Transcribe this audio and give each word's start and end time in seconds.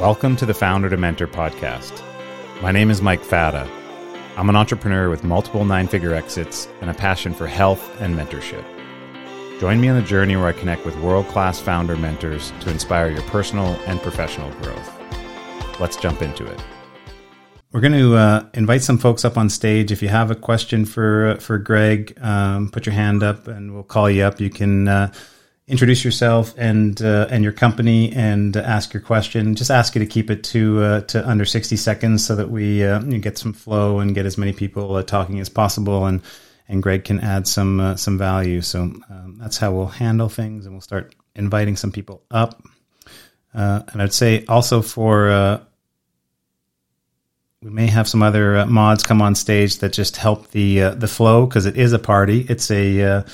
Welcome 0.00 0.34
to 0.36 0.46
the 0.46 0.54
Founder 0.54 0.88
to 0.88 0.96
Mentor 0.96 1.26
podcast. 1.26 1.92
My 2.62 2.72
name 2.72 2.90
is 2.90 3.02
Mike 3.02 3.22
Fata. 3.22 3.68
I'm 4.38 4.48
an 4.48 4.56
entrepreneur 4.56 5.10
with 5.10 5.24
multiple 5.24 5.66
nine 5.66 5.88
figure 5.88 6.14
exits 6.14 6.68
and 6.80 6.88
a 6.88 6.94
passion 6.94 7.34
for 7.34 7.46
health 7.46 8.00
and 8.00 8.16
mentorship. 8.16 8.64
Join 9.60 9.78
me 9.78 9.90
on 9.90 9.98
a 9.98 10.02
journey 10.02 10.36
where 10.36 10.46
I 10.46 10.52
connect 10.52 10.86
with 10.86 10.96
world 11.00 11.28
class 11.28 11.60
founder 11.60 11.98
mentors 11.98 12.50
to 12.60 12.70
inspire 12.70 13.10
your 13.10 13.20
personal 13.24 13.78
and 13.86 14.00
professional 14.00 14.50
growth. 14.62 14.90
Let's 15.78 15.98
jump 15.98 16.22
into 16.22 16.46
it. 16.46 16.64
We're 17.70 17.82
going 17.82 17.92
to 17.92 18.16
uh, 18.16 18.46
invite 18.54 18.82
some 18.82 18.96
folks 18.96 19.26
up 19.26 19.36
on 19.36 19.50
stage. 19.50 19.92
If 19.92 20.00
you 20.00 20.08
have 20.08 20.30
a 20.30 20.34
question 20.34 20.86
for 20.86 21.32
uh, 21.32 21.36
for 21.40 21.58
Greg, 21.58 22.18
um, 22.22 22.70
put 22.70 22.86
your 22.86 22.94
hand 22.94 23.22
up 23.22 23.48
and 23.48 23.74
we'll 23.74 23.82
call 23.82 24.08
you 24.08 24.22
up. 24.22 24.40
You 24.40 24.48
can 24.48 24.88
uh, 24.88 25.12
introduce 25.70 26.04
yourself 26.04 26.52
and 26.58 27.00
uh, 27.00 27.28
and 27.30 27.44
your 27.44 27.52
company 27.52 28.12
and 28.12 28.56
ask 28.56 28.92
your 28.92 29.00
question. 29.00 29.54
Just 29.54 29.70
ask 29.70 29.94
you 29.94 30.00
to 30.00 30.06
keep 30.06 30.28
it 30.28 30.42
to 30.44 30.82
uh, 30.82 31.00
to 31.02 31.26
under 31.26 31.44
sixty 31.44 31.76
seconds 31.76 32.26
so 32.26 32.34
that 32.34 32.50
we 32.50 32.84
uh, 32.84 32.98
get 32.98 33.38
some 33.38 33.52
flow 33.52 34.00
and 34.00 34.14
get 34.14 34.26
as 34.26 34.36
many 34.36 34.52
people 34.52 34.96
uh, 34.96 35.02
talking 35.02 35.38
as 35.38 35.48
possible. 35.48 36.04
And 36.04 36.22
and 36.68 36.82
Greg 36.82 37.04
can 37.04 37.20
add 37.20 37.46
some 37.46 37.80
uh, 37.80 37.96
some 37.96 38.18
value. 38.18 38.60
So 38.60 38.82
um, 38.82 39.36
that's 39.38 39.58
how 39.58 39.72
we'll 39.72 39.86
handle 39.86 40.28
things, 40.28 40.66
and 40.66 40.74
we'll 40.74 40.82
start 40.82 41.14
inviting 41.34 41.76
some 41.76 41.92
people 41.92 42.22
up. 42.30 42.62
Uh, 43.54 43.82
and 43.92 44.02
I'd 44.02 44.12
say 44.12 44.44
also 44.46 44.82
for 44.82 45.60
we 47.62 47.70
may 47.70 47.86
have 47.86 48.08
some 48.08 48.22
other 48.22 48.66
mods 48.66 49.02
come 49.02 49.22
on 49.22 49.34
stage 49.34 49.78
that 49.78 49.92
just 49.92 50.16
help 50.16 50.50
the 50.50 50.90
the 50.96 51.08
flow 51.08 51.46
because 51.46 51.66
it 51.66 51.76
is 51.76 51.92
a 51.92 51.98
party. 51.98 52.44
It's 52.48 52.70
a 52.70 53.24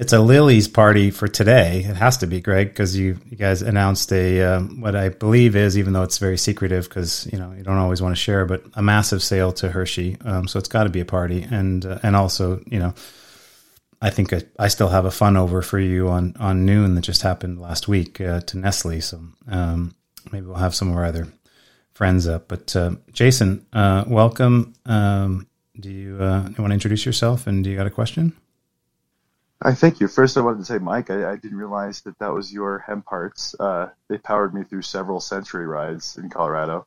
it's 0.00 0.14
a 0.14 0.18
Lily's 0.18 0.66
party 0.66 1.10
for 1.10 1.28
today. 1.28 1.80
It 1.80 1.94
has 1.94 2.16
to 2.18 2.26
be, 2.26 2.40
Greg, 2.40 2.68
because 2.68 2.96
you, 2.96 3.18
you 3.28 3.36
guys 3.36 3.60
announced 3.60 4.10
a 4.14 4.42
um, 4.42 4.80
what 4.80 4.96
I 4.96 5.10
believe 5.10 5.54
is, 5.54 5.76
even 5.76 5.92
though 5.92 6.02
it's 6.02 6.16
very 6.16 6.38
secretive, 6.38 6.88
because 6.88 7.28
you 7.30 7.38
know 7.38 7.52
you 7.52 7.62
don't 7.62 7.76
always 7.76 8.00
want 8.00 8.16
to 8.16 8.20
share, 8.20 8.46
but 8.46 8.64
a 8.72 8.82
massive 8.82 9.22
sale 9.22 9.52
to 9.52 9.68
Hershey. 9.68 10.16
Um, 10.24 10.48
so 10.48 10.58
it's 10.58 10.68
got 10.68 10.84
to 10.84 10.90
be 10.90 11.00
a 11.00 11.04
party, 11.04 11.46
and 11.48 11.84
uh, 11.84 11.98
and 12.02 12.16
also 12.16 12.62
you 12.66 12.78
know, 12.78 12.94
I 14.00 14.08
think 14.08 14.32
I, 14.32 14.42
I, 14.58 14.68
still 14.68 14.88
have 14.88 15.04
a 15.04 15.10
fun 15.10 15.36
over 15.36 15.60
for 15.60 15.78
you 15.78 16.08
on 16.08 16.34
on 16.40 16.66
Nuun 16.66 16.94
that 16.94 17.02
just 17.02 17.20
happened 17.20 17.60
last 17.60 17.86
week 17.86 18.22
uh, 18.22 18.40
to 18.40 18.56
Nestle. 18.56 19.02
So 19.02 19.20
um, 19.48 19.94
maybe 20.32 20.46
we'll 20.46 20.56
have 20.56 20.74
some 20.74 20.88
of 20.88 20.96
our 20.96 21.04
other 21.04 21.28
friends 21.92 22.26
up. 22.26 22.48
But 22.48 22.74
uh, 22.74 22.92
Jason, 23.12 23.66
uh, 23.74 24.04
welcome. 24.06 24.72
Um, 24.86 25.46
do 25.78 25.90
you, 25.90 26.22
uh, 26.22 26.42
you 26.48 26.56
want 26.58 26.70
to 26.70 26.74
introduce 26.74 27.06
yourself, 27.06 27.46
and 27.46 27.62
do 27.64 27.70
you 27.70 27.76
got 27.76 27.86
a 27.86 27.90
question? 27.90 28.34
I 29.62 29.74
thank 29.74 30.00
you. 30.00 30.08
First, 30.08 30.38
I 30.38 30.40
wanted 30.40 30.60
to 30.60 30.64
say, 30.64 30.78
Mike, 30.78 31.10
I, 31.10 31.32
I 31.32 31.36
didn't 31.36 31.58
realize 31.58 32.00
that 32.02 32.18
that 32.18 32.32
was 32.32 32.52
your 32.52 32.78
hemp 32.78 33.06
hearts. 33.06 33.54
Uh, 33.60 33.90
they 34.08 34.16
powered 34.16 34.54
me 34.54 34.64
through 34.64 34.82
several 34.82 35.20
century 35.20 35.66
rides 35.66 36.16
in 36.16 36.30
Colorado. 36.30 36.86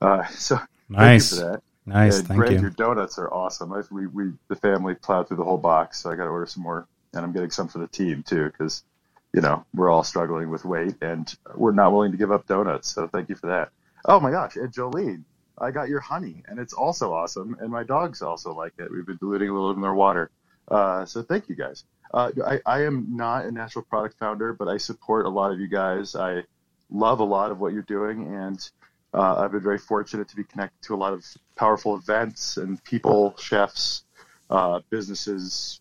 Uh, 0.00 0.24
so 0.30 0.58
nice. 0.88 1.30
thank 1.30 1.40
you 1.40 1.46
for 1.46 1.52
that. 1.52 1.62
Nice, 1.84 2.18
and 2.20 2.28
thank 2.28 2.38
Greg, 2.38 2.52
you. 2.52 2.60
Your 2.60 2.70
donuts 2.70 3.18
are 3.18 3.32
awesome. 3.32 3.72
I, 3.72 3.82
we, 3.90 4.06
we, 4.06 4.32
the 4.46 4.54
family 4.54 4.94
plowed 4.94 5.26
through 5.26 5.38
the 5.38 5.44
whole 5.44 5.58
box, 5.58 6.00
so 6.00 6.10
I 6.10 6.14
got 6.14 6.24
to 6.24 6.30
order 6.30 6.46
some 6.46 6.62
more, 6.62 6.86
and 7.12 7.24
I'm 7.24 7.32
getting 7.32 7.50
some 7.50 7.66
for 7.66 7.78
the 7.78 7.88
team 7.88 8.22
too, 8.22 8.46
because 8.46 8.84
you 9.32 9.40
know 9.40 9.64
we're 9.74 9.90
all 9.90 10.04
struggling 10.04 10.48
with 10.48 10.64
weight, 10.64 10.94
and 11.02 11.34
we're 11.56 11.72
not 11.72 11.90
willing 11.92 12.12
to 12.12 12.18
give 12.18 12.30
up 12.30 12.46
donuts. 12.46 12.94
So 12.94 13.08
thank 13.08 13.30
you 13.30 13.34
for 13.34 13.48
that. 13.48 13.70
Oh 14.04 14.20
my 14.20 14.30
gosh, 14.30 14.54
and 14.54 14.72
Jolene, 14.72 15.24
I 15.58 15.72
got 15.72 15.88
your 15.88 15.98
honey, 15.98 16.44
and 16.46 16.60
it's 16.60 16.72
also 16.72 17.12
awesome, 17.12 17.56
and 17.58 17.68
my 17.68 17.82
dogs 17.82 18.22
also 18.22 18.54
like 18.54 18.74
it. 18.78 18.88
We've 18.88 19.04
been 19.04 19.16
diluting 19.16 19.48
a 19.48 19.52
little 19.52 19.72
in 19.72 19.80
their 19.80 19.94
water. 19.94 20.30
Uh, 20.68 21.04
so 21.04 21.22
thank 21.22 21.48
you 21.48 21.56
guys. 21.56 21.82
Uh, 22.12 22.30
I, 22.46 22.60
I 22.66 22.82
am 22.82 23.06
not 23.16 23.46
a 23.46 23.52
natural 23.52 23.84
product 23.84 24.18
founder, 24.18 24.52
but 24.52 24.68
I 24.68 24.76
support 24.76 25.26
a 25.26 25.30
lot 25.30 25.50
of 25.52 25.60
you 25.60 25.68
guys. 25.68 26.14
I 26.14 26.44
love 26.90 27.20
a 27.20 27.24
lot 27.24 27.50
of 27.50 27.58
what 27.58 27.72
you're 27.72 27.82
doing, 27.82 28.34
and 28.34 28.70
uh, 29.14 29.36
I've 29.36 29.52
been 29.52 29.62
very 29.62 29.78
fortunate 29.78 30.28
to 30.28 30.36
be 30.36 30.44
connected 30.44 30.82
to 30.86 30.94
a 30.94 30.96
lot 30.96 31.12
of 31.12 31.24
powerful 31.56 31.96
events 31.96 32.56
and 32.58 32.82
people, 32.84 33.34
chefs, 33.38 34.04
uh, 34.50 34.80
businesses, 34.90 35.80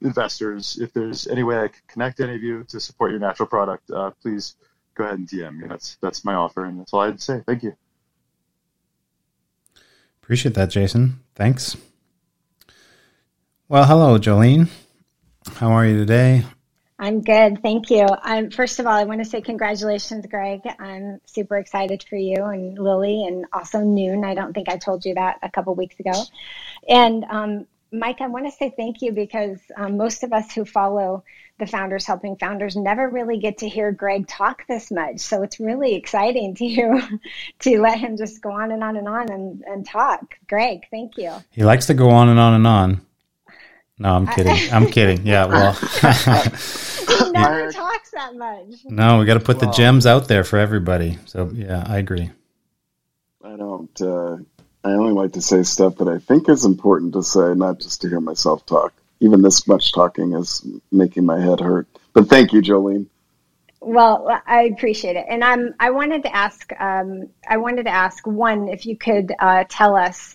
investors. 0.00 0.78
If 0.80 0.92
there's 0.92 1.26
any 1.26 1.42
way 1.42 1.58
I 1.58 1.68
can 1.68 1.82
connect 1.88 2.20
any 2.20 2.36
of 2.36 2.42
you 2.42 2.64
to 2.64 2.78
support 2.78 3.10
your 3.10 3.20
natural 3.20 3.48
product, 3.48 3.90
uh, 3.90 4.10
please 4.22 4.54
go 4.94 5.04
ahead 5.04 5.18
and 5.18 5.28
DM 5.28 5.58
me. 5.58 5.68
That's 5.68 5.96
that's 6.00 6.24
my 6.24 6.34
offer, 6.34 6.64
and 6.64 6.78
that's 6.78 6.92
all 6.92 7.00
I'd 7.00 7.20
say. 7.20 7.42
Thank 7.46 7.64
you. 7.64 7.76
Appreciate 10.22 10.54
that, 10.54 10.70
Jason. 10.70 11.20
Thanks. 11.34 11.76
Well, 13.68 13.84
hello, 13.84 14.18
Jolene. 14.18 14.68
How 15.52 15.70
are 15.70 15.86
you 15.86 15.96
today? 15.96 16.44
I'm 16.98 17.20
good, 17.22 17.60
thank 17.60 17.90
you. 17.90 18.06
Um, 18.22 18.50
first 18.50 18.78
of 18.78 18.86
all, 18.86 18.92
I 18.92 19.04
want 19.04 19.22
to 19.22 19.28
say 19.28 19.40
congratulations, 19.40 20.26
Greg. 20.26 20.60
I'm 20.78 21.20
super 21.26 21.56
excited 21.56 22.04
for 22.08 22.16
you 22.16 22.44
and 22.44 22.78
Lily, 22.78 23.24
and 23.26 23.46
also 23.52 23.78
Nuun. 23.78 24.24
I 24.24 24.34
don't 24.34 24.52
think 24.52 24.68
I 24.68 24.78
told 24.78 25.04
you 25.04 25.14
that 25.14 25.38
a 25.42 25.50
couple 25.50 25.74
weeks 25.74 25.98
ago. 25.98 26.12
And 26.88 27.24
um, 27.24 27.66
Mike, 27.92 28.20
I 28.20 28.28
want 28.28 28.46
to 28.46 28.52
say 28.52 28.72
thank 28.76 29.02
you 29.02 29.12
because 29.12 29.58
um, 29.76 29.96
most 29.96 30.22
of 30.22 30.32
us 30.32 30.52
who 30.52 30.64
follow 30.64 31.24
the 31.58 31.66
Founders 31.66 32.06
Helping 32.06 32.36
Founders 32.36 32.74
never 32.74 33.08
really 33.08 33.38
get 33.38 33.58
to 33.58 33.68
hear 33.68 33.92
Greg 33.92 34.26
talk 34.26 34.66
this 34.66 34.90
much. 34.90 35.20
So 35.20 35.42
it's 35.42 35.60
really 35.60 35.94
exciting 35.94 36.54
to 36.56 37.18
to 37.60 37.80
let 37.80 37.98
him 37.98 38.16
just 38.16 38.40
go 38.40 38.50
on 38.50 38.72
and 38.72 38.82
on 38.82 38.96
and 38.96 39.08
on 39.08 39.30
and, 39.30 39.62
and 39.66 39.86
talk. 39.86 40.36
Greg, 40.48 40.86
thank 40.90 41.16
you. 41.16 41.32
He 41.50 41.64
likes 41.64 41.86
to 41.86 41.94
go 41.94 42.10
on 42.10 42.28
and 42.28 42.40
on 42.40 42.54
and 42.54 42.66
on. 42.66 43.06
No, 43.98 44.14
I'm 44.14 44.26
kidding. 44.26 44.72
I'm 44.72 44.86
kidding. 44.86 45.24
Yeah, 45.24 45.46
well, 45.46 45.72
he 45.72 47.30
never 47.30 47.70
talks 47.70 48.10
that 48.10 48.34
much. 48.34 48.84
No, 48.84 49.20
we 49.20 49.24
got 49.24 49.34
to 49.34 49.40
put 49.40 49.60
the 49.60 49.70
gems 49.70 50.06
out 50.06 50.26
there 50.26 50.42
for 50.42 50.58
everybody. 50.58 51.18
So 51.26 51.50
yeah, 51.54 51.84
I 51.86 51.98
agree. 51.98 52.30
I 53.44 53.56
don't. 53.56 54.00
Uh, 54.00 54.38
I 54.82 54.90
only 54.90 55.12
like 55.12 55.32
to 55.34 55.42
say 55.42 55.62
stuff 55.62 55.96
that 55.98 56.08
I 56.08 56.18
think 56.18 56.48
is 56.48 56.64
important 56.64 57.14
to 57.14 57.22
say, 57.22 57.54
not 57.54 57.78
just 57.78 58.00
to 58.02 58.08
hear 58.08 58.20
myself 58.20 58.66
talk. 58.66 58.92
Even 59.20 59.42
this 59.42 59.66
much 59.68 59.92
talking 59.92 60.32
is 60.34 60.66
making 60.90 61.24
my 61.24 61.40
head 61.40 61.60
hurt. 61.60 61.86
But 62.12 62.28
thank 62.28 62.52
you, 62.52 62.60
Jolene. 62.60 63.06
Well, 63.80 64.40
I 64.46 64.62
appreciate 64.62 65.16
it, 65.16 65.26
and 65.28 65.44
I'm. 65.44 65.74
I 65.78 65.90
wanted 65.90 66.24
to 66.24 66.34
ask. 66.34 66.72
Um, 66.80 67.28
I 67.48 67.58
wanted 67.58 67.84
to 67.84 67.90
ask 67.90 68.26
one 68.26 68.68
if 68.68 68.86
you 68.86 68.96
could 68.96 69.32
uh, 69.38 69.64
tell 69.68 69.94
us 69.94 70.33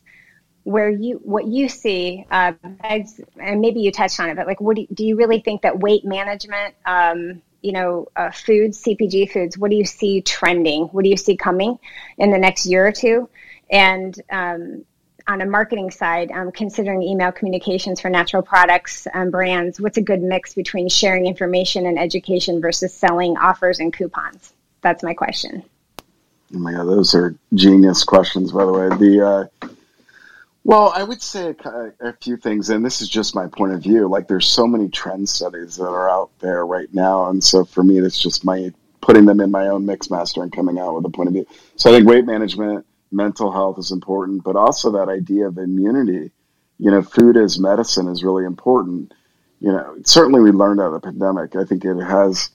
where 0.69 0.89
you 0.89 1.19
what 1.23 1.47
you 1.47 1.67
see 1.67 2.25
uh, 2.29 2.53
and 2.83 3.59
maybe 3.59 3.79
you 3.79 3.91
touched 3.91 4.19
on 4.19 4.29
it 4.29 4.35
but 4.35 4.45
like 4.45 4.61
what 4.61 4.75
do 4.75 4.81
you, 4.83 4.87
do 4.93 5.05
you 5.05 5.15
really 5.15 5.39
think 5.39 5.63
that 5.63 5.79
weight 5.79 6.05
management 6.05 6.75
um, 6.85 7.41
you 7.61 7.71
know 7.71 8.07
uh, 8.15 8.31
foods 8.31 8.81
cpg 8.83 9.31
foods 9.31 9.57
what 9.57 9.71
do 9.71 9.77
you 9.77 9.85
see 9.85 10.21
trending? 10.21 10.83
What 10.85 11.03
do 11.03 11.09
you 11.09 11.17
see 11.17 11.35
coming 11.35 11.79
in 12.17 12.31
the 12.31 12.37
next 12.37 12.65
year 12.65 12.87
or 12.87 12.91
two? 12.91 13.29
And 13.69 14.19
um, 14.31 14.85
on 15.27 15.41
a 15.41 15.45
marketing 15.45 15.91
side 15.91 16.31
um, 16.31 16.51
considering 16.51 17.03
email 17.03 17.31
communications 17.31 17.99
for 17.99 18.09
natural 18.09 18.41
products 18.41 19.07
and 19.13 19.31
brands 19.31 19.79
what's 19.79 19.97
a 19.97 20.01
good 20.01 20.21
mix 20.21 20.53
between 20.53 20.89
sharing 20.89 21.25
information 21.25 21.85
and 21.85 21.99
education 21.99 22.61
versus 22.61 22.93
selling 22.93 23.37
offers 23.37 23.79
and 23.79 23.93
coupons? 23.93 24.53
That's 24.81 25.03
my 25.03 25.13
question. 25.13 25.63
Oh 26.53 26.59
my 26.59 26.71
god 26.71 26.85
those 26.85 27.13
are 27.15 27.35
genius 27.53 28.03
questions 28.03 28.51
by 28.51 28.65
the 28.65 28.71
way. 28.71 28.89
The 28.89 29.49
uh, 29.61 29.67
well, 30.63 30.91
I 30.95 31.03
would 31.03 31.21
say 31.21 31.55
a, 31.63 31.91
a, 31.99 32.13
few 32.13 32.37
things, 32.37 32.69
and 32.69 32.85
this 32.85 33.01
is 33.01 33.09
just 33.09 33.35
my 33.35 33.47
point 33.47 33.73
of 33.73 33.81
view. 33.81 34.07
Like, 34.07 34.27
there's 34.27 34.47
so 34.47 34.67
many 34.67 34.89
trend 34.89 35.29
studies 35.29 35.77
that 35.77 35.87
are 35.87 36.09
out 36.09 36.31
there 36.39 36.65
right 36.65 36.93
now, 36.93 37.29
and 37.29 37.43
so 37.43 37.63
for 37.63 37.83
me, 37.83 37.99
it's 37.99 38.19
just 38.19 38.45
my 38.45 38.71
putting 39.01 39.25
them 39.25 39.39
in 39.39 39.51
my 39.51 39.69
own 39.69 39.85
mix 39.85 40.09
master 40.09 40.43
and 40.43 40.51
coming 40.51 40.77
out 40.77 40.95
with 40.95 41.05
a 41.05 41.09
point 41.09 41.27
of 41.27 41.33
view. 41.33 41.47
So 41.75 41.89
I 41.89 41.95
think 41.95 42.07
weight 42.07 42.25
management, 42.25 42.85
mental 43.11 43.51
health 43.51 43.79
is 43.79 43.91
important, 43.91 44.43
but 44.43 44.55
also 44.55 44.91
that 44.91 45.09
idea 45.09 45.47
of 45.47 45.57
immunity. 45.57 46.31
You 46.77 46.91
know, 46.91 47.01
food 47.01 47.37
as 47.37 47.59
medicine 47.59 48.07
is 48.07 48.23
really 48.23 48.45
important. 48.45 49.13
You 49.59 49.71
know, 49.71 49.97
certainly 50.05 50.41
we 50.41 50.51
learned 50.51 50.79
out 50.79 50.93
of 50.93 51.01
the 51.01 51.07
pandemic. 51.07 51.55
I 51.55 51.63
think 51.63 51.83
it 51.83 51.99
has 52.01 52.49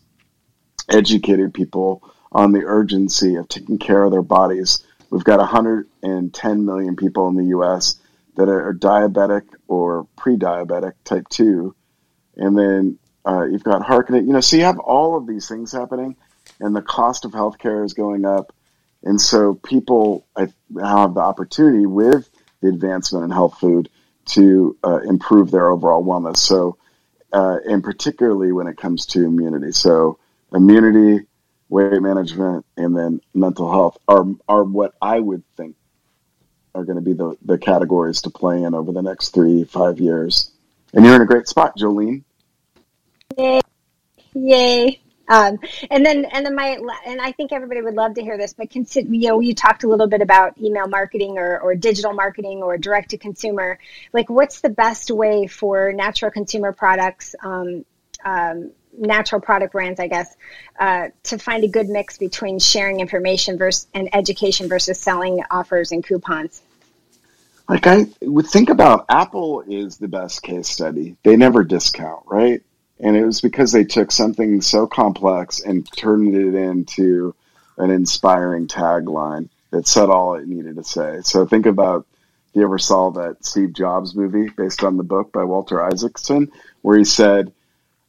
educated 0.89 1.55
people 1.55 2.03
on 2.33 2.53
the 2.53 2.65
urgency 2.65 3.37
of 3.37 3.49
taking 3.49 3.79
care 3.79 4.05
of 4.05 4.13
their 4.13 4.23
bodies 4.23 4.83
We've 5.11 5.25
got 5.25 5.39
110 5.39 6.65
million 6.65 6.97
people 6.97 7.29
in 7.29 7.37
the 7.37 7.47
U.S. 7.47 7.97
that 8.37 8.49
are 8.49 8.75
diabetic 8.75 9.43
or 9.69 10.07
pre-diabetic 10.17 10.95
type 11.05 11.29
two, 11.29 11.75
and 12.37 12.59
then 12.59 12.99
uh, 13.27 13.45
you've 13.45 13.65
got 13.65 13.83
heart 13.83 14.11
You 14.11 14.23
know, 14.23 14.41
so 14.41 14.57
you 14.57 14.65
have 14.65 14.79
all 14.79 15.17
of 15.17 15.27
these 15.27 15.49
things 15.49 15.73
happening, 15.73 16.17
and 16.61 16.75
the 16.75 16.83
cost 16.83 17.25
of 17.25 17.33
healthcare 17.33 17.85
is 17.85 17.95
going 17.95 18.25
up, 18.25 18.53
and 19.03 19.21
so 19.21 19.55
people 19.55 20.27
have 20.37 21.15
the 21.15 21.21
opportunity 21.21 21.87
with 21.87 22.29
the 22.61 22.69
advancement 22.69 23.25
in 23.25 23.31
health 23.31 23.59
food 23.59 23.89
to 24.27 24.77
uh, 24.83 25.01
improve 25.01 25.51
their 25.51 25.69
overall 25.69 26.03
wellness. 26.05 26.39
So, 26.39 26.79
uh, 27.33 27.59
and 27.67 27.83
particularly 27.83 28.53
when 28.53 28.67
it 28.67 28.77
comes 28.77 29.07
to 29.07 29.25
immunity. 29.25 29.73
So, 29.73 30.19
immunity 30.53 31.27
weight 31.75 32.01
management, 32.01 32.65
and 32.77 32.97
then 32.97 33.21
mental 33.35 33.71
health 33.71 33.99
are 34.07 34.25
are 34.49 34.63
what 34.63 34.95
I 35.03 35.19
would 35.19 35.43
think 35.57 35.75
are 36.75 36.85
going 36.85 36.97
to 36.97 37.03
be 37.03 37.13
the, 37.13 37.37
the 37.45 37.59
categories 37.59 38.23
to 38.23 38.31
play 38.31 38.63
in 38.63 38.75
over 38.75 38.93
the 38.93 39.03
next 39.03 39.35
three 39.35 39.65
five 39.65 39.99
years. 39.99 40.53
And 40.93 41.05
you're 41.05 41.17
in 41.17 41.23
a 41.23 41.27
great 41.27 41.49
spot, 41.49 41.77
Jolene. 41.77 42.23
Yay! 43.37 43.61
Yay! 44.35 45.01
Um, 45.27 45.59
and 45.91 46.05
then, 46.05 46.27
and 46.27 46.45
then 46.45 46.55
my, 46.55 46.79
and 47.07 47.21
I 47.21 47.33
think 47.33 47.51
everybody 47.51 47.81
would 47.81 47.95
love 47.95 48.15
to 48.15 48.23
hear 48.23 48.37
this, 48.37 48.53
but 48.53 48.71
consider, 48.71 49.13
you 49.13 49.29
know, 49.29 49.41
you 49.41 49.55
talked 49.55 49.83
a 49.83 49.89
little 49.89 50.07
bit 50.07 50.21
about 50.21 50.59
email 50.59 50.87
marketing 50.87 51.39
or, 51.39 51.59
or 51.59 51.75
digital 51.75 52.13
marketing 52.13 52.63
or 52.63 52.77
direct 52.77 53.11
to 53.11 53.19
consumer. 53.19 53.79
Like, 54.13 54.29
what's 54.29 54.61
the 54.61 54.69
best 54.69 55.11
way 55.11 55.47
for 55.47 55.93
natural 55.93 56.31
consumer 56.31 56.73
products, 56.73 57.35
um, 57.43 57.85
um, 58.25 58.71
natural 58.99 59.41
product 59.41 59.73
brands, 59.73 60.01
I 60.01 60.09
guess, 60.09 60.37
uh, 60.79 61.09
to 61.25 61.39
find 61.39 61.65
a 61.65 61.69
good 61.69 61.89
mix 61.89 62.19
between 62.19 62.59
sharing 62.59 63.01
information 63.01 63.59
versus 63.59 63.87
and 63.95 64.09
education 64.15 64.69
versus 64.69 64.99
selling 64.99 65.43
offers 65.51 65.93
and 65.93 66.05
coupons? 66.05 66.63
Like 67.69 67.87
I 67.87 68.07
would 68.21 68.47
think 68.47 68.69
about 68.69 69.07
Apple 69.09 69.63
is 69.63 69.97
the 69.97 70.09
best 70.09 70.43
case 70.43 70.69
study. 70.69 71.17
They 71.23 71.37
never 71.37 71.65
discount, 71.65 72.25
right? 72.27 72.63
And 73.01 73.17
it 73.17 73.25
was 73.25 73.41
because 73.41 73.73
they 73.73 73.85
took 73.85 74.13
something 74.13 74.61
so 74.61 74.87
complex 74.87 75.61
and 75.61 75.91
turned 75.97 76.35
it 76.35 76.55
into 76.55 77.35
an 77.79 77.91
inspiring 77.91 78.69
tagline 78.69 79.49
that 79.71 79.89
said 79.89 80.11
all 80.11 80.35
it 80.35 80.47
needed 80.47 80.77
to 80.77 80.85
say. 80.85 81.21
So 81.23 81.47
think 81.47 81.67
about 81.67 82.07
if 82.51 82.57
you 82.57 82.63
ever 82.63 82.79
saw 82.79 83.11
that 83.13 83.45
Steve 83.45 83.73
Jobs 83.73 84.15
movie 84.15 84.49
based 84.49 84.85
on 84.85 84.97
the 84.97 85.03
book 85.03 85.33
by 85.33 85.43
Walter 85.43 85.83
Isaacson, 85.83 86.53
where 86.83 86.97
he 86.97 87.05
said, 87.05 87.53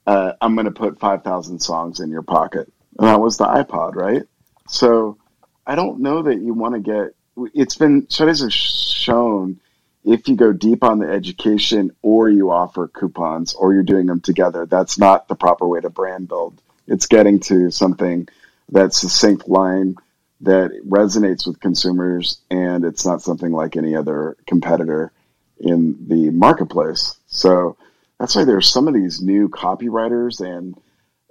uh, 0.05 0.33
I'm 0.41 0.55
going 0.55 0.65
to 0.65 0.71
put 0.71 0.99
5,000 0.99 1.59
songs 1.59 1.99
in 1.99 2.09
your 2.09 2.21
pocket. 2.21 2.71
And 2.97 3.07
that 3.07 3.19
was 3.19 3.37
the 3.37 3.45
iPod, 3.45 3.95
right? 3.95 4.23
So 4.67 5.17
I 5.65 5.75
don't 5.75 5.99
know 5.99 6.23
that 6.23 6.41
you 6.41 6.53
want 6.53 6.75
to 6.75 6.79
get, 6.79 7.15
it's 7.53 7.75
been, 7.75 8.09
studies 8.09 8.41
have 8.41 8.53
shown 8.53 9.59
if 10.05 10.27
you 10.27 10.35
go 10.35 10.53
deep 10.53 10.83
on 10.83 10.99
the 10.99 11.09
education 11.09 11.91
or 12.03 12.29
you 12.29 12.51
offer 12.51 12.87
coupons 12.87 13.55
or 13.55 13.73
you're 13.73 13.83
doing 13.83 14.05
them 14.05 14.21
together, 14.21 14.65
that's 14.65 14.99
not 14.99 15.27
the 15.27 15.35
proper 15.35 15.67
way 15.67 15.81
to 15.81 15.89
brand 15.89 16.27
build. 16.27 16.61
It's 16.87 17.07
getting 17.07 17.39
to 17.41 17.71
something 17.71 18.27
that's 18.69 19.01
succinct 19.01 19.49
line 19.49 19.95
that 20.41 20.71
resonates 20.87 21.47
with 21.47 21.59
consumers 21.59 22.39
and 22.51 22.85
it's 22.85 23.05
not 23.05 23.23
something 23.23 23.51
like 23.51 23.77
any 23.77 23.95
other 23.95 24.37
competitor 24.45 25.11
in 25.59 26.07
the 26.07 26.29
marketplace. 26.29 27.17
So 27.27 27.77
that's 28.19 28.35
why 28.35 28.43
there's 28.43 28.69
some 28.69 28.87
of 28.87 28.93
these 28.93 29.21
new 29.21 29.49
copywriters 29.49 30.39
and 30.41 30.75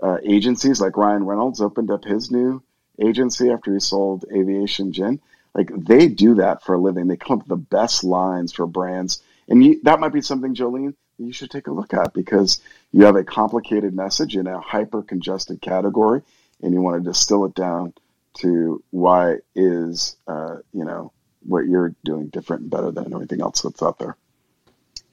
uh, 0.03 0.19
agencies 0.25 0.81
like 0.81 0.97
Ryan 0.97 1.25
Reynolds 1.25 1.61
opened 1.61 1.91
up 1.91 2.05
his 2.05 2.31
new 2.31 2.63
agency 3.01 3.51
after 3.51 3.73
he 3.73 3.81
sold 3.81 4.25
Aviation 4.33 4.93
Gin 4.93 5.21
like 5.55 5.71
they 5.75 6.09
do 6.09 6.35
that 6.35 6.63
for 6.63 6.75
a 6.75 6.79
living. 6.79 7.07
They 7.07 7.17
come 7.17 7.39
up 7.39 7.49
with 7.49 7.49
the 7.49 7.77
best 7.77 8.05
lines 8.05 8.53
for 8.53 8.67
brands, 8.67 9.23
and 9.49 9.65
you, 9.65 9.81
that 9.85 10.01
might 10.01 10.13
be 10.13 10.21
something, 10.21 10.55
Jolene, 10.55 10.95
you 11.19 11.33
should 11.33 11.51
take 11.51 11.69
a 11.69 11.73
look 11.73 11.95
at 11.95 12.13
because 12.13 12.61
you 12.93 13.05
have 13.05 13.17
a 13.17 13.25
complicated 13.25 13.95
message 13.95 14.37
in 14.37 14.47
a 14.47 14.61
hyper 14.61 15.03
congested 15.03 15.61
category, 15.61 16.23
and 16.61 16.75
you 16.75 16.81
want 16.81 17.03
to 17.03 17.09
distill 17.09 17.45
it 17.45 17.55
down 17.55 17.95
to 18.39 18.83
why 18.91 19.37
is 19.55 20.17
uh, 20.27 20.57
you 20.73 20.85
know 20.85 21.13
what 21.47 21.67
you're 21.67 21.95
doing 22.05 22.29
different 22.29 22.63
and 22.63 22.71
better 22.71 22.91
than 22.91 23.15
anything 23.15 23.41
else 23.41 23.63
that's 23.63 23.83
out 23.83 23.99
there. 23.99 24.17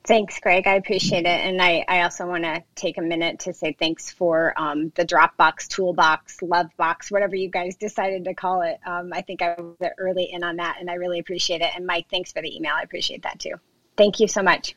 Thanks, 0.03 0.39
Greg. 0.39 0.65
I 0.65 0.75
appreciate 0.75 1.25
it. 1.25 1.27
And 1.27 1.61
I, 1.61 1.85
I 1.87 2.01
also 2.01 2.25
want 2.25 2.43
to 2.43 2.63
take 2.75 2.97
a 2.97 3.01
minute 3.01 3.41
to 3.41 3.53
say 3.53 3.75
thanks 3.77 4.11
for 4.11 4.53
um, 4.57 4.91
the 4.95 5.05
Dropbox, 5.05 5.67
Toolbox, 5.67 6.41
Love 6.41 6.67
Box, 6.75 7.11
whatever 7.11 7.35
you 7.35 7.49
guys 7.49 7.75
decided 7.75 8.25
to 8.25 8.33
call 8.33 8.63
it. 8.63 8.79
Um, 8.85 9.11
I 9.13 9.21
think 9.21 9.43
I 9.43 9.55
was 9.59 9.75
early 9.99 10.29
in 10.31 10.43
on 10.43 10.55
that 10.55 10.77
and 10.79 10.89
I 10.89 10.95
really 10.95 11.19
appreciate 11.19 11.61
it. 11.61 11.69
And 11.75 11.85
Mike, 11.85 12.07
thanks 12.09 12.31
for 12.31 12.41
the 12.41 12.55
email. 12.55 12.73
I 12.73 12.81
appreciate 12.81 13.23
that 13.23 13.39
too. 13.39 13.55
Thank 13.95 14.19
you 14.19 14.27
so 14.27 14.41
much. 14.41 14.75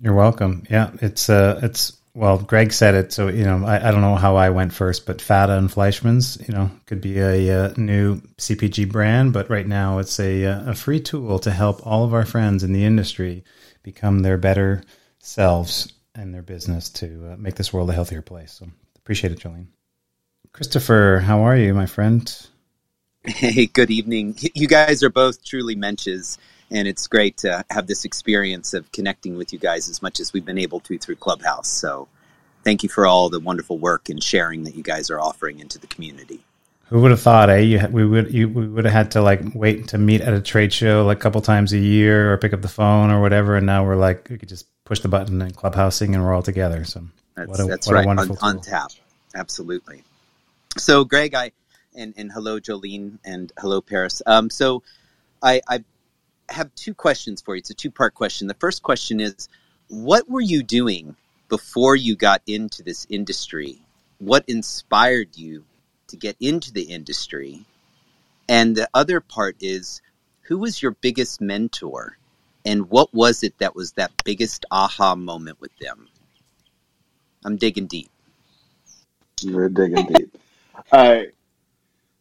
You're 0.00 0.14
welcome. 0.14 0.64
Yeah, 0.70 0.92
it's, 1.02 1.28
uh, 1.28 1.58
it's, 1.64 1.96
well, 2.14 2.38
Greg 2.38 2.72
said 2.72 2.94
it. 2.94 3.12
So, 3.12 3.28
you 3.28 3.44
know, 3.44 3.64
I, 3.64 3.88
I 3.88 3.90
don't 3.90 4.00
know 4.00 4.16
how 4.16 4.36
I 4.36 4.50
went 4.50 4.72
first, 4.72 5.04
but 5.04 5.20
Fata 5.20 5.54
and 5.54 5.70
Fleishman's, 5.70 6.38
you 6.46 6.54
know, 6.54 6.70
could 6.86 7.00
be 7.00 7.18
a, 7.18 7.48
a 7.48 7.64
uh, 7.64 7.74
new 7.76 8.20
CPG 8.38 8.90
brand, 8.90 9.32
but 9.32 9.50
right 9.50 9.66
now 9.66 9.98
it's 9.98 10.18
a, 10.20 10.44
uh, 10.44 10.70
a 10.70 10.74
free 10.74 11.00
tool 11.00 11.40
to 11.40 11.50
help 11.50 11.84
all 11.84 12.04
of 12.04 12.14
our 12.14 12.24
friends 12.24 12.62
in 12.62 12.72
the 12.72 12.84
industry 12.84 13.44
become 13.82 14.20
their 14.20 14.38
better 14.38 14.82
selves 15.18 15.92
and 16.14 16.34
their 16.34 16.42
business 16.42 16.90
to 16.90 17.32
uh, 17.32 17.36
make 17.36 17.54
this 17.54 17.72
world 17.72 17.90
a 17.90 17.92
healthier 17.92 18.22
place. 18.22 18.52
So 18.52 18.68
appreciate 18.96 19.32
it, 19.32 19.40
Jolene. 19.40 19.68
Christopher, 20.52 21.22
how 21.24 21.42
are 21.42 21.56
you, 21.56 21.74
my 21.74 21.86
friend? 21.86 22.48
Hey, 23.24 23.66
good 23.66 23.90
evening. 23.90 24.36
You 24.54 24.66
guys 24.66 25.02
are 25.02 25.10
both 25.10 25.44
truly 25.44 25.76
mensches, 25.76 26.38
and 26.70 26.88
it's 26.88 27.06
great 27.06 27.36
to 27.38 27.64
have 27.70 27.86
this 27.86 28.04
experience 28.04 28.74
of 28.74 28.90
connecting 28.92 29.36
with 29.36 29.52
you 29.52 29.58
guys 29.58 29.88
as 29.88 30.02
much 30.02 30.20
as 30.20 30.32
we've 30.32 30.44
been 30.44 30.58
able 30.58 30.80
to 30.80 30.98
through 30.98 31.16
Clubhouse. 31.16 31.68
So, 31.68 32.08
thank 32.64 32.82
you 32.82 32.88
for 32.88 33.06
all 33.06 33.28
the 33.28 33.40
wonderful 33.40 33.78
work 33.78 34.08
and 34.08 34.22
sharing 34.22 34.64
that 34.64 34.74
you 34.74 34.82
guys 34.82 35.10
are 35.10 35.20
offering 35.20 35.60
into 35.60 35.78
the 35.78 35.86
community. 35.86 36.40
Who 36.90 37.00
would 37.02 37.12
have 37.12 37.20
thought, 37.20 37.50
eh? 37.50 37.58
You, 37.58 37.88
we 37.88 38.04
would 38.04 38.34
you, 38.34 38.48
we 38.48 38.66
would 38.66 38.84
have 38.84 38.92
had 38.92 39.10
to 39.12 39.22
like 39.22 39.40
wait 39.54 39.88
to 39.88 39.98
meet 39.98 40.22
at 40.22 40.34
a 40.34 40.40
trade 40.40 40.72
show 40.72 41.04
like 41.06 41.18
a 41.18 41.20
couple 41.20 41.40
times 41.40 41.72
a 41.72 41.78
year 41.78 42.32
or 42.32 42.36
pick 42.36 42.52
up 42.52 42.62
the 42.62 42.68
phone 42.68 43.10
or 43.10 43.20
whatever, 43.20 43.56
and 43.56 43.64
now 43.64 43.84
we're 43.84 43.94
like 43.94 44.28
we 44.28 44.38
could 44.38 44.48
just 44.48 44.66
push 44.84 44.98
the 44.98 45.06
button 45.06 45.40
and 45.40 45.56
clubhousing 45.56 46.14
and 46.14 46.24
we're 46.24 46.34
all 46.34 46.42
together. 46.42 46.84
So 46.84 47.04
that's, 47.36 47.48
what 47.48 47.60
a, 47.60 47.64
that's 47.64 47.86
what 47.86 47.94
right. 47.94 48.04
a 48.04 48.06
wonderful 48.08 48.38
on, 48.42 48.56
on, 48.56 48.62
tap, 48.62 48.90
absolutely. 49.36 50.02
So 50.78 51.04
Greg, 51.04 51.32
I 51.32 51.52
and 51.94 52.12
and 52.16 52.32
hello 52.32 52.58
Jolene 52.58 53.18
and 53.24 53.52
hello 53.56 53.80
Paris. 53.80 54.20
Um, 54.26 54.50
so 54.50 54.82
I, 55.40 55.60
I 55.68 55.84
have 56.48 56.74
two 56.74 56.92
questions 56.92 57.40
for 57.40 57.54
you. 57.54 57.60
It's 57.60 57.70
a 57.70 57.74
two 57.74 57.92
part 57.92 58.14
question. 58.14 58.48
The 58.48 58.54
first 58.54 58.82
question 58.82 59.20
is, 59.20 59.48
what 59.86 60.28
were 60.28 60.40
you 60.40 60.64
doing 60.64 61.14
before 61.48 61.94
you 61.94 62.16
got 62.16 62.42
into 62.48 62.82
this 62.82 63.06
industry? 63.08 63.80
What 64.18 64.44
inspired 64.48 65.36
you 65.36 65.64
to 66.10 66.16
get 66.16 66.36
into 66.40 66.72
the 66.72 66.82
industry? 66.82 67.64
And 68.48 68.76
the 68.76 68.88
other 68.94 69.20
part 69.20 69.56
is 69.60 70.02
who 70.42 70.58
was 70.58 70.82
your 70.82 70.92
biggest 70.92 71.40
mentor? 71.40 72.18
And 72.64 72.90
what 72.90 73.14
was 73.14 73.42
it 73.42 73.58
that 73.58 73.74
was 73.74 73.92
that 73.92 74.12
biggest 74.24 74.66
aha 74.70 75.14
moment 75.14 75.60
with 75.60 75.76
them? 75.78 76.08
I'm 77.44 77.56
digging 77.56 77.86
deep. 77.86 78.10
You're 79.40 79.68
digging 79.68 80.06
deep. 80.06 80.36
I 80.92 81.28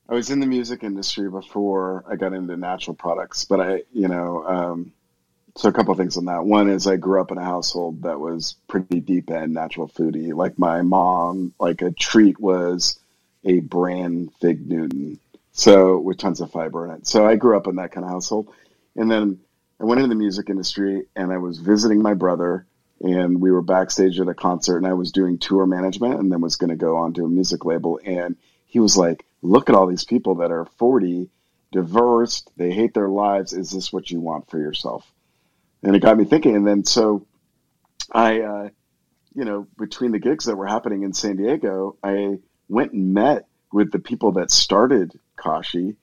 I 0.08 0.14
was 0.14 0.32
in 0.32 0.40
the 0.40 0.48
music 0.48 0.84
industry 0.84 1.30
before 1.30 2.04
I 2.08 2.16
got 2.16 2.34
into 2.34 2.58
natural 2.58 2.96
products, 2.96 3.46
but 3.46 3.60
I, 3.60 3.84
you 3.94 4.08
know, 4.08 4.44
um, 4.44 4.92
so 5.56 5.70
a 5.70 5.72
couple 5.72 5.94
things 5.94 6.18
on 6.18 6.26
that. 6.26 6.46
One 6.46 6.70
is 6.70 6.88
I 6.88 6.96
grew 6.96 7.22
up 7.22 7.32
in 7.32 7.38
a 7.38 7.44
household 7.44 8.04
that 8.04 8.20
was 8.20 8.56
pretty 8.68 9.02
deep 9.02 9.30
end 9.30 9.54
natural 9.54 9.88
foodie. 9.88 10.34
Like 10.34 10.58
my 10.58 10.82
mom, 10.82 11.54
like 11.60 11.82
a 11.82 11.92
treat 11.92 12.40
was 12.40 13.00
a 13.44 13.60
bran 13.60 14.30
fig 14.42 14.68
Newton. 14.68 15.20
So 15.52 16.00
with 16.00 16.18
tons 16.18 16.42
of 16.42 16.52
fiber 16.52 16.86
in 16.86 16.92
it. 16.92 17.08
So 17.08 17.26
I 17.26 17.36
grew 17.36 17.58
up 17.58 17.68
in 17.68 17.76
that 17.78 17.92
kind 17.92 18.06
of 18.06 18.12
household. 18.12 18.54
And 18.96 19.10
then 19.10 19.40
I 19.80 19.86
went 19.86 20.00
into 20.00 20.10
the 20.10 20.16
music 20.16 20.50
industry 20.50 21.06
and 21.16 21.32
I 21.32 21.38
was 21.38 21.60
visiting 21.60 22.02
my 22.02 22.14
brother 22.14 22.66
and 23.02 23.40
we 23.42 23.52
were 23.52 23.62
backstage 23.62 24.20
at 24.20 24.28
a 24.28 24.34
concert 24.34 24.78
and 24.78 24.88
I 24.88 24.94
was 24.94 25.12
doing 25.12 25.38
tour 25.38 25.66
management 25.66 26.20
and 26.20 26.32
then 26.32 26.42
was 26.42 26.58
going 26.58 26.70
to 26.70 26.76
go 26.76 26.98
on 26.98 27.14
to 27.14 27.26
a 27.26 27.30
music 27.30 27.66
label. 27.66 28.00
And 28.04 28.36
he 28.66 28.80
was 28.80 28.98
like, 28.98 29.26
look 29.42 29.70
at 29.70 29.76
all 29.76 29.88
these 29.88 30.04
people 30.04 30.36
that 30.36 30.52
are 30.52 30.66
40, 30.78 31.30
divorced, 31.72 32.52
they 32.58 32.72
hate 32.72 32.94
their 32.94 33.10
lives. 33.10 33.54
Is 33.54 33.72
this 33.72 33.94
what 33.94 34.12
you 34.12 34.20
want 34.20 34.50
for 34.50 34.60
yourself? 34.60 35.10
And 35.84 35.96
it 35.96 36.02
got 36.02 36.18
me 36.18 36.26
thinking. 36.26 36.56
And 36.56 36.68
then 36.68 36.84
so 36.84 37.26
I, 38.12 38.42
uh, 38.42 38.70
you 39.34 39.46
know, 39.46 39.68
between 39.78 40.12
the 40.12 40.20
gigs 40.20 40.46
that 40.46 40.58
were 40.58 40.68
happening 40.68 41.04
in 41.04 41.14
San 41.14 41.38
Diego, 41.38 41.96
I 42.04 42.40
went 42.70 42.94
and 42.94 43.14
met 43.14 43.48
with 43.74 43.92
the 43.92 44.00
people 44.00 44.34
that 44.34 44.52
started 44.52 45.20
Kashi, 45.36 45.96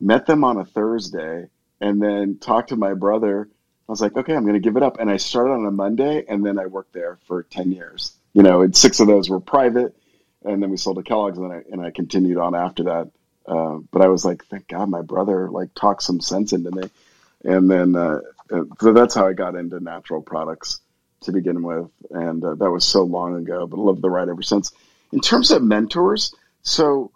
met 0.00 0.26
them 0.26 0.44
on 0.44 0.58
a 0.58 0.64
Thursday, 0.64 1.46
and 1.80 2.02
then 2.02 2.38
talked 2.38 2.70
to 2.70 2.76
my 2.76 2.94
brother. 2.94 3.48
I 3.88 3.92
was 3.92 4.00
like, 4.00 4.16
okay, 4.16 4.34
I'm 4.34 4.42
going 4.42 4.54
to 4.54 4.60
give 4.60 4.76
it 4.76 4.82
up. 4.82 4.98
And 5.00 5.10
I 5.10 5.16
started 5.16 5.52
on 5.52 5.66
a 5.66 5.70
Monday, 5.70 6.24
and 6.28 6.44
then 6.44 6.58
I 6.58 6.66
worked 6.66 6.92
there 6.92 7.18
for 7.26 7.44
10 7.44 7.72
years. 7.72 8.12
You 8.32 8.42
know, 8.42 8.62
and 8.62 8.76
six 8.76 9.00
of 9.00 9.06
those 9.06 9.28
were 9.28 9.40
private, 9.40 9.96
and 10.44 10.62
then 10.62 10.70
we 10.70 10.76
sold 10.76 10.96
to 10.96 11.02
Kellogg's, 11.02 11.38
and 11.38 11.52
I, 11.52 11.62
and 11.70 11.80
I 11.80 11.90
continued 11.90 12.38
on 12.38 12.54
after 12.54 12.84
that. 12.84 13.10
Uh, 13.46 13.78
but 13.90 14.02
I 14.02 14.08
was 14.08 14.24
like, 14.24 14.44
thank 14.44 14.68
God 14.68 14.88
my 14.88 15.02
brother 15.02 15.50
like 15.50 15.74
talked 15.74 16.02
some 16.02 16.20
sense 16.20 16.52
into 16.52 16.70
me. 16.70 16.82
And 17.42 17.68
then, 17.68 17.96
uh, 17.96 18.20
uh 18.52 18.64
so 18.80 18.92
that's 18.92 19.14
how 19.14 19.26
I 19.26 19.32
got 19.32 19.56
into 19.56 19.80
natural 19.80 20.22
products 20.22 20.80
to 21.22 21.32
begin 21.32 21.62
with. 21.62 21.90
And 22.10 22.44
uh, 22.44 22.54
that 22.54 22.70
was 22.70 22.84
so 22.84 23.02
long 23.02 23.36
ago, 23.36 23.66
but 23.66 23.78
loved 23.78 24.02
the 24.02 24.10
ride 24.10 24.28
ever 24.28 24.42
since. 24.42 24.72
In 25.12 25.20
terms 25.20 25.50
of 25.50 25.62
mentors, 25.62 26.34
so 26.62 27.10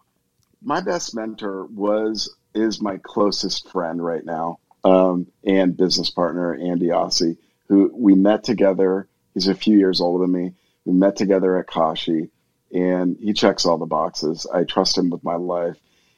my 0.62 0.80
best 0.80 1.14
mentor 1.14 1.66
was 1.66 2.34
is 2.54 2.80
my 2.80 2.98
closest 2.98 3.68
friend 3.70 4.04
right 4.04 4.24
now 4.24 4.58
um, 4.84 5.26
and 5.44 5.76
business 5.76 6.10
partner 6.10 6.54
Andy 6.54 6.86
Ossie, 6.86 7.36
who 7.68 7.92
we 7.94 8.14
met 8.14 8.44
together. 8.44 9.08
He's 9.32 9.48
a 9.48 9.54
few 9.54 9.76
years 9.78 10.00
older 10.00 10.24
than 10.24 10.32
me. 10.32 10.52
We 10.84 10.92
met 10.92 11.16
together 11.16 11.58
at 11.58 11.66
Kashi, 11.66 12.30
and 12.72 13.16
he 13.20 13.32
checks 13.32 13.64
all 13.64 13.78
the 13.78 13.86
boxes. 13.86 14.46
I 14.52 14.64
trust 14.64 14.98
him 14.98 15.10
with 15.10 15.24
my 15.24 15.36
life. 15.36 15.76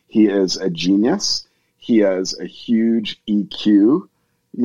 He 0.08 0.26
is 0.26 0.56
a 0.56 0.70
genius. 0.70 1.46
He 1.78 1.98
has 1.98 2.38
a 2.38 2.46
huge 2.46 3.20
EQ, 3.28 3.50
you 3.58 4.08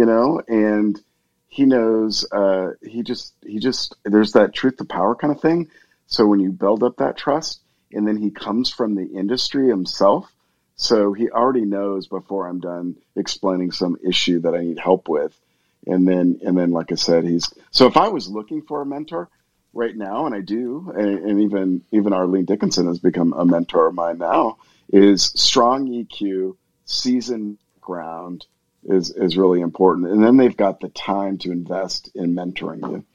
know, 0.05 0.41
and 0.47 0.99
he 1.47 1.65
knows. 1.65 2.25
Uh, 2.31 2.71
he 2.81 3.03
just 3.03 3.33
he 3.45 3.59
just 3.59 3.95
there's 4.03 4.33
that 4.33 4.53
truth 4.53 4.77
to 4.77 4.85
power 4.85 5.15
kind 5.15 5.33
of 5.35 5.41
thing 5.41 5.69
so 6.11 6.27
when 6.27 6.41
you 6.41 6.51
build 6.51 6.83
up 6.83 6.97
that 6.97 7.17
trust, 7.17 7.61
and 7.93 8.05
then 8.05 8.17
he 8.17 8.31
comes 8.31 8.69
from 8.69 8.95
the 8.95 9.05
industry 9.05 9.69
himself. 9.69 10.31
So 10.75 11.13
he 11.13 11.29
already 11.29 11.63
knows 11.63 12.07
before 12.07 12.47
I'm 12.47 12.59
done 12.59 12.97
explaining 13.15 13.71
some 13.71 13.97
issue 14.05 14.41
that 14.41 14.53
I 14.53 14.59
need 14.61 14.77
help 14.77 15.07
with. 15.07 15.39
And 15.87 16.05
then, 16.07 16.41
and 16.45 16.57
then, 16.57 16.71
like 16.71 16.91
I 16.91 16.95
said, 16.95 17.23
he's 17.23 17.51
so 17.71 17.87
if 17.87 17.97
I 17.97 18.09
was 18.09 18.27
looking 18.27 18.61
for 18.61 18.81
a 18.81 18.85
mentor 18.85 19.29
right 19.73 19.95
now, 19.95 20.25
and 20.25 20.35
I 20.35 20.41
do, 20.41 20.91
and, 20.95 21.29
and 21.29 21.41
even 21.41 21.81
even 21.91 22.13
Arlene 22.13 22.45
Dickinson 22.45 22.87
has 22.87 22.99
become 22.99 23.33
a 23.33 23.45
mentor 23.45 23.87
of 23.87 23.95
mine 23.95 24.17
now, 24.17 24.57
is 24.91 25.23
strong 25.23 25.87
EQ, 25.87 26.57
seasoned 26.85 27.57
ground 27.79 28.45
is 28.83 29.11
is 29.11 29.37
really 29.37 29.61
important, 29.61 30.09
and 30.09 30.23
then 30.23 30.37
they've 30.37 30.57
got 30.57 30.81
the 30.81 30.89
time 30.89 31.37
to 31.39 31.51
invest 31.51 32.11
in 32.13 32.35
mentoring 32.35 32.81
you. 32.91 33.05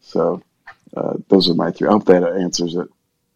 So 0.00 0.42
uh, 0.96 1.14
those 1.28 1.48
are 1.48 1.54
my 1.54 1.70
three. 1.70 1.88
I 1.88 1.92
hope 1.92 2.06
that 2.06 2.24
answers 2.24 2.74
it, 2.74 2.88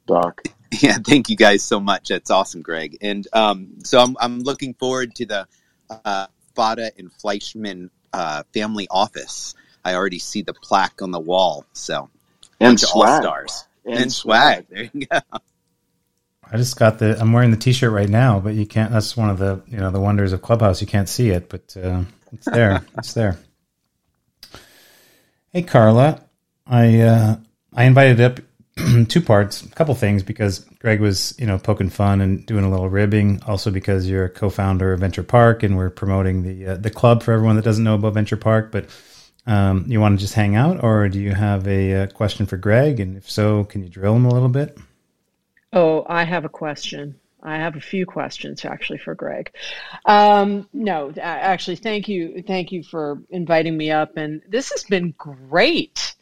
Doc. 0.06 0.42
Yeah, 0.82 0.98
thank 1.02 1.30
you 1.30 1.36
guys 1.36 1.64
so 1.64 1.80
much. 1.80 2.08
That's 2.08 2.30
awesome, 2.30 2.60
Greg. 2.60 2.98
And 3.00 3.26
um, 3.32 3.68
so 3.84 4.00
I'm, 4.00 4.18
I'm 4.20 4.40
looking 4.40 4.74
forward 4.74 5.14
to 5.14 5.24
the 5.24 5.48
uh, 5.88 6.26
Fata 6.54 6.92
and 6.98 7.10
Fleishman 7.10 7.90
uh, 8.12 8.42
family 8.52 8.86
office. 8.90 9.54
I 9.82 9.94
already 9.94 10.18
see 10.18 10.42
the 10.42 10.52
plaque 10.52 11.00
on 11.00 11.10
the 11.10 11.18
wall. 11.20 11.64
So 11.72 12.10
and 12.60 12.78
swag. 12.78 13.08
all 13.08 13.22
stars 13.22 13.64
and, 13.84 13.98
and 13.98 14.12
swag. 14.12 14.66
swag. 14.66 14.66
There 14.68 14.90
you 14.92 15.06
go. 15.06 15.38
I 16.50 16.56
just 16.56 16.78
got 16.78 16.98
the. 16.98 17.18
I'm 17.20 17.32
wearing 17.32 17.50
the 17.50 17.56
T-shirt 17.56 17.92
right 17.92 18.08
now, 18.08 18.40
but 18.40 18.54
you 18.54 18.66
can't. 18.66 18.90
That's 18.90 19.16
one 19.16 19.28
of 19.30 19.38
the 19.38 19.62
you 19.66 19.76
know 19.76 19.90
the 19.90 20.00
wonders 20.00 20.32
of 20.32 20.40
Clubhouse. 20.40 20.80
You 20.80 20.86
can't 20.86 21.08
see 21.08 21.30
it, 21.30 21.48
but 21.48 21.76
uh, 21.76 22.02
it's 22.32 22.46
there. 22.46 22.84
it's 22.98 23.12
there. 23.12 23.38
Hey, 25.50 25.62
Carla, 25.62 26.22
I 26.66 27.00
uh, 27.00 27.36
I 27.78 27.84
invited 27.84 28.20
up 28.20 28.40
two 29.08 29.20
parts, 29.20 29.62
a 29.62 29.68
couple 29.68 29.94
things 29.94 30.24
because 30.24 30.64
Greg 30.80 31.00
was, 31.00 31.36
you 31.38 31.46
know, 31.46 31.58
poking 31.58 31.90
fun 31.90 32.20
and 32.20 32.44
doing 32.44 32.64
a 32.64 32.70
little 32.70 32.88
ribbing. 32.88 33.40
Also 33.46 33.70
because 33.70 34.10
you're 34.10 34.24
a 34.24 34.28
co-founder 34.28 34.94
of 34.94 34.98
Venture 34.98 35.22
Park 35.22 35.62
and 35.62 35.76
we're 35.76 35.88
promoting 35.88 36.42
the 36.42 36.72
uh, 36.72 36.76
the 36.76 36.90
club 36.90 37.22
for 37.22 37.30
everyone 37.30 37.54
that 37.54 37.64
doesn't 37.64 37.84
know 37.84 37.94
about 37.94 38.14
Venture 38.14 38.36
Park. 38.36 38.72
But 38.72 38.86
um, 39.46 39.84
you 39.86 40.00
want 40.00 40.18
to 40.18 40.20
just 40.20 40.34
hang 40.34 40.56
out, 40.56 40.82
or 40.82 41.08
do 41.08 41.20
you 41.20 41.32
have 41.32 41.68
a, 41.68 41.92
a 41.92 42.02
uh, 42.02 42.06
question 42.08 42.46
for 42.46 42.56
Greg? 42.56 42.98
And 42.98 43.16
if 43.16 43.30
so, 43.30 43.62
can 43.62 43.84
you 43.84 43.88
drill 43.88 44.16
him 44.16 44.24
a 44.24 44.34
little 44.34 44.48
bit? 44.48 44.76
Oh, 45.72 46.04
I 46.08 46.24
have 46.24 46.44
a 46.44 46.48
question. 46.48 47.14
I 47.44 47.58
have 47.58 47.76
a 47.76 47.80
few 47.80 48.06
questions 48.06 48.64
actually 48.64 48.98
for 48.98 49.14
Greg. 49.14 49.52
Um, 50.04 50.68
no, 50.72 51.12
actually, 51.16 51.76
thank 51.76 52.08
you, 52.08 52.42
thank 52.44 52.72
you 52.72 52.82
for 52.82 53.22
inviting 53.30 53.76
me 53.76 53.92
up, 53.92 54.16
and 54.16 54.42
this 54.48 54.72
has 54.72 54.82
been 54.82 55.14
great. 55.16 56.16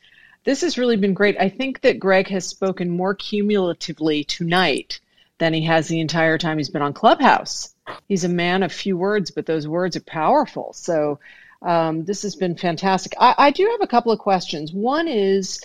This 0.47 0.61
has 0.61 0.79
really 0.79 0.97
been 0.97 1.13
great. 1.13 1.37
I 1.41 1.49
think 1.49 1.81
that 1.81 1.99
Greg 1.99 2.29
has 2.29 2.47
spoken 2.47 2.89
more 2.89 3.17
cumulatively 3.17 4.23
tonight 4.23 5.01
than 5.39 5.53
he 5.53 5.63
has 5.63 5.89
the 5.89 6.01
entire 6.01 6.39
time 6.39 6.57
he's 6.57 6.71
been 6.71 6.83
on 6.83 6.93
Clubhouse. 6.93 7.75
He's 8.07 8.23
a 8.23 8.29
man 8.29 8.63
of 8.63 8.73
few 8.73 8.97
words, 8.97 9.33
but 9.33 9.45
those 9.45 9.67
words 9.67 9.97
are 9.97 10.03
powerful. 10.03 10.73
So 10.73 11.19
um, 11.63 12.05
this 12.05 12.23
has 12.23 12.37
been 12.37 12.55
fantastic. 12.55 13.15
I, 13.19 13.35
I, 13.37 13.51
do 13.51 13.69
have 13.73 13.81
a 13.83 13.89
couple 13.89 14.13
of 14.13 14.21
questions. 14.21 14.73
One 14.73 15.09
is 15.09 15.61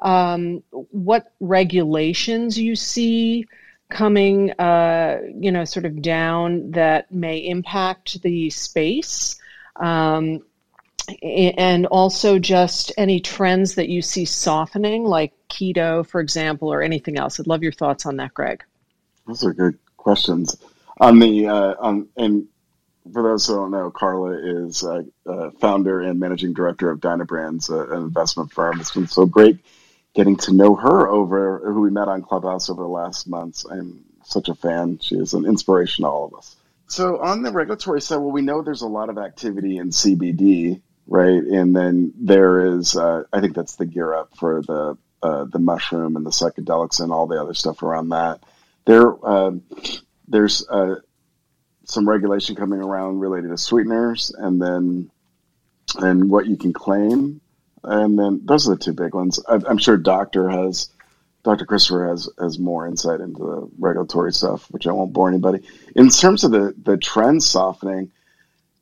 um, 0.00 0.62
what 0.70 1.32
regulations 1.40 2.58
you 2.58 2.76
see 2.76 3.46
coming, 3.88 4.52
uh, 4.52 5.18
you 5.34 5.50
know, 5.50 5.64
sort 5.64 5.86
of 5.86 6.02
down 6.02 6.72
that 6.72 7.10
may 7.10 7.38
impact 7.38 8.20
the 8.20 8.50
space. 8.50 9.40
Um, 9.76 10.42
and 11.22 11.86
also 11.86 12.38
just 12.38 12.92
any 12.96 13.20
trends 13.20 13.76
that 13.76 13.88
you 13.88 14.02
see 14.02 14.24
softening, 14.24 15.04
like 15.04 15.32
keto, 15.48 16.06
for 16.06 16.20
example, 16.20 16.72
or 16.72 16.82
anything 16.82 17.18
else. 17.18 17.38
I'd 17.40 17.46
love 17.46 17.62
your 17.62 17.72
thoughts 17.72 18.06
on 18.06 18.16
that, 18.16 18.34
Greg. 18.34 18.64
Those 19.26 19.44
are 19.44 19.52
good 19.52 19.78
questions. 19.96 20.56
On 20.98 21.18
the 21.18 21.48
uh, 21.48 21.74
on, 21.78 22.08
and 22.16 22.48
for 23.12 23.22
those 23.22 23.46
who 23.46 23.54
don't 23.54 23.70
know, 23.70 23.90
Carla 23.90 24.38
is 24.64 24.82
uh, 24.82 25.02
uh, 25.26 25.50
founder 25.60 26.00
and 26.00 26.18
managing 26.18 26.54
director 26.54 26.90
of 26.90 27.00
Dynabrands, 27.00 27.70
uh, 27.70 27.94
an 27.94 28.02
investment 28.02 28.52
firm. 28.52 28.80
It's 28.80 28.92
been 28.92 29.06
so 29.06 29.26
great 29.26 29.58
getting 30.14 30.36
to 30.36 30.52
know 30.52 30.74
her 30.74 31.08
over 31.08 31.60
who 31.64 31.82
we 31.82 31.90
met 31.90 32.08
on 32.08 32.22
Clubhouse 32.22 32.70
over 32.70 32.82
the 32.82 32.88
last 32.88 33.28
months. 33.28 33.66
I'm 33.70 34.04
such 34.24 34.48
a 34.48 34.54
fan. 34.54 34.98
She 35.00 35.16
is 35.16 35.34
an 35.34 35.44
inspiration 35.44 36.04
to 36.04 36.08
all 36.08 36.24
of 36.24 36.34
us. 36.34 36.56
So 36.88 37.20
on 37.20 37.42
the 37.42 37.52
regulatory 37.52 38.00
side, 38.00 38.16
well, 38.16 38.30
we 38.30 38.42
know 38.42 38.62
there's 38.62 38.82
a 38.82 38.88
lot 38.88 39.08
of 39.08 39.18
activity 39.18 39.76
in 39.76 39.90
CBD, 39.90 40.80
right? 41.06 41.42
And 41.42 41.74
then 41.74 42.12
there 42.16 42.78
is, 42.78 42.96
uh, 42.96 43.24
I 43.32 43.40
think 43.40 43.54
that's 43.54 43.76
the 43.76 43.86
gear 43.86 44.14
up 44.14 44.36
for 44.36 44.62
the 44.62 44.96
uh, 45.22 45.44
the 45.44 45.58
mushroom 45.58 46.16
and 46.16 46.24
the 46.26 46.30
psychedelics 46.30 47.00
and 47.00 47.10
all 47.10 47.26
the 47.26 47.40
other 47.40 47.54
stuff 47.54 47.82
around 47.82 48.10
that. 48.10 48.40
There, 48.84 49.12
uh, 49.26 49.52
there's 50.28 50.64
some 51.84 52.08
regulation 52.08 52.54
coming 52.54 52.80
around 52.80 53.20
related 53.20 53.48
to 53.48 53.58
sweeteners, 53.58 54.30
and 54.30 54.60
then 54.60 55.10
and 55.98 56.30
what 56.30 56.46
you 56.46 56.56
can 56.56 56.72
claim 56.72 57.40
and 57.86 58.18
then 58.18 58.40
those 58.44 58.68
are 58.68 58.74
the 58.74 58.82
two 58.82 58.92
big 58.92 59.14
ones. 59.14 59.38
I'm 59.48 59.78
sure 59.78 59.96
Doctor 59.96 60.48
has 60.48 60.90
Dr. 61.44 61.64
Christopher 61.64 62.08
has 62.08 62.28
has 62.38 62.58
more 62.58 62.86
insight 62.86 63.20
into 63.20 63.38
the 63.38 63.70
regulatory 63.78 64.32
stuff, 64.32 64.66
which 64.70 64.86
I 64.86 64.92
won't 64.92 65.12
bore 65.12 65.28
anybody. 65.28 65.62
In 65.94 66.08
terms 66.08 66.42
of 66.42 66.50
the 66.50 66.74
the 66.82 66.98
trend 66.98 67.42
softening, 67.42 68.10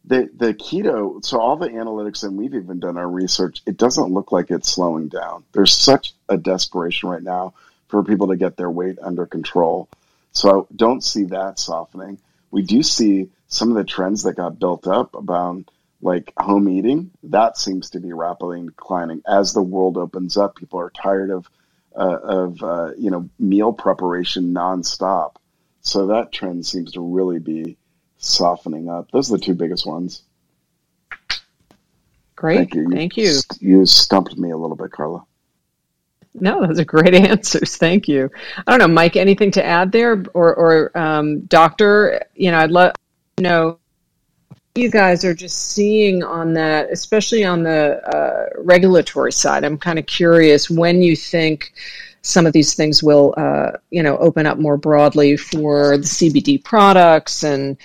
the 0.05 0.31
the 0.37 0.55
keto. 0.55 1.25
So 1.25 1.41
all 1.41 1.57
the 1.57 1.69
analytics, 1.69 2.25
and 2.25 2.37
we've 2.37 2.55
even 2.55 2.81
done 2.81 2.97
our 2.97 3.09
research. 3.09 3.63
It 3.67 3.77
doesn't 3.77 4.13
look 4.13 4.33
like 4.33 4.51
it's 4.51 4.71
slowing 4.73 5.09
down. 5.09 5.45
There's 5.53 5.73
such 5.73 6.15
a 6.29 6.37
desperation 6.37 7.09
right 7.09 7.23
now 7.23 7.55
for 7.89 8.05
people 8.05 8.29
to 8.29 8.37
get 8.37 8.57
their 8.57 8.71
weight 8.71 8.99
under 9.01 9.27
control. 9.27 9.89
So 10.33 10.63
I 10.71 10.75
don't 10.75 11.03
see 11.05 11.25
that 11.25 11.59
softening. 11.59 12.19
We 12.51 12.63
do 12.63 12.83
see 12.83 13.31
some 13.49 13.71
of 13.71 13.77
the 13.77 13.85
trends 13.85 14.25
that 14.25 14.35
got 14.35 14.59
built 14.59 14.87
up 14.87 15.15
about 15.15 15.65
like 16.05 16.33
home 16.37 16.69
eating, 16.69 17.11
that 17.25 17.57
seems 17.57 17.91
to 17.91 18.01
be 18.01 18.13
rapidly 18.13 18.63
declining 18.63 19.23
as 19.27 19.53
the 19.53 19.63
world 19.63 19.97
opens 19.97 20.37
up. 20.37 20.57
People 20.57 20.79
are 20.81 20.91
tired 20.91 21.31
of 21.31 21.49
uh, 21.97 22.19
of 22.23 22.63
uh, 22.63 22.91
you 22.99 23.11
know 23.11 23.29
meal 23.39 23.73
preparation 23.73 24.53
nonstop, 24.53 25.37
so 25.81 26.09
that 26.09 26.33
trend 26.33 26.67
seems 26.67 26.93
to 26.93 27.01
really 27.01 27.39
be 27.39 27.77
softening 28.25 28.88
up. 28.88 29.11
Those 29.11 29.31
are 29.31 29.37
the 29.37 29.45
two 29.45 29.54
biggest 29.54 29.87
ones. 29.87 30.23
Great, 32.37 32.57
thank 32.57 32.75
you. 32.75 32.90
Thank 32.90 33.16
you. 33.16 33.38
You 33.61 33.87
stumped 33.87 34.37
me 34.37 34.50
a 34.50 34.57
little 34.57 34.76
bit, 34.76 34.90
Carla. 34.90 35.25
No, 36.35 36.66
those 36.66 36.81
are 36.81 36.85
great 36.85 37.14
answers. 37.31 37.76
Thank 37.76 38.09
you. 38.09 38.31
I 38.66 38.71
don't 38.73 38.81
know, 38.81 38.93
Mike. 38.93 39.16
Anything 39.16 39.52
to 39.52 39.64
add 39.64 39.93
there, 39.93 40.25
or 40.35 40.54
or 40.54 40.99
um, 40.99 41.43
Doctor? 41.43 42.26
You 42.35 42.50
know, 42.50 42.59
I'd 42.59 42.71
love 42.71 42.95
to 43.37 43.43
know 43.43 43.78
you 44.75 44.90
guys 44.90 45.25
are 45.25 45.35
just 45.35 45.73
seeing 45.73 46.25
on 46.25 46.54
that, 46.54 46.90
especially 46.90 47.45
on 47.45 47.62
the 47.62 48.02
uh, 48.09 48.47
regulatory 48.59 49.31
side? 49.31 49.64
I'm 49.64 49.78
kind 49.78 50.00
of 50.00 50.07
curious 50.07 50.69
when 50.69 51.00
you 51.00 51.14
think 51.14 51.73
some 52.23 52.45
of 52.45 52.52
these 52.52 52.75
things 52.75 53.00
will, 53.00 53.35
uh, 53.37 53.73
you 53.90 54.02
know, 54.02 54.16
open 54.16 54.47
up 54.47 54.59
more 54.59 54.76
broadly 54.76 55.37
for 55.37 55.97
the 55.99 56.04
CBD 56.04 56.62
products, 56.62 57.45
and 57.45 57.76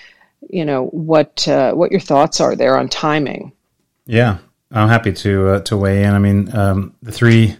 you 0.50 0.66
know 0.66 0.86
what 0.88 1.48
uh, 1.48 1.74
what 1.74 1.92
your 1.92 2.00
thoughts 2.00 2.42
are 2.42 2.56
there 2.56 2.78
on 2.78 2.90
timing. 2.90 3.54
Yeah, 4.06 4.38
I'm 4.72 4.90
happy 4.90 5.14
to 5.14 5.50
uh, 5.50 5.60
to 5.62 5.78
weigh 5.78 6.04
in. 6.04 6.14
I 6.14 6.20
mean, 6.20 6.56
um, 6.56 6.96
the 7.02 7.12
three 7.12 7.56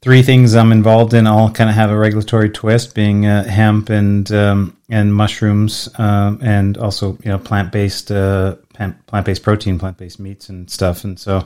three 0.00 0.22
things 0.22 0.54
I'm 0.54 0.70
involved 0.70 1.14
in 1.14 1.26
all 1.26 1.50
kind 1.50 1.70
of 1.70 1.76
have 1.76 1.90
a 1.90 1.96
regulatory 1.96 2.50
twist, 2.50 2.94
being 2.94 3.26
uh, 3.26 3.44
hemp 3.44 3.88
and 3.90 4.30
um, 4.32 4.76
and 4.88 5.14
mushrooms, 5.14 5.88
uh, 5.98 6.36
and 6.40 6.76
also 6.78 7.18
you 7.24 7.30
know 7.30 7.38
plant 7.38 7.72
based 7.72 8.10
uh, 8.10 8.56
plant 8.74 9.26
based 9.26 9.42
protein, 9.42 9.78
plant 9.78 9.96
based 9.96 10.20
meats 10.20 10.48
and 10.48 10.70
stuff. 10.70 11.04
And 11.04 11.18
so, 11.18 11.38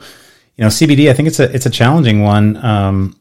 you 0.56 0.64
know, 0.64 0.68
CBD, 0.68 1.10
I 1.10 1.12
think 1.12 1.28
it's 1.28 1.40
a 1.40 1.54
it's 1.54 1.66
a 1.66 1.70
challenging 1.70 2.22
one. 2.22 2.56
Um, 2.64 3.17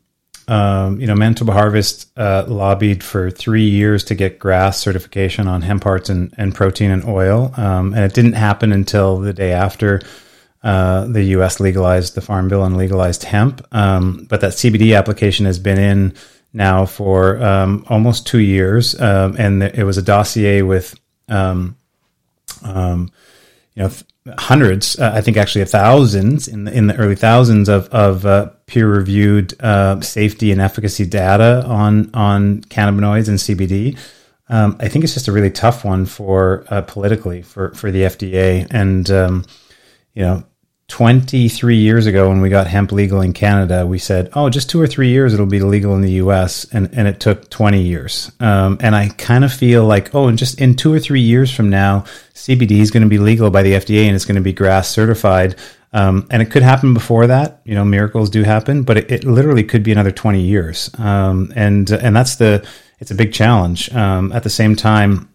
um, 0.47 0.99
you 1.01 1.07
know, 1.07 1.15
Manitoba 1.15 1.51
Harvest 1.51 2.09
uh, 2.17 2.45
lobbied 2.47 3.03
for 3.03 3.29
three 3.29 3.67
years 3.67 4.03
to 4.05 4.15
get 4.15 4.39
GRAS 4.39 4.77
certification 4.77 5.47
on 5.47 5.61
hemp 5.61 5.83
hearts 5.83 6.09
and, 6.09 6.33
and 6.37 6.55
protein 6.55 6.91
and 6.91 7.03
oil, 7.05 7.53
um, 7.57 7.93
and 7.93 8.03
it 8.03 8.13
didn't 8.13 8.33
happen 8.33 8.71
until 8.71 9.19
the 9.19 9.33
day 9.33 9.51
after 9.51 10.01
uh, 10.63 11.05
the 11.05 11.23
U.S. 11.23 11.59
legalized 11.59 12.15
the 12.15 12.21
Farm 12.21 12.47
Bill 12.47 12.63
and 12.63 12.77
legalized 12.77 13.23
hemp. 13.23 13.65
Um, 13.73 14.25
but 14.29 14.41
that 14.41 14.53
CBD 14.53 14.97
application 14.97 15.45
has 15.45 15.59
been 15.59 15.79
in 15.79 16.13
now 16.53 16.85
for 16.85 17.43
um, 17.43 17.85
almost 17.89 18.25
two 18.25 18.39
years, 18.39 18.99
um, 18.99 19.35
and 19.37 19.61
it 19.61 19.83
was 19.83 19.97
a 19.97 20.01
dossier 20.01 20.61
with, 20.61 20.97
um, 21.27 21.75
you 22.63 23.11
know, 23.83 23.91
hundreds, 24.37 24.99
uh, 24.99 25.11
I 25.13 25.21
think 25.21 25.37
actually 25.37 25.65
thousands 25.65 26.47
in 26.47 26.65
the, 26.65 26.73
in 26.73 26.87
the 26.87 26.95
early 26.95 27.15
thousands 27.15 27.69
of, 27.69 27.87
of 27.89 28.25
uh, 28.25 28.51
peer 28.67 28.87
reviewed 28.87 29.59
uh, 29.61 29.99
safety 30.01 30.51
and 30.51 30.61
efficacy 30.61 31.05
data 31.05 31.63
on 31.65 32.09
on 32.13 32.61
cannabinoids 32.61 33.27
and 33.27 33.37
CBD. 33.39 33.97
Um, 34.49 34.77
I 34.79 34.87
think 34.87 35.03
it's 35.03 35.13
just 35.13 35.27
a 35.27 35.31
really 35.31 35.51
tough 35.51 35.83
one 35.83 36.05
for 36.05 36.65
uh, 36.69 36.81
politically 36.81 37.41
for 37.41 37.73
for 37.73 37.91
the 37.91 38.03
FDA 38.03 38.67
and 38.69 39.07
you 40.13 40.23
know 40.23 40.43
23 40.89 41.75
years 41.75 42.05
ago 42.05 42.29
when 42.29 42.39
we 42.39 42.49
got 42.49 42.65
hemp 42.65 42.93
legal 42.93 43.19
in 43.19 43.33
Canada, 43.33 43.85
we 43.85 43.99
said, 43.99 44.29
oh, 44.33 44.49
just 44.49 44.69
two 44.69 44.79
or 44.79 44.87
three 44.87 45.09
years 45.09 45.33
it'll 45.33 45.45
be 45.45 45.59
legal 45.59 45.93
in 45.95 46.01
the 46.01 46.13
US. 46.13 46.65
And, 46.71 46.89
and 46.93 47.07
it 47.07 47.19
took 47.19 47.49
20 47.49 47.81
years. 47.81 48.31
Um, 48.39 48.77
and 48.79 48.95
I 48.95 49.09
kind 49.09 49.43
of 49.43 49.51
feel 49.51 49.85
like, 49.85 50.15
oh, 50.15 50.27
and 50.27 50.37
just 50.37 50.61
in 50.61 50.75
two 50.75 50.93
or 50.93 50.99
three 50.99 51.21
years 51.21 51.53
from 51.53 51.69
now, 51.69 52.05
CBD 52.33 52.79
is 52.79 52.91
going 52.91 53.03
to 53.03 53.09
be 53.09 53.17
legal 53.17 53.49
by 53.51 53.63
the 53.63 53.73
FDA 53.73 54.05
and 54.05 54.15
it's 54.15 54.25
going 54.25 54.35
to 54.35 54.41
be 54.41 54.53
GRAS 54.53 54.89
certified. 54.89 55.55
Um, 55.93 56.27
and 56.29 56.41
it 56.41 56.51
could 56.51 56.63
happen 56.63 56.93
before 56.93 57.27
that. 57.27 57.61
You 57.63 57.75
know, 57.75 57.85
miracles 57.85 58.29
do 58.29 58.43
happen, 58.43 58.83
but 58.83 58.97
it, 58.97 59.11
it 59.11 59.23
literally 59.23 59.63
could 59.63 59.83
be 59.83 59.91
another 59.91 60.11
20 60.11 60.41
years. 60.41 60.89
Um, 60.97 61.51
and, 61.55 61.89
and 61.89 62.15
that's 62.15 62.35
the, 62.35 62.67
it's 62.99 63.11
a 63.11 63.15
big 63.15 63.33
challenge. 63.33 63.93
Um, 63.93 64.31
at 64.31 64.43
the 64.43 64.49
same 64.49 64.75
time, 64.75 65.29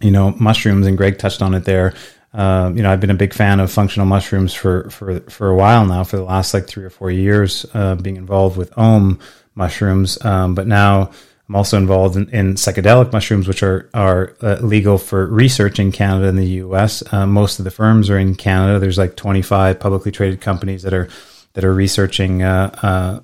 you 0.00 0.10
know, 0.10 0.32
mushrooms, 0.38 0.86
and 0.86 0.96
Greg 0.96 1.18
touched 1.18 1.42
on 1.42 1.54
it 1.54 1.64
there. 1.64 1.94
Um, 2.34 2.76
you 2.76 2.82
know, 2.82 2.90
I've 2.90 3.00
been 3.00 3.10
a 3.10 3.14
big 3.14 3.34
fan 3.34 3.60
of 3.60 3.70
functional 3.70 4.06
mushrooms 4.06 4.54
for, 4.54 4.88
for, 4.90 5.20
for 5.20 5.48
a 5.48 5.54
while 5.54 5.84
now, 5.84 6.04
for 6.04 6.16
the 6.16 6.24
last 6.24 6.54
like 6.54 6.66
three 6.66 6.84
or 6.84 6.90
four 6.90 7.10
years, 7.10 7.66
uh, 7.74 7.94
being 7.94 8.16
involved 8.16 8.56
with 8.56 8.76
Om 8.78 9.18
mushrooms. 9.54 10.22
Um, 10.24 10.54
but 10.54 10.66
now 10.66 11.10
I'm 11.48 11.56
also 11.56 11.76
involved 11.76 12.16
in, 12.16 12.28
in 12.30 12.54
psychedelic 12.54 13.12
mushrooms, 13.12 13.48
which 13.48 13.62
are, 13.62 13.90
are 13.94 14.34
uh, 14.42 14.56
legal 14.60 14.96
for 14.96 15.26
research 15.26 15.78
in 15.78 15.92
Canada 15.92 16.28
and 16.28 16.38
the 16.38 16.46
US. 16.46 17.02
Uh, 17.12 17.26
most 17.26 17.58
of 17.58 17.64
the 17.64 17.70
firms 17.70 18.08
are 18.10 18.18
in 18.18 18.34
Canada. 18.34 18.78
There's 18.78 18.98
like 18.98 19.16
25 19.16 19.80
publicly 19.80 20.12
traded 20.12 20.40
companies 20.40 20.82
that 20.82 20.94
are, 20.94 21.08
that 21.54 21.64
are 21.64 21.74
researching, 21.74 22.42
uh, 22.42 22.70
uh, 22.82 23.20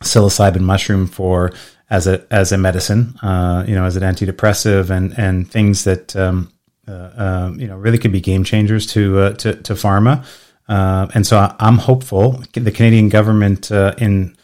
psilocybin 0.00 0.62
mushroom 0.62 1.06
for 1.06 1.52
as 1.90 2.06
a, 2.06 2.26
as 2.32 2.50
a 2.50 2.58
medicine, 2.58 3.14
uh, 3.22 3.64
you 3.68 3.74
know, 3.74 3.84
as 3.84 3.94
an 3.94 4.02
antidepressive 4.02 4.90
and, 4.90 5.16
and 5.18 5.48
things 5.48 5.84
that, 5.84 6.16
um, 6.16 6.50
uh, 6.88 7.10
um, 7.14 7.60
you 7.60 7.68
know, 7.68 7.76
really 7.76 7.98
could 7.98 8.10
be 8.10 8.20
game 8.20 8.42
changers 8.42 8.86
to 8.86 9.32
to, 9.34 9.54
to 9.62 9.74
pharma. 9.74 10.24
And 10.66 11.24
so 11.24 11.54
I'm 11.60 11.78
hopeful. 11.78 12.42
The 12.54 12.72
Canadian 12.72 13.10
government 13.10 13.70
in 13.70 14.36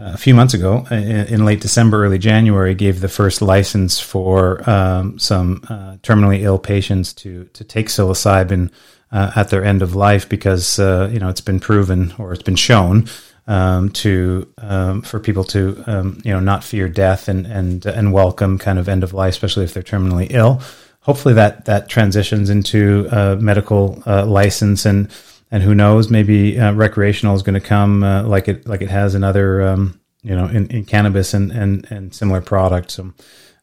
a 0.00 0.16
few 0.16 0.34
months 0.34 0.54
ago, 0.54 0.86
in, 0.90 1.26
in, 1.26 1.44
late 1.44 1.60
December, 1.60 2.04
early 2.04 2.18
January, 2.18 2.74
gave 2.74 3.00
the 3.00 3.08
first 3.08 3.42
license 3.42 4.00
for 4.00 4.68
um, 4.68 5.18
some 5.18 5.62
uh, 5.68 5.96
terminally 6.02 6.40
ill 6.40 6.58
patients 6.58 7.12
to 7.14 7.44
to 7.52 7.64
take 7.64 7.88
psilocybin 7.88 8.70
uh, 9.12 9.32
at 9.36 9.50
their 9.50 9.64
end 9.64 9.82
of 9.82 9.94
life 9.94 10.28
because 10.28 10.78
uh, 10.78 11.08
you 11.12 11.18
know 11.18 11.28
it's 11.28 11.40
been 11.40 11.60
proven 11.60 12.12
or 12.18 12.32
it's 12.32 12.42
been 12.42 12.56
shown 12.56 13.06
um, 13.46 13.90
to 13.90 14.52
um, 14.58 15.02
for 15.02 15.18
people 15.20 15.44
to 15.44 15.82
um, 15.86 16.20
you 16.24 16.32
know 16.32 16.40
not 16.40 16.64
fear 16.64 16.88
death 16.88 17.28
and 17.28 17.46
and 17.46 17.84
and 17.86 18.12
welcome 18.12 18.58
kind 18.58 18.78
of 18.78 18.88
end 18.88 19.04
of 19.04 19.12
life, 19.12 19.34
especially 19.34 19.64
if 19.64 19.74
they're 19.74 19.82
terminally 19.82 20.28
ill. 20.30 20.60
Hopefully 21.00 21.34
that 21.34 21.64
that 21.64 21.88
transitions 21.88 22.50
into 22.50 23.08
a 23.10 23.36
medical 23.36 24.02
uh, 24.06 24.24
license 24.24 24.86
and 24.86 25.10
and 25.50 25.62
who 25.62 25.74
knows 25.74 26.10
maybe 26.10 26.58
uh, 26.58 26.72
recreational 26.72 27.34
is 27.34 27.42
going 27.42 27.60
to 27.60 27.66
come 27.66 28.02
uh, 28.02 28.22
like 28.22 28.48
it 28.48 28.66
like 28.66 28.82
it 28.82 28.90
has 28.90 29.14
in 29.14 29.24
other 29.24 29.62
um, 29.62 30.00
you 30.22 30.34
know 30.34 30.46
in, 30.46 30.68
in 30.70 30.84
cannabis 30.84 31.34
and, 31.34 31.50
and 31.50 31.86
and 31.90 32.14
similar 32.14 32.40
products. 32.40 32.98
Um, 32.98 33.14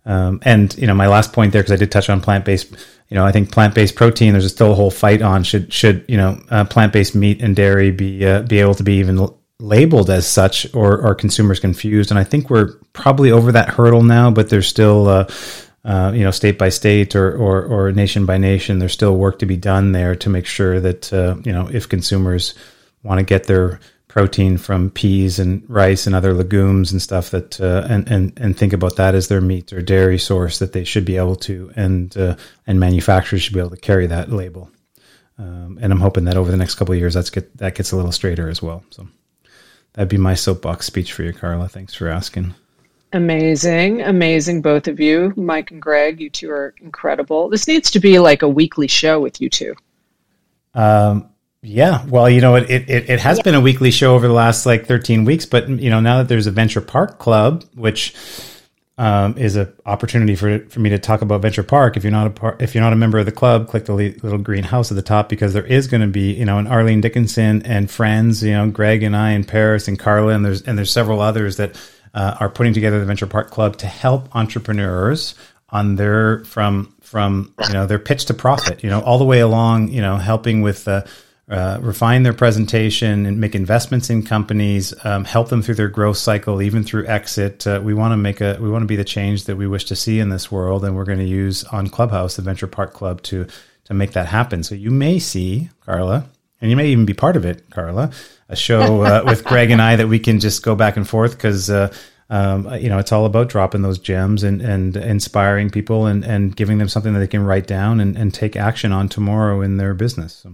um, 0.06 0.40
and 0.44 0.76
you 0.78 0.88
know 0.88 0.94
my 0.94 1.08
last 1.08 1.34
point 1.34 1.54
there 1.54 1.62
because 1.62 1.74
I 1.74 1.78
did 1.78 1.92
touch 1.92 2.10
on 2.10 2.22
plant 2.22 2.46
based 2.46 2.72
you 3.10 3.16
know 3.16 3.26
I 3.26 3.32
think 3.32 3.52
plant 3.52 3.76
based 3.76 3.96
protein 3.96 4.34
there's 4.34 4.52
still 4.52 4.72
a 4.72 4.76
whole 4.76 4.92
fight 4.92 5.22
on 5.22 5.44
should 5.44 5.72
should 5.72 6.06
you 6.08 6.18
know 6.18 6.42
uh, 6.50 6.66
plant 6.66 6.94
based 6.94 7.16
meat 7.16 7.42
and 7.42 7.56
dairy 7.56 7.92
be 7.92 8.26
uh, 8.26 8.42
be 8.42 8.60
able 8.60 8.76
to 8.76 8.84
be 8.84 9.00
even 9.00 9.28
labeled 9.60 10.10
as 10.10 10.28
such 10.28 10.74
or 10.76 11.02
are 11.02 11.16
consumers 11.16 11.60
confused. 11.60 12.12
And 12.12 12.20
I 12.20 12.24
think 12.24 12.50
we're 12.50 12.76
probably 12.94 13.32
over 13.32 13.52
that 13.54 13.70
hurdle 13.70 14.04
now 14.04 14.32
but 14.32 14.50
there's 14.50 14.68
still 14.68 15.08
uh, 15.08 15.28
uh, 15.86 16.12
you 16.14 16.24
know, 16.24 16.32
state 16.32 16.58
by 16.58 16.70
state 16.70 17.16
or, 17.16 17.32
or, 17.32 17.64
or 17.66 17.92
nation 17.92 18.26
by 18.26 18.38
nation, 18.38 18.80
there's 18.80 18.94
still 18.94 19.18
work 19.18 19.40
to 19.40 19.46
be 19.46 19.58
done 19.58 19.92
there 19.94 20.16
to 20.16 20.30
make 20.30 20.46
sure 20.46 20.80
that, 20.80 21.14
uh, 21.14 21.36
you 21.44 21.52
know, 21.52 21.70
if 21.72 21.88
consumers 21.88 22.54
want 23.04 23.20
to 23.20 23.24
get 23.24 23.46
their 23.46 23.80
protein 24.08 24.58
from 24.58 24.90
peas 24.90 25.40
and 25.40 25.64
rice 25.70 26.08
and 26.08 26.16
other 26.16 26.34
legumes 26.34 26.92
and 26.92 27.02
stuff 27.02 27.30
that, 27.30 27.62
uh, 27.62 27.86
and, 27.90 28.10
and, 28.10 28.34
and 28.38 28.58
think 28.58 28.74
about 28.74 28.96
that 28.96 29.16
as 29.16 29.28
their 29.28 29.42
meat 29.42 29.72
or 29.72 29.82
dairy 29.82 30.18
source 30.18 30.60
that 30.60 30.74
they 30.74 30.84
should 30.84 31.06
be 31.06 31.18
able 31.18 31.36
to, 31.36 31.72
and, 31.76 32.18
uh, 32.18 32.36
and 32.66 32.80
manufacturers 32.80 33.44
should 33.44 33.54
be 33.54 33.60
able 33.60 33.70
to 33.70 33.78
carry 33.78 34.08
that 34.08 34.32
label. 34.32 34.70
Um, 35.38 35.78
and 35.80 35.94
I'm 35.94 36.00
hoping 36.00 36.26
that 36.26 36.38
over 36.38 36.50
the 36.50 36.58
next 36.58 36.76
couple 36.76 36.94
of 36.94 37.00
years, 37.00 37.14
that's 37.14 37.30
get, 37.30 37.56
that 37.58 37.76
gets 37.76 37.92
a 37.92 37.96
little 37.96 38.12
straighter 38.12 38.50
as 38.50 38.62
well. 38.62 38.84
So 38.90 39.08
that'd 39.94 40.10
be 40.10 40.18
my 40.18 40.34
soapbox 40.34 40.86
speech 40.88 41.14
for 41.14 41.24
you, 41.24 41.32
Carla. 41.32 41.70
Thanks 41.70 41.94
for 41.94 42.08
asking. 42.08 42.56
Amazing, 43.14 44.02
amazing, 44.02 44.62
both 44.62 44.88
of 44.88 45.00
you, 45.00 45.34
Mike 45.38 45.72
and 45.72 45.82
Greg. 45.82 46.20
You 46.20 46.30
two 46.30 46.50
are 46.50 46.74
incredible. 46.82 47.48
This 47.50 47.68
needs 47.68 47.92
to 47.92 48.00
be 48.00 48.20
like 48.20 48.42
a 48.42 48.50
weekly 48.50 48.88
show 48.88 49.20
with 49.22 49.40
you 49.40 49.50
two. 49.50 49.76
Um, 50.74 51.30
yeah. 51.62 52.06
Well, 52.06 52.30
you 52.30 52.42
know, 52.42 52.56
it 52.56 52.70
it, 52.70 53.10
it 53.10 53.20
has 53.22 53.38
yeah. 53.38 53.44
been 53.44 53.56
a 53.56 53.62
weekly 53.62 53.92
show 53.92 54.14
over 54.14 54.28
the 54.28 54.34
last 54.34 54.66
like 54.66 54.86
13 54.86 55.24
weeks, 55.26 55.46
but 55.46 55.70
you 55.70 55.90
know, 55.90 56.02
now 56.02 56.18
that 56.18 56.28
there's 56.28 56.48
a 56.48 56.52
Venture 56.52 56.82
Park 56.82 57.18
Club, 57.18 57.64
which 57.76 58.14
um, 59.00 59.38
is 59.38 59.56
an 59.56 59.72
opportunity 59.86 60.36
for 60.36 60.60
for 60.70 60.80
me 60.80 60.90
to 60.90 61.00
talk 61.00 61.22
about 61.22 61.42
Venture 61.42 61.64
Park. 61.64 61.98
If 61.98 62.04
you're 62.04 62.12
not 62.12 62.28
a 62.28 62.32
par- 62.32 62.58
if 62.60 62.74
you're 62.74 62.84
not 62.84 62.94
a 62.94 62.98
member 62.98 63.20
of 63.20 63.26
the 63.26 63.32
club, 63.32 63.68
click 63.68 63.86
the 63.86 63.94
little 63.94 64.38
green 64.40 64.64
house 64.64 64.92
at 64.92 64.96
the 64.96 65.04
top 65.04 65.30
because 65.30 65.54
there 65.54 65.66
is 65.66 65.88
going 65.88 66.02
to 66.02 66.08
be 66.08 66.34
you 66.34 66.46
know 66.46 66.58
an 66.58 66.68
Arlene 66.68 67.02
Dickinson 67.02 67.62
and 67.64 67.90
friends, 67.90 68.44
you 68.44 68.54
know, 68.54 68.70
Greg 68.70 69.04
and 69.04 69.16
I 69.16 69.32
and 69.32 69.48
Paris 69.48 69.88
and 69.88 70.00
Carla 70.00 70.34
and 70.34 70.44
there's 70.44 70.64
and 70.64 70.78
there's 70.78 70.92
several 70.92 71.22
others 71.22 71.58
that 71.58 71.76
uh, 72.14 72.38
are 72.40 72.50
putting 72.50 72.74
together 72.74 73.00
the 73.00 73.06
Venture 73.06 73.28
Park 73.28 73.52
Club 73.52 73.78
to 73.78 73.88
help 73.88 74.36
entrepreneurs 74.36 75.36
on 75.70 75.96
their 75.96 76.44
from 76.46 76.94
from 77.02 77.54
you 77.68 77.74
know 77.74 77.86
their 77.86 78.00
pitch 78.00 78.26
to 78.26 78.34
profit. 78.34 78.84
You 78.84 78.90
know, 78.90 79.02
all 79.02 79.18
the 79.18 79.26
way 79.26 79.40
along. 79.40 79.90
You 79.90 80.02
know, 80.02 80.18
helping 80.18 80.62
with. 80.62 80.88
Uh, 80.88 81.04
uh, 81.50 81.80
refine 81.82 82.24
their 82.24 82.34
presentation 82.34 83.26
and 83.26 83.40
make 83.40 83.56
investments 83.56 84.10
in 84.10 84.22
companies, 84.22 84.94
um, 85.06 85.24
help 85.24 85.48
them 85.48 85.62
through 85.62 85.76
their 85.76 85.88
growth 85.88 86.18
cycle, 86.18 86.62
even 86.62 86.84
through 86.84 87.08
exit. 87.08 87.66
Uh, 87.66 87.80
we 87.82 87.94
want 87.94 88.12
to 88.12 88.18
make 88.18 88.42
a, 88.42 88.58
we 88.60 88.70
want 88.70 88.82
to 88.82 88.88
be 88.88 88.98
the 88.98 89.06
change 89.06 89.46
that 89.46 89.56
we 89.56 89.66
wish 89.66 89.86
to 89.86 89.96
see 89.96 90.20
in 90.20 90.28
this 90.28 90.52
world, 90.52 90.84
and 90.84 90.94
we're 90.94 91.06
going 91.06 91.20
to 91.20 91.24
use 91.24 91.64
on 91.66 91.88
Clubhouse, 91.88 92.36
the 92.36 92.42
Venture 92.42 92.68
Park 92.68 92.92
Club, 92.92 93.22
to 93.24 93.48
to 93.86 93.94
make 93.94 94.12
that 94.12 94.26
happen. 94.28 94.64
So 94.64 94.76
you 94.76 94.92
may 94.92 95.20
see 95.20 95.70
Carla, 95.86 96.28
and 96.62 96.70
you 96.70 96.78
may 96.78 96.88
even 96.88 97.06
be 97.06 97.14
part 97.14 97.36
of 97.36 97.46
it, 97.46 97.70
Carla, 97.70 98.12
a 98.50 98.56
show 98.56 99.02
uh, 99.04 99.24
with 99.26 99.44
Greg 99.44 99.72
and 99.72 99.82
I 99.82 99.96
that 99.96 100.08
we 100.08 100.20
can 100.20 100.40
just 100.40 100.64
go 100.64 100.76
back 100.76 100.98
and 100.98 101.08
forth 101.08 101.34
because 101.34 101.70
uh, 101.70 101.94
um, 102.30 102.74
you 102.76 102.90
know 102.90 102.98
it's 102.98 103.12
all 103.12 103.26
about 103.26 103.50
dropping 103.50 103.82
those 103.82 104.00
gems 104.00 104.44
and, 104.44 104.62
and 104.62 104.98
inspiring 104.98 105.70
people 105.70 106.06
and, 106.06 106.24
and 106.26 106.56
giving 106.56 106.78
them 106.78 106.90
something 106.90 107.14
that 107.14 107.20
they 107.20 107.28
can 107.28 107.44
write 107.44 107.68
down 107.68 108.00
and, 108.00 108.18
and 108.18 108.34
take 108.34 108.56
action 108.56 108.92
on 108.92 109.10
tomorrow 109.10 109.62
in 109.62 109.78
their 109.78 109.94
business. 109.94 110.34
So, 110.36 110.54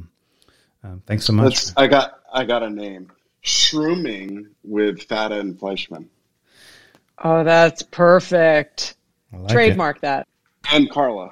um, 0.84 1.02
thanks 1.06 1.26
so 1.26 1.34
much. 1.34 1.68
I 1.78 1.88
got 1.88 2.20
I 2.32 2.44
got 2.44 2.64
a 2.64 2.70
name. 2.70 3.12
Shrooming 3.44 4.48
with 4.64 5.04
Fata 5.04 5.40
and 5.40 5.60
Fleishman. 5.60 6.10
Oh, 7.22 7.44
that's 7.44 7.84
perfect. 7.84 8.96
Like 9.32 9.52
Trademark 9.52 9.98
it. 9.98 10.02
that. 10.02 10.28
And 10.72 10.90
Carla. 10.90 11.32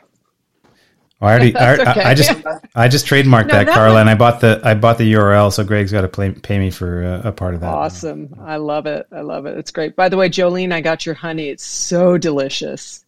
I 1.22 1.30
already, 1.30 1.56
I, 1.58 1.74
okay. 1.74 2.02
I, 2.02 2.14
just, 2.14 2.32
I 2.76 2.88
just 2.88 3.06
trademarked 3.06 3.48
no, 3.48 3.54
that, 3.54 3.68
that 3.68 3.74
Carla, 3.76 4.02
and 4.02 4.10
I 4.10 4.16
bought 4.16 4.42
the, 4.42 4.60
I 4.64 4.74
bought 4.74 4.98
the 4.98 5.14
URL, 5.14 5.54
so 5.54 5.64
Greg's 5.64 5.92
got 5.92 6.02
to 6.02 6.08
pay, 6.08 6.32
pay 6.32 6.60
me 6.60 6.72
for 6.72 7.04
a, 7.04 7.28
a, 7.28 7.32
part 7.32 7.54
of 7.54 7.62
that. 7.62 7.68
Awesome, 7.68 8.36
I 8.42 8.58
love 8.58 8.86
it. 8.88 9.08
I 9.12 9.22
love 9.22 9.46
it. 9.46 9.58
It's 9.58 9.72
great. 9.72 9.96
By 9.96 10.10
the 10.10 10.18
way, 10.18 10.30
Jolene, 10.30 10.74
I 10.74 10.82
got 10.82 11.06
your 11.06 11.16
honey. 11.16 11.50
It's 11.50 11.64
so 11.64 12.18
delicious. 12.18 13.06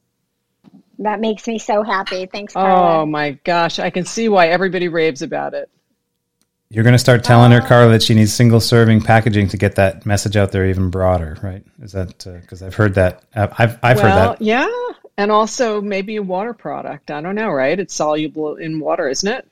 That 1.00 1.20
makes 1.20 1.48
me 1.48 1.58
so 1.58 1.82
happy. 1.84 2.28
Thanks. 2.28 2.54
Carla. 2.54 3.02
Oh 3.02 3.06
my 3.06 3.32
gosh, 3.44 3.80
I 3.80 3.90
can 3.90 4.06
see 4.06 4.30
why 4.30 4.48
everybody 4.48 4.88
raves 4.88 5.22
about 5.22 5.54
it. 5.54 5.70
You're 6.70 6.84
going 6.84 6.94
to 6.94 7.00
start 7.00 7.24
telling 7.24 7.52
her, 7.52 7.62
Carla, 7.62 7.92
that 7.92 8.02
she 8.02 8.16
needs 8.16 8.34
single 8.34 8.60
serving 8.60 9.02
packaging 9.02 9.48
to 9.50 9.58
get 9.58 9.76
that 9.76 10.08
message 10.08 10.36
out 10.36 10.52
there 10.52 10.66
even 10.66 10.90
broader, 10.90 11.38
right? 11.44 11.64
Is 11.82 11.92
that 11.92 12.26
because 12.42 12.64
uh, 12.64 12.66
I've 12.66 12.74
heard 12.74 12.96
that? 12.96 13.22
I've 13.36 13.78
I've 13.84 13.98
well, 13.98 14.04
heard 14.04 14.38
that. 14.38 14.42
Yeah, 14.42 14.68
and 15.18 15.32
also 15.32 15.82
maybe 15.82 16.16
a 16.16 16.24
water 16.24 16.54
product. 16.54 17.12
I 17.12 17.22
don't 17.22 17.36
know, 17.36 17.50
right? 17.50 17.80
It's 17.80 17.94
soluble 17.94 18.56
in 18.56 18.80
water, 18.80 19.08
isn't 19.08 19.30
it? 19.30 19.48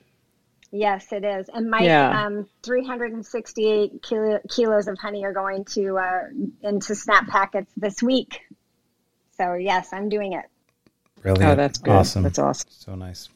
Yes, 0.71 1.11
it 1.11 1.25
is. 1.25 1.49
And 1.53 1.69
my 1.69 1.81
yeah. 1.81 2.25
um, 2.25 2.47
368 2.63 4.01
kilo, 4.01 4.39
kilos 4.49 4.87
of 4.87 4.97
honey 4.97 5.25
are 5.25 5.33
going 5.33 5.65
to 5.65 5.97
uh, 5.97 6.21
into 6.61 6.95
snap 6.95 7.27
packets 7.27 7.71
this 7.75 8.01
week. 8.01 8.39
So 9.37 9.55
yes, 9.55 9.89
I'm 9.91 10.07
doing 10.07 10.33
it. 10.33 10.45
Really? 11.23 11.45
Oh, 11.45 11.55
that's 11.55 11.77
good. 11.77 11.91
Awesome. 11.91 12.23
That's 12.23 12.39
awesome. 12.39 12.69
So 12.71 12.95
nice. 12.95 13.29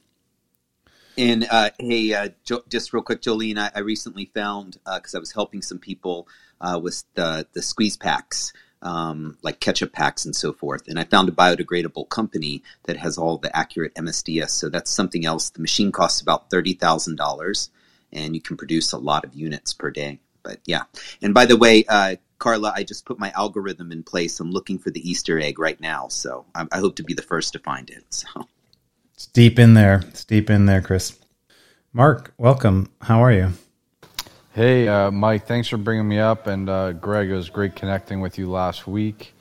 And 1.17 1.45
uh, 1.49 1.69
hey, 1.79 2.13
uh, 2.13 2.29
jo- 2.43 2.63
just 2.69 2.93
real 2.93 3.03
quick, 3.03 3.21
Jolene, 3.21 3.57
I, 3.57 3.71
I 3.75 3.79
recently 3.79 4.25
found 4.25 4.77
because 4.95 5.13
uh, 5.13 5.17
I 5.17 5.19
was 5.19 5.33
helping 5.33 5.61
some 5.61 5.79
people 5.79 6.27
uh, 6.59 6.79
with 6.81 7.03
the 7.15 7.47
the 7.53 7.61
squeeze 7.61 7.97
packs 7.97 8.53
um, 8.81 9.37
like 9.41 9.59
ketchup 9.59 9.93
packs 9.93 10.25
and 10.25 10.35
so 10.35 10.53
forth. 10.53 10.87
And 10.87 10.99
I 10.99 11.03
found 11.03 11.29
a 11.29 11.31
biodegradable 11.31 12.09
company 12.09 12.63
that 12.83 12.97
has 12.97 13.17
all 13.17 13.37
the 13.37 13.55
accurate 13.55 13.95
MSDS. 13.95 14.51
So 14.51 14.69
that's 14.69 14.91
something 14.91 15.25
else. 15.25 15.49
The 15.49 15.61
machine 15.61 15.91
costs 15.91 16.21
about 16.21 16.49
$30,000 16.49 17.69
and 18.13 18.35
you 18.35 18.41
can 18.41 18.57
produce 18.57 18.91
a 18.91 18.97
lot 18.97 19.25
of 19.25 19.33
units 19.33 19.73
per 19.73 19.91
day. 19.91 20.19
But 20.43 20.59
yeah. 20.65 20.83
And 21.21 21.33
by 21.33 21.45
the 21.45 21.57
way, 21.57 21.83
uh, 21.89 22.17
Carla, 22.37 22.73
I 22.75 22.83
just 22.83 23.05
put 23.05 23.17
my 23.17 23.31
algorithm 23.31 23.91
in 23.91 24.03
place. 24.03 24.39
I'm 24.39 24.51
looking 24.51 24.77
for 24.77 24.91
the 24.91 25.07
Easter 25.09 25.39
egg 25.39 25.57
right 25.57 25.79
now. 25.79 26.07
So 26.09 26.45
I, 26.53 26.67
I 26.71 26.79
hope 26.79 26.95
to 26.97 27.03
be 27.03 27.13
the 27.13 27.21
first 27.21 27.53
to 27.53 27.59
find 27.59 27.89
it. 27.89 28.03
So 28.09 28.27
it's 29.13 29.25
deep 29.27 29.57
in 29.57 29.73
there. 29.73 30.03
It's 30.09 30.25
deep 30.25 30.49
in 30.49 30.65
there, 30.65 30.81
Chris. 30.81 31.17
Mark, 31.93 32.33
welcome. 32.37 32.91
How 33.01 33.23
are 33.23 33.31
you? 33.31 33.53
Hey, 34.55 34.87
uh, 34.87 35.11
Mike, 35.11 35.47
thanks 35.47 35.67
for 35.67 35.75
bringing 35.75 36.07
me 36.07 36.17
up. 36.17 36.47
And 36.47 36.69
uh, 36.69 36.93
Greg, 36.93 37.29
it 37.29 37.35
was 37.35 37.49
great 37.49 37.75
connecting 37.75 38.21
with 38.21 38.37
you 38.37 38.49
last 38.49 38.87
week. 38.87 39.33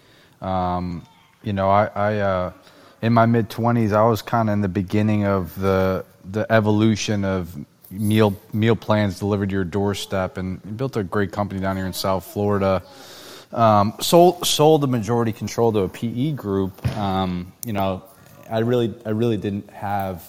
Um, 0.42 1.06
you 1.44 1.52
know, 1.52 1.70
I, 1.70 1.84
I 1.94 2.16
uh, 2.16 2.52
in 3.00 3.12
my 3.12 3.24
mid 3.24 3.48
20s, 3.48 3.92
I 3.92 4.08
was 4.08 4.22
kind 4.22 4.48
of 4.48 4.54
in 4.54 4.60
the 4.60 4.68
beginning 4.68 5.24
of 5.24 5.54
the 5.54 6.04
the 6.32 6.50
evolution 6.50 7.24
of 7.24 7.56
meal 7.92 8.36
meal 8.52 8.74
plans 8.74 9.20
delivered 9.20 9.50
to 9.50 9.52
your 9.52 9.62
doorstep, 9.62 10.36
and 10.36 10.76
built 10.76 10.96
a 10.96 11.04
great 11.04 11.30
company 11.30 11.60
down 11.60 11.76
here 11.76 11.86
in 11.86 11.92
South 11.92 12.24
Florida. 12.24 12.82
Um, 13.52 13.94
sold 14.00 14.44
sold 14.44 14.80
the 14.80 14.88
majority 14.88 15.30
control 15.30 15.70
to 15.74 15.78
a 15.82 15.88
PE 15.88 16.32
group. 16.32 16.84
Um, 16.96 17.52
you 17.64 17.72
know, 17.72 18.02
I 18.50 18.58
really 18.58 18.92
I 19.06 19.10
really 19.10 19.36
didn't 19.36 19.70
have 19.70 20.28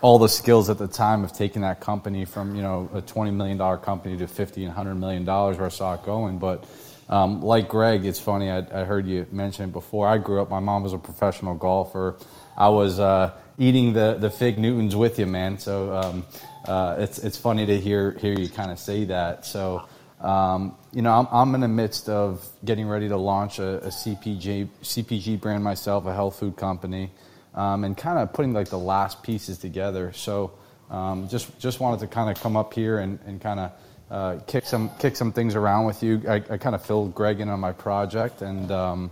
all 0.00 0.18
the 0.18 0.28
skills 0.28 0.68
at 0.68 0.78
the 0.78 0.88
time 0.88 1.24
of 1.24 1.32
taking 1.32 1.62
that 1.62 1.80
company 1.80 2.24
from 2.24 2.54
you 2.54 2.62
know 2.62 2.88
a 2.92 3.00
twenty 3.00 3.30
million 3.30 3.58
dollar 3.58 3.78
company 3.78 4.16
to 4.18 4.26
fifty 4.26 4.64
and 4.64 4.72
hundred 4.72 4.96
million 4.96 5.24
dollars 5.24 5.56
where 5.56 5.66
I 5.66 5.70
saw 5.70 5.94
it 5.94 6.02
going. 6.04 6.38
But 6.38 6.64
um, 7.08 7.40
like 7.40 7.68
Greg, 7.68 8.04
it's 8.04 8.20
funny. 8.20 8.50
I, 8.50 8.58
I, 8.58 8.84
heard 8.84 9.06
you 9.06 9.26
mention 9.30 9.68
it 9.68 9.72
before. 9.72 10.08
I 10.08 10.18
grew 10.18 10.42
up. 10.42 10.50
My 10.50 10.60
mom 10.60 10.82
was 10.82 10.92
a 10.92 10.98
professional 10.98 11.54
golfer. 11.54 12.16
I 12.56 12.68
was 12.68 12.98
uh, 12.98 13.32
eating 13.58 13.92
the 13.92 14.16
the 14.18 14.30
fig 14.30 14.58
Newtons 14.58 14.96
with 14.96 15.18
you, 15.18 15.26
man. 15.26 15.58
So 15.58 15.94
um, 15.94 16.26
uh, 16.66 16.96
it's 16.98 17.18
it's 17.18 17.36
funny 17.36 17.64
to 17.66 17.80
hear 17.80 18.12
hear 18.12 18.38
you 18.38 18.48
kind 18.48 18.70
of 18.70 18.78
say 18.78 19.04
that. 19.04 19.46
So. 19.46 19.86
Um, 20.18 20.74
you 20.94 21.02
know, 21.02 21.12
I'm, 21.12 21.28
I'm, 21.30 21.54
in 21.54 21.60
the 21.60 21.68
midst 21.68 22.08
of 22.08 22.48
getting 22.64 22.88
ready 22.88 23.06
to 23.06 23.18
launch 23.18 23.58
a, 23.58 23.84
a 23.84 23.88
CPG, 23.88 24.66
CPG 24.82 25.38
brand 25.38 25.62
myself, 25.62 26.06
a 26.06 26.14
health 26.14 26.38
food 26.38 26.56
company 26.56 27.10
um, 27.56 27.84
and 27.84 27.96
kind 27.96 28.18
of 28.18 28.32
putting 28.32 28.52
like 28.52 28.68
the 28.68 28.78
last 28.78 29.22
pieces 29.22 29.58
together. 29.58 30.12
So 30.12 30.52
um, 30.90 31.28
just 31.28 31.58
just 31.58 31.80
wanted 31.80 32.00
to 32.00 32.06
kind 32.06 32.30
of 32.30 32.40
come 32.40 32.56
up 32.56 32.74
here 32.74 32.98
and, 32.98 33.18
and 33.26 33.40
kind 33.40 33.60
of 33.60 33.72
uh, 34.10 34.38
kick 34.46 34.66
some 34.66 34.90
kick 34.98 35.16
some 35.16 35.32
things 35.32 35.56
around 35.56 35.86
with 35.86 36.02
you. 36.02 36.22
I, 36.28 36.34
I 36.34 36.58
kind 36.58 36.74
of 36.74 36.84
filled 36.84 37.14
Greg 37.14 37.40
in 37.40 37.48
on 37.48 37.58
my 37.58 37.72
project 37.72 38.42
and 38.42 38.70
um, 38.70 39.10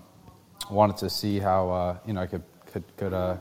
wanted 0.71 0.99
to 0.99 1.11
see 1.11 1.39
how 1.41 1.71
uh, 1.71 1.97
you 2.07 2.13
know 2.13 2.21
I 2.21 2.27
could 2.27 2.43
could, 2.67 2.85
could 2.97 3.13
uh, 3.13 3.37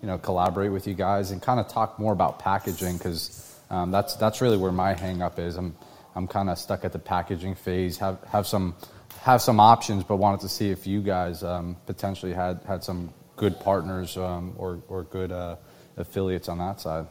you 0.00 0.08
know 0.08 0.18
collaborate 0.18 0.72
with 0.72 0.86
you 0.86 0.94
guys 0.94 1.30
and 1.30 1.42
kind 1.42 1.60
of 1.60 1.68
talk 1.68 1.98
more 1.98 2.12
about 2.12 2.38
packaging 2.38 2.96
because 2.96 3.58
um, 3.70 3.90
that's 3.90 4.14
that's 4.16 4.40
really 4.40 4.56
where 4.56 4.72
my 4.72 4.94
hang 4.94 5.20
up 5.20 5.38
is. 5.38 5.56
I'm 5.56 5.74
I'm 6.14 6.28
kind 6.28 6.48
of 6.48 6.58
stuck 6.58 6.84
at 6.84 6.92
the 6.92 6.98
packaging 6.98 7.56
phase. 7.56 7.98
Have 7.98 8.22
have 8.30 8.46
some 8.46 8.76
have 9.20 9.42
some 9.42 9.58
options, 9.58 10.04
but 10.04 10.16
wanted 10.16 10.40
to 10.40 10.48
see 10.48 10.70
if 10.70 10.86
you 10.86 11.02
guys 11.02 11.42
um, 11.42 11.76
potentially 11.86 12.32
had 12.32 12.60
had 12.66 12.84
some 12.84 13.12
good 13.36 13.58
partners 13.60 14.16
um, 14.16 14.54
or, 14.56 14.82
or 14.88 15.04
good 15.04 15.32
uh, 15.32 15.56
affiliates 15.96 16.48
on 16.48 16.58
that 16.58 16.80
side. 16.80 17.06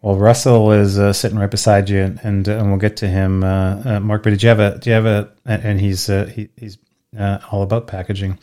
Well, 0.00 0.16
Russell 0.16 0.70
is 0.72 0.98
uh, 0.98 1.12
sitting 1.12 1.38
right 1.38 1.50
beside 1.50 1.88
you, 1.88 2.02
and 2.02 2.20
and, 2.22 2.48
uh, 2.48 2.52
and 2.58 2.68
we'll 2.68 2.78
get 2.78 2.98
to 2.98 3.08
him, 3.08 3.42
uh, 3.42 3.82
uh, 3.84 4.00
Mark. 4.00 4.22
But 4.22 4.30
did 4.30 4.42
you 4.42 4.48
have 4.48 4.60
a? 4.60 4.78
Do 4.78 4.90
you 4.90 4.94
have 4.94 5.06
a? 5.06 5.32
And 5.44 5.80
he's 5.80 6.08
uh, 6.08 6.26
he, 6.26 6.50
he's 6.56 6.78
all 7.50 7.62
about 7.62 7.88
packaging. 7.88 8.38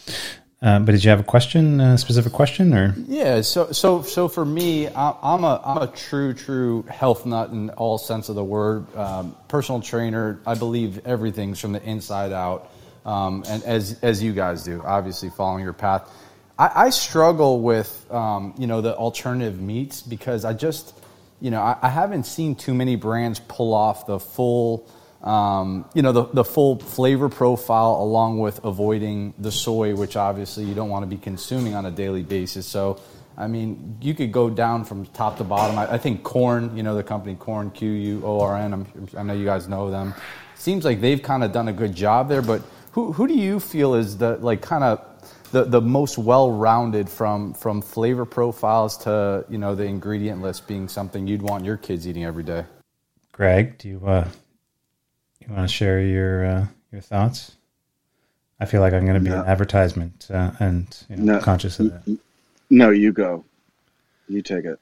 but 0.59 0.85
did 0.85 1.01
you 1.01 1.09
have 1.11 1.21
a 1.21 1.23
question, 1.23 1.79
a 1.79 1.97
specific 1.97 2.33
question, 2.33 2.73
or? 2.73 2.93
Yeah. 3.07 3.39
So 3.39 3.71
so 3.71 4.01
so 4.01 4.27
for 4.27 4.43
me, 4.43 4.89
I'm 4.89 5.45
a 5.45 5.61
I'm 5.63 5.77
a 5.77 5.87
true 5.87 6.33
true 6.33 6.83
health 6.89 7.25
nut 7.25 7.51
in 7.51 7.69
all 7.71 7.97
sense 7.97 8.27
of 8.27 8.35
the 8.35 8.43
word. 8.43 8.93
Um, 8.93 9.33
personal 9.47 9.79
trainer. 9.79 10.41
I 10.45 10.55
believe 10.55 11.07
everything's 11.07 11.61
from 11.61 11.71
the 11.71 11.81
inside 11.83 12.33
out, 12.33 12.69
um, 13.05 13.45
and 13.47 13.63
as 13.63 13.97
as 14.01 14.21
you 14.21 14.33
guys 14.33 14.65
do, 14.65 14.81
obviously 14.83 15.29
following 15.29 15.63
your 15.63 15.71
path 15.71 16.11
I, 16.57 16.85
I 16.85 16.89
struggle 16.89 17.61
with 17.61 18.11
um, 18.11 18.53
you 18.57 18.67
know 18.67 18.81
the 18.81 18.95
alternative 18.95 19.59
meats 19.59 20.01
because 20.01 20.45
I 20.45 20.53
just 20.53 20.97
you 21.41 21.51
know 21.51 21.61
I, 21.61 21.77
I, 21.81 21.89
haven't 21.89 22.25
seen 22.25 22.55
too 22.55 22.73
many 22.73 22.95
brands 22.95 23.39
pull 23.39 23.73
off 23.73 24.05
the 24.05 24.19
full 24.19 24.89
um, 25.21 25.85
you 25.93 26.01
know 26.01 26.11
the, 26.11 26.25
the 26.25 26.45
full 26.45 26.79
flavor 26.79 27.29
profile 27.29 27.97
along 27.99 28.39
with 28.39 28.63
avoiding 28.63 29.33
the 29.37 29.51
soy, 29.51 29.95
which 29.95 30.15
obviously 30.15 30.63
you 30.63 30.73
don't 30.73 30.89
want 30.89 31.03
to 31.03 31.07
be 31.07 31.17
consuming 31.17 31.75
on 31.75 31.85
a 31.85 31.91
daily 31.91 32.23
basis. 32.23 32.65
So. 32.65 32.99
I 33.37 33.47
mean, 33.47 33.97
you 33.99 34.13
could 34.13 34.31
go 34.31 34.49
down 34.49 34.85
from 34.85 35.05
top 35.07 35.39
to 35.39 35.43
bottom. 35.43 35.77
I, 35.77 35.95
I 35.95 35.97
think 35.97 36.23
Quorn, 36.23 36.77
you 36.77 36.83
know, 36.83 36.95
the 36.95 37.03
company 37.03 37.35
Quorn, 37.35 37.69
Q 37.71 37.91
U 37.91 38.21
O 38.23 38.39
R 38.39 38.55
N. 38.55 38.87
I 39.17 39.23
know 39.23 39.33
you 39.33 39.43
guys 39.43 39.67
know 39.67 39.91
them. 39.91 40.13
Seems 40.55 40.85
like 40.85 41.01
they've 41.01 41.21
kind 41.21 41.43
of 41.43 41.51
done 41.51 41.67
a 41.67 41.73
good 41.73 41.93
job 41.93 42.29
there. 42.29 42.41
But 42.41 42.61
who 42.93 43.11
who 43.11 43.27
do 43.27 43.33
you 43.33 43.59
feel 43.59 43.95
is 43.95 44.17
the 44.17 44.37
like 44.37 44.61
kind 44.61 44.85
of 44.85 45.14
the, 45.55 45.63
the 45.63 45.81
most 45.81 46.17
well-rounded 46.17 47.09
from 47.09 47.53
from 47.53 47.81
flavor 47.81 48.25
profiles 48.25 48.97
to 48.97 49.45
you 49.47 49.57
know 49.57 49.73
the 49.73 49.85
ingredient 49.85 50.41
list 50.41 50.67
being 50.67 50.89
something 50.89 51.25
you'd 51.27 51.41
want 51.41 51.63
your 51.63 51.77
kids 51.77 52.05
eating 52.05 52.25
every 52.25 52.43
day. 52.43 52.65
Greg, 53.31 53.77
do 53.77 53.87
you 53.87 54.05
uh, 54.05 54.27
you 55.39 55.53
want 55.53 55.65
to 55.65 55.73
share 55.73 56.01
your 56.01 56.45
uh, 56.45 56.65
your 56.91 56.99
thoughts? 56.99 57.55
I 58.59 58.65
feel 58.65 58.81
like 58.81 58.91
I'm 58.91 59.05
going 59.05 59.17
to 59.17 59.23
be 59.23 59.29
no. 59.29 59.43
an 59.43 59.47
advertisement, 59.47 60.27
uh, 60.29 60.51
and 60.59 60.87
you 61.09 61.15
know, 61.15 61.35
no. 61.35 61.39
conscious 61.39 61.79
of 61.79 61.91
that. 61.91 62.19
No, 62.69 62.89
you 62.89 63.13
go. 63.13 63.45
You 64.27 64.41
take 64.41 64.65
it. 64.65 64.77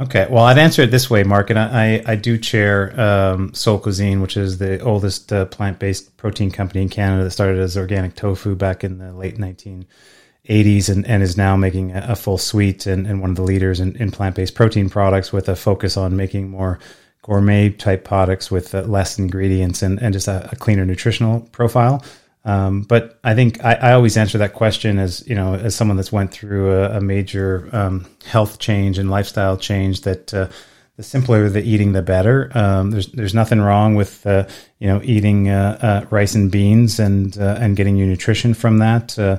Okay, 0.00 0.26
well, 0.28 0.42
I'd 0.42 0.58
answer 0.58 0.82
it 0.82 0.90
this 0.90 1.08
way, 1.08 1.22
Mark, 1.22 1.50
and 1.50 1.58
I, 1.58 2.02
I 2.04 2.16
do 2.16 2.36
chair 2.36 3.00
um, 3.00 3.54
Sol 3.54 3.78
Cuisine, 3.78 4.20
which 4.20 4.36
is 4.36 4.58
the 4.58 4.80
oldest 4.80 5.32
uh, 5.32 5.44
plant 5.46 5.78
based 5.78 6.16
protein 6.16 6.50
company 6.50 6.82
in 6.82 6.88
Canada 6.88 7.22
that 7.22 7.30
started 7.30 7.60
as 7.60 7.76
organic 7.76 8.16
tofu 8.16 8.56
back 8.56 8.82
in 8.82 8.98
the 8.98 9.12
late 9.12 9.38
1980s 9.38 10.88
and, 10.88 11.06
and 11.06 11.22
is 11.22 11.36
now 11.36 11.54
making 11.54 11.92
a, 11.92 12.06
a 12.08 12.16
full 12.16 12.38
suite 12.38 12.86
and, 12.86 13.06
and, 13.06 13.20
one 13.20 13.30
of 13.30 13.36
the 13.36 13.42
leaders 13.42 13.78
in, 13.78 13.94
in 13.98 14.10
plant 14.10 14.34
based 14.34 14.56
protein 14.56 14.90
products 14.90 15.32
with 15.32 15.48
a 15.48 15.54
focus 15.54 15.96
on 15.96 16.16
making 16.16 16.50
more 16.50 16.80
gourmet 17.22 17.70
type 17.70 18.02
products 18.02 18.50
with 18.50 18.74
uh, 18.74 18.82
less 18.82 19.16
ingredients 19.16 19.80
and, 19.80 20.02
and 20.02 20.12
just 20.12 20.26
a, 20.26 20.48
a 20.50 20.56
cleaner 20.56 20.84
nutritional 20.84 21.42
profile. 21.52 22.04
Um, 22.44 22.82
but 22.82 23.18
I 23.24 23.34
think 23.34 23.64
I, 23.64 23.74
I, 23.74 23.92
always 23.92 24.18
answer 24.18 24.36
that 24.38 24.52
question 24.52 24.98
as 24.98 25.26
you 25.26 25.34
know, 25.34 25.54
as 25.54 25.74
someone 25.74 25.96
that's 25.96 26.12
went 26.12 26.30
through 26.30 26.72
a, 26.72 26.98
a 26.98 27.00
major 27.00 27.70
um, 27.72 28.06
health 28.26 28.58
change 28.58 28.98
and 28.98 29.10
lifestyle 29.10 29.56
change. 29.56 30.02
That 30.02 30.34
uh, 30.34 30.48
the 30.96 31.02
simpler 31.02 31.48
the 31.48 31.62
eating, 31.62 31.92
the 31.92 32.02
better. 32.02 32.50
Um, 32.54 32.90
there's 32.90 33.06
there's 33.08 33.34
nothing 33.34 33.60
wrong 33.60 33.94
with 33.94 34.26
uh, 34.26 34.46
you 34.78 34.88
know 34.88 35.00
eating 35.02 35.48
uh, 35.48 35.78
uh 35.80 36.06
rice 36.10 36.34
and 36.34 36.50
beans 36.50 37.00
and 37.00 37.36
uh, 37.38 37.56
and 37.58 37.76
getting 37.76 37.96
your 37.96 38.06
nutrition 38.06 38.52
from 38.52 38.78
that. 38.78 39.18
Uh, 39.18 39.38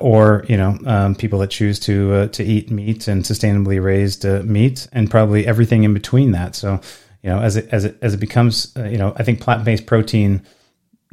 or 0.00 0.44
you 0.48 0.56
know 0.56 0.78
um, 0.86 1.14
people 1.14 1.38
that 1.40 1.50
choose 1.50 1.78
to 1.78 2.26
to 2.28 2.42
eat 2.42 2.70
meat 2.70 3.06
and 3.06 3.22
sustainably 3.22 3.82
raised 3.82 4.24
meat 4.44 4.88
and 4.92 5.10
probably 5.10 5.46
everything 5.46 5.84
in 5.84 5.92
between 5.94 6.32
that. 6.32 6.56
So 6.56 6.80
you 7.22 7.28
know 7.28 7.40
as 7.40 7.56
it 7.56 7.68
as 7.70 7.84
it 7.84 7.98
as 8.00 8.14
it 8.14 8.18
becomes 8.18 8.72
you 8.76 8.98
know 8.98 9.12
I 9.16 9.24
think 9.24 9.40
plant 9.40 9.64
based 9.64 9.86
protein, 9.86 10.42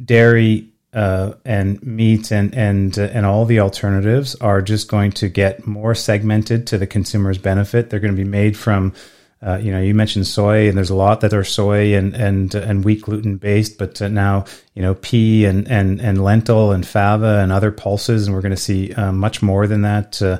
dairy 0.02 0.72
uh, 0.92 1.34
and 1.44 1.82
meat 1.82 2.30
and 2.30 2.54
and 2.54 2.98
uh, 2.98 3.02
and 3.02 3.26
all 3.26 3.44
the 3.44 3.60
alternatives 3.60 4.34
are 4.36 4.62
just 4.62 4.88
going 4.88 5.12
to 5.12 5.28
get 5.28 5.66
more 5.66 5.94
segmented 5.94 6.66
to 6.68 6.78
the 6.78 6.86
consumer's 6.86 7.38
benefit. 7.38 7.90
They're 7.90 8.00
going 8.00 8.16
to 8.16 8.24
be 8.24 8.28
made 8.28 8.56
from, 8.56 8.94
uh, 9.42 9.58
you 9.58 9.70
know, 9.70 9.82
you 9.82 9.94
mentioned 9.94 10.26
soy, 10.26 10.66
and 10.66 10.78
there's 10.78 10.88
a 10.88 10.94
lot 10.94 11.20
that 11.20 11.34
are 11.34 11.44
soy 11.44 11.94
and 11.94 12.14
and 12.14 12.54
and 12.54 12.86
wheat 12.86 13.02
gluten 13.02 13.36
based, 13.36 13.76
but 13.76 14.00
uh, 14.00 14.08
now 14.08 14.46
you 14.74 14.80
know 14.80 14.94
pea 14.94 15.44
and 15.44 15.68
and 15.68 16.00
and 16.00 16.24
lentil 16.24 16.72
and 16.72 16.86
fava 16.86 17.40
and 17.40 17.52
other 17.52 17.70
pulses, 17.70 18.26
and 18.26 18.34
we're 18.34 18.42
going 18.42 18.50
to 18.50 18.56
see 18.56 18.94
uh, 18.94 19.12
much 19.12 19.42
more 19.42 19.66
than 19.66 19.82
that. 19.82 20.22
Uh, 20.22 20.38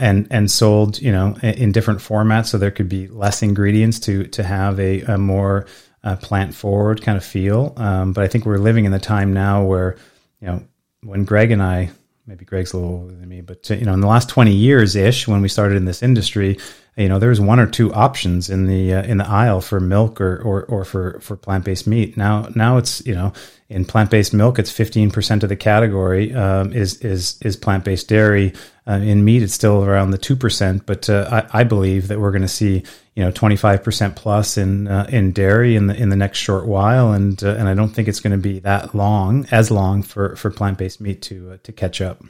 and 0.00 0.26
and 0.32 0.50
sold, 0.50 1.00
you 1.00 1.12
know, 1.12 1.36
in 1.44 1.70
different 1.70 2.00
formats, 2.00 2.46
so 2.46 2.58
there 2.58 2.72
could 2.72 2.88
be 2.88 3.06
less 3.06 3.40
ingredients 3.40 4.00
to 4.00 4.24
to 4.24 4.42
have 4.42 4.80
a, 4.80 5.02
a 5.02 5.16
more 5.16 5.64
uh, 6.04 6.16
plant 6.16 6.54
forward 6.54 7.02
kind 7.02 7.16
of 7.16 7.24
feel. 7.24 7.72
Um, 7.76 8.12
but 8.12 8.24
I 8.24 8.28
think 8.28 8.46
we're 8.46 8.58
living 8.58 8.84
in 8.84 8.92
the 8.92 8.98
time 8.98 9.32
now 9.32 9.64
where, 9.64 9.96
you 10.40 10.46
know, 10.46 10.62
when 11.02 11.24
Greg 11.24 11.50
and 11.50 11.62
I, 11.62 11.90
maybe 12.26 12.44
Greg's 12.44 12.72
a 12.72 12.78
little 12.78 12.94
older 13.00 13.14
than 13.14 13.28
me, 13.28 13.40
but 13.40 13.68
you 13.70 13.84
know, 13.84 13.94
in 13.94 14.00
the 14.00 14.06
last 14.06 14.28
twenty 14.28 14.54
years 14.54 14.96
ish, 14.96 15.26
when 15.26 15.42
we 15.42 15.48
started 15.48 15.76
in 15.76 15.84
this 15.84 16.02
industry, 16.02 16.58
you 16.96 17.08
know, 17.08 17.18
there's 17.18 17.40
one 17.40 17.60
or 17.60 17.66
two 17.66 17.92
options 17.94 18.50
in 18.50 18.66
the 18.66 18.94
uh, 18.94 19.02
in 19.02 19.18
the 19.18 19.28
aisle 19.28 19.60
for 19.60 19.80
milk 19.80 20.20
or 20.20 20.36
or, 20.42 20.64
or 20.64 20.84
for 20.84 21.20
for 21.20 21.36
plant 21.36 21.64
based 21.64 21.86
meat. 21.86 22.16
Now 22.16 22.48
now 22.54 22.76
it's 22.76 23.04
you 23.06 23.14
know 23.14 23.32
in 23.68 23.84
plant 23.84 24.10
based 24.10 24.34
milk, 24.34 24.58
it's 24.58 24.72
fifteen 24.72 25.10
percent 25.10 25.42
of 25.42 25.48
the 25.48 25.56
category 25.56 26.34
um, 26.34 26.72
is 26.72 27.00
is 27.02 27.38
is 27.42 27.56
plant 27.56 27.84
based 27.84 28.08
dairy. 28.08 28.52
Uh, 28.86 28.94
in 28.94 29.24
meat, 29.24 29.42
it's 29.42 29.54
still 29.54 29.84
around 29.84 30.10
the 30.10 30.18
two 30.18 30.34
percent, 30.34 30.84
but 30.84 31.08
uh, 31.08 31.46
I, 31.52 31.60
I, 31.60 31.64
believe 31.64 32.08
that 32.08 32.18
we're 32.18 32.32
going 32.32 32.42
to 32.42 32.48
see 32.48 32.82
you 33.14 33.22
know 33.22 33.30
25% 33.30 34.16
plus 34.16 34.58
in 34.58 34.88
uh, 34.88 35.06
in 35.10 35.30
dairy 35.30 35.76
in 35.76 35.86
the 35.86 35.94
in 35.94 36.08
the 36.08 36.16
next 36.16 36.38
short 36.38 36.66
while 36.66 37.12
and 37.12 37.42
uh, 37.44 37.54
and 37.54 37.68
I 37.68 37.74
don't 37.74 37.90
think 37.90 38.08
it's 38.08 38.18
going 38.18 38.32
to 38.32 38.42
be 38.42 38.58
that 38.60 38.94
long 38.94 39.46
as 39.52 39.70
long 39.70 40.02
for 40.02 40.34
for 40.34 40.50
plant-based 40.50 41.00
meat 41.00 41.22
to 41.22 41.52
uh, 41.52 41.56
to 41.62 41.72
catch 41.72 42.00
up. 42.00 42.20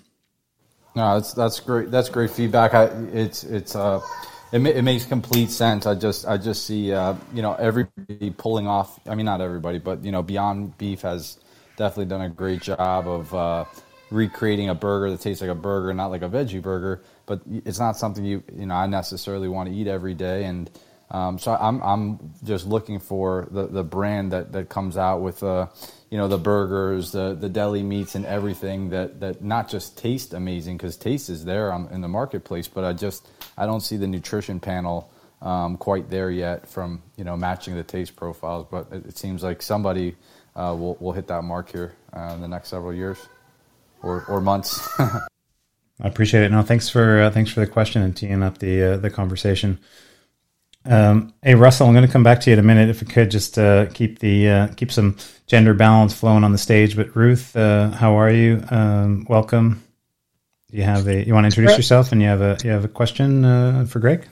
No, 0.95 1.15
that's 1.15 1.33
that's 1.33 1.61
great. 1.61 1.91
That's 1.91 2.11
great 2.11 2.31
feedback. 2.31 2.75
I, 2.75 2.85
it's 3.13 3.43
it's 3.45 3.75
it, 4.53 4.67
it 4.67 4.83
makes 4.83 5.05
complete 5.05 5.51
sense. 5.51 5.87
I 5.87 5.95
just 5.95 6.27
I 6.27 6.37
just 6.39 6.67
see 6.67 6.93
uh, 6.93 7.15
you 7.35 7.43
know 7.43 7.55
everybody 7.55 8.31
pulling 8.31 8.67
off. 8.67 9.01
I 9.09 9.15
mean 9.15 9.27
not 9.27 9.41
everybody, 9.41 9.79
but 9.79 10.05
you 10.05 10.13
know 10.13 10.23
Beyond 10.23 10.79
Beef 10.79 11.03
has 11.03 11.39
definitely 11.77 12.07
done 12.07 12.23
a 12.23 12.29
great 12.31 12.63
job 12.63 13.09
of 13.09 13.35
uh, 13.35 13.65
recreating 14.11 14.69
a 14.69 14.75
burger 14.75 15.11
that 15.11 15.21
tastes 15.21 15.41
like 15.41 15.51
a 15.51 15.55
burger, 15.55 15.95
not 15.95 16.11
like 16.11 16.23
a 16.23 16.29
veggie 16.29 16.63
burger. 16.63 17.03
But 17.27 17.43
it's 17.47 17.79
not 17.79 17.97
something 17.97 18.25
you 18.25 18.43
you 18.57 18.67
know 18.67 18.75
I 18.75 18.87
necessarily 18.87 19.49
want 19.49 19.69
to 19.69 19.75
eat 19.75 19.87
every 19.87 20.15
day. 20.15 20.45
And 20.45 20.71
Um, 21.13 21.39
so 21.39 21.57
I'm 21.59 21.83
I'm 21.83 22.19
just 22.45 22.67
looking 22.67 23.01
for 23.01 23.49
the, 23.51 23.67
the 23.67 23.83
brand 23.83 24.31
that, 24.33 24.53
that 24.53 24.69
comes 24.69 24.97
out 24.97 25.23
with 25.23 25.43
uh, 25.43 25.67
you 26.11 26.19
know 26.19 26.27
the 26.27 26.39
burgers, 26.39 27.13
the 27.13 27.35
the 27.35 27.49
deli 27.49 27.83
meats, 27.83 28.15
and 28.15 28.27
everything 28.27 28.91
that, 28.91 29.21
that 29.21 29.43
not 29.43 29.69
just 29.69 29.97
taste 29.97 30.35
amazing 30.35 30.77
because 30.77 30.97
taste 30.97 31.31
is 31.31 31.45
there 31.45 31.73
in 31.91 32.01
the 32.01 32.09
marketplace, 32.09 32.67
but 32.67 32.85
I 32.85 32.93
just 32.93 33.29
I 33.57 33.67
don't 33.67 33.81
see 33.81 33.97
the 33.97 34.09
nutrition 34.09 34.59
panel 34.59 35.11
um, 35.41 35.77
quite 35.77 36.11
there 36.11 36.31
yet 36.31 36.69
from 36.69 37.03
you 37.17 37.25
know 37.25 37.37
matching 37.37 37.77
the 37.77 37.85
taste 37.85 38.17
profiles. 38.17 38.67
But 38.71 38.89
it, 38.93 39.07
it 39.07 39.19
seems 39.19 39.43
like 39.45 39.63
somebody 39.63 40.17
uh, 40.57 40.75
will 40.79 40.97
will 41.01 41.13
hit 41.13 41.29
that 41.29 41.43
mark 41.43 41.71
here 41.71 41.95
uh, 42.13 42.33
in 42.35 42.41
the 42.41 42.49
next 42.49 42.69
several 42.69 42.93
years 42.93 43.19
or 44.03 44.25
or 44.27 44.41
months. 44.41 44.89
I 44.99 46.09
appreciate 46.09 46.43
it. 46.43 46.51
No, 46.51 46.63
thanks 46.63 46.89
for 46.89 47.23
uh, 47.23 47.31
thanks 47.31 47.53
for 47.53 47.61
the 47.61 47.67
question 47.67 48.03
and 48.03 48.17
teeing 48.17 48.43
up 48.43 48.59
the 48.59 48.83
uh, 48.83 48.97
the 48.97 49.11
conversation. 49.11 49.79
Um, 50.85 51.35
hey 51.43 51.55
Russell, 51.55 51.87
I'm 51.87 51.95
going 51.95 52.07
to 52.07 52.13
come 52.13 52.23
back 52.23 52.41
to 52.41 52.51
you 52.51 52.55
in 52.55 52.59
a 52.59 52.63
minute. 52.63 52.89
If 52.89 53.03
we 53.03 53.07
could 53.07 53.31
just 53.31 53.59
uh, 53.59 53.87
keep 53.87 54.19
the 54.19 54.49
uh, 54.49 54.67
keep 54.69 54.91
some 54.91 55.17
gender 55.47 55.75
balance 55.75 56.15
flowing 56.15 56.45
on 56.45 56.53
the 56.53 56.59
stage. 56.59 56.97
But 56.97 57.15
Ruth, 57.15 57.55
uh, 57.55 57.91
how 57.91 58.19
are 58.19 58.31
you? 58.31 58.63
Um, 58.71 59.27
welcome. 59.29 59.83
You 60.71 60.85
have 60.85 61.07
a 61.07 61.25
you 61.25 61.35
want 61.35 61.45
to 61.45 61.49
introduce 61.49 61.77
yourself 61.77 62.13
and 62.13 62.23
you 62.23 62.29
have 62.29 62.41
a 62.41 62.57
you 62.65 62.71
have 62.71 62.85
a 62.85 62.89
question 62.89 63.45
uh, 63.45 63.85
for 63.87 63.99
Greg. 63.99 64.27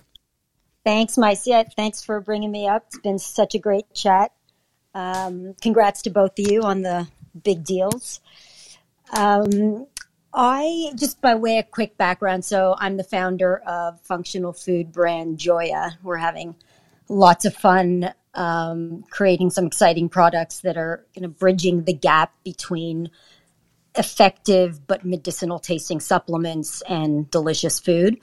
Thanks, 0.85 1.19
Mike. 1.19 1.41
Yeah, 1.45 1.65
thanks 1.77 2.03
for 2.03 2.21
bringing 2.21 2.51
me 2.51 2.67
up. 2.67 2.85
It's 2.87 2.99
been 2.99 3.19
such 3.19 3.55
a 3.55 3.59
great 3.59 3.93
chat. 3.93 4.33
Um, 4.95 5.55
congrats 5.61 6.03
to 6.03 6.11
both 6.11 6.39
of 6.39 6.51
you 6.51 6.63
on 6.63 6.83
the 6.83 7.07
big 7.43 7.65
deals. 7.65 8.21
Um, 9.13 9.87
I 10.33 10.93
just 10.95 11.21
by 11.21 11.35
way 11.35 11.59
of 11.59 11.71
quick 11.71 11.97
background, 11.97 12.45
so 12.45 12.77
I'm 12.79 12.97
the 12.97 13.05
founder 13.05 13.59
of 13.67 14.01
functional 14.03 14.53
food 14.53 14.93
brand 14.93 15.39
Joya. 15.39 15.99
We're 16.03 16.17
having 16.17 16.55
lots 17.09 17.45
of 17.45 17.55
fun 17.55 18.13
um, 18.35 19.05
creating 19.11 19.51
some 19.51 19.67
exciting 19.67 20.09
products 20.09 20.61
that 20.61 20.77
are 20.77 21.05
you 21.15 21.23
know 21.23 21.29
bridging 21.29 21.85
the 21.85 21.93
gap 21.93 22.33
between 22.45 23.11
effective 23.97 24.87
but 24.87 25.05
medicinal 25.05 25.59
tasting 25.59 26.01
supplements 26.01 26.83
and 26.83 27.31
delicious 27.31 27.81
food. 27.81 28.19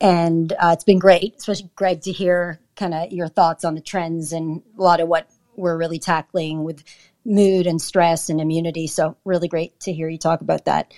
And 0.00 0.52
uh, 0.52 0.70
it's 0.72 0.84
been 0.84 0.98
great, 0.98 1.36
especially 1.38 1.70
Greg, 1.76 2.00
to 2.02 2.12
hear 2.12 2.58
kind 2.74 2.94
of 2.94 3.12
your 3.12 3.28
thoughts 3.28 3.64
on 3.64 3.74
the 3.74 3.80
trends 3.80 4.32
and 4.32 4.62
a 4.76 4.82
lot 4.82 5.00
of 5.00 5.08
what 5.08 5.30
we're 5.56 5.76
really 5.76 6.00
tackling 6.00 6.64
with 6.64 6.82
mood 7.24 7.66
and 7.66 7.80
stress 7.80 8.28
and 8.28 8.40
immunity. 8.40 8.86
So 8.86 9.16
really 9.24 9.48
great 9.48 9.78
to 9.80 9.92
hear 9.92 10.08
you 10.08 10.18
talk 10.18 10.40
about 10.40 10.66
that. 10.66 10.92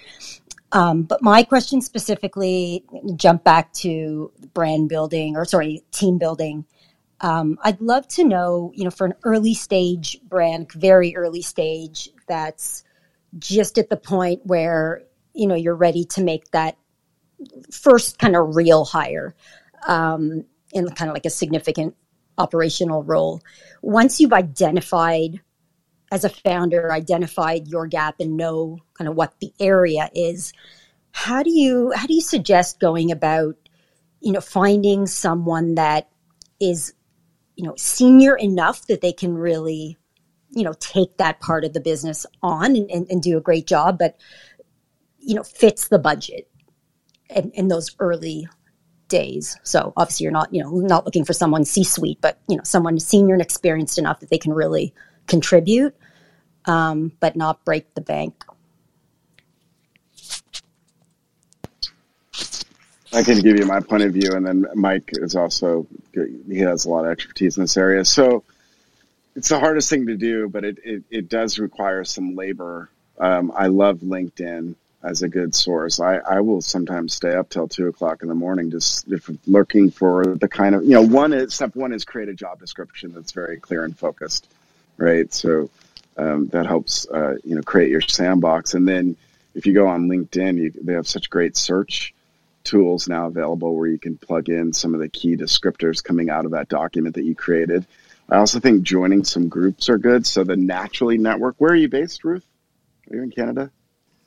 Um, 0.73 1.03
but 1.03 1.23
my 1.23 1.43
question 1.43 1.81
specifically, 1.81 2.85
jump 3.15 3.45
back 3.45 3.73
to 3.75 4.33
brand 4.53 4.89
building 4.89 5.37
or 5.37 5.45
sorry, 5.45 5.83
team 5.93 6.19
building. 6.19 6.65
Um, 7.21 7.59
I'd 7.63 7.81
love 7.81 8.07
to 8.09 8.25
know, 8.25 8.73
you 8.75 8.85
know, 8.85 8.91
for 8.91 9.07
an 9.07 9.15
early 9.25 9.55
stage 9.55 10.19
brand, 10.29 10.71
very 10.73 11.17
early 11.17 11.41
stage, 11.41 12.11
that's 12.27 12.85
just 13.39 13.79
at 13.79 13.89
the 13.89 13.97
point 13.97 14.45
where 14.45 15.03
you 15.35 15.47
know 15.47 15.55
you're 15.55 15.77
ready 15.77 16.05
to 16.05 16.23
make 16.23 16.51
that 16.51 16.77
first 17.71 18.19
kind 18.19 18.35
of 18.37 18.57
real 18.57 18.85
hire 18.85 19.35
um, 19.87 20.45
in 20.73 20.89
kind 20.91 21.11
of 21.11 21.15
like 21.15 21.27
a 21.27 21.31
significant 21.31 21.95
operational 22.39 23.03
role. 23.03 23.41
Once 23.83 24.21
you've 24.21 24.33
identified 24.33 25.41
as 26.13 26.25
a 26.25 26.29
founder 26.29 26.93
identified 26.93 27.69
your 27.69 27.87
gap 27.87 28.17
and 28.21 28.37
know 28.37 28.79
kind 28.95 29.09
of 29.09 29.17
what 29.17 29.35
the 29.41 29.53
area 29.59 30.11
is 30.15 30.53
how 31.13 31.43
do 31.43 31.51
you 31.51 31.93
how 31.95 32.07
do 32.07 32.15
you 32.15 32.21
suggest 32.21 32.79
going 32.79 33.11
about 33.11 33.57
you 34.21 34.33
know 34.33 34.41
finding 34.41 35.07
someone 35.07 35.75
that 35.75 36.09
is 36.61 36.93
you 37.57 37.65
know 37.65 37.75
senior 37.77 38.37
enough 38.37 38.87
that 38.87 39.01
they 39.01 39.13
can 39.13 39.35
really 39.35 39.97
you 40.51 40.63
know 40.63 40.75
take 40.79 41.17
that 41.17 41.41
part 41.41 41.65
of 41.65 41.73
the 41.73 41.81
business 41.81 42.27
on 42.43 42.77
and, 42.77 42.91
and, 42.91 43.07
and 43.11 43.23
do 43.23 43.37
a 43.37 43.41
great 43.41 43.67
job 43.67 43.99
but 43.99 44.17
you 45.19 45.35
know 45.35 45.43
fits 45.43 45.89
the 45.89 45.99
budget 45.99 46.49
in, 47.35 47.51
in 47.53 47.69
those 47.69 47.95
early 47.99 48.49
days? 49.09 49.59
So 49.63 49.93
obviously 49.97 50.25
you're 50.25 50.33
not 50.33 50.53
you 50.53 50.63
know 50.63 50.71
not 50.71 51.05
looking 51.05 51.25
for 51.25 51.33
someone 51.33 51.65
c 51.65 51.85
suite 51.85 52.19
but 52.21 52.41
you 52.49 52.57
know 52.57 52.63
someone 52.65 52.99
senior 52.99 53.35
and 53.35 53.43
experienced 53.43 53.99
enough 53.99 54.21
that 54.21 54.31
they 54.31 54.39
can 54.39 54.53
really 54.53 54.95
contribute, 55.27 55.95
um, 56.67 57.13
but 57.21 57.37
not 57.37 57.65
break 57.65 57.95
the 57.95 58.01
bank. 58.01 58.45
I 63.13 63.23
can 63.23 63.41
give 63.41 63.59
you 63.59 63.65
my 63.65 63.81
point 63.81 64.03
of 64.03 64.13
view, 64.13 64.33
and 64.33 64.47
then 64.47 64.67
Mike 64.75 65.11
is 65.13 65.37
also 65.37 65.87
he 66.13 66.59
has 66.59 66.85
a 66.85 66.91
lot 66.91 67.07
of 67.07 67.13
expertise 67.13 67.57
in 67.57 67.63
this 67.63 67.77
area. 67.77 68.05
So 68.05 68.45
it's 69.35 69.49
the 69.49 69.59
hardest 69.59 69.89
thing 69.89 70.07
to 70.07 70.17
do, 70.17 70.49
but 70.49 70.65
it 70.65 70.79
it, 70.85 71.03
it 71.11 71.29
does 71.29 71.59
require 71.59 72.05
some 72.05 72.35
labor. 72.35 72.91
Um, 73.19 73.53
I 73.57 73.69
love 73.69 74.01
LinkedIn 74.01 74.75
as 75.03 75.23
a 75.23 75.29
good 75.29 75.55
source. 75.55 76.01
I, 76.01 76.17
I 76.17 76.41
will 76.41 76.61
sometimes 76.61 77.15
stay 77.15 77.35
up 77.35 77.49
till 77.49 77.69
two 77.69 77.87
o'clock 77.87 78.23
in 78.23 78.29
the 78.29 78.35
morning 78.35 78.71
just 78.71 79.07
looking 79.47 79.91
for 79.91 80.37
the 80.37 80.49
kind 80.49 80.75
of 80.75 80.85
you 80.85 80.91
know 80.91 81.03
one 81.03 81.33
is 81.33 81.55
step 81.55 81.75
one 81.75 81.93
is 81.93 82.05
create 82.05 82.29
a 82.29 82.35
job 82.35 82.59
description 82.59 83.13
that's 83.15 83.33
very 83.33 83.59
clear 83.59 83.85
and 83.85 83.97
focused 83.97 84.49
right? 84.97 85.33
So 85.33 85.71
um, 86.17 86.49
that 86.49 86.67
helps 86.67 87.07
uh, 87.09 87.37
you 87.45 87.55
know 87.55 87.63
create 87.63 87.91
your 87.91 88.01
sandbox. 88.01 88.75
And 88.75 88.87
then 88.87 89.17
if 89.55 89.67
you 89.67 89.75
go 89.75 89.89
on 89.89 90.09
LinkedIn, 90.09 90.57
you, 90.59 90.73
they 90.83 90.95
have 90.95 91.09
such 91.09 91.31
great 91.31 91.57
search 91.57 92.15
tools 92.65 93.09
now 93.09 93.27
available 93.27 93.77
where 93.77 93.87
you 93.87 93.99
can 93.99 94.19
plug 94.19 94.49
in 94.49 94.73
some 94.73 94.93
of 94.93 95.01
the 95.01 95.09
key 95.09 95.37
descriptors 95.37 96.03
coming 96.03 96.31
out 96.31 96.45
of 96.45 96.51
that 96.51 96.69
document 96.69 97.15
that 97.15 97.23
you 97.23 97.35
created. 97.35 97.87
I 98.29 98.37
also 98.39 98.59
think 98.59 98.83
joining 98.83 99.25
some 99.25 99.49
groups 99.49 99.89
are 99.89 99.99
good. 99.99 100.27
So 100.27 100.43
the 100.43 100.57
Naturally 100.57 101.17
Network. 101.17 101.55
Where 101.59 101.73
are 101.73 101.77
you 101.77 101.89
based, 101.89 102.25
Ruth? 102.25 102.45
Are 103.11 103.17
you 103.17 103.23
in 103.23 103.31
Canada? 103.31 103.71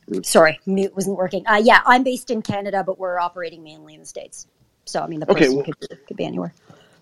Ruth? 0.07 0.25
Sorry, 0.25 0.59
mute 0.65 0.95
wasn't 0.95 1.17
working. 1.17 1.45
Uh, 1.45 1.61
yeah, 1.61 1.81
I'm 1.85 2.03
based 2.03 2.31
in 2.31 2.41
Canada, 2.41 2.83
but 2.83 2.97
we're 2.97 3.19
operating 3.19 3.63
mainly 3.63 3.93
in 3.93 3.99
the 3.99 4.05
states. 4.05 4.47
So 4.85 5.01
I 5.01 5.07
mean, 5.07 5.19
the 5.19 5.25
person 5.25 5.43
okay, 5.43 5.55
well, 5.55 5.63
could, 5.65 6.07
could 6.07 6.17
be 6.17 6.25
anywhere. 6.25 6.53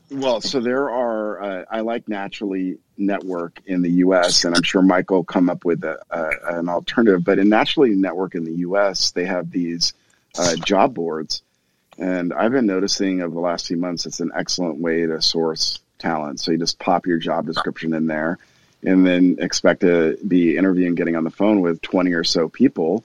Well, 0.09 0.39
so 0.39 0.59
there 0.59 0.89
are. 0.89 1.41
Uh, 1.41 1.65
I 1.69 1.81
like 1.81 2.07
Naturally 2.07 2.77
Network 2.97 3.61
in 3.65 3.81
the 3.81 3.91
U.S., 3.91 4.45
and 4.45 4.55
I'm 4.55 4.63
sure 4.63 4.81
will 4.81 5.23
come 5.23 5.49
up 5.49 5.65
with 5.65 5.83
a, 5.83 5.99
a, 6.09 6.57
an 6.57 6.69
alternative. 6.69 7.23
But 7.23 7.39
in 7.39 7.49
Naturally 7.49 7.91
Network 7.91 8.35
in 8.35 8.45
the 8.45 8.53
U.S., 8.53 9.11
they 9.11 9.25
have 9.25 9.51
these 9.51 9.93
uh, 10.37 10.55
job 10.55 10.93
boards, 10.93 11.41
and 11.97 12.33
I've 12.33 12.51
been 12.51 12.67
noticing 12.67 13.21
over 13.21 13.33
the 13.33 13.41
last 13.41 13.67
few 13.67 13.77
months 13.77 14.05
it's 14.05 14.21
an 14.21 14.31
excellent 14.33 14.79
way 14.79 15.05
to 15.05 15.21
source 15.21 15.79
talent. 15.99 16.39
So 16.39 16.51
you 16.51 16.57
just 16.57 16.79
pop 16.79 17.05
your 17.05 17.17
job 17.17 17.45
description 17.45 17.93
in 17.93 18.07
there, 18.07 18.37
and 18.83 19.05
then 19.05 19.37
expect 19.39 19.81
to 19.81 20.17
be 20.25 20.55
interviewing, 20.55 20.95
getting 20.95 21.17
on 21.17 21.25
the 21.25 21.31
phone 21.31 21.59
with 21.59 21.81
20 21.81 22.13
or 22.13 22.23
so 22.23 22.47
people 22.47 23.03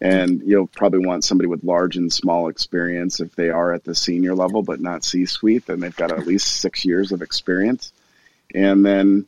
and 0.00 0.42
you'll 0.46 0.66
probably 0.66 1.04
want 1.04 1.24
somebody 1.24 1.46
with 1.46 1.62
large 1.62 1.96
and 1.96 2.12
small 2.12 2.48
experience 2.48 3.20
if 3.20 3.34
they 3.36 3.50
are 3.50 3.72
at 3.74 3.84
the 3.84 3.94
senior 3.94 4.34
level, 4.34 4.62
but 4.62 4.80
not 4.80 5.04
C 5.04 5.26
suite, 5.26 5.66
then 5.66 5.80
they've 5.80 5.94
got 5.94 6.12
at 6.12 6.26
least 6.26 6.46
six 6.46 6.84
years 6.84 7.12
of 7.12 7.20
experience. 7.20 7.92
And 8.54 8.84
then 8.84 9.26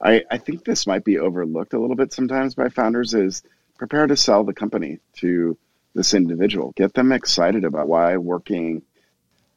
I, 0.00 0.24
I 0.30 0.38
think 0.38 0.64
this 0.64 0.86
might 0.86 1.04
be 1.04 1.18
overlooked 1.18 1.74
a 1.74 1.78
little 1.78 1.96
bit 1.96 2.12
sometimes 2.12 2.54
by 2.54 2.70
founders 2.70 3.12
is 3.12 3.42
prepare 3.76 4.06
to 4.06 4.16
sell 4.16 4.44
the 4.44 4.54
company 4.54 5.00
to 5.16 5.56
this 5.94 6.14
individual. 6.14 6.72
Get 6.76 6.94
them 6.94 7.12
excited 7.12 7.64
about 7.64 7.88
why 7.88 8.16
working 8.16 8.82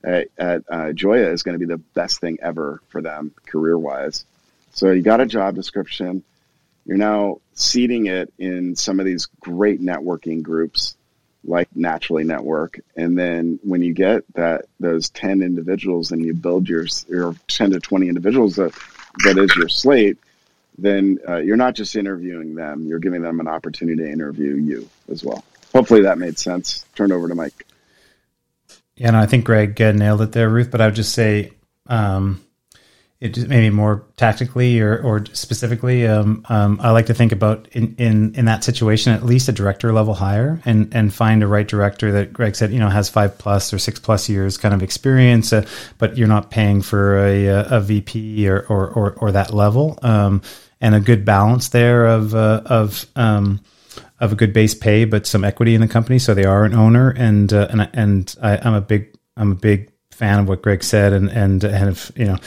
at, 0.04 0.28
at 0.38 0.63
uh, 0.69 0.91
Joya 0.91 1.32
is 1.32 1.43
going 1.43 1.58
to 1.58 1.65
be 1.65 1.72
the 1.72 1.78
best 1.78 2.19
thing 2.19 2.39
ever 2.41 2.82
for 2.89 3.02
them 3.02 3.34
career 3.45 3.78
wise. 3.78 4.26
So 4.74 4.91
you 4.91 5.02
got 5.02 5.22
a 5.22 5.26
job 5.26 5.56
description 5.56 6.24
you're 6.89 6.98
now 6.98 7.39
seeding 7.60 8.08
it 8.08 8.34
in 8.39 8.76
some 8.76 9.00
of 9.00 9.06
these 9.06 9.28
great 9.41 9.82
networking 9.82 10.41
groups 10.41 10.95
like 11.43 11.67
Naturally 11.76 12.24
Network. 12.24 12.80
And 12.95 13.17
then 13.17 13.60
when 13.63 13.82
you 13.82 13.93
get 13.93 14.24
that 14.34 14.65
those 14.80 15.10
10 15.10 15.41
individuals 15.41 16.12
and 16.12 16.26
you 16.26 16.34
build 16.34 16.69
your, 16.69 16.86
your 17.10 17.36
10 17.48 17.72
to 17.72 17.80
20 17.80 18.08
individuals 18.08 18.56
that, 18.56 18.74
that 19.26 19.38
is 19.38 19.54
your 19.58 19.67
slate, 19.67 20.17
then 20.78 21.19
uh, 21.28 21.38
you're 21.38 21.58
not 21.58 21.76
just 21.76 21.98
interviewing 21.98 22.56
them, 22.56 22.86
you're 22.86 23.00
giving 23.00 23.22
them 23.22 23.41
an 23.41 23.48
opportunity 23.48 24.02
to 24.04 24.10
interview 24.10 24.56
you 24.56 24.89
as 25.12 25.24
well. 25.24 25.43
Hopefully 25.74 26.04
that 26.04 26.17
made 26.17 26.39
sense. 26.39 26.86
Turn 26.95 27.12
over 27.12 27.28
to 27.28 27.36
Mike. 27.36 27.65
Yeah, 28.95 29.12
no, 29.12 29.19
I 29.19 29.26
think 29.26 29.45
Greg 29.45 29.82
uh, 29.82 29.91
nailed 29.91 30.22
it 30.22 30.32
there, 30.32 30.50
Ruth. 30.50 30.72
But 30.72 30.80
I 30.80 30.86
would 30.88 30.95
just 30.95 31.13
say, 31.13 31.52
um, 31.88 32.41
it 33.21 33.34
just 33.34 33.47
maybe 33.47 33.69
more 33.69 34.05
tactically 34.15 34.79
or, 34.79 34.97
or 35.01 35.25
specifically, 35.34 36.08
um, 36.08 36.45
um, 36.47 36.79
I 36.82 36.91
like 36.91 37.08
to 37.08 37.13
think 37.13 37.34
about 37.34 37.67
in, 37.73 37.95
in, 37.97 38.34
in 38.36 38.45
that 38.45 38.63
situation, 38.63 39.12
at 39.12 39.25
least 39.25 39.49
a 39.49 39.51
director 39.51 39.91
level 39.91 40.13
hire 40.13 40.62
and, 40.63 40.93
and 40.95 41.13
find 41.13 41.43
a 41.43 41.47
right 41.47 41.67
director 41.67 42.13
that 42.13 42.32
Greg 42.32 42.55
said, 42.55 42.71
you 42.71 42.79
know, 42.79 42.88
has 42.88 43.10
five 43.10 43.38
plus 43.38 43.73
or 43.73 43.77
six 43.77 43.99
plus 43.99 44.29
years 44.29 44.58
kind 44.58 44.73
of 44.73 44.82
experience, 44.82 45.51
uh, 45.51 45.65
but 45.97 46.17
you're 46.17 46.29
not 46.29 46.49
paying 46.49 46.82
for 46.82 47.17
a, 47.17 47.47
a 47.47 47.82
VP 47.82 48.47
or, 48.47 48.65
or, 48.69 48.88
or, 48.91 49.12
or 49.15 49.32
that 49.34 49.53
level. 49.53 49.99
Um, 50.01 50.41
and 50.79 50.95
a 50.95 51.01
good 51.01 51.25
balance 51.25 51.69
there 51.69 52.05
of, 52.05 52.34
uh, 52.34 52.62
of, 52.65 53.05
um, 53.17 53.60
of 54.21 54.32
a 54.32 54.36
good 54.36 54.53
base 54.53 54.73
pay, 54.73 55.03
but 55.03 55.27
some 55.27 55.43
equity 55.43 55.75
in 55.75 55.82
the 55.82 55.89
company. 55.89 56.19
So 56.19 56.34
they 56.34 56.45
are 56.45 56.63
an 56.63 56.73
owner 56.73 57.10
and, 57.10 57.51
uh, 57.51 57.67
and, 57.69 57.89
and 57.91 58.36
I, 58.41 58.58
I'm 58.58 58.75
a 58.75 58.82
big, 58.82 59.13
I'm 59.36 59.51
a 59.51 59.55
big 59.55 59.91
fan 60.19 60.39
of 60.39 60.47
what 60.49 60.62
Greg 60.62 60.84
said, 60.84 61.13
and 61.13 61.29
and 61.29 61.63
and 61.63 61.73
have 61.73 62.12
you 62.15 62.25
know 62.25 62.38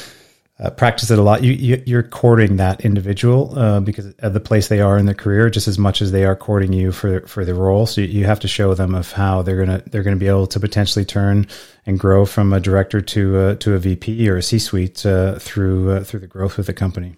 uh, 0.62 0.70
practice 0.70 1.10
it 1.10 1.18
a 1.18 1.22
lot. 1.22 1.42
You, 1.42 1.82
you 1.84 1.98
are 1.98 2.04
courting 2.04 2.56
that 2.56 2.84
individual 2.84 3.58
uh, 3.58 3.80
because 3.80 4.14
of 4.20 4.32
the 4.32 4.40
place 4.40 4.68
they 4.68 4.80
are 4.80 4.96
in 4.96 5.06
their 5.06 5.14
career, 5.14 5.50
just 5.50 5.66
as 5.66 5.76
much 5.76 6.00
as 6.00 6.12
they 6.12 6.24
are 6.24 6.36
courting 6.36 6.72
you 6.72 6.92
for 6.92 7.26
for 7.26 7.44
the 7.44 7.54
role. 7.54 7.84
So 7.84 8.00
you, 8.00 8.06
you 8.06 8.24
have 8.26 8.38
to 8.40 8.48
show 8.48 8.72
them 8.74 8.94
of 8.94 9.10
how 9.10 9.42
they're 9.42 9.58
gonna 9.58 9.82
they're 9.86 10.04
gonna 10.04 10.16
be 10.16 10.28
able 10.28 10.46
to 10.46 10.60
potentially 10.60 11.04
turn 11.04 11.48
and 11.84 11.98
grow 11.98 12.24
from 12.24 12.52
a 12.52 12.60
director 12.60 13.00
to 13.00 13.48
a, 13.48 13.56
to 13.56 13.74
a 13.74 13.78
VP 13.78 14.28
or 14.30 14.36
a 14.36 14.42
C 14.42 14.60
suite 14.60 15.04
uh, 15.04 15.38
through 15.40 15.90
uh, 15.90 16.04
through 16.04 16.20
the 16.20 16.28
growth 16.28 16.58
of 16.58 16.66
the 16.66 16.72
company 16.72 17.16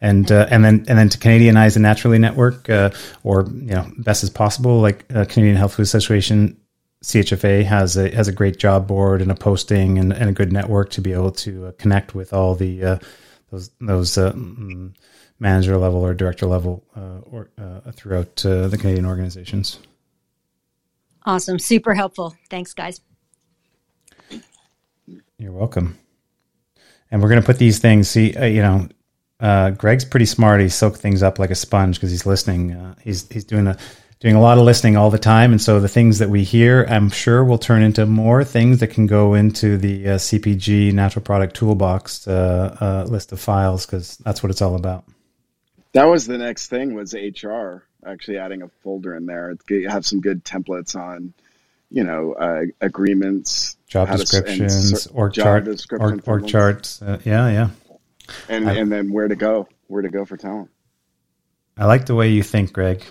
and 0.00 0.32
uh, 0.32 0.48
and 0.50 0.64
then 0.64 0.84
and 0.88 0.98
then 0.98 1.08
to 1.08 1.18
Canadianize 1.18 1.74
the 1.74 1.80
Naturally 1.80 2.18
Network, 2.18 2.68
uh, 2.68 2.90
or 3.22 3.44
you 3.44 3.74
know, 3.74 3.88
best 3.98 4.24
as 4.24 4.30
possible. 4.30 4.80
Like 4.80 5.06
Canadian 5.08 5.54
Health 5.54 5.74
Food 5.74 5.82
Association, 5.82 6.60
CHFA 7.02 7.64
has 7.64 7.96
a 7.96 8.14
has 8.14 8.28
a 8.28 8.32
great 8.32 8.58
job 8.58 8.86
board 8.86 9.20
and 9.20 9.30
a 9.30 9.34
posting 9.34 9.98
and, 9.98 10.12
and 10.12 10.30
a 10.30 10.32
good 10.32 10.52
network 10.52 10.90
to 10.90 11.00
be 11.00 11.12
able 11.12 11.32
to 11.32 11.66
uh, 11.66 11.72
connect 11.72 12.14
with 12.14 12.32
all 12.32 12.54
the 12.54 12.84
uh, 12.84 12.98
those 13.50 13.70
those 13.80 14.16
uh, 14.16 14.32
mm, 14.32 14.94
manager 15.38 15.76
level 15.76 16.04
or 16.04 16.14
director 16.14 16.46
level 16.46 16.84
or 17.30 17.50
throughout 17.92 18.36
the 18.36 18.76
Canadian 18.80 19.04
organizations. 19.04 19.78
Awesome, 21.24 21.58
super 21.58 21.94
helpful. 21.94 22.36
Thanks, 22.50 22.72
guys. 22.72 23.00
You're 25.38 25.52
welcome. 25.52 25.98
And 27.10 27.20
we're 27.20 27.28
going 27.28 27.40
to 27.40 27.46
put 27.46 27.58
these 27.58 27.78
things. 27.80 28.08
See, 28.08 28.32
you 28.32 28.62
know, 28.62 28.88
uh, 29.42 29.70
Greg's 29.70 30.04
pretty 30.04 30.26
smart. 30.26 30.60
He 30.60 30.68
soaks 30.68 31.00
things 31.00 31.22
up 31.22 31.40
like 31.40 31.50
a 31.50 31.56
sponge 31.56 31.96
because 31.96 32.12
he's 32.12 32.24
listening. 32.24 32.72
Uh, 32.72 32.94
he's 33.02 33.28
he's 33.28 33.44
doing 33.44 33.66
a 33.66 33.76
doing 34.22 34.36
a 34.36 34.40
lot 34.40 34.56
of 34.56 34.62
listening 34.64 34.96
all 34.96 35.10
the 35.10 35.18
time, 35.18 35.50
and 35.50 35.60
so 35.60 35.80
the 35.80 35.88
things 35.88 36.20
that 36.20 36.30
we 36.30 36.44
hear, 36.44 36.86
I'm 36.88 37.10
sure, 37.10 37.44
will 37.44 37.58
turn 37.58 37.82
into 37.82 38.06
more 38.06 38.44
things 38.44 38.78
that 38.78 38.86
can 38.86 39.08
go 39.08 39.34
into 39.34 39.76
the 39.76 40.10
uh, 40.10 40.14
CPG 40.14 40.92
Natural 40.92 41.24
Product 41.24 41.56
Toolbox 41.56 42.28
uh, 42.28 42.76
uh, 42.80 43.10
list 43.10 43.32
of 43.32 43.40
files 43.40 43.84
because 43.84 44.16
that's 44.18 44.40
what 44.40 44.50
it's 44.50 44.62
all 44.62 44.76
about. 44.76 45.04
That 45.92 46.04
was 46.04 46.26
the 46.26 46.38
next 46.38 46.68
thing 46.68 46.94
was 46.94 47.14
HR. 47.14 47.82
Actually, 48.06 48.38
adding 48.38 48.62
a 48.62 48.68
folder 48.68 49.16
in 49.16 49.26
there. 49.26 49.54
You 49.68 49.88
have 49.88 50.06
some 50.06 50.20
good 50.20 50.44
templates 50.44 50.96
on, 50.96 51.34
you 51.90 52.04
know, 52.04 52.32
uh, 52.34 52.62
agreements, 52.80 53.76
job 53.88 54.08
descriptions, 54.08 55.04
job 55.04 55.32
chart, 55.34 55.64
description 55.64 56.22
org, 56.26 56.46
charts. 56.46 57.02
yeah, 57.02 57.18
yeah 57.50 57.68
and 58.48 58.68
I, 58.68 58.74
and 58.74 58.90
then 58.90 59.12
where 59.12 59.28
to 59.28 59.36
go, 59.36 59.68
where 59.88 60.02
to 60.02 60.08
go 60.08 60.24
for 60.24 60.36
talent. 60.36 60.70
I 61.76 61.86
like 61.86 62.06
the 62.06 62.14
way 62.14 62.30
you 62.30 62.42
think, 62.42 62.72
Greg. 62.72 63.02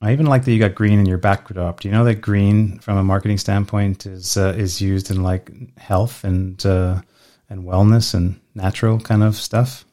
I 0.00 0.12
even 0.12 0.26
like 0.26 0.44
that 0.44 0.52
you 0.52 0.58
got 0.58 0.74
green 0.74 0.98
in 0.98 1.06
your 1.06 1.18
backdrop. 1.18 1.80
Do 1.80 1.88
you 1.88 1.94
know 1.94 2.04
that 2.04 2.20
green, 2.20 2.78
from 2.78 2.98
a 2.98 3.04
marketing 3.04 3.38
standpoint, 3.38 4.06
is 4.06 4.36
uh, 4.36 4.54
is 4.56 4.80
used 4.80 5.10
in 5.10 5.22
like 5.22 5.50
health 5.78 6.24
and 6.24 6.64
uh, 6.66 7.00
and 7.48 7.64
wellness 7.64 8.14
and 8.14 8.38
natural 8.54 9.00
kind 9.00 9.22
of 9.22 9.36
stuff? 9.36 9.84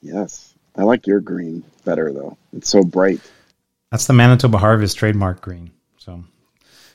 Yes, 0.00 0.54
I 0.76 0.84
like 0.84 1.06
your 1.06 1.20
green 1.20 1.64
better 1.84 2.12
though. 2.12 2.36
It's 2.52 2.68
so 2.70 2.84
bright. 2.84 3.20
That's 3.90 4.06
the 4.06 4.12
Manitoba 4.12 4.58
Harvest 4.58 4.98
trademark 4.98 5.40
green. 5.40 5.70
So, 5.96 6.22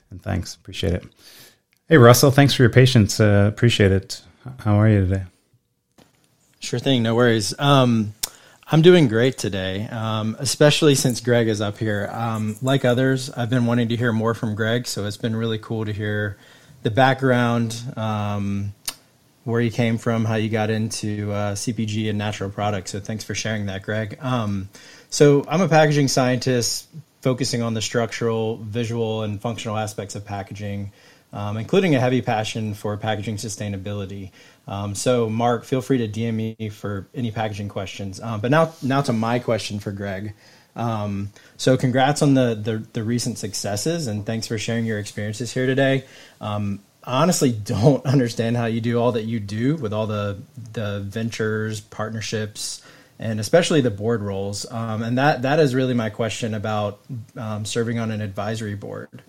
and 0.10 0.22
thanks, 0.22 0.56
appreciate 0.56 0.94
it. 0.94 1.04
Hey 1.90 1.98
Russell, 1.98 2.32
thanks 2.32 2.54
for 2.54 2.64
your 2.64 2.70
patience. 2.70 3.20
Uh, 3.20 3.46
appreciate 3.52 3.92
it. 3.92 4.22
How 4.60 4.80
are 4.80 4.88
you 4.88 5.02
today? 5.08 5.24
Sure 6.60 6.80
thing, 6.80 7.04
no 7.04 7.16
worries. 7.16 7.54
Um, 7.60 8.14
I'm 8.66 8.82
doing 8.82 9.10
great 9.10 9.38
today, 9.38 9.88
um, 9.92 10.38
especially 10.40 10.96
since 10.96 11.20
Greg 11.20 11.48
is 11.50 11.60
up 11.60 11.78
here. 11.78 12.10
Um, 12.12 12.56
like 12.62 12.86
others, 12.86 13.30
I've 13.30 13.50
been 13.50 13.66
wanting 13.66 13.90
to 13.90 13.98
hear 13.98 14.14
more 14.14 14.34
from 14.34 14.56
Greg, 14.56 14.88
so 14.88 15.06
it's 15.06 15.18
been 15.18 15.36
really 15.36 15.58
cool 15.60 15.84
to 15.84 15.92
hear 15.92 16.38
the 16.82 16.90
background, 16.90 17.80
um, 17.98 18.74
where 19.44 19.60
you 19.60 19.70
came 19.70 19.98
from, 19.98 20.24
how 20.24 20.36
you 20.36 20.50
got 20.50 20.70
into 20.70 21.32
uh, 21.34 21.54
CPG 21.56 22.10
and 22.10 22.18
natural 22.18 22.50
products. 22.50 22.92
So 22.92 23.02
thanks 23.02 23.26
for 23.26 23.36
sharing 23.36 23.66
that, 23.66 23.84
Greg. 23.84 24.18
Um, 24.22 24.70
so 25.10 25.46
I'm 25.50 25.62
a 25.62 25.68
packaging 25.68 26.08
scientist 26.08 26.88
focusing 27.22 27.62
on 27.62 27.74
the 27.74 27.82
structural, 27.82 28.58
visual, 28.58 29.24
and 29.24 29.42
functional 29.42 29.78
aspects 29.78 30.16
of 30.16 30.24
packaging, 30.24 30.94
um, 31.34 31.58
including 31.58 31.96
a 31.96 32.00
heavy 32.00 32.22
passion 32.22 32.74
for 32.74 32.96
packaging 32.96 33.36
sustainability. 33.36 34.32
Um, 34.68 34.96
so, 34.96 35.30
Mark, 35.30 35.66
feel 35.66 35.82
free 35.82 35.98
to 36.00 36.08
DM 36.08 36.34
me 36.34 36.70
for 36.70 37.08
any 37.14 37.32
packaging 37.32 37.70
questions. 37.70 38.22
Um, 38.22 38.40
but 38.40 38.52
now, 38.52 38.74
now 38.82 39.02
to 39.02 39.14
my 39.14 39.40
question 39.40 39.80
for 39.80 39.92
Greg. 39.92 40.34
Um, 40.76 41.32
so, 41.58 41.76
congrats 41.78 42.22
on 42.22 42.34
the, 42.34 42.56
the, 42.56 42.86
the 42.94 43.04
recent 43.04 43.38
successes, 43.38 44.08
and 44.08 44.26
thanks 44.26 44.48
for 44.48 44.58
sharing 44.58 44.86
your 44.86 45.00
experiences 45.00 45.54
here 45.54 45.66
today. 45.66 46.06
Um, 46.40 46.80
I 47.04 47.22
honestly 47.22 47.52
don't 47.64 48.06
understand 48.06 48.56
how 48.56 48.66
you 48.66 48.82
do 48.82 49.00
all 49.00 49.14
that 49.14 49.24
you 49.24 49.40
do 49.40 49.76
with 49.76 49.94
all 49.94 50.08
the 50.08 50.38
the 50.72 51.02
ventures, 51.02 51.82
partnerships, 51.82 52.82
and 53.20 53.40
especially 53.40 53.82
the 53.82 53.92
board 53.92 54.22
roles. 54.22 54.70
Um, 54.72 55.04
and 55.04 55.18
that 55.18 55.42
that 55.42 55.60
is 55.60 55.76
really 55.76 55.94
my 55.94 56.10
question 56.10 56.54
about 56.54 57.02
um, 57.36 57.66
serving 57.66 58.00
on 58.00 58.12
an 58.12 58.22
advisory 58.22 58.76
board. 58.76 59.22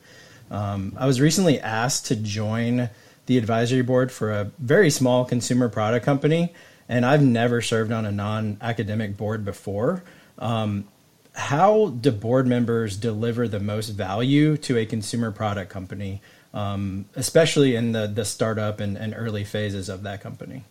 I 0.50 1.06
was 1.06 1.20
recently 1.20 1.58
asked 1.58 2.06
to 2.06 2.16
join 2.16 2.88
the 3.26 3.38
advisory 3.38 3.82
board 3.82 4.12
for 4.12 4.30
a 4.30 4.50
very 4.58 4.90
small 4.90 5.24
consumer 5.24 5.68
product 5.68 6.04
company, 6.04 6.52
and 6.88 7.06
I've 7.06 7.22
never 7.22 7.60
served 7.60 7.92
on 7.92 8.04
a 8.04 8.12
non 8.12 8.58
academic 8.60 9.16
board 9.16 9.44
before. 9.44 10.02
Um, 10.38 10.88
how 11.34 11.88
do 11.88 12.12
board 12.12 12.46
members 12.46 12.96
deliver 12.96 13.48
the 13.48 13.60
most 13.60 13.88
value 13.88 14.56
to 14.58 14.78
a 14.78 14.86
consumer 14.86 15.32
product 15.32 15.70
company, 15.70 16.22
um, 16.52 17.06
especially 17.16 17.74
in 17.74 17.92
the, 17.92 18.06
the 18.06 18.24
startup 18.24 18.80
and, 18.80 18.96
and 18.96 19.14
early 19.16 19.44
phases 19.44 19.88
of 19.88 20.02
that 20.04 20.20
company? 20.20 20.64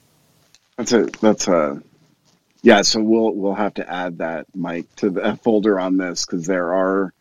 That's 0.77 0.93
a 0.93 1.03
that's 1.21 1.47
a 1.47 1.81
yeah. 2.61 2.81
So 2.81 3.01
we'll 3.01 3.31
we'll 3.33 3.53
have 3.53 3.75
to 3.75 3.89
add 3.89 4.19
that 4.19 4.47
Mike 4.55 4.93
to 4.97 5.09
the 5.09 5.37
folder 5.43 5.79
on 5.79 5.97
this 5.97 6.25
because 6.25 6.47
there 6.47 6.73
are 6.73 7.13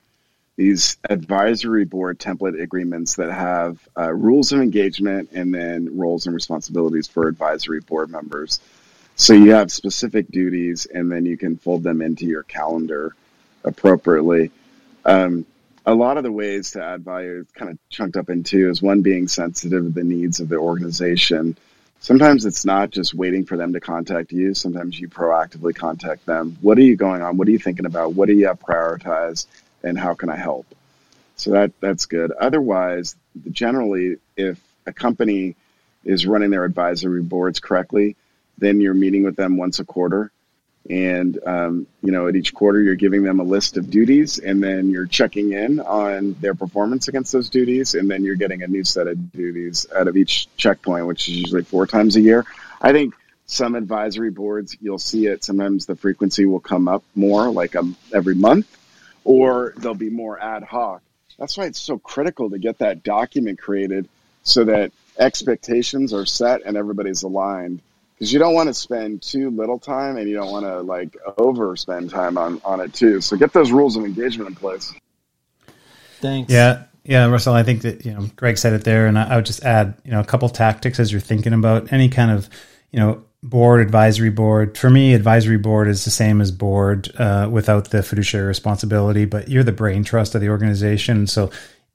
these 0.62 0.96
advisory 1.11 1.85
board 1.85 2.20
template 2.20 2.61
agreements 2.62 3.16
that 3.16 3.33
have 3.33 3.81
uh, 3.98 4.12
rules 4.12 4.53
of 4.53 4.61
engagement 4.61 5.31
and 5.33 5.53
then 5.53 5.98
roles 5.98 6.27
and 6.27 6.35
responsibilities 6.37 7.09
for 7.09 7.27
advisory 7.27 7.81
board 7.81 8.09
members. 8.09 8.61
So 9.16 9.35
you 9.35 9.51
have 9.51 9.72
specific 9.72 10.29
duties 10.29 10.87
and 10.87 11.11
then 11.11 11.27
you 11.27 11.37
can 11.37 11.57
fold 11.57 11.83
them 11.83 12.01
into 12.01 12.27
your 12.27 12.44
calendar 12.44 13.16
appropriately. 13.64 14.53
Um, 15.05 15.46
a 15.85 15.94
lot 15.94 16.16
of 16.16 16.22
the 16.22 16.31
ways 16.31 16.70
to 16.72 16.85
add 16.85 17.05
value 17.05 17.40
is 17.40 17.51
kind 17.55 17.72
of 17.72 17.79
chunked 17.90 18.16
up 18.16 18.31
in 18.31 18.44
two 18.44 18.70
is 18.70 18.81
one 18.81 19.03
being 19.03 19.27
sensitive 19.27 19.83
to 19.83 19.90
the 19.90 20.05
needs 20.05 20.38
of 20.38 20.48
the 20.48 20.59
organization. 20.59 21.59
Sometimes 21.98 22.46
it's 22.46 22.64
not 22.64 22.90
just 22.90 23.14
waiting 23.14 23.44
for 23.44 23.57
them 23.57 23.72
to 23.72 23.81
contact 23.81 24.31
you. 24.31 24.55
Sometimes 24.55 24.98
you 24.98 25.09
proactively 25.09 25.75
contact 25.75 26.25
them. 26.25 26.57
What 26.61 26.79
are 26.79 26.83
you 26.83 26.94
going 26.94 27.20
on? 27.20 27.37
What 27.37 27.48
are 27.48 27.51
you 27.51 27.59
thinking 27.59 27.87
about? 27.87 28.14
What 28.14 28.27
do 28.27 28.35
you 28.35 28.46
have 28.46 28.61
prioritized? 28.61 29.46
And 29.83 29.99
how 29.99 30.14
can 30.14 30.29
I 30.29 30.37
help? 30.37 30.66
So 31.37 31.51
that 31.53 31.73
that's 31.81 32.07
good. 32.07 32.33
Otherwise, 32.33 33.16
generally, 33.51 34.16
if 34.37 34.61
a 34.87 34.92
company 34.92 35.57
is 36.05 36.27
running 36.27 36.51
their 36.51 36.64
advisory 36.64 37.23
boards 37.23 37.61
correctly, 37.61 38.16
then 38.59 38.81
you're 38.81 38.95
meeting 38.95 39.25
with 39.25 39.37
them 39.37 39.57
once 39.57 39.79
a 39.79 39.85
quarter, 39.85 40.31
and 40.88 41.38
um, 41.47 41.87
you 42.03 42.12
know 42.12 42.29
at 42.29 42.37
each 42.37 42.55
quarter 42.55 42.81
you're 42.81 42.95
giving 42.95 43.23
them 43.25 43.40
a 43.40 43.45
list 43.45 43.77
of 43.77 43.90
duties, 43.90 44.38
and 44.38 44.62
then 44.62 44.90
you're 44.90 45.07
checking 45.07 45.53
in 45.53 45.81
on 45.81 46.35
their 46.40 46.55
performance 46.55 47.09
against 47.09 47.33
those 47.33 47.51
duties, 47.51 47.95
and 47.95 48.11
then 48.11 48.25
you're 48.25 48.37
getting 48.37 48.62
a 48.62 48.68
new 48.68 48.85
set 48.85 49.07
of 49.07 49.33
duties 49.33 49.87
out 49.97 50.09
of 50.09 50.16
each 50.16 50.49
checkpoint, 50.57 51.07
which 51.07 51.29
is 51.29 51.37
usually 51.37 51.62
four 51.64 51.87
times 51.87 52.16
a 52.16 52.21
year. 52.21 52.45
I 52.81 52.92
think 52.92 53.14
some 53.47 53.75
advisory 53.75 54.31
boards 54.31 54.77
you'll 54.81 54.99
see 54.99 55.27
it. 55.27 55.45
Sometimes 55.45 55.87
the 55.87 55.97
frequency 55.97 56.47
will 56.47 56.61
come 56.61 56.88
up 56.88 57.03
more, 57.14 57.51
like 57.51 57.75
um, 57.75 57.97
every 58.12 58.35
month 58.35 58.79
or 59.24 59.74
they'll 59.76 59.94
be 59.94 60.11
more 60.11 60.40
ad 60.40 60.62
hoc. 60.62 61.02
That's 61.38 61.56
why 61.56 61.66
it's 61.66 61.80
so 61.80 61.98
critical 61.98 62.50
to 62.50 62.58
get 62.58 62.78
that 62.78 63.02
document 63.02 63.58
created 63.58 64.08
so 64.42 64.64
that 64.64 64.92
expectations 65.18 66.12
are 66.12 66.26
set 66.26 66.62
and 66.64 66.76
everybody's 66.76 67.22
aligned. 67.22 67.80
Because 68.14 68.32
you 68.32 68.38
don't 68.38 68.54
want 68.54 68.68
to 68.68 68.74
spend 68.74 69.22
too 69.22 69.50
little 69.50 69.78
time 69.78 70.16
and 70.16 70.28
you 70.28 70.37
don't 70.37 70.52
want 70.52 70.64
to 70.64 70.80
like 70.80 71.16
overspend 71.38 72.11
time 72.11 72.38
on, 72.38 72.60
on 72.64 72.81
it 72.81 72.92
too. 72.94 73.20
So 73.20 73.37
get 73.37 73.52
those 73.52 73.73
rules 73.73 73.96
of 73.96 74.04
engagement 74.04 74.50
in 74.50 74.54
place. 74.56 74.92
Thanks. 76.20 76.52
Yeah. 76.52 76.85
Yeah, 77.04 77.27
Russell, 77.27 77.54
I 77.54 77.64
think 77.64 77.83
that, 77.83 78.06
you 78.06 78.12
know, 78.12 78.29
Greg 78.37 78.56
said 78.56 78.75
it 78.75 78.85
there. 78.85 79.08
And 79.08 79.18
I, 79.18 79.33
I 79.33 79.37
would 79.37 79.46
just 79.46 79.64
add, 79.64 79.94
you 80.04 80.12
know, 80.12 80.20
a 80.20 80.25
couple 80.25 80.48
tactics 80.48 81.00
as 81.00 81.10
you're 81.10 81.20
thinking 81.20 81.52
about 81.52 81.92
any 81.92 82.08
kind 82.08 82.31
of, 82.31 82.48
you 82.92 83.00
know, 83.00 83.25
board 83.43 83.81
advisory 83.81 84.31
board. 84.31 84.79
For 84.79 84.88
me 84.88 85.15
advisory 85.15 85.59
board 85.59 85.88
is 85.88 86.05
the 86.05 86.11
same 86.11 86.40
as 86.40 86.51
board 86.53 87.11
uh, 87.19 87.49
without 87.51 87.90
the 87.90 88.03
fiduciary 88.03 88.47
responsibility 88.47 89.25
but 89.25 89.49
you're 89.49 89.65
the 89.65 89.73
brain 89.73 90.05
trust 90.05 90.35
of 90.35 90.40
the 90.40 90.49
organization. 90.49 91.27
So 91.27 91.51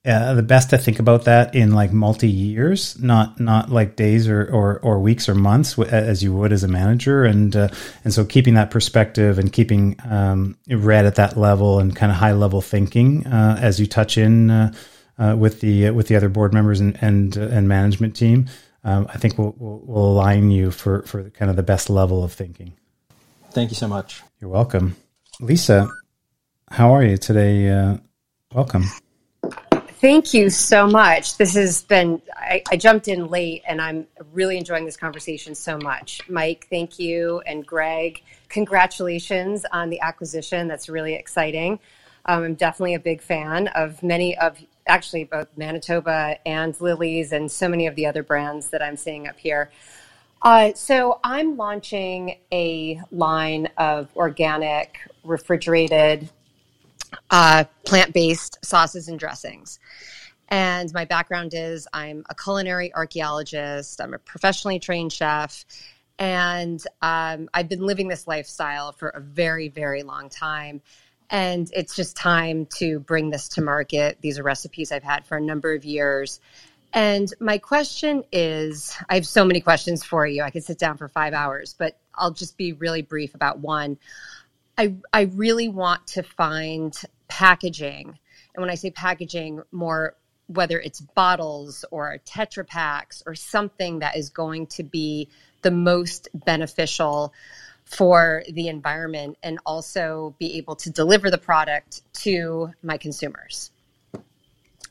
uh, 0.06 0.36
the 0.36 0.44
best 0.44 0.70
to 0.70 0.78
think 0.78 1.00
about 1.00 1.26
that 1.26 1.54
in 1.54 1.74
like 1.74 1.92
multi 1.92 2.30
years 2.30 2.98
not 3.02 3.40
not 3.40 3.70
like 3.70 3.96
days 3.96 4.28
or, 4.28 4.46
or, 4.46 4.80
or 4.80 5.00
weeks 5.00 5.28
or 5.28 5.36
months 5.36 5.78
as 5.80 6.24
you 6.24 6.34
would 6.34 6.54
as 6.54 6.64
a 6.64 6.68
manager. 6.68 7.26
And 7.26 7.56
uh, 7.56 7.70
and 8.04 8.14
so 8.14 8.24
keeping 8.24 8.54
that 8.54 8.72
perspective 8.72 9.40
and 9.40 9.52
keeping 9.52 9.98
um, 10.10 10.58
red 10.70 11.06
at 11.06 11.16
that 11.16 11.38
level 11.38 11.80
and 11.80 11.96
kind 11.96 12.12
of 12.12 12.18
high 12.18 12.34
level 12.34 12.62
thinking 12.62 13.26
uh, 13.28 13.58
as 13.62 13.80
you 13.80 13.88
touch 13.88 14.18
in 14.18 14.50
uh, 14.50 14.74
uh, 15.20 15.36
with 15.38 15.62
the 15.62 15.90
with 15.92 16.08
the 16.08 16.16
other 16.16 16.30
board 16.30 16.54
members 16.54 16.80
and 16.80 16.98
and, 17.02 17.36
and 17.36 17.68
management 17.68 18.16
team, 18.16 18.48
um, 18.88 19.06
I 19.14 19.18
think 19.18 19.38
will 19.38 19.54
will 19.60 19.80
will 19.80 20.12
align 20.14 20.50
you 20.50 20.72
for 20.72 21.04
for 21.04 21.30
kind 21.32 21.52
of 21.52 21.58
the 21.58 21.64
best 21.64 21.90
level 21.90 22.24
of 22.24 22.32
thinking. 22.32 22.74
Thank 23.52 23.70
you 23.70 23.76
so 23.76 23.88
much. 23.88 24.24
You're 24.40 24.50
welcome, 24.50 24.96
Lisa. 25.42 25.90
How 26.72 26.94
are 26.94 27.04
you 27.04 27.18
today? 27.18 27.70
Uh, 27.70 27.98
welcome. 28.54 28.86
Thank 30.00 30.34
you 30.34 30.50
so 30.50 30.86
much. 30.86 31.38
This 31.38 31.56
has 31.56 31.82
been, 31.82 32.22
I, 32.36 32.62
I, 32.70 32.78
jumped 32.78 33.08
in 33.08 33.30
late 33.30 33.64
and 33.68 33.82
I'm 33.82 34.06
really 34.32 34.56
enjoying 34.56 34.86
this 34.86 34.96
conversation 34.96 35.56
so 35.56 35.80
much. 35.80 36.22
Mike, 36.30 36.68
thank 36.70 37.00
you. 37.00 37.42
And 37.48 37.66
Greg, 37.66 38.22
congratulations 38.48 39.66
on 39.72 39.90
the 39.90 40.00
acquisition. 40.02 40.68
That's 40.68 40.88
really 40.88 41.16
exciting. 41.16 41.80
Um, 42.26 42.44
I'm 42.44 42.54
definitely 42.54 42.94
a 42.94 43.00
big 43.00 43.24
fan 43.24 43.70
of 43.70 44.04
many 44.04 44.38
of, 44.38 44.60
actually, 44.88 45.26
both 45.26 45.48
Manitoba 45.58 46.38
and 46.46 46.80
Lily's 46.80 47.32
and 47.32 47.52
so 47.52 47.68
many 47.68 47.88
of 47.88 47.96
the 47.96 48.06
other 48.06 48.24
brands 48.24 48.70
that 48.70 48.82
I'm 48.82 48.98
seeing 48.98 49.28
up 49.28 49.38
here. 49.38 49.72
Uh, 50.42 50.74
so 50.74 51.20
I'm 51.24 51.58
launching 51.58 52.38
a 52.52 53.02
line 53.12 53.70
of 53.78 54.10
organic, 54.16 55.00
refrigerated 55.24 56.30
uh, 57.32 57.64
plant 57.86 58.14
based 58.14 58.60
sauces 58.64 59.08
and 59.08 59.20
dressings. 59.20 59.80
And 60.50 60.94
my 60.94 61.06
background 61.06 61.54
is 61.54 61.88
I'm 61.92 62.24
a 62.30 62.36
culinary 62.36 62.94
archaeologist, 62.94 64.00
I'm 64.00 64.14
a 64.14 64.20
professionally 64.20 64.80
trained 64.80 65.12
chef, 65.12 65.66
and 66.20 66.82
um, 67.02 67.50
I've 67.54 67.68
been 67.68 67.86
living 67.86 68.08
this 68.08 68.28
lifestyle 68.28 68.92
for 68.92 69.10
a 69.10 69.20
very, 69.20 69.68
very 69.68 70.04
long 70.04 70.30
time. 70.30 70.82
And 71.30 71.70
it's 71.74 71.96
just 71.96 72.16
time 72.16 72.68
to 72.78 73.00
bring 73.00 73.30
this 73.30 73.50
to 73.50 73.62
market. 73.62 74.18
These 74.22 74.40
are 74.40 74.44
recipes 74.44 74.92
I've 74.92 75.04
had 75.04 75.26
for 75.26 75.38
a 75.38 75.42
number 75.42 75.74
of 75.74 75.84
years. 75.84 76.40
And 76.94 77.32
my 77.40 77.58
question 77.58 78.24
is 78.32 78.96
I 79.10 79.16
have 79.16 79.28
so 79.28 79.44
many 79.44 79.60
questions 79.60 80.04
for 80.04 80.26
you. 80.26 80.44
I 80.44 80.52
could 80.52 80.64
sit 80.64 80.80
down 80.80 80.98
for 80.98 81.08
five 81.08 81.34
hours, 81.34 81.76
but 81.78 81.98
I'll 82.16 82.32
just 82.32 82.58
be 82.58 82.74
really 82.74 83.02
brief 83.02 83.36
about 83.36 83.60
one. 83.60 83.98
I, 84.78 84.96
I 85.12 85.24
really 85.24 85.68
want 85.68 86.08
to 86.08 86.24
find 86.24 86.96
packaging. 87.28 88.18
And 88.56 88.62
when 88.62 88.70
I 88.70 88.76
say 88.76 88.90
packaging, 88.90 89.62
more 89.72 90.16
whether 90.48 90.80
it's 90.80 91.02
bottles 91.02 91.84
or 91.92 92.20
Tetra 92.26 92.66
Paks 92.66 93.22
or 93.26 93.36
something 93.36 94.00
that 94.00 94.16
is 94.16 94.30
going 94.30 94.68
to 94.68 94.84
be 94.84 95.30
the 95.62 95.72
most 95.72 96.30
beneficial 96.34 97.34
for 97.88 98.44
the 98.52 98.68
environment 98.68 99.38
and 99.44 99.58
also 99.66 100.36
be 100.40 100.58
able 100.58 100.76
to 100.76 100.90
deliver 100.90 101.32
the 101.32 101.38
product 101.38 102.02
to 102.14 102.70
my 102.84 102.98
consumers. 102.98 103.72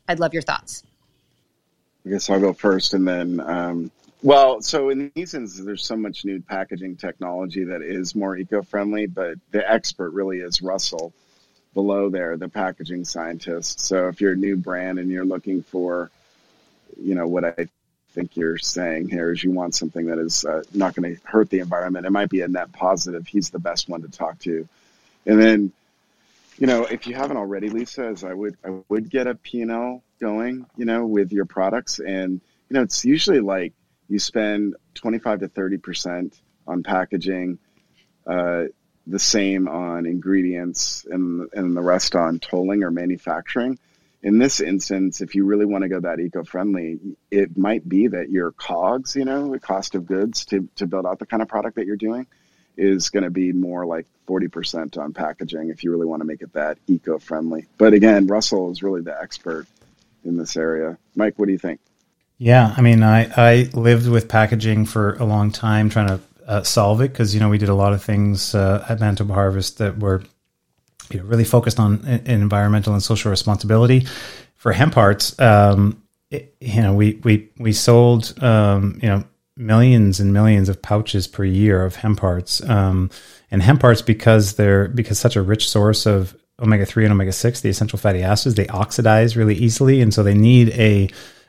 I'd 0.08 0.18
love 0.18 0.32
your 0.32 0.42
thoughts. 0.42 0.82
I 2.04 2.10
guess 2.10 2.30
I'll 2.30 2.40
go 2.40 2.52
first 2.52 2.94
and 2.94 3.06
then 3.06 3.40
um, 3.40 3.90
well, 4.22 4.60
so 4.60 4.88
in 4.88 5.12
these 5.14 5.34
instances, 5.34 5.64
there's 5.64 5.84
so 5.84 5.96
much 5.96 6.24
new 6.24 6.40
packaging 6.40 6.96
technology 6.96 7.64
that 7.64 7.82
is 7.82 8.14
more 8.14 8.36
eco-friendly, 8.36 9.06
but 9.06 9.38
the 9.50 9.70
expert 9.70 10.10
really 10.10 10.40
is 10.40 10.62
Russell 10.62 11.12
below 11.74 12.08
there, 12.08 12.36
the 12.36 12.48
packaging 12.48 13.04
scientist. 13.04 13.78
So 13.78 14.08
if 14.08 14.20
you're 14.20 14.32
a 14.32 14.36
new 14.36 14.56
brand 14.56 14.98
and 14.98 15.10
you're 15.10 15.26
looking 15.26 15.62
for, 15.62 16.10
you 17.00 17.14
know, 17.14 17.28
what 17.28 17.44
I 17.44 17.68
think 18.16 18.34
you're 18.34 18.56
saying 18.56 19.10
here 19.10 19.30
is 19.30 19.44
you 19.44 19.50
want 19.50 19.74
something 19.74 20.06
that 20.06 20.18
is 20.18 20.44
uh, 20.46 20.62
not 20.72 20.94
going 20.94 21.14
to 21.14 21.20
hurt 21.24 21.50
the 21.50 21.58
environment. 21.58 22.06
It 22.06 22.10
might 22.10 22.30
be 22.30 22.40
a 22.40 22.48
net 22.48 22.72
positive. 22.72 23.26
He's 23.26 23.50
the 23.50 23.58
best 23.58 23.90
one 23.90 24.00
to 24.02 24.08
talk 24.08 24.38
to. 24.40 24.66
And 25.26 25.40
then, 25.40 25.72
you 26.58 26.66
know, 26.66 26.86
if 26.86 27.06
you 27.06 27.14
haven't 27.14 27.36
already, 27.36 27.68
Lisa, 27.68 28.06
as 28.06 28.24
I 28.24 28.32
would, 28.32 28.56
I 28.64 28.78
would 28.88 29.10
get 29.10 29.26
a 29.26 29.34
P&L 29.34 30.02
going, 30.18 30.64
you 30.78 30.86
know, 30.86 31.04
with 31.04 31.30
your 31.30 31.44
products. 31.44 31.98
And, 31.98 32.40
you 32.70 32.74
know, 32.74 32.82
it's 32.82 33.04
usually 33.04 33.40
like 33.40 33.74
you 34.08 34.18
spend 34.18 34.76
25 34.94 35.40
to 35.40 35.48
30% 35.48 36.32
on 36.66 36.82
packaging, 36.82 37.58
uh, 38.26 38.64
the 39.06 39.18
same 39.18 39.68
on 39.68 40.06
ingredients 40.06 41.06
and, 41.08 41.50
and 41.52 41.76
the 41.76 41.82
rest 41.82 42.16
on 42.16 42.38
tolling 42.38 42.82
or 42.82 42.90
manufacturing. 42.90 43.78
In 44.26 44.38
this 44.38 44.60
instance, 44.60 45.20
if 45.20 45.36
you 45.36 45.44
really 45.44 45.66
want 45.66 45.82
to 45.82 45.88
go 45.88 46.00
that 46.00 46.18
eco-friendly, 46.18 46.98
it 47.30 47.56
might 47.56 47.88
be 47.88 48.08
that 48.08 48.28
your 48.28 48.50
COGS, 48.50 49.14
you 49.14 49.24
know, 49.24 49.52
the 49.52 49.60
cost 49.60 49.94
of 49.94 50.04
goods 50.04 50.44
to, 50.46 50.68
to 50.74 50.88
build 50.88 51.06
out 51.06 51.20
the 51.20 51.26
kind 51.26 51.44
of 51.44 51.48
product 51.48 51.76
that 51.76 51.86
you're 51.86 51.94
doing 51.94 52.26
is 52.76 53.10
going 53.10 53.22
to 53.22 53.30
be 53.30 53.52
more 53.52 53.86
like 53.86 54.04
40% 54.26 54.98
on 54.98 55.12
packaging 55.12 55.68
if 55.70 55.84
you 55.84 55.92
really 55.92 56.06
want 56.06 56.22
to 56.22 56.26
make 56.26 56.42
it 56.42 56.54
that 56.54 56.76
eco-friendly. 56.88 57.66
But 57.78 57.92
again, 57.92 58.26
Russell 58.26 58.72
is 58.72 58.82
really 58.82 59.00
the 59.00 59.16
expert 59.16 59.68
in 60.24 60.36
this 60.36 60.56
area. 60.56 60.98
Mike, 61.14 61.38
what 61.38 61.46
do 61.46 61.52
you 61.52 61.58
think? 61.58 61.78
Yeah, 62.36 62.74
I 62.76 62.80
mean, 62.80 63.04
I, 63.04 63.30
I 63.36 63.70
lived 63.74 64.08
with 64.08 64.28
packaging 64.28 64.86
for 64.86 65.14
a 65.14 65.24
long 65.24 65.52
time, 65.52 65.88
trying 65.88 66.08
to 66.08 66.20
uh, 66.48 66.62
solve 66.64 67.00
it 67.00 67.12
because 67.12 67.32
you 67.32 67.38
know 67.38 67.48
we 67.48 67.58
did 67.58 67.68
a 67.68 67.74
lot 67.76 67.92
of 67.92 68.02
things 68.02 68.56
uh, 68.56 68.84
at 68.88 68.98
Manitoba 68.98 69.34
Harvest 69.34 69.78
that 69.78 70.00
were 70.00 70.24
you 71.10 71.18
know, 71.18 71.24
really 71.26 71.44
focused 71.44 71.78
on 71.78 72.04
environmental 72.26 72.92
and 72.92 73.02
social 73.02 73.30
responsibility. 73.30 74.06
For 74.56 74.72
hemp 74.72 74.94
hearts, 74.94 75.38
um, 75.38 76.02
you 76.30 76.82
know, 76.82 76.94
we 76.94 77.20
we 77.22 77.48
we 77.58 77.72
sold 77.72 78.34
um, 78.42 78.98
you 79.02 79.08
know 79.08 79.24
millions 79.56 80.20
and 80.20 80.32
millions 80.32 80.68
of 80.68 80.82
pouches 80.82 81.26
per 81.26 81.44
year 81.44 81.84
of 81.84 81.96
hemp 81.96 82.20
hearts, 82.20 82.62
um, 82.68 83.10
and 83.50 83.62
hemp 83.62 83.82
hearts 83.82 84.02
because 84.02 84.54
they're 84.54 84.88
because 84.88 85.18
such 85.18 85.36
a 85.36 85.42
rich 85.42 85.68
source 85.68 86.06
of 86.06 86.36
omega 86.60 86.86
three 86.86 87.04
and 87.04 87.12
omega 87.12 87.32
six, 87.32 87.60
the 87.60 87.68
essential 87.68 87.98
fatty 87.98 88.22
acids, 88.22 88.54
they 88.54 88.66
oxidize 88.68 89.36
really 89.36 89.54
easily, 89.54 90.00
and 90.00 90.12
so 90.12 90.22
they 90.22 90.34
need 90.34 90.70
a 90.70 91.08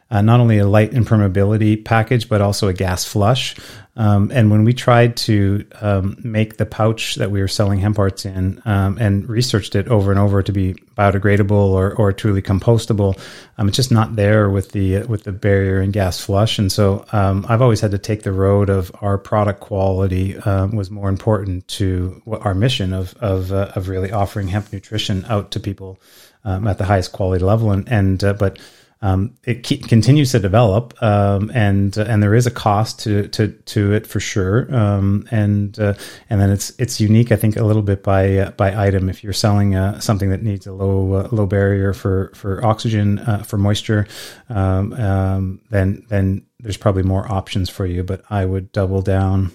uh, 0.09 0.21
not 0.21 0.39
only 0.39 0.57
a 0.57 0.67
light 0.67 0.91
impermeability 0.91 1.83
package, 1.83 2.29
but 2.29 2.41
also 2.41 2.67
a 2.67 2.73
gas 2.73 3.05
flush. 3.05 3.55
Um, 3.97 4.31
and 4.31 4.51
when 4.51 4.63
we 4.63 4.73
tried 4.73 5.17
to 5.17 5.65
um, 5.81 6.17
make 6.23 6.57
the 6.57 6.67
pouch 6.67 7.15
that 7.15 7.31
we 7.31 7.41
were 7.41 7.47
selling 7.47 7.79
hemp 7.79 7.97
hearts 7.97 8.25
in 8.25 8.61
um, 8.63 8.99
and 8.99 9.27
researched 9.27 9.73
it 9.75 9.87
over 9.87 10.11
and 10.11 10.19
over 10.19 10.43
to 10.43 10.51
be 10.51 10.75
biodegradable 10.95 11.51
or, 11.51 11.95
or 11.95 12.13
truly 12.13 12.43
compostable, 12.43 13.19
um, 13.57 13.67
it's 13.67 13.75
just 13.75 13.91
not 13.91 14.15
there 14.15 14.51
with 14.51 14.71
the 14.71 14.99
with 15.05 15.23
the 15.23 15.31
barrier 15.31 15.79
and 15.81 15.93
gas 15.93 16.21
flush. 16.21 16.59
And 16.59 16.71
so 16.71 17.05
um, 17.11 17.45
I've 17.49 17.61
always 17.63 17.81
had 17.81 17.89
to 17.91 17.97
take 17.97 18.21
the 18.21 18.31
road 18.31 18.69
of 18.69 18.91
our 19.01 19.17
product 19.17 19.61
quality 19.61 20.37
uh, 20.37 20.67
was 20.67 20.91
more 20.91 21.09
important 21.09 21.67
to 21.69 22.21
our 22.27 22.53
mission 22.53 22.93
of 22.93 23.15
of, 23.15 23.51
uh, 23.51 23.71
of 23.75 23.89
really 23.89 24.11
offering 24.11 24.47
hemp 24.47 24.71
nutrition 24.71 25.25
out 25.25 25.49
to 25.51 25.59
people 25.59 25.99
at 26.45 26.77
the 26.77 26.85
highest 26.85 27.11
quality 27.11 27.43
level. 27.43 27.71
And 27.71 27.91
and 27.91 28.23
uh, 28.23 28.33
but 28.33 28.59
um, 29.01 29.35
it 29.43 29.63
continues 29.63 30.31
to 30.31 30.39
develop, 30.39 31.01
um, 31.03 31.51
and 31.53 31.95
uh, 31.97 32.05
and 32.07 32.23
there 32.23 32.33
is 32.33 32.47
a 32.47 32.51
cost 32.51 32.99
to 33.01 33.27
to 33.29 33.49
to 33.49 33.93
it 33.93 34.07
for 34.07 34.19
sure. 34.19 34.73
Um, 34.75 35.27
and 35.29 35.79
uh, 35.79 35.93
and 36.29 36.41
then 36.41 36.49
it's 36.49 36.71
it's 36.79 36.99
unique, 36.99 37.31
I 37.31 37.35
think, 37.35 37.57
a 37.57 37.63
little 37.63 37.83
bit 37.83 38.01
by 38.01 38.37
uh, 38.37 38.51
by 38.51 38.75
item. 38.75 39.07
If 39.07 39.23
you're 39.23 39.33
selling 39.33 39.75
uh, 39.75 39.99
something 39.99 40.29
that 40.31 40.41
needs 40.41 40.65
a 40.65 40.73
low 40.73 41.13
uh, 41.13 41.27
low 41.31 41.45
barrier 41.45 41.93
for 41.93 42.31
for 42.33 42.65
oxygen 42.65 43.19
uh, 43.19 43.43
for 43.43 43.59
moisture, 43.59 44.07
um, 44.49 44.93
um, 44.93 45.61
then 45.69 46.03
then 46.09 46.43
there's 46.59 46.77
probably 46.77 47.03
more 47.03 47.31
options 47.31 47.69
for 47.69 47.85
you. 47.85 48.03
But 48.03 48.23
I 48.31 48.45
would 48.45 48.71
double 48.71 49.03
down 49.03 49.51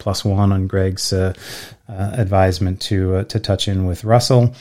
plus 0.00 0.24
one 0.24 0.50
on 0.50 0.66
Greg's 0.66 1.12
advisement 1.88 2.80
to 2.82 3.22
to 3.22 3.38
touch 3.38 3.68
in 3.68 3.86
with 3.86 4.02
Russell. 4.02 4.52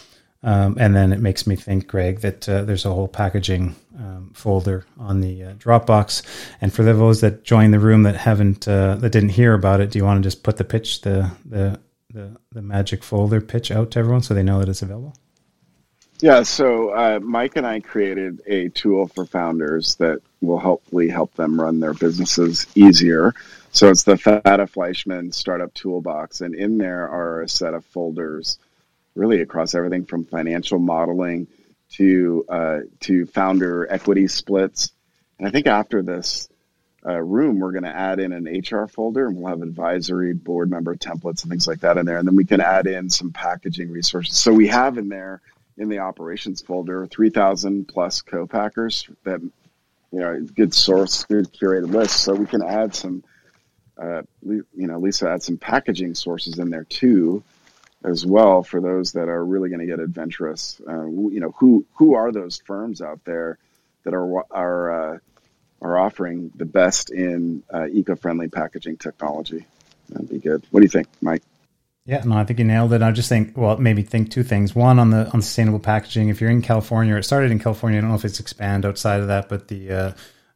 Um, 0.42 0.78
and 0.80 0.96
then 0.96 1.12
it 1.12 1.20
makes 1.20 1.46
me 1.46 1.58
think, 1.58 1.88
Greg, 1.88 2.22
that 2.22 2.48
uh, 2.48 2.64
there's 2.64 2.86
a 2.86 2.94
whole 2.94 3.10
packaging 3.10 3.76
um, 3.98 4.32
folder 4.34 4.86
on 4.98 5.20
the 5.20 5.44
uh, 5.44 5.54
Dropbox. 5.56 6.24
And 6.62 6.74
for 6.74 6.84
those 6.84 7.22
that 7.22 7.44
join 7.44 7.72
the 7.72 7.80
room 7.80 8.04
that 8.04 8.16
haven't, 8.16 8.68
uh, 8.68 8.96
that 8.96 9.12
didn't 9.12 9.30
hear 9.30 9.54
about 9.54 9.82
it, 9.82 9.92
do 9.92 10.00
you 10.00 10.06
want 10.06 10.24
to 10.24 10.28
just 10.28 10.44
put 10.44 10.58
the 10.58 10.64
pitch, 10.64 11.02
the 11.02 11.32
the 11.46 11.80
the, 12.12 12.36
the 12.52 12.62
magic 12.62 13.04
folder 13.04 13.40
pitch 13.40 13.70
out 13.70 13.92
to 13.92 14.00
everyone 14.00 14.24
so 14.24 14.34
they 14.34 14.42
know 14.44 14.60
that 14.60 14.70
it's 14.70 14.82
available? 14.82 15.16
Yeah. 16.22 16.44
So 16.44 16.90
uh, 16.90 17.20
Mike 17.22 17.56
and 17.56 17.68
I 17.68 17.80
created 17.80 18.42
a 18.48 18.70
tool 18.70 19.08
for 19.08 19.26
founders 19.26 19.96
that 19.96 20.22
will 20.42 20.60
hopefully 20.60 21.08
help 21.08 21.36
them 21.36 21.60
run 21.60 21.80
their 21.80 21.94
businesses 21.94 22.66
easier. 22.76 23.34
So 23.72 23.90
it's 23.90 24.04
the 24.04 24.18
Fata 24.18 24.66
Fleishman 24.66 25.32
Startup 25.32 25.72
Toolbox, 25.74 26.42
and 26.42 26.56
in 26.56 26.78
there 26.78 27.08
are 27.08 27.42
a 27.42 27.50
set 27.50 27.74
of 27.74 27.86
folders 27.86 28.58
really 29.20 29.41
across 29.41 29.76
everything 29.76 30.05
from 30.05 30.26
financial 30.26 30.80
modeling 30.80 31.47
to 31.91 32.45
uh, 32.47 32.80
to 33.01 33.26
founder 33.28 33.86
equity 33.91 34.28
splits. 34.28 34.91
And 35.38 35.47
I 35.47 35.51
think 35.51 35.67
after 35.67 36.01
this 36.01 36.49
uh, 37.05 37.20
room, 37.20 37.59
we're 37.59 37.72
going 37.72 37.84
to 37.84 37.95
add 37.95 38.20
in 38.20 38.34
an 38.34 38.45
HR 38.45 38.88
folder, 38.88 39.28
and 39.28 39.38
we'll 39.38 39.47
have 39.47 39.61
advisory 39.61 40.34
board 40.34 40.70
member 40.70 40.95
templates 40.95 41.43
and 41.43 41.49
things 41.49 41.67
like 41.67 41.82
that 41.82 41.97
in 41.97 42.05
there. 42.05 42.17
And 42.17 42.28
then 42.28 42.36
we 42.36 42.45
can 42.45 42.61
add 42.61 42.88
in 42.88 43.09
some 43.09 43.32
packaging 43.32 43.91
resources. 43.91 44.38
So 44.38 44.53
we 44.53 44.67
have 44.67 44.97
in 44.97 45.09
there 45.09 45.41
in 45.78 45.89
the 45.89 45.99
operations 45.99 46.61
folder 46.61 47.07
3,000 47.07 47.88
plus 47.88 48.22
co-packers 48.22 49.09
that 49.24 49.41
you 49.41 50.20
know 50.20 50.41
good 50.55 50.74
source, 50.74 51.24
good 51.26 51.51
curated 51.53 51.93
list. 51.93 52.22
So 52.22 52.34
we 52.34 52.45
can 52.45 52.63
add 52.63 52.95
some. 52.95 53.24
Uh, 53.97 54.22
you 54.41 54.63
know, 54.74 54.97
Lisa 54.97 55.30
add 55.30 55.43
some 55.43 55.57
packaging 55.57 56.15
sources 56.15 56.57
in 56.57 56.70
there 56.70 56.86
too, 56.86 57.43
as 58.04 58.26
well 58.26 58.64
for 58.64 58.80
those 58.80 59.14
that 59.14 59.28
are 59.28 59.43
really 59.43 59.70
going 59.70 59.82
to 59.82 59.86
get 59.86 60.00
adventurous. 60.00 60.82
Uh, 60.88 61.06
you 61.06 61.39
know, 61.39 61.54
who 61.58 61.86
who 61.95 62.16
are 62.16 62.32
those 62.32 62.62
firms 62.66 63.02
out 63.02 63.24
there 63.26 63.58
that 64.04 64.14
are 64.14 64.45
are 64.52 65.14
uh, 65.14 65.18
are 65.82 65.97
offering 65.97 66.52
the 66.56 66.66
best 66.66 67.10
in 67.10 67.64
uh, 67.74 67.88
eco-friendly 67.88 68.50
packaging 68.50 68.97
technology. 68.97 69.66
That'd 70.10 70.30
be 70.30 70.39
good. 70.39 70.64
What 70.72 70.80
do 70.82 70.84
you 70.84 70.89
think, 70.89 71.08
Mike? 71.22 71.43
Yeah, 72.06 72.24
no, 72.26 72.38
I 72.38 72.43
think 72.43 72.58
you 72.58 72.66
nailed 72.66 72.91
it. 72.93 73.04
I 73.04 73.12
just 73.12 73.30
think, 73.30 73.56
well, 73.56 73.78
maybe 73.78 74.02
think 74.02 74.32
two 74.32 74.41
things. 74.41 74.74
One 74.74 74.97
on 74.97 75.12
the 75.12 75.30
on 75.32 75.41
sustainable 75.41 75.80
packaging. 75.80 76.30
If 76.30 76.41
you're 76.41 76.50
in 76.50 76.62
California, 76.62 77.16
it 77.16 77.24
started 77.24 77.52
in 77.52 77.60
California. 77.60 78.00
I 78.00 78.02
don't 78.02 78.10
know 78.10 78.16
if 78.16 78.26
it's 78.26 78.39
expanded 78.39 78.89
outside 78.89 79.20
of 79.20 79.28
that, 79.28 79.47
but 79.47 79.68
the 79.68 79.91
uh, 79.91 80.12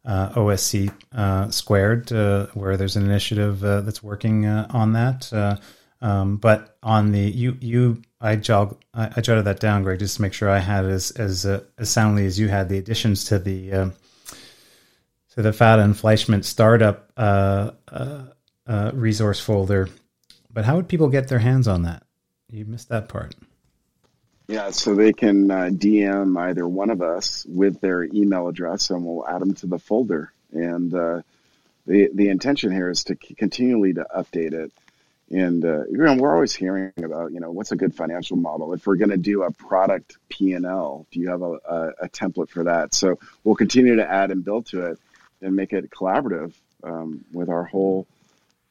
uh, 0.06 0.30
OSC 0.34 0.91
uh, 1.14 1.52
squared, 1.52 2.12
uh, 2.12 2.48
where 2.56 2.76
there's 2.76 2.96
an 2.96 3.06
initiative 3.06 3.60
that's 3.60 4.02
working 4.02 4.48
on 4.48 4.94
that. 4.94 5.32
Um, 6.04 6.38
but 6.38 6.78
on 6.84 7.12
the 7.12 7.22
you 7.22 7.58
you 7.60 8.01
I 8.22 8.36
jog 8.36 8.78
I, 8.93 9.10
I, 9.16 9.22
jotted 9.22 9.45
that 9.45 9.60
down, 9.60 9.84
Greg, 9.84 9.99
just 9.99 10.18
to 10.18 10.22
make 10.22 10.34
sure 10.34 10.49
I 10.49 10.60
had 10.60 10.86
as 10.86 11.12
as 11.12 11.45
as 11.45 11.89
soundly 11.89 12.26
as 12.26 12.38
you 12.38 12.49
had 12.49 12.70
the 12.70 12.78
additions 12.78 13.26
to 13.26 13.39
the 13.39 13.91
to 15.32 15.41
the 15.41 15.54
Fata 15.54 15.82
and 15.82 15.97
Fleishman 15.97 16.43
startup 16.43 17.12
resource 18.93 19.39
folder 19.39 19.89
but 20.54 20.66
how 20.66 20.76
would 20.76 20.88
people 20.88 21.10
get 21.10 21.28
their 21.28 21.39
hands 21.39 21.68
on 21.68 21.84
that? 21.84 22.04
You 22.51 22.66
missed 22.66 22.89
that 22.89 23.10
part. 23.10 23.36
Yeah, 24.47 24.70
so 24.70 24.93
they 24.93 25.14
can 25.14 25.49
uh, 25.49 25.70
DM 25.72 26.38
either 26.38 26.68
one 26.68 26.89
of 26.89 27.01
us 27.01 27.45
with 27.47 27.82
their 27.82 28.04
email 28.04 28.47
address, 28.47 28.89
and 28.91 29.04
we'll 29.04 29.28
add 29.28 29.41
them 29.41 29.54
to 29.56 29.68
the 29.68 29.80
folder. 29.80 30.32
And 30.51 30.93
uh, 30.93 31.22
the 31.88 32.10
the 32.14 32.30
intention 32.30 32.72
here 32.72 32.89
is 32.89 33.06
to 33.06 33.16
continually 33.16 33.93
to 33.93 34.06
update 34.16 34.54
it. 34.54 34.72
And 35.34 35.66
uh, 35.66 35.86
you 35.86 35.98
know, 35.98 36.16
we're 36.16 36.34
always 36.34 36.54
hearing 36.54 36.92
about 36.98 37.32
you 37.32 37.40
know 37.40 37.50
what's 37.50 37.72
a 37.72 37.76
good 37.76 37.96
financial 37.96 38.38
model. 38.38 38.72
If 38.74 38.86
we're 38.86 38.98
going 38.98 39.10
to 39.10 39.18
do 39.18 39.42
a 39.42 39.52
product 39.52 40.18
P 40.30 40.54
and 40.54 40.64
L, 40.64 41.08
do 41.12 41.20
you 41.20 41.30
have 41.30 41.42
a, 41.42 41.54
a, 41.68 41.94
a, 42.04 42.10
template 42.10 42.50
for 42.50 42.64
that? 42.66 42.94
So 42.94 43.18
we'll 43.44 43.56
continue 43.56 43.96
to 43.96 44.08
add 44.08 44.30
and 44.30 44.46
build 44.46 44.68
to 44.68 44.86
it 44.92 45.00
and 45.42 45.56
make 45.56 45.74
it 45.74 45.90
collaborative 45.90 46.54
um, 46.84 47.26
with 47.34 47.50
our 47.50 47.64
whole 47.64 48.06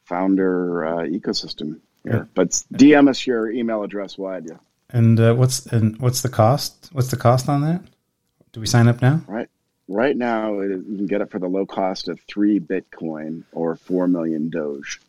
founder 0.05 0.87
uh, 0.87 0.99
ecosystem 1.01 1.81
here. 2.05 2.13
Yeah. 2.13 2.25
But 2.33 2.51
DM 2.73 3.09
us 3.09 3.27
your 3.27 3.51
email 3.51 3.83
address. 3.83 4.17
Why 4.17 4.39
you? 4.39 4.61
And 4.89 5.19
uh, 5.19 5.35
what's 5.35 5.67
and 5.67 5.99
what's 5.99 6.23
the 6.23 6.29
cost? 6.29 6.91
What's 6.93 7.11
the 7.11 7.17
cost 7.17 7.49
on 7.49 7.63
that? 7.63 7.83
Do 8.53 8.61
we 8.61 8.67
sign 8.67 8.87
up 8.87 9.03
now? 9.03 9.21
Right. 9.27 9.49
Right 9.89 10.17
now, 10.17 10.61
you 10.61 10.81
can 10.97 11.07
get 11.07 11.23
it 11.23 11.31
for 11.31 11.41
the 11.41 11.49
low 11.49 11.67
cost 11.67 12.07
of 12.07 12.21
three 12.29 12.61
Bitcoin 12.61 13.43
or 13.51 13.75
four 13.75 14.07
million 14.07 14.49
Doge. 14.49 15.01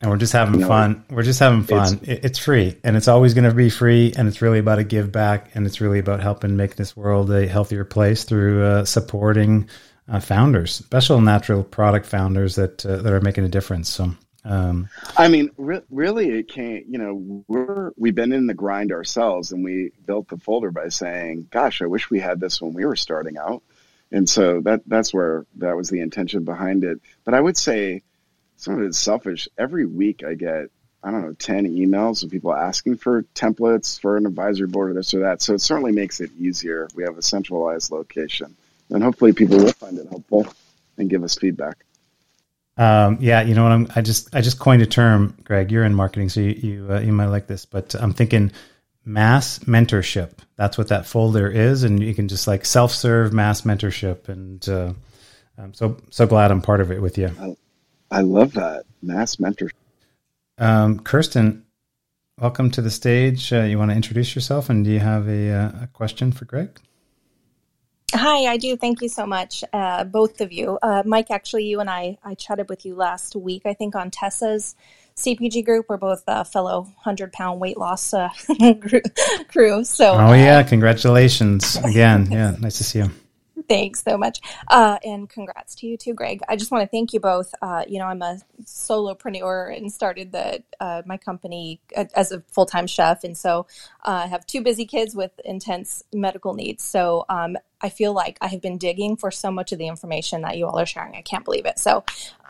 And 0.00 0.10
we're 0.10 0.16
just 0.16 0.32
having 0.32 0.54
you 0.54 0.60
know, 0.60 0.68
fun. 0.68 1.04
We're 1.10 1.22
just 1.22 1.40
having 1.40 1.62
fun. 1.62 2.00
It's, 2.02 2.24
it's 2.24 2.38
free, 2.38 2.76
and 2.82 2.96
it's 2.96 3.08
always 3.08 3.34
going 3.34 3.48
to 3.48 3.54
be 3.54 3.68
free. 3.68 4.14
And 4.16 4.28
it's 4.28 4.40
really 4.40 4.58
about 4.58 4.78
a 4.78 4.84
give 4.84 5.12
back, 5.12 5.50
and 5.54 5.66
it's 5.66 5.82
really 5.82 5.98
about 5.98 6.20
helping 6.20 6.56
make 6.56 6.76
this 6.76 6.96
world 6.96 7.30
a 7.30 7.46
healthier 7.46 7.84
place 7.84 8.24
through 8.24 8.64
uh, 8.64 8.84
supporting 8.86 9.68
uh, 10.08 10.20
founders, 10.20 10.72
special 10.74 11.20
natural 11.20 11.62
product 11.62 12.06
founders 12.06 12.54
that 12.56 12.84
uh, 12.86 12.96
that 12.96 13.12
are 13.12 13.20
making 13.20 13.44
a 13.44 13.48
difference. 13.48 13.90
So, 13.90 14.12
um, 14.44 14.88
I 15.18 15.28
mean, 15.28 15.50
re- 15.58 15.82
really, 15.90 16.30
it 16.30 16.48
can't. 16.48 16.86
You 16.86 16.98
know, 16.98 17.44
we're 17.46 17.92
we've 17.98 18.14
been 18.14 18.32
in 18.32 18.46
the 18.46 18.54
grind 18.54 18.92
ourselves, 18.92 19.52
and 19.52 19.62
we 19.62 19.92
built 20.06 20.28
the 20.28 20.38
folder 20.38 20.70
by 20.70 20.88
saying, 20.88 21.48
"Gosh, 21.50 21.82
I 21.82 21.86
wish 21.86 22.08
we 22.08 22.20
had 22.20 22.40
this 22.40 22.60
when 22.60 22.72
we 22.72 22.86
were 22.86 22.96
starting 22.96 23.36
out." 23.36 23.62
And 24.12 24.28
so 24.28 24.60
that 24.62 24.82
that's 24.86 25.14
where 25.14 25.46
that 25.56 25.76
was 25.76 25.88
the 25.88 26.00
intention 26.00 26.44
behind 26.44 26.84
it. 26.84 27.00
But 27.24 27.34
I 27.34 27.40
would 27.40 27.56
say 27.56 28.02
some 28.60 28.74
of 28.74 28.82
it's 28.82 28.98
selfish. 28.98 29.48
Every 29.58 29.86
week, 29.86 30.22
I 30.24 30.34
get 30.34 30.70
I 31.02 31.10
don't 31.10 31.22
know, 31.22 31.32
10 31.32 31.64
emails 31.64 32.22
of 32.22 32.30
people 32.30 32.54
asking 32.54 32.98
for 32.98 33.22
templates 33.34 33.98
for 33.98 34.18
an 34.18 34.26
advisory 34.26 34.66
board 34.66 34.90
or 34.90 34.94
this 34.94 35.14
or 35.14 35.20
that. 35.20 35.40
So 35.40 35.54
it 35.54 35.62
certainly 35.62 35.92
makes 35.92 36.20
it 36.20 36.30
easier. 36.38 36.88
We 36.94 37.04
have 37.04 37.16
a 37.16 37.22
centralized 37.22 37.90
location 37.90 38.54
and 38.90 39.02
hopefully 39.02 39.32
people 39.32 39.56
will 39.56 39.72
find 39.72 39.98
it 39.98 40.06
helpful 40.08 40.46
and 40.98 41.08
give 41.08 41.22
us 41.24 41.36
feedback. 41.36 41.84
Um, 42.76 43.18
yeah, 43.20 43.42
you 43.42 43.54
know 43.54 43.62
what? 43.62 43.72
I'm, 43.72 43.88
I 43.94 44.00
just 44.00 44.34
I 44.34 44.40
just 44.40 44.58
coined 44.58 44.82
a 44.82 44.86
term, 44.86 45.36
Greg. 45.44 45.70
You're 45.70 45.84
in 45.84 45.94
marketing, 45.94 46.30
so 46.30 46.40
you 46.40 46.50
you, 46.50 46.86
uh, 46.90 47.00
you 47.00 47.12
might 47.12 47.26
like 47.26 47.46
this, 47.46 47.66
but 47.66 47.94
I'm 47.94 48.14
thinking 48.14 48.52
mass 49.04 49.58
mentorship. 49.60 50.38
That's 50.56 50.78
what 50.78 50.88
that 50.88 51.04
folder 51.04 51.48
is, 51.48 51.82
and 51.82 52.02
you 52.02 52.14
can 52.14 52.28
just 52.28 52.46
like 52.46 52.64
self 52.64 52.92
serve 52.92 53.34
mass 53.34 53.62
mentorship. 53.62 54.28
And 54.30 54.66
uh, 54.66 54.94
I'm 55.58 55.74
so 55.74 55.98
so 56.10 56.26
glad 56.26 56.50
I'm 56.50 56.62
part 56.62 56.80
of 56.80 56.90
it 56.90 57.02
with 57.02 57.18
you. 57.18 57.56
I, 58.10 58.18
I 58.18 58.20
love 58.22 58.52
that 58.52 58.84
mass 59.02 59.36
mentorship. 59.36 59.72
Um, 60.58 61.00
Kirsten, 61.00 61.64
welcome 62.38 62.70
to 62.72 62.82
the 62.82 62.90
stage. 62.90 63.52
Uh, 63.52 63.62
you 63.62 63.78
want 63.78 63.90
to 63.90 63.96
introduce 63.96 64.34
yourself, 64.34 64.68
and 64.68 64.84
do 64.84 64.90
you 64.90 64.98
have 64.98 65.28
a, 65.28 65.50
uh, 65.50 65.72
a 65.82 65.88
question 65.92 66.32
for 66.32 66.44
Greg? 66.44 66.78
Hi, 68.12 68.52
I 68.52 68.56
do. 68.56 68.76
Thank 68.76 69.02
you 69.02 69.08
so 69.08 69.24
much, 69.24 69.62
uh, 69.72 70.04
both 70.04 70.40
of 70.40 70.52
you. 70.52 70.78
Uh, 70.82 71.04
Mike, 71.06 71.30
actually, 71.30 71.64
you 71.64 71.80
and 71.80 71.88
I, 71.88 72.18
I 72.24 72.34
chatted 72.34 72.68
with 72.68 72.84
you 72.84 72.96
last 72.96 73.36
week, 73.36 73.62
I 73.64 73.72
think, 73.72 73.94
on 73.94 74.10
Tessa's 74.10 74.74
CPG 75.16 75.64
group. 75.64 75.86
We're 75.88 75.96
both 75.96 76.24
uh, 76.26 76.42
fellow 76.42 76.80
100 76.80 77.32
pound 77.32 77.60
weight 77.60 77.76
loss 77.76 78.12
uh, 78.12 78.30
crew. 79.48 79.84
So, 79.84 80.14
oh, 80.14 80.32
yeah. 80.32 80.62
Congratulations 80.64 81.76
again. 81.76 82.28
Yeah. 82.30 82.56
Nice 82.58 82.78
to 82.78 82.84
see 82.84 82.98
you. 82.98 83.10
Thanks 83.70 84.02
so 84.02 84.18
much. 84.18 84.40
Uh, 84.66 84.98
and 85.04 85.28
congrats 85.28 85.76
to 85.76 85.86
you 85.86 85.96
too, 85.96 86.12
Greg. 86.12 86.40
I 86.48 86.56
just 86.56 86.72
want 86.72 86.82
to 86.82 86.88
thank 86.88 87.12
you 87.12 87.20
both. 87.20 87.54
Uh, 87.62 87.84
you 87.86 88.00
know, 88.00 88.06
I'm 88.06 88.20
a 88.20 88.38
solopreneur 88.64 89.76
and 89.76 89.92
started 89.92 90.32
the 90.32 90.64
uh, 90.80 91.02
my 91.06 91.16
company 91.16 91.80
as 92.16 92.32
a 92.32 92.40
full 92.50 92.66
time 92.66 92.88
chef, 92.88 93.22
and 93.22 93.38
so 93.38 93.68
uh, 94.04 94.22
I 94.24 94.26
have 94.26 94.44
two 94.44 94.60
busy 94.60 94.86
kids 94.86 95.14
with 95.14 95.30
intense 95.44 96.02
medical 96.12 96.52
needs. 96.52 96.82
So 96.82 97.24
um, 97.28 97.56
I 97.80 97.90
feel 97.90 98.12
like 98.12 98.38
I 98.40 98.48
have 98.48 98.60
been 98.60 98.76
digging 98.76 99.16
for 99.16 99.30
so 99.30 99.52
much 99.52 99.70
of 99.70 99.78
the 99.78 99.86
information 99.86 100.42
that 100.42 100.58
you 100.58 100.66
all 100.66 100.78
are 100.78 100.86
sharing. 100.86 101.14
I 101.14 101.22
can't 101.22 101.44
believe 101.44 101.64
it. 101.64 101.78
So 101.78 102.04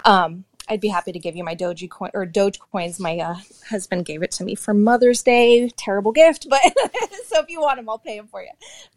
um, 0.07 0.45
I'd 0.71 0.81
be 0.81 0.89
happy 0.89 1.11
to 1.11 1.19
give 1.19 1.35
you 1.35 1.43
my 1.43 1.55
Doge 1.55 1.89
coin 1.91 2.11
or 2.15 2.25
Doge 2.25 2.61
coins. 2.61 3.01
My 3.01 3.19
uh, 3.19 3.35
husband 3.69 4.05
gave 4.05 4.23
it 4.23 4.31
to 4.33 4.45
me 4.45 4.55
for 4.55 4.73
Mother's 4.73 5.21
Day. 5.23 5.69
Terrible 5.71 6.13
gift, 6.13 6.47
but 6.49 6.61
so 7.27 7.41
if 7.41 7.49
you 7.49 7.61
want 7.61 7.79
them, 7.79 7.89
I'll 7.89 7.99
pay 7.99 8.17
them 8.17 8.29
for 8.29 8.41
you 8.41 8.51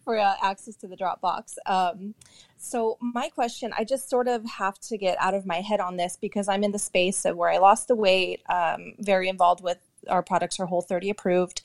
for 0.03 0.17
uh, 0.17 0.35
access 0.41 0.75
to 0.77 0.87
the 0.87 0.95
Dropbox. 0.95 1.55
Um, 1.65 2.13
so 2.57 2.97
my 3.01 3.27
question, 3.29 3.73
I 3.75 3.85
just 3.85 4.07
sort 4.07 4.27
of 4.27 4.45
have 4.45 4.79
to 4.81 4.97
get 4.97 5.17
out 5.19 5.33
of 5.33 5.47
my 5.47 5.61
head 5.61 5.79
on 5.79 5.97
this 5.97 6.15
because 6.21 6.47
I'm 6.47 6.63
in 6.63 6.71
the 6.71 6.79
space 6.79 7.25
of 7.25 7.35
where 7.35 7.49
I 7.49 7.57
lost 7.57 7.87
the 7.87 7.95
weight. 7.95 8.41
Um, 8.47 8.93
very 8.99 9.27
involved 9.27 9.63
with 9.63 9.79
our 10.07 10.21
products 10.21 10.59
are 10.59 10.67
Whole 10.67 10.81
30 10.81 11.09
approved. 11.09 11.63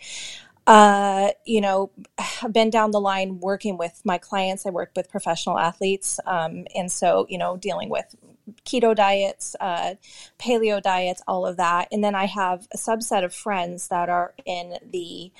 Uh, 0.67 1.31
you 1.45 1.61
know, 1.61 1.91
I've 2.43 2.53
been 2.53 2.71
down 2.71 2.91
the 2.91 3.01
line 3.01 3.41
working 3.41 3.79
with 3.79 4.01
my 4.05 4.19
clients. 4.19 4.67
I 4.67 4.71
work 4.71 4.91
with 4.97 5.11
professional 5.11 5.59
athletes. 5.59 6.19
Um, 6.27 6.67
and 6.75 6.91
so, 6.91 7.27
you 7.29 7.39
know, 7.39 7.57
dealing 7.57 7.89
with 7.89 8.15
keto 8.65 8.95
diets, 8.95 9.57
uh, 9.61 9.95
paleo 10.39 10.83
diets, 10.83 11.23
all 11.27 11.47
of 11.47 11.57
that. 11.57 11.89
And 11.93 12.03
then 12.03 12.15
I 12.15 12.27
have 12.27 12.67
a 12.73 12.77
subset 12.77 13.25
of 13.25 13.35
friends 13.35 13.89
that 13.89 14.09
are 14.09 14.35
in 14.45 14.79
the 14.91 15.33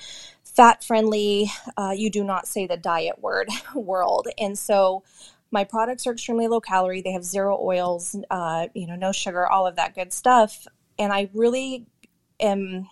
fat 0.43 0.83
friendly, 0.83 1.51
uh, 1.77 1.93
you 1.95 2.09
do 2.09 2.23
not 2.23 2.47
say 2.47 2.67
the 2.67 2.77
diet 2.77 3.21
word 3.21 3.49
world. 3.75 4.27
And 4.37 4.57
so 4.57 5.03
my 5.51 5.63
products 5.63 6.05
are 6.05 6.11
extremely 6.11 6.47
low 6.47 6.59
calorie. 6.59 7.01
They 7.01 7.13
have 7.13 7.23
zero 7.23 7.57
oils, 7.61 8.15
uh, 8.29 8.67
you 8.73 8.85
know, 8.85 8.95
no 8.95 9.11
sugar, 9.11 9.47
all 9.47 9.65
of 9.65 9.75
that 9.77 9.95
good 9.95 10.13
stuff. 10.13 10.67
And 10.97 11.11
I 11.13 11.29
really 11.33 11.85
am 12.39 12.89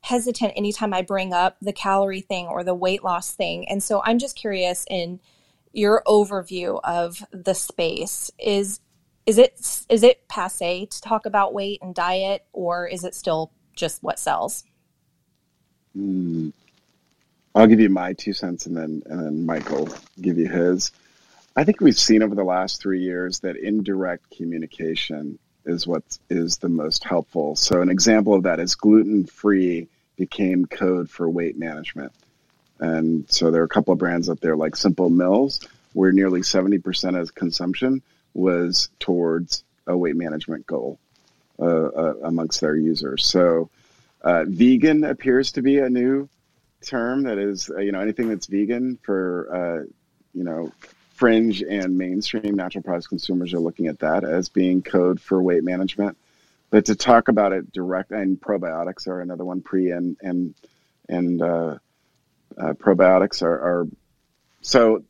hesitant 0.00 0.52
anytime 0.56 0.92
I 0.92 1.02
bring 1.02 1.32
up 1.32 1.56
the 1.62 1.72
calorie 1.72 2.20
thing 2.20 2.46
or 2.46 2.62
the 2.62 2.74
weight 2.74 3.02
loss 3.02 3.32
thing. 3.32 3.68
And 3.68 3.82
so 3.82 4.02
I'm 4.04 4.18
just 4.18 4.36
curious 4.36 4.84
in 4.90 5.20
your 5.72 6.02
overview 6.06 6.80
of 6.84 7.24
the 7.32 7.54
space 7.54 8.30
is 8.38 8.80
is 9.26 9.38
it 9.38 9.84
is 9.88 10.02
it 10.02 10.26
passe 10.28 10.86
to 10.86 11.00
talk 11.00 11.26
about 11.26 11.54
weight 11.54 11.80
and 11.82 11.94
diet 11.94 12.44
or 12.52 12.86
is 12.86 13.04
it 13.04 13.14
still 13.14 13.50
just 13.74 14.02
what 14.02 14.18
sells? 14.18 14.64
Mm. 15.96 16.52
i'll 17.54 17.68
give 17.68 17.78
you 17.78 17.88
my 17.88 18.14
two 18.14 18.32
cents 18.32 18.66
and 18.66 18.76
then 18.76 19.02
and 19.06 19.24
then 19.24 19.46
michael 19.46 19.88
give 20.20 20.38
you 20.38 20.48
his. 20.48 20.90
I 21.56 21.62
think 21.62 21.80
we've 21.80 21.96
seen 21.96 22.22
over 22.22 22.34
the 22.34 22.42
last 22.42 22.80
three 22.80 23.00
years 23.00 23.40
that 23.40 23.56
indirect 23.56 24.36
communication 24.36 25.38
is 25.64 25.86
what 25.86 26.02
is 26.28 26.58
the 26.58 26.68
most 26.68 27.04
helpful. 27.04 27.54
So 27.54 27.80
an 27.80 27.90
example 27.90 28.34
of 28.34 28.42
that 28.42 28.58
is 28.58 28.74
gluten 28.74 29.24
free 29.24 29.88
became 30.16 30.66
code 30.66 31.08
for 31.08 31.28
weight 31.28 31.56
management. 31.56 32.12
And 32.80 33.30
so 33.30 33.52
there 33.52 33.62
are 33.62 33.66
a 33.66 33.68
couple 33.68 33.92
of 33.92 33.98
brands 33.98 34.28
up 34.28 34.40
there 34.40 34.56
like 34.56 34.74
simple 34.74 35.10
mills 35.10 35.60
where 35.92 36.10
nearly 36.10 36.40
70% 36.40 37.20
of 37.20 37.34
consumption 37.34 38.02
was 38.34 38.90
towards 38.98 39.64
a 39.86 39.96
weight 39.96 40.16
management 40.16 40.66
goal 40.66 40.98
uh, 41.58 41.64
uh, 41.64 42.14
amongst 42.24 42.60
their 42.60 42.76
users. 42.76 43.24
So, 43.26 43.70
uh, 44.22 44.44
vegan 44.46 45.04
appears 45.04 45.52
to 45.52 45.62
be 45.62 45.78
a 45.78 45.88
new 45.88 46.28
term 46.84 47.22
that 47.22 47.38
is, 47.38 47.70
uh, 47.70 47.78
you 47.78 47.92
know, 47.92 48.00
anything 48.00 48.28
that's 48.28 48.46
vegan 48.46 48.98
for, 49.02 49.48
uh, 49.54 49.92
you 50.34 50.44
know, 50.44 50.72
fringe 51.14 51.62
and 51.62 51.96
mainstream 51.96 52.56
natural 52.56 52.82
products 52.82 53.06
consumers 53.06 53.54
are 53.54 53.60
looking 53.60 53.86
at 53.86 54.00
that 54.00 54.24
as 54.24 54.48
being 54.48 54.82
code 54.82 55.20
for 55.20 55.40
weight 55.40 55.62
management. 55.62 56.16
But 56.70 56.86
to 56.86 56.96
talk 56.96 57.28
about 57.28 57.52
it 57.52 57.72
direct 57.72 58.10
and 58.10 58.40
probiotics 58.40 59.06
are 59.06 59.20
another 59.20 59.44
one. 59.44 59.60
Pre 59.60 59.92
and 59.92 60.16
and 60.20 60.54
and 61.08 61.40
uh, 61.40 61.78
probiotics 62.58 63.42
are, 63.42 63.60
are 63.60 63.88
so 64.60 65.04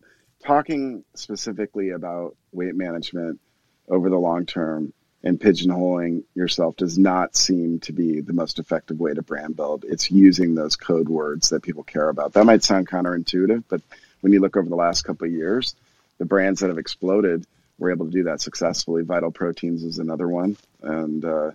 talking 0.45 1.05
specifically 1.15 1.91
about 1.91 2.37
weight 2.53 2.75
management 2.75 3.41
over 3.89 4.11
the 4.11 4.19
long 4.19 4.47
term 4.47 4.93
and 5.23 5.41
pigeonholing 5.41 6.23
yourself 6.35 6.77
does 6.77 6.99
not 6.99 7.35
seem 7.35 7.81
to 7.81 7.93
be 7.93 8.21
the 8.21 8.35
most 8.35 8.59
effective 8.59 9.01
way 9.01 9.15
to 9.15 9.23
brand 9.23 9.57
build. 9.57 9.85
It's 9.89 10.11
using 10.11 10.55
those 10.55 10.77
code 10.77 11.09
words 11.09 11.49
that 11.49 11.63
people 11.63 11.83
care 11.83 12.09
about. 12.11 12.35
That 12.35 12.45
might 12.45 12.63
sound 12.63 12.89
counterintuitive, 12.89 13.65
but 13.69 13.81
when 14.21 14.33
you 14.33 14.41
look 14.41 14.57
over 14.57 14.69
the 14.69 14.77
last 14.77 15.03
couple 15.03 15.27
of 15.27 15.33
years, 15.33 15.75
the 16.19 16.27
brands 16.27 16.61
that 16.61 16.69
have 16.69 16.79
exploded 16.79 17.47
were 17.79 17.91
able 17.91 18.07
to 18.07 18.13
do 18.13 18.25
that 18.25 18.41
successfully. 18.41 19.03
Vital 19.03 19.31
Proteins 19.31 19.83
is 19.83 19.99
another 19.99 20.29
one. 20.29 20.57
And 20.83 21.25
uh, 21.25 21.53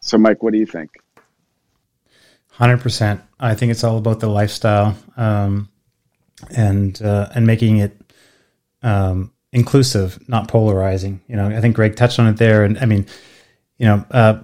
so, 0.00 0.18
Mike, 0.18 0.42
what 0.42 0.52
do 0.52 0.58
you 0.58 0.66
think? 0.66 0.90
Hundred 2.50 2.80
percent. 2.80 3.22
I 3.40 3.54
think 3.54 3.70
it's 3.70 3.82
all 3.82 3.96
about 3.96 4.20
the 4.20 4.28
lifestyle 4.28 4.96
um, 5.16 5.70
and 6.54 7.00
uh, 7.00 7.30
and 7.34 7.46
making 7.46 7.78
it 7.78 7.96
um, 8.82 9.32
inclusive, 9.52 10.18
not 10.28 10.48
polarizing. 10.48 11.20
You 11.28 11.36
know, 11.36 11.48
I 11.48 11.60
think 11.60 11.76
Greg 11.76 11.96
touched 11.96 12.18
on 12.18 12.26
it 12.26 12.36
there, 12.36 12.64
and 12.64 12.78
I 12.78 12.86
mean, 12.86 13.06
you 13.78 13.86
know, 13.86 14.04
uh, 14.10 14.42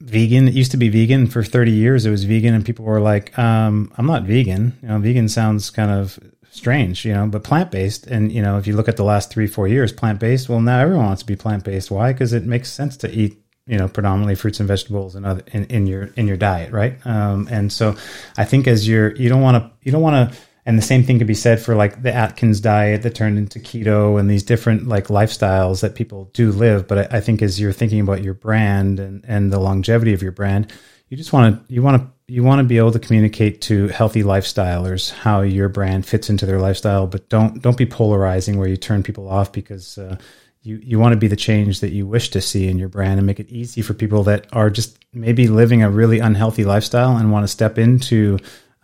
vegan. 0.00 0.48
It 0.48 0.54
used 0.54 0.72
to 0.72 0.76
be 0.76 0.88
vegan 0.88 1.26
for 1.26 1.42
thirty 1.42 1.72
years. 1.72 2.06
It 2.06 2.10
was 2.10 2.24
vegan, 2.24 2.54
and 2.54 2.64
people 2.64 2.84
were 2.84 3.00
like, 3.00 3.36
um, 3.38 3.92
"I'm 3.96 4.06
not 4.06 4.24
vegan." 4.24 4.76
You 4.82 4.88
know, 4.88 4.98
vegan 4.98 5.28
sounds 5.28 5.70
kind 5.70 5.90
of 5.90 6.18
strange, 6.50 7.04
you 7.04 7.12
know, 7.12 7.26
but 7.26 7.44
plant 7.44 7.70
based. 7.70 8.06
And 8.06 8.32
you 8.32 8.42
know, 8.42 8.58
if 8.58 8.66
you 8.66 8.74
look 8.74 8.88
at 8.88 8.96
the 8.96 9.04
last 9.04 9.30
three, 9.30 9.46
four 9.46 9.68
years, 9.68 9.92
plant 9.92 10.20
based. 10.20 10.48
Well, 10.48 10.60
now 10.60 10.80
everyone 10.80 11.06
wants 11.06 11.22
to 11.22 11.26
be 11.26 11.36
plant 11.36 11.64
based. 11.64 11.90
Why? 11.90 12.12
Because 12.12 12.32
it 12.32 12.44
makes 12.44 12.70
sense 12.70 12.96
to 12.98 13.10
eat 13.10 13.42
you 13.66 13.76
know 13.76 13.88
predominantly 13.88 14.34
fruits 14.34 14.60
and 14.60 14.68
vegetables 14.68 15.14
and 15.14 15.26
other 15.26 15.42
in, 15.52 15.64
in 15.64 15.86
your 15.86 16.04
in 16.16 16.28
your 16.28 16.36
diet 16.36 16.72
right 16.72 17.04
um, 17.04 17.48
and 17.50 17.72
so 17.72 17.96
i 18.36 18.44
think 18.44 18.68
as 18.68 18.86
you're 18.86 19.14
you 19.16 19.28
don't 19.28 19.42
want 19.42 19.60
to 19.60 19.70
you 19.82 19.90
don't 19.90 20.02
want 20.02 20.30
to 20.30 20.38
and 20.66 20.76
the 20.76 20.82
same 20.82 21.04
thing 21.04 21.18
could 21.18 21.28
be 21.28 21.34
said 21.34 21.60
for 21.60 21.76
like 21.76 22.02
the 22.02 22.12
Atkins 22.12 22.60
diet 22.60 23.02
that 23.02 23.14
turned 23.14 23.38
into 23.38 23.60
keto 23.60 24.18
and 24.18 24.28
these 24.28 24.42
different 24.42 24.88
like 24.88 25.06
lifestyles 25.06 25.80
that 25.80 25.94
people 25.94 26.28
do 26.34 26.50
live. 26.50 26.88
But 26.88 26.98
I, 27.12 27.18
I 27.18 27.20
think 27.20 27.40
as 27.40 27.60
you're 27.60 27.72
thinking 27.72 28.00
about 28.00 28.24
your 28.24 28.34
brand 28.34 28.98
and, 28.98 29.24
and 29.28 29.52
the 29.52 29.60
longevity 29.60 30.12
of 30.12 30.22
your 30.22 30.32
brand, 30.32 30.72
you 31.08 31.16
just 31.16 31.32
want 31.32 31.68
to 31.68 31.72
you 31.72 31.82
want 31.82 32.02
to 32.02 32.08
you 32.26 32.42
want 32.42 32.58
to 32.58 32.64
be 32.64 32.78
able 32.78 32.90
to 32.90 32.98
communicate 32.98 33.60
to 33.62 33.86
healthy 33.88 34.24
lifestylers 34.24 35.12
how 35.12 35.42
your 35.42 35.68
brand 35.68 36.04
fits 36.04 36.28
into 36.28 36.46
their 36.46 36.58
lifestyle, 36.58 37.06
but 37.06 37.28
don't 37.28 37.62
don't 37.62 37.76
be 37.76 37.86
polarizing 37.86 38.58
where 38.58 38.68
you 38.68 38.76
turn 38.76 39.04
people 39.04 39.28
off 39.28 39.52
because 39.52 39.98
uh, 39.98 40.16
you 40.62 40.80
you 40.82 40.98
want 40.98 41.12
to 41.12 41.16
be 41.16 41.28
the 41.28 41.36
change 41.36 41.78
that 41.78 41.92
you 41.92 42.08
wish 42.08 42.30
to 42.30 42.40
see 42.40 42.66
in 42.66 42.76
your 42.76 42.88
brand 42.88 43.20
and 43.20 43.26
make 43.26 43.38
it 43.38 43.48
easy 43.50 43.82
for 43.82 43.94
people 43.94 44.24
that 44.24 44.48
are 44.52 44.68
just 44.68 44.98
maybe 45.12 45.46
living 45.46 45.84
a 45.84 45.90
really 45.90 46.18
unhealthy 46.18 46.64
lifestyle 46.64 47.16
and 47.16 47.30
want 47.30 47.44
to 47.44 47.48
step 47.48 47.78
into 47.78 48.36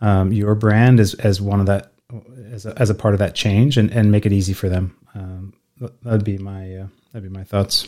um, 0.03 0.31
your 0.33 0.53
brand 0.53 0.99
as 0.99 1.15
as 1.15 1.41
one 1.41 1.59
of 1.59 1.65
that 1.65 1.93
as 2.51 2.65
a, 2.67 2.79
as 2.79 2.89
a 2.91 2.95
part 2.95 3.15
of 3.15 3.19
that 3.19 3.33
change 3.33 3.77
and, 3.77 3.89
and 3.89 4.11
make 4.11 4.25
it 4.25 4.33
easy 4.33 4.53
for 4.53 4.69
them. 4.69 4.95
Um, 5.15 5.53
that'd 6.03 6.25
be 6.25 6.37
my 6.37 6.75
uh, 6.75 6.87
that'd 7.11 7.27
be 7.27 7.35
my 7.35 7.43
thoughts. 7.43 7.87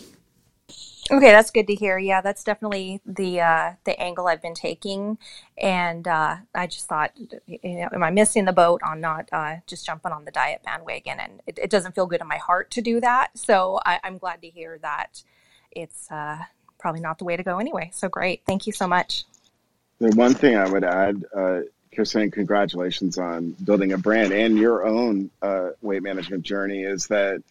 Okay, 1.11 1.30
that's 1.30 1.51
good 1.51 1.68
to 1.68 1.76
hear. 1.76 1.99
Yeah, 1.99 2.22
that's 2.22 2.43
definitely 2.43 2.99
the 3.05 3.41
uh, 3.41 3.74
the 3.84 3.99
angle 3.99 4.28
I've 4.28 4.41
been 4.41 4.55
taking, 4.55 5.20
and 5.57 6.07
uh, 6.07 6.38
I 6.55 6.66
just 6.66 6.88
thought, 6.88 7.11
you 7.16 7.59
know, 7.63 7.89
am 7.93 8.01
I 8.01 8.09
missing 8.09 8.45
the 8.45 8.53
boat 8.53 8.82
on 8.82 9.01
not 9.01 9.30
uh, 9.32 9.57
just 9.68 9.86
jumping 9.86 10.13
on 10.13 10.26
the 10.26 10.32
diet 10.32 10.61
bandwagon? 10.63 11.20
And 11.20 11.41
it, 11.45 11.59
it, 11.61 11.70
doesn't 11.70 11.93
feel 11.93 12.07
good 12.07 12.22
in 12.22 12.28
my 12.28 12.38
heart 12.38 12.72
to 12.72 12.82
do 12.82 12.99
that. 13.01 13.38
So 13.38 13.80
I, 13.86 13.99
am 14.03 14.18
glad 14.18 14.41
to 14.41 14.49
hear 14.49 14.80
that 14.82 15.22
it's 15.70 16.09
uh, 16.09 16.39
probably 16.80 17.01
not 17.01 17.20
the 17.20 17.26
way 17.26 17.38
to 17.38 17.43
go 17.43 17.59
anyway. 17.59 17.91
So 17.93 18.09
great, 18.09 18.41
thank 18.47 18.66
you 18.66 18.74
so 18.74 18.88
much. 18.88 19.26
The 19.99 20.09
one 20.16 20.34
thing 20.34 20.55
I 20.55 20.68
would 20.68 20.84
add 20.84 21.24
saying 22.04 22.32
congratulations 22.32 23.18
on 23.18 23.52
building 23.52 23.93
a 23.93 23.98
brand 23.98 24.34
and 24.34 24.58
your 24.58 24.86
own 24.86 25.30
uh, 25.41 25.70
weight 25.82 26.04
management 26.04 26.43
journey 26.43 26.84
is 26.84 27.08
that 27.08 27.41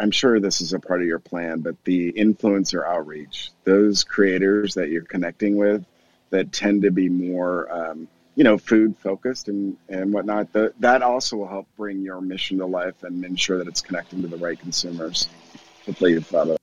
I'm 0.00 0.10
sure 0.10 0.40
this 0.40 0.60
is 0.60 0.72
a 0.72 0.80
part 0.80 1.02
of 1.02 1.06
your 1.06 1.20
plan, 1.20 1.60
but 1.60 1.76
the 1.84 2.12
influencer 2.12 2.84
outreach, 2.84 3.50
those 3.64 4.02
creators 4.02 4.74
that 4.74 4.88
you're 4.88 5.02
connecting 5.04 5.56
with 5.56 5.84
that 6.30 6.52
tend 6.52 6.82
to 6.82 6.90
be 6.90 7.08
more, 7.08 7.70
um, 7.70 8.08
you 8.34 8.42
know, 8.42 8.58
food 8.58 8.96
focused 8.98 9.48
and, 9.48 9.76
and 9.88 10.12
whatnot, 10.12 10.52
the, 10.52 10.72
that 10.80 11.02
also 11.02 11.36
will 11.36 11.46
help 11.46 11.68
bring 11.76 12.00
your 12.00 12.20
mission 12.20 12.58
to 12.58 12.66
life 12.66 13.04
and 13.04 13.24
ensure 13.24 13.58
that 13.58 13.68
it's 13.68 13.82
connecting 13.82 14.22
to 14.22 14.28
the 14.28 14.38
right 14.38 14.58
consumers. 14.58 15.28
Hopefully 15.86 16.12
you've 16.12 16.26
thought 16.26 16.48
of 16.48 16.61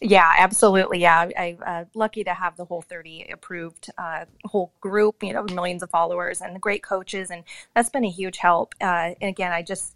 yeah, 0.00 0.34
absolutely. 0.38 1.00
Yeah, 1.00 1.28
I'm 1.38 1.58
uh, 1.64 1.84
lucky 1.94 2.24
to 2.24 2.34
have 2.34 2.56
the 2.56 2.64
whole 2.64 2.82
30 2.82 3.28
approved 3.32 3.90
uh, 3.96 4.26
whole 4.44 4.72
group, 4.80 5.22
you 5.22 5.32
know, 5.32 5.44
millions 5.44 5.82
of 5.82 5.90
followers 5.90 6.40
and 6.40 6.60
great 6.60 6.82
coaches. 6.82 7.30
And 7.30 7.44
that's 7.74 7.90
been 7.90 8.04
a 8.04 8.10
huge 8.10 8.38
help. 8.38 8.74
Uh, 8.80 9.14
and 9.20 9.28
again, 9.30 9.52
I 9.52 9.62
just, 9.62 9.94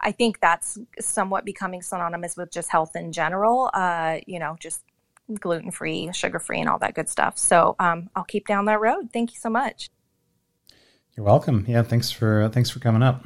I 0.00 0.12
think 0.12 0.40
that's 0.40 0.78
somewhat 1.00 1.44
becoming 1.44 1.82
synonymous 1.82 2.36
with 2.36 2.50
just 2.50 2.70
health 2.70 2.96
in 2.96 3.12
general, 3.12 3.70
uh, 3.72 4.18
you 4.26 4.38
know, 4.38 4.56
just 4.60 4.82
gluten 5.40 5.70
free, 5.70 6.10
sugar 6.12 6.38
free, 6.38 6.60
and 6.60 6.68
all 6.68 6.78
that 6.80 6.94
good 6.94 7.08
stuff. 7.08 7.38
So 7.38 7.76
um, 7.78 8.10
I'll 8.14 8.24
keep 8.24 8.46
down 8.46 8.64
that 8.66 8.80
road. 8.80 9.10
Thank 9.12 9.32
you 9.32 9.38
so 9.38 9.50
much. 9.50 9.90
You're 11.16 11.24
welcome. 11.24 11.64
Yeah, 11.66 11.82
thanks 11.82 12.10
for 12.10 12.50
thanks 12.52 12.68
for 12.68 12.78
coming 12.78 13.02
up. 13.02 13.24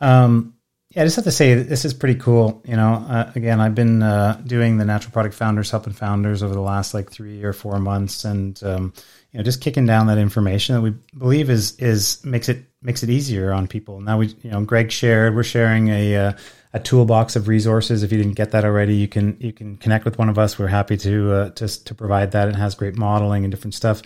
Um, 0.00 0.54
yeah, 0.90 1.02
I 1.02 1.04
just 1.04 1.16
have 1.16 1.24
to 1.24 1.30
say 1.30 1.54
this 1.54 1.84
is 1.84 1.94
pretty 1.94 2.18
cool. 2.18 2.62
You 2.64 2.74
know, 2.74 2.94
uh, 3.08 3.30
again, 3.36 3.60
I've 3.60 3.76
been 3.76 4.02
uh, 4.02 4.40
doing 4.44 4.76
the 4.76 4.84
Natural 4.84 5.12
Product 5.12 5.34
Founders 5.36 5.70
helping 5.70 5.92
founders 5.92 6.42
over 6.42 6.52
the 6.52 6.60
last 6.60 6.94
like 6.94 7.10
three 7.10 7.44
or 7.44 7.52
four 7.52 7.78
months, 7.78 8.24
and 8.24 8.60
um, 8.64 8.92
you 9.30 9.38
know, 9.38 9.44
just 9.44 9.60
kicking 9.60 9.86
down 9.86 10.08
that 10.08 10.18
information 10.18 10.74
that 10.74 10.80
we 10.80 10.90
believe 11.16 11.48
is 11.48 11.78
is 11.78 12.24
makes 12.24 12.48
it 12.48 12.64
makes 12.82 13.04
it 13.04 13.10
easier 13.10 13.52
on 13.52 13.68
people. 13.68 14.00
Now 14.00 14.18
we, 14.18 14.34
you 14.42 14.50
know, 14.50 14.64
Greg 14.64 14.90
shared, 14.90 15.36
we're 15.36 15.44
sharing 15.44 15.88
a 15.90 16.16
uh, 16.16 16.32
a 16.72 16.80
toolbox 16.80 17.36
of 17.36 17.46
resources. 17.46 18.02
If 18.02 18.10
you 18.10 18.18
didn't 18.18 18.34
get 18.34 18.50
that 18.50 18.64
already, 18.64 18.96
you 18.96 19.06
can 19.06 19.36
you 19.38 19.52
can 19.52 19.76
connect 19.76 20.04
with 20.04 20.18
one 20.18 20.28
of 20.28 20.40
us. 20.40 20.58
We're 20.58 20.66
happy 20.66 20.96
to 20.96 21.32
uh, 21.32 21.50
to 21.50 21.84
to 21.84 21.94
provide 21.94 22.32
that. 22.32 22.48
It 22.48 22.56
has 22.56 22.74
great 22.74 22.96
modeling 22.96 23.44
and 23.44 23.52
different 23.52 23.74
stuff 23.74 24.02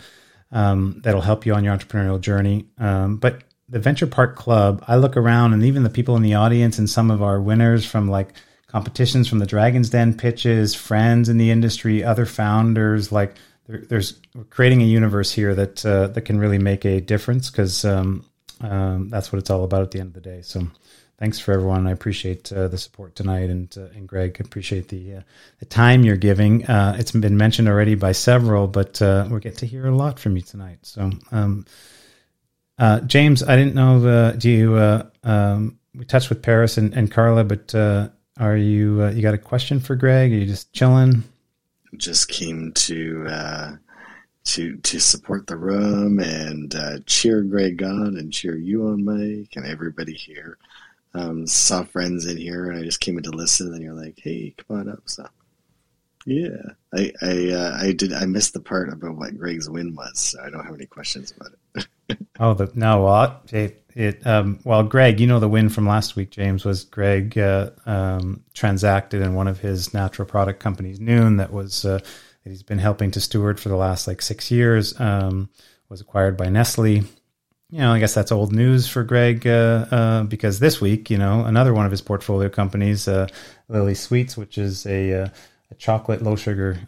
um, 0.52 1.00
that'll 1.02 1.22
help 1.22 1.46
you 1.46 1.54
on 1.54 1.64
your 1.64 1.74
entrepreneurial 1.74 2.20
journey. 2.20 2.66
Um, 2.76 3.16
but 3.16 3.42
the 3.68 3.78
Venture 3.78 4.06
Park 4.06 4.36
Club, 4.36 4.84
I 4.86 4.96
look 4.96 5.16
around 5.16 5.52
and 5.52 5.64
even 5.64 5.82
the 5.82 5.90
people 5.90 6.16
in 6.16 6.22
the 6.22 6.34
audience 6.34 6.78
and 6.78 6.88
some 6.88 7.10
of 7.10 7.22
our 7.22 7.40
winners 7.40 7.86
from 7.86 8.08
like 8.08 8.34
competitions 8.66 9.28
from 9.28 9.38
the 9.38 9.46
Dragon's 9.46 9.90
Den 9.90 10.14
pitches, 10.14 10.74
friends 10.74 11.28
in 11.28 11.38
the 11.38 11.50
industry, 11.50 12.04
other 12.04 12.26
founders, 12.26 13.12
like 13.12 13.36
there, 13.66 13.84
there's 13.88 14.20
we're 14.34 14.44
creating 14.44 14.82
a 14.82 14.86
universe 14.86 15.32
here 15.32 15.54
that 15.54 15.84
uh, 15.86 16.08
that 16.08 16.22
can 16.22 16.38
really 16.38 16.58
make 16.58 16.84
a 16.84 17.00
difference 17.00 17.50
because 17.50 17.84
um, 17.84 18.24
um, 18.60 19.08
that's 19.08 19.32
what 19.32 19.38
it's 19.38 19.50
all 19.50 19.64
about 19.64 19.82
at 19.82 19.90
the 19.90 20.00
end 20.00 20.08
of 20.08 20.14
the 20.14 20.20
day. 20.20 20.42
So 20.42 20.66
thanks 21.18 21.38
for 21.38 21.52
everyone. 21.52 21.86
I 21.86 21.92
appreciate 21.92 22.52
uh, 22.52 22.68
the 22.68 22.76
support 22.76 23.14
tonight, 23.14 23.48
and 23.48 23.74
uh, 23.78 23.96
and 23.96 24.06
Greg, 24.06 24.40
appreciate 24.40 24.88
the 24.88 25.16
uh, 25.16 25.20
the 25.60 25.66
time 25.66 26.04
you're 26.04 26.16
giving. 26.16 26.66
Uh, 26.66 26.96
it's 26.98 27.12
been 27.12 27.36
mentioned 27.36 27.68
already 27.68 27.94
by 27.94 28.12
several, 28.12 28.66
but 28.66 29.00
uh, 29.00 29.26
we 29.30 29.40
get 29.40 29.58
to 29.58 29.66
hear 29.66 29.86
a 29.86 29.94
lot 29.94 30.18
from 30.18 30.36
you 30.36 30.42
tonight. 30.42 30.78
So. 30.82 31.10
Um, 31.32 31.64
uh, 32.78 33.00
James, 33.00 33.42
I 33.42 33.56
didn't 33.56 33.74
know. 33.74 34.06
Uh, 34.06 34.32
do 34.32 34.50
you? 34.50 34.74
Uh, 34.74 35.06
um, 35.22 35.78
we 35.94 36.04
touched 36.04 36.28
with 36.28 36.42
Paris 36.42 36.76
and, 36.76 36.92
and 36.94 37.10
Carla, 37.10 37.44
but 37.44 37.74
uh, 37.74 38.08
are 38.38 38.56
you? 38.56 39.02
Uh, 39.02 39.10
you 39.10 39.22
got 39.22 39.34
a 39.34 39.38
question 39.38 39.78
for 39.78 39.94
Greg? 39.94 40.32
Are 40.32 40.36
you 40.36 40.46
just 40.46 40.72
chilling? 40.72 41.22
Just 41.96 42.28
came 42.28 42.72
to 42.72 43.26
uh, 43.28 43.72
to 44.44 44.76
to 44.78 44.98
support 44.98 45.46
the 45.46 45.56
room 45.56 46.18
and 46.18 46.74
cheer 47.06 47.42
Greg 47.42 47.80
on 47.82 48.16
and 48.16 48.32
cheer 48.32 48.56
you 48.56 48.88
on, 48.88 49.04
Mike, 49.04 49.54
and 49.54 49.66
everybody 49.66 50.14
here. 50.14 50.58
Um, 51.16 51.46
saw 51.46 51.84
friends 51.84 52.26
in 52.26 52.36
here, 52.36 52.68
and 52.70 52.80
I 52.80 52.82
just 52.82 52.98
came 52.98 53.16
in 53.16 53.22
to 53.22 53.30
listen. 53.30 53.72
And 53.72 53.82
you're 53.82 53.94
like, 53.94 54.18
"Hey, 54.20 54.52
come 54.56 54.80
on 54.80 54.88
up." 54.88 55.02
So, 55.06 55.24
yeah, 56.26 56.72
I 56.92 57.12
I 57.22 57.78
I 57.82 57.92
did. 57.92 58.12
I 58.12 58.26
missed 58.26 58.52
the 58.52 58.58
part 58.58 58.92
about 58.92 59.14
what 59.14 59.38
Greg's 59.38 59.70
win 59.70 59.94
was, 59.94 60.18
so 60.18 60.42
I 60.42 60.50
don't 60.50 60.64
have 60.64 60.74
any 60.74 60.86
questions 60.86 61.30
about 61.30 61.52
it. 61.52 61.58
Oh, 62.38 62.54
the, 62.54 62.70
no. 62.74 63.04
Well, 63.04 63.42
it, 63.50 63.84
it 63.94 64.26
um, 64.26 64.58
well, 64.64 64.82
Greg, 64.82 65.20
you 65.20 65.26
know 65.26 65.40
the 65.40 65.48
win 65.48 65.68
from 65.68 65.86
last 65.86 66.16
week, 66.16 66.30
James, 66.30 66.64
was 66.64 66.84
Greg 66.84 67.38
uh, 67.38 67.70
um, 67.86 68.42
transacted 68.52 69.22
in 69.22 69.34
one 69.34 69.48
of 69.48 69.60
his 69.60 69.94
natural 69.94 70.26
product 70.26 70.60
companies, 70.60 70.98
Nuun, 70.98 71.38
that 71.38 71.52
was 71.52 71.84
uh, 71.84 71.98
that 71.98 72.50
he's 72.50 72.62
been 72.62 72.78
helping 72.78 73.10
to 73.12 73.20
steward 73.20 73.60
for 73.60 73.68
the 73.68 73.76
last 73.76 74.06
like 74.06 74.20
six 74.20 74.50
years. 74.50 74.98
Um, 75.00 75.48
was 75.88 76.00
acquired 76.00 76.36
by 76.36 76.48
Nestle. 76.48 77.02
You 77.70 77.80
know, 77.80 77.92
I 77.92 77.98
guess 77.98 78.14
that's 78.14 78.32
old 78.32 78.52
news 78.52 78.88
for 78.88 79.02
Greg 79.04 79.46
uh, 79.46 79.86
uh 79.90 80.22
because 80.24 80.58
this 80.58 80.80
week, 80.80 81.10
you 81.10 81.18
know, 81.18 81.44
another 81.44 81.72
one 81.72 81.86
of 81.86 81.90
his 81.90 82.02
portfolio 82.02 82.48
companies, 82.48 83.08
uh, 83.08 83.28
Lily 83.68 83.94
Sweets, 83.94 84.36
which 84.36 84.58
is 84.58 84.86
a 84.86 85.22
uh, 85.22 85.28
a 85.70 85.74
chocolate 85.76 86.22
low 86.22 86.36
sugar 86.36 86.78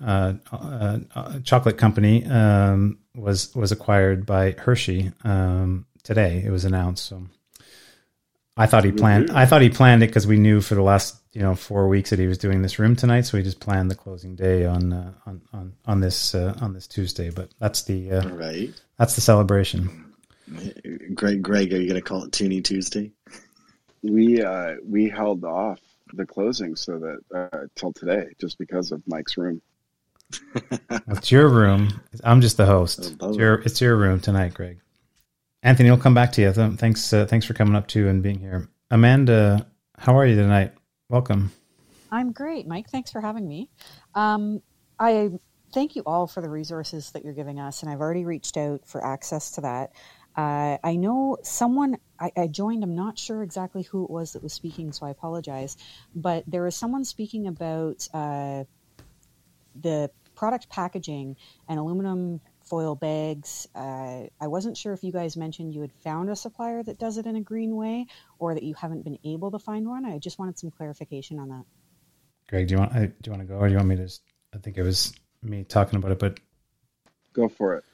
chocolate 1.44 1.78
company 1.78 2.24
um, 2.26 2.98
was 3.16 3.54
was 3.54 3.72
acquired 3.72 4.26
by 4.26 4.52
Hershey 4.52 5.12
um, 5.24 5.86
today. 6.02 6.42
It 6.44 6.50
was 6.50 6.64
announced. 6.64 7.06
So 7.06 7.26
I 8.56 8.66
thought 8.66 8.84
he 8.84 8.92
planned. 8.92 9.30
I 9.30 9.46
thought 9.46 9.62
he 9.62 9.70
planned 9.70 10.02
it 10.02 10.08
because 10.08 10.26
we 10.26 10.38
knew 10.38 10.60
for 10.60 10.74
the 10.74 10.82
last 10.82 11.16
you 11.32 11.42
know 11.42 11.54
four 11.54 11.88
weeks 11.88 12.10
that 12.10 12.18
he 12.18 12.26
was 12.26 12.38
doing 12.38 12.62
this 12.62 12.78
room 12.78 12.96
tonight. 12.96 13.22
So 13.22 13.38
we 13.38 13.42
just 13.42 13.60
planned 13.60 13.90
the 13.90 13.96
closing 13.96 14.36
day 14.36 14.66
on 14.66 14.92
uh, 14.92 15.12
on 15.26 15.40
on 15.52 15.72
on 15.86 16.00
this 16.00 16.34
uh, 16.34 16.56
on 16.60 16.74
this 16.74 16.86
Tuesday. 16.86 17.30
But 17.30 17.50
that's 17.58 17.82
the 17.82 18.12
uh, 18.12 18.28
right. 18.28 18.70
That's 18.98 19.14
the 19.14 19.20
celebration. 19.20 20.04
Greg, 21.12 21.42
Greg, 21.42 21.72
are 21.72 21.80
you 21.80 21.88
going 21.88 22.00
to 22.00 22.00
call 22.00 22.22
it 22.22 22.30
Toonie 22.30 22.62
Tuesday? 22.62 23.10
we 24.02 24.42
uh, 24.42 24.74
we 24.86 25.08
held 25.08 25.44
off 25.44 25.80
the 26.12 26.26
closing 26.26 26.76
so 26.76 26.98
that 26.98 27.18
uh, 27.52 27.66
till 27.74 27.92
today, 27.92 28.28
just 28.40 28.58
because 28.58 28.92
of 28.92 29.02
Mike's 29.06 29.36
room. 29.36 29.60
It's 31.08 31.30
your 31.30 31.48
room. 31.48 32.00
I'm 32.24 32.40
just 32.40 32.56
the 32.56 32.66
host. 32.66 33.16
It's 33.20 33.36
your, 33.36 33.54
it's 33.56 33.80
your 33.80 33.96
room 33.96 34.20
tonight, 34.20 34.54
Greg. 34.54 34.80
Anthony, 35.62 35.90
we'll 35.90 35.98
come 35.98 36.14
back 36.14 36.32
to 36.32 36.42
you. 36.42 36.52
Thanks, 36.52 37.12
uh, 37.12 37.26
thanks 37.26 37.46
for 37.46 37.54
coming 37.54 37.74
up 37.74 37.88
too 37.88 38.08
and 38.08 38.22
being 38.22 38.38
here. 38.38 38.68
Amanda, 38.90 39.66
how 39.98 40.16
are 40.16 40.26
you 40.26 40.36
tonight? 40.36 40.72
Welcome. 41.08 41.52
I'm 42.10 42.32
great, 42.32 42.66
Mike. 42.66 42.88
Thanks 42.88 43.10
for 43.10 43.20
having 43.20 43.48
me. 43.48 43.70
Um, 44.14 44.62
I 44.98 45.30
thank 45.72 45.96
you 45.96 46.02
all 46.06 46.26
for 46.26 46.40
the 46.40 46.48
resources 46.48 47.10
that 47.12 47.24
you're 47.24 47.34
giving 47.34 47.60
us, 47.60 47.82
and 47.82 47.90
I've 47.90 48.00
already 48.00 48.24
reached 48.24 48.56
out 48.56 48.86
for 48.86 49.04
access 49.04 49.52
to 49.52 49.62
that. 49.62 49.90
Uh, 50.36 50.76
I 50.84 50.96
know 50.96 51.38
someone 51.42 51.96
I, 52.20 52.30
I, 52.36 52.46
joined. 52.46 52.84
I'm 52.84 52.94
not 52.94 53.18
sure 53.18 53.42
exactly 53.42 53.82
who 53.82 54.04
it 54.04 54.10
was 54.10 54.32
that 54.32 54.42
was 54.42 54.52
speaking, 54.52 54.92
so 54.92 55.06
I 55.06 55.10
apologize. 55.10 55.76
But 56.14 56.44
there 56.46 56.62
was 56.62 56.76
someone 56.76 57.04
speaking 57.04 57.46
about 57.46 58.06
uh, 58.12 58.64
the 59.80 60.10
product 60.36 60.68
packaging 60.68 61.36
and 61.68 61.78
aluminum 61.78 62.40
foil 62.64 62.94
bags. 62.94 63.66
Uh, 63.74 64.24
I 64.40 64.46
wasn't 64.46 64.76
sure 64.76 64.92
if 64.92 65.02
you 65.02 65.12
guys 65.12 65.36
mentioned 65.36 65.74
you 65.74 65.80
had 65.80 65.92
found 65.92 66.30
a 66.30 66.36
supplier 66.36 66.82
that 66.82 66.98
does 66.98 67.16
it 67.18 67.26
in 67.26 67.36
a 67.36 67.40
green 67.40 67.76
way, 67.76 68.06
or 68.38 68.54
that 68.54 68.62
you 68.62 68.74
haven't 68.74 69.02
been 69.02 69.18
able 69.24 69.50
to 69.52 69.58
find 69.58 69.88
one. 69.88 70.04
I 70.04 70.18
just 70.18 70.38
wanted 70.38 70.58
some 70.58 70.70
clarification 70.70 71.38
on 71.38 71.48
that. 71.48 71.64
Greg, 72.48 72.68
do 72.68 72.74
you 72.74 72.78
want 72.78 72.92
do 72.92 73.00
you 73.24 73.32
want 73.32 73.42
to 73.42 73.46
go, 73.46 73.56
or 73.56 73.66
do 73.66 73.72
you 73.72 73.78
want 73.78 73.88
me 73.88 73.96
to? 73.96 74.04
Just, 74.04 74.22
I 74.54 74.58
think 74.58 74.76
it 74.76 74.82
was 74.82 75.12
me 75.42 75.64
talking 75.64 75.96
about 75.96 76.12
it, 76.12 76.18
but 76.18 76.38
go 77.32 77.48
for 77.48 77.74
it. 77.76 77.84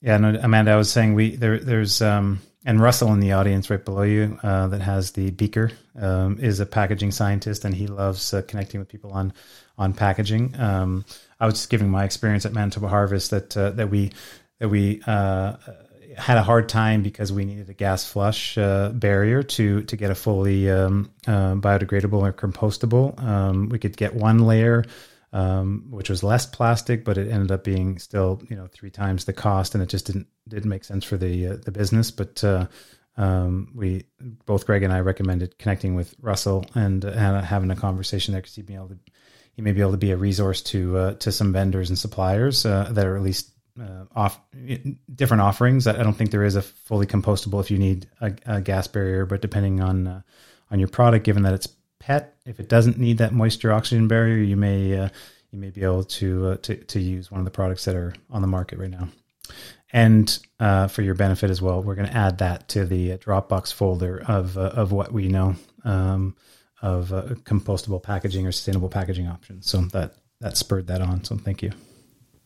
Yeah, 0.00 0.16
no, 0.18 0.38
Amanda, 0.40 0.72
I 0.72 0.76
was 0.76 0.90
saying 0.90 1.14
we 1.14 1.36
there 1.36 1.58
there's 1.58 2.00
um 2.00 2.40
and 2.64 2.80
Russell 2.80 3.12
in 3.12 3.20
the 3.20 3.32
audience 3.32 3.70
right 3.70 3.82
below 3.82 4.02
you 4.02 4.38
uh, 4.42 4.68
that 4.68 4.80
has 4.80 5.12
the 5.12 5.30
beaker 5.30 5.70
um, 5.98 6.38
is 6.38 6.60
a 6.60 6.66
packaging 6.66 7.12
scientist 7.12 7.64
and 7.64 7.74
he 7.74 7.86
loves 7.86 8.34
uh, 8.34 8.42
connecting 8.42 8.80
with 8.80 8.88
people 8.88 9.12
on 9.12 9.32
on 9.78 9.92
packaging. 9.92 10.58
Um, 10.58 11.04
I 11.40 11.46
was 11.46 11.54
just 11.54 11.70
giving 11.70 11.88
my 11.88 12.04
experience 12.04 12.44
at 12.44 12.52
Manitoba 12.52 12.88
Harvest 12.88 13.30
that 13.30 13.56
uh, 13.56 13.70
that 13.70 13.90
we 13.90 14.12
that 14.58 14.68
we 14.68 15.02
uh, 15.06 15.56
had 16.16 16.36
a 16.36 16.42
hard 16.42 16.68
time 16.68 17.02
because 17.02 17.32
we 17.32 17.44
needed 17.44 17.70
a 17.70 17.74
gas 17.74 18.04
flush 18.04 18.58
uh, 18.58 18.90
barrier 18.90 19.42
to 19.42 19.82
to 19.84 19.96
get 19.96 20.10
a 20.10 20.14
fully 20.14 20.70
um, 20.70 21.10
uh, 21.26 21.54
biodegradable 21.54 22.20
or 22.20 22.32
compostable. 22.32 23.18
Um, 23.22 23.68
we 23.68 23.78
could 23.78 23.96
get 23.96 24.14
one 24.14 24.40
layer 24.40 24.84
um, 25.32 25.86
which 25.90 26.08
was 26.08 26.22
less 26.22 26.46
plastic, 26.46 27.04
but 27.04 27.18
it 27.18 27.30
ended 27.30 27.50
up 27.50 27.64
being 27.64 27.98
still 27.98 28.42
you 28.48 28.56
know 28.56 28.66
three 28.66 28.90
times 28.90 29.24
the 29.24 29.32
cost, 29.32 29.74
and 29.74 29.82
it 29.82 29.88
just 29.88 30.06
didn't 30.06 30.26
didn't 30.48 30.70
make 30.70 30.84
sense 30.84 31.04
for 31.04 31.16
the 31.16 31.48
uh, 31.48 31.56
the 31.56 31.72
business. 31.72 32.10
But 32.10 32.42
uh, 32.42 32.66
um, 33.16 33.72
we 33.74 34.04
both 34.46 34.64
Greg 34.64 34.82
and 34.82 34.92
I 34.92 35.00
recommended 35.00 35.58
connecting 35.58 35.94
with 35.94 36.14
Russell 36.20 36.64
and 36.74 37.04
uh, 37.04 37.42
having 37.42 37.70
a 37.70 37.76
conversation 37.76 38.32
there 38.32 38.40
because 38.40 38.54
he'd 38.54 38.66
be 38.66 38.74
able 38.74 38.88
to 38.88 38.98
he 39.52 39.62
may 39.62 39.72
be 39.72 39.80
able 39.80 39.90
to 39.90 39.98
be 39.98 40.12
a 40.12 40.16
resource 40.16 40.62
to 40.62 40.96
uh, 40.96 41.14
to 41.14 41.32
some 41.32 41.52
vendors 41.52 41.90
and 41.90 41.98
suppliers 41.98 42.64
uh, 42.64 42.88
that 42.92 43.06
are 43.06 43.16
at 43.16 43.22
least 43.22 43.50
uh, 43.80 44.04
off 44.14 44.40
different 45.14 45.42
offerings. 45.42 45.86
I 45.86 46.02
don't 46.02 46.14
think 46.14 46.30
there 46.30 46.44
is 46.44 46.56
a 46.56 46.62
fully 46.62 47.06
compostable 47.06 47.60
if 47.60 47.70
you 47.70 47.78
need 47.78 48.08
a, 48.20 48.32
a 48.46 48.60
gas 48.60 48.86
barrier, 48.86 49.26
but 49.26 49.42
depending 49.42 49.80
on 49.80 50.24
on 50.70 50.78
your 50.78 50.88
product, 50.88 51.24
given 51.24 51.42
that 51.42 51.54
it's 51.54 51.68
pet. 51.98 52.36
If 52.46 52.60
it 52.60 52.68
doesn't 52.68 52.98
need 52.98 53.18
that 53.18 53.32
moisture 53.32 53.72
oxygen 53.72 54.08
barrier, 54.08 54.42
you 54.42 54.56
may 54.56 54.96
uh, 54.96 55.08
you 55.50 55.58
may 55.58 55.70
be 55.70 55.82
able 55.82 56.04
to, 56.04 56.48
uh, 56.48 56.56
to 56.58 56.76
to 56.76 57.00
use 57.00 57.30
one 57.30 57.40
of 57.40 57.44
the 57.44 57.50
products 57.50 57.84
that 57.84 57.94
are 57.94 58.14
on 58.30 58.42
the 58.42 58.48
market 58.48 58.78
right 58.78 58.90
now. 58.90 59.08
And 59.92 60.38
uh, 60.60 60.88
for 60.88 61.02
your 61.02 61.14
benefit 61.14 61.50
as 61.50 61.62
well, 61.62 61.82
we're 61.82 61.94
going 61.94 62.08
to 62.08 62.16
add 62.16 62.38
that 62.38 62.68
to 62.70 62.84
the 62.84 63.16
Dropbox 63.16 63.72
folder 63.72 64.22
of 64.26 64.58
uh, 64.58 64.72
of 64.74 64.92
what 64.92 65.12
we 65.12 65.28
know 65.28 65.56
um, 65.84 66.36
of 66.82 67.12
uh, 67.12 67.22
compostable 67.44 68.02
packaging 68.02 68.46
or 68.46 68.52
sustainable 68.52 68.90
packaging 68.90 69.26
options. 69.26 69.70
So 69.70 69.82
that 69.92 70.14
that 70.40 70.56
spurred 70.56 70.86
that 70.88 71.00
on. 71.00 71.24
So 71.24 71.36
thank 71.36 71.62
you. 71.62 71.72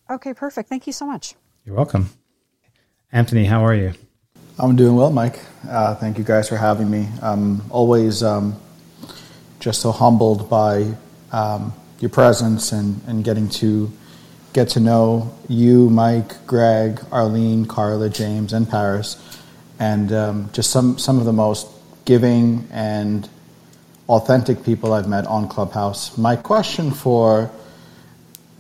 Okay, 0.09 0.35
perfect. 0.35 0.69
Thank 0.69 0.87
you 0.87 0.93
so 0.93 1.07
much. 1.07 1.35
You're 1.65 1.77
welcome. 1.77 2.11
Anthony, 3.11 3.45
how 3.45 3.65
are 3.65 3.75
you? 3.75 3.93
I'm 4.59 4.77
doing 4.77 4.95
well, 4.95 5.11
Mike. 5.11 5.41
Uh, 5.69 5.95
thank 5.95 6.19
you 6.19 6.25
guys 6.25 6.49
for 6.49 6.57
having 6.57 6.91
me. 6.91 7.09
I'm 7.23 7.63
always 7.71 8.23
um, 8.23 8.61
just 9.63 9.81
so 9.81 9.93
humbled 9.93 10.51
by 10.51 10.93
um, 11.31 11.73
your 12.01 12.11
presence 12.11 12.73
and, 12.73 13.01
and 13.07 13.23
getting 13.23 13.49
to 13.49 13.91
get 14.53 14.69
to 14.71 14.81
know 14.81 15.33
you, 15.49 15.89
Mike, 15.89 16.45
Greg, 16.49 17.01
Arlene, 17.13 17.65
Carla, 17.67 18.11
James, 18.11 18.53
and 18.53 18.69
Paris, 18.69 19.17
and 19.79 20.13
um, 20.13 20.51
just 20.53 20.73
some, 20.73 20.99
some 20.99 21.21
of 21.21 21.27
the 21.27 21.33
most 21.33 21.69
giving 22.05 22.67
and 22.73 23.29
authentic 24.09 24.65
people 24.65 24.93
I've 24.93 25.09
met 25.09 25.29
on 25.29 25.49
Clubhouse. 25.49 26.19
My 26.19 26.35
question 26.35 26.91
for 26.91 27.49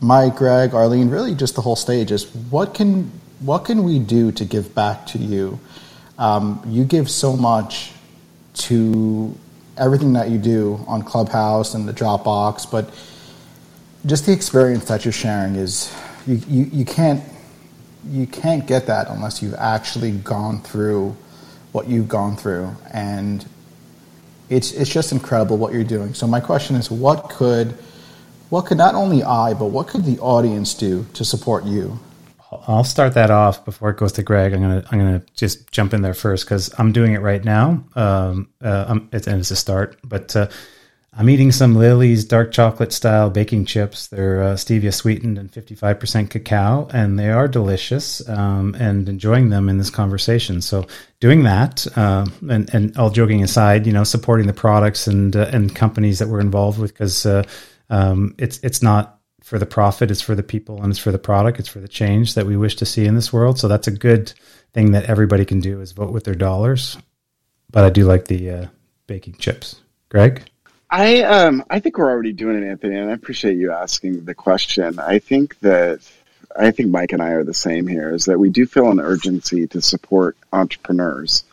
Mike, 0.00 0.36
Greg, 0.36 0.72
Arlene, 0.72 1.10
really 1.10 1.34
just 1.34 1.56
the 1.56 1.62
whole 1.62 1.76
stage 1.76 2.12
is 2.12 2.32
what 2.48 2.74
can 2.74 3.10
what 3.40 3.64
can 3.64 3.82
we 3.82 3.98
do 3.98 4.30
to 4.30 4.44
give 4.44 4.72
back 4.72 5.04
to 5.08 5.18
you? 5.18 5.58
Um, 6.16 6.62
you 6.68 6.84
give 6.84 7.10
so 7.10 7.36
much 7.36 7.90
to 8.54 9.36
everything 9.76 10.12
that 10.14 10.30
you 10.30 10.38
do 10.38 10.84
on 10.86 11.02
Clubhouse 11.02 11.74
and 11.74 11.88
the 11.88 11.92
Dropbox, 11.92 12.70
but 12.70 12.92
just 14.04 14.26
the 14.26 14.32
experience 14.32 14.86
that 14.86 15.04
you're 15.04 15.12
sharing 15.12 15.54
is 15.54 15.94
you, 16.26 16.40
you, 16.48 16.64
you 16.72 16.84
can't 16.84 17.22
you 18.08 18.26
can't 18.26 18.66
get 18.66 18.86
that 18.86 19.08
unless 19.08 19.42
you've 19.42 19.54
actually 19.54 20.10
gone 20.10 20.60
through 20.60 21.16
what 21.70 21.86
you've 21.86 22.08
gone 22.08 22.36
through 22.36 22.68
and 22.92 23.46
it's 24.50 24.72
it's 24.72 24.92
just 24.92 25.12
incredible 25.12 25.56
what 25.56 25.72
you're 25.72 25.84
doing. 25.84 26.12
So 26.14 26.26
my 26.26 26.40
question 26.40 26.76
is 26.76 26.90
what 26.90 27.30
could 27.30 27.76
what 28.50 28.66
could 28.66 28.78
not 28.78 28.94
only 28.94 29.22
I 29.22 29.54
but 29.54 29.66
what 29.66 29.86
could 29.88 30.04
the 30.04 30.18
audience 30.18 30.74
do 30.74 31.06
to 31.14 31.24
support 31.24 31.64
you? 31.64 31.98
I'll 32.66 32.84
start 32.84 33.14
that 33.14 33.30
off 33.30 33.64
before 33.64 33.90
it 33.90 33.96
goes 33.96 34.12
to 34.12 34.22
Greg. 34.22 34.52
I'm 34.52 34.60
gonna 34.60 34.84
I'm 34.90 34.98
gonna 34.98 35.22
just 35.34 35.70
jump 35.70 35.94
in 35.94 36.02
there 36.02 36.14
first 36.14 36.44
because 36.44 36.72
I'm 36.78 36.92
doing 36.92 37.14
it 37.14 37.20
right 37.20 37.44
now. 37.44 37.84
Um, 37.94 38.50
uh, 38.60 38.98
it's, 39.12 39.26
and 39.26 39.40
it's 39.40 39.50
a 39.50 39.56
start, 39.56 39.98
but 40.04 40.34
uh, 40.36 40.48
I'm 41.14 41.28
eating 41.28 41.52
some 41.52 41.74
Lily's 41.74 42.24
dark 42.24 42.52
chocolate 42.52 42.92
style 42.92 43.28
baking 43.28 43.66
chips. 43.66 44.08
They're 44.08 44.42
uh, 44.42 44.54
stevia 44.54 44.94
sweetened 44.94 45.36
and 45.36 45.52
55% 45.52 46.30
cacao, 46.30 46.88
and 46.92 47.18
they 47.18 47.30
are 47.30 47.48
delicious. 47.48 48.26
Um, 48.28 48.74
and 48.78 49.08
enjoying 49.08 49.50
them 49.50 49.68
in 49.68 49.76
this 49.76 49.90
conversation. 49.90 50.62
So 50.62 50.86
doing 51.20 51.42
that, 51.42 51.86
uh, 51.96 52.26
and 52.48 52.72
and 52.74 52.96
all 52.96 53.10
joking 53.10 53.42
aside, 53.42 53.86
you 53.86 53.92
know, 53.92 54.04
supporting 54.04 54.46
the 54.46 54.54
products 54.54 55.06
and 55.06 55.36
uh, 55.36 55.50
and 55.52 55.74
companies 55.74 56.18
that 56.18 56.28
we're 56.28 56.40
involved 56.40 56.78
with 56.78 56.92
because 56.92 57.26
uh, 57.26 57.44
um, 57.90 58.34
it's 58.38 58.58
it's 58.62 58.82
not 58.82 59.21
for 59.52 59.58
the 59.58 59.66
profit, 59.66 60.10
it's 60.10 60.22
for 60.22 60.34
the 60.34 60.42
people, 60.42 60.82
and 60.82 60.90
it's 60.90 60.98
for 60.98 61.12
the 61.12 61.18
product, 61.18 61.58
it's 61.58 61.68
for 61.68 61.78
the 61.78 61.86
change 61.86 62.36
that 62.36 62.46
we 62.46 62.56
wish 62.56 62.74
to 62.76 62.86
see 62.86 63.04
in 63.04 63.14
this 63.14 63.34
world. 63.34 63.58
So 63.58 63.68
that's 63.68 63.86
a 63.86 63.90
good 63.90 64.32
thing 64.72 64.92
that 64.92 65.10
everybody 65.10 65.44
can 65.44 65.60
do 65.60 65.82
is 65.82 65.92
vote 65.92 66.10
with 66.10 66.24
their 66.24 66.34
dollars. 66.34 66.96
But 67.70 67.84
I 67.84 67.90
do 67.90 68.06
like 68.06 68.24
the 68.24 68.50
uh, 68.50 68.66
baking 69.06 69.34
chips. 69.34 69.78
Greg? 70.08 70.44
I 70.88 71.20
um 71.24 71.66
I 71.68 71.80
think 71.80 71.98
we're 71.98 72.08
already 72.08 72.32
doing 72.32 72.62
it, 72.62 72.66
Anthony, 72.66 72.96
and 72.96 73.10
I 73.10 73.12
appreciate 73.12 73.58
you 73.58 73.72
asking 73.72 74.24
the 74.24 74.34
question. 74.34 74.98
I 74.98 75.18
think 75.18 75.58
that 75.60 76.00
I 76.58 76.70
think 76.70 76.88
Mike 76.88 77.12
and 77.12 77.20
I 77.20 77.32
are 77.32 77.44
the 77.44 77.52
same 77.52 77.86
here. 77.86 78.14
Is 78.14 78.24
that 78.24 78.38
we 78.38 78.48
do 78.48 78.64
feel 78.64 78.90
an 78.90 79.00
urgency 79.00 79.66
to 79.66 79.82
support 79.82 80.34
entrepreneurs, 80.50 81.44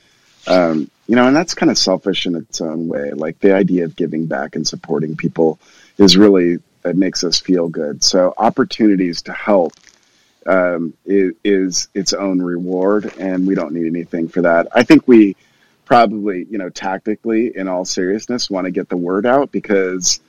um, 0.47 0.89
you 1.06 1.18
know, 1.18 1.28
and 1.28 1.36
that's 1.36 1.54
kind 1.54 1.70
of 1.70 1.78
selfish 1.78 2.26
in 2.26 2.36
its 2.36 2.62
own 2.62 2.88
way. 2.88 3.12
Like 3.12 3.39
the 3.39 3.54
idea 3.54 3.84
of 3.84 3.97
giving 3.97 4.26
back 4.26 4.56
and 4.56 4.66
supporting 4.66 5.18
people 5.18 5.60
is 5.97 6.16
really 6.16 6.60
that 6.82 6.96
makes 6.96 7.24
us 7.24 7.40
feel 7.40 7.68
good. 7.68 8.04
So 8.04 8.34
opportunities 8.38 9.22
to 9.24 9.34
help 9.34 9.74
um, 10.46 10.94
is, 11.06 11.34
is, 11.44 11.88
its 11.94 12.14
own 12.14 12.42
reward, 12.42 13.14
and 13.20 13.46
we 13.46 13.56
don't 13.56 13.74
need 13.74 13.88
anything 13.88 14.28
for 14.28 14.42
that. 14.42 14.68
I 14.74 14.84
think 14.84 15.08
we 15.08 15.36
probably, 15.86 16.46
you 16.50 16.58
know, 16.58 16.70
tactically, 16.70 17.56
in 17.56 17.68
all 17.68 17.86
seriousness, 17.86 18.50
want 18.50 18.66
to 18.66 18.72
get 18.72 18.90
the 18.90 18.98
word 18.98 19.26
out 19.26 19.52
because 19.52 20.20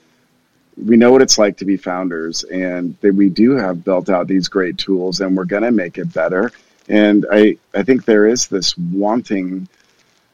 we 0.77 0.97
know 0.97 1.13
what 1.13 1.23
it's 1.23 1.39
like 1.39 1.59
to 1.59 1.65
be 1.65 1.77
founders, 1.77 2.45
and 2.45 2.97
that 3.01 3.15
we 3.15 3.29
do 3.29 3.53
have 3.53 3.85
built 3.85 4.11
out 4.11 4.27
these 4.27 4.49
great 4.49 4.79
tools, 4.79 5.21
and 5.21 5.37
we're 5.37 5.45
going 5.45 5.63
to 5.63 5.71
make 5.71 5.97
it 5.99 6.13
better. 6.13 6.51
And 6.89 7.25
I, 7.31 7.57
I 7.73 7.85
think 7.85 8.05
there 8.05 8.27
is 8.27 8.49
this 8.49 8.77
wanting 8.77 9.69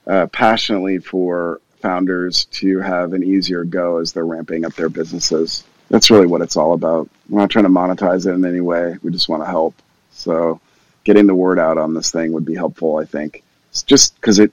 uh, 0.06 0.26
passionately 0.28 0.98
for 0.98 1.60
founders 1.82 2.46
to 2.46 2.78
have 2.80 3.12
an 3.12 3.22
easier 3.22 3.64
go 3.64 3.98
as 3.98 4.12
they're 4.12 4.24
ramping 4.24 4.64
up 4.64 4.74
their 4.74 4.88
businesses 4.88 5.64
that's 5.88 6.10
really 6.10 6.26
what 6.26 6.42
it's 6.42 6.56
all 6.56 6.72
about. 6.72 7.08
We're 7.28 7.40
not 7.40 7.50
trying 7.50 7.64
to 7.64 7.70
monetize 7.70 8.26
it 8.26 8.32
in 8.32 8.44
any 8.44 8.60
way. 8.60 8.96
We 9.02 9.10
just 9.10 9.28
want 9.28 9.42
to 9.42 9.46
help. 9.46 9.74
So 10.10 10.60
getting 11.04 11.26
the 11.26 11.34
word 11.34 11.58
out 11.58 11.78
on 11.78 11.94
this 11.94 12.10
thing 12.10 12.32
would 12.32 12.44
be 12.44 12.54
helpful, 12.54 12.96
I 12.96 13.04
think. 13.04 13.42
It's 13.70 13.82
just 13.82 14.14
because 14.16 14.38
it 14.38 14.52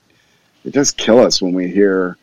it 0.64 0.74
does 0.74 0.92
kill 0.92 1.20
us 1.20 1.42
when 1.42 1.54
we 1.54 1.68
hear 1.70 2.18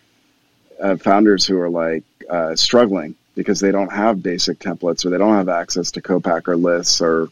uh, 0.81 0.97
founders 0.97 1.47
who 1.47 1.59
are 1.59 1.69
like 1.69 2.05
uh, 2.29 2.57
struggling 2.57 3.15
because 3.35 3.61
they 3.61 3.71
don't 3.71 3.93
have 3.93 4.23
basic 4.23 4.59
templates 4.59 5.05
or 5.05 5.11
they 5.11 5.19
don't 5.19 5.35
have 5.35 5.49
access 5.49 5.91
to 5.93 6.01
co-packer 6.01 6.57
lists 6.57 7.01
or 7.01 7.29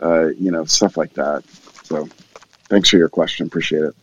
uh, 0.00 0.26
you 0.28 0.50
know 0.50 0.64
stuff 0.64 0.96
like 0.96 1.14
that. 1.14 1.44
So 1.84 2.08
thanks 2.68 2.88
for 2.88 2.96
your 2.96 3.08
question. 3.08 3.46
Appreciate 3.46 3.82
it. 3.82 3.94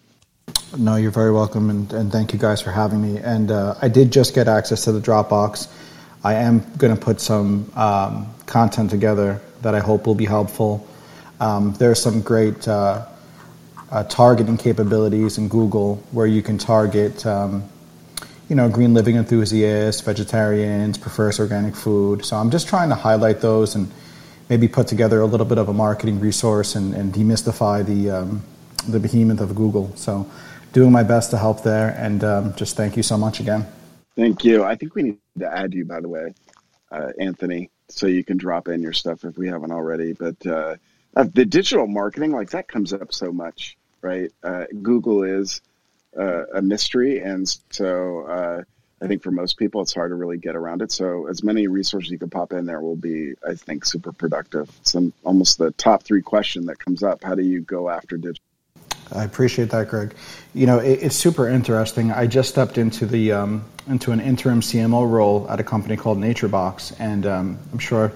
No, 0.77 0.95
you're 0.95 1.11
very 1.11 1.31
welcome, 1.31 1.69
and, 1.69 1.91
and 1.93 2.11
thank 2.11 2.33
you 2.33 2.39
guys 2.39 2.61
for 2.61 2.71
having 2.71 3.01
me. 3.01 3.19
And 3.19 3.51
uh, 3.51 3.75
I 3.81 3.87
did 3.87 4.11
just 4.11 4.35
get 4.35 4.47
access 4.47 4.83
to 4.85 4.91
the 4.91 4.99
Dropbox. 4.99 5.67
I 6.23 6.33
am 6.35 6.59
going 6.77 6.95
to 6.95 6.99
put 6.99 7.21
some 7.21 7.71
um, 7.75 8.33
content 8.45 8.89
together 8.89 9.41
that 9.61 9.73
I 9.73 9.79
hope 9.79 10.05
will 10.05 10.15
be 10.15 10.25
helpful. 10.25 10.85
Um, 11.39 11.73
there's 11.73 12.01
some 12.01 12.21
great 12.21 12.67
uh, 12.67 13.05
uh, 13.91 14.03
targeting 14.03 14.57
capabilities 14.57 15.37
in 15.37 15.47
Google 15.47 15.95
where 16.11 16.27
you 16.27 16.41
can 16.41 16.57
target, 16.57 17.25
um, 17.25 17.63
you 18.49 18.55
know, 18.55 18.67
green 18.67 18.93
living 18.93 19.15
enthusiasts, 19.15 20.01
vegetarians, 20.01 20.97
prefers 20.97 21.39
organic 21.39 21.75
food. 21.75 22.25
So 22.25 22.35
I'm 22.35 22.51
just 22.51 22.67
trying 22.67 22.89
to 22.89 22.95
highlight 22.95 23.39
those 23.39 23.75
and 23.75 23.89
maybe 24.49 24.67
put 24.67 24.87
together 24.87 25.21
a 25.21 25.25
little 25.25 25.45
bit 25.45 25.57
of 25.57 25.69
a 25.69 25.73
marketing 25.73 26.19
resource 26.19 26.75
and, 26.75 26.93
and 26.93 27.13
demystify 27.13 27.85
the 27.85 28.09
um, 28.09 28.43
the 28.87 28.99
behemoth 28.99 29.41
of 29.41 29.55
Google. 29.55 29.95
So 29.95 30.29
doing 30.73 30.91
my 30.91 31.03
best 31.03 31.31
to 31.31 31.37
help 31.37 31.63
there, 31.63 31.95
and 31.97 32.23
um, 32.23 32.55
just 32.55 32.75
thank 32.75 32.97
you 32.97 33.03
so 33.03 33.17
much 33.17 33.39
again. 33.39 33.65
Thank 34.15 34.43
you. 34.43 34.63
I 34.63 34.75
think 34.75 34.95
we 34.95 35.03
need 35.03 35.17
to 35.39 35.53
add 35.53 35.73
you, 35.73 35.85
by 35.85 35.99
the 35.99 36.09
way, 36.09 36.33
uh, 36.91 37.09
Anthony, 37.19 37.69
so 37.89 38.07
you 38.07 38.23
can 38.23 38.37
drop 38.37 38.67
in 38.67 38.81
your 38.81 38.93
stuff 38.93 39.23
if 39.23 39.37
we 39.37 39.47
haven't 39.47 39.71
already. 39.71 40.13
But 40.13 40.45
uh, 40.45 40.75
uh, 41.15 41.25
the 41.33 41.45
digital 41.45 41.87
marketing, 41.87 42.31
like 42.31 42.51
that 42.51 42.67
comes 42.67 42.93
up 42.93 43.13
so 43.13 43.31
much, 43.31 43.77
right? 44.01 44.31
Uh, 44.43 44.65
Google 44.81 45.23
is 45.23 45.61
uh, 46.17 46.45
a 46.53 46.61
mystery. 46.61 47.19
And 47.19 47.47
so 47.69 48.25
uh, 48.25 48.63
I 49.01 49.07
think 49.07 49.23
for 49.23 49.31
most 49.31 49.57
people, 49.57 49.81
it's 49.81 49.93
hard 49.93 50.11
to 50.11 50.15
really 50.15 50.37
get 50.37 50.55
around 50.55 50.81
it. 50.81 50.91
So 50.91 51.27
as 51.27 51.43
many 51.43 51.67
resources 51.67 52.11
you 52.11 52.17
can 52.17 52.29
pop 52.29 52.53
in 52.53 52.65
there 52.65 52.81
will 52.81 52.95
be, 52.95 53.33
I 53.47 53.55
think, 53.55 53.85
super 53.85 54.11
productive. 54.11 54.71
Some 54.83 55.13
almost 55.23 55.57
the 55.57 55.71
top 55.71 56.03
three 56.03 56.21
question 56.21 56.65
that 56.65 56.79
comes 56.79 57.03
up. 57.03 57.23
How 57.23 57.35
do 57.35 57.43
you 57.43 57.61
go 57.61 57.89
after 57.89 58.17
digital? 58.17 58.43
I 59.11 59.23
appreciate 59.23 59.71
that, 59.71 59.89
Greg. 59.89 60.13
You 60.53 60.67
know, 60.67 60.77
it, 60.79 60.99
it's 61.01 61.15
super 61.15 61.47
interesting. 61.47 62.11
I 62.11 62.27
just 62.27 62.49
stepped 62.49 62.77
into 62.77 63.07
the 63.07 63.31
um, 63.31 63.65
into 63.89 64.11
an 64.11 64.19
interim 64.19 64.61
CMO 64.61 65.09
role 65.09 65.47
at 65.49 65.59
a 65.59 65.63
company 65.63 65.97
called 65.97 66.19
NatureBox, 66.19 66.95
and 66.99 67.25
um, 67.25 67.59
I'm 67.73 67.79
sure 67.79 68.11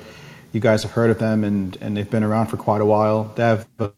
you 0.52 0.60
guys 0.60 0.84
have 0.84 0.92
heard 0.92 1.10
of 1.10 1.20
them, 1.20 1.44
and, 1.44 1.76
and 1.82 1.98
they've 1.98 2.10
been 2.10 2.24
around 2.24 2.48
for 2.48 2.58
quite 2.58 2.80
a 2.80 2.86
while. 2.86 3.34
They 3.36 3.44
have 3.44 3.68
a, 3.80 3.92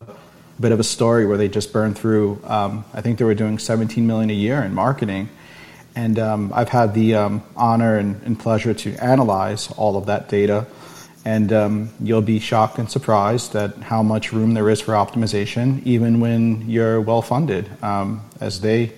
bit 0.58 0.72
of 0.72 0.80
a 0.80 0.86
story 0.86 1.26
where 1.26 1.36
they 1.36 1.50
just 1.50 1.74
burned 1.74 1.98
through. 1.98 2.40
Um, 2.46 2.86
I 2.94 3.02
think 3.02 3.20
they 3.20 3.26
were 3.26 3.36
doing 3.36 3.60
17 3.60 4.08
million 4.08 4.30
a 4.30 4.34
year 4.34 4.64
in 4.64 4.74
marketing, 4.74 5.28
and 5.96 6.18
um, 6.18 6.54
I've 6.56 6.70
had 6.70 6.94
the 6.94 7.16
um, 7.16 7.44
honor 7.58 7.98
and, 7.98 8.22
and, 8.24 8.40
pleasure 8.40 8.74
to 8.74 8.96
analyze 9.04 9.70
all 9.72 9.98
of 9.98 10.06
that 10.06 10.30
data. 10.30 10.66
And 11.26 11.52
um, 11.52 11.90
you'll 12.00 12.22
be 12.22 12.40
shocked 12.40 12.78
and 12.78 12.90
surprised 12.90 13.56
at 13.56 13.76
how 13.78 14.02
much 14.02 14.32
room 14.32 14.54
there 14.54 14.70
is 14.70 14.80
for 14.80 14.94
optimization, 14.94 15.84
even 15.84 16.22
when 16.22 16.70
you're 16.70 17.02
well 17.02 17.22
funded. 17.22 17.70
Um, 17.84 18.22
as 18.40 18.62
they 18.62 18.94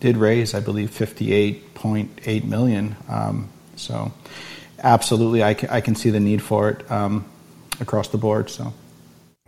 did 0.00 0.16
raise, 0.16 0.54
I 0.54 0.60
believe, 0.60 0.90
58.8 0.90 2.44
million. 2.44 2.96
Um, 3.08 3.48
so 3.76 4.12
absolutely, 4.82 5.42
I 5.42 5.54
can, 5.54 5.70
I 5.70 5.80
can 5.80 5.94
see 5.94 6.10
the 6.10 6.20
need 6.20 6.42
for 6.42 6.70
it 6.70 6.90
um, 6.90 7.24
across 7.80 8.08
the 8.08 8.18
board. 8.18 8.50
So. 8.50 8.72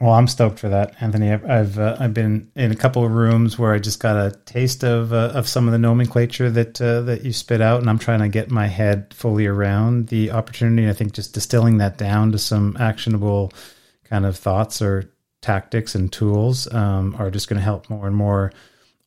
Well, 0.01 0.13
I'm 0.13 0.29
stoked 0.29 0.59
for 0.59 0.69
that, 0.69 0.95
Anthony. 1.01 1.33
I've 1.33 1.49
I've, 1.49 1.79
uh, 1.79 1.97
I've, 1.99 2.13
been 2.13 2.51
in 2.55 2.71
a 2.71 2.77
couple 2.77 3.03
of 3.03 3.13
rooms 3.13 3.59
where 3.59 3.73
I 3.73 3.79
just 3.79 3.99
got 3.99 4.17
a 4.17 4.37
taste 4.45 4.85
of 4.85 5.15
uh, 5.15 5.33
of 5.35 5.49
some 5.49 5.67
of 5.67 5.73
the 5.73 5.79
nomenclature 5.79 6.51
that 6.51 6.79
uh, 6.83 7.01
that 7.03 7.25
you 7.25 7.33
spit 7.33 7.63
out, 7.63 7.81
and 7.81 7.89
I'm 7.89 7.99
trying 7.99 8.21
to 8.21 8.29
get 8.29 8.51
my 8.51 8.67
head 8.67 9.15
fully 9.15 9.47
around 9.47 10.09
the 10.09 10.33
opportunity. 10.33 10.87
I 10.87 10.93
think 10.93 11.15
just 11.15 11.33
distilling 11.33 11.79
that 11.79 11.97
down 11.97 12.33
to 12.33 12.39
some 12.39 12.77
actionable 12.79 13.55
kind 14.05 14.27
of 14.27 14.37
thoughts 14.37 14.83
or 14.83 15.11
tactics 15.41 15.95
and 15.95 16.13
tools 16.13 16.71
um, 16.75 17.17
are 17.19 17.31
just 17.31 17.49
going 17.49 17.59
to 17.59 17.65
help 17.65 17.89
more 17.89 18.07
and 18.07 18.17
more 18.17 18.53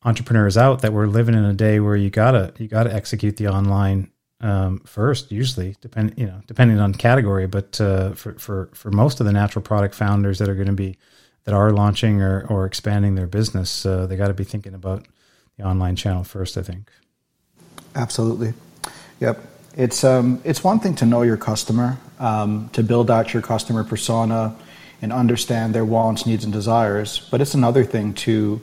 entrepreneurs 0.04 0.56
out. 0.56 0.82
That 0.82 0.92
we're 0.92 1.06
living 1.06 1.34
in 1.34 1.44
a 1.44 1.52
day 1.52 1.80
where 1.80 1.96
you 1.96 2.10
gotta 2.10 2.52
you 2.58 2.68
gotta 2.68 2.92
execute 2.92 3.36
the 3.36 3.48
online 3.48 4.10
um, 4.40 4.80
first, 4.80 5.30
usually, 5.30 5.76
depending 5.80 6.18
you 6.18 6.26
know 6.26 6.40
depending 6.46 6.78
on 6.78 6.94
category. 6.94 7.46
But 7.46 7.80
uh, 7.80 8.12
for 8.12 8.34
for 8.34 8.70
for 8.74 8.90
most 8.90 9.20
of 9.20 9.26
the 9.26 9.32
natural 9.32 9.62
product 9.62 9.94
founders 9.94 10.38
that 10.38 10.48
are 10.48 10.54
going 10.54 10.66
to 10.66 10.72
be 10.72 10.96
that 11.44 11.54
are 11.54 11.70
launching 11.72 12.22
or 12.22 12.46
or 12.48 12.66
expanding 12.66 13.14
their 13.14 13.26
business, 13.26 13.84
uh, 13.84 14.06
they 14.06 14.16
got 14.16 14.28
to 14.28 14.34
be 14.34 14.44
thinking 14.44 14.74
about 14.74 15.06
the 15.56 15.64
online 15.64 15.96
channel 15.96 16.24
first. 16.24 16.56
I 16.56 16.62
think. 16.62 16.90
Absolutely. 17.94 18.54
Yep. 19.20 19.44
It's 19.76 20.04
um 20.04 20.40
it's 20.44 20.64
one 20.64 20.80
thing 20.80 20.94
to 20.96 21.06
know 21.06 21.22
your 21.22 21.36
customer, 21.36 21.98
um, 22.18 22.70
to 22.72 22.82
build 22.82 23.10
out 23.10 23.32
your 23.32 23.42
customer 23.42 23.84
persona, 23.84 24.54
and 25.02 25.12
understand 25.12 25.74
their 25.74 25.84
wants, 25.84 26.26
needs, 26.26 26.44
and 26.44 26.52
desires. 26.52 27.28
But 27.30 27.40
it's 27.40 27.54
another 27.54 27.84
thing 27.84 28.14
to 28.14 28.60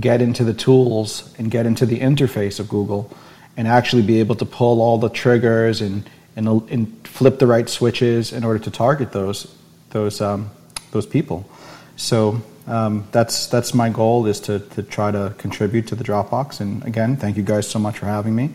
get 0.00 0.20
into 0.20 0.44
the 0.44 0.54
tools 0.54 1.34
and 1.38 1.50
get 1.50 1.66
into 1.66 1.86
the 1.86 2.00
interface 2.00 2.60
of 2.60 2.68
Google 2.68 3.10
and 3.56 3.66
actually 3.66 4.02
be 4.02 4.20
able 4.20 4.34
to 4.36 4.44
pull 4.44 4.80
all 4.80 4.98
the 4.98 5.08
triggers 5.08 5.80
and, 5.80 6.08
and, 6.36 6.46
and 6.70 7.08
flip 7.08 7.38
the 7.38 7.46
right 7.46 7.68
switches 7.68 8.32
in 8.32 8.44
order 8.44 8.58
to 8.58 8.70
target 8.70 9.12
those 9.12 9.54
those 9.90 10.20
um, 10.20 10.50
those 10.90 11.06
people. 11.06 11.48
So 11.96 12.42
um, 12.66 13.08
that's 13.12 13.46
that's 13.46 13.72
my 13.72 13.88
goal 13.88 14.26
is 14.26 14.40
to, 14.40 14.58
to 14.58 14.82
try 14.82 15.10
to 15.10 15.34
contribute 15.38 15.86
to 15.88 15.94
the 15.94 16.04
Dropbox. 16.04 16.60
And 16.60 16.84
again, 16.84 17.16
thank 17.16 17.36
you 17.36 17.42
guys 17.42 17.66
so 17.68 17.78
much 17.78 17.98
for 17.98 18.06
having 18.06 18.34
me. 18.34 18.50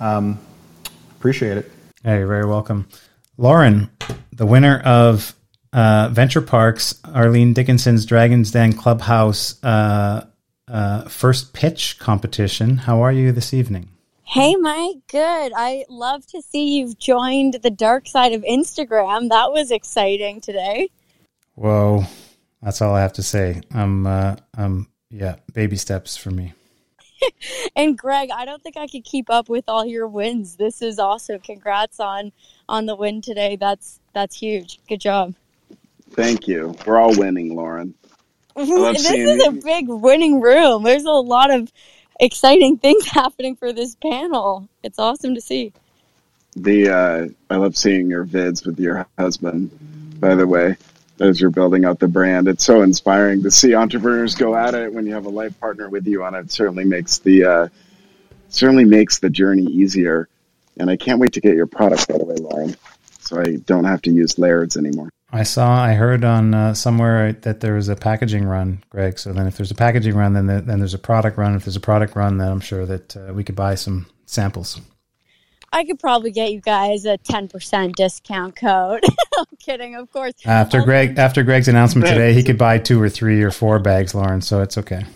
Um, 0.00 0.38
appreciate 1.16 1.58
it. 1.58 1.70
Hey, 2.02 2.18
you're 2.18 2.26
very 2.26 2.46
welcome, 2.46 2.88
Lauren, 3.36 3.90
the 4.32 4.46
winner 4.46 4.80
of 4.80 5.34
uh, 5.72 6.08
Venture 6.10 6.40
Parks, 6.40 6.98
Arlene 7.04 7.52
Dickinson's 7.52 8.06
Dragons 8.06 8.50
Den 8.50 8.72
Clubhouse 8.72 9.62
uh, 9.62 10.26
uh, 10.70 11.08
first 11.08 11.52
pitch 11.52 11.98
competition. 11.98 12.78
How 12.78 13.02
are 13.02 13.12
you 13.12 13.32
this 13.32 13.52
evening? 13.52 13.88
Hey, 14.22 14.54
Mike. 14.54 14.98
Good. 15.08 15.52
I 15.56 15.84
love 15.88 16.24
to 16.28 16.40
see 16.40 16.78
you've 16.78 16.98
joined 16.98 17.54
the 17.62 17.70
dark 17.70 18.06
side 18.06 18.32
of 18.32 18.42
Instagram. 18.42 19.28
That 19.28 19.52
was 19.52 19.70
exciting 19.70 20.40
today. 20.40 20.90
Whoa, 21.56 22.04
that's 22.62 22.80
all 22.80 22.94
I 22.94 23.00
have 23.00 23.14
to 23.14 23.22
say. 23.22 23.60
I'm, 23.74 24.06
uh, 24.06 24.36
I'm, 24.56 24.88
yeah, 25.10 25.36
baby 25.52 25.76
steps 25.76 26.16
for 26.16 26.30
me. 26.30 26.54
and 27.76 27.98
Greg, 27.98 28.30
I 28.30 28.44
don't 28.44 28.62
think 28.62 28.76
I 28.76 28.86
could 28.86 29.04
keep 29.04 29.28
up 29.30 29.48
with 29.48 29.64
all 29.68 29.84
your 29.84 30.06
wins. 30.06 30.56
This 30.56 30.80
is 30.80 30.98
awesome. 30.98 31.40
Congrats 31.40 32.00
on 32.00 32.32
on 32.68 32.86
the 32.86 32.96
win 32.96 33.20
today. 33.20 33.56
That's 33.56 34.00
that's 34.14 34.36
huge. 34.36 34.80
Good 34.88 35.00
job. 35.00 35.34
Thank 36.12 36.48
you. 36.48 36.74
We're 36.86 36.98
all 36.98 37.16
winning, 37.16 37.54
Lauren. 37.54 37.94
This 38.56 39.10
is 39.10 39.46
a 39.46 39.52
big 39.52 39.88
winning 39.88 40.40
room. 40.40 40.82
There's 40.82 41.04
a 41.04 41.10
lot 41.10 41.50
of 41.50 41.72
exciting 42.18 42.78
things 42.82 43.06
happening 43.06 43.56
for 43.56 43.72
this 43.72 43.94
panel. 43.96 44.68
It's 44.82 44.98
awesome 44.98 45.34
to 45.34 45.40
see. 45.40 45.72
The 46.56 46.88
uh, 46.88 47.28
I 47.48 47.56
love 47.56 47.76
seeing 47.76 48.10
your 48.10 48.24
vids 48.24 48.66
with 48.66 48.80
your 48.80 49.06
husband. 49.16 49.70
By 50.20 50.34
the 50.34 50.46
way, 50.46 50.76
as 51.20 51.40
you're 51.40 51.50
building 51.50 51.84
out 51.84 51.98
the 51.98 52.08
brand, 52.08 52.48
it's 52.48 52.64
so 52.64 52.82
inspiring 52.82 53.42
to 53.44 53.50
see 53.50 53.74
entrepreneurs 53.74 54.34
go 54.34 54.56
at 54.56 54.74
it 54.74 54.92
when 54.92 55.06
you 55.06 55.14
have 55.14 55.26
a 55.26 55.30
life 55.30 55.58
partner 55.60 55.88
with 55.88 56.06
you 56.06 56.24
on 56.24 56.34
it. 56.34 56.40
it 56.40 56.52
certainly 56.52 56.84
makes 56.84 57.18
the 57.18 57.44
uh, 57.44 57.68
certainly 58.48 58.84
makes 58.84 59.18
the 59.18 59.30
journey 59.30 59.64
easier. 59.64 60.28
And 60.76 60.90
I 60.90 60.96
can't 60.96 61.20
wait 61.20 61.34
to 61.34 61.40
get 61.40 61.54
your 61.54 61.66
product 61.66 62.08
by 62.08 62.18
the 62.18 62.24
way, 62.24 62.36
Lauren, 62.36 62.74
so 63.20 63.40
I 63.40 63.56
don't 63.56 63.84
have 63.84 64.02
to 64.02 64.10
use 64.10 64.38
Laird's 64.38 64.76
anymore. 64.76 65.10
I 65.32 65.44
saw, 65.44 65.80
I 65.80 65.94
heard 65.94 66.24
on 66.24 66.54
uh, 66.54 66.74
somewhere 66.74 67.32
that 67.32 67.60
there 67.60 67.74
was 67.74 67.88
a 67.88 67.94
packaging 67.94 68.44
run, 68.44 68.82
Greg. 68.90 69.18
So 69.18 69.32
then, 69.32 69.46
if 69.46 69.56
there's 69.56 69.70
a 69.70 69.76
packaging 69.76 70.14
run, 70.16 70.32
then 70.32 70.46
the, 70.46 70.60
then 70.60 70.78
there's 70.80 70.94
a 70.94 70.98
product 70.98 71.38
run. 71.38 71.54
If 71.54 71.64
there's 71.64 71.76
a 71.76 71.80
product 71.80 72.16
run, 72.16 72.38
then 72.38 72.48
I'm 72.48 72.60
sure 72.60 72.84
that 72.86 73.16
uh, 73.16 73.32
we 73.32 73.44
could 73.44 73.54
buy 73.54 73.76
some 73.76 74.06
samples. 74.26 74.80
I 75.72 75.84
could 75.84 76.00
probably 76.00 76.32
get 76.32 76.50
you 76.50 76.60
guys 76.60 77.04
a 77.04 77.16
ten 77.16 77.46
percent 77.46 77.94
discount 77.94 78.56
code. 78.56 79.04
I'm 79.38 79.46
kidding, 79.60 79.94
of 79.94 80.10
course. 80.12 80.32
After 80.44 80.82
Greg, 80.82 81.16
after 81.16 81.44
Greg's 81.44 81.68
announcement 81.68 82.08
today, 82.08 82.32
he 82.32 82.42
could 82.42 82.58
buy 82.58 82.78
two 82.78 83.00
or 83.00 83.08
three 83.08 83.42
or 83.42 83.52
four 83.52 83.78
bags, 83.78 84.14
Lauren. 84.14 84.40
So 84.40 84.62
it's 84.62 84.78
okay. 84.78 85.04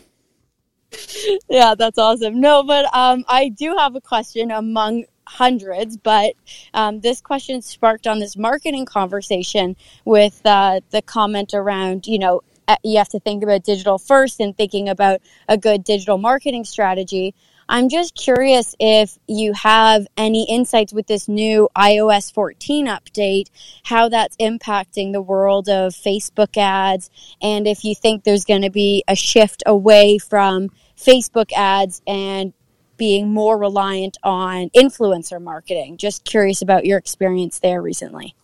Yeah, 1.49 1.75
that's 1.77 1.99
awesome. 1.99 2.41
No, 2.41 2.63
but 2.63 2.85
um, 2.95 3.25
I 3.29 3.49
do 3.49 3.77
have 3.77 3.95
a 3.97 4.01
question 4.01 4.51
among 4.51 5.05
hundreds, 5.27 5.97
but 5.97 6.35
um, 6.73 7.01
this 7.01 7.21
question 7.21 7.63
sparked 7.63 8.07
on 8.07 8.19
this 8.19 8.37
marketing 8.37 8.85
conversation 8.85 9.77
with 10.05 10.41
uh, 10.45 10.81
the 10.91 11.03
comment 11.03 11.55
around, 11.55 12.07
you 12.07 12.19
know, 12.19 12.43
you 12.83 12.99
have 12.99 13.09
to 13.11 13.21
think 13.21 13.43
about 13.43 13.63
digital 13.63 13.99
first 13.99 14.41
and 14.41 14.57
thinking 14.57 14.89
about 14.89 15.21
a 15.49 15.59
good 15.59 15.85
digital 15.85 16.19
marketing 16.19 16.65
strategy. 16.65 17.35
I'm 17.69 17.89
just 17.89 18.15
curious 18.15 18.75
if 18.79 19.19
you 19.27 19.55
have 19.55 20.07
any 20.17 20.47
insights 20.49 20.93
with 20.93 21.07
this 21.07 21.29
new 21.29 21.69
iOS 21.77 22.33
14 22.33 22.87
update, 22.87 23.49
how 23.85 24.09
that's 24.09 24.37
impacting 24.37 25.13
the 25.13 25.23
world 25.23 25.69
of 25.69 25.95
Facebook 25.95 26.57
ads, 26.59 27.11
and 27.41 27.67
if 27.67 27.85
you 27.85 27.95
think 27.95 28.25
there's 28.25 28.45
going 28.45 28.63
to 28.63 28.71
be 28.71 29.03
a 29.09 29.17
shift 29.17 29.63
away 29.65 30.19
from 30.19 30.71
Facebook 30.97 31.53
ads 31.57 32.03
and 32.07 32.53
being 32.97 33.33
more 33.33 33.59
reliant 33.59 34.17
on 34.23 34.71
influencer 34.71 35.41
marketing. 35.41 35.97
Just 35.97 36.25
curious 36.25 36.63
about 36.63 36.85
your 36.85 36.99
experience 36.99 37.59
there 37.59 37.83
recently. 37.83 38.35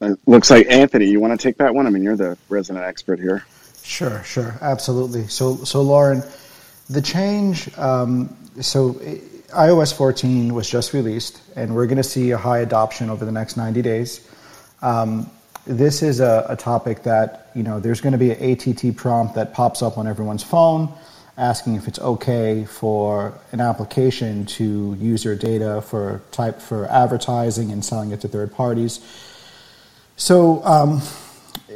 It 0.00 0.18
looks 0.26 0.50
like 0.50 0.70
Anthony, 0.70 1.06
you 1.06 1.20
want 1.20 1.38
to 1.38 1.42
take 1.42 1.56
that 1.58 1.74
one? 1.74 1.86
I 1.86 1.90
mean, 1.90 2.02
you're 2.02 2.16
the 2.16 2.36
resident 2.48 2.84
expert 2.84 3.18
here. 3.18 3.44
Sure, 3.82 4.22
sure, 4.24 4.58
absolutely. 4.60 5.26
So, 5.28 5.56
so 5.56 5.80
Lauren, 5.80 6.22
the 6.90 7.00
change. 7.00 7.76
Um, 7.78 8.36
so 8.60 8.92
iOS 8.92 9.94
14 9.94 10.52
was 10.52 10.68
just 10.68 10.92
released, 10.92 11.40
and 11.54 11.74
we're 11.74 11.86
going 11.86 11.96
to 11.96 12.02
see 12.02 12.32
a 12.32 12.38
high 12.38 12.58
adoption 12.58 13.10
over 13.10 13.24
the 13.24 13.32
next 13.32 13.56
90 13.56 13.82
days. 13.82 14.28
Um, 14.82 15.30
this 15.66 16.02
is 16.02 16.20
a, 16.20 16.46
a, 16.48 16.56
topic 16.56 17.02
that 17.02 17.50
you 17.54 17.62
know 17.62 17.80
there's 17.80 18.00
going 18.00 18.12
to 18.12 18.18
be 18.18 18.30
an 18.30 18.52
ATT 18.52 18.96
prompt 18.96 19.34
that 19.34 19.52
pops 19.52 19.82
up 19.82 19.98
on 19.98 20.06
everyone's 20.06 20.42
phone, 20.42 20.92
asking 21.36 21.74
if 21.76 21.86
it's 21.86 21.98
okay 21.98 22.64
for 22.64 23.38
an 23.52 23.60
application 23.60 24.46
to 24.46 24.96
use 24.98 25.24
your 25.24 25.36
data 25.36 25.82
for 25.82 26.22
type 26.32 26.60
for 26.60 26.86
advertising 26.86 27.70
and 27.72 27.84
selling 27.84 28.10
it 28.10 28.20
to 28.20 28.28
third 28.28 28.52
parties. 28.52 29.00
So. 30.16 30.64
Um, 30.64 31.02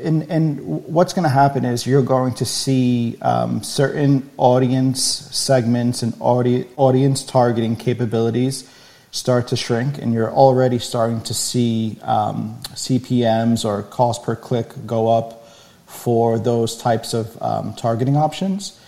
and, 0.03 0.31
and 0.31 0.61
what's 0.87 1.13
going 1.13 1.25
to 1.25 1.29
happen 1.29 1.65
is 1.65 1.87
you're 1.87 2.03
going 2.03 2.35
to 2.35 2.45
see 2.45 3.19
um, 3.21 3.63
certain 3.63 4.31
audience 4.37 5.03
segments 5.03 6.03
and 6.03 6.15
audi- 6.21 6.67
audience 6.77 7.23
targeting 7.23 7.77
capabilities 7.77 8.69
start 9.11 9.49
to 9.49 9.57
shrink, 9.57 9.99
and 9.99 10.13
you're 10.13 10.31
already 10.31 10.79
starting 10.79 11.21
to 11.23 11.35
see 11.35 11.99
um, 12.03 12.59
CPMS 12.75 13.65
or 13.65 13.83
cost 13.83 14.23
per 14.23 14.37
click 14.37 14.69
go 14.87 15.09
up 15.09 15.49
for 15.87 16.39
those 16.39 16.77
types 16.77 17.13
of 17.13 17.41
um, 17.43 17.75
targeting 17.75 18.17
options. 18.17 18.80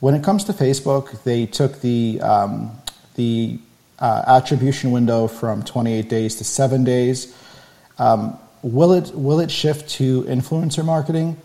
When 0.00 0.14
it 0.14 0.22
comes 0.22 0.44
to 0.44 0.52
Facebook, 0.52 1.22
they 1.24 1.46
took 1.46 1.80
the 1.80 2.20
um, 2.20 2.70
the 3.14 3.58
uh, 3.98 4.24
attribution 4.26 4.90
window 4.90 5.26
from 5.26 5.62
28 5.62 6.08
days 6.08 6.36
to 6.36 6.44
seven 6.44 6.84
days. 6.84 7.34
Um, 7.98 8.38
Will 8.62 8.94
it 8.94 9.14
will 9.14 9.38
it 9.38 9.50
shift 9.50 9.90
to 9.90 10.24
influencer 10.24 10.84
marketing? 10.84 11.36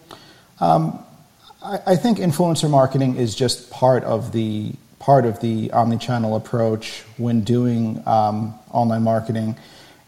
Um, 0.60 1.04
I, 1.62 1.80
I, 1.86 1.96
think 1.96 2.18
influencer 2.18 2.68
marketing 2.68 3.18
is 3.18 3.36
just 3.36 3.70
part 3.70 4.04
of 4.06 4.32
the 4.32 4.74
part 4.98 5.26
of 5.26 5.40
the 5.40 5.70
omni-channel 5.72 6.36
approach 6.36 7.04
when 7.18 7.42
doing 7.42 8.02
um, 8.08 8.56
online 8.72 9.04
marketing, 9.04 9.56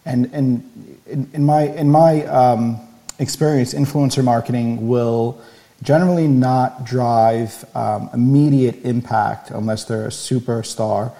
and, 0.05 0.25
and 0.33 0.97
in, 1.05 1.29
in 1.33 1.43
my 1.43 1.63
in 1.63 1.91
my 1.91 2.25
um, 2.25 2.79
experience, 3.19 3.75
influencer 3.75 4.23
marketing 4.23 4.87
will 4.87 5.39
generally 5.83 6.27
not 6.27 6.85
drive 6.85 7.65
um, 7.75 8.09
immediate 8.13 8.83
impact 8.83 9.51
unless 9.51 9.83
they're 9.83 10.05
a 10.05 10.09
superstar. 10.09 11.13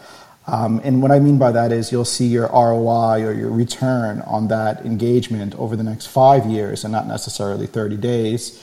Um, 0.48 0.82
and 0.84 1.02
what 1.02 1.12
I 1.12 1.20
mean 1.20 1.38
by 1.38 1.52
that 1.52 1.72
is 1.72 1.92
you'll 1.92 2.06
see 2.06 2.28
your 2.28 2.48
ROI 2.48 3.24
or 3.24 3.34
your 3.34 3.52
return 3.52 4.22
on 4.22 4.48
that 4.48 4.86
engagement 4.86 5.56
over 5.56 5.76
the 5.76 5.84
next 5.84 6.08
five 6.08 6.46
years 6.46 6.84
and 6.84 6.92
not 6.92 7.08
necessarily 7.08 7.68
30 7.68 7.98
days. 7.98 8.62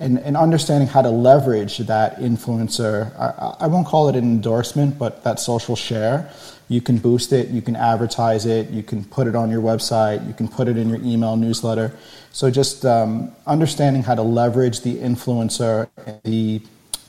And, 0.00 0.18
and 0.20 0.36
understanding 0.36 0.88
how 0.88 1.02
to 1.02 1.10
leverage 1.10 1.78
that 1.78 2.18
influencer, 2.18 3.12
I, 3.18 3.64
I 3.64 3.66
won't 3.66 3.86
call 3.86 4.08
it 4.08 4.14
an 4.14 4.22
endorsement, 4.22 4.96
but 4.96 5.24
that 5.24 5.40
social 5.40 5.74
share. 5.74 6.30
You 6.68 6.80
can 6.80 6.98
boost 6.98 7.32
it, 7.32 7.48
you 7.48 7.62
can 7.62 7.74
advertise 7.74 8.46
it, 8.46 8.70
you 8.70 8.82
can 8.82 9.04
put 9.04 9.26
it 9.26 9.34
on 9.34 9.50
your 9.50 9.62
website, 9.62 10.24
you 10.28 10.34
can 10.34 10.46
put 10.46 10.68
it 10.68 10.76
in 10.76 10.88
your 10.88 11.00
email 11.02 11.36
newsletter. 11.36 11.96
So 12.30 12.50
just 12.50 12.84
um, 12.84 13.32
understanding 13.46 14.02
how 14.02 14.14
to 14.14 14.22
leverage 14.22 14.82
the 14.82 14.96
influencer, 14.96 15.88
the 16.24 16.62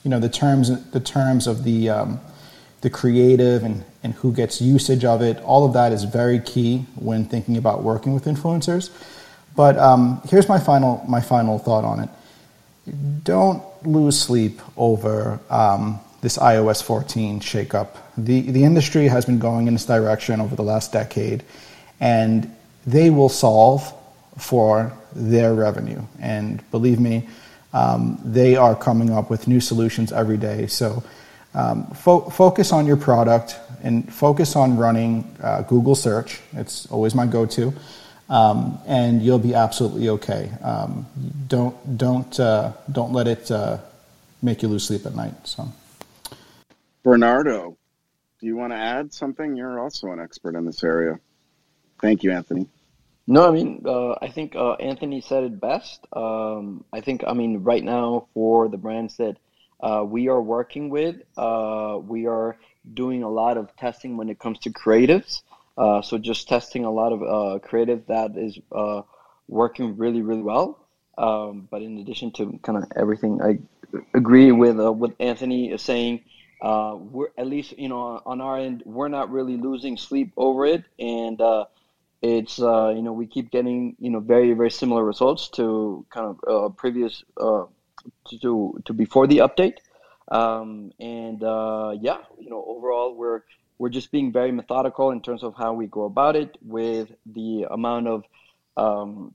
you 0.03 0.09
know 0.09 0.19
the 0.19 0.29
terms 0.29 0.89
the 0.91 0.99
terms 0.99 1.45
of 1.45 1.63
the 1.65 1.89
um, 1.89 2.19
the 2.81 2.89
creative 2.89 3.63
and, 3.63 3.83
and 4.03 4.13
who 4.13 4.31
gets 4.31 4.61
usage 4.61 5.03
of 5.03 5.21
it. 5.21 5.37
All 5.43 5.65
of 5.65 5.73
that 5.73 5.91
is 5.91 6.05
very 6.05 6.39
key 6.39 6.85
when 6.95 7.25
thinking 7.25 7.57
about 7.57 7.83
working 7.83 8.13
with 8.13 8.25
influencers. 8.25 8.89
But 9.55 9.77
um, 9.77 10.21
here's 10.29 10.47
my 10.47 10.59
final 10.59 11.03
my 11.07 11.21
final 11.21 11.59
thought 11.59 11.83
on 11.83 11.99
it. 11.99 12.09
Don't 13.23 13.63
lose 13.85 14.19
sleep 14.19 14.61
over 14.77 15.39
um, 15.49 15.99
this 16.21 16.37
iOS 16.37 16.83
14 16.83 17.39
shakeup. 17.39 17.97
The 18.17 18.41
the 18.41 18.63
industry 18.63 19.07
has 19.07 19.25
been 19.25 19.39
going 19.39 19.67
in 19.67 19.73
this 19.73 19.85
direction 19.85 20.41
over 20.41 20.55
the 20.55 20.63
last 20.63 20.91
decade, 20.91 21.43
and 21.99 22.53
they 22.85 23.09
will 23.09 23.29
solve 23.29 23.93
for 24.37 24.93
their 25.13 25.53
revenue. 25.53 26.01
And 26.19 26.63
believe 26.71 26.99
me, 26.99 27.27
um, 27.73 28.19
they 28.23 28.55
are 28.55 28.75
coming 28.75 29.11
up 29.11 29.29
with 29.29 29.47
new 29.47 29.61
solutions 29.61 30.11
every 30.11 30.37
day. 30.37 30.67
So 30.67 31.03
um, 31.53 31.87
fo- 31.87 32.29
focus 32.29 32.71
on 32.71 32.85
your 32.85 32.97
product 32.97 33.57
and 33.83 34.11
focus 34.13 34.55
on 34.55 34.77
running 34.77 35.35
uh, 35.41 35.61
Google 35.63 35.95
search. 35.95 36.39
It's 36.53 36.85
always 36.87 37.15
my 37.15 37.25
go-to, 37.25 37.73
um, 38.30 38.80
and 38.86 39.21
you'll 39.21 39.39
be 39.39 39.53
absolutely 39.53 40.09
okay. 40.09 40.51
Um, 40.61 41.05
don't 41.47 41.97
don't 41.97 42.39
uh, 42.39 42.73
don't 42.91 43.11
let 43.11 43.27
it 43.27 43.51
uh, 43.51 43.80
make 44.41 44.61
you 44.61 44.67
lose 44.67 44.86
sleep 44.86 45.05
at 45.05 45.15
night. 45.15 45.34
So, 45.47 45.71
Bernardo, 47.03 47.77
do 48.39 48.45
you 48.45 48.55
want 48.55 48.73
to 48.73 48.77
add 48.77 49.13
something? 49.13 49.55
You're 49.55 49.80
also 49.80 50.11
an 50.11 50.19
expert 50.19 50.55
in 50.55 50.65
this 50.65 50.84
area. 50.84 51.19
Thank 52.01 52.23
you, 52.23 52.32
Anthony. 52.32 52.67
No, 53.27 53.47
I 53.47 53.51
mean, 53.51 53.84
uh, 53.86 54.13
I 54.21 54.30
think 54.30 54.55
uh, 54.55 54.73
Anthony 54.73 55.21
said 55.21 55.43
it 55.43 55.59
best. 55.59 56.07
Um, 56.13 56.84
I 56.91 57.01
think, 57.01 57.23
I 57.27 57.34
mean, 57.34 57.61
right 57.61 57.84
now 57.84 58.27
for 58.34 58.69
the 58.69 58.77
brands 58.77 59.17
that 59.17 59.38
uh, 59.82 60.03
we 60.05 60.27
are 60.30 60.41
working 60.41 60.89
with. 60.89 61.17
Uh, 61.38 61.99
we 62.01 62.27
are 62.27 62.57
doing 62.93 63.23
a 63.23 63.30
lot 63.30 63.57
of 63.57 63.75
testing 63.77 64.17
when 64.17 64.30
it 64.30 64.39
comes 64.39 64.59
to 64.59 64.71
creatives. 64.71 65.43
Uh, 65.80 66.01
so 66.01 66.17
just 66.17 66.49
testing 66.49 66.84
a 66.84 66.91
lot 66.91 67.13
of 67.13 67.23
uh, 67.23 67.59
creative 67.59 68.05
that 68.07 68.36
is 68.36 68.59
uh, 68.73 69.01
working 69.47 69.95
really, 69.95 70.21
really 70.21 70.41
well. 70.41 70.86
Um, 71.17 71.69
but 71.71 71.82
in 71.82 71.97
addition 71.99 72.32
to 72.34 72.59
kind 72.63 72.77
of 72.77 72.91
everything, 72.97 73.41
I 73.41 73.59
agree 74.13 74.51
with 74.51 74.77
uh, 74.77 74.91
what 74.91 75.15
Anthony 75.19 75.71
is 75.71 75.82
saying. 75.82 76.21
we're 76.61 77.30
at 77.38 77.47
least, 77.47 77.77
you 77.80 77.88
know, 77.88 78.21
on 78.25 78.41
our 78.41 78.59
end, 78.59 78.84
we're 78.86 79.07
not 79.07 79.32
really 79.32 79.55
losing 79.55 79.95
sleep 79.95 80.34
over 80.36 80.65
it, 80.65 80.84
and 80.99 81.41
it's 82.21 82.59
you 82.59 83.01
know 83.01 83.13
we 83.13 83.25
keep 83.25 83.49
getting 83.49 83.95
you 83.99 84.09
know 84.09 84.19
very 84.19 84.51
very 84.51 84.71
similar 84.71 85.03
results 85.05 85.47
to 85.47 86.05
kind 86.09 86.36
of 86.45 86.75
previous 86.75 87.23
to 87.38 88.82
to 88.86 88.93
before 88.93 89.27
the 89.27 89.38
update. 89.38 89.77
Um, 90.32 90.91
and 90.99 91.43
uh, 91.43 91.95
yeah, 91.99 92.19
you 92.39 92.49
know, 92.49 92.63
overall, 92.67 93.15
we're 93.15 93.41
we're 93.80 93.89
just 93.89 94.11
being 94.11 94.32
very 94.32 94.51
methodical 94.51 95.09
in 95.11 95.21
terms 95.21 95.41
of 95.41 95.55
how 95.55 95.73
we 95.73 95.88
go 95.88 96.03
about 96.03 96.36
it 96.36 96.57
with 96.61 97.09
the 97.25 97.65
amount 97.71 98.07
of 98.07 98.23
um, 98.77 99.34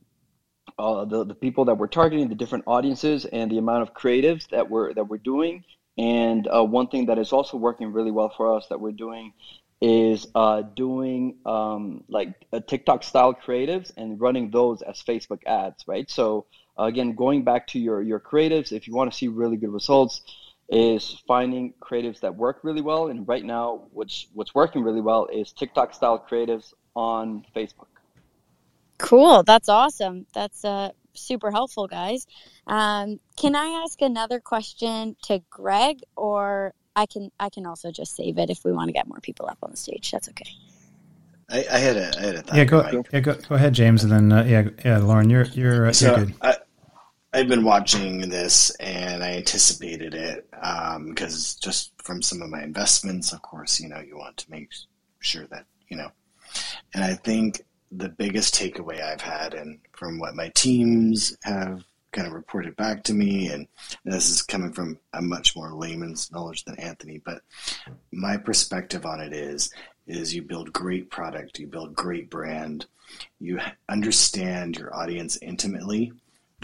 uh, 0.79 1.05
the 1.05 1.25
the 1.25 1.35
people 1.35 1.65
that 1.65 1.77
we're 1.77 1.89
targeting, 1.89 2.29
the 2.29 2.35
different 2.35 2.65
audiences, 2.67 3.25
and 3.25 3.51
the 3.51 3.59
amount 3.59 3.83
of 3.83 3.95
creatives 3.95 4.49
that 4.51 4.71
we're 4.71 4.93
that 4.95 5.09
we're 5.09 5.19
doing. 5.19 5.65
And 5.97 6.47
uh, 6.49 6.65
one 6.65 6.89
thing 6.89 7.07
that 7.07 7.19
is 7.19 7.33
also 7.33 7.57
working 7.57 7.93
really 7.93 8.11
well 8.11 8.33
for 8.37 8.57
us 8.57 8.67
that 8.69 8.81
we're 8.81 8.93
doing 8.93 9.33
is 9.81 10.27
uh, 10.35 10.63
doing 10.63 11.37
um, 11.47 12.05
like 12.09 12.35
a 12.53 12.61
TikTok 12.61 13.03
style 13.03 13.35
creatives 13.35 13.93
and 13.97 14.21
running 14.21 14.51
those 14.51 14.83
as 14.83 15.03
Facebook 15.03 15.45
ads, 15.47 15.85
right? 15.87 16.11
So 16.11 16.47
uh, 16.79 16.85
again, 16.85 17.15
going 17.15 17.45
back 17.45 17.69
to 17.69 17.79
your 17.79 18.03
your 18.03 18.21
creatives, 18.21 18.73
if 18.73 18.89
you 18.89 18.95
want 18.95 19.11
to 19.11 19.17
see 19.17 19.29
really 19.29 19.57
good 19.57 19.73
results, 19.73 20.23
is 20.69 21.23
finding 21.27 21.75
creatives 21.81 22.21
that 22.21 22.35
work 22.35 22.61
really 22.63 22.81
well. 22.81 23.09
And 23.09 23.27
right 23.29 23.45
now, 23.45 23.83
what's 23.93 24.29
what's 24.33 24.55
working 24.55 24.83
really 24.83 25.01
well 25.01 25.27
is 25.27 25.53
TikTok 25.53 25.95
style 25.95 26.25
creatives 26.31 26.73
on 26.95 27.45
Facebook. 27.55 27.87
Cool, 28.99 29.43
that's 29.43 29.69
awesome. 29.69 30.27
That's 30.35 30.65
uh, 30.65 30.91
super 31.13 31.51
helpful, 31.51 31.87
guys. 31.87 32.27
Um, 32.67 33.21
can 33.37 33.55
I 33.55 33.83
ask 33.85 34.01
another 34.01 34.41
question 34.41 35.17
to 35.25 35.43
Greg, 35.51 36.01
or 36.17 36.73
I 36.97 37.07
can 37.07 37.31
I 37.39 37.51
can 37.51 37.67
also 37.67 37.91
just 37.91 38.15
save 38.17 38.39
it 38.39 38.51
if 38.51 38.65
we 38.65 38.73
want 38.73 38.89
to 38.89 38.93
get 38.93 39.07
more 39.07 39.21
people 39.21 39.47
up 39.47 39.59
on 39.63 39.71
the 39.71 39.77
stage. 39.77 40.11
That's 40.11 40.29
okay. 40.31 40.51
I, 41.51 41.65
I 41.71 41.79
had 41.79 41.97
a, 41.97 42.19
I 42.19 42.23
had 42.23 42.35
a 42.37 42.45
yeah. 42.55 42.65
Go, 42.65 43.03
yeah, 43.13 43.21
go, 43.21 43.35
go 43.35 43.55
ahead, 43.55 43.75
James, 43.75 44.03
and 44.03 44.13
then 44.13 44.33
uh, 44.33 44.45
yeah, 44.45 44.69
yeah, 44.85 44.99
Lauren, 44.99 45.29
you're 45.29 45.45
you're, 45.47 45.89
uh, 45.89 45.93
so 45.93 46.17
you're 46.17 46.27
good. 46.27 46.35
I, 46.41 46.57
I've 47.35 47.49
been 47.49 47.65
watching 47.65 48.29
this 48.29 48.71
and 48.77 49.25
I 49.25 49.33
anticipated 49.33 50.15
it 50.15 50.49
because 50.53 51.57
um, 51.57 51.59
just 51.61 51.91
from 52.01 52.23
some 52.23 52.41
of 52.41 52.49
my 52.49 52.63
investments, 52.63 53.33
of 53.33 53.43
course, 53.43 53.81
you 53.81 53.89
know, 53.89 53.99
you 53.99 54.17
want 54.17 54.37
to 54.37 54.51
make 54.53 54.71
sure 55.19 55.45
that, 55.49 55.67
you 55.89 55.97
know, 55.97 56.13
and 56.95 57.03
I 57.03 57.15
think 57.15 57.65
the 57.91 58.09
biggest 58.09 58.55
takeaway 58.55 59.03
I've 59.03 59.21
had 59.21 59.55
and 59.55 59.81
from 59.91 60.21
what 60.21 60.37
my 60.37 60.53
teams 60.55 61.37
have 61.43 61.83
kind 62.13 62.29
of 62.29 62.35
reported 62.35 62.77
back 62.77 63.03
to 63.03 63.15
me, 63.15 63.49
and 63.49 63.67
this 64.05 64.31
is 64.31 64.41
coming 64.41 64.73
from 64.73 64.97
a 65.13 65.21
much 65.21 65.57
more 65.57 65.73
layman's 65.73 66.31
knowledge 66.31 66.65
than 66.65 66.79
Anthony, 66.79 67.21
but 67.25 67.43
my 68.13 68.37
perspective 68.37 69.05
on 69.05 69.21
it 69.21 69.33
is, 69.33 69.75
is 70.07 70.33
you 70.33 70.43
build 70.43 70.73
great 70.73 71.11
product, 71.11 71.59
you 71.59 71.67
build 71.67 71.97
great 71.97 72.31
brand, 72.31 72.87
you 73.41 73.59
understand 73.89 74.77
your 74.77 74.95
audience 74.95 75.37
intimately, 75.43 76.13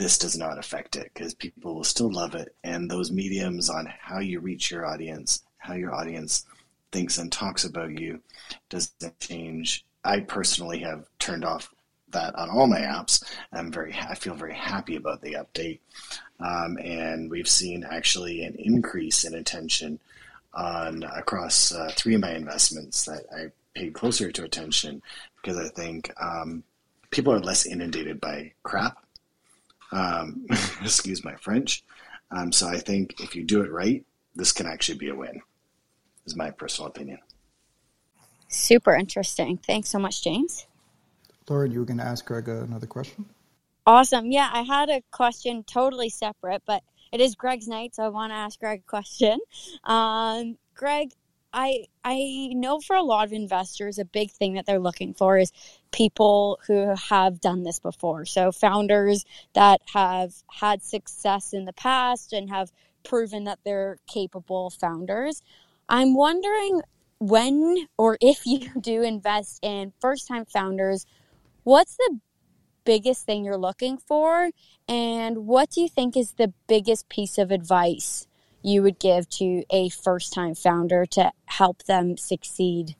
this 0.00 0.16
does 0.16 0.36
not 0.36 0.58
affect 0.58 0.96
it 0.96 1.10
because 1.12 1.34
people 1.34 1.74
will 1.74 1.84
still 1.84 2.10
love 2.10 2.34
it. 2.34 2.54
And 2.64 2.90
those 2.90 3.12
mediums 3.12 3.68
on 3.68 3.86
how 4.00 4.18
you 4.20 4.40
reach 4.40 4.70
your 4.70 4.86
audience, 4.86 5.42
how 5.58 5.74
your 5.74 5.94
audience 5.94 6.46
thinks 6.90 7.18
and 7.18 7.30
talks 7.30 7.64
about 7.66 8.00
you 8.00 8.22
doesn't 8.70 9.20
change. 9.20 9.84
I 10.02 10.20
personally 10.20 10.78
have 10.78 11.04
turned 11.18 11.44
off 11.44 11.68
that 12.12 12.34
on 12.34 12.48
all 12.48 12.66
my 12.66 12.80
apps. 12.80 13.22
I'm 13.52 13.70
very, 13.70 13.94
I 13.94 14.14
feel 14.14 14.34
very 14.34 14.54
happy 14.54 14.96
about 14.96 15.20
the 15.20 15.34
update. 15.34 15.80
Um, 16.40 16.78
and 16.82 17.30
we've 17.30 17.46
seen 17.46 17.84
actually 17.84 18.42
an 18.44 18.54
increase 18.58 19.24
in 19.24 19.34
attention 19.34 20.00
on 20.54 21.02
across 21.02 21.72
uh, 21.72 21.92
three 21.94 22.14
of 22.14 22.22
my 22.22 22.32
investments 22.32 23.04
that 23.04 23.26
I 23.30 23.52
paid 23.78 23.92
closer 23.92 24.32
to 24.32 24.44
attention 24.44 25.02
because 25.42 25.58
I 25.58 25.68
think 25.68 26.10
um, 26.18 26.64
people 27.10 27.34
are 27.34 27.40
less 27.40 27.66
inundated 27.66 28.18
by 28.18 28.52
crap. 28.62 29.04
Um, 29.92 30.46
excuse 30.82 31.24
my 31.24 31.34
French. 31.36 31.84
Um, 32.30 32.52
so 32.52 32.68
I 32.68 32.78
think 32.78 33.20
if 33.20 33.34
you 33.34 33.44
do 33.44 33.62
it 33.62 33.70
right, 33.70 34.04
this 34.34 34.52
can 34.52 34.66
actually 34.66 34.98
be 34.98 35.08
a 35.08 35.14
win. 35.14 35.40
Is 36.26 36.36
my 36.36 36.50
personal 36.50 36.88
opinion. 36.88 37.18
Super 38.48 38.94
interesting. 38.94 39.56
Thanks 39.56 39.88
so 39.88 39.98
much, 39.98 40.22
James. 40.22 40.66
Lauren, 41.48 41.72
you 41.72 41.80
were 41.80 41.84
going 41.84 41.98
to 41.98 42.04
ask 42.04 42.24
Greg 42.24 42.48
another 42.48 42.86
question? 42.86 43.26
Awesome. 43.86 44.30
Yeah, 44.30 44.48
I 44.52 44.62
had 44.62 44.88
a 44.88 45.02
question 45.10 45.64
totally 45.64 46.08
separate, 46.08 46.62
but 46.66 46.82
it 47.12 47.20
is 47.20 47.34
Greg's 47.34 47.66
night, 47.66 47.94
so 47.94 48.04
I 48.04 48.08
want 48.08 48.30
to 48.30 48.36
ask 48.36 48.60
Greg 48.60 48.80
a 48.86 48.88
question. 48.88 49.38
Um, 49.84 50.58
Greg, 50.74 51.10
I 51.52 51.86
I 52.04 52.50
know 52.54 52.80
for 52.80 52.94
a 52.94 53.02
lot 53.02 53.26
of 53.26 53.32
investors, 53.32 53.98
a 53.98 54.04
big 54.04 54.30
thing 54.30 54.54
that 54.54 54.66
they're 54.66 54.78
looking 54.78 55.14
for 55.14 55.38
is 55.38 55.50
people 55.92 56.60
who 56.66 56.94
have 56.94 57.40
done 57.40 57.62
this 57.62 57.80
before. 57.80 58.24
So 58.24 58.52
founders 58.52 59.24
that 59.54 59.80
have 59.92 60.34
had 60.50 60.82
success 60.82 61.52
in 61.52 61.64
the 61.64 61.72
past 61.72 62.32
and 62.32 62.50
have 62.50 62.72
proven 63.04 63.44
that 63.44 63.58
they're 63.64 63.98
capable 64.06 64.70
founders. 64.70 65.42
I'm 65.88 66.14
wondering 66.14 66.82
when 67.18 67.88
or 67.98 68.18
if 68.20 68.42
you 68.46 68.68
do 68.80 69.02
invest 69.02 69.60
in 69.62 69.92
first 70.00 70.28
time 70.28 70.44
founders, 70.44 71.06
what's 71.64 71.96
the 71.96 72.20
biggest 72.84 73.26
thing 73.26 73.44
you're 73.44 73.56
looking 73.56 73.98
for? 73.98 74.50
And 74.88 75.46
what 75.46 75.70
do 75.70 75.80
you 75.80 75.88
think 75.88 76.16
is 76.16 76.32
the 76.32 76.52
biggest 76.66 77.08
piece 77.08 77.38
of 77.38 77.50
advice 77.50 78.26
you 78.62 78.82
would 78.82 78.98
give 78.98 79.28
to 79.30 79.62
a 79.70 79.88
first 79.88 80.32
time 80.32 80.54
founder 80.54 81.06
to 81.06 81.32
help 81.46 81.84
them 81.84 82.16
succeed 82.16 82.96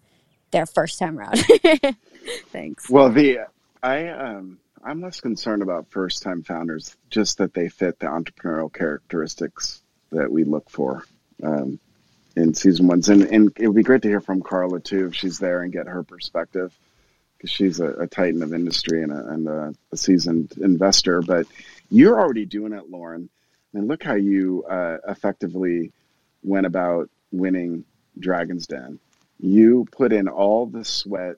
their 0.51 0.67
first 0.67 0.99
time 0.99 1.19
around? 1.19 1.45
Thanks. 2.53 2.89
Well, 2.91 3.11
the 3.11 3.41
I 3.83 4.09
um 4.09 4.59
I'm 4.83 5.01
less 5.01 5.21
concerned 5.21 5.63
about 5.63 5.89
first 5.89 6.23
time 6.23 6.43
founders, 6.43 6.97
just 7.11 7.39
that 7.39 7.53
they 7.53 7.69
fit 7.69 7.99
the 7.99 8.07
entrepreneurial 8.07 8.73
characteristics 8.73 9.83
that 10.11 10.31
we 10.31 10.45
look 10.45 10.71
for 10.71 11.05
um, 11.43 11.79
in 12.37 12.55
season 12.55 12.87
ones. 12.87 13.09
And, 13.09 13.23
and 13.23 13.53
it 13.59 13.67
would 13.67 13.77
be 13.77 13.83
great 13.83 14.03
to 14.03 14.09
hear 14.09 14.21
from 14.21 14.43
Carla 14.43 14.81
too, 14.81 15.09
if 15.09 15.15
she's 15.15 15.39
there 15.39 15.63
and 15.63 15.73
get 15.73 15.87
her 15.87 16.03
perspective 16.03 16.77
because 17.37 17.51
she's 17.51 17.81
a, 17.81 17.89
a, 17.89 18.07
titan 18.07 18.43
of 18.43 18.53
industry 18.53 19.03
and, 19.03 19.13
a, 19.13 19.29
and 19.29 19.49
a, 19.49 19.75
a, 19.93 19.97
seasoned 19.97 20.53
investor. 20.61 21.23
But 21.23 21.47
you're 21.91 22.19
already 22.19 22.45
doing 22.45 22.73
it, 22.73 22.91
Lauren. 22.91 23.31
And 23.73 23.89
look 23.89 24.03
how 24.03 24.15
you 24.15 24.65
uh, 24.69 24.99
effectively 25.09 25.93
went 26.43 26.67
about 26.67 27.09
winning 27.33 27.85
Dragon's 28.19 28.67
Den. 28.67 28.99
You 29.39 29.87
put 29.91 30.13
in 30.13 30.29
all 30.29 30.67
the 30.67 30.85
sweat 30.85 31.37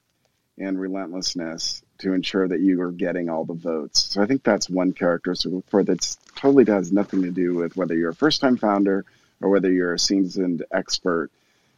and 0.63 0.81
relentlessness 0.81 1.83
to 1.99 2.13
ensure 2.13 2.49
that 2.49 2.61
you 2.61 2.81
are 2.83 2.93
getting 2.93 3.29
all 3.29 3.45
the 3.45 3.55
votes. 3.55 4.05
So 4.05 4.23
I 4.23 4.27
think 4.27 4.43
that's 4.43 4.69
one 4.69 4.93
characteristic 4.93 5.53
for 5.69 5.83
that 5.85 6.17
totally 6.37 6.65
has 6.67 6.93
nothing 6.93 7.23
to 7.23 7.31
do 7.31 7.55
with 7.55 7.77
whether 7.77 7.95
you're 7.95 8.11
a 8.11 8.15
first 8.15 8.41
time 8.41 8.57
founder 8.57 9.05
or 9.41 9.51
whether 9.51 9.71
you're 9.71 9.95
a 9.95 9.99
seasoned 9.99 10.65
expert 10.73 11.31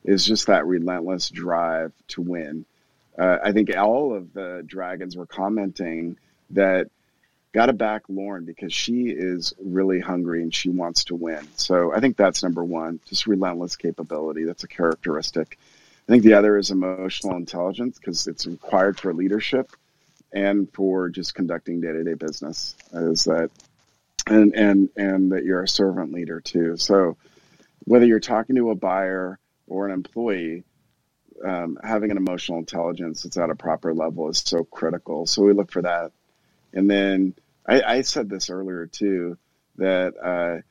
is 0.05 0.25
just 0.25 0.47
that 0.47 0.67
relentless 0.67 1.31
drive 1.31 1.93
to 2.09 2.23
win 2.23 2.65
uh, 3.19 3.39
I 3.43 3.53
think 3.53 3.75
all 3.77 4.15
of 4.15 4.33
the 4.33 4.63
dragons 4.67 5.17
were 5.17 5.27
commenting 5.27 6.17
that 6.51 6.89
got 7.53 7.67
to 7.67 7.73
back 7.73 8.03
Lauren 8.09 8.45
because 8.45 8.73
she 8.73 9.09
is 9.09 9.55
really 9.63 10.01
hungry 10.01 10.43
and 10.43 10.53
she 10.53 10.69
wants 10.69 11.05
to 11.05 11.15
win. 11.15 11.47
So 11.57 11.93
I 11.93 12.01
think 12.01 12.17
that's 12.17 12.43
number 12.43 12.65
one, 12.65 12.99
just 13.07 13.27
relentless 13.27 13.77
capability. 13.77 14.45
That's 14.45 14.65
a 14.65 14.69
characteristic. 14.69 15.59
I 16.07 16.13
think 16.13 16.23
the 16.23 16.35
other 16.35 16.59
is 16.59 16.71
emotional 16.71 17.37
intelligence 17.37 17.99
because 17.99 18.27
it's 18.27 18.47
required 18.47 19.01
for 19.01 19.15
leadership 19.15 19.71
and 20.33 20.71
for 20.73 21.09
just 21.09 21.35
conducting 21.35 21.81
day 21.81 21.93
to 21.93 22.05
day 22.05 22.15
business. 22.15 22.75
Is 22.93 23.25
that 23.25 23.51
and 24.27 24.55
and 24.55 24.89
and 24.97 25.33
that 25.33 25.45
you're 25.45 25.63
a 25.63 25.69
servant 25.69 26.13
leader 26.13 26.41
too. 26.41 26.77
So 26.77 27.17
whether 27.85 28.07
you're 28.07 28.21
talking 28.21 28.57
to 28.57 28.71
a 28.71 28.75
buyer 28.75 29.39
or 29.67 29.87
an 29.87 29.93
employee, 29.93 30.65
um, 31.45 31.79
having 31.83 32.11
an 32.11 32.17
emotional 32.17 32.59
intelligence 32.59 33.23
that's 33.23 33.37
at 33.37 33.51
a 33.51 33.55
proper 33.55 33.95
level 33.95 34.29
is 34.29 34.39
so 34.39 34.65
critical. 34.65 35.27
So 35.27 35.43
we 35.43 35.53
look 35.53 35.71
for 35.71 35.83
that. 35.83 36.13
And 36.73 36.91
then 36.91 37.35
I, 37.67 37.83
I 37.83 38.01
said 38.03 38.29
this 38.29 38.51
earlier 38.51 38.87
too 38.87 39.39
that 39.77 40.15
uh, 40.23 40.63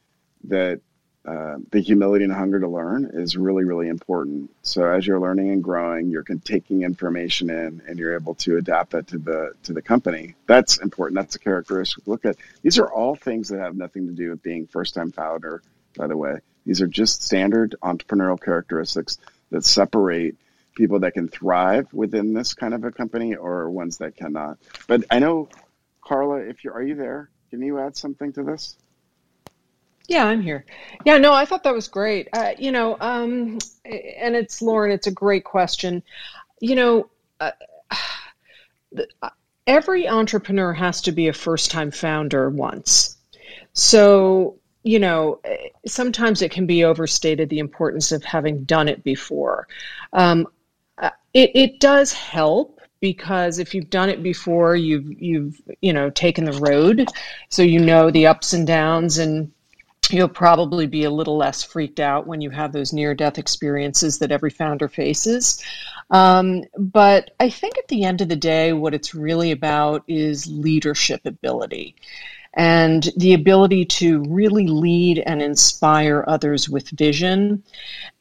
that 0.45 0.81
uh, 1.26 1.57
the 1.71 1.80
humility 1.80 2.26
and 2.26 2.34
hunger 2.34 2.59
to 2.59 2.67
learn 2.67 3.11
is 3.13 3.38
really 3.38 3.63
really 3.63 3.88
important. 3.88 4.51
So 4.61 4.86
as 4.86 5.07
you're 5.07 5.19
learning 5.19 5.51
and 5.51 5.63
growing, 5.63 6.09
you're 6.09 6.24
taking 6.43 6.84
information 6.84 7.49
in 7.49 7.82
and 7.88 7.97
you're 7.97 8.15
able 8.15 8.36
to 8.36 8.57
adapt 8.57 8.91
that 8.91 9.07
to 9.07 9.17
the 9.17 9.53
to 9.63 9.74
the 9.74 9.82
company. 9.82 10.36
That's 10.47 10.78
important. 10.78 11.15
That's 11.15 11.36
a 11.36 11.39
characteristic. 11.39 12.07
Look 12.07 12.26
at 12.26 12.36
these 12.61 12.78
are 12.78 12.91
all 12.91 13.15
things 13.15 13.49
that 13.49 13.59
have 13.59 13.76
nothing 13.76 14.07
to 14.07 14.13
do 14.13 14.32
with 14.32 14.43
being 14.43 14.67
first 14.67 14.95
time 14.95 15.11
founder. 15.11 15.61
By 15.95 16.07
the 16.07 16.17
way, 16.17 16.39
these 16.65 16.82
are 16.82 16.88
just 16.88 17.24
standard 17.24 17.76
entrepreneurial 17.82 18.41
characteristics 18.41 19.17
that 19.51 19.63
separate 19.63 20.36
people 20.76 20.99
that 20.99 21.13
can 21.13 21.28
thrive 21.28 21.93
within 21.93 22.34
this 22.34 22.53
kind 22.53 22.74
of 22.74 22.84
a 22.84 22.91
company 22.91 23.36
or 23.36 23.69
ones 23.69 23.97
that 23.99 24.15
cannot. 24.15 24.57
But 24.88 25.05
I 25.09 25.19
know, 25.19 25.49
Carla, 26.01 26.38
if 26.38 26.63
you 26.63 26.74
are 26.74 26.82
you 26.82 26.95
there? 26.95 27.30
Can 27.49 27.61
you 27.61 27.80
add 27.80 27.95
something 27.95 28.34
to 28.34 28.43
this? 28.43 28.76
Yeah, 30.07 30.25
I'm 30.25 30.41
here. 30.41 30.65
Yeah, 31.05 31.17
no, 31.17 31.33
I 31.33 31.45
thought 31.45 31.63
that 31.63 31.73
was 31.73 31.87
great. 31.87 32.27
Uh, 32.33 32.51
you 32.57 32.71
know, 32.71 32.97
um, 32.99 33.57
and 33.85 34.35
it's 34.35 34.61
Lauren. 34.61 34.91
It's 34.91 35.07
a 35.07 35.11
great 35.11 35.43
question. 35.45 36.03
You 36.59 36.75
know, 36.75 37.09
uh, 37.39 37.51
every 39.67 40.07
entrepreneur 40.07 40.73
has 40.73 41.01
to 41.03 41.11
be 41.11 41.29
a 41.29 41.33
first-time 41.33 41.91
founder 41.91 42.49
once. 42.49 43.17
So 43.73 44.59
you 44.83 44.99
know, 44.99 45.39
sometimes 45.87 46.41
it 46.41 46.51
can 46.51 46.65
be 46.65 46.83
overstated 46.83 47.49
the 47.49 47.59
importance 47.59 48.11
of 48.11 48.23
having 48.23 48.65
done 48.65 48.89
it 48.89 49.01
before. 49.01 49.67
Um, 50.11 50.47
it, 51.33 51.51
it 51.55 51.79
does 51.79 52.11
help 52.11 52.81
because 52.99 53.59
if 53.59 53.73
you've 53.73 53.89
done 53.89 54.09
it 54.09 54.21
before, 54.21 54.75
you've 54.75 55.09
you've 55.21 55.59
you 55.81 55.93
know 55.93 56.09
taken 56.09 56.45
the 56.45 56.59
road, 56.59 57.07
so 57.49 57.63
you 57.63 57.79
know 57.79 58.11
the 58.11 58.27
ups 58.27 58.53
and 58.53 58.67
downs, 58.67 59.17
and 59.17 59.52
you'll 60.09 60.27
probably 60.27 60.87
be 60.87 61.03
a 61.03 61.11
little 61.11 61.37
less 61.37 61.63
freaked 61.63 61.99
out 61.99 62.27
when 62.27 62.41
you 62.41 62.49
have 62.49 62.71
those 62.71 62.93
near 62.93 63.15
death 63.15 63.37
experiences 63.37 64.19
that 64.19 64.31
every 64.31 64.49
founder 64.49 64.87
faces. 64.87 65.63
Um, 66.09 66.63
but 66.77 67.31
I 67.39 67.49
think 67.49 67.77
at 67.77 67.87
the 67.87 68.03
end 68.03 68.21
of 68.21 68.29
the 68.29 68.35
day, 68.35 68.73
what 68.73 68.93
it's 68.93 69.15
really 69.15 69.51
about 69.51 70.03
is 70.07 70.47
leadership 70.47 71.21
ability 71.25 71.95
and 72.53 73.09
the 73.17 73.34
ability 73.34 73.85
to 73.85 74.23
really 74.27 74.67
lead 74.67 75.19
and 75.19 75.41
inspire 75.41 76.23
others 76.27 76.69
with 76.69 76.89
vision. 76.89 77.63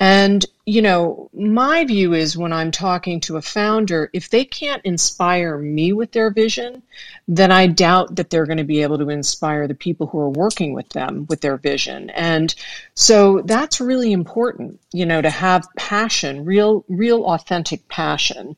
And, 0.00 0.44
you 0.64 0.80
know, 0.80 1.28
my 1.34 1.84
view 1.84 2.14
is 2.14 2.36
when 2.36 2.52
I'm 2.52 2.70
talking 2.70 3.18
to 3.20 3.36
a 3.36 3.43
founder, 3.43 4.09
if 4.12 4.30
they 4.30 4.44
can't 4.44 4.84
inspire 4.84 5.59
me 5.59 5.93
with 5.93 6.12
their 6.12 6.30
vision, 6.30 6.84
then 7.26 7.51
I 7.51 7.66
doubt 7.66 8.14
that 8.16 8.30
they're 8.30 8.47
going 8.47 8.59
to 8.59 8.64
be 8.64 8.82
able 8.82 8.98
to 8.98 9.09
inspire 9.09 9.66
the 9.66 9.74
people 9.74 10.06
who 10.06 10.20
are 10.20 10.30
working 10.30 10.72
with 10.72 10.89
them 10.90 11.26
with 11.28 11.40
their 11.40 11.56
vision. 11.56 12.10
And 12.10 12.55
so 12.94 13.43
that's 13.44 13.80
really 13.80 14.12
important, 14.12 14.80
you 14.93 15.05
know, 15.05 15.20
to 15.20 15.30
have 15.30 15.66
passion, 15.76 16.44
real, 16.44 16.84
real 16.89 17.24
authentic 17.24 17.89
passion. 17.89 18.56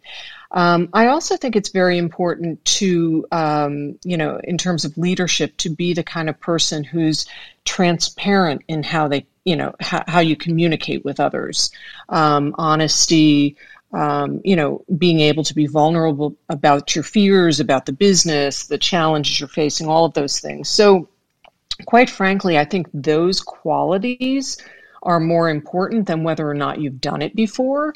Um, 0.50 0.90
I 0.92 1.06
also 1.06 1.36
think 1.38 1.56
it's 1.56 1.70
very 1.70 1.96
important 1.96 2.64
to, 2.66 3.26
um, 3.32 3.98
you 4.04 4.18
know, 4.18 4.38
in 4.44 4.58
terms 4.58 4.84
of 4.84 4.98
leadership, 4.98 5.56
to 5.58 5.70
be 5.70 5.94
the 5.94 6.04
kind 6.04 6.28
of 6.28 6.38
person 6.38 6.84
who's 6.84 7.26
transparent 7.64 8.62
in 8.68 8.82
how 8.82 9.08
they, 9.08 9.26
you 9.44 9.56
know, 9.56 9.74
how, 9.80 10.20
you 10.20 10.36
communicate 10.36 11.04
with 11.04 11.20
others. 11.20 11.70
Um, 12.08 12.54
honesty, 12.56 13.56
um, 13.92 14.40
you 14.44 14.56
know, 14.56 14.84
being 14.96 15.20
able 15.20 15.44
to 15.44 15.54
be 15.54 15.66
vulnerable 15.66 16.36
about 16.48 16.94
your 16.94 17.04
fears, 17.04 17.60
about 17.60 17.86
the 17.86 17.92
business, 17.92 18.66
the 18.66 18.78
challenges 18.78 19.38
you're 19.38 19.48
facing, 19.48 19.86
all 19.86 20.04
of 20.06 20.14
those 20.14 20.40
things. 20.40 20.68
So, 20.68 21.08
quite 21.86 22.10
frankly, 22.10 22.58
I 22.58 22.64
think 22.64 22.88
those 22.92 23.40
qualities 23.40 24.58
are 25.02 25.20
more 25.20 25.48
important 25.48 26.06
than 26.06 26.24
whether 26.24 26.48
or 26.48 26.54
not 26.54 26.80
you've 26.80 27.00
done 27.00 27.22
it 27.22 27.36
before. 27.36 27.94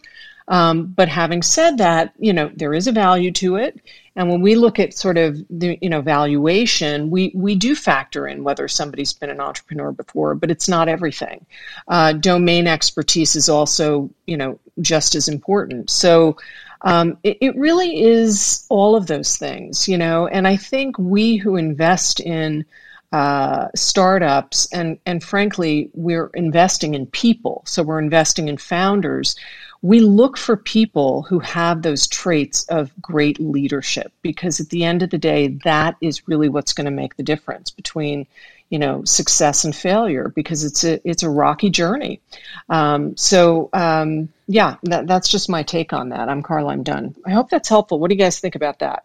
Um, 0.48 0.86
but 0.86 1.08
having 1.08 1.42
said 1.42 1.78
that, 1.78 2.14
you 2.18 2.32
know, 2.32 2.50
there 2.54 2.72
is 2.72 2.86
a 2.86 2.92
value 2.92 3.30
to 3.32 3.56
it. 3.56 3.80
And 4.16 4.30
when 4.30 4.40
we 4.40 4.54
look 4.54 4.80
at 4.80 4.94
sort 4.94 5.18
of 5.18 5.36
the, 5.50 5.78
you 5.80 5.90
know, 5.90 6.00
valuation, 6.00 7.10
we, 7.10 7.30
we 7.34 7.54
do 7.54 7.76
factor 7.76 8.26
in 8.26 8.42
whether 8.42 8.66
somebody's 8.66 9.12
been 9.12 9.30
an 9.30 9.40
entrepreneur 9.40 9.92
before, 9.92 10.34
but 10.34 10.50
it's 10.50 10.68
not 10.68 10.88
everything. 10.88 11.44
Uh, 11.86 12.14
domain 12.14 12.66
expertise 12.66 13.36
is 13.36 13.50
also, 13.50 14.10
you 14.26 14.38
know, 14.38 14.58
just 14.80 15.14
as 15.14 15.28
important. 15.28 15.90
So, 15.90 16.38
um, 16.80 17.18
it, 17.24 17.38
it, 17.40 17.56
really 17.56 18.00
is 18.00 18.64
all 18.68 18.94
of 18.94 19.08
those 19.08 19.36
things, 19.36 19.88
you 19.88 19.98
know, 19.98 20.28
and 20.28 20.46
I 20.46 20.56
think 20.56 20.96
we 20.96 21.36
who 21.36 21.56
invest 21.56 22.20
in 22.20 22.66
uh, 23.10 23.68
startups, 23.74 24.72
and 24.72 24.98
and 25.06 25.24
frankly, 25.24 25.90
we're 25.94 26.30
investing 26.34 26.94
in 26.94 27.06
people. 27.06 27.62
So 27.66 27.82
we're 27.82 28.00
investing 28.00 28.48
in 28.48 28.58
founders. 28.58 29.34
We 29.80 30.00
look 30.00 30.36
for 30.36 30.56
people 30.56 31.22
who 31.22 31.38
have 31.40 31.82
those 31.82 32.08
traits 32.08 32.64
of 32.68 32.92
great 33.00 33.38
leadership 33.38 34.12
because 34.22 34.60
at 34.60 34.70
the 34.70 34.84
end 34.84 35.02
of 35.02 35.10
the 35.10 35.18
day, 35.18 35.58
that 35.64 35.96
is 36.00 36.26
really 36.26 36.48
what's 36.48 36.72
going 36.72 36.86
to 36.86 36.90
make 36.90 37.16
the 37.16 37.22
difference 37.22 37.70
between 37.70 38.26
you 38.70 38.78
know 38.78 39.04
success 39.04 39.64
and 39.64 39.74
failure 39.74 40.32
because 40.34 40.64
it's 40.64 40.84
a 40.84 41.00
it's 41.08 41.22
a 41.22 41.30
rocky 41.30 41.70
journey. 41.70 42.20
Um, 42.68 43.16
so 43.16 43.70
um, 43.72 44.28
yeah, 44.46 44.76
that, 44.84 45.06
that's 45.06 45.28
just 45.28 45.48
my 45.48 45.62
take 45.62 45.92
on 45.92 46.10
that. 46.10 46.28
I'm 46.28 46.42
Carla. 46.42 46.72
I'm 46.72 46.82
done. 46.82 47.14
I 47.24 47.30
hope 47.30 47.50
that's 47.50 47.68
helpful. 47.68 47.98
What 47.98 48.10
do 48.10 48.16
you 48.16 48.20
guys 48.20 48.40
think 48.40 48.54
about 48.54 48.80
that? 48.80 49.04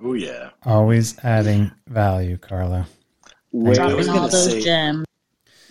Oh 0.00 0.14
yeah, 0.14 0.50
always 0.64 1.18
adding 1.24 1.70
value, 1.88 2.36
Carla. 2.36 2.86
Way, 3.52 3.74
Dropping 3.74 4.08
all 4.08 4.28
those 4.28 4.52
say, 4.52 4.60
gems. 4.60 5.06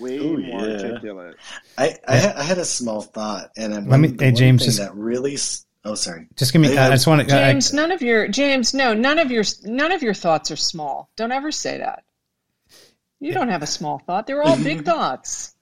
Way 0.04 0.18
Ooh, 0.18 0.38
more 0.38 0.68
yeah. 0.68 0.84
articulate. 0.84 1.36
I, 1.78 1.98
I, 2.08 2.34
I, 2.38 2.44
had 2.44 2.58
a 2.58 2.66
small 2.66 3.02
thought, 3.02 3.52
and 3.56 3.74
I'm, 3.74 3.88
let 3.88 4.00
me. 4.00 4.14
Hey, 4.18 4.32
James, 4.32 4.66
just 4.66 4.80
that 4.80 4.94
really. 4.94 5.38
Oh, 5.86 5.96
sorry. 5.96 6.28
Just 6.36 6.54
give 6.54 6.62
me. 6.62 6.78
I, 6.78 6.88
I 6.88 6.90
just 6.92 7.08
want 7.08 7.22
to. 7.22 7.28
James, 7.28 7.74
none 7.74 7.92
of 7.92 8.02
your 8.02 8.28
James. 8.28 8.74
No, 8.74 8.94
none 8.94 9.20
of 9.20 9.32
your 9.32 9.44
none 9.64 9.92
of 9.92 10.04
your 10.04 10.14
thoughts 10.14 10.52
are 10.52 10.56
small. 10.56 11.10
Don't 11.16 11.32
ever 11.32 11.52
say 11.52 11.78
that. 11.80 12.04
You 13.20 13.32
don't 13.32 13.48
have 13.48 13.64
a 13.64 13.68
small 13.68 14.00
thought. 14.00 14.28
They're 14.28 14.44
all 14.44 14.58
big 14.58 14.84
thoughts. 14.86 15.56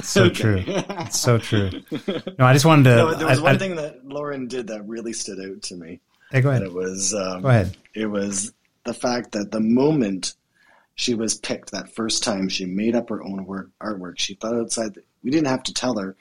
so 0.00 0.30
true. 0.30 0.64
It's 0.66 1.20
so 1.20 1.36
true. 1.36 1.70
No, 2.38 2.46
I 2.46 2.54
just 2.54 2.64
wanted 2.64 2.84
to. 2.84 2.96
No, 2.96 3.14
there 3.14 3.26
was 3.26 3.42
one 3.42 3.58
thing 3.58 3.76
that 3.76 4.06
Lauren 4.06 4.48
did 4.48 4.68
that 4.68 4.88
really 4.88 5.12
stood 5.12 5.38
out 5.38 5.60
to 5.64 5.76
me. 5.76 6.00
Hey, 6.30 6.40
go 6.40 6.48
ahead. 6.48 6.62
And 6.62 6.70
it 6.70 6.74
was 6.74 7.12
um, 7.12 7.42
go 7.42 7.48
ahead. 7.48 7.76
It 7.94 8.06
was 8.06 8.54
the 8.84 8.94
fact 8.94 9.32
that 9.32 9.50
the 9.50 9.60
moment 9.60 10.34
she 11.02 11.14
was 11.14 11.34
picked 11.34 11.72
that 11.72 11.92
first 11.92 12.22
time, 12.22 12.48
she 12.48 12.64
made 12.64 12.94
up 12.94 13.08
her 13.08 13.24
own 13.24 13.44
work 13.44 13.70
artwork. 13.80 14.20
She 14.20 14.34
thought 14.34 14.54
outside. 14.54 14.96
We 15.24 15.32
didn't 15.32 15.48
have 15.48 15.64
to 15.64 15.74
tell 15.74 15.98
her, 15.98 16.14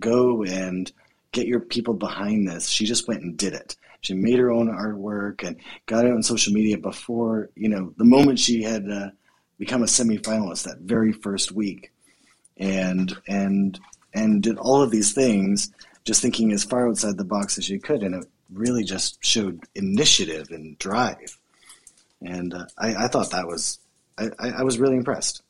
go 0.00 0.44
and 0.44 0.90
get 1.32 1.48
your 1.48 1.58
people 1.58 1.94
behind 1.94 2.46
this. 2.46 2.68
She 2.68 2.86
just 2.86 3.08
went 3.08 3.22
and 3.22 3.36
did 3.36 3.52
it. 3.52 3.74
She 4.00 4.14
made 4.14 4.38
her 4.38 4.52
own 4.52 4.68
artwork 4.68 5.42
and 5.42 5.56
got 5.86 6.04
it 6.04 6.12
on 6.12 6.22
social 6.22 6.52
media 6.52 6.78
before 6.78 7.50
you 7.56 7.68
know 7.68 7.92
the 7.96 8.04
moment 8.04 8.38
she 8.38 8.62
had 8.62 8.88
uh, 8.88 9.10
become 9.58 9.82
a 9.82 9.86
semifinalist 9.86 10.62
that 10.64 10.78
very 10.78 11.12
first 11.12 11.50
week, 11.50 11.90
and 12.58 13.20
and 13.26 13.80
and 14.14 14.40
did 14.40 14.56
all 14.56 14.80
of 14.80 14.92
these 14.92 15.12
things 15.12 15.72
just 16.04 16.22
thinking 16.22 16.52
as 16.52 16.62
far 16.62 16.88
outside 16.88 17.16
the 17.16 17.24
box 17.24 17.58
as 17.58 17.64
she 17.64 17.80
could, 17.80 18.04
and 18.04 18.14
it 18.14 18.24
really 18.52 18.84
just 18.84 19.18
showed 19.20 19.64
initiative 19.74 20.50
and 20.50 20.78
drive. 20.78 21.36
And 22.22 22.54
uh, 22.54 22.66
I, 22.78 23.04
I, 23.04 23.08
thought 23.08 23.30
that 23.30 23.46
was, 23.46 23.78
I, 24.18 24.48
I, 24.48 24.62
was 24.62 24.78
really 24.78 24.96
impressed. 24.96 25.42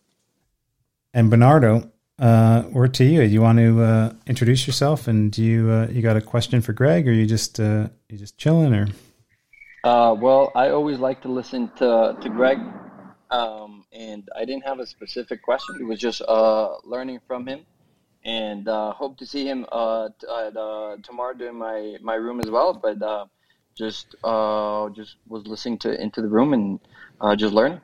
And 1.15 1.31
Bernardo, 1.31 1.91
uh, 2.19 2.65
word 2.71 2.95
to 2.95 3.05
you. 3.05 3.23
You 3.23 3.41
want 3.41 3.59
to 3.59 3.83
uh, 3.83 4.13
introduce 4.27 4.67
yourself, 4.67 5.09
and 5.09 5.33
do 5.33 5.43
you 5.43 5.71
uh, 5.71 5.87
you 5.91 6.03
got 6.03 6.17
a 6.17 6.21
question 6.21 6.61
for 6.61 6.73
Greg, 6.73 7.09
or 7.09 7.13
you 7.13 7.27
just 7.27 7.59
uh, 7.61 7.89
you 8.09 8.19
just 8.19 8.37
chilling, 8.37 8.75
or? 8.75 8.89
Uh, 9.85 10.15
well, 10.15 10.53
I 10.55 10.71
always 10.71 10.99
like 10.99 11.23
to 11.23 11.29
listen 11.29 11.71
to 11.77 12.17
to 12.21 12.29
Greg, 12.29 12.59
um, 13.31 13.85
and 13.93 14.29
I 14.37 14.45
didn't 14.45 14.65
have 14.65 14.81
a 14.81 14.87
specific 14.87 15.43
question. 15.43 15.77
It 15.81 15.85
was 15.85 15.99
just 15.99 16.21
uh, 16.23 16.77
learning 16.85 17.21
from 17.27 17.47
him 17.47 17.65
and 18.25 18.69
uh, 18.69 18.93
hope 18.93 19.17
to 19.19 19.27
see 19.27 19.47
him 19.47 19.65
uh, 19.73 20.09
t- 20.21 20.27
uh, 20.29 20.97
tomorrow 21.03 21.35
during 21.35 21.57
my, 21.57 21.97
my 22.03 22.15
room 22.15 22.41
as 22.41 22.51
well. 22.51 22.75
But 22.75 23.01
uh, 23.03 23.27
just 23.75 24.15
uh, 24.25 24.91
just 24.91 25.17
was 25.29 25.47
listening 25.47 25.79
to 25.79 26.01
into 26.01 26.21
the 26.21 26.29
room 26.29 26.53
and 26.53 26.81
uh, 27.21 27.37
just 27.37 27.55
learning. 27.55 27.81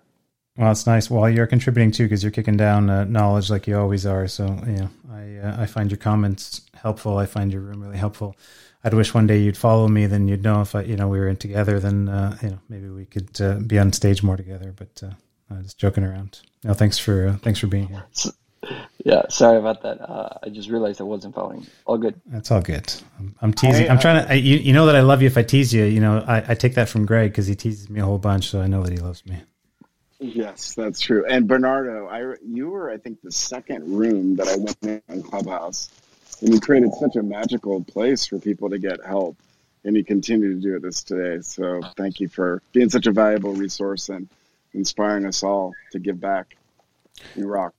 Well, 0.56 0.70
it's 0.70 0.86
nice. 0.86 1.10
Well, 1.10 1.28
you're 1.28 1.48
contributing 1.48 1.90
too 1.90 2.04
because 2.04 2.22
you're 2.22 2.30
kicking 2.30 2.56
down 2.56 2.88
uh, 2.88 3.04
knowledge 3.04 3.50
like 3.50 3.66
you 3.66 3.76
always 3.76 4.06
are. 4.06 4.28
So 4.28 4.46
yeah, 4.66 4.88
I 5.10 5.36
uh, 5.38 5.62
I 5.62 5.66
find 5.66 5.90
your 5.90 5.98
comments 5.98 6.62
helpful. 6.74 7.18
I 7.18 7.26
find 7.26 7.52
your 7.52 7.62
room 7.62 7.82
really 7.82 7.98
helpful. 7.98 8.36
I'd 8.84 8.94
wish 8.94 9.14
one 9.14 9.26
day 9.26 9.38
you'd 9.38 9.56
follow 9.56 9.88
me. 9.88 10.06
Then 10.06 10.28
you'd 10.28 10.44
know 10.44 10.60
if 10.60 10.74
I, 10.74 10.82
you 10.82 10.96
know 10.96 11.08
we 11.08 11.18
were 11.18 11.28
in 11.28 11.36
together. 11.36 11.80
Then 11.80 12.08
uh, 12.08 12.36
you 12.40 12.50
know 12.50 12.58
maybe 12.68 12.88
we 12.88 13.04
could 13.04 13.66
be 13.66 13.78
on 13.78 13.92
stage 13.92 14.22
more 14.22 14.36
together. 14.36 14.72
But 14.76 15.02
I 15.50 15.62
just 15.62 15.78
joking 15.78 16.04
around. 16.04 16.40
No, 16.62 16.72
thanks 16.72 16.98
for 16.98 17.32
thanks 17.42 17.58
for 17.58 17.66
being 17.66 17.88
here. 17.88 18.04
Yeah, 19.04 19.22
sorry 19.28 19.58
about 19.58 19.82
that. 19.82 20.00
Uh, 20.00 20.38
I 20.42 20.48
just 20.48 20.70
realized 20.70 21.00
I 21.00 21.04
wasn't 21.04 21.34
following. 21.34 21.66
All 21.84 21.98
good. 21.98 22.18
That's 22.26 22.50
all 22.50 22.62
good. 22.62 22.92
I'm, 23.18 23.34
I'm 23.42 23.52
teasing. 23.52 23.88
I, 23.90 23.92
am 23.92 23.98
trying 23.98 24.24
to. 24.24 24.30
I, 24.30 24.34
you, 24.34 24.56
you 24.56 24.72
know 24.72 24.86
that 24.86 24.96
I 24.96 25.00
love 25.00 25.20
you 25.20 25.26
if 25.26 25.36
I 25.36 25.42
tease 25.42 25.74
you. 25.74 25.84
You 25.84 26.00
know, 26.00 26.24
I, 26.26 26.52
I 26.52 26.54
take 26.54 26.74
that 26.74 26.88
from 26.88 27.04
Greg 27.04 27.30
because 27.30 27.46
he 27.46 27.54
teases 27.54 27.90
me 27.90 28.00
a 28.00 28.04
whole 28.04 28.18
bunch, 28.18 28.48
so 28.48 28.62
I 28.62 28.66
know 28.66 28.82
that 28.82 28.92
he 28.92 28.98
loves 28.98 29.26
me. 29.26 29.42
Yes, 30.18 30.74
that's 30.74 31.00
true. 31.00 31.24
And 31.28 31.48
Bernardo, 31.48 32.06
I 32.08 32.36
you 32.44 32.70
were 32.70 32.90
I 32.90 32.98
think 32.98 33.20
the 33.22 33.32
second 33.32 33.96
room 33.96 34.36
that 34.36 34.48
I 34.48 34.56
went 34.56 34.78
in 34.82 35.02
on 35.08 35.22
Clubhouse, 35.22 35.88
and 36.40 36.52
you 36.52 36.60
created 36.60 36.92
such 36.94 37.16
a 37.16 37.22
magical 37.22 37.82
place 37.82 38.26
for 38.26 38.38
people 38.38 38.70
to 38.70 38.78
get 38.78 39.04
help, 39.04 39.36
and 39.84 39.96
you 39.96 40.04
continue 40.04 40.54
to 40.54 40.60
do 40.60 40.76
it 40.76 40.82
this 40.82 41.02
today. 41.02 41.42
So 41.42 41.80
thank 41.96 42.20
you 42.20 42.28
for 42.28 42.62
being 42.72 42.90
such 42.90 43.06
a 43.06 43.12
valuable 43.12 43.54
resource 43.54 44.08
and 44.08 44.28
inspiring 44.72 45.26
us 45.26 45.42
all 45.42 45.72
to 45.92 45.98
give 45.98 46.20
back. 46.20 46.56
You 47.34 47.46
rock. 47.46 47.74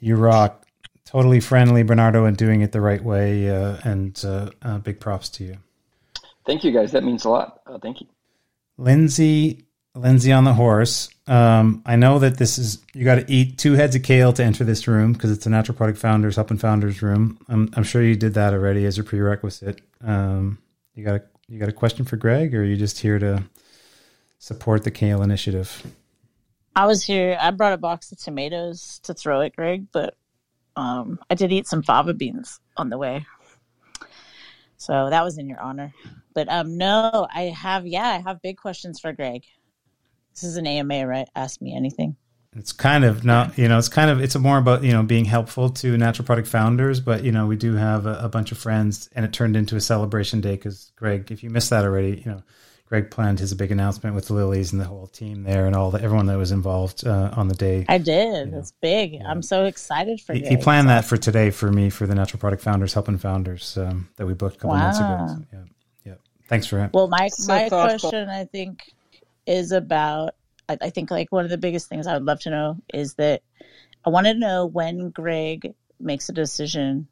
You 0.00 0.16
rock. 0.16 0.66
Totally 1.04 1.40
friendly, 1.40 1.82
Bernardo, 1.82 2.24
and 2.24 2.36
doing 2.36 2.60
it 2.60 2.72
the 2.72 2.80
right 2.80 3.02
way. 3.02 3.50
Uh, 3.50 3.78
and 3.84 4.22
uh, 4.24 4.50
uh, 4.62 4.78
big 4.78 5.00
props 5.00 5.28
to 5.30 5.44
you. 5.44 5.56
Thank 6.46 6.62
you, 6.64 6.72
guys. 6.72 6.92
That 6.92 7.04
means 7.04 7.24
a 7.24 7.30
lot. 7.30 7.60
Uh, 7.66 7.78
thank 7.78 8.00
you. 8.00 8.06
Lindsay, 8.78 9.66
Lindsay 9.94 10.32
on 10.32 10.44
the 10.44 10.54
horse. 10.54 11.10
Um, 11.30 11.82
I 11.86 11.94
know 11.94 12.18
that 12.18 12.38
this 12.38 12.58
is 12.58 12.84
you 12.92 13.04
got 13.04 13.14
to 13.14 13.32
eat 13.32 13.56
two 13.56 13.74
heads 13.74 13.94
of 13.94 14.02
kale 14.02 14.32
to 14.32 14.42
enter 14.42 14.64
this 14.64 14.88
room 14.88 15.12
because 15.12 15.30
it's 15.30 15.46
a 15.46 15.50
natural 15.50 15.78
product 15.78 16.00
founders 16.00 16.36
up 16.36 16.50
and 16.50 16.60
founders 16.60 17.02
room. 17.02 17.38
I'm, 17.48 17.70
I'm 17.74 17.84
sure 17.84 18.02
you 18.02 18.16
did 18.16 18.34
that 18.34 18.52
already 18.52 18.84
as 18.84 18.98
a 18.98 19.04
prerequisite. 19.04 19.80
Um, 20.02 20.58
you 20.96 21.04
got 21.04 21.14
a 21.14 21.22
you 21.46 21.60
got 21.60 21.68
a 21.68 21.72
question 21.72 22.04
for 22.04 22.16
Greg, 22.16 22.52
or 22.52 22.62
are 22.62 22.64
you 22.64 22.76
just 22.76 22.98
here 22.98 23.20
to 23.20 23.44
support 24.40 24.82
the 24.82 24.90
kale 24.90 25.22
initiative? 25.22 25.86
I 26.74 26.86
was 26.86 27.04
here. 27.04 27.38
I 27.40 27.52
brought 27.52 27.74
a 27.74 27.78
box 27.78 28.10
of 28.10 28.18
tomatoes 28.18 28.98
to 29.04 29.14
throw 29.14 29.40
at 29.40 29.54
Greg, 29.54 29.86
but 29.92 30.16
um, 30.74 31.20
I 31.30 31.36
did 31.36 31.52
eat 31.52 31.68
some 31.68 31.84
fava 31.84 32.12
beans 32.12 32.58
on 32.76 32.90
the 32.90 32.98
way. 32.98 33.24
So 34.78 35.10
that 35.10 35.22
was 35.22 35.38
in 35.38 35.48
your 35.48 35.60
honor. 35.60 35.92
But 36.34 36.48
um, 36.48 36.76
no, 36.76 37.28
I 37.32 37.42
have, 37.42 37.86
yeah, 37.86 38.08
I 38.08 38.18
have 38.18 38.42
big 38.42 38.56
questions 38.56 38.98
for 38.98 39.12
Greg. 39.12 39.44
This 40.40 40.50
is 40.50 40.56
an 40.56 40.66
AMA, 40.66 41.06
right? 41.06 41.28
Ask 41.34 41.60
me 41.60 41.74
anything. 41.74 42.16
It's 42.56 42.72
kind 42.72 43.04
of 43.04 43.24
not, 43.24 43.56
you 43.58 43.68
know, 43.68 43.78
it's 43.78 43.88
kind 43.88 44.10
of, 44.10 44.20
it's 44.20 44.36
more 44.36 44.58
about, 44.58 44.82
you 44.82 44.92
know, 44.92 45.02
being 45.04 45.24
helpful 45.24 45.70
to 45.70 45.96
natural 45.96 46.26
product 46.26 46.48
founders. 46.48 46.98
But, 46.98 47.22
you 47.22 47.30
know, 47.30 47.46
we 47.46 47.56
do 47.56 47.74
have 47.74 48.06
a, 48.06 48.18
a 48.22 48.28
bunch 48.28 48.50
of 48.50 48.58
friends 48.58 49.08
and 49.14 49.24
it 49.24 49.32
turned 49.32 49.54
into 49.54 49.76
a 49.76 49.80
celebration 49.80 50.40
day 50.40 50.56
because, 50.56 50.92
Greg, 50.96 51.30
if 51.30 51.44
you 51.44 51.50
missed 51.50 51.70
that 51.70 51.84
already, 51.84 52.22
you 52.24 52.32
know, 52.32 52.42
Greg 52.86 53.08
planned 53.12 53.38
his 53.38 53.54
big 53.54 53.70
announcement 53.70 54.16
with 54.16 54.26
the 54.26 54.34
Lily's 54.34 54.72
and 54.72 54.80
the 54.80 54.84
whole 54.84 55.06
team 55.06 55.44
there 55.44 55.66
and 55.66 55.76
all 55.76 55.92
the 55.92 56.02
everyone 56.02 56.26
that 56.26 56.36
was 56.36 56.50
involved 56.50 57.06
uh, 57.06 57.30
on 57.36 57.46
the 57.46 57.54
day. 57.54 57.86
I 57.88 57.98
did. 57.98 58.46
You 58.46 58.52
know. 58.52 58.58
It's 58.58 58.72
big. 58.80 59.12
Yeah. 59.12 59.30
I'm 59.30 59.42
so 59.42 59.66
excited 59.66 60.20
for 60.20 60.32
he, 60.32 60.44
he 60.44 60.56
planned 60.56 60.88
that 60.88 61.04
for 61.04 61.16
today 61.16 61.50
for 61.50 61.70
me 61.70 61.88
for 61.88 62.08
the 62.08 62.16
Natural 62.16 62.40
Product 62.40 62.64
Founders 62.64 62.92
Helping 62.92 63.18
Founders 63.18 63.78
um, 63.78 64.08
that 64.16 64.26
we 64.26 64.34
booked 64.34 64.56
a 64.56 64.58
couple 64.58 64.70
wow. 64.70 64.78
months 64.78 64.98
ago. 64.98 65.26
So, 65.28 65.56
yeah, 65.56 65.64
yeah. 66.04 66.14
Thanks 66.48 66.66
for 66.66 66.80
it. 66.80 66.90
Well, 66.92 67.06
my 67.06 67.28
so 67.28 67.52
my 67.52 67.68
thoughtful. 67.68 68.10
question 68.10 68.28
I 68.28 68.46
think 68.46 68.92
is 69.46 69.72
about. 69.72 70.34
I, 70.68 70.78
I 70.80 70.90
think 70.90 71.10
like 71.10 71.32
one 71.32 71.44
of 71.44 71.50
the 71.50 71.58
biggest 71.58 71.88
things 71.88 72.06
I 72.06 72.14
would 72.14 72.24
love 72.24 72.40
to 72.40 72.50
know 72.50 72.76
is 72.92 73.14
that 73.14 73.42
I 74.04 74.10
want 74.10 74.26
to 74.26 74.34
know 74.34 74.66
when 74.66 75.10
Greg 75.10 75.74
makes 75.98 76.28
a 76.28 76.32
decision 76.32 77.08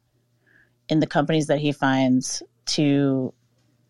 in 0.87 0.99
the 0.99 1.07
companies 1.07 1.47
that 1.47 1.59
he 1.59 1.71
finds 1.71 2.41
to 2.65 3.33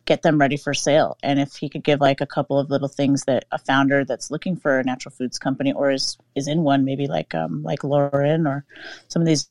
get 0.06 0.22
them 0.24 0.40
ready 0.40 0.58
for 0.58 0.74
sale. 0.74 1.18
And 1.22 1.40
if 1.40 1.56
he 1.56 1.70
could 1.70 1.84
give 1.84 2.02
like 2.02 2.20
a 2.20 2.26
couple 2.26 2.58
of 2.58 2.70
little 2.70 2.88
things 2.88 3.26
that 3.26 3.46
a 3.52 3.60
founder 3.60 4.04
that's 4.04 4.32
looking 4.32 4.58
for 4.58 4.80
a 4.80 4.84
natural 4.84 5.14
foods 5.14 5.38
company 5.38 5.72
or 5.72 5.92
is 5.92 6.18
is 6.36 6.48
in 6.48 6.64
one, 6.64 6.84
maybe 6.84 7.08
like 7.08 7.36
um 7.36 7.64
like 7.64 7.84
Lauren 7.84 8.48
or 8.48 8.66
some 9.08 9.22
of 9.22 9.28
these 9.28 9.50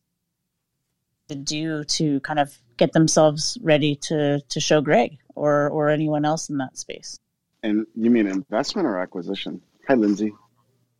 to 1.29 1.37
do 1.37 1.85
to 1.85 2.21
kind 2.21 2.41
of 2.41 2.57
get 2.77 2.93
themselves 2.93 3.57
ready 3.63 3.95
to 3.97 4.41
to 4.49 4.61
show 4.61 4.81
Greg 4.81 5.19
or 5.35 5.69
or 5.69 5.91
anyone 5.91 6.25
else 6.25 6.51
in 6.51 6.59
that 6.59 6.77
space. 6.77 7.19
And 7.63 7.87
you 7.95 8.11
mean 8.11 8.27
investment 8.27 8.87
or 8.87 8.99
acquisition? 8.99 9.63
Hi, 9.89 9.95
Lindsay. 9.95 10.33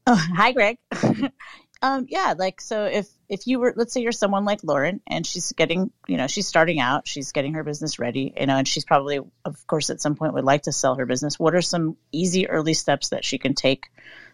Oh, 0.07 0.15
hi, 0.15 0.53
Greg. 0.53 0.79
Um, 1.81 2.07
yeah, 2.09 2.35
like 2.37 2.61
so 2.61 2.87
if 2.87 3.09
if 3.29 3.47
you 3.47 3.61
were 3.61 3.73
let's 3.77 3.93
say 3.93 4.01
you're 4.01 4.11
someone 4.11 4.45
like 4.45 4.65
Lauren 4.65 5.01
and 5.07 5.25
she's 5.25 5.53
getting 5.53 5.93
you 6.09 6.17
know 6.17 6.27
she's 6.27 6.49
starting 6.49 6.81
out 6.81 7.07
she's 7.07 7.31
getting 7.31 7.55
her 7.55 7.63
business 7.63 8.01
ready 8.01 8.35
you 8.39 8.47
know 8.47 8.57
and 8.57 8.67
she's 8.67 8.85
probably 8.85 9.21
of 9.45 9.67
course 9.69 9.91
at 9.91 10.01
some 10.01 10.17
point 10.17 10.35
would 10.35 10.45
like 10.45 10.63
to 10.63 10.73
sell 10.73 10.97
her 10.97 11.07
business 11.07 11.39
what 11.39 11.55
are 11.55 11.63
some 11.63 11.97
easy 12.11 12.49
early 12.49 12.75
steps 12.75 13.11
that 13.11 13.25
she 13.25 13.39
can 13.39 13.55
take 13.55 13.91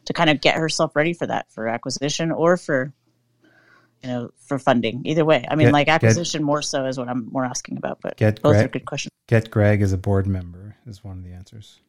to 0.07 0.15
kind 0.15 0.31
of 0.31 0.41
get 0.41 0.57
herself 0.57 0.97
ready 0.97 1.13
for 1.13 1.27
that 1.27 1.51
for 1.51 1.69
acquisition 1.69 2.31
or 2.31 2.57
for 2.57 2.95
you 4.03 4.09
know 4.09 4.31
for 4.39 4.59
funding 4.59 5.03
either 5.05 5.25
way 5.25 5.45
I 5.47 5.57
mean 5.57 5.67
get, 5.67 5.73
like 5.75 5.89
acquisition 5.89 6.41
get, 6.41 6.47
more 6.47 6.63
so 6.63 6.87
is 6.87 6.97
what 6.97 7.09
I'm 7.09 7.29
more 7.31 7.45
asking 7.45 7.77
about 7.77 7.99
but 8.01 8.17
get 8.17 8.41
both 8.41 8.55
Greg, 8.55 8.65
are 8.65 8.69
good 8.69 8.87
questions 8.87 9.11
get 9.29 9.51
Greg 9.51 9.83
as 9.83 9.93
a 9.93 9.99
board 9.99 10.27
member 10.27 10.77
is 10.87 11.05
one 11.05 11.19
of 11.19 11.25
the 11.25 11.33
answers 11.33 11.81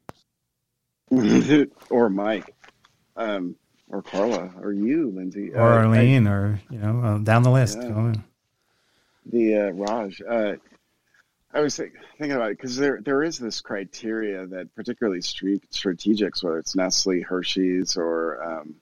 or 1.90 2.10
Mike 2.10 2.56
um, 3.16 3.56
or 3.90 4.02
Carla, 4.02 4.52
or 4.62 4.74
you, 4.74 5.12
Lindsay, 5.12 5.54
or 5.54 5.62
uh, 5.62 5.78
Arlene, 5.78 6.28
I, 6.28 6.32
or 6.32 6.60
you 6.70 6.80
know, 6.80 7.02
uh, 7.02 7.18
down 7.20 7.44
the 7.44 7.52
list. 7.52 7.78
Yeah. 7.80 8.14
The 9.28 9.56
uh, 9.56 9.72
Raj. 9.72 10.22
Uh, 10.22 10.56
I 11.54 11.62
was 11.62 11.78
think, 11.78 11.94
thinking 12.18 12.36
about 12.36 12.52
it 12.52 12.58
because 12.58 12.76
there 12.76 13.00
there 13.02 13.24
is 13.24 13.38
this 13.38 13.62
criteria 13.62 14.46
that 14.48 14.76
particularly 14.76 15.22
street 15.22 15.64
strategics, 15.72 16.44
whether 16.44 16.58
it's 16.58 16.76
Nestle, 16.76 17.22
Hershey's, 17.22 17.96
or 17.96 18.44
um, 18.44 18.76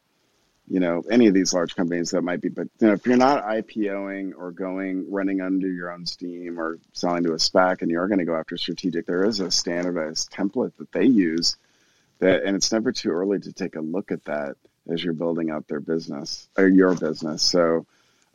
you 0.67 0.79
know 0.79 1.03
any 1.11 1.27
of 1.27 1.33
these 1.33 1.53
large 1.53 1.75
companies 1.75 2.11
that 2.11 2.23
might 2.23 2.41
be, 2.41 2.49
but 2.49 2.67
you 2.79 2.87
know 2.87 2.93
if 2.93 3.05
you're 3.05 3.17
not 3.17 3.45
IPOing 3.45 4.31
or 4.37 4.51
going 4.51 5.11
running 5.11 5.41
under 5.41 5.67
your 5.67 5.91
own 5.91 6.05
steam 6.05 6.59
or 6.59 6.79
selling 6.93 7.23
to 7.25 7.33
a 7.33 7.37
SPAC, 7.37 7.81
and 7.81 7.91
you 7.91 7.99
are 7.99 8.07
going 8.07 8.19
to 8.19 8.25
go 8.25 8.35
after 8.35 8.57
strategic, 8.57 9.05
there 9.05 9.25
is 9.25 9.39
a 9.39 9.51
standardized 9.51 10.31
template 10.31 10.75
that 10.77 10.91
they 10.93 11.05
use 11.05 11.57
that, 12.23 12.43
and 12.43 12.55
it's 12.55 12.71
never 12.71 12.91
too 12.91 13.11
early 13.11 13.39
to 13.39 13.53
take 13.53 13.75
a 13.75 13.81
look 13.81 14.11
at 14.11 14.25
that 14.25 14.55
as 14.91 15.03
you're 15.03 15.13
building 15.13 15.49
out 15.49 15.67
their 15.67 15.79
business 15.79 16.49
or 16.57 16.67
your 16.67 16.95
business. 16.95 17.41
So 17.43 17.85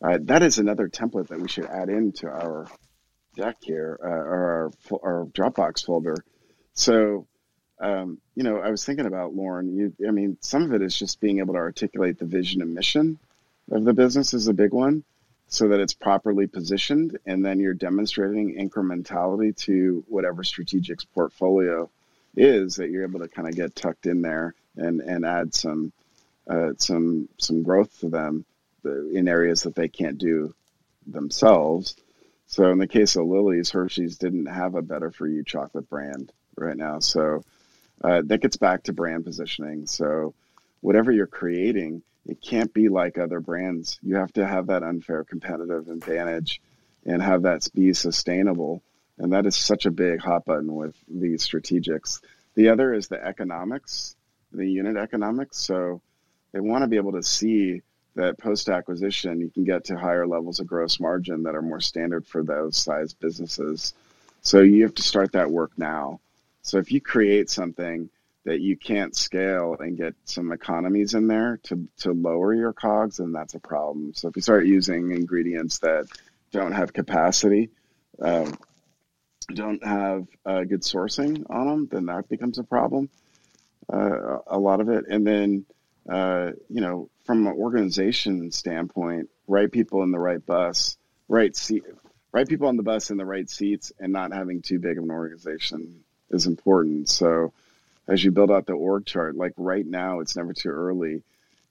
uh, 0.02 0.18
that 0.22 0.42
is 0.42 0.58
another 0.58 0.88
template 0.88 1.28
that 1.28 1.40
we 1.40 1.48
should 1.48 1.66
add 1.66 1.88
into 1.88 2.28
our 2.28 2.66
deck 3.34 3.56
here 3.60 3.98
uh, 4.02 4.08
or 4.08 4.72
our, 4.92 4.98
our 5.02 5.26
Dropbox 5.26 5.84
folder. 5.84 6.16
So, 6.74 7.26
um, 7.80 8.18
you 8.34 8.44
know, 8.44 8.58
I 8.58 8.70
was 8.70 8.84
thinking 8.84 9.06
about 9.06 9.34
Lauren. 9.34 9.76
You, 9.76 9.92
I 10.06 10.10
mean, 10.10 10.38
some 10.40 10.62
of 10.62 10.72
it 10.72 10.82
is 10.82 10.96
just 10.96 11.20
being 11.20 11.38
able 11.38 11.54
to 11.54 11.60
articulate 11.60 12.18
the 12.18 12.24
vision 12.24 12.62
and 12.62 12.74
mission 12.74 13.18
of 13.70 13.84
the 13.84 13.92
business 13.92 14.32
is 14.32 14.48
a 14.48 14.54
big 14.54 14.72
one, 14.72 15.04
so 15.48 15.68
that 15.68 15.80
it's 15.80 15.94
properly 15.94 16.46
positioned, 16.46 17.18
and 17.26 17.44
then 17.44 17.60
you're 17.60 17.74
demonstrating 17.74 18.56
incrementality 18.56 19.56
to 19.56 20.04
whatever 20.08 20.42
strategic's 20.44 21.04
portfolio 21.04 21.90
is 22.36 22.76
that 22.76 22.90
you're 22.90 23.04
able 23.04 23.20
to 23.20 23.28
kind 23.28 23.48
of 23.48 23.54
get 23.54 23.74
tucked 23.74 24.06
in 24.06 24.22
there 24.22 24.54
and 24.76 25.00
and 25.00 25.24
add 25.24 25.54
some 25.54 25.92
uh, 26.48 26.72
some 26.78 27.28
some 27.38 27.62
growth 27.62 28.00
to 28.00 28.08
them 28.08 28.44
uh, 28.84 29.06
in 29.08 29.28
areas 29.28 29.62
that 29.62 29.74
they 29.74 29.88
can't 29.88 30.18
do 30.18 30.54
themselves 31.06 31.96
so 32.48 32.72
in 32.72 32.78
the 32.78 32.86
case 32.86 33.14
of 33.14 33.26
Lily's, 33.26 33.70
Hershey's 33.70 34.16
didn't 34.16 34.46
have 34.46 34.74
a 34.74 34.80
better 34.80 35.10
for 35.10 35.26
you 35.26 35.44
chocolate 35.44 35.88
brand 35.88 36.32
right 36.56 36.76
now. 36.76 36.98
So 36.98 37.44
uh, 38.02 38.22
that 38.24 38.40
gets 38.40 38.56
back 38.56 38.84
to 38.84 38.94
brand 38.94 39.24
positioning. 39.24 39.86
So 39.86 40.34
whatever 40.80 41.12
you're 41.12 41.26
creating, 41.26 42.02
it 42.26 42.40
can't 42.40 42.72
be 42.72 42.88
like 42.88 43.18
other 43.18 43.40
brands. 43.40 43.98
You 44.02 44.16
have 44.16 44.32
to 44.32 44.46
have 44.46 44.68
that 44.68 44.82
unfair 44.82 45.24
competitive 45.24 45.88
advantage 45.88 46.62
and 47.04 47.20
have 47.20 47.42
that 47.42 47.68
be 47.74 47.92
sustainable. 47.92 48.82
And 49.18 49.32
that 49.32 49.46
is 49.46 49.56
such 49.56 49.86
a 49.86 49.90
big 49.90 50.20
hot 50.20 50.44
button 50.44 50.74
with 50.74 50.94
these 51.08 51.46
strategics. 51.46 52.20
The 52.54 52.68
other 52.68 52.94
is 52.94 53.08
the 53.08 53.24
economics, 53.24 54.16
the 54.52 54.68
unit 54.68 54.96
economics. 54.96 55.58
So 55.58 56.00
they 56.52 56.60
want 56.60 56.82
to 56.82 56.88
be 56.88 56.96
able 56.96 57.12
to 57.12 57.22
see 57.22 57.82
that 58.14 58.38
post 58.38 58.68
acquisition 58.68 59.40
you 59.40 59.50
can 59.50 59.64
get 59.64 59.84
to 59.84 59.96
higher 59.96 60.26
levels 60.26 60.60
of 60.60 60.66
gross 60.66 60.98
margin 60.98 61.44
that 61.44 61.54
are 61.54 61.62
more 61.62 61.80
standard 61.80 62.26
for 62.26 62.42
those 62.42 62.76
size 62.76 63.14
businesses. 63.14 63.94
So 64.42 64.60
you 64.60 64.82
have 64.82 64.94
to 64.96 65.02
start 65.02 65.32
that 65.32 65.50
work 65.50 65.72
now. 65.76 66.20
So 66.62 66.78
if 66.78 66.90
you 66.90 67.00
create 67.00 67.48
something 67.48 68.10
that 68.44 68.60
you 68.60 68.76
can't 68.76 69.14
scale 69.14 69.76
and 69.78 69.96
get 69.96 70.14
some 70.24 70.52
economies 70.52 71.14
in 71.14 71.26
there 71.28 71.60
to, 71.64 71.86
to 71.98 72.12
lower 72.12 72.54
your 72.54 72.72
cogs, 72.72 73.18
then 73.18 73.32
that's 73.32 73.54
a 73.54 73.60
problem. 73.60 74.14
So 74.14 74.28
if 74.28 74.36
you 74.36 74.42
start 74.42 74.66
using 74.66 75.12
ingredients 75.12 75.78
that 75.80 76.06
don't 76.50 76.72
have 76.72 76.92
capacity, 76.92 77.70
uh, 78.22 78.50
don't 79.54 79.84
have 79.84 80.26
uh, 80.44 80.64
good 80.64 80.82
sourcing 80.82 81.44
on 81.50 81.66
them, 81.66 81.88
then 81.90 82.06
that 82.06 82.28
becomes 82.28 82.58
a 82.58 82.64
problem. 82.64 83.08
Uh, 83.90 84.38
a 84.46 84.58
lot 84.58 84.80
of 84.80 84.88
it, 84.88 85.06
and 85.08 85.26
then 85.26 85.64
uh, 86.08 86.52
you 86.68 86.80
know, 86.80 87.10
from 87.24 87.46
an 87.46 87.52
organization 87.52 88.50
standpoint, 88.50 89.28
right 89.46 89.70
people 89.70 90.02
in 90.02 90.10
the 90.10 90.18
right 90.18 90.44
bus, 90.44 90.96
right 91.28 91.54
seat, 91.54 91.84
right 92.32 92.48
people 92.48 92.68
on 92.68 92.76
the 92.76 92.82
bus 92.82 93.10
in 93.10 93.18
the 93.18 93.26
right 93.26 93.48
seats, 93.48 93.92
and 93.98 94.12
not 94.12 94.32
having 94.32 94.62
too 94.62 94.78
big 94.78 94.96
of 94.96 95.04
an 95.04 95.10
organization 95.10 96.04
is 96.30 96.46
important. 96.46 97.08
So, 97.08 97.52
as 98.06 98.24
you 98.24 98.30
build 98.30 98.50
out 98.50 98.66
the 98.66 98.72
org 98.72 99.04
chart, 99.04 99.36
like 99.36 99.52
right 99.56 99.86
now, 99.86 100.20
it's 100.20 100.36
never 100.36 100.54
too 100.54 100.70
early 100.70 101.22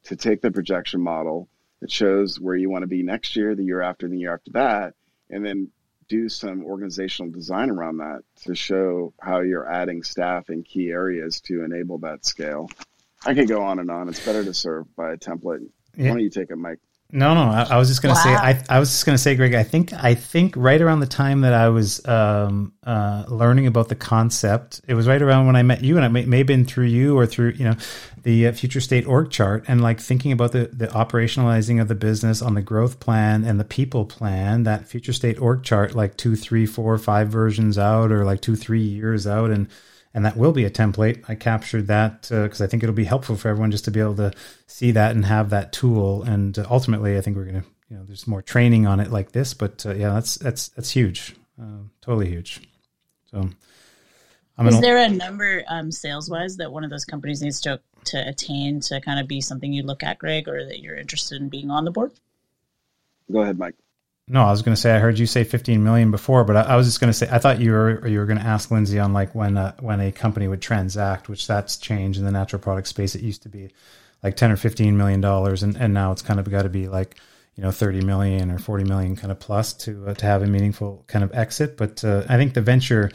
to 0.04 0.16
take 0.16 0.42
the 0.42 0.52
projection 0.52 1.02
model 1.02 1.48
that 1.80 1.92
shows 1.92 2.40
where 2.40 2.56
you 2.56 2.70
want 2.70 2.84
to 2.84 2.88
be 2.88 3.02
next 3.02 3.36
year, 3.36 3.56
the 3.56 3.64
year 3.64 3.82
after, 3.82 4.08
the 4.08 4.20
year 4.20 4.34
after 4.34 4.52
that, 4.52 4.94
and 5.30 5.44
then 5.44 5.72
do 6.08 6.30
some 6.30 6.64
organizational 6.64 7.32
design 7.32 7.70
around 7.70 7.98
that 7.98 8.22
to 8.44 8.56
show 8.56 9.14
how 9.20 9.42
you're 9.42 9.70
adding 9.70 10.04
staff 10.04 10.50
in 10.50 10.64
key 10.64 10.90
areas 10.90 11.42
to 11.42 11.64
enable 11.64 12.00
that 12.00 12.26
scale. 12.26 12.70
I 13.26 13.34
could 13.34 13.48
go 13.48 13.62
on 13.64 13.80
and 13.80 13.90
on. 13.90 14.10
It's 14.10 14.24
better 14.24 14.44
to 14.44 14.54
serve 14.54 14.94
by 14.96 15.14
a 15.14 15.18
template. 15.18 15.68
Yeah. 15.96 16.04
Why 16.04 16.16
don't 16.16 16.20
you 16.20 16.30
take 16.30 16.50
it, 16.50 16.58
Mike? 16.58 16.80
No, 17.10 17.34
no. 17.34 17.44
I, 17.44 17.64
I 17.70 17.78
was 17.78 17.88
just 17.88 18.02
going 18.02 18.14
to 18.14 18.20
wow. 18.20 18.24
say. 18.24 18.34
I, 18.36 18.64
I 18.70 18.80
was 18.80 18.90
just 18.90 19.06
going 19.06 19.14
to 19.16 19.22
say, 19.22 19.34
Greg. 19.36 19.54
I 19.54 19.64
think 19.64 19.94
I 19.94 20.14
think 20.14 20.56
right 20.58 20.82
around 20.82 21.00
the 21.00 21.08
time 21.08 21.42
that 21.42 21.54
I 21.54 21.70
was 21.70 22.06
um, 22.06 22.74
uh, 22.84 23.24
learning 23.30 23.66
about 23.66 23.88
the 23.88 23.96
concept, 23.96 24.82
it 24.90 24.94
was 24.94 25.08
right 25.08 25.22
around 25.22 25.46
when 25.46 25.56
I 25.56 25.64
met 25.64 25.82
you, 25.82 25.96
and 25.96 26.06
it 26.06 26.10
may, 26.10 26.26
may 26.26 26.40
have 26.40 26.48
been 26.48 26.66
through 26.66 26.88
you 26.88 27.18
or 27.18 27.26
through 27.26 27.52
you 27.52 27.64
know 27.64 27.76
the 28.24 28.48
uh, 28.48 28.52
future 28.52 28.82
state 28.82 29.08
org 29.08 29.32
chart, 29.32 29.64
and 29.70 29.82
like 29.82 30.02
thinking 30.02 30.34
about 30.34 30.52
the 30.52 30.70
the 30.74 30.88
operationalizing 30.88 31.82
of 31.82 31.88
the 31.88 31.96
business 31.96 32.42
on 32.42 32.56
the 32.56 32.62
growth 32.62 33.00
plan 33.00 33.46
and 33.46 33.58
the 33.58 33.66
people 33.66 34.04
plan. 34.04 34.64
That 34.64 34.86
future 34.86 35.14
state 35.14 35.40
org 35.40 35.64
chart, 35.64 35.96
like 35.96 36.18
two, 36.18 36.36
three, 36.36 36.66
four, 36.66 36.98
five 36.98 37.30
versions 37.30 37.78
out, 37.78 38.12
or 38.12 38.26
like 38.26 38.42
two, 38.42 38.58
three 38.58 38.84
years 38.84 39.26
out, 39.26 39.50
and 39.50 39.70
and 40.18 40.26
that 40.26 40.36
will 40.36 40.52
be 40.52 40.66
a 40.66 40.72
template. 40.72 41.24
I 41.30 41.36
captured 41.36 41.86
that 41.88 42.24
because 42.24 42.60
uh, 42.60 42.64
I 42.64 42.68
think 42.68 42.82
it'll 42.82 42.96
be 42.96 43.04
helpful 43.04 43.36
for 43.36 43.50
everyone 43.50 43.70
just 43.70 43.86
to 43.86 43.92
be 43.92 44.00
able 44.00 44.16
to 44.16 44.34
see 44.66 44.90
that 44.94 45.16
and 45.16 45.24
have 45.24 45.52
that 45.52 45.72
tool. 45.72 46.24
And 46.24 46.58
uh, 46.58 46.66
ultimately, 46.72 47.20
I 47.20 47.22
think 47.22 47.38
we're 47.38 47.44
going 47.44 47.62
to, 47.62 47.68
you 47.88 47.98
know, 47.98 48.04
there's 48.04 48.26
more 48.26 48.42
training 48.42 48.88
on 48.88 49.00
it 49.00 49.12
like 49.12 49.32
this. 49.32 49.54
But 49.54 49.86
uh, 49.86 49.94
yeah, 49.94 50.16
that's 50.16 50.34
that's 50.34 50.70
that's 50.70 50.90
huge, 50.90 51.36
uh, 51.62 51.84
totally 52.02 52.30
huge. 52.30 52.68
So, 53.30 53.48
I'm 54.58 54.68
is 54.68 54.82
there 54.82 54.98
a 54.98 55.08
number 55.08 55.64
um, 55.68 55.92
sales 55.92 56.32
wise 56.32 56.58
that 56.58 56.72
one 56.72 56.84
of 56.84 56.90
those 56.90 57.06
companies 57.06 57.44
needs 57.44 57.62
to 57.62 57.80
to 58.06 58.28
attain 58.28 58.80
to 58.80 59.00
kind 59.00 59.20
of 59.20 59.28
be 59.28 59.40
something 59.40 59.72
you 59.72 59.84
look 59.84 60.02
at, 60.02 60.18
Greg, 60.18 60.48
or 60.48 60.66
that 60.66 60.80
you're 60.80 60.98
interested 60.98 61.40
in 61.40 61.50
being 61.50 61.70
on 61.70 61.86
the 61.86 61.92
board? 61.92 62.12
Go 63.32 63.42
ahead, 63.42 63.60
Mike. 63.60 63.76
No, 64.30 64.44
I 64.44 64.52
was 64.52 64.62
going 64.62 64.76
to 64.76 64.82
say 64.82 64.94
I 64.94 65.00
heard 65.00 65.18
you 65.18 65.26
say 65.26 65.46
15 65.46 65.82
million 65.84 66.12
before, 66.12 66.44
but 66.44 66.58
I, 66.58 66.62
I 66.62 66.76
was 66.76 66.86
just 66.86 67.00
going 67.00 67.12
to 67.12 67.18
say 67.18 67.30
I 67.32 67.40
thought 67.40 67.62
you 67.62 67.72
were 67.72 68.06
you 68.08 68.20
were 68.20 68.26
going 68.26 68.40
to 68.40 68.46
ask 68.46 68.70
Lindsay 68.70 69.00
on 69.00 69.14
like 69.14 69.34
when 69.34 69.56
a, 69.56 69.74
when 69.80 70.02
a 70.02 70.12
company 70.12 70.48
would 70.50 70.62
transact, 70.62 71.30
which 71.30 71.48
that's 71.48 71.78
changed 71.78 72.20
in 72.20 72.26
the 72.26 72.32
natural 72.32 72.62
product 72.62 72.90
space. 72.90 73.16
It 73.16 73.22
used 73.22 73.44
to 73.44 73.50
be 73.50 73.70
like 74.22 74.36
10 74.36 74.52
or 74.52 74.58
15 74.58 74.98
million 74.98 75.22
dollars, 75.22 75.64
and 75.64 75.78
and 75.78 75.94
now 75.94 76.12
it's 76.12 76.22
kind 76.22 76.40
of 76.42 76.50
got 76.50 76.64
to 76.64 76.70
be 76.70 76.90
like 76.90 77.16
you 77.56 77.64
know 77.64 77.72
30 77.72 78.02
million 78.02 78.52
or 78.52 78.60
40 78.60 78.84
million 78.84 79.16
kind 79.16 79.32
of 79.32 79.40
plus 79.40 79.72
to 79.74 80.08
uh, 80.08 80.14
to 80.16 80.26
have 80.26 80.44
a 80.44 80.48
meaningful 80.48 81.06
kind 81.08 81.24
of 81.24 81.34
exit. 81.34 81.78
But 81.78 82.04
uh, 82.04 82.24
I 82.28 82.36
think 82.36 82.54
the 82.54 82.62
venture 82.62 83.12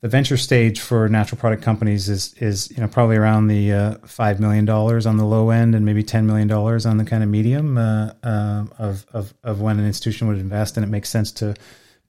the 0.00 0.08
venture 0.08 0.36
stage 0.36 0.80
for 0.80 1.08
natural 1.08 1.40
product 1.40 1.62
companies 1.62 2.08
is 2.08 2.34
is 2.34 2.70
you 2.70 2.78
know 2.78 2.88
probably 2.88 3.16
around 3.16 3.48
the 3.48 3.72
uh, 3.72 3.94
five 4.04 4.38
million 4.38 4.64
dollars 4.64 5.06
on 5.06 5.16
the 5.16 5.24
low 5.24 5.50
end 5.50 5.74
and 5.74 5.84
maybe 5.84 6.02
ten 6.02 6.26
million 6.26 6.46
dollars 6.46 6.86
on 6.86 6.98
the 6.98 7.04
kind 7.04 7.22
of 7.22 7.28
medium 7.28 7.76
uh, 7.76 8.12
uh, 8.22 8.64
of, 8.78 9.06
of 9.12 9.34
of 9.42 9.60
when 9.60 9.78
an 9.78 9.86
institution 9.86 10.28
would 10.28 10.38
invest, 10.38 10.76
and 10.76 10.84
it 10.84 10.88
makes 10.88 11.08
sense 11.08 11.32
to 11.32 11.54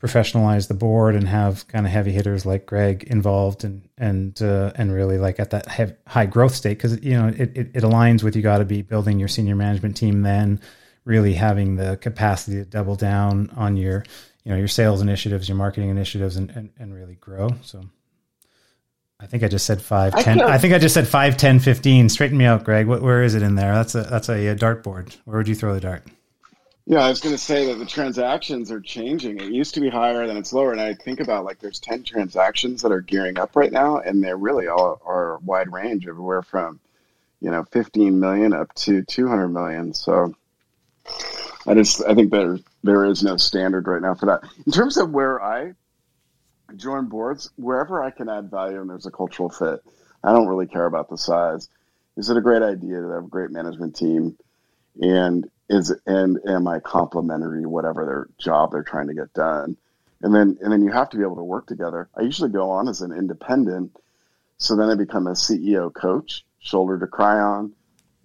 professionalize 0.02 0.70
the 0.70 0.74
board 0.74 1.14
and 1.14 1.28
have 1.28 1.68
kind 1.68 1.86
of 1.86 1.92
heavy 1.92 2.12
hitters 2.12 2.46
like 2.46 2.66
Greg 2.66 3.04
involved 3.06 3.64
and 3.64 3.88
and 3.98 4.40
uh, 4.42 4.72
and 4.76 4.94
really 4.94 5.18
like 5.18 5.40
at 5.40 5.50
that 5.50 5.68
high 6.08 6.28
growth 6.28 6.54
state. 6.54 6.78
Because 6.78 7.04
you 7.04 7.14
know 7.14 7.30
it, 7.30 7.58
it, 7.58 7.72
it 7.74 7.84
aligns 7.84 8.24
with 8.24 8.36
you 8.36 8.42
got 8.44 8.60
to 8.60 8.66
be 8.66 8.84
building 8.84 9.18
your 9.18 9.28
senior 9.28 9.56
management 9.56 9.98
team 9.98 10.22
then 10.22 10.62
really 11.06 11.34
having 11.34 11.76
the 11.76 11.98
capacity 11.98 12.58
to 12.58 12.66
double 12.66 12.96
down 12.96 13.50
on 13.56 13.76
your 13.76 14.04
you 14.50 14.56
know 14.56 14.60
your 14.60 14.68
sales 14.68 15.00
initiatives, 15.00 15.48
your 15.48 15.58
marketing 15.58 15.92
initiatives, 15.92 16.36
and 16.36 16.50
and, 16.50 16.72
and 16.80 16.94
really 16.94 17.16
grow. 17.16 17.50
So. 17.62 17.84
I 19.22 19.28
think 19.28 19.44
I 19.44 19.50
just 19.50 19.66
said 19.66 19.82
five, 19.82 20.16
I 20.16 20.24
ten. 20.24 20.42
I 20.42 20.58
think 20.58 20.74
I 20.74 20.80
just 20.80 20.94
said 20.94 21.06
five, 21.06 21.36
ten, 21.36 21.60
fifteen. 21.60 22.08
Straighten 22.08 22.38
me 22.38 22.46
out, 22.46 22.64
Greg. 22.64 22.88
What, 22.88 23.02
where 23.02 23.22
is 23.22 23.36
it 23.36 23.44
in 23.44 23.56
there? 23.56 23.76
That's 23.76 23.94
a 23.94 24.04
that's 24.04 24.30
a, 24.30 24.48
a 24.48 24.56
dartboard. 24.56 25.18
Where 25.26 25.38
would 25.38 25.50
you 25.50 25.56
throw 25.56 25.74
the 25.74 25.82
dart? 25.82 26.08
Yeah, 26.86 27.02
I 27.02 27.10
was 27.10 27.20
going 27.20 27.36
to 27.36 27.42
say 27.42 27.66
that 27.66 27.78
the 27.80 27.86
transactions 27.86 28.72
are 28.72 28.80
changing. 28.80 29.40
It 29.40 29.52
used 29.52 29.74
to 29.76 29.82
be 29.82 29.90
higher, 29.90 30.26
then 30.26 30.38
it's 30.38 30.54
lower. 30.54 30.72
And 30.72 30.82
I 30.82 30.94
think 30.94 31.20
about 31.20 31.44
like 31.44 31.60
there's 31.60 31.80
10 31.82 32.04
transactions 32.04 32.82
that 32.82 32.94
are 32.94 33.02
gearing 33.02 33.38
up 33.38 33.56
right 33.56 33.72
now, 33.72 34.00
and 34.00 34.24
they're 34.24 34.38
really 34.38 34.68
all 34.68 35.02
are 35.06 35.36
a 35.36 35.40
wide 35.40 35.72
range, 35.72 36.08
everywhere 36.08 36.42
from, 36.42 36.80
you 37.42 37.52
know, 37.52 37.66
15 37.66 38.20
million 38.20 38.54
up 38.54 38.74
to 38.76 39.04
200 39.04 39.50
million. 39.50 39.94
So 39.94 40.34
I 41.70 41.76
just 41.76 42.04
I 42.04 42.16
think 42.16 42.32
there 42.32 42.58
there 42.82 43.06
is 43.06 43.22
no 43.22 43.38
standard 43.38 43.88
right 43.88 44.02
now 44.02 44.16
for 44.16 44.26
that. 44.26 44.42
In 44.66 44.72
terms 44.72 44.98
of 44.98 45.12
where 45.12 45.42
I 45.42 45.74
join 46.76 47.06
boards, 47.06 47.52
wherever 47.58 48.04
I 48.04 48.10
can 48.10 48.28
add 48.28 48.50
value 48.50 48.82
and 48.82 48.90
there's 48.90 49.06
a 49.06 49.12
cultural 49.12 49.50
fit, 49.50 49.80
I 50.24 50.32
don't 50.34 50.48
really 50.48 50.66
care 50.66 50.88
about 50.88 51.10
the 51.10 51.18
size. 51.18 51.70
Is 52.18 52.32
it 52.32 52.38
a 52.38 52.42
great 52.42 52.64
idea 52.64 53.00
to 53.00 53.10
have 53.10 53.26
a 53.26 53.28
great 53.28 53.52
management 53.52 53.96
team, 53.96 54.36
and 55.00 55.48
is 55.70 55.94
and 56.08 56.40
am 56.48 56.68
I 56.68 56.80
complimentary 56.80 57.68
whatever 57.68 58.04
their 58.04 58.28
job 58.40 58.72
they're 58.72 58.82
trying 58.82 59.08
to 59.08 59.14
get 59.14 59.32
done, 59.34 59.78
and 60.24 60.34
then 60.34 60.58
and 60.62 60.74
then 60.74 60.82
you 60.82 60.92
have 60.92 61.12
to 61.12 61.18
be 61.18 61.24
able 61.24 61.36
to 61.36 61.44
work 61.44 61.68
together. 61.68 62.10
I 62.18 62.22
usually 62.22 62.50
go 62.50 62.72
on 62.72 62.88
as 62.88 63.02
an 63.02 63.12
independent, 63.12 63.96
so 64.58 64.76
then 64.76 64.90
I 64.90 64.96
become 64.96 65.28
a 65.28 65.34
CEO 65.34 65.94
coach, 65.94 66.44
shoulder 66.58 66.98
to 66.98 67.06
cry 67.06 67.40
on, 67.40 67.74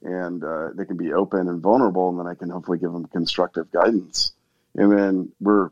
and 0.05 0.45
uh, 0.45 0.69
they 0.75 0.85
can 0.85 0.97
be 0.97 1.13
open 1.13 1.49
and 1.49 1.63
vulnerable, 1.63 2.11
and 2.11 2.19
then 2.19 2.27
I 2.27 2.35
can 2.35 2.51
hopefully 2.51 2.79
give 2.79 2.93
them 2.93 3.07
constructive 3.07 3.73
guidance. 3.73 4.33
And 4.75 4.93
then 4.93 5.33
we're 5.41 5.71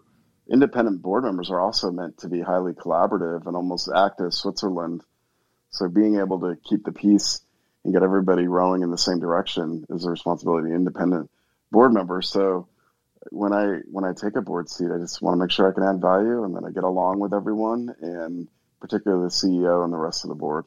independent 0.50 1.02
board 1.02 1.24
members 1.24 1.50
are 1.50 1.60
also 1.60 1.90
meant 1.90 2.18
to 2.18 2.28
be 2.28 2.40
highly 2.40 2.72
collaborative 2.72 3.46
and 3.46 3.54
almost 3.56 3.88
act 3.94 4.20
as 4.20 4.36
Switzerland. 4.36 5.02
So 5.70 5.88
being 5.88 6.18
able 6.18 6.40
to 6.40 6.56
keep 6.64 6.84
the 6.84 6.92
peace 6.92 7.40
and 7.84 7.92
get 7.92 8.02
everybody 8.02 8.46
rowing 8.46 8.82
in 8.82 8.90
the 8.90 8.98
same 8.98 9.20
direction 9.20 9.86
is 9.90 10.04
a 10.04 10.10
responsibility 10.10 10.70
of 10.70 10.76
independent 10.76 11.30
board 11.70 11.92
members. 11.92 12.28
So 12.28 12.68
when 13.30 13.52
I 13.52 13.78
when 13.90 14.04
I 14.04 14.12
take 14.12 14.36
a 14.36 14.42
board 14.42 14.68
seat, 14.68 14.90
I 14.94 14.98
just 14.98 15.22
want 15.22 15.36
to 15.36 15.40
make 15.40 15.50
sure 15.50 15.68
I 15.68 15.74
can 15.74 15.84
add 15.84 16.00
value 16.00 16.44
and 16.44 16.54
then 16.54 16.64
I 16.64 16.70
get 16.70 16.84
along 16.84 17.20
with 17.20 17.34
everyone 17.34 17.94
and 18.00 18.48
particularly 18.80 19.24
the 19.24 19.30
CEO 19.30 19.84
and 19.84 19.92
the 19.92 19.98
rest 19.98 20.24
of 20.24 20.28
the 20.28 20.34
board. 20.34 20.64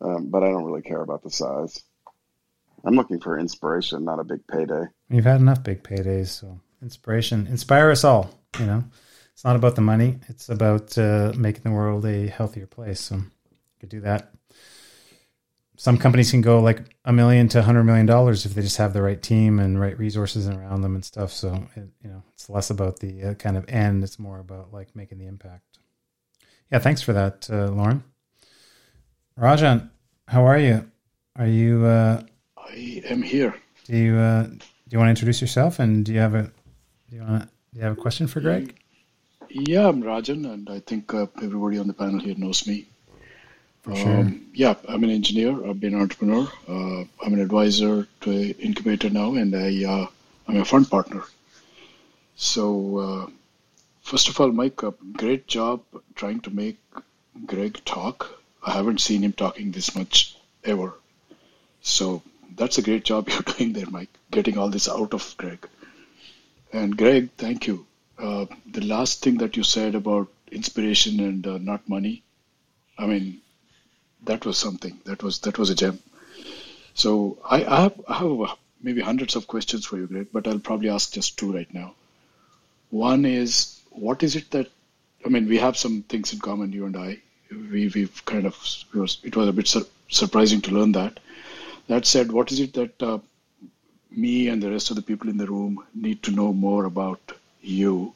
Um, 0.00 0.30
but 0.30 0.42
I 0.44 0.50
don't 0.50 0.64
really 0.64 0.82
care 0.82 1.02
about 1.02 1.22
the 1.22 1.30
size. 1.30 1.82
I'm 2.84 2.94
looking 2.94 3.20
for 3.20 3.38
inspiration, 3.38 4.04
not 4.04 4.20
a 4.20 4.24
big 4.24 4.46
payday. 4.46 4.84
You've 5.10 5.24
had 5.24 5.40
enough 5.40 5.62
big 5.62 5.82
paydays, 5.82 6.28
so 6.28 6.60
inspiration, 6.82 7.46
inspire 7.48 7.90
us 7.90 8.04
all. 8.04 8.30
You 8.58 8.66
know, 8.66 8.84
it's 9.32 9.44
not 9.44 9.56
about 9.56 9.74
the 9.74 9.82
money; 9.82 10.18
it's 10.28 10.48
about 10.48 10.96
uh, 10.96 11.32
making 11.36 11.62
the 11.62 11.70
world 11.70 12.04
a 12.06 12.28
healthier 12.28 12.66
place. 12.66 13.00
So, 13.00 13.16
you 13.16 13.22
could 13.80 13.88
do 13.88 14.00
that. 14.00 14.32
Some 15.76 15.98
companies 15.98 16.32
can 16.32 16.40
go 16.40 16.60
like 16.60 16.96
a 17.04 17.12
million 17.12 17.48
to 17.48 17.60
a 17.60 17.62
hundred 17.62 17.84
million 17.84 18.06
dollars 18.06 18.44
if 18.44 18.54
they 18.54 18.62
just 18.62 18.78
have 18.78 18.92
the 18.92 19.02
right 19.02 19.22
team 19.22 19.60
and 19.60 19.80
right 19.80 19.96
resources 19.96 20.48
around 20.48 20.80
them 20.80 20.96
and 20.96 21.04
stuff. 21.04 21.30
So, 21.30 21.68
it, 21.76 21.88
you 22.02 22.10
know, 22.10 22.24
it's 22.34 22.50
less 22.50 22.70
about 22.70 22.98
the 22.98 23.22
uh, 23.22 23.34
kind 23.34 23.56
of 23.56 23.68
end; 23.68 24.02
it's 24.02 24.18
more 24.18 24.40
about 24.40 24.72
like 24.72 24.96
making 24.96 25.18
the 25.18 25.26
impact. 25.26 25.78
Yeah, 26.70 26.80
thanks 26.80 27.02
for 27.02 27.12
that, 27.12 27.48
uh, 27.50 27.68
Lauren. 27.68 28.04
Rajan, 29.38 29.90
how 30.26 30.44
are 30.46 30.58
you? 30.58 30.90
Are 31.36 31.46
you? 31.46 31.86
I 32.68 33.02
am 33.06 33.22
here. 33.22 33.54
Do 33.84 33.96
you 33.96 34.16
uh, 34.16 34.44
do 34.44 34.60
you 34.90 34.98
want 34.98 35.08
to 35.08 35.10
introduce 35.10 35.40
yourself 35.40 35.78
and 35.78 36.04
do 36.04 36.12
you 36.12 36.20
have 36.20 36.34
a 36.34 36.42
do 37.10 37.16
you 37.16 37.22
want 37.22 37.42
to, 37.42 37.48
do 37.72 37.78
you 37.78 37.82
have 37.82 37.98
a 37.98 38.00
question 38.00 38.26
for 38.26 38.40
Greg? 38.40 38.74
Yeah, 39.50 39.88
I'm 39.88 40.02
Rajan, 40.02 40.52
and 40.52 40.68
I 40.68 40.80
think 40.80 41.14
uh, 41.14 41.26
everybody 41.42 41.78
on 41.78 41.86
the 41.86 41.94
panel 41.94 42.20
here 42.20 42.34
knows 42.36 42.66
me. 42.66 42.86
For 43.82 43.96
sure. 43.96 44.18
Um, 44.18 44.46
yeah, 44.52 44.74
I'm 44.86 45.02
an 45.04 45.10
engineer. 45.10 45.66
I've 45.66 45.80
been 45.80 45.94
an 45.94 46.02
entrepreneur. 46.02 46.46
Uh, 46.68 47.04
I'm 47.24 47.32
an 47.32 47.40
advisor 47.40 48.06
to 48.22 48.30
an 48.30 48.50
incubator 48.60 49.08
now, 49.08 49.34
and 49.34 49.54
I 49.56 49.84
uh, 49.84 50.06
I'm 50.46 50.58
a 50.58 50.64
fund 50.64 50.90
partner. 50.90 51.22
So 52.36 52.98
uh, 52.98 53.26
first 54.02 54.28
of 54.28 54.38
all, 54.38 54.52
Mike, 54.52 54.84
uh, 54.84 54.92
great 55.14 55.46
job 55.46 55.82
trying 56.14 56.40
to 56.40 56.50
make 56.50 56.78
Greg 57.46 57.82
talk. 57.86 58.40
I 58.62 58.72
haven't 58.72 59.00
seen 59.00 59.22
him 59.22 59.32
talking 59.32 59.70
this 59.72 59.94
much 59.96 60.36
ever. 60.64 60.92
So 61.80 62.22
that's 62.58 62.78
a 62.78 62.82
great 62.82 63.04
job 63.04 63.28
you're 63.30 63.42
doing 63.42 63.72
there, 63.72 63.90
Mike, 63.90 64.10
getting 64.30 64.58
all 64.58 64.68
this 64.68 64.88
out 64.88 65.14
of 65.14 65.34
Greg. 65.36 65.66
And 66.72 66.96
Greg, 66.96 67.30
thank 67.38 67.66
you. 67.66 67.86
Uh, 68.18 68.46
the 68.66 68.84
last 68.84 69.22
thing 69.22 69.38
that 69.38 69.56
you 69.56 69.62
said 69.62 69.94
about 69.94 70.28
inspiration 70.50 71.20
and 71.20 71.46
uh, 71.46 71.58
not 71.58 71.88
money, 71.88 72.22
I 72.98 73.06
mean, 73.06 73.40
that 74.24 74.44
was 74.44 74.58
something. 74.58 74.98
That 75.04 75.22
was 75.22 75.38
that 75.40 75.58
was 75.58 75.70
a 75.70 75.74
gem. 75.74 76.00
So 76.94 77.38
I, 77.48 77.64
I 77.64 77.80
have, 77.82 78.00
I 78.08 78.14
have 78.14 78.40
uh, 78.40 78.54
maybe 78.82 79.00
hundreds 79.00 79.36
of 79.36 79.46
questions 79.46 79.86
for 79.86 79.96
you, 79.96 80.08
Greg, 80.08 80.28
but 80.32 80.48
I'll 80.48 80.58
probably 80.58 80.88
ask 80.88 81.12
just 81.12 81.38
two 81.38 81.52
right 81.52 81.72
now. 81.72 81.94
One 82.90 83.24
is, 83.24 83.80
what 83.90 84.22
is 84.22 84.34
it 84.34 84.50
that 84.50 84.68
I 85.24 85.28
mean? 85.28 85.48
We 85.48 85.58
have 85.58 85.76
some 85.76 86.02
things 86.02 86.32
in 86.32 86.40
common, 86.40 86.72
you 86.72 86.86
and 86.86 86.96
I. 86.96 87.20
We 87.50 87.88
we've 87.94 88.24
kind 88.24 88.46
of 88.46 88.54
it 88.92 88.98
was, 88.98 89.20
it 89.22 89.36
was 89.36 89.48
a 89.48 89.52
bit 89.52 89.68
sur- 89.68 89.86
surprising 90.08 90.60
to 90.62 90.72
learn 90.72 90.92
that. 90.92 91.20
That 91.88 92.04
said, 92.04 92.30
what 92.30 92.52
is 92.52 92.60
it 92.60 92.74
that 92.74 93.02
uh, 93.02 93.18
me 94.10 94.48
and 94.48 94.62
the 94.62 94.70
rest 94.70 94.90
of 94.90 94.96
the 94.96 95.02
people 95.02 95.30
in 95.30 95.38
the 95.38 95.46
room 95.46 95.84
need 95.94 96.22
to 96.24 96.30
know 96.30 96.52
more 96.52 96.84
about 96.84 97.32
you? 97.62 98.14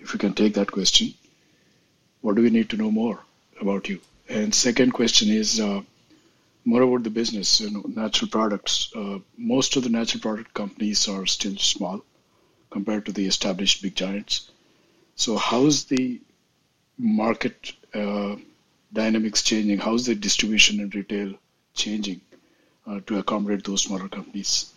If 0.00 0.14
you 0.14 0.18
can 0.18 0.32
take 0.32 0.54
that 0.54 0.72
question, 0.72 1.12
what 2.22 2.36
do 2.36 2.42
we 2.42 2.48
need 2.48 2.70
to 2.70 2.78
know 2.78 2.90
more 2.90 3.20
about 3.60 3.90
you? 3.90 4.00
And 4.30 4.54
second 4.54 4.92
question 4.92 5.28
is 5.28 5.60
uh, 5.60 5.82
more 6.64 6.80
about 6.80 7.02
the 7.02 7.10
business, 7.10 7.60
you 7.60 7.70
know, 7.70 7.84
natural 7.86 8.30
products. 8.30 8.90
Uh, 8.96 9.18
most 9.36 9.76
of 9.76 9.82
the 9.82 9.90
natural 9.90 10.22
product 10.22 10.54
companies 10.54 11.08
are 11.08 11.26
still 11.26 11.56
small 11.58 12.02
compared 12.70 13.04
to 13.06 13.12
the 13.12 13.26
established 13.26 13.82
big 13.82 13.94
giants. 13.94 14.50
So 15.16 15.36
how's 15.36 15.84
the 15.84 16.18
market 16.96 17.72
uh, 17.92 18.36
dynamics 18.90 19.42
changing? 19.42 19.78
How's 19.78 20.06
the 20.06 20.14
distribution 20.14 20.80
and 20.80 20.94
retail 20.94 21.34
changing 21.74 22.20
uh, 22.86 23.00
to 23.06 23.18
accommodate 23.18 23.64
those 23.64 23.82
smaller 23.82 24.08
companies. 24.08 24.72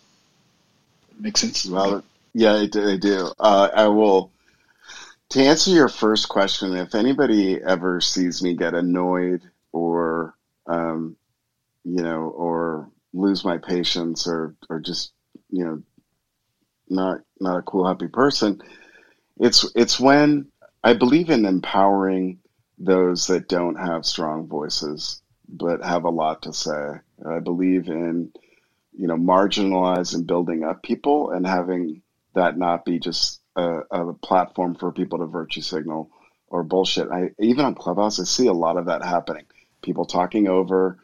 Make 1.18 1.36
sense? 1.36 1.66
Well, 1.66 2.04
yeah, 2.34 2.54
I 2.54 2.66
do. 2.66 2.90
I, 2.90 2.96
do. 2.96 3.32
Uh, 3.38 3.68
I 3.74 3.88
will. 3.88 4.30
To 5.30 5.42
answer 5.42 5.70
your 5.70 5.88
first 5.88 6.28
question, 6.28 6.76
if 6.76 6.94
anybody 6.94 7.60
ever 7.62 8.00
sees 8.00 8.42
me 8.42 8.54
get 8.54 8.74
annoyed 8.74 9.42
or, 9.72 10.34
um, 10.66 11.16
you 11.84 12.02
know, 12.02 12.28
or 12.28 12.90
lose 13.12 13.44
my 13.44 13.58
patience 13.58 14.28
or, 14.28 14.54
or 14.68 14.78
just, 14.78 15.12
you 15.50 15.64
know, 15.64 15.82
not 16.88 17.20
not 17.40 17.58
a 17.58 17.62
cool, 17.62 17.86
happy 17.86 18.06
person, 18.06 18.62
it's 19.40 19.68
it's 19.74 19.98
when 19.98 20.46
I 20.84 20.92
believe 20.92 21.30
in 21.30 21.44
empowering 21.44 22.38
those 22.78 23.26
that 23.26 23.48
don't 23.48 23.76
have 23.76 24.06
strong 24.06 24.46
voices 24.46 25.22
but 25.48 25.84
have 25.84 26.04
a 26.04 26.10
lot 26.10 26.42
to 26.42 26.52
say. 26.52 26.94
I 27.26 27.40
believe 27.40 27.88
in, 27.88 28.32
you 28.92 29.06
know, 29.06 29.16
marginalize 29.16 30.14
and 30.14 30.26
building 30.26 30.64
up 30.64 30.82
people 30.82 31.30
and 31.30 31.46
having 31.46 32.02
that 32.34 32.58
not 32.58 32.84
be 32.84 32.98
just 32.98 33.40
a, 33.56 33.80
a 33.90 34.12
platform 34.14 34.74
for 34.74 34.92
people 34.92 35.18
to 35.20 35.26
virtue 35.26 35.62
signal 35.62 36.10
or 36.48 36.64
bullshit. 36.64 37.10
I 37.10 37.30
even 37.40 37.64
on 37.64 37.74
Clubhouse, 37.74 38.20
I 38.20 38.24
see 38.24 38.46
a 38.46 38.52
lot 38.52 38.76
of 38.76 38.86
that 38.86 39.04
happening. 39.04 39.46
People 39.82 40.06
talking 40.06 40.48
over 40.48 40.98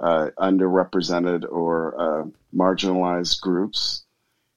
uh, 0.00 0.28
underrepresented 0.38 1.44
or 1.50 2.00
uh, 2.00 2.24
marginalized 2.54 3.40
groups, 3.40 4.04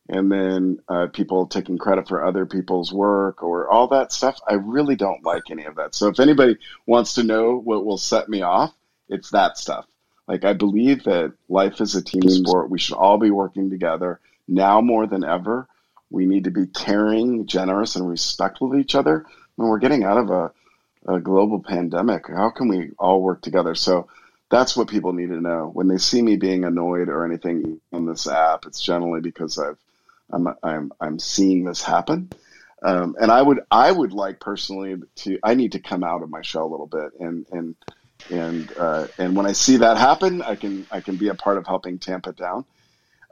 and 0.09 0.31
then 0.31 0.79
uh, 0.89 1.07
people 1.07 1.47
taking 1.47 1.77
credit 1.77 2.07
for 2.07 2.25
other 2.25 2.45
people's 2.45 2.93
work 2.93 3.43
or 3.43 3.69
all 3.69 3.87
that 3.89 4.11
stuff. 4.11 4.39
I 4.47 4.55
really 4.55 4.95
don't 4.95 5.23
like 5.25 5.51
any 5.51 5.65
of 5.65 5.75
that. 5.75 5.95
So 5.95 6.07
if 6.07 6.19
anybody 6.19 6.57
wants 6.85 7.15
to 7.15 7.23
know 7.23 7.57
what 7.57 7.85
will 7.85 7.97
set 7.97 8.29
me 8.29 8.41
off, 8.41 8.73
it's 9.09 9.31
that 9.31 9.57
stuff. 9.57 9.85
Like 10.27 10.45
I 10.45 10.53
believe 10.53 11.03
that 11.05 11.33
life 11.49 11.81
is 11.81 11.95
a 11.95 12.03
team 12.03 12.29
sport. 12.29 12.69
We 12.69 12.79
should 12.79 12.95
all 12.95 13.17
be 13.17 13.31
working 13.31 13.69
together 13.69 14.19
now 14.47 14.79
more 14.79 15.07
than 15.07 15.23
ever. 15.23 15.67
We 16.11 16.25
need 16.25 16.45
to 16.45 16.51
be 16.51 16.67
caring, 16.67 17.45
generous, 17.47 17.95
and 17.95 18.07
respectful 18.07 18.71
of 18.71 18.79
each 18.79 18.95
other. 18.95 19.25
When 19.55 19.67
we're 19.67 19.79
getting 19.79 20.03
out 20.03 20.17
of 20.17 20.29
a, 20.29 20.51
a 21.07 21.19
global 21.19 21.61
pandemic, 21.61 22.27
how 22.27 22.51
can 22.51 22.67
we 22.67 22.91
all 22.97 23.21
work 23.21 23.41
together? 23.41 23.75
So 23.75 24.07
that's 24.49 24.75
what 24.75 24.87
people 24.87 25.13
need 25.13 25.29
to 25.29 25.41
know. 25.41 25.69
When 25.73 25.87
they 25.87 25.97
see 25.97 26.21
me 26.21 26.35
being 26.35 26.63
annoyed 26.63 27.09
or 27.09 27.25
anything 27.25 27.79
on 27.91 28.05
this 28.05 28.27
app, 28.27 28.65
it's 28.65 28.81
generally 28.81 29.21
because 29.21 29.57
I've 29.57 29.77
I'm 30.31 30.47
I'm 30.63 30.91
I'm 30.99 31.19
seeing 31.19 31.63
this 31.63 31.81
happen. 31.83 32.29
Um, 32.81 33.15
and 33.19 33.31
I 33.31 33.41
would 33.41 33.61
I 33.69 33.91
would 33.91 34.13
like 34.13 34.39
personally 34.39 34.95
to 35.17 35.39
I 35.43 35.55
need 35.55 35.73
to 35.73 35.79
come 35.79 36.03
out 36.03 36.23
of 36.23 36.29
my 36.29 36.41
shell 36.41 36.65
a 36.65 36.71
little 36.71 36.87
bit 36.87 37.19
and 37.19 37.45
and 37.51 37.75
and 38.29 38.71
uh, 38.77 39.07
and 39.17 39.35
when 39.35 39.45
I 39.45 39.53
see 39.53 39.77
that 39.77 39.97
happen, 39.97 40.41
I 40.41 40.55
can 40.55 40.85
I 40.91 41.01
can 41.01 41.17
be 41.17 41.29
a 41.29 41.35
part 41.35 41.57
of 41.57 41.65
helping 41.65 41.99
tamp 41.99 42.27
it 42.27 42.35
down. 42.35 42.65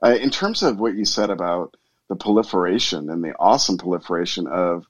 Uh, 0.03 0.15
in 0.15 0.30
terms 0.30 0.64
of 0.64 0.80
what 0.80 0.95
you 0.95 1.05
said 1.05 1.30
about 1.30 1.76
the 2.07 2.15
proliferation 2.15 3.09
and 3.09 3.23
the 3.23 3.35
awesome 3.39 3.77
proliferation 3.77 4.47
of 4.47 4.85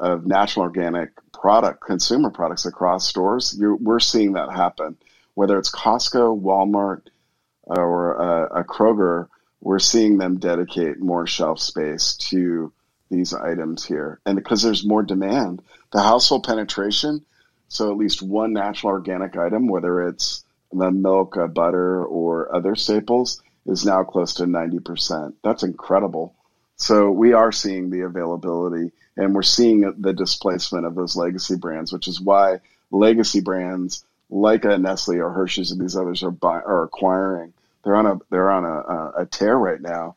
of 0.00 0.26
natural 0.26 0.64
organic 0.64 1.10
product 1.32 1.80
consumer 1.84 2.30
products 2.30 2.66
across 2.66 3.06
stores, 3.06 3.56
we're 3.58 4.00
seeing 4.00 4.32
that 4.32 4.52
happen. 4.52 4.96
Whether 5.34 5.58
it's 5.58 5.70
Costco, 5.70 6.40
Walmart, 6.40 7.02
or 7.62 8.20
uh, 8.20 8.60
a 8.60 8.64
Kroger, 8.64 9.28
we're 9.60 9.78
seeing 9.78 10.18
them 10.18 10.38
dedicate 10.38 11.00
more 11.00 11.26
shelf 11.26 11.60
space 11.60 12.16
to 12.30 12.72
these 13.10 13.34
items 13.34 13.84
here, 13.84 14.20
and 14.26 14.36
because 14.36 14.62
there's 14.62 14.86
more 14.86 15.02
demand, 15.02 15.62
the 15.92 16.02
household 16.02 16.44
penetration 16.44 17.24
so 17.74 17.90
at 17.90 17.98
least 17.98 18.22
one 18.22 18.52
natural 18.52 18.92
organic 18.92 19.36
item, 19.36 19.66
whether 19.66 20.06
it's 20.06 20.44
the 20.72 20.92
milk, 20.92 21.36
uh, 21.36 21.48
butter, 21.48 22.04
or 22.04 22.54
other 22.54 22.76
staples, 22.76 23.42
is 23.66 23.84
now 23.84 24.04
close 24.04 24.34
to 24.34 24.44
90%. 24.44 25.34
That's 25.42 25.64
incredible. 25.64 26.34
So 26.76 27.10
we 27.10 27.32
are 27.32 27.50
seeing 27.50 27.90
the 27.90 28.02
availability 28.02 28.92
and 29.16 29.34
we're 29.34 29.42
seeing 29.42 29.92
the 29.98 30.12
displacement 30.12 30.86
of 30.86 30.94
those 30.94 31.16
legacy 31.16 31.56
brands, 31.56 31.92
which 31.92 32.06
is 32.06 32.20
why 32.20 32.60
legacy 32.92 33.40
brands 33.40 34.04
like 34.30 34.64
a 34.64 34.78
Nestle 34.78 35.20
or 35.20 35.30
Hershey's 35.30 35.72
and 35.72 35.80
these 35.80 35.96
others 35.96 36.22
are, 36.22 36.30
buy, 36.30 36.60
are 36.60 36.84
acquiring. 36.84 37.52
They're 37.82 37.96
on 37.96 38.06
a 38.06 38.18
they're 38.30 38.50
on 38.50 38.64
a, 38.64 39.22
a 39.22 39.26
tear 39.26 39.56
right 39.56 39.80
now 39.80 40.16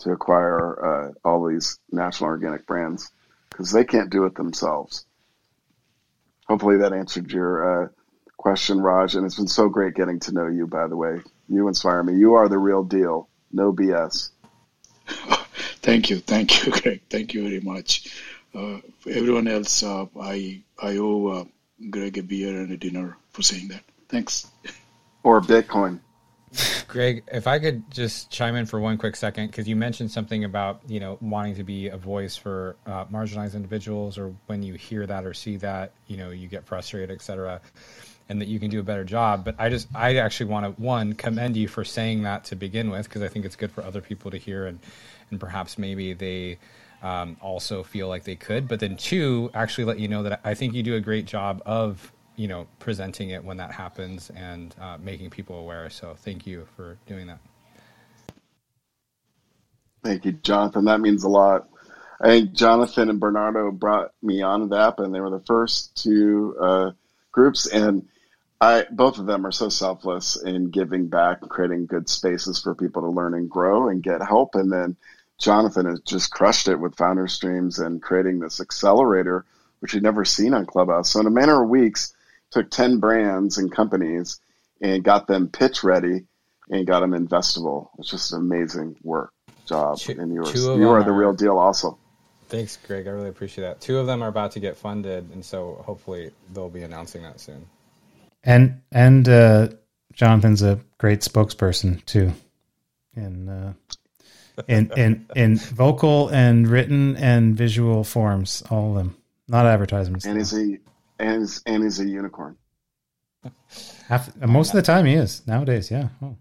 to 0.00 0.12
acquire 0.12 0.84
uh, 0.84 1.12
all 1.24 1.46
these 1.46 1.78
national 1.90 2.28
organic 2.30 2.66
brands 2.66 3.10
because 3.50 3.72
they 3.72 3.84
can't 3.84 4.10
do 4.10 4.24
it 4.24 4.34
themselves. 4.34 5.04
Hopefully 6.48 6.78
that 6.78 6.92
answered 6.92 7.30
your 7.30 7.84
uh, 7.84 7.88
question, 8.36 8.80
Raj. 8.80 9.14
And 9.14 9.26
it's 9.26 9.36
been 9.36 9.48
so 9.48 9.68
great 9.68 9.94
getting 9.94 10.20
to 10.20 10.32
know 10.32 10.46
you, 10.46 10.66
by 10.66 10.86
the 10.86 10.96
way. 10.96 11.20
You 11.48 11.68
inspire 11.68 12.02
me. 12.02 12.16
You 12.16 12.34
are 12.34 12.48
the 12.48 12.58
real 12.58 12.82
deal. 12.82 13.28
No 13.52 13.72
BS. 13.72 14.30
thank 15.82 16.10
you, 16.10 16.18
thank 16.18 16.64
you, 16.64 16.72
Greg. 16.80 17.00
Thank 17.08 17.34
you 17.34 17.42
very 17.42 17.60
much. 17.60 18.12
Uh, 18.54 18.78
everyone 19.08 19.46
else, 19.46 19.82
uh, 19.82 20.06
I 20.20 20.62
I 20.82 20.96
owe 20.96 21.26
uh, 21.26 21.44
Greg 21.90 22.18
a 22.18 22.22
beer 22.22 22.60
and 22.60 22.72
a 22.72 22.76
dinner 22.76 23.16
for 23.30 23.42
saying 23.42 23.68
that. 23.68 23.82
Thanks. 24.08 24.46
Or 25.22 25.40
Bitcoin. 25.40 26.00
Greg, 26.88 27.24
if 27.30 27.46
I 27.46 27.58
could 27.58 27.90
just 27.90 28.30
chime 28.30 28.56
in 28.56 28.66
for 28.66 28.80
one 28.80 28.96
quick 28.96 29.16
second, 29.16 29.48
because 29.48 29.68
you 29.68 29.76
mentioned 29.76 30.10
something 30.10 30.44
about 30.44 30.80
you 30.88 31.00
know 31.00 31.18
wanting 31.20 31.54
to 31.56 31.64
be 31.64 31.88
a 31.88 31.96
voice 31.96 32.36
for 32.36 32.76
uh, 32.86 33.04
marginalized 33.06 33.54
individuals, 33.54 34.18
or 34.18 34.34
when 34.46 34.62
you 34.62 34.74
hear 34.74 35.06
that 35.06 35.24
or 35.24 35.34
see 35.34 35.56
that, 35.58 35.92
you 36.06 36.16
know, 36.16 36.30
you 36.30 36.48
get 36.48 36.64
frustrated, 36.64 37.10
etc., 37.10 37.60
and 38.30 38.40
that 38.40 38.48
you 38.48 38.60
can 38.60 38.70
do 38.70 38.80
a 38.80 38.82
better 38.82 39.04
job. 39.04 39.44
But 39.44 39.54
I 39.58 39.68
just, 39.68 39.88
I 39.94 40.16
actually 40.16 40.50
want 40.50 40.76
to 40.76 40.82
one 40.82 41.14
commend 41.14 41.56
you 41.56 41.68
for 41.68 41.84
saying 41.84 42.22
that 42.22 42.44
to 42.44 42.56
begin 42.56 42.90
with, 42.90 43.04
because 43.04 43.22
I 43.22 43.28
think 43.28 43.44
it's 43.44 43.56
good 43.56 43.70
for 43.70 43.82
other 43.84 44.00
people 44.00 44.30
to 44.30 44.38
hear, 44.38 44.66
and 44.66 44.78
and 45.30 45.38
perhaps 45.38 45.78
maybe 45.78 46.14
they 46.14 46.58
um, 47.02 47.36
also 47.40 47.82
feel 47.82 48.08
like 48.08 48.24
they 48.24 48.36
could. 48.36 48.66
But 48.66 48.80
then 48.80 48.96
two, 48.96 49.50
actually 49.54 49.84
let 49.84 49.98
you 49.98 50.08
know 50.08 50.22
that 50.24 50.40
I 50.44 50.54
think 50.54 50.74
you 50.74 50.82
do 50.82 50.94
a 50.94 51.00
great 51.00 51.26
job 51.26 51.62
of 51.66 52.12
you 52.38 52.48
know 52.48 52.66
presenting 52.78 53.30
it 53.30 53.44
when 53.44 53.58
that 53.58 53.72
happens 53.72 54.30
and 54.30 54.74
uh, 54.80 54.96
making 55.02 55.28
people 55.28 55.58
aware. 55.58 55.90
So 55.90 56.14
thank 56.16 56.46
you 56.46 56.66
for 56.76 56.96
doing 57.06 57.26
that. 57.26 57.40
Thank 60.04 60.24
you, 60.24 60.32
Jonathan. 60.32 60.86
That 60.86 61.00
means 61.00 61.24
a 61.24 61.28
lot. 61.28 61.68
I 62.20 62.28
think 62.28 62.52
Jonathan 62.52 63.10
and 63.10 63.20
Bernardo 63.20 63.70
brought 63.70 64.12
me 64.22 64.42
on 64.42 64.68
the 64.68 64.78
app, 64.78 65.00
and 65.00 65.14
they 65.14 65.20
were 65.20 65.30
the 65.30 65.44
first 65.46 66.00
two 66.00 66.56
uh, 66.60 66.90
groups, 67.32 67.66
and 67.66 68.08
I 68.60 68.86
both 68.90 69.18
of 69.18 69.26
them 69.26 69.44
are 69.44 69.52
so 69.52 69.68
selfless 69.68 70.40
in 70.40 70.70
giving 70.70 71.08
back, 71.08 71.40
creating 71.42 71.86
good 71.86 72.08
spaces 72.08 72.60
for 72.60 72.74
people 72.74 73.02
to 73.02 73.08
learn 73.08 73.34
and 73.34 73.50
grow 73.50 73.88
and 73.88 74.02
get 74.02 74.22
help. 74.22 74.54
And 74.54 74.72
then 74.72 74.96
Jonathan 75.38 75.86
has 75.86 76.00
just 76.00 76.30
crushed 76.30 76.68
it 76.68 76.76
with 76.76 76.96
founder 76.96 77.28
streams 77.28 77.78
and 77.78 78.02
creating 78.02 78.38
this 78.38 78.60
accelerator, 78.60 79.44
which 79.80 79.94
you'd 79.94 80.02
never 80.02 80.24
seen 80.24 80.54
on 80.54 80.66
Clubhouse. 80.66 81.10
So 81.10 81.20
in 81.20 81.26
a 81.26 81.30
matter 81.30 81.62
of 81.62 81.68
weeks, 81.68 82.14
took 82.50 82.70
10 82.70 82.98
brands 82.98 83.58
and 83.58 83.70
companies 83.70 84.40
and 84.80 85.02
got 85.04 85.26
them 85.26 85.48
pitch 85.48 85.82
ready 85.82 86.26
and 86.70 86.86
got 86.86 87.00
them 87.00 87.12
investable. 87.12 87.88
It's 87.98 88.10
just 88.10 88.32
an 88.32 88.40
amazing 88.40 88.96
work 89.02 89.32
job. 89.66 89.98
Two, 89.98 90.12
and 90.18 90.32
you 90.32 90.42
are, 90.42 90.78
you 90.78 90.88
are 90.88 91.02
the 91.02 91.12
real 91.12 91.32
deal 91.32 91.58
also. 91.58 91.98
Thanks, 92.48 92.78
Greg. 92.86 93.06
I 93.06 93.10
really 93.10 93.28
appreciate 93.28 93.64
that. 93.64 93.80
Two 93.80 93.98
of 93.98 94.06
them 94.06 94.22
are 94.22 94.28
about 94.28 94.52
to 94.52 94.60
get 94.60 94.76
funded, 94.76 95.30
and 95.32 95.44
so 95.44 95.82
hopefully 95.84 96.30
they'll 96.52 96.70
be 96.70 96.82
announcing 96.82 97.22
that 97.22 97.40
soon. 97.40 97.66
And 98.42 98.80
and 98.90 99.28
uh, 99.28 99.68
Jonathan's 100.14 100.62
a 100.62 100.80
great 100.96 101.20
spokesperson 101.20 102.02
too, 102.06 102.32
in 103.14 103.48
uh, 103.50 103.72
in 104.66 104.90
in 104.96 105.26
in 105.36 105.56
vocal 105.56 106.28
and 106.28 106.66
written 106.66 107.16
and 107.16 107.54
visual 107.54 108.02
forms, 108.02 108.62
all 108.70 108.90
of 108.90 108.96
them, 108.96 109.16
not 109.46 109.66
advertisements. 109.66 110.24
And 110.24 110.38
is 110.38 110.50
he 110.50 110.78
and 111.18 111.42
is 111.42 111.62
and 111.66 111.82
he's 111.82 112.00
a 112.00 112.06
unicorn. 112.06 112.56
Half, 114.08 114.34
most 114.40 114.70
of 114.70 114.76
the 114.76 114.82
time, 114.82 115.04
he 115.04 115.14
is 115.14 115.46
nowadays. 115.46 115.90
Yeah. 115.90 116.08
Oh. 116.22 116.36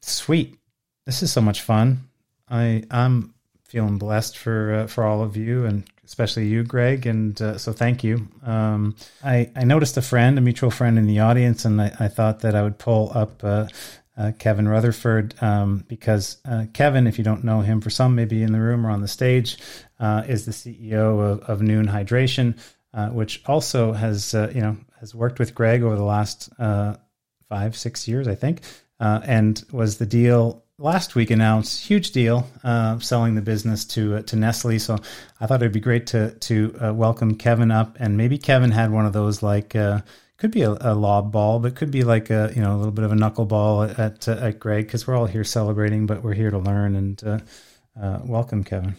Sweet. 0.00 0.58
This 1.06 1.22
is 1.22 1.32
so 1.32 1.40
much 1.40 1.62
fun. 1.62 2.08
I 2.48 2.84
I'm 2.90 3.34
feeling 3.64 3.98
blessed 3.98 4.36
for 4.36 4.74
uh, 4.74 4.86
for 4.86 5.04
all 5.04 5.22
of 5.22 5.36
you 5.36 5.64
and 5.64 5.84
especially 6.04 6.46
you, 6.46 6.62
Greg. 6.62 7.06
And 7.06 7.40
uh, 7.40 7.56
so 7.56 7.72
thank 7.72 8.04
you. 8.04 8.28
Um, 8.44 8.96
I 9.24 9.50
I 9.56 9.64
noticed 9.64 9.96
a 9.96 10.02
friend, 10.02 10.36
a 10.38 10.40
mutual 10.42 10.70
friend 10.70 10.98
in 10.98 11.06
the 11.06 11.20
audience, 11.20 11.64
and 11.64 11.80
I, 11.80 11.96
I 11.98 12.08
thought 12.08 12.40
that 12.40 12.54
I 12.54 12.62
would 12.62 12.78
pull 12.78 13.10
up. 13.14 13.42
Uh, 13.42 13.68
uh, 14.14 14.30
Kevin 14.38 14.68
Rutherford, 14.68 15.34
um, 15.42 15.86
because 15.88 16.36
uh, 16.44 16.66
Kevin, 16.74 17.06
if 17.06 17.16
you 17.16 17.24
don't 17.24 17.44
know 17.44 17.62
him, 17.62 17.80
for 17.80 17.88
some 17.88 18.14
maybe 18.14 18.42
in 18.42 18.52
the 18.52 18.60
room 18.60 18.86
or 18.86 18.90
on 18.90 19.00
the 19.00 19.08
stage, 19.08 19.56
uh, 20.00 20.22
is 20.28 20.44
the 20.44 20.52
CEO 20.52 21.18
of, 21.18 21.40
of 21.44 21.60
Nuun 21.60 21.88
Hydration, 21.88 22.58
uh, 22.94 23.08
which 23.08 23.42
also 23.46 23.92
has 23.92 24.34
uh, 24.34 24.50
you 24.54 24.60
know 24.60 24.76
has 25.00 25.14
worked 25.14 25.38
with 25.38 25.54
Greg 25.54 25.82
over 25.82 25.96
the 25.96 26.04
last 26.04 26.50
uh, 26.58 26.94
five 27.48 27.76
six 27.76 28.06
years, 28.06 28.28
I 28.28 28.34
think, 28.34 28.60
uh, 29.00 29.20
and 29.24 29.62
was 29.72 29.98
the 29.98 30.06
deal 30.06 30.64
last 30.78 31.14
week 31.14 31.30
announced 31.30 31.86
huge 31.86 32.10
deal 32.10 32.46
uh, 32.64 32.98
selling 32.98 33.34
the 33.34 33.42
business 33.42 33.84
to 33.86 34.22
to 34.22 34.36
Nestle. 34.36 34.78
So 34.78 34.98
I 35.40 35.46
thought 35.46 35.62
it'd 35.62 35.72
be 35.72 35.80
great 35.80 36.08
to 36.08 36.32
to 36.32 36.92
welcome 36.92 37.36
Kevin 37.36 37.70
up, 37.70 37.96
and 37.98 38.16
maybe 38.16 38.36
Kevin 38.36 38.70
had 38.70 38.90
one 38.90 39.06
of 39.06 39.12
those 39.12 39.42
like 39.42 39.70
could 39.70 40.50
be 40.50 40.62
a, 40.62 40.76
a, 40.80 40.94
lob 40.94 41.30
ball, 41.30 41.60
but 41.60 41.76
could 41.76 41.92
be 41.92 42.02
like 42.02 42.28
a 42.28 42.52
you 42.54 42.60
know 42.60 42.74
a 42.74 42.78
little 42.78 42.92
bit 42.92 43.04
of 43.04 43.12
a 43.12 43.16
knuckleball 43.16 43.98
at 43.98 44.28
at 44.28 44.60
Greg 44.60 44.86
because 44.86 45.06
we're 45.06 45.16
all 45.16 45.26
here 45.26 45.44
celebrating, 45.44 46.04
but 46.06 46.22
we're 46.22 46.34
here 46.34 46.50
to 46.50 46.58
learn 46.58 46.94
and 46.96 47.42
welcome, 48.26 48.64
Kevin. 48.64 48.96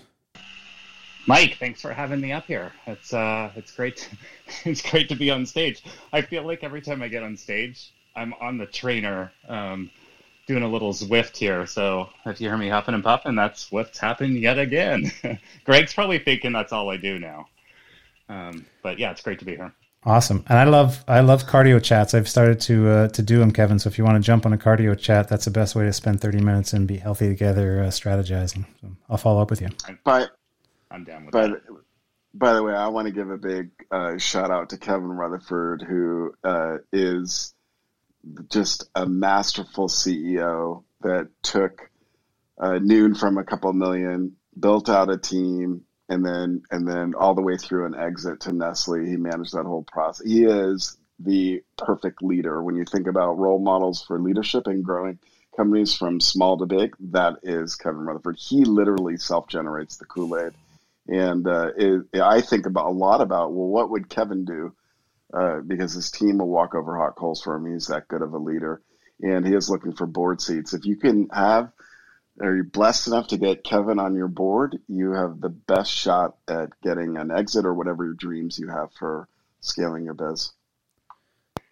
Mike, 1.25 1.55
thanks 1.57 1.81
for 1.81 1.93
having 1.93 2.19
me 2.19 2.31
up 2.31 2.45
here. 2.45 2.71
It's 2.85 3.13
uh, 3.13 3.51
it's 3.55 3.71
great. 3.71 3.97
To, 3.97 4.17
it's 4.69 4.81
great 4.81 5.09
to 5.09 5.15
be 5.15 5.31
on 5.31 5.45
stage. 5.45 5.83
I 6.11 6.21
feel 6.21 6.45
like 6.45 6.63
every 6.63 6.81
time 6.81 7.01
I 7.01 7.07
get 7.07 7.23
on 7.23 7.37
stage, 7.37 7.93
I'm 8.15 8.33
on 8.41 8.57
the 8.57 8.65
trainer, 8.65 9.31
um, 9.47 9.89
doing 10.47 10.63
a 10.63 10.67
little 10.67 10.91
Zwift 10.91 11.37
here. 11.37 11.65
So 11.65 12.09
if 12.25 12.41
you 12.41 12.49
hear 12.49 12.57
me 12.57 12.69
huffing 12.69 12.93
and 12.93 13.03
puffing, 13.03 13.35
that's 13.35 13.71
what's 13.71 13.99
happened 13.99 14.37
yet 14.37 14.59
again. 14.59 15.11
Greg's 15.65 15.93
probably 15.93 16.19
thinking 16.19 16.51
that's 16.51 16.73
all 16.73 16.89
I 16.89 16.97
do 16.97 17.19
now. 17.19 17.47
Um, 18.27 18.65
but 18.81 18.99
yeah, 18.99 19.11
it's 19.11 19.21
great 19.21 19.39
to 19.39 19.45
be 19.45 19.55
here. 19.55 19.73
Awesome, 20.05 20.43
and 20.49 20.59
I 20.59 20.65
love 20.65 21.01
I 21.07 21.21
love 21.21 21.45
cardio 21.45 21.81
chats. 21.81 22.13
I've 22.13 22.27
started 22.27 22.59
to 22.61 22.89
uh, 22.89 23.07
to 23.09 23.21
do 23.21 23.39
them, 23.39 23.51
Kevin. 23.51 23.79
So 23.79 23.87
if 23.87 23.97
you 23.97 24.03
want 24.03 24.21
to 24.21 24.25
jump 24.25 24.45
on 24.45 24.51
a 24.51 24.57
cardio 24.57 24.99
chat, 24.99 25.29
that's 25.29 25.45
the 25.45 25.51
best 25.51 25.75
way 25.75 25.85
to 25.85 25.93
spend 25.93 26.19
thirty 26.19 26.41
minutes 26.41 26.73
and 26.73 26.85
be 26.85 26.97
healthy 26.97 27.29
together, 27.29 27.81
uh, 27.81 27.87
strategizing. 27.87 28.65
So 28.81 28.89
I'll 29.09 29.15
follow 29.15 29.41
up 29.41 29.49
with 29.49 29.61
you. 29.61 29.69
Bye. 30.03 30.27
I'm 30.93 31.03
down 31.03 31.25
with 31.25 31.33
by 31.33 31.47
that. 31.47 31.65
The, 31.65 31.81
by 32.35 32.53
the 32.53 32.63
way, 32.63 32.73
I 32.73 32.87
want 32.87 33.07
to 33.07 33.13
give 33.13 33.29
a 33.29 33.37
big 33.37 33.71
uh, 33.91 34.17
shout 34.17 34.51
out 34.51 34.69
to 34.69 34.77
Kevin 34.77 35.11
Rutherford, 35.11 35.81
who 35.81 36.33
uh, 36.43 36.77
is 36.91 37.53
just 38.49 38.89
a 38.95 39.05
masterful 39.05 39.87
CEO 39.87 40.83
that 41.01 41.29
took 41.41 41.89
uh, 42.59 42.79
Nuun 42.79 43.17
from 43.17 43.37
a 43.37 43.43
couple 43.43 43.73
million, 43.73 44.35
built 44.57 44.87
out 44.87 45.11
a 45.11 45.17
team, 45.17 45.83
and 46.09 46.25
then 46.25 46.63
and 46.71 46.87
then 46.87 47.13
all 47.15 47.33
the 47.33 47.41
way 47.41 47.57
through 47.57 47.85
an 47.85 47.95
exit 47.95 48.41
to 48.41 48.53
Nestle. 48.53 49.05
He 49.05 49.17
managed 49.17 49.53
that 49.53 49.65
whole 49.65 49.83
process. 49.83 50.25
He 50.25 50.45
is 50.45 50.97
the 51.19 51.63
perfect 51.77 52.21
leader 52.21 52.61
when 52.61 52.75
you 52.75 52.85
think 52.85 53.07
about 53.07 53.37
role 53.37 53.59
models 53.59 54.03
for 54.03 54.19
leadership 54.19 54.67
and 54.67 54.83
growing 54.83 55.19
companies 55.55 55.95
from 55.95 56.19
small 56.19 56.57
to 56.57 56.65
big. 56.65 56.95
That 56.99 57.37
is 57.43 57.75
Kevin 57.75 58.01
Rutherford. 58.01 58.37
He 58.39 58.65
literally 58.65 59.17
self 59.17 59.47
generates 59.47 59.97
the 59.97 60.05
Kool 60.05 60.37
Aid 60.37 60.53
and 61.07 61.47
uh, 61.47 61.71
it, 61.75 62.21
I 62.21 62.41
think 62.41 62.65
about 62.65 62.87
a 62.87 62.91
lot 62.91 63.21
about 63.21 63.51
well, 63.53 63.67
what 63.67 63.89
would 63.89 64.09
Kevin 64.09 64.45
do? 64.45 64.73
Uh, 65.33 65.61
because 65.61 65.93
his 65.93 66.11
team 66.11 66.37
will 66.37 66.47
walk 66.47 66.75
over 66.75 66.95
hot 66.97 67.15
coals 67.15 67.41
for 67.41 67.55
him. 67.55 67.71
He's 67.73 67.87
that 67.87 68.07
good 68.07 68.21
of 68.21 68.33
a 68.33 68.37
leader, 68.37 68.81
and 69.21 69.45
he 69.45 69.53
is 69.55 69.69
looking 69.69 69.93
for 69.93 70.05
board 70.05 70.41
seats. 70.41 70.73
If 70.73 70.85
you 70.85 70.95
can 70.95 71.27
have, 71.29 71.71
are 72.39 72.55
you 72.55 72.63
blessed 72.63 73.07
enough 73.07 73.27
to 73.29 73.37
get 73.37 73.63
Kevin 73.63 73.99
on 73.99 74.15
your 74.15 74.27
board? 74.27 74.77
You 74.87 75.13
have 75.13 75.41
the 75.41 75.49
best 75.49 75.91
shot 75.91 76.35
at 76.47 76.69
getting 76.81 77.17
an 77.17 77.31
exit 77.31 77.65
or 77.65 77.73
whatever 77.73 78.05
your 78.05 78.13
dreams 78.13 78.59
you 78.59 78.69
have 78.69 78.91
for 78.93 79.27
scaling 79.61 80.05
your 80.05 80.13
biz. 80.13 80.51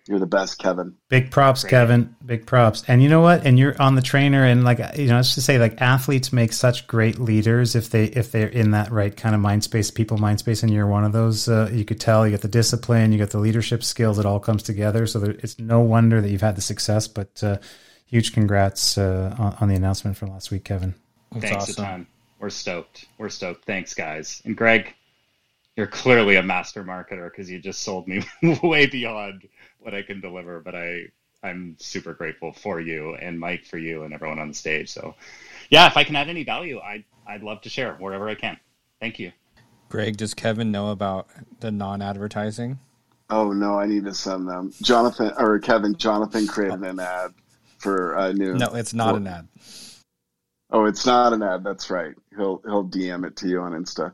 You're 0.07 0.19
the 0.19 0.25
best, 0.25 0.57
Kevin. 0.57 0.95
Big 1.09 1.29
props, 1.29 1.61
Great. 1.61 1.69
Kevin. 1.69 2.15
Big 2.25 2.47
props. 2.47 2.83
And 2.87 3.03
you 3.03 3.09
know 3.09 3.21
what? 3.21 3.45
And 3.45 3.59
you're 3.59 3.79
on 3.79 3.93
the 3.93 4.01
trainer, 4.01 4.43
and 4.43 4.63
like 4.63 4.79
you 4.97 5.07
know, 5.07 5.17
let's 5.17 5.35
just 5.35 5.45
say 5.45 5.59
like 5.59 5.79
athletes 5.79 6.33
make 6.33 6.53
such 6.53 6.87
great 6.87 7.19
leaders 7.19 7.75
if 7.75 7.91
they 7.91 8.05
if 8.05 8.31
they're 8.31 8.47
in 8.47 8.71
that 8.71 8.91
right 8.91 9.15
kind 9.15 9.35
of 9.35 9.41
mind 9.41 9.63
space, 9.63 9.91
people 9.91 10.17
mind 10.17 10.39
space, 10.39 10.63
and 10.63 10.73
you're 10.73 10.87
one 10.87 11.03
of 11.03 11.11
those. 11.11 11.47
Uh, 11.47 11.69
you 11.71 11.85
could 11.85 11.99
tell 11.99 12.25
you 12.25 12.31
get 12.31 12.41
the 12.41 12.47
discipline, 12.47 13.11
you 13.11 13.19
get 13.19 13.29
the 13.29 13.37
leadership 13.37 13.83
skills. 13.83 14.17
It 14.17 14.25
all 14.25 14.39
comes 14.39 14.63
together. 14.63 15.05
So 15.05 15.19
there, 15.19 15.35
it's 15.39 15.59
no 15.59 15.81
wonder 15.81 16.19
that 16.19 16.29
you've 16.29 16.41
had 16.41 16.55
the 16.55 16.61
success. 16.61 17.07
But 17.07 17.43
uh, 17.43 17.57
huge 18.05 18.33
congrats 18.33 18.97
uh, 18.97 19.35
on, 19.37 19.55
on, 19.61 19.69
the 19.69 19.75
announcement 19.75 20.17
from 20.17 20.31
last 20.31 20.49
week, 20.49 20.63
Kevin. 20.63 20.95
That's 21.31 21.45
Thanks 21.45 21.63
awesome. 21.69 21.83
a 21.83 21.87
ton. 21.87 22.07
We're 22.39 22.49
stoked. 22.49 23.05
We're 23.19 23.29
stoked. 23.29 23.65
Thanks, 23.65 23.93
guys. 23.93 24.41
And 24.45 24.57
Greg, 24.57 24.95
you're 25.81 25.87
clearly 25.87 26.35
a 26.35 26.43
master 26.43 26.83
marketer 26.83 27.31
because 27.31 27.49
you 27.49 27.57
just 27.57 27.81
sold 27.81 28.07
me 28.07 28.21
way 28.61 28.85
beyond 28.85 29.47
what 29.79 29.95
I 29.95 30.03
can 30.03 30.21
deliver, 30.21 30.59
but 30.59 30.75
I 30.75 31.05
I'm 31.41 31.75
super 31.79 32.13
grateful 32.13 32.53
for 32.53 32.79
you 32.79 33.15
and 33.15 33.39
Mike 33.39 33.65
for 33.65 33.79
you 33.79 34.03
and 34.03 34.13
everyone 34.13 34.37
on 34.37 34.49
the 34.49 34.53
stage. 34.53 34.91
So, 34.91 35.15
yeah, 35.71 35.87
if 35.87 35.97
I 35.97 36.03
can 36.03 36.15
add 36.15 36.29
any 36.29 36.43
value, 36.43 36.79
I'd 36.79 37.03
I'd 37.25 37.41
love 37.41 37.61
to 37.61 37.69
share 37.69 37.95
wherever 37.95 38.29
I 38.29 38.35
can. 38.35 38.59
Thank 38.99 39.17
you. 39.17 39.31
Greg, 39.89 40.17
does 40.17 40.35
Kevin 40.35 40.71
know 40.71 40.91
about 40.91 41.29
the 41.61 41.71
non-advertising? 41.71 42.77
Oh 43.31 43.51
no, 43.51 43.79
I 43.79 43.87
need 43.87 44.05
to 44.05 44.13
send 44.13 44.47
them. 44.47 44.71
Jonathan 44.83 45.31
or 45.35 45.57
Kevin, 45.57 45.95
Jonathan 45.95 46.45
created 46.45 46.81
an 46.81 46.99
ad 46.99 47.33
for 47.79 48.15
uh, 48.15 48.33
Nuun. 48.33 48.59
No, 48.59 48.75
it's 48.75 48.93
not 48.93 49.15
an 49.15 49.25
ad. 49.25 49.47
Oh, 50.69 50.85
it's 50.85 51.07
not 51.07 51.33
an 51.33 51.41
ad. 51.41 51.63
That's 51.63 51.89
right. 51.89 52.13
He'll 52.37 52.61
he'll 52.65 52.85
DM 52.87 53.25
it 53.25 53.35
to 53.37 53.47
you 53.47 53.61
on 53.61 53.71
Insta. 53.71 54.13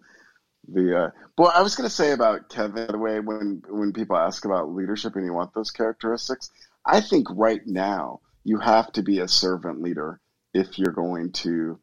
The 0.67 0.97
uh, 0.97 1.09
well, 1.37 1.51
I 1.55 1.61
was 1.61 1.75
going 1.75 1.89
to 1.89 1.95
say 1.95 2.11
about 2.11 2.49
Kevin. 2.49 2.87
the 2.87 2.97
way, 2.97 3.19
when 3.19 3.63
when 3.69 3.93
people 3.93 4.17
ask 4.17 4.45
about 4.45 4.73
leadership 4.73 5.15
and 5.15 5.25
you 5.25 5.33
want 5.33 5.53
those 5.53 5.71
characteristics, 5.71 6.49
I 6.85 7.01
think 7.01 7.27
right 7.31 7.61
now 7.65 8.21
you 8.43 8.59
have 8.59 8.91
to 8.93 9.03
be 9.03 9.19
a 9.19 9.27
servant 9.27 9.81
leader 9.81 10.19
if 10.53 10.79
you're 10.79 10.93
going 10.93 11.31
to 11.33 11.79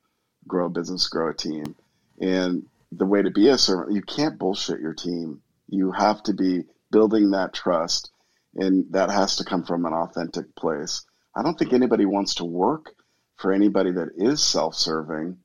grow 0.48 0.66
a 0.66 0.70
business, 0.70 1.08
grow 1.08 1.30
a 1.30 1.34
team. 1.34 1.76
And 2.20 2.66
the 2.92 3.06
way 3.06 3.22
to 3.22 3.30
be 3.30 3.48
a 3.48 3.58
servant, 3.58 3.94
you 3.94 4.02
can't 4.02 4.38
bullshit 4.38 4.80
your 4.80 4.94
team. 4.94 5.42
You 5.68 5.92
have 5.92 6.22
to 6.24 6.34
be 6.34 6.64
building 6.90 7.30
that 7.30 7.54
trust, 7.54 8.10
and 8.54 8.86
that 8.92 9.10
has 9.10 9.36
to 9.36 9.44
come 9.44 9.64
from 9.64 9.86
an 9.86 9.94
authentic 9.94 10.54
place. 10.56 11.04
I 11.36 11.42
don't 11.42 11.58
think 11.58 11.72
anybody 11.72 12.06
wants 12.06 12.36
to 12.36 12.44
work 12.44 12.94
for 13.36 13.52
anybody 13.52 13.92
that 13.92 14.10
is 14.16 14.42
self 14.42 14.74
serving 14.74 15.38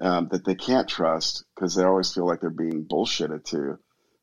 um, 0.00 0.28
that 0.28 0.44
they 0.44 0.54
can't 0.54 0.88
trust 0.88 1.44
because 1.54 1.74
they 1.74 1.84
always 1.84 2.12
feel 2.12 2.26
like 2.26 2.40
they're 2.40 2.50
being 2.50 2.84
bullshitted 2.84 3.44
to, 3.44 3.78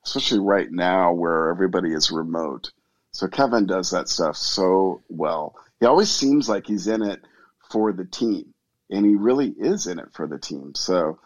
especially 0.05 0.39
right 0.39 0.71
now 0.71 1.13
where 1.13 1.49
everybody 1.49 1.93
is 1.93 2.11
remote. 2.11 2.71
So 3.11 3.27
Kevin 3.27 3.65
does 3.65 3.91
that 3.91 4.09
stuff 4.09 4.37
so 4.37 5.03
well. 5.09 5.55
He 5.79 5.85
always 5.85 6.09
seems 6.09 6.47
like 6.49 6.65
he's 6.65 6.87
in 6.87 7.03
it 7.03 7.21
for 7.69 7.91
the 7.93 8.05
team, 8.05 8.53
and 8.89 9.05
he 9.05 9.15
really 9.15 9.49
is 9.49 9.87
in 9.87 9.99
it 9.99 10.13
for 10.13 10.27
the 10.27 10.39
team. 10.39 10.73
So, 10.75 11.19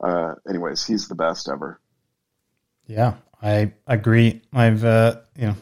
uh, 0.00 0.34
anyways, 0.48 0.84
he's 0.84 1.08
the 1.08 1.14
best 1.14 1.48
ever. 1.48 1.80
Yeah, 2.86 3.14
I 3.42 3.72
agree. 3.86 4.42
I've 4.52 4.84
uh, 4.84 5.20
you 5.36 5.48
know 5.48 5.56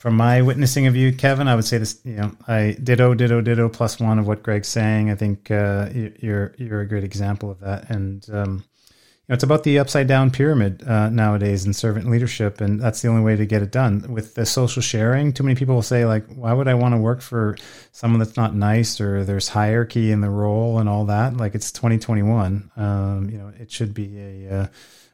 from 0.00 0.16
my 0.16 0.40
witnessing 0.40 0.86
of 0.86 0.96
you, 0.96 1.12
Kevin, 1.12 1.46
I 1.46 1.54
would 1.54 1.66
say 1.66 1.76
this. 1.76 2.00
You 2.04 2.16
know, 2.16 2.32
I 2.48 2.74
ditto, 2.82 3.12
ditto, 3.12 3.42
ditto 3.42 3.68
plus 3.68 4.00
one 4.00 4.18
of 4.18 4.26
what 4.26 4.42
Greg's 4.42 4.66
saying. 4.66 5.10
I 5.10 5.14
think 5.14 5.50
uh, 5.50 5.90
you're 5.92 6.54
you're 6.56 6.80
a 6.80 6.88
great 6.88 7.04
example 7.04 7.50
of 7.50 7.60
that, 7.60 7.90
and 7.90 8.26
um, 8.32 8.64
you 8.64 9.26
know, 9.28 9.34
it's 9.34 9.44
about 9.44 9.62
the 9.62 9.78
upside 9.78 10.06
down 10.06 10.30
pyramid 10.30 10.82
uh, 10.88 11.10
nowadays 11.10 11.66
in 11.66 11.74
servant 11.74 12.08
leadership, 12.08 12.62
and 12.62 12.80
that's 12.80 13.02
the 13.02 13.08
only 13.08 13.20
way 13.20 13.36
to 13.36 13.44
get 13.44 13.60
it 13.60 13.72
done. 13.72 14.06
With 14.08 14.36
the 14.36 14.46
social 14.46 14.80
sharing, 14.80 15.34
too 15.34 15.42
many 15.42 15.54
people 15.54 15.74
will 15.74 15.82
say 15.82 16.06
like, 16.06 16.26
"Why 16.34 16.54
would 16.54 16.66
I 16.66 16.74
want 16.74 16.94
to 16.94 16.98
work 16.98 17.20
for 17.20 17.58
someone 17.92 18.20
that's 18.20 18.38
not 18.38 18.54
nice?" 18.54 19.02
or 19.02 19.22
"There's 19.22 19.48
hierarchy 19.48 20.12
in 20.12 20.22
the 20.22 20.30
role 20.30 20.78
and 20.78 20.88
all 20.88 21.04
that." 21.06 21.36
Like 21.36 21.54
it's 21.54 21.70
2021. 21.72 22.70
Um, 22.74 23.28
you 23.30 23.36
know, 23.36 23.52
it 23.60 23.70
should 23.70 23.92
be 23.92 24.18
a 24.18 24.60
uh, 24.62 24.66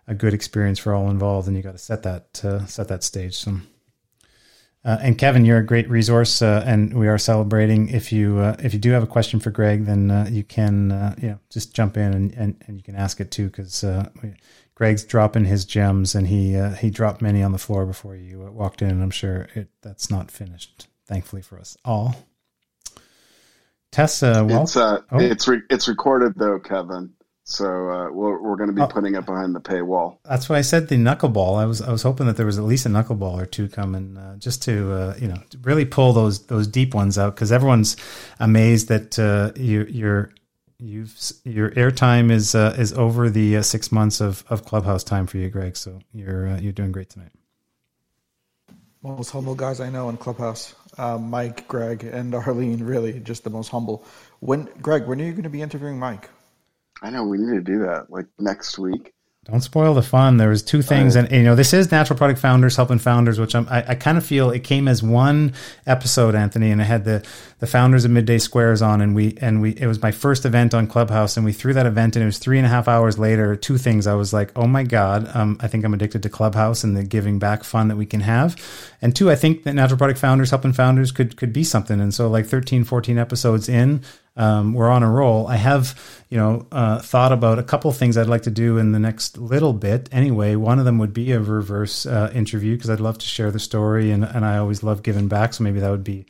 a 0.06 0.14
good 0.14 0.32
experience 0.32 0.78
for 0.78 0.94
all 0.94 1.10
involved, 1.10 1.48
and 1.48 1.56
you 1.56 1.62
got 1.64 1.72
to 1.72 1.78
set 1.78 2.04
that 2.04 2.44
uh, 2.44 2.66
set 2.66 2.86
that 2.86 3.02
stage. 3.02 3.34
So. 3.34 3.56
Uh, 4.86 4.98
and 5.02 5.18
Kevin, 5.18 5.44
you're 5.44 5.58
a 5.58 5.66
great 5.66 5.90
resource, 5.90 6.40
uh, 6.40 6.62
and 6.64 6.94
we 6.94 7.08
are 7.08 7.18
celebrating. 7.18 7.88
If 7.88 8.12
you 8.12 8.38
uh, 8.38 8.54
if 8.60 8.72
you 8.72 8.78
do 8.78 8.92
have 8.92 9.02
a 9.02 9.06
question 9.08 9.40
for 9.40 9.50
Greg, 9.50 9.84
then 9.84 10.12
uh, 10.12 10.28
you 10.30 10.44
can 10.44 10.92
uh, 10.92 11.16
you 11.20 11.28
know 11.30 11.40
just 11.50 11.74
jump 11.74 11.96
in 11.96 12.14
and, 12.14 12.32
and, 12.34 12.64
and 12.68 12.76
you 12.76 12.84
can 12.84 12.94
ask 12.94 13.20
it 13.20 13.32
too, 13.32 13.48
because 13.48 13.82
uh, 13.82 14.08
Greg's 14.76 15.02
dropping 15.02 15.46
his 15.46 15.64
gems, 15.64 16.14
and 16.14 16.28
he 16.28 16.56
he 16.78 16.88
dropped 16.88 17.20
many 17.20 17.42
on 17.42 17.50
the 17.50 17.58
floor 17.58 17.84
before 17.84 18.14
you 18.14 18.38
walked 18.52 18.80
in, 18.80 18.90
and 18.90 19.02
I'm 19.02 19.10
sure 19.10 19.48
it, 19.56 19.70
that's 19.82 20.08
not 20.08 20.30
finished. 20.30 20.86
Thankfully 21.04 21.42
for 21.42 21.58
us 21.58 21.76
all. 21.84 22.14
Tessa, 23.90 24.44
well, 24.44 24.62
it's 24.62 24.76
oh. 24.76 25.02
it's 25.10 25.48
re- 25.48 25.62
it's 25.68 25.88
recorded 25.88 26.34
though, 26.36 26.60
Kevin. 26.60 27.12
So 27.48 27.90
uh, 27.90 28.10
we're, 28.10 28.42
we're 28.42 28.56
going 28.56 28.70
to 28.70 28.74
be 28.74 28.82
oh, 28.82 28.88
putting 28.88 29.14
it 29.14 29.24
behind 29.24 29.54
the 29.54 29.60
paywall. 29.60 30.18
That's 30.24 30.48
why 30.48 30.58
I 30.58 30.62
said 30.62 30.88
the 30.88 30.96
knuckleball. 30.96 31.56
I 31.56 31.64
was 31.64 31.80
I 31.80 31.92
was 31.92 32.02
hoping 32.02 32.26
that 32.26 32.36
there 32.36 32.44
was 32.44 32.58
at 32.58 32.64
least 32.64 32.86
a 32.86 32.88
knuckleball 32.88 33.40
or 33.40 33.46
two 33.46 33.68
coming, 33.68 34.16
uh, 34.16 34.34
just 34.36 34.64
to 34.64 34.92
uh, 34.92 35.14
you 35.16 35.28
know 35.28 35.40
to 35.50 35.58
really 35.58 35.84
pull 35.84 36.12
those 36.12 36.46
those 36.46 36.66
deep 36.66 36.92
ones 36.92 37.16
out 37.16 37.36
because 37.36 37.52
everyone's 37.52 37.96
amazed 38.40 38.88
that 38.88 39.16
uh, 39.20 39.52
you, 39.54 39.86
you're 39.88 40.32
you've 40.80 41.16
your 41.44 41.70
airtime 41.70 42.32
is 42.32 42.56
uh, 42.56 42.74
is 42.76 42.92
over 42.94 43.30
the 43.30 43.58
uh, 43.58 43.62
six 43.62 43.92
months 43.92 44.20
of, 44.20 44.42
of 44.50 44.64
clubhouse 44.64 45.04
time 45.04 45.28
for 45.28 45.36
you, 45.36 45.48
Greg. 45.48 45.76
So 45.76 46.00
you're 46.12 46.56
you're 46.56 46.72
doing 46.72 46.90
great 46.90 47.10
tonight. 47.10 47.30
Most 49.02 49.30
humble 49.30 49.54
guys 49.54 49.78
I 49.78 49.88
know 49.88 50.08
in 50.08 50.16
clubhouse, 50.16 50.74
Mike, 50.98 51.68
Greg, 51.68 52.02
and 52.02 52.34
Arlene. 52.34 52.82
Really, 52.82 53.20
just 53.20 53.44
the 53.44 53.50
most 53.50 53.68
humble. 53.68 54.04
When 54.40 54.68
Greg, 54.82 55.06
when 55.06 55.20
are 55.20 55.24
you 55.24 55.30
going 55.30 55.44
to 55.44 55.48
be 55.48 55.62
interviewing 55.62 55.96
Mike? 55.96 56.28
I 57.02 57.10
know 57.10 57.24
we 57.24 57.38
need 57.38 57.54
to 57.54 57.60
do 57.60 57.80
that 57.80 58.10
like 58.10 58.26
next 58.38 58.78
week. 58.78 59.12
Don't 59.44 59.60
spoil 59.60 59.94
the 59.94 60.02
fun. 60.02 60.38
There 60.38 60.48
was 60.48 60.60
two 60.60 60.82
things, 60.82 61.14
and 61.14 61.30
you 61.30 61.44
know 61.44 61.54
this 61.54 61.72
is 61.72 61.92
natural 61.92 62.18
product 62.18 62.40
founders 62.40 62.74
helping 62.74 62.98
founders, 62.98 63.38
which 63.38 63.54
I'm, 63.54 63.68
I, 63.68 63.90
I 63.90 63.94
kind 63.94 64.18
of 64.18 64.26
feel 64.26 64.50
it 64.50 64.64
came 64.64 64.88
as 64.88 65.04
one 65.04 65.54
episode, 65.86 66.34
Anthony, 66.34 66.72
and 66.72 66.80
I 66.80 66.84
had 66.84 67.04
the 67.04 67.24
the 67.58 67.66
founders 67.66 68.04
of 68.04 68.10
Midday 68.10 68.38
Squares 68.38 68.82
on, 68.82 69.00
and 69.00 69.14
we 69.14 69.36
and 69.40 69.62
we 69.62 69.70
it 69.70 69.86
was 69.86 70.02
my 70.02 70.12
first 70.12 70.44
event 70.44 70.74
on 70.74 70.86
Clubhouse, 70.86 71.36
and 71.36 71.46
we 71.46 71.52
threw 71.52 71.72
that 71.72 71.86
event, 71.86 72.14
and 72.14 72.22
it 72.22 72.26
was 72.26 72.38
three 72.38 72.58
and 72.58 72.66
a 72.66 72.68
half 72.68 72.86
hours 72.86 73.18
later. 73.18 73.56
Two 73.56 73.78
things 73.78 74.06
I 74.06 74.14
was 74.14 74.32
like, 74.32 74.52
oh 74.56 74.66
my 74.66 74.82
god, 74.82 75.34
um, 75.34 75.56
I 75.60 75.68
think 75.68 75.84
I'm 75.84 75.94
addicted 75.94 76.22
to 76.24 76.28
Clubhouse 76.28 76.84
and 76.84 76.96
the 76.96 77.02
giving 77.02 77.38
back 77.38 77.64
fun 77.64 77.88
that 77.88 77.96
we 77.96 78.04
can 78.04 78.20
have, 78.20 78.56
and 79.00 79.16
two, 79.16 79.30
I 79.30 79.36
think 79.36 79.64
that 79.64 79.74
natural 79.74 79.96
product 79.96 80.18
founders 80.18 80.50
helping 80.50 80.74
founders 80.74 81.12
could 81.12 81.36
could 81.36 81.52
be 81.52 81.64
something, 81.64 82.00
and 82.00 82.12
so 82.12 82.28
like 82.28 82.46
13, 82.46 82.84
14 82.84 83.16
episodes 83.16 83.70
in, 83.70 84.02
um, 84.36 84.74
we're 84.74 84.90
on 84.90 85.02
a 85.02 85.10
roll. 85.10 85.46
I 85.46 85.56
have, 85.56 86.22
you 86.28 86.36
know, 86.36 86.66
uh, 86.70 87.00
thought 87.00 87.32
about 87.32 87.58
a 87.58 87.62
couple 87.62 87.90
things 87.92 88.18
I'd 88.18 88.26
like 88.26 88.42
to 88.42 88.50
do 88.50 88.76
in 88.76 88.92
the 88.92 88.98
next 88.98 89.38
little 89.38 89.72
bit. 89.72 90.10
Anyway, 90.12 90.56
one 90.56 90.78
of 90.78 90.84
them 90.84 90.98
would 90.98 91.14
be 91.14 91.32
a 91.32 91.40
reverse 91.40 92.04
uh, 92.04 92.30
interview 92.34 92.76
because 92.76 92.90
I'd 92.90 93.00
love 93.00 93.16
to 93.16 93.26
share 93.26 93.50
the 93.50 93.58
story, 93.58 94.10
and 94.10 94.24
and 94.24 94.44
I 94.44 94.58
always 94.58 94.82
love 94.82 95.02
giving 95.02 95.28
back. 95.28 95.54
So 95.54 95.64
maybe 95.64 95.80
that 95.80 95.90
would 95.90 96.04
be 96.04 96.26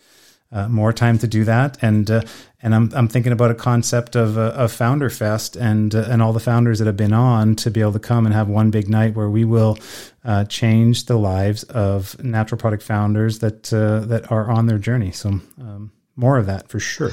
uh, 0.56 0.68
more 0.68 0.92
time 0.92 1.18
to 1.18 1.26
do 1.26 1.44
that. 1.44 1.76
And 1.82 2.10
uh, 2.10 2.22
and 2.62 2.74
I'm 2.74 2.90
I'm 2.94 3.08
thinking 3.08 3.32
about 3.32 3.50
a 3.50 3.54
concept 3.54 4.16
of 4.16 4.38
uh, 4.38 4.66
Founder 4.68 5.10
Fest 5.10 5.56
and 5.56 5.94
uh, 5.94 6.06
and 6.08 6.22
all 6.22 6.32
the 6.32 6.40
founders 6.40 6.78
that 6.78 6.86
have 6.86 6.96
been 6.96 7.12
on 7.12 7.56
to 7.56 7.70
be 7.70 7.80
able 7.80 7.92
to 7.92 7.98
come 7.98 8.24
and 8.26 8.34
have 8.34 8.48
one 8.48 8.70
big 8.70 8.88
night 8.88 9.14
where 9.14 9.28
we 9.28 9.44
will 9.44 9.78
uh, 10.24 10.44
change 10.44 11.06
the 11.06 11.18
lives 11.18 11.62
of 11.64 12.22
natural 12.24 12.58
product 12.58 12.82
founders 12.82 13.40
that 13.40 13.72
uh, 13.72 14.00
that 14.06 14.32
are 14.32 14.50
on 14.50 14.66
their 14.66 14.78
journey. 14.78 15.12
So 15.12 15.28
um, 15.60 15.92
more 16.16 16.38
of 16.38 16.46
that 16.46 16.68
for 16.68 16.80
sure. 16.80 17.10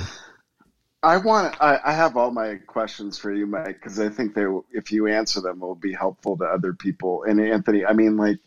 I 1.03 1.18
want. 1.18 1.61
I, 1.61 1.80
I 1.84 1.91
have 1.91 2.15
all 2.15 2.32
my 2.32 2.56
questions 2.65 3.20
for 3.20 3.34
you, 3.34 3.45
Mike, 3.45 3.76
because 3.76 3.99
I 3.99 4.07
think 4.07 4.34
they, 4.34 4.45
if 4.72 4.90
you 4.90 5.07
answer 5.07 5.41
them, 5.41 5.60
will 5.60 5.76
be 5.76 5.91
helpful 5.91 6.38
to 6.38 6.45
other 6.45 6.72
people. 6.72 7.24
And 7.24 7.41
Anthony, 7.41 7.86
I 7.86 7.91
mean, 7.91 8.15
like, 8.15 8.38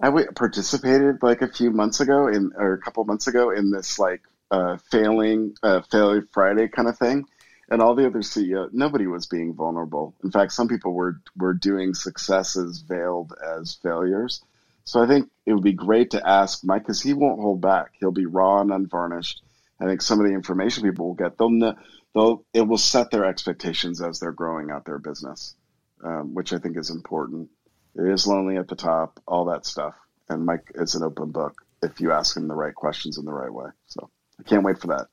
I 0.00 0.10
participated 0.34 1.22
like 1.22 1.42
a 1.42 1.48
few 1.48 1.70
months 1.70 2.00
ago 2.00 2.28
in, 2.28 2.52
or 2.56 2.74
a 2.74 2.78
couple 2.78 3.04
months 3.04 3.26
ago 3.26 3.50
in 3.50 3.70
this 3.70 3.98
like 3.98 4.22
uh, 4.50 4.76
failing, 4.90 5.54
uh, 5.62 5.82
failure 5.82 6.26
Friday 6.32 6.68
kind 6.68 6.88
of 6.88 6.98
thing, 6.98 7.24
and 7.70 7.82
all 7.82 7.94
the 7.94 8.06
other 8.06 8.20
CEO, 8.20 8.72
nobody 8.72 9.06
was 9.06 9.26
being 9.26 9.54
vulnerable. 9.54 10.14
In 10.22 10.30
fact, 10.30 10.52
some 10.52 10.68
people 10.68 10.92
were 10.92 11.20
were 11.36 11.54
doing 11.54 11.94
successes 11.94 12.78
veiled 12.80 13.34
as 13.42 13.78
failures. 13.82 14.42
So 14.84 15.02
I 15.02 15.06
think 15.06 15.30
it 15.44 15.52
would 15.52 15.64
be 15.64 15.74
great 15.74 16.12
to 16.12 16.26
ask 16.26 16.64
Mike 16.64 16.82
because 16.82 17.02
he 17.02 17.12
won't 17.12 17.40
hold 17.40 17.60
back. 17.60 17.92
He'll 18.00 18.10
be 18.10 18.24
raw 18.24 18.60
and 18.60 18.70
unvarnished 18.70 19.42
I 19.80 19.84
think 19.84 20.02
some 20.02 20.20
of 20.20 20.26
the 20.26 20.32
information 20.32 20.82
people 20.82 21.08
will 21.08 21.14
get, 21.14 21.38
they'll 21.38 21.50
know, 21.50 21.74
they'll 22.14 22.44
it 22.52 22.62
will 22.62 22.78
set 22.78 23.10
their 23.10 23.24
expectations 23.24 24.02
as 24.02 24.18
they're 24.18 24.32
growing 24.32 24.70
out 24.70 24.84
their 24.84 24.98
business, 24.98 25.54
um, 26.02 26.34
which 26.34 26.52
I 26.52 26.58
think 26.58 26.76
is 26.76 26.90
important. 26.90 27.48
It 27.96 28.06
is 28.06 28.26
lonely 28.26 28.56
at 28.56 28.68
the 28.68 28.76
top, 28.76 29.20
all 29.26 29.44
that 29.46 29.66
stuff, 29.66 29.94
and 30.28 30.46
Mike 30.46 30.72
is 30.74 30.94
an 30.94 31.02
open 31.02 31.30
book 31.30 31.64
if 31.82 32.00
you 32.00 32.12
ask 32.12 32.36
him 32.36 32.48
the 32.48 32.54
right 32.54 32.74
questions 32.74 33.18
in 33.18 33.24
the 33.24 33.32
right 33.32 33.52
way. 33.52 33.70
So 33.86 34.10
I 34.38 34.42
can't 34.44 34.64
wait 34.64 34.80
for 34.80 34.88
that. 34.88 35.08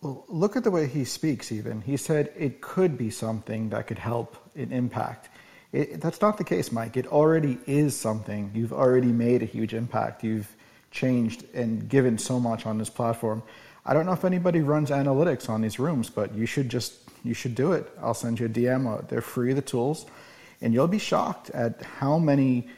Well, 0.00 0.24
look 0.28 0.56
at 0.56 0.64
the 0.64 0.70
way 0.70 0.86
he 0.86 1.04
speaks. 1.04 1.52
Even 1.52 1.82
he 1.82 1.96
said 1.96 2.32
it 2.36 2.60
could 2.60 2.96
be 2.96 3.10
something 3.10 3.68
that 3.70 3.86
could 3.86 3.98
help 3.98 4.36
in 4.54 4.72
impact. 4.72 5.28
It, 5.72 6.00
that's 6.00 6.20
not 6.20 6.38
the 6.38 6.44
case, 6.44 6.72
Mike. 6.72 6.96
It 6.96 7.06
already 7.06 7.58
is 7.66 7.96
something. 7.96 8.50
You've 8.54 8.72
already 8.72 9.12
made 9.12 9.42
a 9.42 9.46
huge 9.46 9.74
impact. 9.74 10.24
You've 10.24 10.56
changed 10.90 11.44
and 11.54 11.88
given 11.88 12.18
so 12.18 12.40
much 12.40 12.66
on 12.66 12.78
this 12.78 12.90
platform. 12.90 13.42
I 13.84 13.94
don't 13.94 14.06
know 14.06 14.12
if 14.12 14.24
anybody 14.24 14.60
runs 14.60 14.90
analytics 14.90 15.48
on 15.48 15.60
these 15.60 15.78
rooms, 15.78 16.10
but 16.10 16.34
you 16.34 16.46
should 16.46 16.68
just 16.68 16.94
you 17.22 17.34
should 17.34 17.54
do 17.54 17.72
it. 17.72 17.90
I'll 18.00 18.14
send 18.14 18.40
you 18.40 18.46
a 18.46 18.48
DM. 18.48 19.06
They're 19.08 19.20
free, 19.20 19.52
the 19.52 19.62
tools, 19.62 20.06
and 20.60 20.72
you'll 20.74 20.88
be 20.88 20.98
shocked 20.98 21.50
at 21.50 21.82
how 21.82 22.18
many 22.18 22.68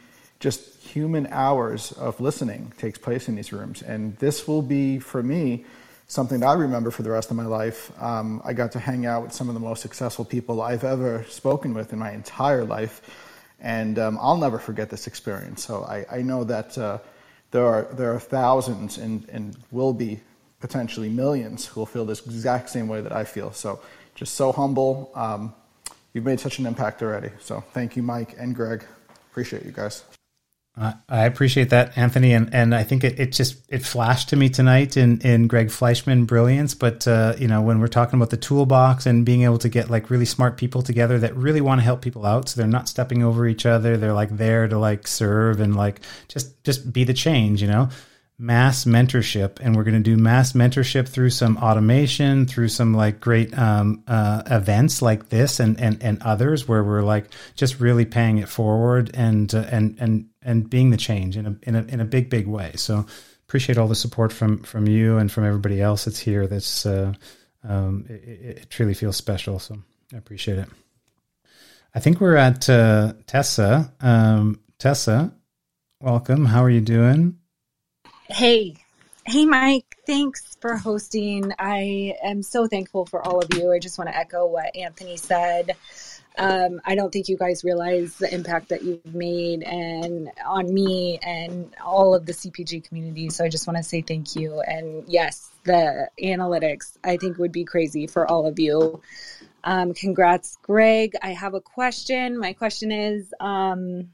just 0.40 0.80
human 0.82 1.26
hours 1.28 1.92
of 1.92 2.20
listening 2.20 2.72
takes 2.78 2.98
place 2.98 3.28
in 3.28 3.36
these 3.36 3.52
rooms. 3.52 3.82
And 3.82 4.16
this 4.18 4.48
will 4.48 4.62
be 4.62 4.98
for 4.98 5.22
me 5.22 5.64
something 6.08 6.40
that 6.40 6.46
I 6.46 6.54
remember 6.54 6.90
for 6.90 7.02
the 7.02 7.10
rest 7.10 7.30
of 7.30 7.36
my 7.36 7.46
life. 7.46 7.90
Um, 8.02 8.42
I 8.44 8.52
got 8.52 8.72
to 8.72 8.78
hang 8.78 9.06
out 9.06 9.22
with 9.22 9.32
some 9.32 9.48
of 9.48 9.54
the 9.54 9.60
most 9.60 9.82
successful 9.82 10.24
people 10.24 10.60
I've 10.60 10.84
ever 10.84 11.24
spoken 11.28 11.74
with 11.74 11.92
in 11.92 11.98
my 11.98 12.12
entire 12.12 12.64
life, 12.64 13.00
and 13.60 13.98
um, 13.98 14.18
I'll 14.20 14.36
never 14.36 14.58
forget 14.58 14.90
this 14.90 15.06
experience. 15.06 15.64
So 15.64 15.84
I, 15.84 16.04
I 16.10 16.22
know 16.22 16.44
that. 16.44 16.76
Uh, 16.76 16.98
there 17.52 17.66
are, 17.66 17.82
there 17.92 18.12
are 18.14 18.18
thousands 18.18 18.98
and, 18.98 19.28
and 19.28 19.56
will 19.70 19.92
be 19.92 20.20
potentially 20.60 21.08
millions 21.08 21.66
who 21.66 21.80
will 21.80 21.86
feel 21.86 22.04
this 22.04 22.26
exact 22.26 22.70
same 22.70 22.88
way 22.88 23.02
that 23.02 23.12
I 23.12 23.24
feel. 23.24 23.52
So 23.52 23.80
just 24.14 24.34
so 24.34 24.52
humble. 24.52 25.12
Um, 25.14 25.54
you've 26.12 26.24
made 26.24 26.40
such 26.40 26.58
an 26.58 26.66
impact 26.66 27.02
already. 27.02 27.30
So 27.40 27.62
thank 27.72 27.96
you, 27.96 28.02
Mike 28.02 28.34
and 28.38 28.54
Greg. 28.54 28.84
Appreciate 29.30 29.64
you 29.64 29.72
guys. 29.72 30.04
I 30.74 31.26
appreciate 31.26 31.68
that, 31.68 31.98
Anthony, 31.98 32.32
and, 32.32 32.52
and 32.54 32.74
I 32.74 32.82
think 32.82 33.04
it, 33.04 33.20
it 33.20 33.32
just 33.32 33.60
it 33.68 33.84
flashed 33.84 34.30
to 34.30 34.36
me 34.36 34.48
tonight 34.48 34.96
in, 34.96 35.20
in 35.20 35.46
Greg 35.46 35.70
Fleishman 35.70 36.24
brilliance. 36.24 36.74
But 36.74 37.06
uh, 37.06 37.34
you 37.38 37.46
know, 37.46 37.60
when 37.60 37.78
we're 37.78 37.88
talking 37.88 38.18
about 38.18 38.30
the 38.30 38.38
toolbox 38.38 39.04
and 39.04 39.26
being 39.26 39.42
able 39.42 39.58
to 39.58 39.68
get 39.68 39.90
like 39.90 40.08
really 40.08 40.24
smart 40.24 40.56
people 40.56 40.80
together 40.80 41.18
that 41.18 41.36
really 41.36 41.60
want 41.60 41.80
to 41.80 41.84
help 41.84 42.00
people 42.00 42.24
out, 42.24 42.48
so 42.48 42.58
they're 42.58 42.66
not 42.66 42.88
stepping 42.88 43.22
over 43.22 43.46
each 43.46 43.66
other, 43.66 43.98
they're 43.98 44.14
like 44.14 44.30
there 44.30 44.66
to 44.66 44.78
like 44.78 45.06
serve 45.06 45.60
and 45.60 45.76
like 45.76 46.00
just 46.28 46.64
just 46.64 46.90
be 46.90 47.04
the 47.04 47.12
change, 47.12 47.60
you 47.60 47.68
know. 47.68 47.90
Mass 48.38 48.84
mentorship 48.86 49.60
and 49.60 49.76
we're 49.76 49.84
going 49.84 49.94
to 49.94 50.00
do 50.00 50.16
mass 50.16 50.52
mentorship 50.52 51.08
through 51.08 51.30
some 51.30 51.56
automation 51.58 52.46
through 52.46 52.68
some 52.68 52.92
like 52.94 53.20
great 53.20 53.56
um, 53.56 54.02
uh, 54.08 54.42
events 54.46 55.00
like 55.00 55.28
this 55.28 55.60
and, 55.60 55.78
and 55.80 56.02
and 56.02 56.20
others 56.22 56.66
where 56.66 56.82
we're 56.82 57.02
like 57.02 57.26
just 57.54 57.78
really 57.78 58.04
paying 58.04 58.38
it 58.38 58.48
forward 58.48 59.10
and 59.14 59.54
uh, 59.54 59.64
and 59.70 59.96
and 60.00 60.26
and 60.42 60.68
being 60.68 60.90
the 60.90 60.96
change 60.96 61.36
in 61.36 61.46
a, 61.46 61.56
in 61.62 61.76
a 61.76 61.82
in 61.84 62.00
a 62.00 62.04
big 62.04 62.30
big 62.30 62.46
way. 62.46 62.72
So 62.74 63.06
appreciate 63.46 63.78
all 63.78 63.86
the 63.86 63.94
support 63.94 64.32
from 64.32 64.62
from 64.62 64.88
you 64.88 65.18
and 65.18 65.30
from 65.30 65.44
everybody 65.44 65.80
else 65.80 66.06
that's 66.06 66.18
here 66.18 66.46
that's 66.46 66.86
uh, 66.86 67.12
um, 67.64 68.06
it, 68.08 68.58
it, 68.58 68.70
truly 68.70 68.94
feels 68.94 69.16
special 69.16 69.58
so 69.58 69.76
i 70.12 70.16
appreciate 70.16 70.58
it. 70.58 70.68
I 71.94 72.00
think 72.00 72.20
we're 72.20 72.36
at 72.36 72.68
uh, 72.70 73.12
tessa. 73.26 73.92
Um, 74.00 74.60
tessa 74.78 75.32
welcome. 76.00 76.46
How 76.46 76.64
are 76.64 76.70
you 76.70 76.80
doing 76.80 77.38
Hey, 78.32 78.76
hey, 79.26 79.44
Mike. 79.44 79.98
Thanks 80.06 80.56
for 80.58 80.74
hosting. 80.74 81.52
I 81.58 82.16
am 82.24 82.42
so 82.42 82.66
thankful 82.66 83.04
for 83.04 83.22
all 83.22 83.40
of 83.40 83.52
you. 83.54 83.70
I 83.70 83.78
just 83.78 83.98
want 83.98 84.08
to 84.08 84.16
echo 84.16 84.46
what 84.46 84.74
Anthony 84.74 85.18
said. 85.18 85.76
Um, 86.38 86.80
I 86.86 86.94
don't 86.94 87.12
think 87.12 87.28
you 87.28 87.36
guys 87.36 87.62
realize 87.62 88.16
the 88.16 88.32
impact 88.32 88.70
that 88.70 88.84
you've 88.84 89.14
made 89.14 89.62
and 89.64 90.30
on 90.46 90.72
me 90.72 91.18
and 91.22 91.74
all 91.84 92.14
of 92.14 92.24
the 92.24 92.32
CPG 92.32 92.88
community. 92.88 93.28
So 93.28 93.44
I 93.44 93.50
just 93.50 93.66
want 93.66 93.76
to 93.76 93.82
say 93.82 94.00
thank 94.00 94.34
you. 94.34 94.62
And 94.62 95.04
yes, 95.06 95.50
the 95.64 96.08
analytics 96.18 96.96
I 97.04 97.18
think 97.18 97.36
would 97.36 97.52
be 97.52 97.64
crazy 97.64 98.06
for 98.06 98.26
all 98.26 98.46
of 98.46 98.58
you. 98.58 99.02
Um, 99.62 99.92
congrats, 99.92 100.56
Greg. 100.62 101.16
I 101.20 101.34
have 101.34 101.52
a 101.52 101.60
question. 101.60 102.38
My 102.38 102.54
question 102.54 102.92
is, 102.92 103.34
um, 103.40 104.08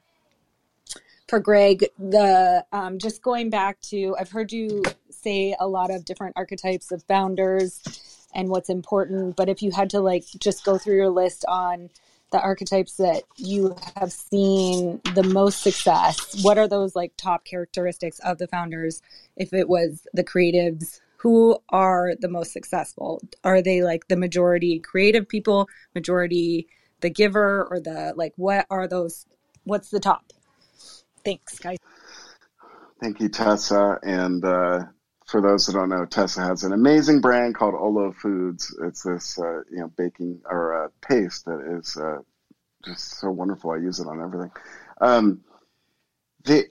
for 1.28 1.40
Greg, 1.40 1.84
the 1.98 2.64
um, 2.72 2.98
just 2.98 3.22
going 3.22 3.50
back 3.50 3.80
to, 3.82 4.16
I've 4.18 4.30
heard 4.30 4.50
you 4.50 4.82
say 5.10 5.54
a 5.60 5.68
lot 5.68 5.90
of 5.90 6.04
different 6.04 6.34
archetypes 6.36 6.90
of 6.90 7.02
founders 7.04 7.82
and 8.34 8.48
what's 8.48 8.70
important. 8.70 9.36
But 9.36 9.48
if 9.48 9.62
you 9.62 9.70
had 9.70 9.90
to 9.90 10.00
like 10.00 10.24
just 10.38 10.64
go 10.64 10.78
through 10.78 10.96
your 10.96 11.10
list 11.10 11.44
on 11.46 11.90
the 12.30 12.40
archetypes 12.40 12.96
that 12.96 13.22
you 13.36 13.76
have 13.96 14.12
seen 14.12 15.00
the 15.14 15.22
most 15.22 15.62
success, 15.62 16.42
what 16.42 16.56
are 16.58 16.68
those 16.68 16.96
like 16.96 17.12
top 17.16 17.44
characteristics 17.44 18.18
of 18.20 18.38
the 18.38 18.48
founders? 18.48 19.02
If 19.36 19.52
it 19.52 19.68
was 19.68 20.06
the 20.14 20.24
creatives, 20.24 21.00
who 21.18 21.58
are 21.68 22.14
the 22.18 22.28
most 22.28 22.52
successful? 22.52 23.20
Are 23.44 23.60
they 23.60 23.82
like 23.82 24.08
the 24.08 24.16
majority 24.16 24.78
creative 24.78 25.28
people, 25.28 25.68
majority 25.94 26.68
the 27.00 27.10
giver, 27.10 27.66
or 27.70 27.80
the 27.80 28.14
like? 28.16 28.32
What 28.36 28.66
are 28.70 28.86
those? 28.86 29.26
What's 29.64 29.90
the 29.90 30.00
top? 30.00 30.32
Thanks, 31.24 31.58
guys. 31.58 31.78
Thank 33.00 33.20
you, 33.20 33.28
Tessa. 33.28 33.98
And 34.02 34.44
uh, 34.44 34.84
for 35.26 35.40
those 35.40 35.66
that 35.66 35.74
don't 35.74 35.88
know, 35.88 36.04
Tessa 36.04 36.40
has 36.40 36.64
an 36.64 36.72
amazing 36.72 37.20
brand 37.20 37.54
called 37.54 37.74
Olo 37.74 38.12
Foods. 38.12 38.76
It's 38.82 39.02
this, 39.02 39.38
uh, 39.38 39.62
you 39.70 39.80
know, 39.80 39.92
baking 39.96 40.40
or 40.44 40.84
uh, 40.84 40.88
paste 41.06 41.44
that 41.44 41.78
is 41.78 41.96
uh, 41.96 42.18
just 42.84 43.20
so 43.20 43.30
wonderful. 43.30 43.70
I 43.70 43.76
use 43.76 44.00
it 44.00 44.06
on 44.06 44.20
everything. 44.20 44.50
Um, 45.00 45.40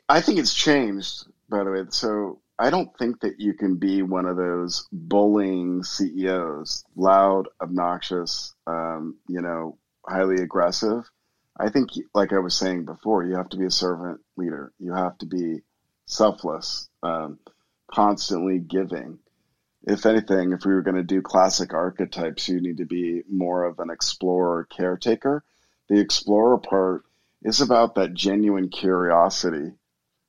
I 0.09 0.21
think 0.21 0.39
it's 0.39 0.53
changed, 0.53 1.25
by 1.49 1.63
the 1.63 1.71
way. 1.71 1.83
So 1.89 2.41
I 2.59 2.69
don't 2.69 2.95
think 2.97 3.21
that 3.21 3.39
you 3.39 3.53
can 3.53 3.75
be 3.75 4.01
one 4.01 4.25
of 4.25 4.37
those 4.37 4.87
bullying 4.91 5.83
CEOs, 5.83 6.83
loud, 6.95 7.47
obnoxious, 7.61 8.55
um, 8.65 9.17
you 9.27 9.41
know, 9.41 9.77
highly 10.07 10.41
aggressive. 10.41 11.09
I 11.59 11.69
think, 11.69 11.89
like 12.13 12.33
I 12.33 12.39
was 12.39 12.55
saying 12.55 12.85
before, 12.85 13.23
you 13.23 13.35
have 13.35 13.49
to 13.49 13.57
be 13.57 13.65
a 13.65 13.71
servant 13.71 14.21
leader. 14.35 14.71
You 14.79 14.93
have 14.93 15.17
to 15.19 15.25
be 15.25 15.61
selfless, 16.05 16.89
um, 17.03 17.39
constantly 17.91 18.59
giving. 18.59 19.19
If 19.83 20.05
anything, 20.05 20.51
if 20.51 20.65
we 20.65 20.73
were 20.73 20.81
going 20.81 20.97
to 20.97 21.03
do 21.03 21.21
classic 21.21 21.73
archetypes, 21.73 22.47
you 22.47 22.61
need 22.61 22.77
to 22.77 22.85
be 22.85 23.23
more 23.29 23.63
of 23.63 23.79
an 23.79 23.89
explorer 23.89 24.65
caretaker. 24.65 25.43
The 25.89 25.99
explorer 25.99 26.57
part 26.57 27.05
is 27.43 27.61
about 27.61 27.95
that 27.95 28.13
genuine 28.13 28.69
curiosity. 28.69 29.57
You 29.57 29.73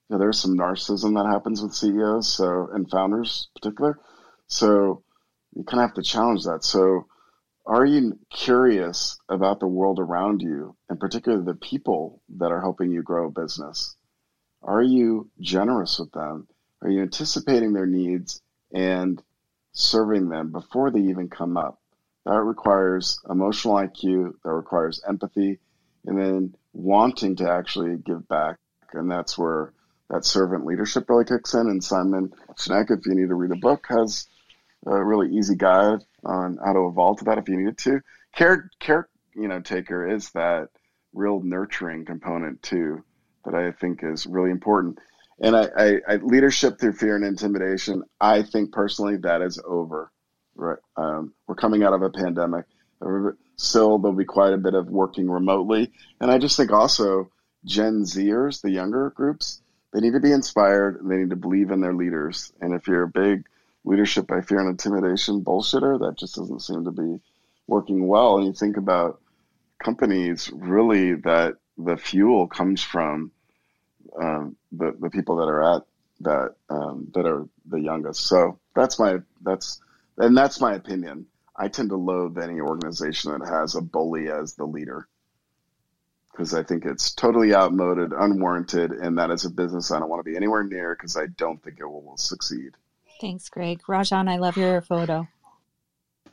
know, 0.08 0.18
there's 0.18 0.38
some 0.38 0.56
narcissism 0.56 1.14
that 1.16 1.30
happens 1.30 1.60
with 1.60 1.74
CEOs, 1.74 2.28
so 2.28 2.68
and 2.72 2.88
founders 2.88 3.48
in 3.54 3.60
particular. 3.60 3.98
So 4.46 5.02
you 5.54 5.64
kind 5.64 5.82
of 5.82 5.90
have 5.90 5.96
to 5.96 6.02
challenge 6.02 6.44
that. 6.44 6.64
So 6.64 7.06
are 7.68 7.84
you 7.84 8.18
curious 8.30 9.18
about 9.28 9.60
the 9.60 9.66
world 9.66 9.98
around 9.98 10.40
you, 10.40 10.74
and 10.88 10.98
particularly 10.98 11.44
the 11.44 11.54
people 11.54 12.22
that 12.38 12.50
are 12.50 12.62
helping 12.62 12.90
you 12.90 13.02
grow 13.02 13.26
a 13.26 13.30
business? 13.30 13.94
Are 14.62 14.82
you 14.82 15.28
generous 15.38 15.98
with 15.98 16.10
them? 16.12 16.48
Are 16.80 16.88
you 16.88 17.02
anticipating 17.02 17.74
their 17.74 17.86
needs 17.86 18.40
and 18.72 19.22
serving 19.72 20.30
them 20.30 20.50
before 20.50 20.90
they 20.90 21.00
even 21.00 21.28
come 21.28 21.58
up? 21.58 21.78
That 22.24 22.40
requires 22.40 23.20
emotional 23.28 23.74
IQ, 23.74 24.32
that 24.44 24.52
requires 24.52 25.02
empathy, 25.06 25.58
and 26.06 26.18
then 26.18 26.54
wanting 26.72 27.36
to 27.36 27.50
actually 27.50 27.98
give 27.98 28.26
back. 28.28 28.56
And 28.94 29.10
that's 29.10 29.36
where 29.36 29.74
that 30.08 30.24
servant 30.24 30.64
leadership 30.64 31.10
really 31.10 31.26
kicks 31.26 31.52
in. 31.52 31.68
And 31.68 31.84
Simon 31.84 32.32
Sinek, 32.54 32.90
if 32.90 33.04
you 33.04 33.14
need 33.14 33.28
to 33.28 33.34
read 33.34 33.52
a 33.52 33.56
book, 33.56 33.84
has 33.90 34.26
a 34.86 35.04
really 35.04 35.36
easy 35.36 35.54
guide 35.54 36.02
on 36.24 36.58
how 36.64 36.72
to 36.72 36.86
evolve 36.88 37.18
to 37.18 37.24
that 37.24 37.38
if 37.38 37.48
you 37.48 37.56
needed 37.56 37.78
to. 37.78 38.00
Care, 38.34 38.70
care, 38.80 39.08
you 39.34 39.48
know, 39.48 39.60
taker 39.60 40.08
is 40.08 40.30
that 40.30 40.68
real 41.12 41.40
nurturing 41.40 42.04
component 42.04 42.62
too 42.62 43.04
that 43.44 43.54
I 43.54 43.72
think 43.72 44.00
is 44.02 44.26
really 44.26 44.50
important. 44.50 44.98
And 45.40 45.56
I, 45.56 45.68
I, 45.76 46.00
I 46.08 46.16
leadership 46.16 46.78
through 46.78 46.94
fear 46.94 47.16
and 47.16 47.24
intimidation. 47.24 48.02
I 48.20 48.42
think 48.42 48.72
personally 48.72 49.16
that 49.18 49.42
is 49.42 49.60
over. 49.64 50.10
Right, 50.54 50.78
um, 50.96 51.34
we're 51.46 51.54
coming 51.54 51.84
out 51.84 51.92
of 51.92 52.02
a 52.02 52.10
pandemic. 52.10 52.64
Still, 53.56 53.98
there'll 53.98 54.16
be 54.16 54.24
quite 54.24 54.52
a 54.52 54.58
bit 54.58 54.74
of 54.74 54.88
working 54.88 55.30
remotely, 55.30 55.92
and 56.20 56.32
I 56.32 56.38
just 56.38 56.56
think 56.56 56.72
also 56.72 57.30
Gen 57.64 58.02
Zers, 58.02 58.60
the 58.60 58.70
younger 58.70 59.10
groups, 59.10 59.62
they 59.92 60.00
need 60.00 60.14
to 60.14 60.20
be 60.20 60.32
inspired 60.32 61.00
and 61.00 61.10
they 61.10 61.16
need 61.16 61.30
to 61.30 61.36
believe 61.36 61.70
in 61.70 61.80
their 61.80 61.94
leaders. 61.94 62.52
And 62.60 62.74
if 62.74 62.86
you're 62.88 63.04
a 63.04 63.08
big 63.08 63.46
leadership 63.84 64.26
by 64.26 64.40
fear 64.40 64.60
and 64.60 64.68
intimidation 64.68 65.42
bullshitter. 65.42 66.00
That 66.00 66.18
just 66.18 66.36
doesn't 66.36 66.60
seem 66.60 66.84
to 66.84 66.90
be 66.90 67.20
working 67.66 68.06
well. 68.06 68.38
And 68.38 68.46
you 68.46 68.52
think 68.52 68.76
about 68.76 69.20
companies 69.82 70.50
really 70.52 71.14
that 71.14 71.54
the 71.76 71.96
fuel 71.96 72.46
comes 72.46 72.82
from 72.82 73.30
um, 74.20 74.56
the 74.72 74.96
the 74.98 75.10
people 75.10 75.36
that 75.36 75.48
are 75.48 75.76
at 75.76 75.82
that 76.20 76.54
um, 76.68 77.08
that 77.14 77.26
are 77.26 77.48
the 77.66 77.80
youngest. 77.80 78.26
So 78.26 78.58
that's 78.74 78.98
my 78.98 79.18
that's 79.42 79.80
and 80.16 80.36
that's 80.36 80.60
my 80.60 80.74
opinion. 80.74 81.26
I 81.56 81.68
tend 81.68 81.90
to 81.90 81.96
loathe 81.96 82.38
any 82.38 82.60
organization 82.60 83.32
that 83.32 83.48
has 83.48 83.74
a 83.74 83.80
bully 83.80 84.30
as 84.30 84.54
the 84.54 84.64
leader 84.64 85.08
because 86.38 86.54
I 86.54 86.62
think 86.62 86.84
it's 86.84 87.12
totally 87.12 87.52
outmoded, 87.52 88.12
unwarranted, 88.12 88.92
and 88.92 89.18
that 89.18 89.32
is 89.32 89.44
a 89.44 89.50
business 89.50 89.90
I 89.90 89.98
don't 89.98 90.08
want 90.08 90.24
to 90.24 90.30
be 90.30 90.36
anywhere 90.36 90.62
near 90.62 90.94
because 90.94 91.16
I 91.16 91.26
don't 91.26 91.60
think 91.60 91.80
it 91.80 91.84
will, 91.84 92.02
will 92.02 92.16
succeed. 92.16 92.76
Thanks, 93.20 93.48
Greg. 93.48 93.82
Rajan, 93.88 94.28
I 94.28 94.36
love 94.36 94.56
your 94.56 94.80
photo. 94.80 95.26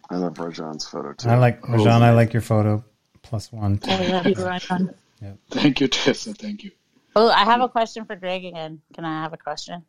I 0.10 0.18
love 0.18 0.36
Rajan's 0.36 0.88
photo 0.88 1.14
too. 1.14 1.30
I 1.30 1.38
like 1.38 1.68
oh, 1.68 1.74
Rajan. 1.74 2.02
I 2.02 2.12
like 2.12 2.34
your 2.34 2.42
photo. 2.42 2.84
Plus 3.22 3.52
one. 3.52 3.80
I 3.86 4.08
love 4.08 4.28
you, 4.28 4.36
Rajan. 4.36 4.94
yeah. 5.22 5.34
Thank 5.50 5.82
you, 5.82 5.88
Tessa. 5.88 6.34
Thank 6.34 6.64
you. 6.64 6.72
Oh, 7.16 7.30
I 7.30 7.46
have 7.46 7.62
a 7.62 7.70
question 7.70 8.06
for 8.06 8.16
Greg 8.16 8.46
again. 8.46 8.82
Can 8.94 9.06
I 9.06 9.24
have 9.24 9.34
a 9.34 9.38
question? 9.38 9.84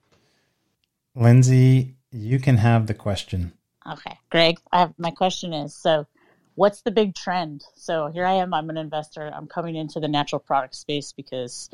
Lindsay, 1.15 1.97
you 2.13 2.39
can 2.39 2.57
have 2.57 2.87
the 2.87 2.95
question. 2.95 3.53
Okay, 3.91 4.19
Greg. 4.31 4.59
I 4.73 4.81
have 4.81 4.95
my 4.99 5.11
question 5.11 5.53
is 5.53 5.75
so. 5.75 6.07
What's 6.55 6.81
the 6.81 6.91
big 6.91 7.15
trend? 7.15 7.65
So 7.75 8.07
here 8.07 8.25
I 8.25 8.35
am. 8.35 8.55
I'm 8.55 8.71
an 8.71 8.79
investor. 8.79 9.31
I'm 9.35 9.47
coming 9.47 9.77
into 9.77 10.01
the 10.01 10.09
natural 10.09 10.39
product 10.39 10.75
space 10.75 11.13
because 11.13 11.69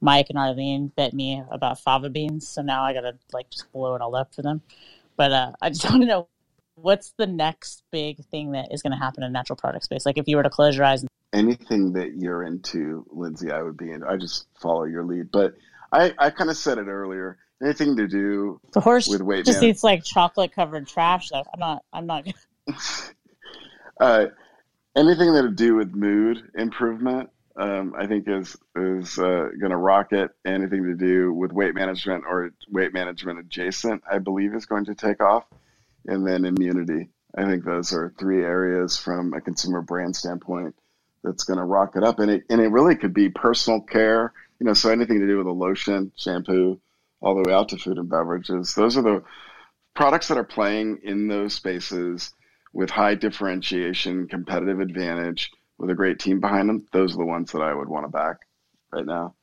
Mike 0.00 0.26
and 0.28 0.38
Arlene 0.38 0.88
bet 0.96 1.12
me 1.12 1.42
about 1.50 1.80
fava 1.80 2.08
beans, 2.08 2.48
so 2.48 2.62
now 2.62 2.84
I 2.84 2.92
gotta 2.92 3.18
like 3.32 3.50
just 3.50 3.70
blow 3.72 3.94
it 3.94 4.00
all 4.00 4.14
up 4.14 4.34
for 4.34 4.42
them. 4.42 4.62
But 5.16 5.32
uh, 5.32 5.52
I 5.60 5.70
just 5.70 5.84
want 5.90 6.02
to 6.02 6.06
know 6.06 6.28
what's 6.74 7.12
the 7.16 7.26
next 7.26 7.82
big 7.90 8.24
thing 8.26 8.52
that 8.52 8.72
is 8.72 8.82
going 8.82 8.92
to 8.92 8.98
happen 8.98 9.22
in 9.22 9.32
natural 9.32 9.56
product 9.56 9.84
space. 9.84 10.06
Like 10.06 10.18
if 10.18 10.28
you 10.28 10.36
were 10.36 10.42
to 10.42 10.50
close 10.50 10.76
your 10.76 10.84
eyes, 10.84 11.02
and- 11.02 11.10
anything 11.32 11.92
that 11.94 12.14
you're 12.16 12.42
into, 12.42 13.04
Lindsay, 13.10 13.50
I 13.50 13.62
would 13.62 13.76
be 13.76 13.90
in. 13.90 14.02
I 14.04 14.16
just 14.16 14.46
follow 14.60 14.84
your 14.84 15.04
lead. 15.04 15.30
But 15.30 15.54
I, 15.92 16.14
I 16.18 16.30
kind 16.30 16.50
of 16.50 16.56
said 16.56 16.78
it 16.78 16.86
earlier. 16.86 17.38
Anything 17.62 17.96
to 17.96 18.06
do 18.06 18.60
the 18.72 18.80
horse 18.80 19.08
with 19.08 19.20
weight 19.20 19.44
just 19.44 19.60
man- 19.60 19.70
eats 19.70 19.82
like 19.82 20.04
chocolate 20.04 20.52
covered 20.52 20.86
trash. 20.86 21.30
Though 21.30 21.42
I'm 21.52 21.58
not. 21.58 21.82
I'm 21.92 22.06
not. 22.06 22.28
uh, 24.00 24.26
anything 24.94 25.32
that 25.32 25.42
to 25.42 25.50
do 25.50 25.74
with 25.74 25.92
mood 25.92 26.50
improvement 26.54 27.30
um, 27.58 27.94
I 27.98 28.06
think 28.06 28.28
is 28.28 28.56
is 28.76 29.18
uh, 29.18 29.48
going 29.60 29.70
to 29.70 29.76
rocket. 29.76 30.30
Anything 30.44 30.84
to 30.84 30.94
do 30.94 31.32
with 31.32 31.52
weight 31.52 31.74
management 31.74 32.24
or 32.26 32.50
weight 32.70 32.92
management 32.92 33.40
adjacent, 33.40 34.02
I 34.10 34.18
believe, 34.18 34.54
is 34.54 34.66
going 34.66 34.86
to 34.86 34.94
take 34.94 35.20
off. 35.20 35.44
And 36.06 36.26
then 36.26 36.44
immunity. 36.44 37.10
I 37.36 37.44
think 37.44 37.64
those 37.64 37.92
are 37.92 38.14
three 38.18 38.42
areas 38.42 38.96
from 38.96 39.34
a 39.34 39.40
consumer 39.40 39.82
brand 39.82 40.16
standpoint 40.16 40.74
that's 41.22 41.44
going 41.44 41.58
to 41.58 41.64
rock 41.64 41.96
it 41.96 42.04
up. 42.04 42.20
And 42.20 42.30
it 42.30 42.44
and 42.48 42.60
it 42.60 42.68
really 42.68 42.94
could 42.96 43.12
be 43.12 43.28
personal 43.28 43.80
care. 43.80 44.32
You 44.60 44.66
know, 44.66 44.74
so 44.74 44.90
anything 44.90 45.20
to 45.20 45.26
do 45.26 45.38
with 45.38 45.46
a 45.46 45.52
lotion, 45.52 46.12
shampoo, 46.16 46.80
all 47.20 47.34
the 47.34 47.48
way 47.48 47.54
out 47.54 47.68
to 47.70 47.76
food 47.76 47.98
and 47.98 48.08
beverages. 48.08 48.74
Those 48.74 48.96
are 48.96 49.02
the 49.02 49.22
products 49.94 50.28
that 50.28 50.38
are 50.38 50.44
playing 50.44 51.00
in 51.02 51.26
those 51.26 51.54
spaces 51.54 52.32
with 52.72 52.90
high 52.90 53.16
differentiation, 53.16 54.28
competitive 54.28 54.78
advantage, 54.80 55.50
with 55.78 55.90
a 55.90 55.94
great 55.94 56.18
team 56.18 56.40
behind 56.40 56.68
them. 56.68 56.86
Those 56.92 57.14
are 57.14 57.18
the 57.18 57.24
ones 57.24 57.52
that 57.52 57.62
I 57.62 57.72
would 57.72 57.88
want 57.88 58.04
to 58.04 58.10
back 58.10 58.38
right 58.92 59.06
now. 59.06 59.34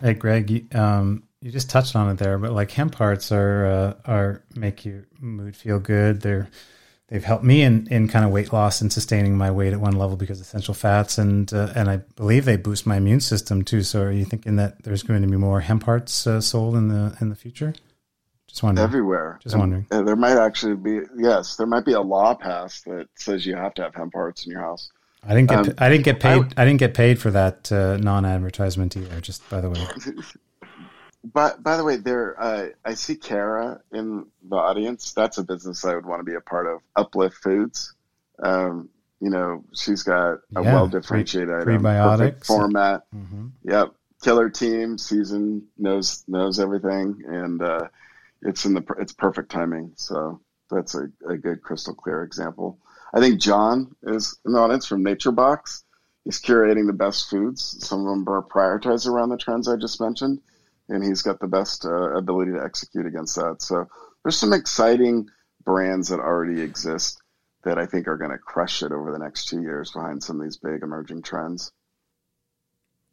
Hey, 0.00 0.14
Greg, 0.14 0.50
you, 0.50 0.66
um, 0.72 1.22
you 1.40 1.50
just 1.50 1.70
touched 1.70 1.96
on 1.96 2.10
it 2.10 2.18
there, 2.18 2.38
but 2.38 2.52
like 2.52 2.70
hemp 2.70 2.94
hearts 2.96 3.32
are 3.32 3.66
uh, 3.66 3.94
are 4.04 4.44
make 4.54 4.84
your 4.84 5.06
mood 5.18 5.56
feel 5.56 5.78
good. 5.78 6.20
They're 6.20 6.48
they've 7.08 7.24
helped 7.24 7.44
me 7.44 7.62
in, 7.62 7.86
in 7.90 8.08
kind 8.08 8.24
of 8.24 8.30
weight 8.30 8.52
loss 8.52 8.80
and 8.80 8.92
sustaining 8.92 9.36
my 9.36 9.50
weight 9.50 9.72
at 9.72 9.80
one 9.80 9.96
level 9.96 10.16
because 10.16 10.40
of 10.40 10.46
essential 10.46 10.74
fats 10.74 11.18
and 11.18 11.52
uh, 11.52 11.72
and 11.74 11.88
I 11.88 11.98
believe 12.16 12.44
they 12.44 12.56
boost 12.56 12.86
my 12.86 12.96
immune 12.96 13.20
system 13.20 13.62
too. 13.62 13.82
So 13.82 14.02
are 14.02 14.12
you 14.12 14.24
thinking 14.24 14.56
that 14.56 14.82
there's 14.82 15.02
going 15.02 15.22
to 15.22 15.28
be 15.28 15.36
more 15.36 15.60
hemp 15.60 15.84
hearts 15.84 16.26
uh, 16.26 16.40
sold 16.40 16.76
in 16.76 16.88
the 16.88 17.16
in 17.20 17.28
the 17.28 17.36
future? 17.36 17.74
Just 18.48 18.62
wondering. 18.62 18.84
Everywhere. 18.84 19.38
Just 19.42 19.56
wondering. 19.56 19.86
And, 19.90 20.06
there 20.06 20.16
might 20.16 20.38
actually 20.38 20.76
be 20.76 21.00
yes, 21.16 21.56
there 21.56 21.66
might 21.66 21.84
be 21.84 21.92
a 21.92 22.00
law 22.00 22.34
passed 22.34 22.84
that 22.86 23.08
says 23.14 23.44
you 23.46 23.56
have 23.56 23.74
to 23.74 23.82
have 23.82 23.94
hemp 23.94 24.14
hearts 24.14 24.46
in 24.46 24.52
your 24.52 24.60
house. 24.60 24.90
I 25.26 25.34
didn't 25.34 25.48
get 25.50 25.58
um, 25.58 25.74
I 25.78 25.88
didn't 25.88 26.04
get 26.04 26.20
paid 26.20 26.42
I, 26.56 26.62
I, 26.62 26.64
didn't 26.64 26.78
get 26.78 26.94
paid 26.94 27.18
for 27.18 27.30
that 27.30 27.70
uh, 27.72 27.96
non 27.98 28.24
advertisement 28.24 28.96
either. 28.96 29.20
Just 29.20 29.48
by 29.50 29.60
the 29.60 29.70
way. 29.70 29.86
But 31.32 31.62
by 31.62 31.76
the 31.76 31.84
way, 31.84 31.96
there 31.96 32.40
uh, 32.40 32.68
I 32.84 32.94
see 32.94 33.16
Kara 33.16 33.80
in 33.92 34.26
the 34.48 34.56
audience. 34.56 35.12
That's 35.12 35.38
a 35.38 35.42
business 35.42 35.84
I 35.84 35.94
would 35.94 36.06
want 36.06 36.20
to 36.20 36.24
be 36.24 36.34
a 36.34 36.40
part 36.40 36.66
of. 36.66 36.80
Uplift 36.94 37.36
Foods. 37.36 37.94
Um, 38.42 38.90
you 39.20 39.30
know, 39.30 39.64
she's 39.74 40.02
got 40.02 40.34
a 40.54 40.62
yeah, 40.62 40.74
well 40.74 40.88
differentiated 40.88 41.62
pre- 41.62 41.78
format. 42.44 43.04
Mm-hmm. 43.14 43.46
Yep, 43.64 43.94
killer 44.22 44.50
team. 44.50 44.98
Season 44.98 45.66
knows 45.76 46.22
knows 46.28 46.60
everything, 46.60 47.22
and 47.26 47.60
uh, 47.62 47.88
it's 48.42 48.64
in 48.64 48.74
the 48.74 48.84
it's 48.98 49.12
perfect 49.12 49.50
timing. 49.50 49.92
So 49.96 50.40
that's 50.70 50.94
a, 50.94 51.08
a 51.28 51.36
good 51.36 51.62
crystal 51.62 51.94
clear 51.94 52.22
example. 52.22 52.78
I 53.14 53.20
think 53.20 53.40
John 53.40 53.94
is 54.02 54.38
in 54.44 54.52
the 54.52 54.58
audience 54.58 54.86
from 54.86 55.04
NatureBox. 55.04 55.82
He's 56.24 56.40
curating 56.40 56.86
the 56.86 56.92
best 56.92 57.30
foods. 57.30 57.76
Some 57.86 58.00
of 58.00 58.06
them 58.06 58.28
are 58.28 58.42
prioritized 58.42 59.06
around 59.06 59.28
the 59.28 59.36
trends 59.36 59.68
I 59.68 59.76
just 59.76 60.00
mentioned 60.00 60.40
and 60.88 61.02
he's 61.02 61.22
got 61.22 61.40
the 61.40 61.48
best 61.48 61.84
uh, 61.84 62.16
ability 62.16 62.52
to 62.52 62.62
execute 62.62 63.06
against 63.06 63.36
that. 63.36 63.56
So 63.60 63.86
there's 64.22 64.38
some 64.38 64.52
exciting 64.52 65.28
brands 65.64 66.08
that 66.08 66.20
already 66.20 66.60
exist 66.60 67.20
that 67.64 67.78
I 67.78 67.86
think 67.86 68.06
are 68.06 68.16
going 68.16 68.30
to 68.30 68.38
crush 68.38 68.82
it 68.82 68.92
over 68.92 69.10
the 69.10 69.18
next 69.18 69.48
two 69.48 69.60
years 69.60 69.90
behind 69.90 70.22
some 70.22 70.40
of 70.40 70.46
these 70.46 70.56
big 70.56 70.82
emerging 70.82 71.22
trends. 71.22 71.72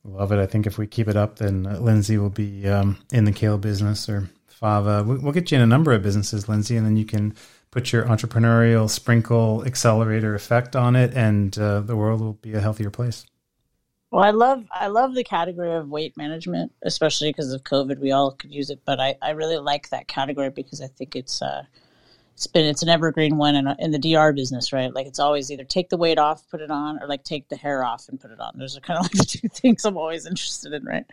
Love 0.04 0.32
it. 0.32 0.40
I 0.40 0.46
think 0.46 0.68
if 0.68 0.78
we 0.78 0.86
keep 0.86 1.08
it 1.08 1.16
up, 1.16 1.38
then 1.38 1.64
Lindsay 1.64 2.18
will 2.18 2.30
be 2.30 2.68
um, 2.68 2.98
in 3.12 3.24
the 3.24 3.32
kale 3.32 3.58
business 3.58 4.10
or 4.10 4.30
Fava. 4.48 5.04
We'll 5.04 5.32
get 5.32 5.52
you 5.52 5.58
in 5.58 5.64
a 5.64 5.68
number 5.68 5.94
of 5.94 6.04
businesses, 6.04 6.50
Lindsay, 6.50 6.76
and 6.76 6.86
then 6.86 6.98
you 6.98 7.06
can 7.06 7.34
put 7.74 7.92
your 7.92 8.06
entrepreneurial 8.06 8.88
sprinkle 8.88 9.64
accelerator 9.66 10.36
effect 10.36 10.76
on 10.76 10.96
it, 10.96 11.12
and 11.16 11.58
uh, 11.58 11.80
the 11.80 11.96
world 11.96 12.22
will 12.22 12.34
be 12.34 12.54
a 12.54 12.62
healthier 12.62 12.92
place. 12.92 13.26
Well, 14.12 14.24
I 14.24 14.30
love 14.30 14.66
I 14.72 14.88
love 14.88 15.16
the 15.16 15.24
category 15.24 15.74
of 15.74 15.90
weight 15.90 16.16
management, 16.16 16.72
especially 16.84 17.30
because 17.30 17.52
of 17.52 17.64
COVID. 17.64 17.98
We 17.98 18.12
all 18.12 18.34
could 18.34 18.54
use 18.54 18.70
it, 18.70 18.82
but 18.86 19.00
I, 19.00 19.16
I 19.24 19.32
really 19.32 19.58
like 19.58 19.90
that 19.90 20.08
category 20.08 20.52
because 20.52 20.82
I 20.82 20.88
think 20.88 21.16
it's 21.16 21.42
uh 21.42 21.64
it's 22.36 22.46
been 22.46 22.66
it's 22.66 22.84
an 22.84 22.90
evergreen 22.90 23.38
one 23.38 23.56
in, 23.56 23.68
in 23.80 23.90
the 23.90 23.98
DR 23.98 24.34
business, 24.34 24.72
right? 24.72 24.94
Like 24.94 25.08
it's 25.08 25.20
always 25.20 25.50
either 25.50 25.64
take 25.64 25.90
the 25.90 25.98
weight 25.98 26.20
off, 26.20 26.48
put 26.52 26.62
it 26.62 26.70
on, 26.70 27.02
or 27.02 27.08
like 27.08 27.24
take 27.24 27.50
the 27.50 27.56
hair 27.56 27.84
off 27.84 28.08
and 28.08 28.22
put 28.22 28.30
it 28.30 28.40
on. 28.40 28.54
Those 28.56 28.78
are 28.78 28.82
kind 28.82 29.00
of 29.00 29.04
like 29.12 29.14
the 29.14 29.26
two 29.26 29.48
things 29.48 29.84
I'm 29.84 29.98
always 29.98 30.28
interested 30.28 30.74
in, 30.74 30.86
right? 30.86 31.06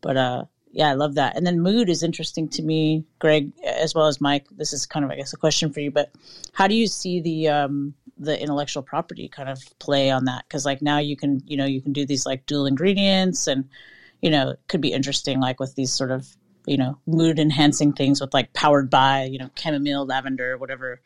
But 0.00 0.16
uh, 0.16 0.44
yeah, 0.72 0.88
I 0.88 0.94
love 0.94 1.14
that. 1.14 1.36
And 1.36 1.46
then 1.46 1.60
mood 1.60 1.90
is 1.90 2.02
interesting 2.02 2.48
to 2.50 2.62
me, 2.62 3.04
Greg, 3.18 3.52
as 3.62 3.94
well 3.94 4.06
as 4.06 4.20
Mike. 4.20 4.46
This 4.50 4.72
is 4.72 4.86
kind 4.86 5.04
of 5.04 5.10
I 5.10 5.16
guess 5.16 5.32
a 5.32 5.36
question 5.36 5.72
for 5.72 5.80
you, 5.80 5.90
but 5.90 6.10
how 6.52 6.66
do 6.66 6.74
you 6.74 6.86
see 6.86 7.20
the 7.20 7.48
um 7.48 7.94
the 8.18 8.40
intellectual 8.40 8.82
property 8.82 9.28
kind 9.28 9.48
of 9.48 9.60
play 9.78 10.10
on 10.10 10.24
that 10.26 10.44
because 10.46 10.64
like 10.64 10.80
now 10.80 10.98
you 10.98 11.16
can 11.16 11.42
you 11.46 11.56
know 11.56 11.64
you 11.64 11.80
can 11.80 11.92
do 11.92 12.06
these 12.06 12.24
like 12.24 12.46
dual 12.46 12.66
ingredients 12.66 13.46
and 13.46 13.68
you 14.20 14.30
know 14.30 14.50
it 14.50 14.60
could 14.68 14.80
be 14.80 14.92
interesting 14.92 15.40
like 15.40 15.58
with 15.58 15.74
these 15.74 15.92
sort 15.92 16.10
of 16.10 16.28
you 16.66 16.76
know 16.76 16.98
mood 17.06 17.38
enhancing 17.38 17.92
things 17.92 18.20
with 18.20 18.32
like 18.32 18.52
powered 18.52 18.88
by 18.88 19.24
you 19.24 19.38
know 19.38 19.50
chamomile 19.58 20.06
lavender 20.06 20.56
whatever 20.56 21.00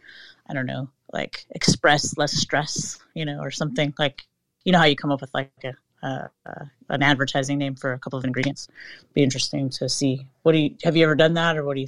i 0.48 0.52
don't 0.52 0.66
know 0.66 0.88
like 1.12 1.46
express 1.50 2.18
less 2.18 2.32
stress 2.32 2.98
you 3.14 3.24
know 3.24 3.38
or 3.40 3.50
something 3.50 3.94
like 3.98 4.24
you 4.64 4.72
know 4.72 4.78
how 4.78 4.84
you 4.84 4.96
come 4.96 5.12
up 5.12 5.20
with 5.20 5.32
like 5.32 5.50
a 5.64 5.72
uh, 6.02 6.28
uh, 6.44 6.64
an 6.88 7.02
advertising 7.02 7.58
name 7.58 7.74
for 7.74 7.92
a 7.92 7.98
couple 7.98 8.18
of 8.18 8.24
ingredients 8.24 8.68
be 9.14 9.22
interesting 9.22 9.70
to 9.70 9.88
see 9.88 10.26
what 10.42 10.52
do 10.52 10.58
you 10.58 10.76
have 10.84 10.96
you 10.96 11.04
ever 11.04 11.14
done 11.14 11.34
that 11.34 11.56
or 11.56 11.64
what 11.64 11.74
do 11.74 11.80
you 11.80 11.86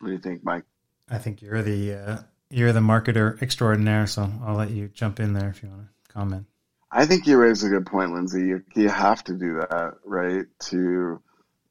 what 0.00 0.08
do 0.08 0.12
you 0.14 0.18
think 0.18 0.44
mike 0.44 0.64
i 1.10 1.18
think 1.18 1.42
you're 1.42 1.62
the 1.62 1.94
uh, 1.94 2.18
you're 2.52 2.72
the 2.72 2.80
marketer 2.80 3.40
extraordinaire, 3.40 4.06
so 4.06 4.30
I'll 4.44 4.54
let 4.54 4.70
you 4.70 4.88
jump 4.88 5.18
in 5.18 5.32
there 5.32 5.48
if 5.48 5.62
you 5.62 5.70
want 5.70 5.86
to 5.86 6.12
comment. 6.12 6.46
I 6.90 7.06
think 7.06 7.26
you 7.26 7.38
raise 7.38 7.64
a 7.64 7.70
good 7.70 7.86
point, 7.86 8.12
Lindsay. 8.12 8.46
You, 8.46 8.62
you 8.76 8.90
have 8.90 9.24
to 9.24 9.32
do 9.32 9.54
that, 9.54 9.94
right, 10.04 10.44
to 10.66 11.22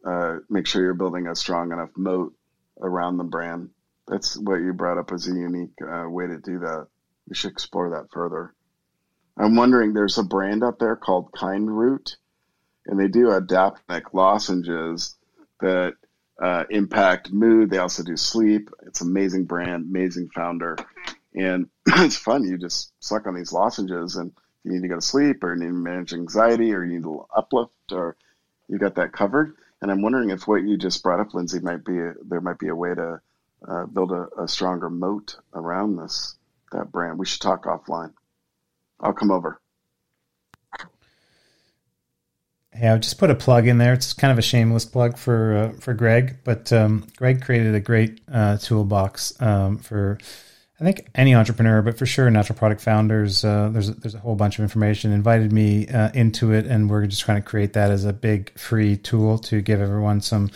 uh, 0.03 0.37
make 0.49 0.65
sure 0.65 0.81
you're 0.81 0.95
building 0.95 1.27
a 1.27 1.35
strong 1.35 1.71
enough 1.71 1.91
moat 1.95 2.33
around 2.81 3.17
the 3.17 3.23
brand. 3.23 3.69
That's 4.07 4.35
what 4.35 4.55
you 4.55 4.73
brought 4.73 4.97
up 4.97 5.11
as 5.11 5.27
a 5.27 5.31
unique 5.31 5.75
uh, 5.87 6.09
way 6.09 6.25
to 6.25 6.39
do 6.39 6.59
that. 6.59 6.87
We 7.29 7.35
should 7.35 7.51
explore 7.51 7.91
that 7.91 8.11
further. 8.11 8.55
I'm 9.41 9.55
wondering, 9.55 9.93
there's 9.93 10.19
a 10.19 10.23
brand 10.23 10.63
out 10.63 10.77
there 10.77 10.95
called 10.95 11.31
Kind 11.31 11.75
Root, 11.75 12.17
and 12.85 12.99
they 12.99 13.07
do 13.07 13.27
adaptogenic 13.27 14.13
lozenges 14.13 15.15
that 15.59 15.95
uh, 16.39 16.65
impact 16.69 17.31
mood. 17.31 17.69
They 17.69 17.79
also 17.79 18.03
do 18.03 18.17
sleep. 18.17 18.69
It's 18.85 19.01
amazing 19.01 19.45
brand, 19.45 19.85
amazing 19.89 20.29
founder, 20.29 20.77
and 21.33 21.69
it's 21.87 22.17
fun. 22.17 22.43
You 22.43 22.59
just 22.59 22.91
suck 22.99 23.25
on 23.25 23.33
these 23.33 23.51
lozenges, 23.51 24.15
and 24.15 24.31
you 24.63 24.73
need 24.73 24.83
to 24.83 24.87
go 24.87 24.95
to 24.95 25.01
sleep, 25.01 25.43
or 25.43 25.55
you 25.55 25.59
need 25.59 25.67
to 25.67 25.73
manage 25.73 26.13
anxiety, 26.13 26.73
or 26.73 26.83
you 26.83 26.93
need 26.93 27.03
to 27.03 27.25
uplift, 27.35 27.91
or 27.91 28.17
you 28.67 28.77
got 28.77 28.95
that 28.95 29.11
covered. 29.11 29.55
And 29.81 29.89
I'm 29.89 30.03
wondering 30.03 30.29
if 30.29 30.47
what 30.47 30.63
you 30.63 30.77
just 30.77 31.01
brought 31.01 31.19
up, 31.19 31.33
Lindsay, 31.33 31.59
might 31.59 31.83
be 31.83 31.97
a, 31.97 32.13
there 32.23 32.41
might 32.41 32.59
be 32.59 32.67
a 32.67 32.75
way 32.75 32.93
to 32.93 33.21
uh, 33.67 33.85
build 33.87 34.11
a, 34.11 34.27
a 34.37 34.47
stronger 34.47 34.89
moat 34.89 35.37
around 35.53 35.95
this 35.95 36.35
that 36.71 36.91
brand. 36.91 37.17
We 37.17 37.25
should 37.25 37.41
talk 37.41 37.65
offline. 37.65 38.13
I'll 39.01 39.13
come 39.13 39.31
over. 39.31 39.59
Hey, 42.73 42.87
I'll 42.87 42.99
just 42.99 43.17
put 43.17 43.29
a 43.29 43.35
plug 43.35 43.67
in 43.67 43.77
there. 43.77 43.93
It's 43.93 44.13
kind 44.13 44.31
of 44.31 44.37
a 44.37 44.41
shameless 44.41 44.85
plug 44.85 45.17
for 45.17 45.57
uh, 45.57 45.79
for 45.79 45.93
Greg, 45.93 46.37
but 46.43 46.71
um, 46.71 47.05
Greg 47.17 47.41
created 47.41 47.75
a 47.75 47.81
great 47.81 48.21
uh, 48.31 48.57
toolbox 48.57 49.39
um, 49.41 49.77
for 49.77 50.17
I 50.79 50.83
think 50.83 51.07
any 51.13 51.35
entrepreneur, 51.35 51.81
but 51.81 51.97
for 51.97 52.05
sure 52.05 52.29
natural 52.31 52.57
product 52.57 52.81
founders. 52.81 53.43
Uh, 53.43 53.69
there's 53.71 53.89
a, 53.89 53.93
there's 53.93 54.15
a 54.15 54.19
whole 54.19 54.35
bunch 54.35 54.57
of 54.57 54.63
information. 54.63 55.11
Invited 55.11 55.51
me 55.51 55.87
uh, 55.89 56.11
into 56.13 56.53
it, 56.53 56.65
and 56.65 56.89
we're 56.89 57.05
just 57.05 57.21
trying 57.21 57.41
to 57.41 57.47
create 57.47 57.73
that 57.73 57.91
as 57.91 58.05
a 58.05 58.13
big 58.13 58.57
free 58.57 58.97
tool 58.97 59.37
to 59.39 59.61
give 59.61 59.81
everyone 59.81 60.21
some 60.21 60.49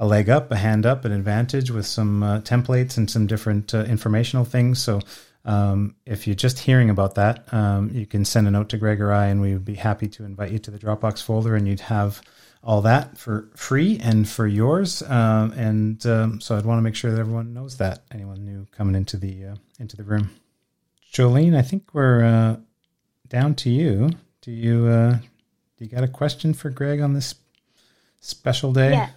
a 0.00 0.06
leg 0.06 0.28
up, 0.28 0.50
a 0.50 0.56
hand 0.56 0.86
up, 0.86 1.04
an 1.04 1.12
advantage 1.12 1.70
with 1.70 1.86
some 1.86 2.22
uh, 2.22 2.40
templates 2.40 2.96
and 2.96 3.10
some 3.10 3.26
different 3.26 3.74
uh, 3.74 3.84
informational 3.84 4.44
things. 4.44 4.82
So 4.82 5.00
um, 5.44 5.94
if 6.04 6.26
you're 6.26 6.36
just 6.36 6.58
hearing 6.58 6.90
about 6.90 7.14
that, 7.14 7.52
um, 7.52 7.90
you 7.92 8.06
can 8.06 8.24
send 8.24 8.46
a 8.46 8.50
note 8.50 8.68
to 8.70 8.76
Greg 8.76 9.00
or 9.00 9.12
I, 9.12 9.26
and 9.26 9.40
we 9.40 9.52
would 9.52 9.64
be 9.64 9.74
happy 9.74 10.08
to 10.08 10.24
invite 10.24 10.52
you 10.52 10.58
to 10.58 10.70
the 10.70 10.78
Dropbox 10.78 11.22
folder, 11.22 11.54
and 11.54 11.66
you'd 11.66 11.80
have 11.80 12.20
all 12.62 12.82
that 12.82 13.16
for 13.16 13.48
free 13.54 13.98
and 14.02 14.28
for 14.28 14.46
yours. 14.46 15.02
Um, 15.02 15.52
and 15.52 16.04
um, 16.06 16.40
so 16.40 16.56
I'd 16.56 16.64
want 16.64 16.78
to 16.78 16.82
make 16.82 16.94
sure 16.94 17.10
that 17.10 17.20
everyone 17.20 17.54
knows 17.54 17.76
that. 17.78 18.02
Anyone 18.10 18.44
new 18.44 18.66
coming 18.72 18.94
into 18.94 19.16
the 19.16 19.46
uh, 19.46 19.54
into 19.78 19.96
the 19.96 20.04
room. 20.04 20.30
Jolene, 21.12 21.56
I 21.56 21.62
think 21.62 21.94
we're 21.94 22.24
uh, 22.24 22.56
down 23.28 23.54
to 23.56 23.70
you. 23.70 24.10
Do 24.42 24.50
you 24.50 24.86
uh, 24.86 25.12
do 25.78 25.84
you 25.84 25.88
got 25.88 26.04
a 26.04 26.08
question 26.08 26.52
for 26.52 26.70
Greg 26.70 27.00
on 27.00 27.14
this 27.14 27.34
special 28.20 28.72
day? 28.72 28.90
Yeah. 28.90 29.08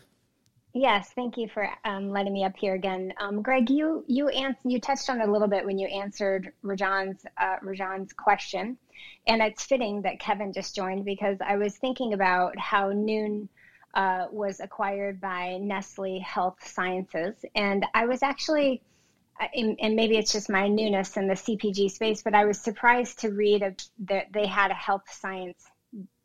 Yes, 0.74 1.12
thank 1.16 1.38
you 1.38 1.50
for 1.50 1.70
um, 1.84 2.12
letting 2.12 2.32
me 2.32 2.46
up 2.46 2.56
here 2.56 2.76
again. 2.76 3.14
Um, 3.20 3.42
Greg, 3.42 3.70
you 3.70 4.06
you 4.08 4.30
ans- 4.30 4.64
you 4.64 4.80
touched 4.80 5.10
on 5.10 5.20
it 5.20 5.28
a 5.28 5.32
little 5.32 5.50
bit 5.50 5.66
when 5.66 5.78
you 5.78 5.88
answered 5.88 6.54
Rajan's 6.64 7.26
uh, 7.38 7.58
Rajan's 7.62 8.14
question, 8.14 8.78
and 9.28 9.42
it's 9.42 9.66
fitting 9.66 10.02
that 10.04 10.20
Kevin 10.22 10.54
just 10.54 10.74
joined 10.74 11.04
because 11.04 11.38
I 11.46 11.58
was 11.58 11.78
thinking 11.78 12.14
about 12.14 12.58
how 12.58 12.92
Nuun 12.94 13.50
uh, 13.96 14.28
was 14.32 14.62
acquired 14.62 15.20
by 15.20 15.58
Nestle 15.58 16.20
Health 16.22 16.66
Sciences, 16.66 17.44
and 17.54 17.86
I 17.94 18.06
was 18.06 18.24
actually, 18.24 18.82
uh, 19.42 19.48
and 19.54 19.96
maybe 19.96 20.18
it's 20.18 20.32
just 20.32 20.50
my 20.50 20.70
newness 20.70 21.18
in 21.18 21.28
the 21.28 21.36
CPG 21.36 21.92
space, 21.92 22.22
but 22.22 22.36
I 22.36 22.46
was 22.46 22.62
surprised 22.62 23.20
to 23.20 23.32
read 23.32 23.84
that 24.06 24.28
they 24.32 24.46
had 24.48 24.72
a 24.72 24.76
health 24.76 25.12
science 25.12 25.71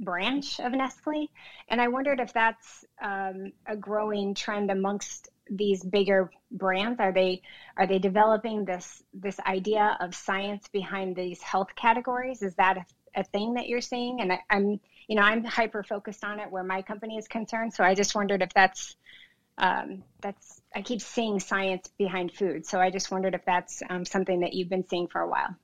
branch 0.00 0.60
of 0.60 0.72
Nestle. 0.72 1.30
And 1.68 1.80
I 1.80 1.88
wondered 1.88 2.20
if 2.20 2.32
that's 2.32 2.84
um, 3.02 3.52
a 3.66 3.76
growing 3.76 4.34
trend 4.34 4.70
amongst 4.70 5.28
these 5.50 5.82
bigger 5.82 6.30
brands. 6.50 7.00
Are 7.00 7.12
they 7.12 7.42
are 7.76 7.86
they 7.86 7.98
developing 7.98 8.64
this 8.64 9.02
this 9.14 9.38
idea 9.40 9.96
of 10.00 10.14
science 10.14 10.68
behind 10.68 11.16
these 11.16 11.42
health 11.42 11.74
categories? 11.76 12.42
Is 12.42 12.54
that 12.56 12.78
a, 12.78 13.20
a 13.20 13.24
thing 13.24 13.54
that 13.54 13.68
you're 13.68 13.80
seeing? 13.80 14.20
And 14.20 14.32
I, 14.32 14.40
I'm 14.50 14.80
you 15.08 15.16
know 15.16 15.22
I'm 15.22 15.44
hyper 15.44 15.82
focused 15.82 16.24
on 16.24 16.40
it 16.40 16.50
where 16.50 16.64
my 16.64 16.82
company 16.82 17.16
is 17.16 17.28
concerned. 17.28 17.74
So 17.74 17.84
I 17.84 17.94
just 17.94 18.14
wondered 18.14 18.42
if 18.42 18.52
that's 18.54 18.96
um, 19.58 20.02
that's 20.20 20.60
I 20.74 20.82
keep 20.82 21.00
seeing 21.00 21.40
science 21.40 21.88
behind 21.98 22.32
food. 22.32 22.66
So 22.66 22.80
I 22.80 22.90
just 22.90 23.10
wondered 23.10 23.34
if 23.34 23.44
that's 23.44 23.82
um, 23.88 24.04
something 24.04 24.40
that 24.40 24.52
you've 24.52 24.68
been 24.68 24.86
seeing 24.86 25.08
for 25.08 25.20
a 25.20 25.28
while. 25.28 25.56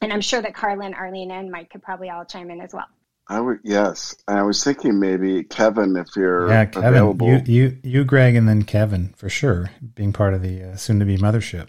And 0.00 0.12
I'm 0.12 0.20
sure 0.20 0.42
that 0.42 0.54
Carlin, 0.54 0.94
Arlene, 0.94 1.30
and 1.30 1.50
Mike 1.50 1.70
could 1.70 1.82
probably 1.82 2.10
all 2.10 2.24
chime 2.24 2.50
in 2.50 2.60
as 2.60 2.74
well. 2.74 2.86
I 3.26 3.40
would 3.40 3.60
yes. 3.62 4.14
I 4.28 4.42
was 4.42 4.62
thinking 4.62 5.00
maybe 5.00 5.44
Kevin, 5.44 5.96
if 5.96 6.08
you're 6.14 6.48
yeah, 6.48 6.66
Kevin, 6.66 6.88
available. 6.88 7.28
you, 7.28 7.42
you, 7.46 7.78
you, 7.82 8.04
Greg, 8.04 8.36
and 8.36 8.46
then 8.46 8.64
Kevin 8.64 9.14
for 9.16 9.30
sure, 9.30 9.70
being 9.94 10.12
part 10.12 10.34
of 10.34 10.42
the 10.42 10.62
uh, 10.62 10.76
soon-to-be 10.76 11.16
mothership. 11.16 11.68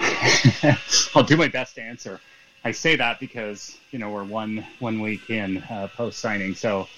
I'll 1.14 1.22
do 1.22 1.36
my 1.36 1.48
best 1.48 1.76
to 1.76 1.82
answer. 1.82 2.20
I 2.64 2.72
say 2.72 2.96
that 2.96 3.20
because 3.20 3.78
you 3.92 4.00
know 4.00 4.10
we're 4.10 4.24
one 4.24 4.66
one 4.80 5.00
week 5.00 5.30
in 5.30 5.58
uh, 5.58 5.88
post 5.94 6.18
signing, 6.18 6.56
so 6.56 6.88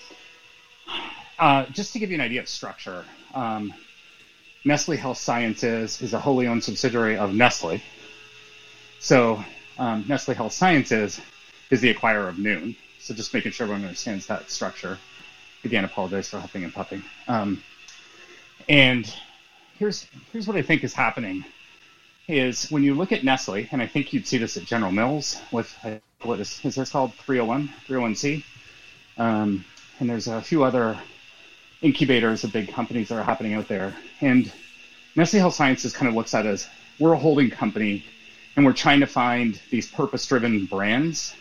uh, 1.39 1.67
just 1.67 1.93
to 1.93 1.99
give 1.99 2.11
you 2.11 2.15
an 2.15 2.23
idea 2.23 2.41
of 2.41 2.49
structure, 2.49 3.05
um, 3.35 3.75
Nestle 4.65 4.97
Health 4.97 5.19
Sciences 5.19 6.01
is 6.01 6.15
a 6.15 6.21
wholly 6.21 6.47
owned 6.47 6.65
subsidiary 6.65 7.19
of 7.19 7.35
Nestle. 7.35 7.83
So 9.01 9.43
um, 9.79 10.05
Nestle 10.07 10.35
Health 10.35 10.53
Sciences 10.53 11.21
is 11.71 11.81
the 11.81 11.93
acquirer 11.93 12.29
of 12.29 12.37
Nuun. 12.37 12.77
So 12.99 13.15
just 13.15 13.33
making 13.33 13.53
sure 13.53 13.65
everyone 13.65 13.83
understands 13.83 14.27
that 14.27 14.51
structure. 14.51 14.99
Again, 15.65 15.85
apologize 15.85 16.29
for 16.29 16.39
huffing 16.39 16.65
and 16.65 16.73
puffing. 16.73 17.03
Um, 17.27 17.63
and 18.69 19.13
here's 19.79 20.07
here's 20.33 20.47
what 20.47 20.57
I 20.57 20.63
think 20.63 20.85
is 20.85 20.93
happening 20.93 21.45
is 22.29 22.71
when 22.71 22.83
you 22.83 22.95
look 22.95 23.11
at 23.11 23.25
Nestle, 23.25 23.67
and 23.73 23.81
I 23.83 23.87
think 23.87 24.13
you'd 24.13 24.27
see 24.27 24.37
this 24.39 24.57
at 24.57 24.65
General 24.65 24.93
Mills 24.93 25.41
with 25.51 25.75
what 26.23 26.39
is, 26.39 26.61
is 26.65 26.75
this 26.75 26.91
called 26.91 27.15
301 27.15 27.73
301C, 27.89 28.45
um, 29.17 29.65
and 29.99 30.09
there's 30.09 30.29
a 30.29 30.43
few 30.43 30.63
other 30.63 30.99
incubators 31.81 32.45
of 32.45 32.53
big 32.53 32.71
companies 32.71 33.09
that 33.09 33.19
are 33.19 33.25
happening 33.25 33.55
out 33.55 33.67
there. 33.67 33.95
And 34.21 34.53
Nestle 35.17 35.41
Health 35.41 35.55
Sciences 35.55 35.95
kind 35.95 36.09
of 36.09 36.15
looks 36.15 36.35
at 36.35 36.45
it 36.45 36.51
as 36.51 36.69
we're 36.99 37.15
a 37.15 37.19
holding 37.19 37.51
company, 37.51 38.05
and 38.57 38.65
we're 38.65 38.73
trying 38.73 39.01
to 39.01 39.07
find 39.07 39.61
these 39.71 39.91
purpose-driven 39.91 40.67
brands 40.67 41.35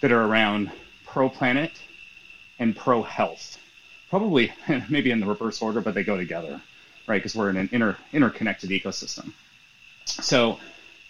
that 0.00 0.12
are 0.12 0.24
around 0.24 0.70
pro 1.04 1.28
planet 1.28 1.72
and 2.58 2.76
pro 2.76 3.02
health. 3.02 3.58
Probably 4.10 4.52
maybe 4.88 5.10
in 5.10 5.20
the 5.20 5.26
reverse 5.26 5.62
order, 5.62 5.80
but 5.80 5.94
they 5.94 6.04
go 6.04 6.16
together, 6.16 6.60
right? 7.06 7.18
Because 7.18 7.34
we're 7.34 7.50
in 7.50 7.56
an 7.56 7.68
inter, 7.72 7.96
interconnected 8.12 8.70
ecosystem. 8.70 9.32
So 10.04 10.58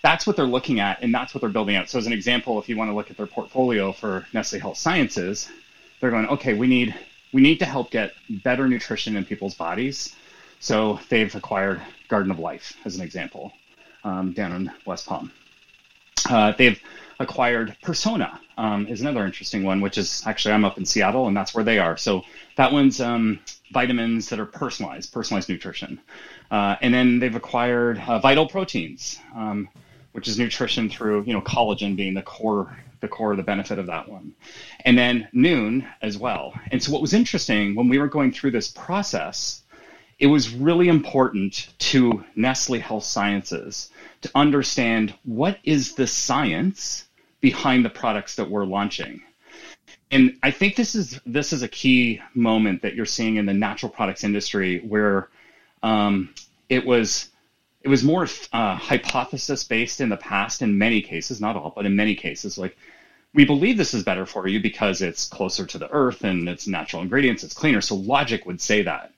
that's 0.03 0.27
what 0.27 0.37
they're 0.37 0.47
looking 0.47 0.81
at, 0.81 1.03
and 1.03 1.15
that's 1.15 1.35
what 1.35 1.41
they're 1.41 1.51
building 1.51 1.77
out. 1.77 1.89
So 1.89 1.99
as 1.99 2.07
an 2.07 2.13
example, 2.13 2.59
if 2.59 2.69
you 2.69 2.77
want 2.77 2.91
to 2.91 2.95
look 2.95 3.11
at 3.11 3.17
their 3.17 3.27
portfolio 3.27 3.93
for 3.93 4.27
Nestle 4.33 4.61
Health 4.61 4.79
Sciences, 4.79 5.49
they're 6.01 6.11
going, 6.11 6.27
okay, 6.29 6.55
we 6.55 6.67
need 6.67 6.95
we 7.33 7.43
need 7.43 7.59
to 7.59 7.67
help 7.67 7.91
get 7.91 8.15
better 8.31 8.67
nutrition 8.67 9.17
in 9.17 9.25
people's 9.25 9.55
bodies. 9.55 10.17
So 10.61 10.99
they've 11.11 11.35
acquired 11.35 11.83
Garden 12.09 12.31
of 12.31 12.39
Life 12.39 12.75
as 12.87 12.97
an 12.97 13.03
example 13.03 13.53
um, 14.05 14.33
down 14.33 14.53
in 14.53 14.71
West 14.87 15.07
Palm. 15.07 15.33
Uh, 16.29 16.53
they've 16.57 16.81
acquired 17.21 17.77
Persona 17.83 18.41
um, 18.57 18.87
is 18.87 19.01
another 19.01 19.25
interesting 19.25 19.65
one, 19.65 19.81
which 19.81 19.99
is 19.99 20.23
actually 20.27 20.55
I'm 20.55 20.65
up 20.65 20.79
in 20.79 20.85
Seattle 20.85 21.27
and 21.27 21.37
that's 21.37 21.55
where 21.55 21.65
they 21.65 21.79
are. 21.79 21.97
So 21.97 22.23
that 22.57 22.73
one's 22.73 23.01
um, 23.01 23.41
vitamins 23.73 24.29
that 24.29 24.39
are 24.39 24.47
personalized, 24.47 25.13
personalized 25.13 25.49
nutrition. 25.49 26.01
Uh, 26.51 26.77
and 26.81 26.93
then 26.93 27.19
they've 27.19 27.35
acquired 27.35 27.99
uh, 27.99 28.19
Vital 28.19 28.47
Proteins, 28.47 29.19
um, 29.35 29.69
which 30.13 30.29
is 30.29 30.39
nutrition 30.39 30.89
through 30.89 31.25
you 31.25 31.33
know 31.33 31.41
collagen 31.41 31.97
being 31.97 32.15
the 32.15 32.23
core 32.23 32.77
the 33.01 33.09
core 33.09 33.31
of 33.31 33.37
the 33.37 33.45
benefit 33.45 33.79
of 33.79 33.87
that 33.87 34.09
one. 34.09 34.35
And 34.85 34.99
then 34.99 35.29
Nuun 35.33 35.87
as 36.03 36.19
well. 36.19 36.53
And 36.73 36.83
so 36.83 36.91
what 36.91 37.01
was 37.01 37.15
interesting 37.15 37.77
when 37.77 37.89
we 37.89 37.99
were 37.99 38.09
going 38.09 38.33
through 38.33 38.51
this 38.51 38.69
process, 38.69 39.63
it 40.19 40.27
was 40.27 40.53
really 40.53 40.89
important 40.89 41.69
to 41.79 42.25
Nestle 42.35 42.81
Health 42.81 43.05
Sciences 43.05 43.91
to 44.23 44.31
understand 44.35 45.15
what 45.25 45.59
is 45.63 45.95
the 45.95 46.07
science 46.07 47.05
behind 47.41 47.85
the 47.85 47.91
products 47.91 48.35
that 48.37 48.51
we're 48.51 48.65
launching. 48.65 49.23
And 50.11 50.37
I 50.43 50.51
think 50.51 50.75
this 50.75 50.95
is 50.95 51.21
this 51.27 51.53
is 51.53 51.63
a 51.63 51.69
key 51.69 52.21
moment 52.35 52.83
that 52.83 52.95
you're 52.95 53.07
seeing 53.07 53.37
in 53.37 53.47
the 53.47 53.55
natural 53.55 53.93
products 53.93 54.25
industry 54.25 54.81
where 54.81 55.29
um, 55.83 56.35
it 56.69 56.85
was 56.85 57.29
it 57.83 57.89
was 57.89 58.03
more 58.03 58.27
uh, 58.53 58.75
hypothesis 58.75 59.63
based 59.65 60.01
in 60.01 60.09
the 60.09 60.17
past 60.17 60.63
in 60.63 60.79
many 60.79 61.01
cases, 61.01 61.41
not 61.41 61.57
all, 61.57 61.73
but 61.77 61.87
in 61.87 61.95
many 61.95 62.15
cases, 62.15 62.59
like 62.59 62.77
we 63.35 63.45
believe 63.45 63.77
this 63.77 63.95
is 63.95 64.03
better 64.03 64.27
for 64.27 64.49
you 64.49 64.61
because 64.61 65.01
it's 65.01 65.29
closer 65.29 65.65
to 65.67 65.79
the 65.79 65.91
earth 65.91 66.25
and 66.25 66.49
it's 66.49 66.67
natural 66.67 67.03
ingredients, 67.03 67.45
it's 67.45 67.55
cleaner. 67.55 67.81
So 67.81 67.95
logic 67.95 68.47
would 68.47 68.61
say 68.61 68.83
that. 68.83 69.13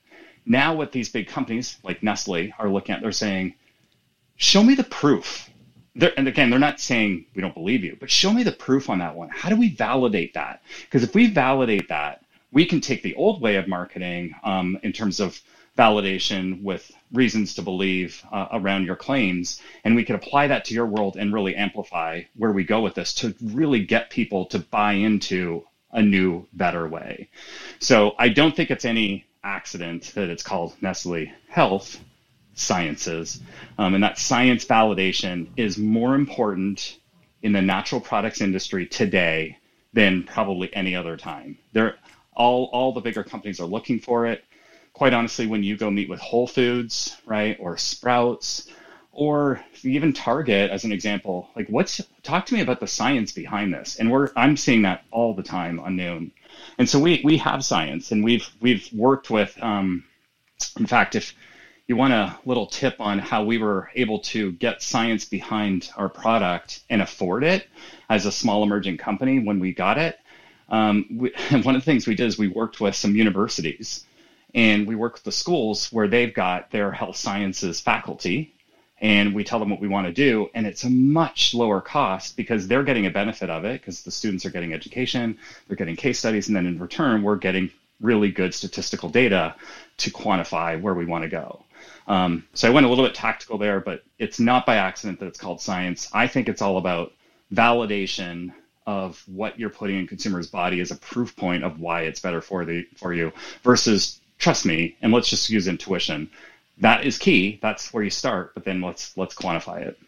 Now, 0.46 0.74
what 0.74 0.92
these 0.92 1.08
big 1.08 1.28
companies 1.28 1.78
like 1.82 2.02
Nestle 2.02 2.52
are 2.58 2.68
looking 2.68 2.94
at, 2.94 3.02
they're 3.02 3.12
saying, 3.12 3.54
show 4.36 4.62
me 4.62 4.74
the 4.74 4.84
proof. 4.84 5.50
They're, 5.94 6.12
and 6.16 6.28
again, 6.28 6.50
they're 6.50 6.58
not 6.58 6.80
saying 6.80 7.26
we 7.34 7.42
don't 7.42 7.54
believe 7.54 7.84
you, 7.84 7.96
but 7.98 8.10
show 8.10 8.32
me 8.32 8.42
the 8.42 8.52
proof 8.52 8.88
on 8.88 8.98
that 9.00 9.14
one. 9.14 9.28
How 9.28 9.48
do 9.48 9.56
we 9.56 9.74
validate 9.74 10.34
that? 10.34 10.62
Because 10.82 11.02
if 11.02 11.14
we 11.14 11.26
validate 11.26 11.88
that, 11.88 12.24
we 12.52 12.64
can 12.64 12.80
take 12.80 13.02
the 13.02 13.14
old 13.14 13.40
way 13.40 13.56
of 13.56 13.68
marketing 13.68 14.34
um, 14.42 14.78
in 14.82 14.92
terms 14.92 15.20
of 15.20 15.40
validation 15.78 16.62
with 16.62 16.90
reasons 17.12 17.54
to 17.54 17.62
believe 17.62 18.22
uh, 18.32 18.48
around 18.52 18.84
your 18.84 18.96
claims. 18.96 19.60
And 19.84 19.94
we 19.94 20.04
could 20.04 20.16
apply 20.16 20.48
that 20.48 20.64
to 20.66 20.74
your 20.74 20.86
world 20.86 21.16
and 21.16 21.32
really 21.32 21.54
amplify 21.56 22.22
where 22.36 22.52
we 22.52 22.64
go 22.64 22.80
with 22.80 22.94
this 22.94 23.14
to 23.14 23.34
really 23.42 23.84
get 23.84 24.10
people 24.10 24.46
to 24.46 24.58
buy 24.58 24.92
into 24.94 25.64
a 25.92 26.02
new, 26.02 26.46
better 26.52 26.88
way. 26.88 27.28
So 27.78 28.14
I 28.18 28.28
don't 28.28 28.54
think 28.54 28.70
it's 28.70 28.84
any 28.84 29.24
accident 29.42 30.12
that 30.14 30.28
it's 30.28 30.42
called 30.42 30.74
Nestle 30.80 31.32
Health 31.48 31.98
Sciences. 32.54 33.40
Um, 33.78 33.94
and 33.94 34.04
that 34.04 34.18
science 34.18 34.64
validation 34.64 35.48
is 35.56 35.78
more 35.78 36.14
important 36.14 36.98
in 37.42 37.52
the 37.52 37.62
natural 37.62 38.00
products 38.00 38.40
industry 38.40 38.86
today 38.86 39.56
than 39.92 40.24
probably 40.24 40.74
any 40.74 40.94
other 40.94 41.16
time. 41.16 41.58
They're, 41.72 41.96
all, 42.34 42.70
all 42.72 42.92
the 42.92 43.00
bigger 43.00 43.24
companies 43.24 43.60
are 43.60 43.66
looking 43.66 43.98
for 43.98 44.26
it 44.26 44.44
quite 44.92 45.14
honestly, 45.14 45.46
when 45.46 45.62
you 45.62 45.76
go 45.76 45.90
meet 45.90 46.08
with 46.08 46.20
Whole 46.20 46.46
Foods, 46.46 47.16
right, 47.24 47.56
or 47.60 47.76
Sprouts, 47.76 48.68
or 49.12 49.60
even 49.82 50.12
Target 50.12 50.70
as 50.70 50.84
an 50.84 50.92
example, 50.92 51.48
like 51.56 51.68
what's 51.68 52.00
talk 52.22 52.46
to 52.46 52.54
me 52.54 52.60
about 52.60 52.80
the 52.80 52.86
science 52.86 53.32
behind 53.32 53.72
this? 53.72 53.96
And 53.96 54.10
we're 54.10 54.30
I'm 54.36 54.56
seeing 54.56 54.82
that 54.82 55.04
all 55.10 55.34
the 55.34 55.42
time 55.42 55.80
on 55.80 55.96
Nuun. 55.96 56.30
And 56.78 56.88
so 56.88 56.98
we 56.98 57.20
we 57.24 57.36
have 57.38 57.64
science 57.64 58.12
and 58.12 58.24
we've 58.24 58.48
we've 58.60 58.88
worked 58.92 59.30
with 59.30 59.56
um, 59.62 60.04
in 60.78 60.86
fact 60.86 61.14
if 61.14 61.34
you 61.86 61.96
want 61.96 62.12
a 62.12 62.38
little 62.44 62.66
tip 62.66 63.00
on 63.00 63.18
how 63.18 63.42
we 63.42 63.58
were 63.58 63.90
able 63.96 64.20
to 64.20 64.52
get 64.52 64.80
science 64.80 65.24
behind 65.24 65.90
our 65.96 66.08
product 66.08 66.82
and 66.88 67.02
afford 67.02 67.42
it 67.42 67.66
as 68.08 68.26
a 68.26 68.32
small 68.32 68.62
emerging 68.62 68.96
company 68.96 69.40
when 69.40 69.58
we 69.58 69.72
got 69.72 69.98
it. 69.98 70.16
Um, 70.68 71.04
we, 71.10 71.32
one 71.50 71.74
of 71.74 71.82
the 71.82 71.84
things 71.84 72.06
we 72.06 72.14
did 72.14 72.26
is 72.26 72.38
we 72.38 72.46
worked 72.46 72.80
with 72.80 72.94
some 72.94 73.16
universities 73.16 74.06
and 74.54 74.86
we 74.86 74.94
worked 74.94 75.16
with 75.16 75.24
the 75.24 75.32
schools 75.32 75.88
where 75.92 76.06
they've 76.06 76.32
got 76.32 76.70
their 76.70 76.92
health 76.92 77.16
sciences 77.16 77.80
faculty 77.80 78.54
and 79.00 79.34
we 79.34 79.42
tell 79.42 79.58
them 79.58 79.70
what 79.70 79.80
we 79.80 79.88
want 79.88 80.06
to 80.06 80.12
do 80.12 80.48
and 80.54 80.66
it's 80.66 80.84
a 80.84 80.90
much 80.90 81.54
lower 81.54 81.80
cost 81.80 82.36
because 82.36 82.68
they're 82.68 82.82
getting 82.82 83.06
a 83.06 83.10
benefit 83.10 83.50
of 83.50 83.64
it 83.64 83.80
because 83.80 84.02
the 84.02 84.10
students 84.10 84.44
are 84.44 84.50
getting 84.50 84.72
education 84.72 85.36
they're 85.66 85.76
getting 85.76 85.96
case 85.96 86.18
studies 86.18 86.48
and 86.48 86.56
then 86.56 86.66
in 86.66 86.78
return 86.78 87.22
we're 87.22 87.36
getting 87.36 87.70
really 88.00 88.30
good 88.30 88.54
statistical 88.54 89.08
data 89.08 89.54
to 89.96 90.10
quantify 90.10 90.80
where 90.80 90.94
we 90.94 91.04
want 91.04 91.22
to 91.22 91.28
go 91.28 91.64
um, 92.08 92.44
so 92.54 92.68
i 92.68 92.70
went 92.70 92.86
a 92.86 92.88
little 92.88 93.04
bit 93.04 93.14
tactical 93.14 93.58
there 93.58 93.80
but 93.80 94.02
it's 94.18 94.40
not 94.40 94.66
by 94.66 94.76
accident 94.76 95.18
that 95.18 95.26
it's 95.26 95.38
called 95.38 95.60
science 95.60 96.08
i 96.12 96.26
think 96.26 96.48
it's 96.48 96.62
all 96.62 96.78
about 96.78 97.12
validation 97.52 98.52
of 98.86 99.22
what 99.26 99.58
you're 99.58 99.70
putting 99.70 99.98
in 99.98 100.06
consumers 100.06 100.46
body 100.46 100.80
as 100.80 100.90
a 100.90 100.96
proof 100.96 101.36
point 101.36 101.62
of 101.62 101.80
why 101.80 102.02
it's 102.02 102.20
better 102.20 102.40
for 102.40 102.64
the 102.64 102.86
for 102.96 103.12
you 103.12 103.32
versus 103.62 104.20
trust 104.40 104.66
me, 104.66 104.96
and 105.02 105.12
let's 105.12 105.28
just 105.28 105.48
use 105.50 105.68
intuition. 105.68 106.28
That 106.80 107.04
is 107.04 107.18
key. 107.18 107.58
That's 107.62 107.92
where 107.92 108.02
you 108.02 108.10
start, 108.10 108.54
but 108.54 108.64
then 108.64 108.80
let's 108.80 109.16
let's 109.16 109.34
quantify 109.34 109.82
it. 109.82 109.98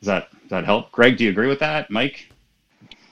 Does 0.00 0.06
that 0.06 0.30
does 0.42 0.50
that 0.50 0.64
help? 0.64 0.92
Greg, 0.92 1.16
do 1.16 1.24
you 1.24 1.30
agree 1.30 1.48
with 1.48 1.60
that? 1.60 1.90
Mike? 1.90 2.30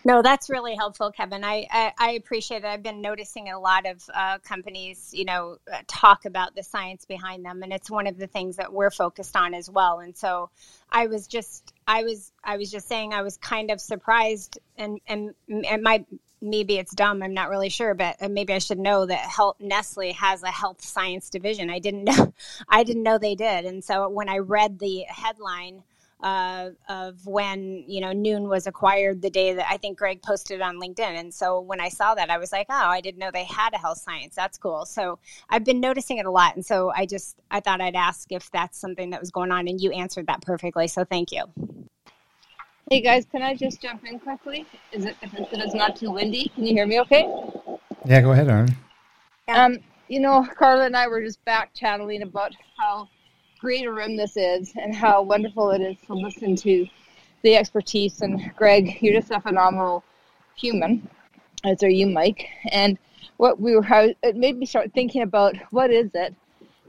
No, 0.06 0.20
that's 0.20 0.50
really 0.50 0.76
helpful, 0.76 1.10
Kevin. 1.12 1.44
I, 1.44 1.66
I, 1.70 1.92
I 1.98 2.10
appreciate 2.12 2.58
it. 2.58 2.66
I've 2.66 2.82
been 2.82 3.00
noticing 3.00 3.48
a 3.48 3.58
lot 3.58 3.86
of 3.86 4.02
uh, 4.12 4.36
companies, 4.40 5.14
you 5.14 5.24
know, 5.24 5.56
talk 5.86 6.26
about 6.26 6.54
the 6.54 6.62
science 6.62 7.06
behind 7.06 7.42
them, 7.42 7.62
and 7.62 7.72
it's 7.72 7.90
one 7.90 8.06
of 8.06 8.18
the 8.18 8.26
things 8.26 8.56
that 8.56 8.70
we're 8.70 8.90
focused 8.90 9.34
on 9.34 9.54
as 9.54 9.70
well. 9.70 10.00
And 10.00 10.14
so, 10.14 10.50
I 10.92 11.06
was 11.06 11.26
just, 11.26 11.72
I 11.86 12.02
was, 12.02 12.30
I 12.44 12.58
was 12.58 12.70
just 12.70 12.86
saying, 12.86 13.14
I 13.14 13.22
was 13.22 13.38
kind 13.38 13.70
of 13.70 13.80
surprised, 13.80 14.58
and 14.76 15.00
and 15.06 15.34
it 15.48 15.82
might 15.82 16.06
maybe 16.44 16.78
it's 16.78 16.94
dumb. 16.94 17.22
I'm 17.22 17.34
not 17.34 17.48
really 17.48 17.68
sure, 17.68 17.94
but 17.94 18.16
uh, 18.20 18.28
maybe 18.28 18.52
I 18.52 18.58
should 18.58 18.78
know 18.78 19.06
that 19.06 19.18
health, 19.18 19.56
Nestle 19.60 20.12
has 20.12 20.42
a 20.42 20.50
health 20.50 20.82
science 20.82 21.30
division. 21.30 21.70
I 21.70 21.78
didn't 21.78 22.04
know, 22.04 22.32
I 22.68 22.84
didn't 22.84 23.02
know 23.02 23.18
they 23.18 23.34
did. 23.34 23.64
And 23.64 23.82
so 23.82 24.08
when 24.08 24.28
I 24.28 24.38
read 24.38 24.78
the 24.78 25.04
headline 25.08 25.82
uh, 26.22 26.70
of 26.88 27.26
when 27.26 27.84
you 27.86 28.00
know 28.00 28.12
Nuun 28.12 28.48
was 28.48 28.66
acquired 28.66 29.20
the 29.20 29.28
day 29.28 29.52
that 29.52 29.66
I 29.68 29.76
think 29.76 29.98
Greg 29.98 30.22
posted 30.22 30.62
on 30.62 30.80
LinkedIn. 30.80 31.00
And 31.00 31.32
so 31.32 31.60
when 31.60 31.80
I 31.80 31.90
saw 31.90 32.14
that, 32.14 32.30
I 32.30 32.38
was 32.38 32.50
like, 32.50 32.66
oh, 32.70 32.88
I 32.88 33.02
didn't 33.02 33.18
know 33.18 33.30
they 33.30 33.44
had 33.44 33.74
a 33.74 33.78
health 33.78 33.98
science. 33.98 34.34
That's 34.34 34.56
cool. 34.56 34.86
So 34.86 35.18
I've 35.50 35.64
been 35.64 35.80
noticing 35.80 36.16
it 36.16 36.24
a 36.24 36.30
lot, 36.30 36.54
and 36.56 36.64
so 36.64 36.90
I 36.96 37.04
just 37.04 37.36
I 37.50 37.60
thought 37.60 37.82
I'd 37.82 37.94
ask 37.94 38.32
if 38.32 38.50
that's 38.52 38.78
something 38.78 39.10
that 39.10 39.20
was 39.20 39.30
going 39.30 39.52
on, 39.52 39.68
and 39.68 39.78
you 39.80 39.92
answered 39.92 40.26
that 40.28 40.40
perfectly. 40.40 40.88
So 40.88 41.04
thank 41.04 41.30
you. 41.30 41.44
Hey 42.90 43.00
guys, 43.00 43.24
can 43.24 43.40
I 43.40 43.54
just 43.54 43.80
jump 43.80 44.04
in 44.04 44.18
quickly? 44.18 44.66
Is 44.92 45.06
it 45.06 45.16
if 45.22 45.32
it's 45.34 45.74
not 45.74 45.96
too 45.96 46.10
windy? 46.10 46.50
Can 46.54 46.66
you 46.66 46.74
hear 46.74 46.86
me 46.86 47.00
okay? 47.00 47.26
Yeah, 48.04 48.20
go 48.20 48.32
ahead, 48.32 48.48
Aaron. 48.48 48.76
Um, 49.48 49.78
you 50.08 50.20
know, 50.20 50.46
Carla 50.54 50.84
and 50.84 50.94
I 50.94 51.06
were 51.06 51.22
just 51.22 51.42
back 51.46 51.72
channeling 51.72 52.20
about 52.20 52.52
how 52.76 53.08
great 53.58 53.86
a 53.86 53.92
room 53.92 54.18
this 54.18 54.36
is 54.36 54.74
and 54.76 54.94
how 54.94 55.22
wonderful 55.22 55.70
it 55.70 55.80
is 55.80 55.96
to 56.06 56.12
listen 56.12 56.56
to 56.56 56.86
the 57.40 57.56
expertise. 57.56 58.20
And 58.20 58.52
Greg, 58.54 58.98
you're 59.00 59.18
just 59.18 59.30
a 59.30 59.40
phenomenal 59.40 60.04
human, 60.54 61.08
as 61.64 61.82
are 61.82 61.88
you, 61.88 62.06
Mike. 62.06 62.46
And 62.70 62.98
what 63.38 63.58
we 63.58 63.74
were, 63.74 63.82
how 63.82 64.10
it 64.22 64.36
made 64.36 64.58
me 64.58 64.66
start 64.66 64.92
thinking 64.92 65.22
about 65.22 65.56
what 65.70 65.90
is 65.90 66.10
it, 66.12 66.34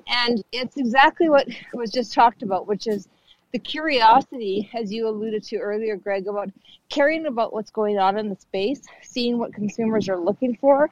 and 0.10 0.44
it's 0.52 0.76
exactly 0.76 1.30
what 1.30 1.48
was 1.74 1.90
just 1.90 2.14
talked 2.14 2.44
about, 2.44 2.68
which 2.68 2.86
is 2.86 3.08
the 3.56 3.60
curiosity, 3.60 4.70
as 4.74 4.92
you 4.92 5.08
alluded 5.08 5.42
to 5.42 5.56
earlier, 5.56 5.96
Greg, 5.96 6.28
about 6.28 6.50
caring 6.90 7.26
about 7.26 7.54
what's 7.54 7.72
going 7.72 7.98
on 7.98 8.18
in 8.18 8.28
the 8.28 8.36
space, 8.36 8.82
seeing 9.02 9.38
what 9.38 9.54
consumers 9.54 10.10
are 10.10 10.20
looking 10.20 10.58
for, 10.58 10.90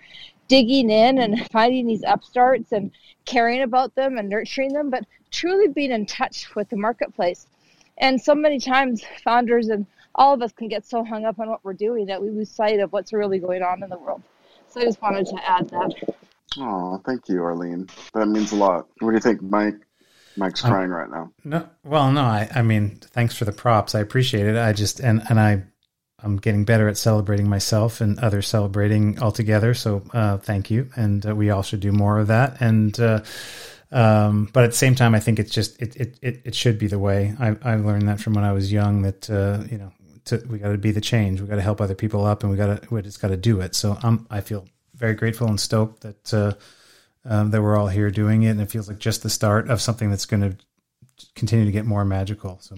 digging 0.47 0.89
in 0.89 1.17
and 1.17 1.45
finding 1.51 1.85
these 1.85 2.05
upstarts 2.07 2.71
and 2.71 2.89
caring 3.25 3.63
about 3.63 3.93
them 3.95 4.17
and 4.17 4.29
nurturing 4.29 4.71
them, 4.71 4.89
but 4.89 5.03
truly 5.29 5.67
being 5.67 5.91
in 5.91 6.05
touch 6.05 6.55
with 6.55 6.69
the 6.69 6.77
marketplace. 6.77 7.47
And 7.97 8.21
so 8.21 8.33
many 8.33 8.61
times, 8.61 9.03
founders 9.25 9.67
and 9.67 9.85
all 10.15 10.33
of 10.33 10.41
us 10.41 10.53
can 10.53 10.69
get 10.69 10.85
so 10.85 11.03
hung 11.03 11.25
up 11.25 11.41
on 11.41 11.49
what 11.49 11.65
we're 11.65 11.73
doing 11.73 12.05
that 12.05 12.21
we 12.21 12.29
lose 12.29 12.49
sight 12.49 12.79
of 12.79 12.93
what's 12.93 13.11
really 13.11 13.39
going 13.39 13.61
on 13.61 13.83
in 13.83 13.89
the 13.89 13.97
world. 13.97 14.23
So 14.69 14.79
I 14.79 14.85
just 14.85 15.01
wanted 15.01 15.25
to 15.25 15.51
add 15.51 15.69
that. 15.71 16.15
Oh, 16.57 17.01
thank 17.05 17.27
you, 17.27 17.43
Arlene. 17.43 17.89
That 18.13 18.27
means 18.27 18.53
a 18.53 18.55
lot. 18.55 18.87
What 19.01 19.09
do 19.09 19.15
you 19.15 19.19
think, 19.19 19.41
Mike? 19.41 19.85
Mike's 20.35 20.61
crying 20.61 20.89
right 20.89 21.09
now. 21.09 21.31
No, 21.43 21.69
well, 21.83 22.11
no, 22.11 22.21
I, 22.21 22.49
I 22.53 22.61
mean, 22.61 22.97
thanks 23.01 23.35
for 23.35 23.45
the 23.45 23.51
props. 23.51 23.95
I 23.95 23.99
appreciate 23.99 24.47
it. 24.47 24.57
I 24.57 24.73
just, 24.73 24.99
and, 24.99 25.21
and 25.29 25.39
I, 25.39 25.63
I'm 26.23 26.37
getting 26.37 26.63
better 26.63 26.87
at 26.87 26.97
celebrating 26.97 27.49
myself 27.49 28.01
and 28.01 28.17
others 28.19 28.47
celebrating 28.47 29.19
all 29.19 29.31
together. 29.31 29.73
So, 29.73 30.03
uh, 30.13 30.37
thank 30.37 30.71
you. 30.71 30.89
And 30.95 31.25
uh, 31.25 31.35
we 31.35 31.49
all 31.49 31.63
should 31.63 31.81
do 31.81 31.91
more 31.91 32.19
of 32.19 32.27
that. 32.27 32.61
And, 32.61 32.97
uh, 32.99 33.23
um, 33.91 34.49
but 34.53 34.63
at 34.63 34.71
the 34.71 34.77
same 34.77 34.95
time, 34.95 35.13
I 35.13 35.19
think 35.19 35.37
it's 35.37 35.51
just, 35.51 35.79
it, 35.81 35.95
it, 35.97 36.19
it, 36.21 36.41
it 36.45 36.55
should 36.55 36.79
be 36.79 36.87
the 36.87 36.97
way 36.97 37.35
I, 37.39 37.55
I 37.61 37.75
learned 37.75 38.07
that 38.07 38.19
from 38.19 38.33
when 38.33 38.43
I 38.43 38.53
was 38.53 38.71
young 38.71 39.03
that, 39.03 39.29
uh, 39.29 39.63
you 39.69 39.77
know, 39.77 39.91
to, 40.25 40.43
we 40.49 40.57
got 40.57 40.71
to 40.71 40.77
be 40.77 40.91
the 40.91 41.01
change. 41.01 41.41
We 41.41 41.47
got 41.47 41.55
to 41.57 41.61
help 41.61 41.81
other 41.81 41.93
people 41.93 42.25
up 42.25 42.41
and 42.41 42.51
we 42.51 42.57
got 42.57 42.81
to, 42.81 42.93
we 42.93 43.01
just 43.01 43.21
got 43.21 43.27
to 43.27 43.37
do 43.37 43.59
it. 43.59 43.75
So 43.75 43.97
I'm, 44.01 44.25
I 44.31 44.41
feel 44.41 44.65
very 44.95 45.13
grateful 45.13 45.47
and 45.47 45.59
stoked 45.59 46.01
that, 46.01 46.33
uh, 46.33 46.53
um, 47.25 47.51
that 47.51 47.61
we're 47.61 47.77
all 47.77 47.87
here 47.87 48.11
doing 48.11 48.43
it, 48.43 48.49
and 48.49 48.61
it 48.61 48.71
feels 48.71 48.87
like 48.87 48.99
just 48.99 49.23
the 49.23 49.29
start 49.29 49.69
of 49.69 49.81
something 49.81 50.09
that's 50.09 50.25
going 50.25 50.41
to 50.41 50.57
continue 51.35 51.65
to 51.65 51.71
get 51.71 51.85
more 51.85 52.05
magical. 52.05 52.59
So, 52.61 52.75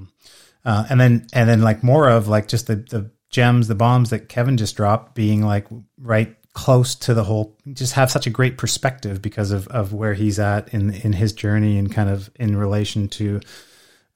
uh, 0.63 0.85
and 0.89 0.99
then 0.99 1.27
and 1.33 1.49
then 1.49 1.61
like 1.61 1.83
more 1.83 2.09
of 2.09 2.27
like 2.27 2.47
just 2.47 2.67
the 2.67 2.75
the 2.75 3.11
gems, 3.29 3.67
the 3.67 3.75
bombs 3.75 4.11
that 4.11 4.29
Kevin 4.29 4.57
just 4.57 4.75
dropped, 4.75 5.15
being 5.15 5.41
like 5.41 5.67
right 5.99 6.35
close 6.53 6.95
to 6.95 7.13
the 7.13 7.23
whole. 7.23 7.57
Just 7.73 7.93
have 7.93 8.11
such 8.11 8.27
a 8.27 8.31
great 8.31 8.57
perspective 8.57 9.21
because 9.21 9.51
of 9.51 9.67
of 9.69 9.93
where 9.93 10.13
he's 10.13 10.39
at 10.39 10.73
in 10.73 10.93
in 10.93 11.13
his 11.13 11.33
journey 11.33 11.77
and 11.77 11.91
kind 11.91 12.09
of 12.09 12.29
in 12.35 12.55
relation 12.55 13.07
to 13.09 13.41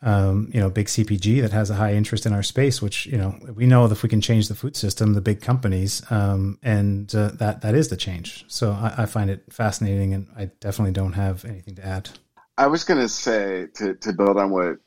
um, 0.02 0.50
you 0.54 0.60
know, 0.60 0.70
big 0.70 0.88
CPG 0.88 1.42
that 1.42 1.52
has 1.52 1.70
a 1.70 1.76
high 1.76 1.94
interest 1.94 2.26
in 2.26 2.34
our 2.34 2.44
space, 2.44 2.82
which, 2.82 3.06
you 3.06 3.18
know, 3.18 3.38
we 3.54 3.66
know 3.66 3.88
that 3.88 3.96
if 3.96 4.04
we 4.04 4.10
can 4.10 4.22
change 4.22 4.48
the 4.48 4.56
food 4.56 4.76
system, 4.76 5.14
the 5.14 5.22
big 5.22 5.42
companies, 5.42 6.02
um, 6.10 6.58
and 6.64 7.14
uh, 7.14 7.32
that, 7.34 7.62
that 7.62 7.76
is 7.76 7.90
the 7.90 7.98
change. 7.98 8.46
So 8.48 8.72
I, 8.72 8.94
I, 9.00 9.06
find 9.06 9.30
it 9.30 9.44
fascinating 9.50 10.14
and 10.14 10.28
I 10.38 10.46
definitely 10.62 10.94
don't 10.94 11.14
have 11.14 11.44
anything 11.44 11.76
to 11.76 11.86
add. 11.86 12.10
I 12.58 12.68
was 12.68 12.86
going 12.86 13.02
to 13.02 13.10
say, 13.10 13.68
to, 13.76 13.96
to 13.96 14.14
build 14.14 14.38
on 14.38 14.52
what 14.52 14.78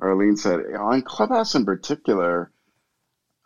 Arlene 0.00 0.36
said, 0.36 0.60
on 0.74 1.02
Clubhouse 1.02 1.54
in 1.54 1.66
particular, 1.66 2.50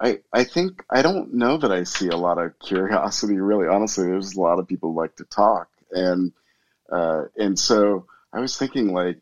I, 0.00 0.20
I 0.32 0.44
think, 0.44 0.84
I 0.90 1.02
don't 1.02 1.34
know 1.34 1.56
that 1.56 1.72
I 1.72 1.84
see 1.84 2.08
a 2.08 2.16
lot 2.16 2.38
of 2.38 2.58
curiosity, 2.60 3.38
really. 3.38 3.66
Honestly, 3.66 4.06
there's 4.06 4.34
a 4.34 4.40
lot 4.40 4.60
of 4.60 4.68
people 4.68 4.94
like 4.94 5.16
to 5.16 5.24
talk. 5.24 5.68
And, 5.90 6.32
uh, 6.92 7.24
and 7.36 7.58
so 7.58 8.06
I 8.32 8.38
was 8.38 8.56
thinking 8.56 8.92
like, 8.92 9.18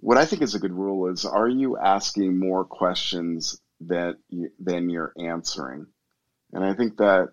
what 0.00 0.18
I 0.18 0.24
think 0.24 0.42
is 0.42 0.54
a 0.54 0.58
good 0.60 0.72
rule 0.72 1.10
is: 1.10 1.24
Are 1.24 1.48
you 1.48 1.76
asking 1.76 2.38
more 2.38 2.64
questions 2.64 3.60
that 3.82 4.16
you, 4.28 4.50
than 4.58 4.90
you're 4.90 5.12
answering? 5.18 5.86
And 6.52 6.64
I 6.64 6.74
think 6.74 6.96
that 6.98 7.28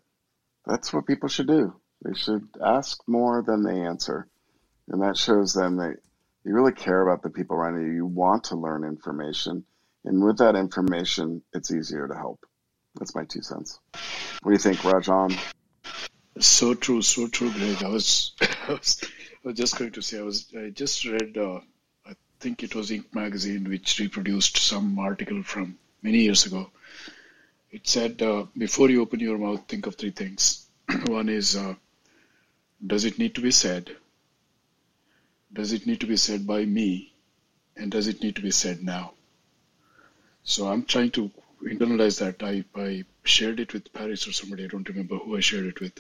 that's 0.66 0.92
what 0.92 1.08
people 1.08 1.30
should 1.30 1.48
do. 1.48 1.76
They 2.04 2.14
should 2.14 2.48
ask 2.64 3.00
more 3.08 3.44
than 3.44 3.64
they 3.64 3.82
answer, 3.82 4.28
and 4.90 5.02
that 5.02 5.18
shows 5.18 5.54
them 5.54 5.78
that 5.78 5.98
you 6.44 6.54
really 6.54 6.74
care 6.74 7.02
about 7.02 7.24
the 7.24 7.30
people 7.30 7.56
around 7.56 7.82
you. 7.82 7.92
You 7.92 8.06
want 8.06 8.46
to 8.46 8.56
learn 8.56 8.84
information, 8.84 9.66
and 10.04 10.24
with 10.24 10.40
that 10.40 10.56
information, 10.56 11.42
it's 11.54 11.72
easier 11.72 12.08
to 12.08 12.16
help. 12.16 12.46
That's 12.96 13.16
my 13.16 13.26
two 13.26 13.42
cents. 13.42 13.80
What 14.42 14.52
do 14.52 14.54
you 14.54 14.60
think, 14.60 14.80
Rajan? 14.80 15.38
So 16.40 16.74
true, 16.74 17.02
so 17.02 17.28
true, 17.28 17.52
Greg. 17.52 17.84
I 17.84 17.90
was, 17.90 18.34
I 18.42 18.72
was, 18.74 19.02
I 19.04 19.48
was 19.48 19.58
just 19.58 19.78
going 19.78 19.92
to 19.92 20.02
say 20.02 20.20
I 20.20 20.24
was. 20.24 20.52
I 20.58 20.70
just 20.70 21.06
read. 21.06 21.38
Uh, 21.38 21.60
think 22.46 22.62
it 22.62 22.76
was 22.76 22.92
Inc. 22.92 23.06
magazine 23.12 23.68
which 23.68 24.00
reproduced 24.00 24.58
some 24.58 25.00
article 25.00 25.42
from 25.42 25.80
many 26.04 26.20
years 26.20 26.46
ago. 26.46 26.70
It 27.72 27.88
said, 27.88 28.22
uh, 28.22 28.46
before 28.56 28.92
you 28.92 29.02
open 29.02 29.20
your 29.20 29.40
mouth, 29.40 29.64
think 29.68 29.88
of 29.88 29.96
three 29.96 30.12
things. 30.12 30.68
One 31.08 31.28
is, 31.28 31.56
uh, 31.56 31.74
does 32.86 33.04
it 33.04 33.18
need 33.18 33.34
to 33.34 33.42
be 33.42 33.50
said? 33.50 33.90
Does 35.52 35.74
it 35.74 35.88
need 35.88 36.02
to 36.02 36.06
be 36.06 36.18
said 36.18 36.46
by 36.46 36.66
me? 36.66 37.14
And 37.76 37.92
does 37.92 38.08
it 38.08 38.22
need 38.22 38.36
to 38.36 38.44
be 38.44 38.52
said 38.52 38.84
now? 38.84 39.14
So 40.44 40.68
I'm 40.68 40.86
trying 40.86 41.12
to 41.18 41.32
internalize 41.64 42.20
that. 42.20 42.44
I, 42.44 42.64
I 42.80 43.06
shared 43.24 43.60
it 43.60 43.74
with 43.74 43.92
Paris 43.92 44.28
or 44.28 44.34
somebody. 44.34 44.66
I 44.66 44.68
don't 44.68 44.88
remember 44.88 45.18
who 45.18 45.36
I 45.36 45.40
shared 45.40 45.66
it 45.66 45.82
with. 45.82 46.00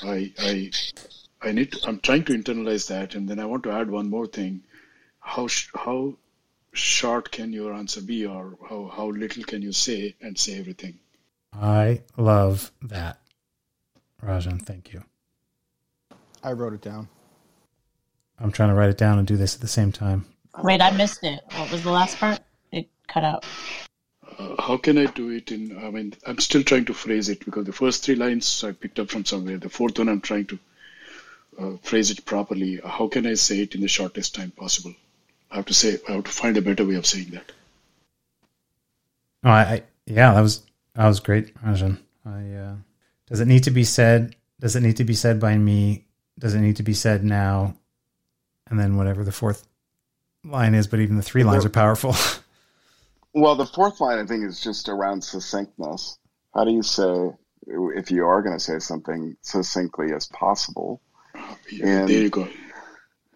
I, 0.00 0.32
I, 0.38 0.70
I 1.42 1.52
need. 1.52 1.72
To, 1.72 1.88
I'm 1.88 2.00
trying 2.00 2.24
to 2.24 2.32
internalize 2.32 2.88
that, 2.88 3.14
and 3.14 3.28
then 3.28 3.38
I 3.38 3.44
want 3.44 3.64
to 3.64 3.72
add 3.72 3.90
one 3.90 4.08
more 4.08 4.26
thing 4.26 4.62
how 5.22 5.48
how 5.74 6.14
short 6.72 7.30
can 7.30 7.52
your 7.52 7.72
answer 7.72 8.02
be, 8.02 8.26
or 8.26 8.58
how 8.68 8.92
how 8.94 9.06
little 9.06 9.44
can 9.44 9.62
you 9.62 9.72
say 9.72 10.14
and 10.20 10.38
say 10.38 10.58
everything? 10.58 10.98
I 11.52 12.02
love 12.16 12.70
that, 12.82 13.20
Rajan. 14.22 14.60
Thank 14.60 14.92
you. 14.92 15.04
I 16.42 16.52
wrote 16.52 16.74
it 16.74 16.82
down. 16.82 17.08
I'm 18.38 18.50
trying 18.50 18.70
to 18.70 18.74
write 18.74 18.90
it 18.90 18.98
down 18.98 19.18
and 19.18 19.26
do 19.26 19.36
this 19.36 19.54
at 19.54 19.60
the 19.60 19.68
same 19.68 19.92
time. 19.92 20.24
Wait, 20.62 20.82
I 20.82 20.90
missed 20.90 21.22
it. 21.22 21.40
What 21.56 21.70
was 21.70 21.82
the 21.84 21.92
last 21.92 22.18
part? 22.18 22.40
It 22.72 22.88
cut 23.06 23.24
out. 23.24 23.44
Uh, 24.38 24.60
how 24.60 24.76
can 24.76 24.98
I 24.98 25.06
do 25.06 25.30
it 25.30 25.52
in? 25.52 25.78
I 25.78 25.90
mean, 25.90 26.14
I'm 26.26 26.38
still 26.38 26.64
trying 26.64 26.86
to 26.86 26.94
phrase 26.94 27.28
it 27.28 27.44
because 27.44 27.64
the 27.64 27.72
first 27.72 28.04
three 28.04 28.16
lines 28.16 28.64
I 28.64 28.72
picked 28.72 28.98
up 28.98 29.10
from 29.10 29.24
somewhere. 29.24 29.58
The 29.58 29.68
fourth 29.68 29.98
one, 29.98 30.08
I'm 30.08 30.20
trying 30.20 30.46
to 30.46 30.58
uh, 31.58 31.76
phrase 31.82 32.10
it 32.10 32.24
properly. 32.24 32.80
How 32.84 33.08
can 33.08 33.26
I 33.26 33.34
say 33.34 33.60
it 33.60 33.74
in 33.74 33.82
the 33.82 33.88
shortest 33.88 34.34
time 34.34 34.50
possible? 34.50 34.94
I 35.52 35.56
have 35.56 35.66
to 35.66 35.74
say, 35.74 35.98
I 36.08 36.12
have 36.12 36.24
to 36.24 36.30
find 36.30 36.56
a 36.56 36.62
better 36.62 36.86
way 36.86 36.94
of 36.94 37.06
saying 37.06 37.30
that. 37.32 37.52
Oh, 39.44 39.50
I, 39.50 39.60
I 39.60 39.82
yeah, 40.06 40.32
that 40.32 40.40
was 40.40 40.62
that 40.94 41.06
was 41.06 41.20
great, 41.20 41.54
Rajan. 41.62 41.98
I 42.24 42.54
uh, 42.54 42.74
does 43.26 43.40
it 43.40 43.48
need 43.48 43.64
to 43.64 43.70
be 43.70 43.84
said? 43.84 44.34
Does 44.60 44.76
it 44.76 44.80
need 44.80 44.96
to 44.96 45.04
be 45.04 45.14
said 45.14 45.38
by 45.40 45.56
me? 45.58 46.06
Does 46.38 46.54
it 46.54 46.60
need 46.60 46.76
to 46.76 46.82
be 46.82 46.94
said 46.94 47.22
now? 47.22 47.74
And 48.68 48.80
then 48.80 48.96
whatever 48.96 49.24
the 49.24 49.32
fourth 49.32 49.66
line 50.44 50.74
is, 50.74 50.86
but 50.86 51.00
even 51.00 51.16
the 51.16 51.22
three 51.22 51.44
lines 51.44 51.64
are 51.64 51.70
powerful. 51.70 52.14
well, 53.34 53.54
the 53.54 53.66
fourth 53.66 54.00
line 54.00 54.18
I 54.18 54.26
think 54.26 54.44
is 54.44 54.60
just 54.60 54.88
around 54.88 55.22
succinctness. 55.22 56.18
How 56.54 56.64
do 56.64 56.70
you 56.70 56.82
say 56.82 57.30
if 57.66 58.10
you 58.10 58.24
are 58.24 58.42
going 58.42 58.56
to 58.56 58.62
say 58.62 58.78
something 58.78 59.36
succinctly 59.42 60.12
as 60.14 60.26
possible? 60.28 61.02
Yeah, 61.70 62.06
there 62.06 62.22
you 62.22 62.30
go. 62.30 62.48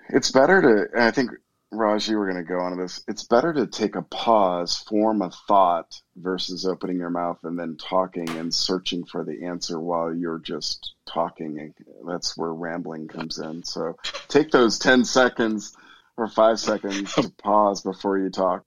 It's 0.09 0.31
better 0.31 0.63
to. 0.63 1.03
I 1.03 1.11
think 1.11 1.31
Raj, 1.73 2.09
you 2.09 2.17
were 2.17 2.31
going 2.31 2.43
to 2.43 2.49
go 2.49 2.61
on 2.61 2.77
with 2.77 2.87
this. 2.87 3.05
It's 3.09 3.25
better 3.25 3.53
to 3.53 3.67
take 3.67 3.97
a 3.97 4.03
pause, 4.03 4.77
form 4.77 5.21
a 5.21 5.31
thought, 5.49 6.01
versus 6.17 6.65
opening 6.65 6.99
your 6.99 7.11
mouth 7.11 7.39
and 7.43 7.59
then 7.59 7.77
talking 7.77 8.29
and 8.31 8.55
searching 8.55 9.05
for 9.05 9.25
the 9.25 9.45
answer 9.45 9.81
while 9.81 10.15
you're 10.15 10.39
just 10.39 10.95
talking. 11.07 11.75
That's 12.07 12.37
where 12.37 12.53
rambling 12.53 13.09
comes 13.09 13.39
in. 13.39 13.65
So 13.65 13.97
take 14.29 14.51
those 14.53 14.79
10 14.79 15.05
seconds 15.05 15.77
or 16.17 16.29
five 16.29 16.61
seconds 16.61 17.15
to 17.15 17.31
pause 17.43 17.83
before 17.83 18.19
you 18.19 18.31
talk. 18.31 18.65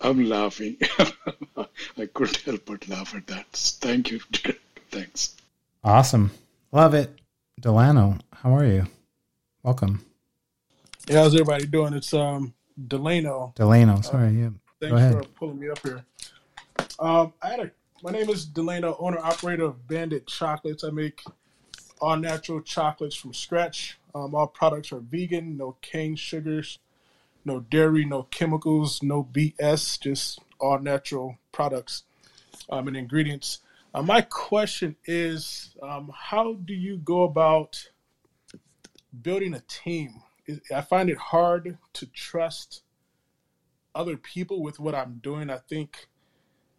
I'm 0.00 0.28
laughing. 0.28 0.78
I 1.98 2.06
couldn't 2.14 2.40
help 2.42 2.64
but 2.64 2.88
laugh 2.88 3.14
at 3.14 3.26
that. 3.26 3.46
Thank 3.52 4.10
you. 4.10 4.20
Thanks. 4.90 5.34
Awesome. 5.84 6.30
Love 6.72 6.94
it. 6.94 7.10
Delano, 7.60 8.18
how 8.32 8.56
are 8.56 8.64
you? 8.64 8.86
Welcome. 9.62 10.05
Yeah, 11.08 11.22
how's 11.22 11.34
everybody 11.34 11.66
doing? 11.66 11.94
It's 11.94 12.12
um 12.12 12.52
Delano. 12.88 13.52
Delano, 13.54 14.00
sorry, 14.00 14.26
uh, 14.26 14.30
yeah. 14.30 14.48
Thanks 14.80 15.14
for 15.14 15.22
pulling 15.36 15.60
me 15.60 15.68
up 15.68 15.78
here. 15.78 16.04
Um, 16.98 17.32
I 17.40 17.50
had 17.50 17.60
a. 17.60 17.70
My 18.02 18.10
name 18.10 18.28
is 18.28 18.44
Delano, 18.44 18.96
owner 18.98 19.20
operator 19.20 19.66
of 19.66 19.86
Bandit 19.86 20.26
Chocolates. 20.26 20.82
I 20.82 20.90
make 20.90 21.22
all 22.00 22.16
natural 22.16 22.60
chocolates 22.60 23.14
from 23.14 23.32
scratch. 23.34 24.00
Um, 24.16 24.34
all 24.34 24.48
products 24.48 24.90
are 24.90 24.98
vegan, 24.98 25.56
no 25.56 25.76
cane 25.80 26.16
sugars, 26.16 26.80
no 27.44 27.60
dairy, 27.60 28.04
no 28.04 28.24
chemicals, 28.24 29.00
no 29.00 29.22
BS, 29.22 30.00
just 30.00 30.40
all 30.58 30.80
natural 30.80 31.38
products 31.52 32.02
um, 32.68 32.88
and 32.88 32.96
ingredients. 32.96 33.60
Uh, 33.94 34.02
my 34.02 34.22
question 34.22 34.96
is, 35.04 35.70
um, 35.80 36.10
how 36.12 36.54
do 36.54 36.74
you 36.74 36.96
go 36.98 37.22
about 37.22 37.90
building 39.22 39.54
a 39.54 39.62
team? 39.68 40.22
I 40.74 40.80
find 40.80 41.10
it 41.10 41.18
hard 41.18 41.78
to 41.94 42.06
trust 42.06 42.82
other 43.94 44.16
people 44.16 44.62
with 44.62 44.78
what 44.78 44.94
I'm 44.94 45.20
doing. 45.22 45.50
I 45.50 45.58
think 45.58 46.08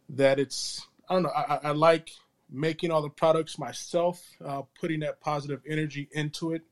that 0.09 0.39
it's 0.39 0.87
I 1.09 1.13
don't 1.13 1.23
know. 1.23 1.31
I, 1.35 1.59
I 1.63 1.71
like 1.71 2.11
making 2.49 2.91
all 2.91 3.01
the 3.01 3.09
products 3.09 3.57
myself, 3.57 4.23
uh, 4.45 4.61
putting 4.79 5.01
that 5.01 5.19
positive 5.19 5.61
energy 5.67 6.07
into 6.11 6.53
it, 6.53 6.63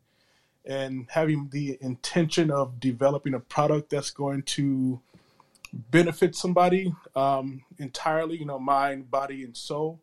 and 0.65 1.07
having 1.09 1.49
the 1.51 1.77
intention 1.81 2.51
of 2.51 2.79
developing 2.79 3.33
a 3.33 3.39
product 3.39 3.89
that's 3.89 4.11
going 4.11 4.43
to 4.43 5.01
benefit 5.73 6.35
somebody 6.35 6.93
um, 7.15 7.63
entirely. 7.77 8.37
You 8.37 8.45
know, 8.45 8.59
mind, 8.59 9.09
body, 9.11 9.43
and 9.43 9.55
soul. 9.55 9.99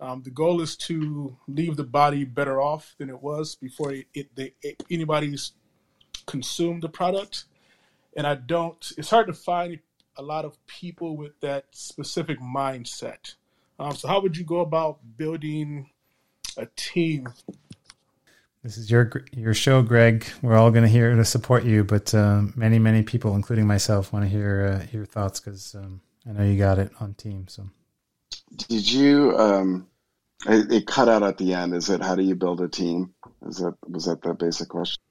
Um, 0.00 0.22
the 0.22 0.30
goal 0.30 0.60
is 0.60 0.76
to 0.76 1.36
leave 1.46 1.76
the 1.76 1.84
body 1.84 2.24
better 2.24 2.60
off 2.60 2.94
than 2.98 3.08
it 3.08 3.22
was 3.22 3.54
before 3.54 3.92
it, 3.92 4.06
it, 4.12 4.34
they, 4.34 4.52
it 4.60 4.82
anybody's 4.90 5.52
consumed 6.26 6.82
the 6.82 6.88
product. 6.88 7.44
And 8.16 8.26
I 8.26 8.36
don't. 8.36 8.92
It's 8.96 9.10
hard 9.10 9.26
to 9.26 9.32
find 9.32 9.78
a 10.16 10.22
lot 10.22 10.44
of 10.44 10.64
people 10.66 11.16
with 11.16 11.38
that 11.40 11.66
specific 11.72 12.40
mindset. 12.40 13.34
Um, 13.78 13.94
so, 13.94 14.08
how 14.08 14.20
would 14.20 14.36
you 14.36 14.44
go 14.44 14.60
about 14.60 14.98
building 15.16 15.90
a 16.56 16.66
team? 16.76 17.28
This 18.62 18.78
is 18.78 18.90
your 18.90 19.10
your 19.32 19.52
show, 19.52 19.82
Greg. 19.82 20.26
We're 20.40 20.56
all 20.56 20.70
going 20.70 20.84
to 20.84 20.88
here 20.88 21.14
to 21.14 21.24
support 21.24 21.64
you, 21.64 21.84
but 21.84 22.14
uh, 22.14 22.42
many 22.54 22.78
many 22.78 23.02
people, 23.02 23.34
including 23.34 23.66
myself, 23.66 24.12
want 24.12 24.24
to 24.24 24.28
hear 24.28 24.80
uh, 24.80 24.86
your 24.90 25.04
thoughts 25.04 25.40
because 25.40 25.74
um, 25.74 26.00
I 26.26 26.32
know 26.32 26.44
you 26.44 26.56
got 26.56 26.78
it 26.78 26.90
on 27.00 27.14
team. 27.14 27.46
So, 27.48 27.64
did 28.68 28.90
you? 28.90 29.36
Um, 29.36 29.88
it, 30.46 30.72
it 30.72 30.86
cut 30.86 31.08
out 31.08 31.22
at 31.22 31.36
the 31.36 31.52
end. 31.52 31.74
Is 31.74 31.90
it 31.90 32.00
how 32.00 32.14
do 32.14 32.22
you 32.22 32.36
build 32.36 32.60
a 32.60 32.68
team? 32.68 33.14
Is 33.46 33.56
that 33.58 33.74
was 33.86 34.06
that 34.06 34.22
the 34.22 34.32
basic 34.34 34.68
question? 34.68 35.02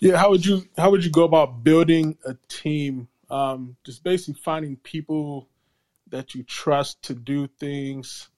Yeah, 0.00 0.16
how 0.16 0.30
would 0.30 0.44
you 0.44 0.64
how 0.76 0.90
would 0.90 1.04
you 1.04 1.10
go 1.10 1.24
about 1.24 1.64
building 1.64 2.16
a 2.26 2.34
team? 2.48 3.08
Um, 3.30 3.76
just 3.84 4.02
basically 4.02 4.40
finding 4.42 4.76
people 4.76 5.48
that 6.08 6.34
you 6.34 6.42
trust 6.42 7.02
to 7.04 7.14
do 7.14 7.46
things. 7.46 8.28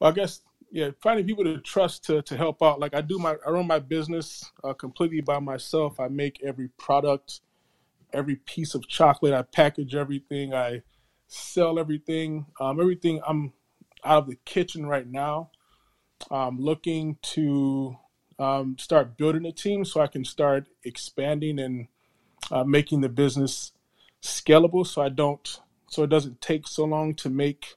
Well, 0.00 0.10
I 0.10 0.14
guess 0.14 0.40
yeah, 0.70 0.90
finding 1.02 1.26
people 1.26 1.44
to 1.44 1.60
trust 1.60 2.04
to 2.04 2.22
to 2.22 2.36
help 2.36 2.62
out. 2.62 2.80
Like 2.80 2.94
I 2.94 3.00
do 3.02 3.18
my 3.18 3.36
I 3.46 3.50
run 3.50 3.66
my 3.66 3.78
business 3.78 4.50
uh, 4.64 4.72
completely 4.72 5.20
by 5.20 5.38
myself. 5.38 6.00
I 6.00 6.08
make 6.08 6.42
every 6.42 6.68
product, 6.78 7.40
every 8.12 8.36
piece 8.36 8.74
of 8.74 8.88
chocolate. 8.88 9.34
I 9.34 9.42
package 9.42 9.94
everything. 9.94 10.54
I 10.54 10.82
sell 11.28 11.78
everything. 11.78 12.46
Um, 12.60 12.80
everything. 12.80 13.20
I'm 13.26 13.52
out 14.04 14.24
of 14.24 14.28
the 14.28 14.36
kitchen 14.44 14.86
right 14.86 15.06
now. 15.06 15.50
I'm 16.30 16.58
looking 16.58 17.18
to 17.22 17.96
um, 18.42 18.76
start 18.78 19.16
building 19.16 19.46
a 19.46 19.52
team 19.52 19.84
so 19.84 20.00
I 20.00 20.08
can 20.08 20.24
start 20.24 20.66
expanding 20.84 21.58
and 21.58 21.86
uh, 22.50 22.64
making 22.64 23.00
the 23.00 23.08
business 23.08 23.72
scalable. 24.20 24.86
So 24.86 25.02
I 25.02 25.08
don't 25.08 25.60
so 25.88 26.02
it 26.02 26.10
doesn't 26.10 26.40
take 26.40 26.66
so 26.66 26.84
long 26.84 27.14
to 27.16 27.30
make 27.30 27.76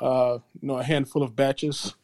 uh, 0.00 0.38
you 0.60 0.68
know 0.68 0.78
a 0.78 0.82
handful 0.82 1.22
of 1.22 1.36
batches. 1.36 1.94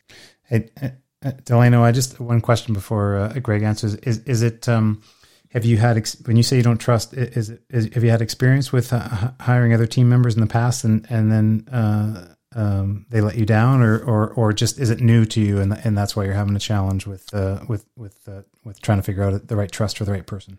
Hey, 0.44 0.68
uh, 0.82 1.30
Delano, 1.44 1.82
I 1.82 1.92
just 1.92 2.20
one 2.20 2.40
question 2.40 2.74
before 2.74 3.16
uh, 3.16 3.38
Greg 3.40 3.62
answers: 3.62 3.94
is 3.96 4.18
is 4.18 4.42
it 4.42 4.68
um, 4.68 5.02
have 5.50 5.64
you 5.64 5.78
had 5.78 5.96
ex- 5.96 6.20
when 6.26 6.36
you 6.36 6.42
say 6.42 6.56
you 6.56 6.62
don't 6.62 6.80
trust? 6.80 7.14
Is, 7.14 7.52
is 7.70 7.94
have 7.94 8.04
you 8.04 8.10
had 8.10 8.20
experience 8.20 8.72
with 8.72 8.92
uh, 8.92 9.30
hiring 9.40 9.72
other 9.72 9.86
team 9.86 10.08
members 10.08 10.34
in 10.34 10.40
the 10.40 10.46
past, 10.46 10.84
and 10.84 11.06
and 11.08 11.32
then 11.32 11.68
uh, 11.72 12.33
um, 12.54 13.06
they 13.10 13.20
let 13.20 13.36
you 13.36 13.46
down, 13.46 13.82
or 13.82 13.98
or 13.98 14.30
or 14.30 14.52
just 14.52 14.78
is 14.78 14.90
it 14.90 15.00
new 15.00 15.24
to 15.26 15.40
you, 15.40 15.60
and 15.60 15.72
and 15.84 15.96
that's 15.96 16.14
why 16.14 16.24
you're 16.24 16.34
having 16.34 16.56
a 16.56 16.60
challenge 16.60 17.06
with 17.06 17.32
uh, 17.34 17.60
with 17.68 17.86
with 17.96 18.28
uh, 18.28 18.42
with 18.64 18.80
trying 18.80 18.98
to 18.98 19.02
figure 19.02 19.22
out 19.22 19.48
the 19.48 19.56
right 19.56 19.70
trust 19.70 19.98
for 19.98 20.04
the 20.04 20.12
right 20.12 20.26
person? 20.26 20.58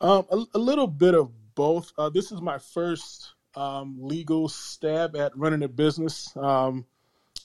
Um, 0.00 0.26
a, 0.30 0.44
a 0.54 0.58
little 0.58 0.86
bit 0.86 1.14
of 1.14 1.30
both. 1.54 1.92
Uh, 1.98 2.08
this 2.08 2.32
is 2.32 2.40
my 2.40 2.58
first 2.58 3.34
um, 3.54 3.96
legal 4.00 4.48
stab 4.48 5.16
at 5.16 5.36
running 5.36 5.62
a 5.62 5.68
business. 5.68 6.34
Um, 6.36 6.86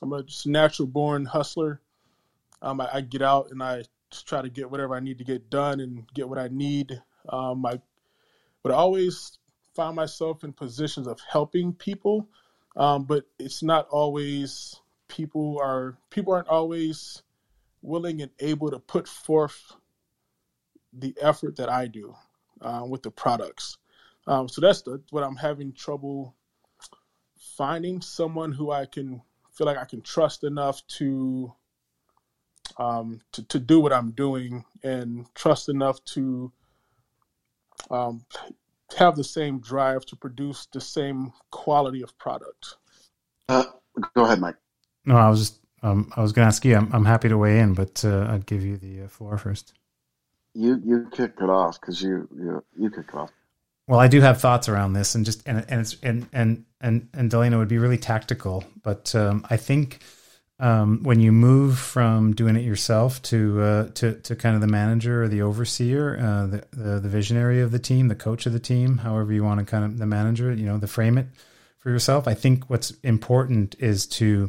I'm 0.01 0.13
a 0.13 0.23
natural 0.45 0.87
born 0.87 1.25
hustler. 1.25 1.81
Um, 2.61 2.81
I, 2.81 2.89
I, 2.95 3.01
get 3.01 3.21
out 3.21 3.51
and 3.51 3.61
I 3.61 3.83
try 4.25 4.41
to 4.41 4.49
get 4.49 4.69
whatever 4.69 4.95
I 4.95 4.99
need 4.99 5.17
to 5.17 5.23
get 5.23 5.49
done 5.49 5.79
and 5.79 6.05
get 6.13 6.27
what 6.27 6.39
I 6.39 6.47
need. 6.47 7.01
Um, 7.29 7.65
I, 7.65 7.79
but 8.63 8.71
I 8.71 8.75
always 8.75 9.37
find 9.75 9.95
myself 9.95 10.43
in 10.43 10.53
positions 10.53 11.07
of 11.07 11.19
helping 11.29 11.73
people, 11.73 12.27
um, 12.75 13.03
but 13.03 13.25
it's 13.39 13.63
not 13.63 13.87
always 13.89 14.79
people 15.07 15.59
are 15.61 15.97
people 16.09 16.33
aren't 16.33 16.47
always 16.47 17.21
willing 17.81 18.21
and 18.21 18.31
able 18.39 18.71
to 18.71 18.79
put 18.79 19.07
forth 19.07 19.73
the 20.91 21.15
effort 21.21 21.57
that 21.57 21.69
I 21.69 21.87
do 21.87 22.15
uh, 22.61 22.83
with 22.87 23.03
the 23.03 23.11
products. 23.11 23.77
Um, 24.27 24.49
so 24.49 24.61
that's 24.61 24.81
the, 24.81 25.01
what 25.11 25.23
I'm 25.23 25.35
having 25.35 25.73
trouble 25.73 26.35
finding 27.57 28.01
someone 28.01 28.51
who 28.51 28.71
I 28.71 28.85
can 28.85 29.21
feel 29.53 29.67
like 29.67 29.77
I 29.77 29.85
can 29.85 30.01
trust 30.01 30.43
enough 30.43 30.85
to 30.97 31.53
um, 32.77 33.21
to, 33.33 33.43
to 33.43 33.59
do 33.59 33.79
what 33.79 33.93
I'm 33.93 34.11
doing 34.11 34.65
and 34.83 35.25
trust 35.35 35.69
enough 35.69 36.03
to 36.05 36.51
um, 37.89 38.25
have 38.95 39.15
the 39.15 39.23
same 39.23 39.59
drive 39.59 40.05
to 40.07 40.15
produce 40.15 40.67
the 40.71 40.81
same 40.81 41.31
quality 41.51 42.01
of 42.01 42.17
product. 42.17 42.75
Uh, 43.49 43.65
go 44.15 44.25
ahead, 44.25 44.39
Mike. 44.39 44.55
No, 45.05 45.15
I 45.17 45.29
was 45.29 45.39
just 45.39 45.59
um, 45.83 46.11
I 46.15 46.21
was 46.21 46.31
going 46.31 46.45
to 46.45 46.47
ask 46.47 46.65
you. 46.65 46.75
I'm, 46.75 46.91
I'm 46.93 47.05
happy 47.05 47.29
to 47.29 47.37
weigh 47.37 47.59
in, 47.59 47.73
but 47.73 48.03
uh, 48.03 48.27
I'd 48.29 48.45
give 48.45 48.63
you 48.63 48.77
the 48.77 49.03
uh, 49.03 49.07
floor 49.07 49.37
first. 49.37 49.73
You 50.53 50.81
you 50.83 51.09
kick 51.11 51.33
it 51.39 51.49
off 51.49 51.79
because 51.79 52.01
you 52.01 52.27
you 52.35 52.63
you 52.77 52.89
kick 52.89 53.05
it 53.09 53.15
off. 53.15 53.31
Well, 53.87 53.99
I 53.99 54.07
do 54.07 54.19
have 54.21 54.41
thoughts 54.41 54.67
around 54.67 54.93
this, 54.93 55.13
and 55.13 55.25
just 55.25 55.47
and 55.47 55.63
and 55.69 55.81
it's 55.81 55.97
and 56.01 56.27
and 56.33 56.65
and 56.81 57.09
and 57.13 57.29
Delano 57.29 57.59
would 57.59 57.67
be 57.67 57.77
really 57.77 57.97
tactical, 57.97 58.63
but 58.81 59.13
um, 59.13 59.45
I 59.49 59.57
think 59.57 59.99
um, 60.59 61.03
when 61.03 61.19
you 61.19 61.31
move 61.31 61.77
from 61.77 62.33
doing 62.33 62.55
it 62.55 62.63
yourself 62.63 63.21
to 63.23 63.61
uh, 63.61 63.87
to 63.95 64.13
to 64.21 64.35
kind 64.35 64.55
of 64.55 64.61
the 64.61 64.67
manager 64.67 65.23
or 65.23 65.27
the 65.27 65.41
overseer, 65.41 66.17
uh, 66.17 66.47
the, 66.47 66.63
the, 66.71 66.99
the 67.01 67.09
visionary 67.09 67.61
of 67.61 67.71
the 67.71 67.79
team, 67.79 68.07
the 68.07 68.15
coach 68.15 68.45
of 68.45 68.53
the 68.53 68.59
team, 68.59 68.99
however 68.99 69.33
you 69.33 69.43
want 69.43 69.59
to 69.59 69.65
kind 69.65 69.83
of 69.83 69.97
the 69.97 70.05
manager, 70.05 70.53
you 70.53 70.65
know, 70.65 70.77
the 70.77 70.87
frame 70.87 71.17
it 71.17 71.27
for 71.79 71.89
yourself. 71.89 72.27
I 72.27 72.33
think 72.33 72.69
what's 72.69 72.91
important 73.03 73.75
is 73.79 74.07
to 74.07 74.47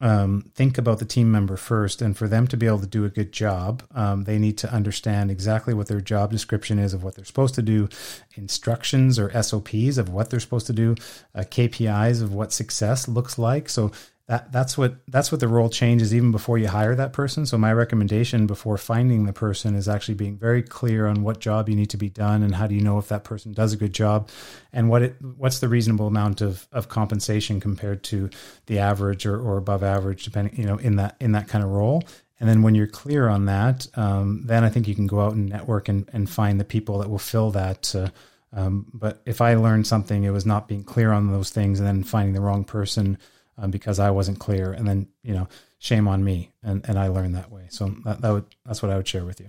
um, 0.00 0.50
think 0.54 0.78
about 0.78 0.98
the 0.98 1.04
team 1.04 1.30
member 1.30 1.56
first, 1.56 2.02
and 2.02 2.16
for 2.16 2.28
them 2.28 2.46
to 2.48 2.56
be 2.56 2.66
able 2.66 2.80
to 2.80 2.86
do 2.86 3.04
a 3.04 3.08
good 3.08 3.32
job, 3.32 3.82
um, 3.94 4.24
they 4.24 4.38
need 4.38 4.58
to 4.58 4.72
understand 4.72 5.30
exactly 5.30 5.72
what 5.72 5.86
their 5.86 6.00
job 6.00 6.32
description 6.32 6.78
is 6.78 6.92
of 6.92 7.02
what 7.02 7.14
they're 7.14 7.24
supposed 7.24 7.54
to 7.54 7.62
do, 7.62 7.88
instructions 8.34 9.18
or 9.18 9.30
SOPs 9.42 9.96
of 9.96 10.10
what 10.10 10.28
they're 10.28 10.40
supposed 10.40 10.66
to 10.66 10.74
do, 10.74 10.96
uh, 11.34 11.40
KPIs 11.40 12.20
of 12.20 12.34
what 12.34 12.52
success 12.52 13.08
looks 13.08 13.38
like. 13.38 13.68
So 13.70 13.90
that 14.28 14.50
that's 14.50 14.76
what 14.76 14.96
that's 15.06 15.30
what 15.30 15.40
the 15.40 15.46
role 15.46 15.68
changes 15.68 16.12
even 16.12 16.32
before 16.32 16.58
you 16.58 16.66
hire 16.66 16.96
that 16.96 17.12
person. 17.12 17.46
So 17.46 17.56
my 17.56 17.72
recommendation 17.72 18.48
before 18.48 18.76
finding 18.76 19.24
the 19.24 19.32
person 19.32 19.76
is 19.76 19.88
actually 19.88 20.14
being 20.14 20.36
very 20.36 20.64
clear 20.64 21.06
on 21.06 21.22
what 21.22 21.38
job 21.38 21.68
you 21.68 21.76
need 21.76 21.90
to 21.90 21.96
be 21.96 22.08
done 22.08 22.42
and 22.42 22.56
how 22.56 22.66
do 22.66 22.74
you 22.74 22.80
know 22.80 22.98
if 22.98 23.06
that 23.08 23.22
person 23.22 23.52
does 23.52 23.72
a 23.72 23.76
good 23.76 23.92
job 23.92 24.28
and 24.72 24.90
what 24.90 25.02
it 25.02 25.16
what's 25.36 25.60
the 25.60 25.68
reasonable 25.68 26.08
amount 26.08 26.40
of, 26.40 26.66
of 26.72 26.88
compensation 26.88 27.60
compared 27.60 28.02
to 28.04 28.28
the 28.66 28.80
average 28.80 29.26
or, 29.26 29.40
or 29.40 29.58
above 29.58 29.84
average 29.84 30.24
depending 30.24 30.56
you 30.56 30.66
know 30.66 30.76
in 30.78 30.96
that 30.96 31.14
in 31.20 31.32
that 31.32 31.46
kind 31.46 31.62
of 31.62 31.70
role. 31.70 32.02
And 32.40 32.48
then 32.48 32.62
when 32.62 32.74
you're 32.74 32.88
clear 32.88 33.28
on 33.28 33.46
that, 33.46 33.86
um, 33.96 34.42
then 34.44 34.64
I 34.64 34.68
think 34.68 34.88
you 34.88 34.94
can 34.94 35.06
go 35.06 35.20
out 35.20 35.32
and 35.34 35.48
network 35.48 35.88
and, 35.88 36.10
and 36.12 36.28
find 36.28 36.60
the 36.60 36.64
people 36.64 36.98
that 36.98 37.08
will 37.08 37.18
fill 37.18 37.52
that. 37.52 37.94
Uh, 37.94 38.08
um, 38.52 38.86
but 38.92 39.22
if 39.24 39.40
I 39.40 39.54
learned 39.54 39.86
something, 39.86 40.24
it 40.24 40.30
was 40.30 40.44
not 40.44 40.68
being 40.68 40.84
clear 40.84 41.12
on 41.12 41.30
those 41.30 41.50
things 41.50 41.78
and 41.78 41.86
then 41.86 42.02
finding 42.02 42.34
the 42.34 42.40
wrong 42.40 42.64
person 42.64 43.16
um, 43.58 43.70
because 43.70 43.98
I 43.98 44.10
wasn't 44.10 44.38
clear. 44.38 44.72
And 44.72 44.86
then, 44.86 45.08
you 45.22 45.34
know, 45.34 45.48
shame 45.78 46.08
on 46.08 46.24
me. 46.24 46.52
And, 46.62 46.84
and 46.88 46.98
I 46.98 47.08
learned 47.08 47.34
that 47.34 47.50
way. 47.50 47.66
So 47.70 47.94
that, 48.04 48.20
that 48.20 48.32
would, 48.32 48.44
that's 48.64 48.82
what 48.82 48.90
I 48.90 48.96
would 48.96 49.08
share 49.08 49.24
with 49.24 49.40
you. 49.40 49.48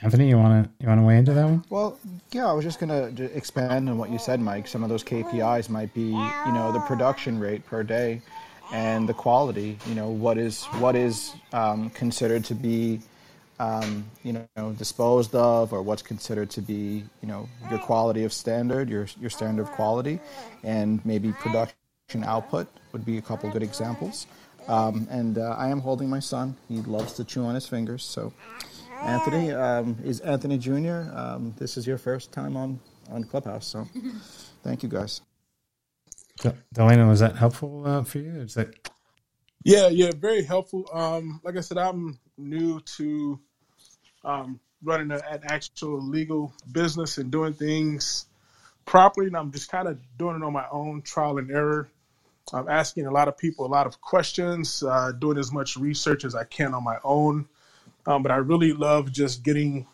Anthony, 0.00 0.28
you 0.28 0.38
want 0.38 0.64
to 0.64 0.70
you 0.80 0.88
want 0.88 1.00
to 1.00 1.04
weigh 1.04 1.18
into 1.18 1.32
that 1.32 1.44
one? 1.44 1.64
Well, 1.70 1.98
yeah, 2.30 2.46
I 2.46 2.52
was 2.52 2.64
just 2.64 2.78
going 2.78 3.16
to 3.16 3.24
expand 3.36 3.88
on 3.88 3.98
what 3.98 4.10
you 4.10 4.18
said, 4.18 4.40
Mike. 4.40 4.68
Some 4.68 4.84
of 4.84 4.88
those 4.88 5.02
KPIs 5.02 5.68
might 5.68 5.92
be, 5.92 6.02
you 6.02 6.52
know, 6.52 6.70
the 6.72 6.78
production 6.86 7.40
rate 7.40 7.66
per 7.66 7.82
day, 7.82 8.22
and 8.72 9.08
the 9.08 9.14
quality. 9.14 9.76
You 9.86 9.96
know, 9.96 10.08
what 10.08 10.38
is 10.38 10.66
what 10.78 10.94
is 10.94 11.32
um, 11.52 11.90
considered 11.90 12.44
to 12.44 12.54
be 12.54 13.00
um, 13.58 14.08
you 14.22 14.46
know, 14.56 14.72
disposed 14.72 15.34
of, 15.34 15.72
or 15.72 15.82
what's 15.82 16.02
considered 16.02 16.50
to 16.50 16.60
be, 16.60 17.04
you 17.20 17.28
know, 17.28 17.48
your 17.68 17.80
quality 17.80 18.24
of 18.24 18.32
standard, 18.32 18.88
your 18.88 19.08
your 19.20 19.30
standard 19.30 19.62
of 19.62 19.70
quality, 19.72 20.20
and 20.62 21.04
maybe 21.04 21.32
production 21.32 22.22
output 22.22 22.68
would 22.92 23.04
be 23.04 23.18
a 23.18 23.22
couple 23.22 23.50
good 23.50 23.62
examples. 23.62 24.26
Um, 24.66 25.08
and 25.10 25.38
uh, 25.38 25.56
I 25.58 25.68
am 25.68 25.80
holding 25.80 26.10
my 26.10 26.20
son. 26.20 26.56
He 26.68 26.82
loves 26.82 27.14
to 27.14 27.24
chew 27.24 27.44
on 27.44 27.54
his 27.54 27.66
fingers. 27.66 28.04
So, 28.04 28.32
Anthony 29.00 29.52
um, 29.52 29.96
is 30.04 30.20
Anthony 30.20 30.58
Jr. 30.58 31.10
Um, 31.14 31.54
this 31.58 31.76
is 31.76 31.86
your 31.86 31.98
first 31.98 32.32
time 32.32 32.56
on 32.56 32.80
on 33.10 33.24
Clubhouse. 33.24 33.66
So, 33.66 33.88
thank 34.62 34.82
you 34.82 34.88
guys. 34.88 35.22
Delano, 36.72 37.08
was 37.08 37.20
that 37.20 37.36
helpful 37.36 37.86
uh, 37.86 38.04
for 38.04 38.18
you? 38.18 38.40
Is 38.40 38.54
that 38.54 38.90
Yeah, 39.64 39.88
yeah, 39.88 40.12
very 40.16 40.44
helpful. 40.44 40.84
Um, 40.92 41.40
like 41.42 41.56
I 41.56 41.60
said, 41.60 41.78
I'm 41.78 42.18
new 42.36 42.80
to 42.96 43.40
um, 44.24 44.60
running 44.82 45.10
a, 45.10 45.20
an 45.30 45.40
actual 45.44 46.00
legal 46.00 46.52
business 46.70 47.18
and 47.18 47.30
doing 47.30 47.54
things 47.54 48.26
properly, 48.84 49.28
and 49.28 49.36
I'm 49.36 49.50
just 49.52 49.70
kind 49.70 49.88
of 49.88 49.98
doing 50.16 50.36
it 50.36 50.42
on 50.42 50.52
my 50.52 50.66
own, 50.70 51.02
trial 51.02 51.38
and 51.38 51.50
error. 51.50 51.88
I'm 52.52 52.68
asking 52.68 53.06
a 53.06 53.10
lot 53.10 53.28
of 53.28 53.36
people 53.36 53.66
a 53.66 53.68
lot 53.68 53.86
of 53.86 54.00
questions, 54.00 54.82
uh, 54.82 55.12
doing 55.12 55.38
as 55.38 55.52
much 55.52 55.76
research 55.76 56.24
as 56.24 56.34
I 56.34 56.44
can 56.44 56.74
on 56.74 56.84
my 56.84 56.96
own. 57.04 57.46
Um, 58.06 58.22
but 58.22 58.32
I 58.32 58.36
really 58.36 58.72
love 58.72 59.12
just 59.12 59.42
getting 59.42 59.86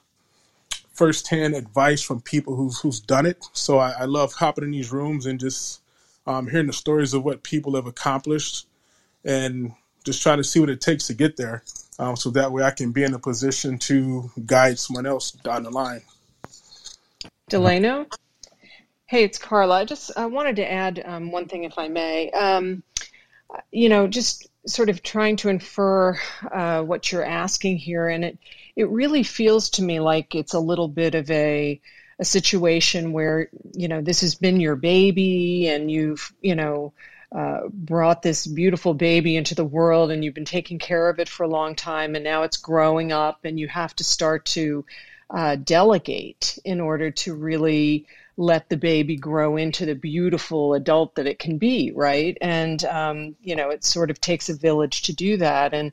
firsthand 0.92 1.54
advice 1.54 2.00
from 2.00 2.20
people 2.20 2.54
who's 2.54 2.80
who's 2.80 3.00
done 3.00 3.26
it. 3.26 3.44
So 3.52 3.78
I, 3.78 3.90
I 3.90 4.04
love 4.04 4.32
hopping 4.34 4.64
in 4.64 4.70
these 4.70 4.92
rooms 4.92 5.26
and 5.26 5.40
just 5.40 5.80
um, 6.26 6.48
hearing 6.48 6.68
the 6.68 6.72
stories 6.72 7.12
of 7.12 7.24
what 7.24 7.42
people 7.42 7.74
have 7.74 7.86
accomplished 7.86 8.66
and 9.24 9.72
just 10.04 10.22
trying 10.22 10.38
to 10.38 10.44
see 10.44 10.60
what 10.60 10.70
it 10.70 10.80
takes 10.80 11.06
to 11.08 11.14
get 11.14 11.36
there. 11.36 11.62
Um, 11.98 12.16
so 12.16 12.30
that 12.30 12.52
way 12.52 12.62
I 12.62 12.70
can 12.70 12.92
be 12.92 13.02
in 13.02 13.14
a 13.14 13.18
position 13.18 13.78
to 13.78 14.30
guide 14.46 14.78
someone 14.78 15.06
else 15.06 15.32
down 15.32 15.64
the 15.64 15.70
line. 15.70 16.02
Delano? 17.48 18.06
Hey, 19.06 19.24
it's 19.24 19.38
Carla. 19.38 19.80
I 19.80 19.84
just 19.84 20.10
I 20.16 20.26
wanted 20.26 20.56
to 20.56 20.70
add 20.70 21.02
um, 21.04 21.30
one 21.30 21.46
thing, 21.46 21.64
if 21.64 21.78
I 21.78 21.88
may. 21.88 22.30
Um, 22.30 22.82
you 23.70 23.88
know, 23.88 24.06
just 24.06 24.48
sort 24.66 24.88
of 24.88 25.02
trying 25.02 25.36
to 25.36 25.50
infer 25.50 26.18
uh, 26.50 26.82
what 26.82 27.12
you're 27.12 27.24
asking 27.24 27.76
here, 27.78 28.08
and 28.08 28.24
it 28.24 28.38
it 28.76 28.88
really 28.88 29.22
feels 29.22 29.70
to 29.70 29.82
me 29.82 30.00
like 30.00 30.34
it's 30.34 30.54
a 30.54 30.58
little 30.60 30.88
bit 30.88 31.14
of 31.14 31.30
a 31.30 31.80
a 32.18 32.24
situation 32.24 33.12
where 33.12 33.50
you 33.74 33.88
know 33.88 34.00
this 34.00 34.22
has 34.22 34.36
been 34.36 34.60
your 34.60 34.76
baby, 34.76 35.68
and 35.68 35.90
you've 35.90 36.32
you 36.40 36.54
know 36.54 36.94
uh, 37.30 37.60
brought 37.70 38.22
this 38.22 38.46
beautiful 38.46 38.94
baby 38.94 39.36
into 39.36 39.54
the 39.54 39.64
world, 39.64 40.10
and 40.10 40.24
you've 40.24 40.34
been 40.34 40.46
taking 40.46 40.78
care 40.78 41.10
of 41.10 41.18
it 41.18 41.28
for 41.28 41.42
a 41.42 41.48
long 41.48 41.74
time, 41.74 42.14
and 42.14 42.24
now 42.24 42.44
it's 42.44 42.56
growing 42.56 43.12
up, 43.12 43.44
and 43.44 43.60
you 43.60 43.68
have 43.68 43.94
to 43.96 44.04
start 44.04 44.46
to 44.46 44.84
uh, 45.30 45.56
delegate 45.56 46.58
in 46.64 46.80
order 46.80 47.10
to 47.10 47.34
really 47.34 48.06
let 48.36 48.68
the 48.68 48.76
baby 48.76 49.16
grow 49.16 49.56
into 49.56 49.86
the 49.86 49.94
beautiful 49.94 50.74
adult 50.74 51.14
that 51.14 51.26
it 51.26 51.38
can 51.38 51.58
be, 51.58 51.92
right? 51.94 52.36
And 52.40 52.84
um, 52.84 53.36
you 53.42 53.56
know, 53.56 53.70
it 53.70 53.84
sort 53.84 54.10
of 54.10 54.20
takes 54.20 54.48
a 54.48 54.56
village 54.56 55.02
to 55.02 55.12
do 55.12 55.36
that, 55.38 55.74
and 55.74 55.92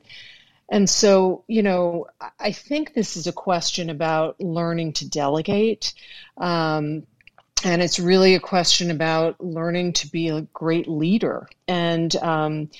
and 0.68 0.88
so 0.88 1.44
you 1.46 1.62
know, 1.62 2.06
I 2.38 2.52
think 2.52 2.94
this 2.94 3.16
is 3.16 3.26
a 3.26 3.32
question 3.32 3.90
about 3.90 4.40
learning 4.40 4.94
to 4.94 5.08
delegate. 5.08 5.94
Um, 6.36 7.06
and 7.64 7.80
it's 7.80 8.00
really 8.00 8.34
a 8.34 8.40
question 8.40 8.90
about 8.90 9.40
learning 9.40 9.92
to 9.92 10.10
be 10.10 10.28
a 10.28 10.40
great 10.40 10.88
leader 10.88 11.48
and 11.68 12.14
um, 12.16 12.70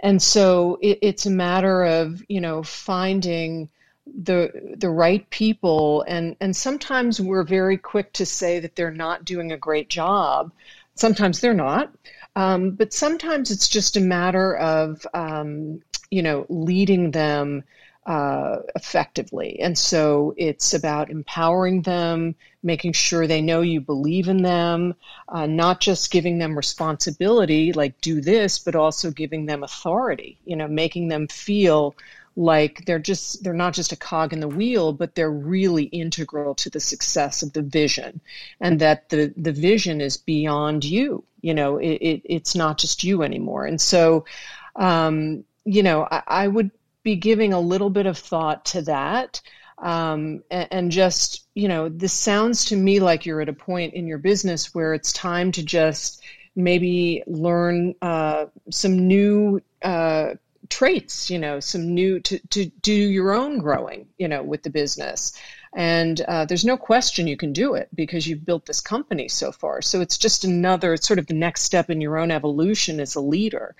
and 0.00 0.22
so 0.22 0.78
it, 0.80 0.98
it's 1.02 1.26
a 1.26 1.30
matter 1.30 1.84
of 1.84 2.22
you 2.28 2.40
know 2.40 2.62
finding 2.62 3.68
the 4.16 4.74
the 4.76 4.90
right 4.90 5.28
people. 5.30 6.04
And 6.06 6.36
and 6.40 6.54
sometimes 6.54 7.20
we're 7.20 7.44
very 7.44 7.76
quick 7.76 8.12
to 8.14 8.26
say 8.26 8.60
that 8.60 8.76
they're 8.76 8.90
not 8.90 9.24
doing 9.24 9.52
a 9.52 9.56
great 9.56 9.88
job. 9.88 10.52
Sometimes 10.94 11.40
they're 11.40 11.54
not. 11.54 11.92
Um, 12.36 12.72
but 12.72 12.92
sometimes 12.92 13.50
it's 13.50 13.68
just 13.68 13.96
a 13.96 14.00
matter 14.00 14.56
of 14.56 15.06
um, 15.14 15.82
you 16.10 16.22
know 16.22 16.46
leading 16.48 17.10
them 17.10 17.64
uh, 18.08 18.60
effectively. 18.74 19.60
And 19.60 19.76
so 19.76 20.34
it's 20.38 20.72
about 20.72 21.10
empowering 21.10 21.82
them 21.82 22.36
making 22.62 22.92
sure 22.94 23.26
they 23.26 23.42
know 23.42 23.60
you 23.60 23.80
believe 23.80 24.28
in 24.28 24.42
them 24.42 24.94
uh, 25.28 25.46
not 25.46 25.80
just 25.80 26.10
giving 26.10 26.38
them 26.38 26.56
responsibility 26.56 27.72
like 27.72 28.00
do 28.00 28.20
this 28.20 28.58
but 28.58 28.74
also 28.74 29.10
giving 29.10 29.46
them 29.46 29.62
authority 29.62 30.38
you 30.44 30.56
know 30.56 30.66
making 30.66 31.08
them 31.08 31.28
feel 31.28 31.94
like 32.38 32.84
they're 32.86 33.00
just 33.00 33.42
they're 33.42 33.52
not 33.52 33.74
just 33.74 33.90
a 33.90 33.96
cog 33.96 34.32
in 34.32 34.38
the 34.38 34.46
wheel 34.46 34.92
but 34.92 35.16
they're 35.16 35.28
really 35.28 35.82
integral 35.82 36.54
to 36.54 36.70
the 36.70 36.78
success 36.78 37.42
of 37.42 37.52
the 37.52 37.62
vision. 37.62 38.20
And 38.60 38.80
that 38.80 39.08
the 39.08 39.34
the 39.36 39.52
vision 39.52 40.00
is 40.00 40.16
beyond 40.16 40.84
you 40.84 41.24
you 41.40 41.52
know 41.52 41.78
it, 41.78 41.94
it 41.94 42.22
it's 42.24 42.54
not 42.54 42.78
just 42.78 43.02
you 43.02 43.24
anymore. 43.24 43.66
And 43.66 43.80
so 43.80 44.24
um 44.76 45.44
you 45.64 45.82
know 45.82 46.06
I, 46.08 46.22
I 46.28 46.48
would 46.48 46.70
be 47.02 47.16
giving 47.16 47.52
a 47.52 47.60
little 47.60 47.90
bit 47.90 48.06
of 48.06 48.16
thought 48.16 48.66
to 48.66 48.82
that. 48.82 49.40
Um, 49.78 50.42
and, 50.50 50.68
and 50.70 50.90
just 50.92 51.44
you 51.54 51.66
know 51.66 51.88
this 51.88 52.12
sounds 52.12 52.66
to 52.66 52.76
me 52.76 53.00
like 53.00 53.26
you're 53.26 53.40
at 53.40 53.48
a 53.48 53.52
point 53.52 53.94
in 53.94 54.06
your 54.06 54.18
business 54.18 54.72
where 54.72 54.94
it's 54.94 55.12
time 55.12 55.50
to 55.52 55.64
just 55.64 56.22
maybe 56.54 57.24
learn 57.26 57.96
uh, 58.00 58.46
some 58.70 59.08
new 59.08 59.60
uh, 59.82 60.34
traits 60.70 61.30
you 61.30 61.38
know 61.38 61.60
some 61.60 61.94
new 61.94 62.20
to, 62.20 62.38
to 62.48 62.66
do 62.66 62.92
your 62.92 63.32
own 63.32 63.58
growing 63.58 64.06
you 64.18 64.28
know 64.28 64.42
with 64.42 64.62
the 64.62 64.70
business 64.70 65.32
and 65.74 66.20
uh, 66.22 66.44
there's 66.46 66.64
no 66.64 66.76
question 66.76 67.26
you 67.26 67.36
can 67.36 67.52
do 67.52 67.74
it 67.74 67.88
because 67.94 68.26
you've 68.26 68.44
built 68.44 68.66
this 68.66 68.80
company 68.80 69.28
so 69.28 69.52
far 69.52 69.82
so 69.82 70.00
it's 70.00 70.18
just 70.18 70.44
another 70.44 70.94
it's 70.94 71.06
sort 71.06 71.18
of 71.18 71.26
the 71.26 71.34
next 71.34 71.62
step 71.62 71.90
in 71.90 72.00
your 72.00 72.18
own 72.18 72.30
evolution 72.30 73.00
as 73.00 73.14
a 73.14 73.20
leader 73.20 73.74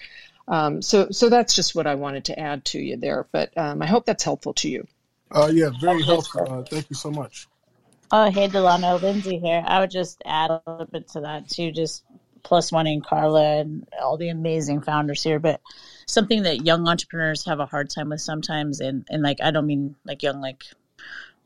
um, 0.49 0.81
so 0.83 1.09
so 1.11 1.29
that's 1.29 1.55
just 1.55 1.75
what 1.75 1.87
i 1.87 1.95
wanted 1.95 2.25
to 2.25 2.39
add 2.39 2.65
to 2.65 2.79
you 2.79 2.97
there 2.97 3.27
but 3.33 3.57
um, 3.57 3.83
i 3.83 3.87
hope 3.87 4.07
that's 4.07 4.25
helpful 4.25 4.55
to 4.55 4.69
you 4.69 4.87
Uh, 5.31 5.51
yeah, 5.53 5.71
very 5.79 6.03
helpful. 6.03 6.41
Uh, 6.51 6.63
thank 6.63 6.89
you 6.89 6.97
so 6.97 7.11
much. 7.11 7.49
Oh, 8.11 8.31
hey, 8.31 8.49
Delano, 8.49 8.97
Lindsay 8.97 9.39
here. 9.39 9.63
I 9.67 9.81
would 9.81 9.91
just 9.91 10.23
add 10.25 10.51
a 10.51 10.63
little 10.67 10.87
bit 10.87 11.09
to 11.09 11.21
that 11.21 11.49
too, 11.51 11.71
just 11.71 12.03
plus 12.43 12.73
one 12.73 12.87
in 12.87 13.03
Carla 13.03 13.61
and 13.61 13.87
all 14.01 14.17
the 14.17 14.31
amazing 14.31 14.81
founders 14.81 15.23
here. 15.23 15.39
But 15.39 15.61
something 16.09 16.43
that 16.43 16.65
young 16.65 16.89
entrepreneurs 16.89 17.45
have 17.45 17.61
a 17.61 17.67
hard 17.67 17.91
time 17.91 18.09
with 18.09 18.21
sometimes, 18.21 18.81
and 18.81 19.07
and 19.09 19.23
like 19.23 19.39
I 19.43 19.53
don't 19.53 19.67
mean 19.67 19.95
like 20.05 20.23
young 20.23 20.41
like 20.41 20.65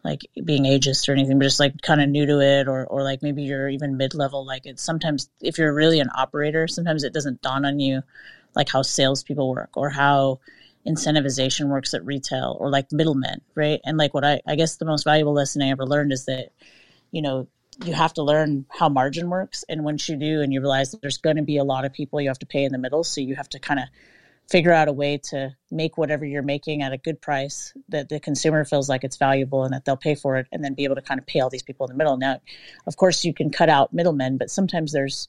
like 0.04 0.22
being 0.42 0.64
ageist 0.64 1.08
or 1.08 1.12
anything, 1.12 1.38
but 1.38 1.44
just 1.44 1.60
like 1.60 1.82
kind 1.82 2.00
of 2.00 2.08
new 2.08 2.24
to 2.24 2.40
it, 2.40 2.68
or 2.68 2.86
or 2.86 3.02
like 3.02 3.22
maybe 3.22 3.42
you're 3.42 3.68
even 3.68 3.96
mid 3.98 4.14
level. 4.14 4.46
Like 4.46 4.64
it's 4.64 4.82
sometimes 4.82 5.28
if 5.40 5.58
you're 5.58 5.74
really 5.74 6.00
an 6.00 6.10
operator, 6.16 6.66
sometimes 6.66 7.04
it 7.04 7.12
doesn't 7.12 7.42
dawn 7.42 7.66
on 7.66 7.78
you 7.78 8.02
like 8.54 8.68
how 8.68 8.82
salespeople 8.82 9.48
work 9.50 9.76
or 9.76 9.90
how 9.90 10.40
incentivization 10.86 11.68
works 11.68 11.94
at 11.94 12.04
retail 12.04 12.56
or 12.60 12.70
like 12.70 12.90
middlemen, 12.92 13.40
right? 13.54 13.80
And 13.84 13.96
like 13.96 14.14
what 14.14 14.24
I, 14.24 14.40
I 14.46 14.56
guess 14.56 14.76
the 14.76 14.84
most 14.84 15.04
valuable 15.04 15.32
lesson 15.32 15.62
I 15.62 15.70
ever 15.70 15.86
learned 15.86 16.12
is 16.12 16.26
that, 16.26 16.50
you 17.10 17.22
know, 17.22 17.46
you 17.84 17.94
have 17.94 18.12
to 18.14 18.22
learn 18.22 18.66
how 18.68 18.88
margin 18.88 19.30
works. 19.30 19.64
And 19.68 19.84
once 19.84 20.08
you 20.08 20.16
do, 20.16 20.42
and 20.42 20.52
you 20.52 20.60
realize 20.60 20.90
that 20.90 21.00
there's 21.00 21.18
going 21.18 21.36
to 21.36 21.42
be 21.42 21.56
a 21.56 21.64
lot 21.64 21.84
of 21.84 21.92
people 21.92 22.20
you 22.20 22.28
have 22.28 22.38
to 22.40 22.46
pay 22.46 22.64
in 22.64 22.72
the 22.72 22.78
middle. 22.78 23.04
So 23.04 23.20
you 23.20 23.34
have 23.36 23.48
to 23.50 23.58
kind 23.58 23.80
of 23.80 23.86
figure 24.48 24.72
out 24.72 24.88
a 24.88 24.92
way 24.92 25.18
to 25.18 25.54
make 25.70 25.96
whatever 25.96 26.24
you're 26.24 26.42
making 26.42 26.82
at 26.82 26.92
a 26.92 26.98
good 26.98 27.20
price 27.20 27.72
that 27.88 28.08
the 28.08 28.20
consumer 28.20 28.64
feels 28.64 28.88
like 28.88 29.04
it's 29.04 29.16
valuable 29.16 29.64
and 29.64 29.72
that 29.72 29.84
they'll 29.84 29.96
pay 29.96 30.14
for 30.14 30.36
it 30.36 30.46
and 30.52 30.62
then 30.62 30.74
be 30.74 30.84
able 30.84 30.94
to 30.94 31.02
kind 31.02 31.18
of 31.18 31.26
pay 31.26 31.40
all 31.40 31.48
these 31.48 31.62
people 31.62 31.86
in 31.86 31.92
the 31.92 31.96
middle. 31.96 32.16
Now, 32.16 32.40
of 32.86 32.96
course, 32.96 33.24
you 33.24 33.32
can 33.32 33.50
cut 33.50 33.68
out 33.68 33.92
middlemen, 33.92 34.36
but 34.36 34.50
sometimes 34.50 34.92
there's 34.92 35.28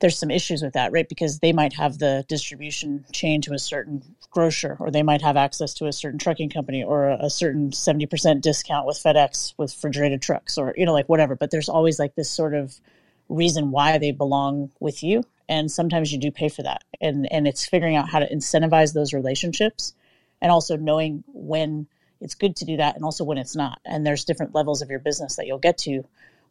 there's 0.00 0.18
some 0.18 0.30
issues 0.30 0.62
with 0.62 0.74
that, 0.74 0.92
right? 0.92 1.08
Because 1.08 1.38
they 1.38 1.52
might 1.52 1.72
have 1.74 1.98
the 1.98 2.24
distribution 2.28 3.04
chain 3.12 3.40
to 3.42 3.54
a 3.54 3.58
certain 3.58 4.02
grocer, 4.30 4.76
or 4.80 4.90
they 4.90 5.02
might 5.02 5.22
have 5.22 5.36
access 5.36 5.72
to 5.74 5.86
a 5.86 5.92
certain 5.92 6.18
trucking 6.18 6.50
company, 6.50 6.82
or 6.82 7.08
a, 7.10 7.26
a 7.26 7.30
certain 7.30 7.70
70% 7.70 8.40
discount 8.40 8.86
with 8.86 8.96
FedEx 8.96 9.54
with 9.56 9.72
refrigerated 9.72 10.20
trucks, 10.20 10.58
or, 10.58 10.74
you 10.76 10.84
know, 10.84 10.92
like 10.92 11.08
whatever. 11.08 11.36
But 11.36 11.50
there's 11.50 11.68
always 11.68 11.98
like 11.98 12.16
this 12.16 12.30
sort 12.30 12.54
of 12.54 12.78
reason 13.28 13.70
why 13.70 13.98
they 13.98 14.12
belong 14.12 14.70
with 14.80 15.02
you. 15.02 15.24
And 15.48 15.70
sometimes 15.70 16.12
you 16.12 16.18
do 16.18 16.30
pay 16.30 16.48
for 16.48 16.62
that. 16.62 16.84
And, 17.00 17.30
and 17.30 17.46
it's 17.46 17.66
figuring 17.66 17.96
out 17.96 18.08
how 18.08 18.18
to 18.18 18.34
incentivize 18.34 18.94
those 18.94 19.12
relationships 19.12 19.94
and 20.40 20.50
also 20.50 20.76
knowing 20.76 21.24
when 21.28 21.86
it's 22.20 22.34
good 22.34 22.56
to 22.56 22.64
do 22.64 22.78
that 22.78 22.96
and 22.96 23.04
also 23.04 23.24
when 23.24 23.38
it's 23.38 23.54
not. 23.54 23.78
And 23.84 24.06
there's 24.06 24.24
different 24.24 24.54
levels 24.54 24.80
of 24.80 24.90
your 24.90 25.00
business 25.00 25.36
that 25.36 25.46
you'll 25.46 25.58
get 25.58 25.78
to 25.78 26.04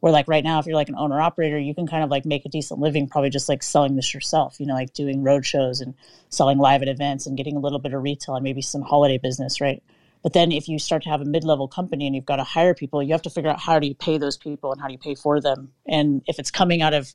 where 0.04 0.12
like 0.12 0.28
right 0.28 0.44
now 0.44 0.60
if 0.60 0.66
you're 0.66 0.76
like 0.76 0.90
an 0.90 0.98
owner 0.98 1.22
operator 1.22 1.58
you 1.58 1.74
can 1.74 1.88
kind 1.88 2.04
of 2.04 2.10
like 2.10 2.26
make 2.26 2.46
a 2.46 2.50
decent 2.50 2.78
living 2.78 3.08
probably 3.08 3.30
just 3.30 3.48
like 3.48 3.64
selling 3.64 3.96
this 3.96 4.14
yourself 4.14 4.60
you 4.60 4.66
know 4.66 4.74
like 4.74 4.92
doing 4.92 5.24
road 5.24 5.46
shows 5.46 5.80
and 5.80 5.94
selling 6.28 6.58
live 6.58 6.82
at 6.82 6.90
events 6.90 7.26
and 7.26 7.38
getting 7.38 7.56
a 7.56 7.60
little 7.60 7.80
bit 7.80 7.94
of 7.94 8.04
retail 8.04 8.36
and 8.36 8.44
maybe 8.44 8.62
some 8.62 8.82
holiday 8.82 9.18
business 9.18 9.62
right 9.62 9.82
but 10.24 10.34
then 10.34 10.52
if 10.52 10.68
you 10.68 10.80
start 10.80 11.04
to 11.04 11.10
have 11.10 11.22
a 11.22 11.26
mid-level 11.26 11.68
company 11.68 12.08
and 12.08 12.16
you've 12.16 12.26
got 12.26 12.38
to 12.38 12.44
hire 12.44 12.74
people 12.74 13.04
you 13.04 13.12
have 13.12 13.22
to 13.22 13.30
figure 13.30 13.50
out 13.50 13.60
how 13.60 13.78
do 13.78 13.88
you 13.88 13.96
pay 13.96 14.18
those 14.18 14.38
people 14.38 14.72
and 14.72 14.82
how 14.82 14.88
do 14.88 14.94
you 14.94 15.00
pay 15.00 15.16
for 15.16 15.40
them 15.40 15.72
and 15.88 16.22
if 16.28 16.40
it's 16.40 16.52
coming 16.52 16.82
out 16.82 16.94
of 16.94 17.14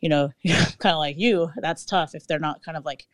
you 0.00 0.08
know 0.08 0.30
kind 0.78 0.92
of 0.92 0.98
like 0.98 1.18
you 1.18 1.50
that's 1.60 1.84
tough 1.84 2.14
if 2.14 2.26
they're 2.26 2.38
not 2.38 2.62
kind 2.62 2.76
of 2.76 2.84
like 2.84 3.06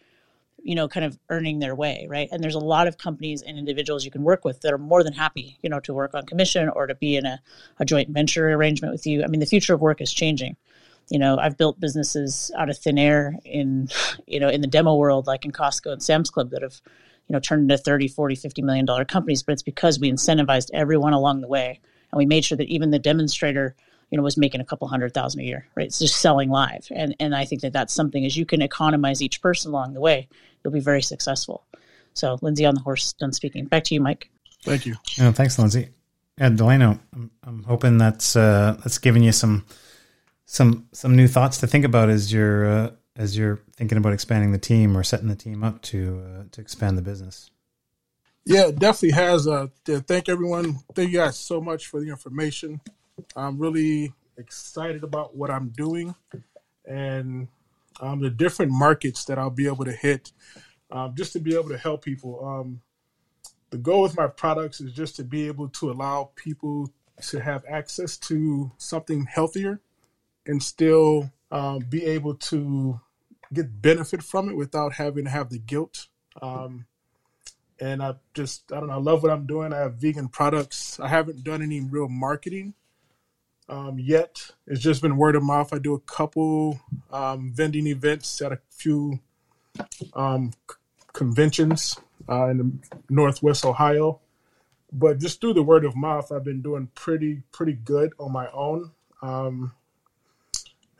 you 0.66 0.74
know, 0.74 0.88
kind 0.88 1.06
of 1.06 1.16
earning 1.30 1.60
their 1.60 1.76
way, 1.76 2.06
right? 2.10 2.28
And 2.32 2.42
there's 2.42 2.56
a 2.56 2.60
lot 2.60 2.88
of 2.88 2.98
companies 2.98 3.40
and 3.40 3.56
individuals 3.56 4.04
you 4.04 4.10
can 4.10 4.24
work 4.24 4.44
with 4.44 4.62
that 4.62 4.72
are 4.72 4.78
more 4.78 5.04
than 5.04 5.12
happy, 5.12 5.58
you 5.62 5.70
know, 5.70 5.78
to 5.80 5.94
work 5.94 6.12
on 6.12 6.26
commission 6.26 6.68
or 6.68 6.88
to 6.88 6.94
be 6.96 7.14
in 7.14 7.24
a, 7.24 7.40
a 7.78 7.84
joint 7.84 8.08
venture 8.08 8.50
arrangement 8.50 8.92
with 8.92 9.06
you. 9.06 9.22
I 9.22 9.28
mean, 9.28 9.38
the 9.38 9.46
future 9.46 9.74
of 9.74 9.80
work 9.80 10.00
is 10.00 10.12
changing. 10.12 10.56
You 11.08 11.20
know, 11.20 11.38
I've 11.38 11.56
built 11.56 11.78
businesses 11.78 12.50
out 12.58 12.68
of 12.68 12.76
thin 12.76 12.98
air 12.98 13.38
in, 13.44 13.88
you 14.26 14.40
know, 14.40 14.48
in 14.48 14.60
the 14.60 14.66
demo 14.66 14.96
world, 14.96 15.28
like 15.28 15.44
in 15.44 15.52
Costco 15.52 15.92
and 15.92 16.02
Sam's 16.02 16.30
Club 16.30 16.50
that 16.50 16.62
have, 16.62 16.82
you 17.28 17.32
know, 17.32 17.40
turned 17.40 17.62
into 17.62 17.82
30, 17.82 18.08
40, 18.08 18.34
50 18.34 18.62
million 18.62 18.84
dollar 18.84 19.04
companies, 19.04 19.42
but 19.42 19.52
it's 19.52 19.62
because 19.62 19.98
we 19.98 20.10
incentivized 20.10 20.70
everyone 20.72 21.12
along 21.12 21.40
the 21.40 21.48
way. 21.48 21.80
And 22.12 22.18
we 22.18 22.26
made 22.26 22.44
sure 22.44 22.56
that 22.56 22.68
even 22.68 22.90
the 22.90 22.98
demonstrator 22.98 23.74
you 24.10 24.16
know 24.16 24.22
was 24.22 24.36
making 24.36 24.60
a 24.60 24.64
couple 24.64 24.86
hundred 24.88 25.12
thousand 25.12 25.40
a 25.40 25.44
year 25.44 25.66
right? 25.74 25.86
It's 25.86 25.98
just 25.98 26.20
selling 26.20 26.50
live. 26.50 26.86
And 26.90 27.14
and 27.20 27.34
i 27.34 27.44
think 27.44 27.62
that 27.62 27.72
that's 27.72 27.92
something 27.92 28.24
as 28.24 28.36
you 28.36 28.46
can 28.46 28.62
economize 28.62 29.22
each 29.22 29.40
person 29.42 29.70
along 29.70 29.94
the 29.94 30.00
way 30.00 30.28
you'll 30.62 30.72
be 30.72 30.80
very 30.80 31.02
successful. 31.02 31.66
So 32.14 32.38
lindsay 32.42 32.64
on 32.64 32.74
the 32.74 32.80
horse 32.80 33.12
done 33.14 33.32
speaking. 33.32 33.66
Back 33.66 33.84
to 33.84 33.94
you 33.94 34.00
mike. 34.00 34.30
Thank 34.62 34.86
you. 34.86 34.94
Yeah, 35.18 35.32
thanks 35.32 35.58
lindsay. 35.58 35.88
And 36.38 36.56
delano 36.56 37.00
I'm, 37.14 37.30
I'm 37.42 37.62
hoping 37.64 37.98
that's 37.98 38.36
uh 38.36 38.76
that's 38.78 38.98
giving 38.98 39.22
you 39.22 39.32
some 39.32 39.64
some 40.44 40.86
some 40.92 41.16
new 41.16 41.26
thoughts 41.26 41.58
to 41.58 41.66
think 41.66 41.84
about 41.84 42.08
as 42.08 42.32
you're 42.32 42.66
uh, 42.66 42.90
as 43.16 43.36
you're 43.36 43.60
thinking 43.76 43.98
about 43.98 44.12
expanding 44.12 44.52
the 44.52 44.58
team 44.58 44.96
or 44.96 45.02
setting 45.02 45.28
the 45.28 45.36
team 45.36 45.64
up 45.64 45.82
to 45.82 46.22
uh, 46.24 46.42
to 46.52 46.60
expand 46.60 46.96
the 46.96 47.02
business 47.02 47.50
yeah, 48.46 48.68
it 48.68 48.78
definitely 48.78 49.10
has. 49.10 49.48
Uh, 49.48 49.66
thank 49.84 50.28
everyone. 50.28 50.78
Thank 50.94 51.10
you 51.10 51.18
guys 51.18 51.36
so 51.36 51.60
much 51.60 51.88
for 51.88 51.98
the 51.98 52.08
information. 52.08 52.80
I'm 53.34 53.58
really 53.58 54.12
excited 54.38 55.02
about 55.02 55.36
what 55.36 55.50
I'm 55.50 55.70
doing 55.70 56.14
and 56.84 57.48
um, 58.00 58.20
the 58.20 58.30
different 58.30 58.70
markets 58.70 59.24
that 59.24 59.36
I'll 59.36 59.50
be 59.50 59.66
able 59.66 59.84
to 59.84 59.92
hit 59.92 60.30
um, 60.92 61.14
just 61.16 61.32
to 61.32 61.40
be 61.40 61.56
able 61.56 61.70
to 61.70 61.78
help 61.78 62.04
people. 62.04 62.46
Um, 62.46 62.82
the 63.70 63.78
goal 63.78 64.02
with 64.02 64.16
my 64.16 64.28
products 64.28 64.80
is 64.80 64.92
just 64.92 65.16
to 65.16 65.24
be 65.24 65.48
able 65.48 65.68
to 65.70 65.90
allow 65.90 66.30
people 66.36 66.92
to 67.28 67.40
have 67.40 67.64
access 67.68 68.16
to 68.18 68.70
something 68.76 69.26
healthier 69.26 69.80
and 70.46 70.62
still 70.62 71.32
um, 71.50 71.80
be 71.80 72.04
able 72.04 72.36
to 72.36 73.00
get 73.52 73.82
benefit 73.82 74.22
from 74.22 74.48
it 74.48 74.56
without 74.56 74.94
having 74.94 75.24
to 75.24 75.30
have 75.30 75.50
the 75.50 75.58
guilt. 75.58 76.08
Um, 76.40 76.86
and 77.80 78.02
I 78.02 78.14
just, 78.34 78.72
I 78.72 78.80
don't 78.80 78.88
know, 78.88 78.94
I 78.94 78.98
love 78.98 79.22
what 79.22 79.32
I'm 79.32 79.46
doing. 79.46 79.72
I 79.72 79.78
have 79.78 79.94
vegan 79.94 80.28
products. 80.28 80.98
I 80.98 81.08
haven't 81.08 81.44
done 81.44 81.62
any 81.62 81.80
real 81.80 82.08
marketing 82.08 82.74
um, 83.68 83.98
yet. 83.98 84.50
It's 84.66 84.80
just 84.80 85.02
been 85.02 85.16
word 85.16 85.36
of 85.36 85.42
mouth. 85.42 85.72
I 85.72 85.78
do 85.78 85.94
a 85.94 86.00
couple 86.00 86.80
um, 87.12 87.52
vending 87.54 87.86
events 87.86 88.40
at 88.40 88.52
a 88.52 88.60
few 88.70 89.20
um, 90.14 90.52
c- 90.70 90.76
conventions 91.12 91.98
uh, 92.28 92.46
in 92.46 92.80
Northwest 93.10 93.64
Ohio. 93.64 94.20
But 94.92 95.18
just 95.18 95.40
through 95.40 95.54
the 95.54 95.62
word 95.62 95.84
of 95.84 95.96
mouth, 95.96 96.30
I've 96.32 96.44
been 96.44 96.62
doing 96.62 96.88
pretty 96.94 97.42
pretty 97.52 97.74
good 97.74 98.12
on 98.18 98.32
my 98.32 98.48
own. 98.52 98.92
Um, 99.20 99.72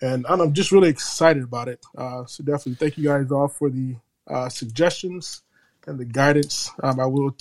and 0.01 0.27
I'm 0.29 0.53
just 0.53 0.73
really 0.73 0.89
excited 0.89 1.43
about 1.43 1.69
it. 1.69 1.85
Uh, 1.97 2.27
so 2.27 2.45
definitely 2.45 2.75
thank 2.75 2.99
you 2.99 3.05
guys 3.05 3.31
all 3.31 3.49
for 3.49 3.71
the 3.71 3.97
uh, 4.29 4.49
suggestions 4.49 5.43
and 5.87 5.99
the 5.99 6.05
guidance. 6.05 6.71
Um, 6.83 7.01
I 7.01 7.07
will. 7.07 7.37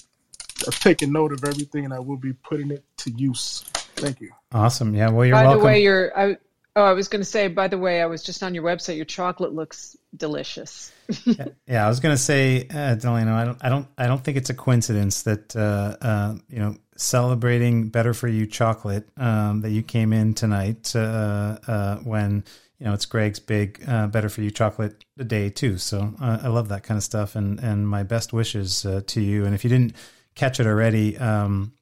I've 0.67 0.79
taken 0.79 1.11
note 1.11 1.33
of 1.33 1.43
everything, 1.43 1.83
and 1.83 1.93
I 1.93 1.99
will 1.99 2.17
be 2.17 2.33
putting 2.33 2.71
it 2.71 2.83
to 2.97 3.11
use. 3.11 3.63
Thank 3.95 4.21
you. 4.21 4.31
Awesome. 4.53 4.95
Yeah. 4.95 5.09
Well, 5.09 5.25
you're 5.25 5.35
by 5.35 5.43
welcome. 5.43 5.59
the 5.59 5.65
way, 5.65 5.83
your 5.83 6.17
I, 6.17 6.37
oh, 6.75 6.83
I 6.83 6.93
was 6.93 7.07
going 7.07 7.21
to 7.21 7.25
say. 7.25 7.47
By 7.47 7.67
the 7.67 7.77
way, 7.77 8.01
I 8.01 8.05
was 8.05 8.23
just 8.23 8.43
on 8.43 8.53
your 8.53 8.63
website. 8.63 8.95
Your 8.95 9.05
chocolate 9.05 9.53
looks 9.53 9.95
delicious. 10.15 10.91
yeah, 11.67 11.85
I 11.85 11.87
was 11.87 11.99
going 11.99 12.13
to 12.15 12.21
say, 12.21 12.67
uh, 12.73 12.95
Delano, 12.95 13.33
I 13.35 13.45
don't, 13.45 13.57
I 13.63 13.69
don't, 13.69 13.87
I 13.97 14.07
don't 14.07 14.23
think 14.23 14.37
it's 14.37 14.49
a 14.49 14.53
coincidence 14.53 15.23
that 15.23 15.55
uh, 15.55 15.95
uh, 16.01 16.35
you 16.49 16.59
know 16.59 16.75
celebrating 16.97 17.89
Better 17.89 18.13
for 18.13 18.27
You 18.27 18.45
chocolate 18.45 19.07
um, 19.17 19.61
that 19.61 19.71
you 19.71 19.83
came 19.83 20.13
in 20.13 20.33
tonight 20.33 20.95
uh, 20.95 21.57
uh, 21.67 21.97
when 21.97 22.43
you 22.79 22.85
know 22.85 22.93
it's 22.93 23.05
Greg's 23.05 23.39
big 23.39 23.83
uh, 23.87 24.07
Better 24.07 24.29
for 24.29 24.41
You 24.41 24.51
chocolate 24.51 25.03
day 25.25 25.49
too. 25.49 25.77
So 25.77 26.13
I 26.19 26.47
love 26.47 26.69
that 26.69 26.83
kind 26.83 26.97
of 26.97 27.03
stuff, 27.03 27.35
and 27.35 27.59
and 27.59 27.87
my 27.87 28.03
best 28.03 28.33
wishes 28.33 28.85
to 29.07 29.21
you. 29.21 29.45
And 29.45 29.55
if 29.55 29.63
you 29.63 29.69
didn't 29.69 29.95
catch 30.35 30.59
it 30.59 30.67
already. 30.67 31.17
Um, 31.17 31.74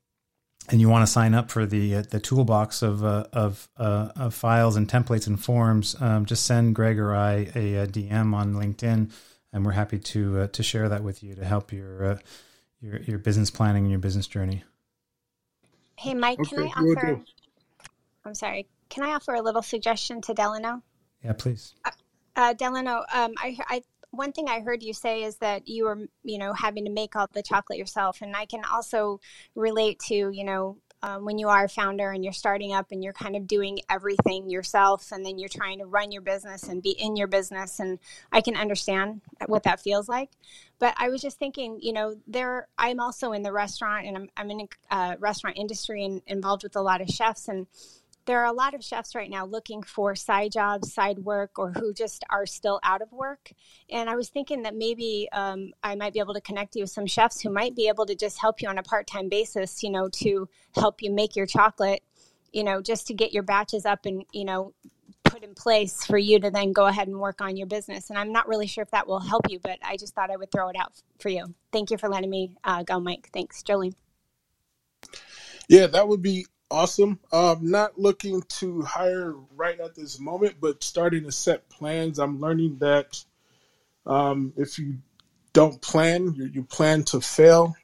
and 0.70 0.80
you 0.80 0.90
want 0.90 1.06
to 1.06 1.12
sign 1.12 1.34
up 1.34 1.52
for 1.52 1.66
the 1.66 1.96
uh, 1.96 2.04
the 2.10 2.20
toolbox 2.20 2.82
of 2.82 3.04
uh, 3.04 3.26
of, 3.34 3.70
uh, 3.78 4.10
of 4.16 4.34
files 4.34 4.76
and 4.76 4.88
templates 4.88 5.28
and 5.28 5.42
forms, 5.42 5.96
um, 6.02 6.26
just 6.26 6.46
send 6.46 6.76
Greg 6.76 7.00
or 7.00 7.16
I 7.16 7.50
a, 7.56 7.76
a, 7.76 7.88
DM 7.88 8.34
on 8.34 8.54
LinkedIn, 8.54 9.12
and 9.52 9.66
we're 9.66 9.72
happy 9.72 10.00
to 10.00 10.42
uh, 10.42 10.48
to 10.48 10.64
share 10.64 10.90
that 10.90 11.04
with 11.04 11.24
you 11.24 11.36
to 11.36 11.46
help 11.46 11.74
your 11.74 12.06
uh, 12.06 12.18
your 12.82 12.98
your 13.02 13.20
business 13.20 13.52
planning 13.52 13.84
and 13.84 13.92
your 13.92 14.00
business 14.00 14.28
journey. 14.28 14.64
Hey, 15.98 16.14
Mike, 16.14 16.40
can 16.44 16.60
I 16.60 16.68
offer? 16.68 17.22
I'm 18.26 18.36
sorry. 18.36 18.68
Can 18.90 19.04
I 19.04 19.14
offer 19.14 19.34
a 19.34 19.42
little 19.42 19.62
suggestion 19.62 20.22
to 20.22 20.34
Delano? 20.34 20.82
Yeah, 21.24 21.34
please. 21.34 21.74
Uh, 22.36 22.54
Delano, 22.54 23.06
um, 23.14 23.34
I, 23.38 23.58
I 23.68 23.84
one 24.14 24.32
thing 24.32 24.48
I 24.48 24.60
heard 24.60 24.84
you 24.84 24.94
say 24.94 25.24
is 25.24 25.38
that 25.38 25.68
you 25.68 25.86
were, 25.86 26.08
you 26.24 26.38
know, 26.38 26.54
having 26.54 26.86
to 26.86 26.92
make 26.92 27.16
all 27.16 27.28
the 27.34 27.42
chocolate 27.42 27.80
yourself, 27.80 28.22
and 28.22 28.36
I 28.36 28.46
can 28.46 28.64
also 28.64 29.20
relate 29.56 30.00
to, 30.08 30.30
you 30.30 30.44
know, 30.44 30.78
um, 31.02 31.26
when 31.26 31.38
you 31.38 31.50
are 31.50 31.66
a 31.66 31.70
founder 31.70 32.12
and 32.12 32.24
you're 32.24 32.32
starting 32.32 32.74
up 32.74 32.88
and 32.92 33.04
you're 33.04 33.12
kind 33.12 33.36
of 33.36 33.48
doing 33.48 33.80
everything 33.90 34.50
yourself, 34.52 35.12
and 35.12 35.26
then 35.26 35.40
you're 35.40 35.50
trying 35.50 35.80
to 35.80 35.86
run 35.86 36.12
your 36.12 36.22
business 36.22 36.64
and 36.64 36.84
be 36.84 36.92
in 36.92 37.16
your 37.16 37.28
business, 37.28 37.80
and 37.80 37.98
I 38.32 38.42
can 38.42 38.56
understand 38.56 39.22
what 39.48 39.64
that 39.64 39.82
feels 39.82 40.08
like. 40.08 40.30
But 40.78 40.94
I 40.98 41.10
was 41.10 41.22
just 41.22 41.40
thinking, 41.40 41.80
you 41.82 41.92
know, 41.92 42.16
there 42.28 42.68
I'm 42.78 43.00
also 43.00 43.32
in 43.32 43.42
the 43.42 43.52
restaurant, 43.52 44.06
and 44.06 44.16
I'm 44.16 44.30
I'm 44.38 44.52
in 44.52 44.68
a 44.92 44.96
uh, 44.96 45.16
restaurant 45.20 45.58
industry 45.58 46.06
and 46.06 46.22
involved 46.28 46.62
with 46.62 46.76
a 46.76 46.82
lot 46.82 47.02
of 47.02 47.10
chefs 47.10 47.48
and 47.48 47.66
there 48.26 48.40
are 48.40 48.46
a 48.46 48.54
lot 48.54 48.74
of 48.74 48.84
chefs 48.84 49.16
right 49.16 49.30
now 49.30 49.46
looking 49.46 49.84
for 49.84 50.16
side 50.16 50.52
jobs, 50.52 50.94
side 50.94 51.20
work, 51.20 51.60
or 51.60 51.72
who 51.72 51.94
just 51.94 52.24
are 52.30 52.46
still 52.46 52.80
out 52.84 53.02
of 53.02 53.12
work. 53.12 53.52
And 53.90 54.10
I 54.10 54.16
was 54.16 54.30
thinking 54.30 54.64
that 54.64 54.76
maybe 54.76 55.28
um, 55.34 55.74
I 55.84 55.96
might 55.96 56.14
be 56.14 56.20
able 56.20 56.34
to 56.34 56.42
connect 56.42 56.76
you 56.76 56.84
with 56.84 56.92
some 56.92 57.06
chefs 57.06 57.42
who 57.42 57.50
might 57.50 57.76
be 57.76 57.88
able 57.88 58.06
to 58.06 58.16
just 58.16 58.40
help 58.40 58.62
you 58.62 58.70
on 58.70 58.78
a 58.78 58.84
part 58.84 59.08
time 59.08 59.30
basis, 59.30 59.84
you 59.84 59.90
know, 59.90 60.08
to 60.10 60.48
help 60.76 61.02
you 61.02 61.12
make 61.12 61.36
your 61.36 61.46
chocolate, 61.46 62.02
you 62.54 62.64
know, 62.64 62.82
just 62.82 63.08
to 63.08 63.14
get 63.14 63.34
your 63.34 63.44
batches 63.44 63.86
up 63.86 64.06
and, 64.06 64.24
you 64.32 64.46
know, 64.46 64.74
put 65.24 65.44
in 65.44 65.56
place 65.56 66.06
for 66.06 66.18
you 66.18 66.40
to 66.40 66.52
then 66.52 66.72
go 66.72 66.86
ahead 66.86 67.08
and 67.08 67.20
work 67.20 67.42
on 67.42 67.58
your 67.58 67.68
business. 67.68 68.10
And 68.10 68.18
I'm 68.18 68.32
not 68.32 68.48
really 68.48 68.68
sure 68.68 68.84
if 68.84 68.92
that 68.92 69.08
will 69.08 69.20
help 69.20 69.50
you, 69.50 69.60
but 69.60 69.80
I 69.84 69.98
just 69.98 70.14
thought 70.14 70.32
I 70.32 70.38
would 70.38 70.52
throw 70.52 70.70
it 70.70 70.76
out 70.80 70.94
for 71.20 71.30
you. 71.30 71.54
Thank 71.72 71.92
you 71.92 71.98
for 71.98 72.08
letting 72.08 72.30
me 72.30 72.56
uh, 72.64 72.84
go, 72.84 73.00
Mike. 73.00 73.30
Thanks, 73.34 73.64
Jolene. 73.64 73.96
Yeah, 75.68 75.88
that 75.88 76.08
would 76.08 76.22
be 76.22 76.46
awesome. 76.74 77.20
Um, 77.32 77.70
not 77.70 78.00
looking 78.00 78.42
to 78.60 78.82
hire 78.82 79.36
right 79.56 79.80
at 79.80 79.96
this 79.96 80.20
moment, 80.20 80.56
but 80.60 80.84
starting 80.84 81.24
to 81.26 81.32
set 81.32 81.70
plans. 81.70 82.18
I'm 82.18 82.42
learning 82.42 82.80
that 82.80 83.24
um, 84.08 84.54
if 84.58 84.80
you 84.80 84.98
don't 85.54 85.80
plan, 85.82 86.34
you, 86.36 86.46
you 86.46 86.64
plan 86.64 87.04
to 87.04 87.22
fail. 87.22 87.76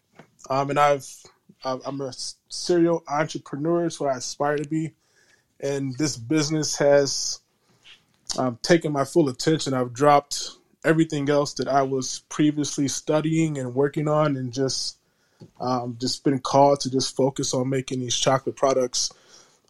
Um, 0.49 0.71
and 0.71 0.79
I've 0.79 1.07
I'm 1.63 2.01
a 2.01 2.13
serial 2.47 3.03
entrepreneur, 3.07 3.85
is 3.85 3.99
what 3.99 4.13
I 4.13 4.17
aspire 4.17 4.57
to 4.57 4.67
be, 4.67 4.93
and 5.59 5.93
this 5.97 6.15
business 6.15 6.77
has 6.77 7.41
um, 8.37 8.57
taken 8.61 8.93
my 8.93 9.03
full 9.03 9.27
attention. 9.27 9.73
I've 9.73 9.93
dropped 9.93 10.51
everything 10.85 11.29
else 11.29 11.53
that 11.55 11.67
I 11.67 11.81
was 11.81 12.23
previously 12.29 12.87
studying 12.87 13.57
and 13.57 13.75
working 13.75 14.07
on, 14.07 14.37
and 14.37 14.53
just 14.53 14.98
um, 15.59 15.97
just 15.99 16.23
been 16.23 16.39
called 16.39 16.79
to 16.81 16.91
just 16.91 17.15
focus 17.15 17.53
on 17.53 17.69
making 17.69 17.99
these 17.99 18.15
chocolate 18.15 18.55
products. 18.55 19.11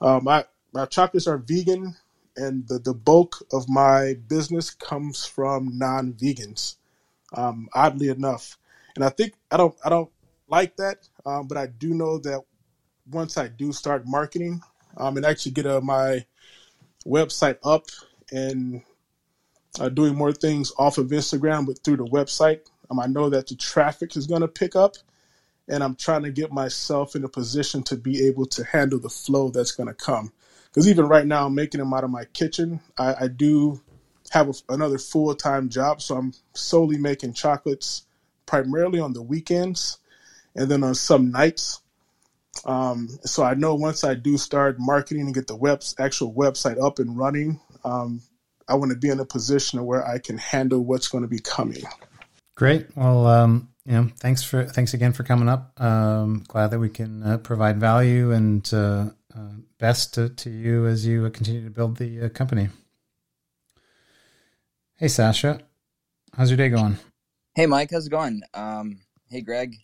Um, 0.01 0.23
my 0.23 0.45
my 0.73 0.85
chocolates 0.85 1.27
are 1.27 1.37
vegan, 1.37 1.95
and 2.37 2.67
the, 2.67 2.79
the 2.79 2.93
bulk 2.93 3.43
of 3.51 3.67
my 3.67 4.15
business 4.27 4.69
comes 4.69 5.25
from 5.25 5.77
non 5.77 6.13
vegans. 6.13 6.75
Um, 7.33 7.69
oddly 7.73 8.09
enough, 8.09 8.57
and 8.95 9.03
I 9.03 9.09
think 9.09 9.33
I 9.51 9.57
don't 9.57 9.75
I 9.83 9.89
don't 9.89 10.09
like 10.47 10.77
that, 10.77 11.07
um, 11.25 11.47
but 11.47 11.57
I 11.57 11.67
do 11.67 11.93
know 11.93 12.17
that 12.19 12.41
once 13.11 13.37
I 13.37 13.47
do 13.47 13.71
start 13.71 14.07
marketing 14.07 14.61
um, 14.97 15.17
and 15.17 15.25
actually 15.25 15.51
get 15.51 15.65
uh, 15.65 15.81
my 15.81 16.25
website 17.05 17.57
up 17.63 17.85
and 18.31 18.81
uh, 19.79 19.89
doing 19.89 20.15
more 20.15 20.33
things 20.33 20.71
off 20.77 20.97
of 20.97 21.07
Instagram, 21.07 21.65
but 21.65 21.79
through 21.83 21.97
the 21.97 22.05
website, 22.05 22.61
um, 22.89 22.99
I 22.99 23.07
know 23.07 23.29
that 23.29 23.47
the 23.47 23.55
traffic 23.55 24.15
is 24.15 24.27
going 24.27 24.41
to 24.41 24.47
pick 24.47 24.75
up 24.75 24.95
and 25.69 25.83
I'm 25.83 25.95
trying 25.95 26.23
to 26.23 26.31
get 26.31 26.51
myself 26.51 27.15
in 27.15 27.23
a 27.23 27.29
position 27.29 27.83
to 27.83 27.95
be 27.95 28.25
able 28.27 28.47
to 28.47 28.63
handle 28.63 28.99
the 28.99 29.09
flow 29.09 29.49
that's 29.49 29.71
going 29.71 29.87
to 29.87 29.93
come. 29.93 30.33
Because 30.65 30.87
even 30.87 31.07
right 31.07 31.25
now, 31.25 31.45
I'm 31.45 31.55
making 31.55 31.79
them 31.79 31.93
out 31.93 32.03
of 32.03 32.09
my 32.09 32.25
kitchen. 32.25 32.79
I, 32.97 33.15
I 33.21 33.27
do 33.27 33.81
have 34.31 34.49
a, 34.49 34.53
another 34.69 34.97
full 34.97 35.33
time 35.35 35.69
job, 35.69 36.01
so 36.01 36.15
I'm 36.15 36.33
solely 36.53 36.97
making 36.97 37.33
chocolates 37.33 38.03
primarily 38.45 38.99
on 38.99 39.13
the 39.13 39.21
weekends 39.21 39.99
and 40.55 40.69
then 40.69 40.83
on 40.83 40.95
some 40.95 41.31
nights. 41.31 41.81
Um, 42.65 43.07
so 43.23 43.43
I 43.43 43.53
know 43.53 43.75
once 43.75 44.03
I 44.03 44.15
do 44.15 44.37
start 44.37 44.77
marketing 44.79 45.21
and 45.21 45.33
get 45.33 45.47
the 45.47 45.55
web 45.55 45.81
actual 45.99 46.33
website 46.33 46.83
up 46.83 46.99
and 46.99 47.17
running, 47.17 47.59
um, 47.83 48.21
I 48.67 48.75
want 48.75 48.91
to 48.91 48.97
be 48.97 49.09
in 49.09 49.19
a 49.19 49.25
position 49.25 49.83
where 49.85 50.05
I 50.05 50.19
can 50.19 50.37
handle 50.37 50.83
what's 50.83 51.07
going 51.07 51.23
to 51.23 51.27
be 51.27 51.39
coming. 51.39 51.83
Great. 52.55 52.87
Well, 52.95 53.25
um, 53.25 53.69
know, 53.95 54.09
thanks 54.17 54.43
for 54.43 54.65
thanks 54.65 54.93
again 54.93 55.13
for 55.13 55.23
coming 55.23 55.49
up. 55.49 55.79
Um, 55.81 56.43
glad 56.47 56.67
that 56.71 56.79
we 56.79 56.89
can 56.89 57.23
uh, 57.23 57.37
provide 57.39 57.79
value 57.79 58.31
and 58.31 58.69
uh, 58.71 59.09
uh, 59.35 59.53
best 59.79 60.13
to, 60.13 60.29
to, 60.29 60.49
you 60.51 60.85
as 60.85 61.07
you 61.07 61.27
continue 61.31 61.63
to 61.63 61.71
build 61.71 61.97
the 61.97 62.25
uh, 62.25 62.29
company. 62.29 62.69
Hey, 64.97 65.07
Sasha, 65.07 65.61
how's 66.37 66.51
your 66.51 66.57
day 66.57 66.69
going? 66.69 66.97
Hey, 67.55 67.65
Mike, 67.65 67.89
how's 67.91 68.05
it 68.05 68.11
going? 68.11 68.41
Um, 68.53 68.99
hey, 69.29 69.41
Greg, 69.41 69.75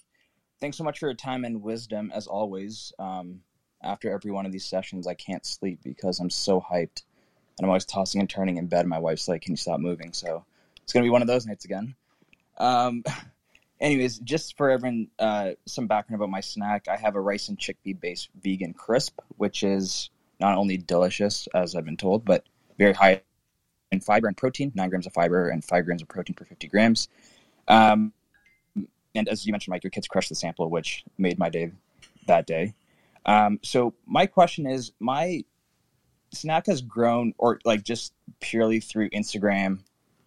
thanks 0.60 0.78
so 0.78 0.84
much 0.84 1.00
for 1.00 1.08
your 1.08 1.16
time 1.16 1.44
and 1.44 1.64
wisdom 1.64 2.12
as 2.14 2.28
always. 2.28 2.94
Um, 3.00 3.42
after 3.82 4.12
every 4.12 4.32
one 4.32 4.46
of 4.46 4.52
these 4.52 4.66
sessions, 4.66 5.08
I 5.08 5.16
can't 5.16 5.46
sleep 5.46 5.80
because 5.84 6.20
I'm 6.20 6.30
so 6.30 6.62
hyped, 6.62 7.04
and 7.58 7.64
I'm 7.64 7.70
always 7.70 7.86
tossing 7.86 8.22
and 8.22 8.30
turning 8.30 8.58
in 8.58 8.68
bed. 8.68 8.86
My 8.86 9.00
wife's 9.00 9.28
like, 9.28 9.42
"Can 9.42 9.54
you 9.54 9.58
stop 9.58 9.80
moving?" 9.80 10.14
So 10.14 10.46
it's 10.84 10.94
gonna 10.94 11.06
be 11.06 11.10
one 11.10 11.22
of 11.22 11.28
those 11.28 11.48
nights 11.48 11.66
again. 11.66 11.96
Anyways, 13.80 14.20
just 14.20 14.58
for 14.58 14.70
everyone, 14.70 15.08
uh, 15.20 15.52
some 15.66 15.88
background 15.88 16.22
about 16.22 16.30
my 16.30 16.42
snack. 16.42 16.88
I 16.88 16.96
have 16.96 17.16
a 17.16 17.22
rice 17.22 17.50
and 17.50 17.58
chickpea 17.58 18.00
based 18.00 18.30
vegan 18.42 18.74
crisp, 18.74 19.20
which 19.38 19.64
is 19.64 20.10
not 20.40 20.58
only 20.58 20.78
delicious, 20.78 21.48
as 21.54 21.76
I've 21.76 21.86
been 21.86 21.98
told, 21.98 22.24
but 22.26 22.46
very 22.78 22.94
high 22.94 23.22
in 23.92 24.00
fiber 24.00 24.28
and 24.28 24.38
protein, 24.38 24.72
nine 24.76 24.90
grams 24.90 25.08
of 25.08 25.14
fiber 25.14 25.50
and 25.50 25.64
five 25.64 25.86
grams 25.86 26.02
of 26.02 26.08
protein 26.08 26.36
per 26.36 26.46
50 26.46 26.68
grams. 26.68 27.10
Um, 27.68 28.14
and 29.14 29.30
as 29.30 29.46
you 29.46 29.52
mentioned, 29.52 29.72
Mike, 29.72 29.84
your 29.84 29.92
kids 29.92 30.08
crushed 30.08 30.30
the 30.30 30.36
sample, 30.36 30.70
which 30.70 31.04
made 31.18 31.40
my 31.40 31.50
day 31.50 31.72
that 32.28 32.46
day. 32.46 32.74
Um, 33.26 33.60
so 33.64 33.94
my 34.06 34.26
question 34.26 34.68
is, 34.68 34.92
my 35.00 35.44
snack 36.32 36.68
has 36.68 36.82
grown, 36.82 37.34
or 37.38 37.60
like 37.66 37.84
just 37.84 38.14
purely 38.40 38.80
through 38.80 39.10
Instagram. 39.10 39.80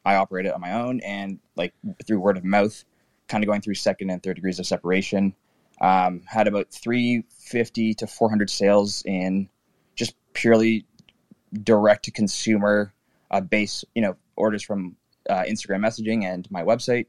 I 0.05 0.17
operate 0.17 0.47
it 0.47 0.55
on 0.55 0.61
my 0.61 0.73
own, 0.73 1.01
and 1.01 1.39
like 1.55 1.75
through 2.07 2.21
word 2.21 2.39
of 2.39 2.45
mouth, 2.45 2.85
kind 3.29 3.45
of 3.45 3.49
going 3.49 3.61
through 3.61 3.75
second 3.75 4.11
and 4.11 4.23
third 4.23 4.37
degrees 4.37 4.59
of 4.59 4.67
separation. 4.67 5.35
Um, 5.81 6.23
had 6.27 6.49
about 6.49 6.71
350 6.71 7.95
to 7.95 8.07
400 8.07 8.51
sales 8.51 9.03
in 9.07 9.49
just 9.95 10.15
purely 10.33 10.87
direct 11.63 12.07
to 12.07 12.11
consumer 12.11 12.93
uh, 13.31 13.41
base, 13.41 13.85
you 13.95 14.03
know, 14.03 14.17
orders 14.35 14.63
from 14.63 14.97
uh, 15.31 15.43
Instagram 15.43 15.81
messaging 15.81 16.25
and 16.25 16.51
my 16.51 16.63
website. 16.63 17.07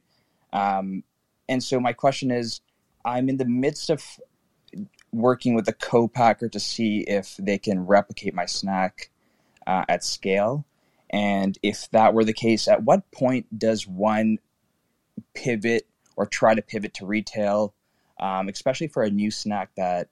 Um, 0.53 1.03
and 1.47 1.63
so 1.63 1.79
my 1.79 1.93
question 1.93 2.29
is, 2.31 2.61
I'm 3.03 3.29
in 3.29 3.37
the 3.37 3.45
midst 3.45 3.89
of 3.89 4.03
working 5.11 5.55
with 5.55 5.67
a 5.67 5.73
co-packer 5.73 6.49
to 6.49 6.59
see 6.59 6.99
if 7.07 7.35
they 7.37 7.57
can 7.57 7.85
replicate 7.85 8.33
my 8.33 8.45
snack 8.45 9.09
uh, 9.65 9.85
at 9.87 10.03
scale. 10.03 10.65
And 11.09 11.57
if 11.63 11.89
that 11.91 12.13
were 12.13 12.23
the 12.23 12.33
case, 12.33 12.67
at 12.67 12.83
what 12.83 13.09
point 13.11 13.57
does 13.57 13.87
one 13.87 14.37
pivot 15.33 15.87
or 16.19 16.25
try 16.25 16.53
to 16.53 16.61
pivot 16.61 16.93
to 16.93 17.05
retail, 17.05 17.73
um, 18.19 18.49
especially 18.49 18.89
for 18.89 19.03
a 19.03 19.09
new 19.09 19.31
snack 19.31 19.69
that 19.77 20.09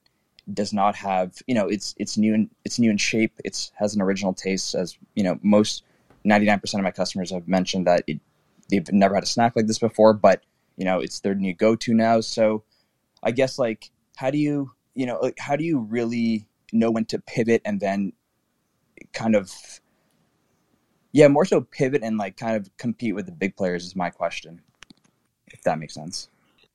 does 0.53 0.71
not 0.71 0.95
have, 0.95 1.33
you 1.47 1.53
know, 1.53 1.67
it's 1.67 1.93
it's 1.97 2.17
new 2.17 2.33
in, 2.33 2.49
it's 2.63 2.79
new 2.79 2.89
in 2.89 2.97
shape. 2.97 3.33
It's 3.43 3.73
has 3.75 3.93
an 3.93 4.01
original 4.01 4.33
taste. 4.33 4.73
As 4.73 4.97
you 5.15 5.23
know, 5.23 5.37
most 5.43 5.83
ninety 6.23 6.45
nine 6.45 6.61
percent 6.61 6.79
of 6.79 6.85
my 6.85 6.91
customers 6.91 7.31
have 7.31 7.45
mentioned 7.45 7.85
that 7.87 8.05
it, 8.07 8.21
they've 8.69 8.89
never 8.93 9.15
had 9.15 9.25
a 9.25 9.27
snack 9.27 9.57
like 9.57 9.67
this 9.67 9.79
before, 9.79 10.13
but 10.13 10.41
you 10.77 10.85
know, 10.85 11.01
it's 11.01 11.19
their 11.19 11.35
new 11.35 11.53
go 11.53 11.75
to 11.75 11.93
now. 11.93 12.21
So, 12.21 12.63
I 13.21 13.31
guess 13.31 13.59
like, 13.59 13.91
how 14.15 14.31
do 14.31 14.37
you 14.37 14.71
you 14.95 15.05
know, 15.05 15.19
like, 15.21 15.37
how 15.37 15.57
do 15.57 15.65
you 15.65 15.79
really 15.79 16.47
know 16.71 16.89
when 16.89 17.03
to 17.05 17.19
pivot 17.19 17.61
and 17.65 17.81
then 17.81 18.13
kind 19.11 19.35
of, 19.35 19.51
yeah, 21.11 21.27
more 21.27 21.43
so 21.43 21.59
pivot 21.59 22.01
and 22.01 22.17
like 22.17 22.37
kind 22.37 22.55
of 22.55 22.69
compete 22.77 23.15
with 23.15 23.25
the 23.25 23.33
big 23.33 23.57
players 23.57 23.83
is 23.85 23.95
my 23.95 24.09
question, 24.09 24.61
if 25.47 25.61
that 25.63 25.79
makes 25.79 25.93
sense. 25.93 26.29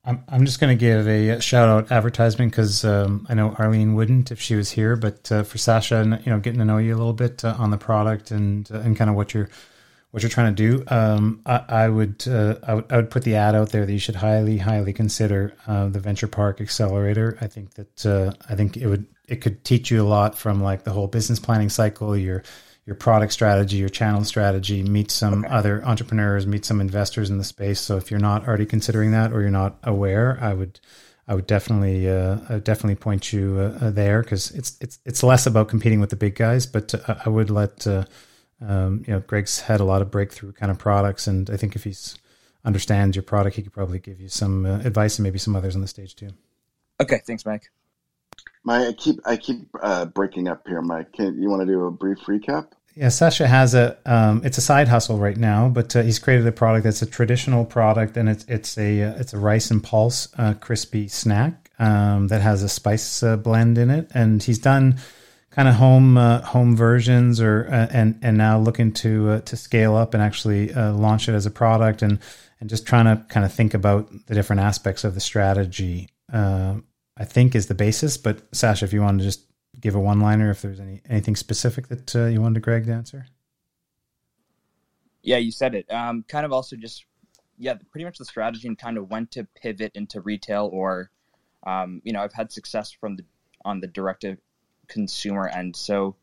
I'm, 0.05 0.23
I'm 0.27 0.45
just 0.45 0.59
going 0.59 0.77
to 0.77 0.79
give 0.79 1.07
a 1.07 1.39
shout 1.39 1.69
out 1.69 1.91
advertisement 1.91 2.51
because 2.51 2.83
um, 2.83 3.25
I 3.29 3.35
know 3.35 3.55
Arlene 3.57 3.93
wouldn't 3.93 4.31
if 4.31 4.41
she 4.41 4.55
was 4.55 4.71
here, 4.71 4.97
but 4.97 5.31
uh, 5.31 5.43
for 5.43 5.57
Sasha 5.57 5.97
and 5.97 6.21
you 6.25 6.31
know 6.31 6.39
getting 6.39 6.59
to 6.59 6.65
know 6.65 6.77
you 6.77 6.93
a 6.93 6.97
little 6.97 7.13
bit 7.13 7.45
uh, 7.45 7.55
on 7.57 7.71
the 7.71 7.77
product 7.77 8.31
and 8.31 8.69
uh, 8.71 8.79
and 8.79 8.97
kind 8.97 9.09
of 9.09 9.15
what 9.15 9.33
you're 9.33 9.49
what 10.11 10.21
you're 10.21 10.29
trying 10.29 10.53
to 10.53 10.69
do, 10.69 10.83
um, 10.89 11.41
I, 11.43 11.63
I, 11.67 11.89
would, 11.89 12.23
uh, 12.27 12.57
I, 12.67 12.75
would 12.75 12.91
I 12.91 12.97
would 12.97 13.09
put 13.09 13.23
the 13.23 13.35
ad 13.35 13.55
out 13.55 13.69
there 13.69 13.83
that 13.83 13.91
you 13.91 13.97
should 13.97 14.13
highly 14.13 14.59
highly 14.59 14.93
consider 14.93 15.55
uh, 15.65 15.87
the 15.87 15.99
Venture 15.99 16.27
Park 16.27 16.61
Accelerator. 16.61 17.35
I 17.41 17.47
think 17.47 17.73
that 17.73 18.05
uh, 18.05 18.31
I 18.47 18.55
think 18.55 18.77
it 18.77 18.85
would 18.85 19.07
it 19.27 19.37
could 19.37 19.63
teach 19.63 19.89
you 19.89 20.03
a 20.03 20.05
lot 20.05 20.37
from 20.37 20.61
like 20.61 20.83
the 20.83 20.91
whole 20.91 21.07
business 21.07 21.39
planning 21.39 21.69
cycle, 21.69 22.15
your 22.15 22.43
your 22.85 22.95
product 22.95 23.33
strategy, 23.33 23.77
your 23.77 23.89
channel 23.89 24.23
strategy. 24.23 24.83
Meet 24.83 25.11
some 25.11 25.45
okay. 25.45 25.53
other 25.53 25.83
entrepreneurs, 25.85 26.45
meet 26.45 26.65
some 26.65 26.81
investors 26.81 27.29
in 27.29 27.37
the 27.37 27.43
space. 27.43 27.79
So 27.79 27.97
if 27.97 28.11
you're 28.11 28.19
not 28.19 28.47
already 28.47 28.65
considering 28.65 29.11
that 29.11 29.31
or 29.31 29.41
you're 29.41 29.49
not 29.51 29.77
aware, 29.83 30.37
I 30.41 30.53
would. 30.53 30.79
I 31.25 31.35
would 31.35 31.47
definitely, 31.47 32.09
uh, 32.09 32.39
I 32.49 32.55
would 32.55 32.65
definitely 32.65 32.95
point 32.95 33.31
you 33.31 33.57
uh, 33.57 33.91
there 33.91 34.21
because 34.21 34.51
it's 34.51 34.75
it's 34.81 34.99
it's 35.05 35.23
less 35.23 35.45
about 35.45 35.69
competing 35.69 36.01
with 36.01 36.09
the 36.09 36.17
big 36.17 36.35
guys, 36.35 36.65
but 36.65 36.93
uh, 36.93 37.15
I 37.25 37.29
would 37.29 37.49
let 37.49 37.87
um, 38.67 39.03
you 39.07 39.13
know, 39.13 39.19
Greg's 39.19 39.61
had 39.61 39.79
a 39.79 39.83
lot 39.83 40.01
of 40.01 40.11
breakthrough 40.11 40.53
kind 40.53 40.71
of 40.71 40.77
products, 40.77 41.27
and 41.27 41.49
I 41.49 41.57
think 41.57 41.75
if 41.75 41.83
he's 41.83 42.17
understands 42.65 43.15
your 43.15 43.23
product, 43.23 43.55
he 43.55 43.61
could 43.61 43.73
probably 43.73 43.99
give 43.99 44.21
you 44.21 44.29
some 44.29 44.65
uh, 44.65 44.79
advice 44.79 45.17
and 45.17 45.23
maybe 45.23 45.39
some 45.39 45.55
others 45.55 45.75
on 45.75 45.81
the 45.81 45.87
stage 45.87 46.15
too. 46.15 46.29
Okay, 47.01 47.21
thanks, 47.25 47.45
Mike. 47.45 47.69
My, 48.63 48.87
I 48.87 48.93
keep 48.93 49.19
I 49.25 49.37
keep 49.37 49.67
uh, 49.81 50.05
breaking 50.05 50.47
up 50.47 50.67
here, 50.67 50.81
Mike. 50.81 51.13
Can 51.13 51.41
you 51.41 51.49
want 51.49 51.61
to 51.61 51.65
do 51.65 51.85
a 51.85 51.91
brief 51.91 52.19
recap? 52.19 52.67
Yeah, 52.95 53.09
Sasha 53.09 53.47
has 53.47 53.73
a 53.73 53.97
um, 54.05 54.41
it's 54.45 54.57
a 54.57 54.61
side 54.61 54.87
hustle 54.87 55.17
right 55.17 55.35
now, 55.35 55.67
but 55.67 55.95
uh, 55.95 56.03
he's 56.03 56.19
created 56.19 56.45
a 56.45 56.51
product 56.51 56.83
that's 56.83 57.01
a 57.01 57.07
traditional 57.07 57.65
product, 57.65 58.17
and 58.17 58.29
it's 58.29 58.45
it's 58.45 58.77
a 58.77 59.03
uh, 59.03 59.15
it's 59.17 59.33
a 59.33 59.39
rice 59.39 59.71
and 59.71 59.83
pulse 59.83 60.27
uh, 60.37 60.53
crispy 60.53 61.07
snack 61.07 61.71
um, 61.79 62.27
that 62.27 62.41
has 62.41 62.61
a 62.61 62.69
spice 62.69 63.23
uh, 63.23 63.35
blend 63.35 63.77
in 63.77 63.89
it, 63.89 64.11
and 64.13 64.43
he's 64.43 64.59
done 64.59 64.97
kind 65.49 65.67
of 65.67 65.75
home 65.75 66.17
uh, 66.17 66.41
home 66.41 66.75
versions 66.75 67.41
or 67.41 67.63
and 67.63 68.19
and 68.21 68.37
now 68.37 68.59
looking 68.59 68.91
to 68.91 69.41
to 69.41 69.57
scale 69.57 69.95
up 69.95 70.13
and 70.13 70.21
actually 70.21 70.67
launch 70.73 71.27
it 71.27 71.33
as 71.33 71.47
a 71.47 71.51
product 71.51 72.03
and 72.03 72.19
and 72.59 72.69
just 72.69 72.85
trying 72.85 73.05
to 73.05 73.23
kind 73.27 73.45
of 73.45 73.51
think 73.51 73.73
about 73.73 74.09
the 74.27 74.35
different 74.35 74.61
aspects 74.61 75.03
of 75.03 75.15
the 75.15 75.19
strategy 75.19 76.09
uh, 76.31 76.75
I 77.17 77.25
think 77.25 77.55
is 77.55 77.67
the 77.67 77.75
basis 77.75 78.17
but 78.17 78.41
Sasha 78.55 78.85
if 78.85 78.93
you 78.93 79.01
want 79.01 79.19
to 79.19 79.25
just 79.25 79.41
give 79.79 79.95
a 79.95 79.99
one 79.99 80.19
liner 80.19 80.49
if 80.51 80.61
there's 80.61 80.79
any 80.79 81.01
anything 81.09 81.35
specific 81.35 81.87
that 81.87 82.15
uh, 82.15 82.25
you 82.25 82.41
wanted 82.41 82.61
Greg 82.61 82.85
to 82.85 82.93
answer 82.93 83.25
yeah 85.21 85.37
you 85.37 85.51
said 85.51 85.75
it 85.75 85.91
um, 85.91 86.23
kind 86.27 86.45
of 86.45 86.51
also 86.51 86.75
just 86.75 87.05
yeah 87.57 87.75
pretty 87.91 88.05
much 88.05 88.17
the 88.17 88.25
strategy 88.25 88.67
and 88.67 88.77
kind 88.77 88.97
of 88.97 89.09
when 89.09 89.27
to 89.27 89.45
pivot 89.55 89.91
into 89.95 90.21
retail 90.21 90.69
or 90.71 91.09
um, 91.65 92.01
you 92.03 92.13
know 92.13 92.21
I've 92.21 92.33
had 92.33 92.51
success 92.51 92.91
from 92.91 93.15
the 93.15 93.23
on 93.65 93.79
the 93.79 93.87
direct 93.87 94.21
to 94.21 94.37
consumer 94.87 95.47
end. 95.47 95.75
So, 95.75 96.15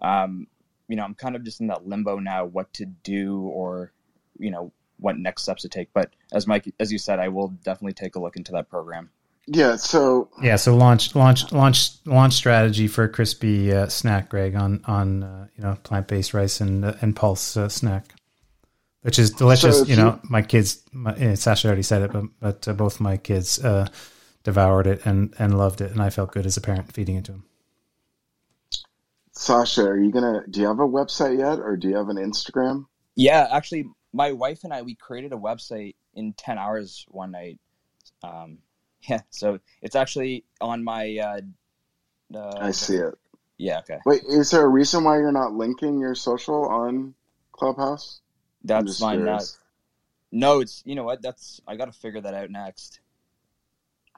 um, 0.00 0.46
you 0.88 0.96
know, 0.96 1.04
I'm 1.04 1.14
kind 1.14 1.36
of 1.36 1.44
just 1.44 1.60
in 1.60 1.68
that 1.68 1.86
limbo 1.86 2.18
now, 2.18 2.44
what 2.44 2.72
to 2.74 2.86
do 2.86 3.40
or, 3.40 3.92
you 4.38 4.50
know, 4.50 4.72
what 4.98 5.18
next 5.18 5.42
steps 5.42 5.62
to 5.62 5.68
take. 5.68 5.92
But 5.92 6.10
as 6.32 6.46
Mike, 6.46 6.72
as 6.80 6.92
you 6.92 6.98
said, 6.98 7.18
I 7.18 7.28
will 7.28 7.48
definitely 7.48 7.92
take 7.92 8.16
a 8.16 8.20
look 8.20 8.36
into 8.36 8.52
that 8.52 8.68
program. 8.70 9.10
Yeah. 9.46 9.76
So 9.76 10.28
yeah. 10.42 10.56
So 10.56 10.76
launch 10.76 11.14
launch 11.14 11.52
launch 11.52 11.90
launch 12.04 12.32
strategy 12.34 12.88
for 12.88 13.04
a 13.04 13.08
crispy 13.08 13.72
uh, 13.72 13.88
snack, 13.88 14.28
Greg, 14.28 14.56
on 14.56 14.82
on 14.86 15.22
uh, 15.22 15.46
you 15.56 15.62
know 15.62 15.76
plant 15.82 16.08
based 16.08 16.34
rice 16.34 16.60
and 16.60 16.84
uh, 16.84 16.94
and 17.00 17.14
pulse 17.14 17.56
uh, 17.56 17.68
snack, 17.68 18.06
which 19.02 19.18
is 19.18 19.30
delicious. 19.30 19.80
So 19.80 19.84
you 19.84 19.96
know, 19.96 20.20
you, 20.22 20.30
my 20.30 20.42
kids, 20.42 20.82
my, 20.92 21.34
Sasha 21.34 21.68
already 21.68 21.82
said 21.82 22.02
it, 22.02 22.12
but 22.12 22.24
but 22.40 22.68
uh, 22.68 22.72
both 22.72 22.98
my 22.98 23.16
kids 23.16 23.64
uh, 23.64 23.86
devoured 24.42 24.88
it 24.88 25.06
and 25.06 25.32
and 25.38 25.56
loved 25.56 25.80
it, 25.80 25.92
and 25.92 26.02
I 26.02 26.10
felt 26.10 26.32
good 26.32 26.46
as 26.46 26.56
a 26.56 26.60
parent 26.60 26.92
feeding 26.92 27.14
it 27.14 27.26
to 27.26 27.32
them. 27.32 27.44
Sasha, 29.30 29.82
are 29.82 29.98
you 29.98 30.10
gonna? 30.10 30.42
Do 30.50 30.60
you 30.60 30.66
have 30.66 30.80
a 30.80 30.88
website 30.88 31.38
yet, 31.38 31.60
or 31.60 31.76
do 31.76 31.88
you 31.88 31.96
have 31.96 32.08
an 32.08 32.16
Instagram? 32.16 32.86
Yeah, 33.14 33.46
actually, 33.52 33.86
my 34.12 34.32
wife 34.32 34.64
and 34.64 34.72
I 34.72 34.82
we 34.82 34.96
created 34.96 35.32
a 35.32 35.36
website 35.36 35.94
in 36.14 36.32
ten 36.32 36.58
hours 36.58 37.06
one 37.08 37.30
night. 37.30 37.60
Um, 38.24 38.58
yeah, 39.10 39.20
so 39.30 39.60
it's 39.82 39.96
actually 39.96 40.44
on 40.60 40.84
my. 40.84 41.18
Uh, 41.18 42.36
uh, 42.36 42.58
I 42.58 42.70
see 42.72 42.96
it. 42.96 43.14
Yeah. 43.58 43.78
Okay. 43.80 43.98
Wait, 44.04 44.22
is 44.28 44.50
there 44.50 44.64
a 44.64 44.68
reason 44.68 45.04
why 45.04 45.18
you're 45.18 45.32
not 45.32 45.52
linking 45.52 45.98
your 45.98 46.14
social 46.14 46.66
on 46.66 47.14
Clubhouse? 47.52 48.20
That's 48.64 48.98
fine. 48.98 49.24
Not, 49.24 49.44
no, 50.32 50.60
it's 50.60 50.82
you 50.84 50.94
know 50.94 51.04
what? 51.04 51.22
That's 51.22 51.60
I 51.66 51.76
got 51.76 51.86
to 51.86 51.98
figure 51.98 52.20
that 52.20 52.34
out 52.34 52.50
next. 52.50 53.00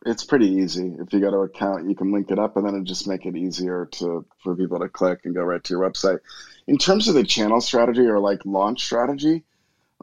It's 0.06 0.24
pretty 0.24 0.46
easy. 0.46 0.94
If 0.98 1.12
you 1.12 1.20
go 1.20 1.30
to 1.30 1.38
account, 1.38 1.88
you 1.88 1.94
can 1.94 2.12
link 2.12 2.30
it 2.30 2.38
up, 2.38 2.56
and 2.56 2.66
then 2.66 2.76
it 2.76 2.84
just 2.84 3.08
make 3.08 3.26
it 3.26 3.36
easier 3.36 3.88
to 3.92 4.24
for 4.42 4.56
people 4.56 4.78
to 4.78 4.88
click 4.88 5.20
and 5.24 5.34
go 5.34 5.42
right 5.42 5.62
to 5.62 5.74
your 5.74 5.88
website. 5.88 6.20
In 6.66 6.78
terms 6.78 7.08
of 7.08 7.14
the 7.14 7.24
channel 7.24 7.60
strategy 7.60 8.06
or 8.06 8.20
like 8.20 8.40
launch 8.44 8.84
strategy, 8.84 9.44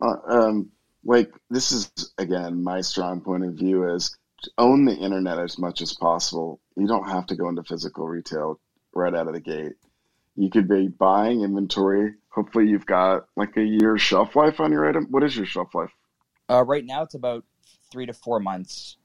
uh, 0.02 0.18
um, 0.28 0.72
like 1.04 1.32
this 1.50 1.72
is 1.72 1.92
again 2.18 2.64
my 2.64 2.82
strong 2.82 3.22
point 3.22 3.46
of 3.46 3.54
view 3.54 3.90
is 3.96 4.18
own 4.58 4.86
the 4.86 4.96
internet 4.96 5.40
as 5.40 5.58
much 5.58 5.82
as 5.82 5.94
possible. 5.94 6.60
You 6.76 6.88
don't 6.88 7.10
have 7.10 7.28
to 7.28 7.36
go 7.36 7.50
into 7.50 7.64
physical 7.64 8.08
retail 8.08 8.60
right 8.94 9.14
out 9.14 9.28
of 9.28 9.34
the 9.34 9.42
gate. 9.42 9.74
You 10.36 10.50
could 10.50 10.68
be 10.68 10.88
buying 10.88 11.42
inventory. 11.42 12.16
Hopefully, 12.30 12.68
you've 12.68 12.86
got 12.86 13.26
like 13.36 13.56
a 13.58 13.64
year 13.64 13.98
shelf 13.98 14.36
life 14.36 14.60
on 14.60 14.72
your 14.72 14.88
item. 14.88 15.08
What 15.10 15.24
is 15.24 15.36
your 15.36 15.46
shelf 15.46 15.74
life? 15.74 15.92
Uh, 16.50 16.64
right 16.64 16.86
now, 16.86 17.04
it's 17.04 17.16
about 17.16 17.46
three 17.92 18.06
to 18.06 18.14
four 18.14 18.40
months. 18.40 18.98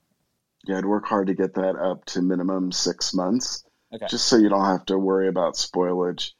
Yeah, 0.66 0.78
I'd 0.78 0.84
work 0.84 1.06
hard 1.06 1.28
to 1.28 1.34
get 1.34 1.54
that 1.54 1.76
up 1.76 2.04
to 2.06 2.20
minimum 2.22 2.72
six 2.72 3.14
months, 3.14 3.64
Okay. 3.94 4.06
just 4.08 4.26
so 4.26 4.36
you 4.36 4.48
don't 4.48 4.64
have 4.66 4.84
to 4.86 4.98
worry 4.98 5.28
about 5.28 5.54
spoilage. 5.54 6.32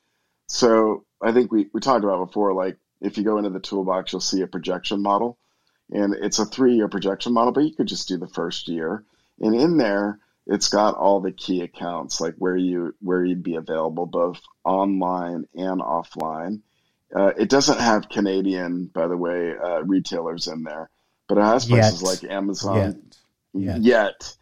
So 0.48 1.04
I 1.22 1.32
think 1.32 1.50
we, 1.52 1.68
we 1.72 1.80
talked 1.80 2.04
about 2.04 2.26
before, 2.26 2.52
like 2.52 2.76
if 3.00 3.16
you 3.16 3.24
go 3.24 3.38
into 3.38 3.50
the 3.50 3.60
toolbox, 3.60 4.12
you'll 4.12 4.20
see 4.20 4.42
a 4.42 4.46
projection 4.46 5.02
model, 5.02 5.38
and 5.92 6.14
it's 6.14 6.38
a 6.38 6.46
three 6.46 6.74
year 6.74 6.88
projection 6.88 7.32
model, 7.32 7.52
but 7.52 7.64
you 7.64 7.74
could 7.74 7.88
just 7.88 8.08
do 8.08 8.16
the 8.16 8.28
first 8.28 8.68
year. 8.68 9.04
And 9.40 9.54
in 9.54 9.76
there, 9.76 10.18
it's 10.46 10.68
got 10.68 10.96
all 10.96 11.20
the 11.20 11.32
key 11.32 11.60
accounts, 11.60 12.20
like 12.20 12.34
where 12.38 12.56
you 12.56 12.94
where 13.00 13.24
you'd 13.24 13.42
be 13.42 13.54
available 13.54 14.06
both 14.06 14.40
online 14.64 15.46
and 15.54 15.80
offline. 15.80 16.60
Uh, 17.14 17.32
it 17.38 17.48
doesn't 17.48 17.80
have 17.80 18.08
Canadian, 18.08 18.86
by 18.86 19.06
the 19.06 19.16
way, 19.16 19.54
uh, 19.56 19.82
retailers 19.82 20.48
in 20.48 20.64
there, 20.64 20.90
but 21.28 21.38
it 21.38 21.44
has 21.44 21.66
places 21.66 22.02
Yet. 22.02 22.08
like 22.08 22.32
Amazon 22.32 23.02
Yet. 23.52 23.80
yet. 23.80 24.36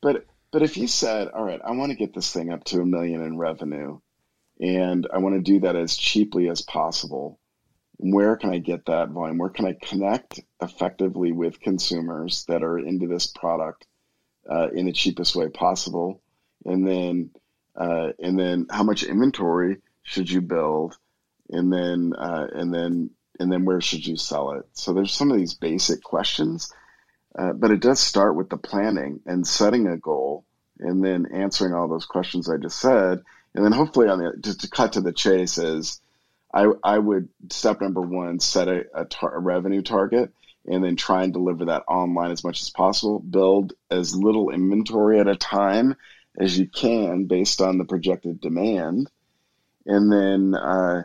But 0.00 0.26
but 0.52 0.62
if 0.62 0.76
you 0.76 0.86
said, 0.86 1.28
all 1.28 1.44
right, 1.44 1.60
I 1.64 1.72
want 1.72 1.90
to 1.90 1.98
get 1.98 2.14
this 2.14 2.32
thing 2.32 2.52
up 2.52 2.62
to 2.64 2.80
a 2.80 2.86
million 2.86 3.22
in 3.22 3.36
revenue, 3.36 3.98
and 4.60 5.06
I 5.12 5.18
want 5.18 5.34
to 5.34 5.40
do 5.40 5.60
that 5.60 5.74
as 5.74 5.96
cheaply 5.96 6.48
as 6.48 6.62
possible, 6.62 7.39
where 8.00 8.36
can 8.36 8.50
I 8.50 8.58
get 8.58 8.86
that 8.86 9.10
volume? 9.10 9.38
Where 9.38 9.50
can 9.50 9.66
I 9.66 9.76
connect 9.80 10.40
effectively 10.60 11.32
with 11.32 11.60
consumers 11.60 12.44
that 12.46 12.62
are 12.62 12.78
into 12.78 13.06
this 13.06 13.26
product 13.26 13.86
uh, 14.50 14.68
in 14.70 14.86
the 14.86 14.92
cheapest 14.92 15.36
way 15.36 15.48
possible? 15.48 16.22
And 16.64 16.86
then 16.86 17.30
uh, 17.76 18.12
and 18.18 18.38
then 18.38 18.66
how 18.70 18.82
much 18.82 19.02
inventory 19.02 19.78
should 20.02 20.30
you 20.30 20.40
build? 20.40 20.96
And 21.50 21.72
then 21.72 22.14
uh, 22.16 22.46
and 22.52 22.72
then 22.72 23.10
and 23.38 23.52
then 23.52 23.64
where 23.64 23.80
should 23.80 24.06
you 24.06 24.16
sell 24.16 24.52
it? 24.52 24.66
So 24.72 24.92
there's 24.92 25.12
some 25.12 25.30
of 25.30 25.38
these 25.38 25.54
basic 25.54 26.02
questions 26.02 26.72
uh, 27.38 27.52
but 27.52 27.70
it 27.70 27.80
does 27.80 28.00
start 28.00 28.34
with 28.34 28.48
the 28.48 28.56
planning 28.56 29.20
and 29.24 29.46
setting 29.46 29.86
a 29.86 29.96
goal 29.96 30.44
and 30.78 31.04
then 31.04 31.26
answering 31.32 31.74
all 31.74 31.88
those 31.88 32.06
questions 32.06 32.48
I 32.48 32.56
just 32.56 32.80
said. 32.80 33.22
And 33.54 33.64
then 33.64 33.72
hopefully 33.72 34.08
on 34.08 34.18
the, 34.18 34.32
just 34.40 34.62
to 34.62 34.68
cut 34.68 34.94
to 34.94 35.00
the 35.00 35.12
chase 35.12 35.58
is 35.58 36.00
I, 36.52 36.66
I 36.82 36.98
would 36.98 37.28
step 37.50 37.80
number 37.80 38.00
one, 38.00 38.40
set 38.40 38.68
a, 38.68 38.84
a, 38.94 39.04
tar- 39.04 39.34
a 39.34 39.38
revenue 39.38 39.82
target 39.82 40.32
and 40.66 40.84
then 40.84 40.96
try 40.96 41.22
and 41.22 41.32
deliver 41.32 41.66
that 41.66 41.84
online 41.88 42.32
as 42.32 42.44
much 42.44 42.60
as 42.60 42.70
possible. 42.70 43.18
Build 43.20 43.72
as 43.90 44.14
little 44.14 44.50
inventory 44.50 45.20
at 45.20 45.28
a 45.28 45.36
time 45.36 45.96
as 46.38 46.58
you 46.58 46.66
can 46.66 47.26
based 47.26 47.60
on 47.60 47.78
the 47.78 47.84
projected 47.84 48.40
demand. 48.40 49.10
And 49.86 50.12
then, 50.12 50.54
uh, 50.54 51.04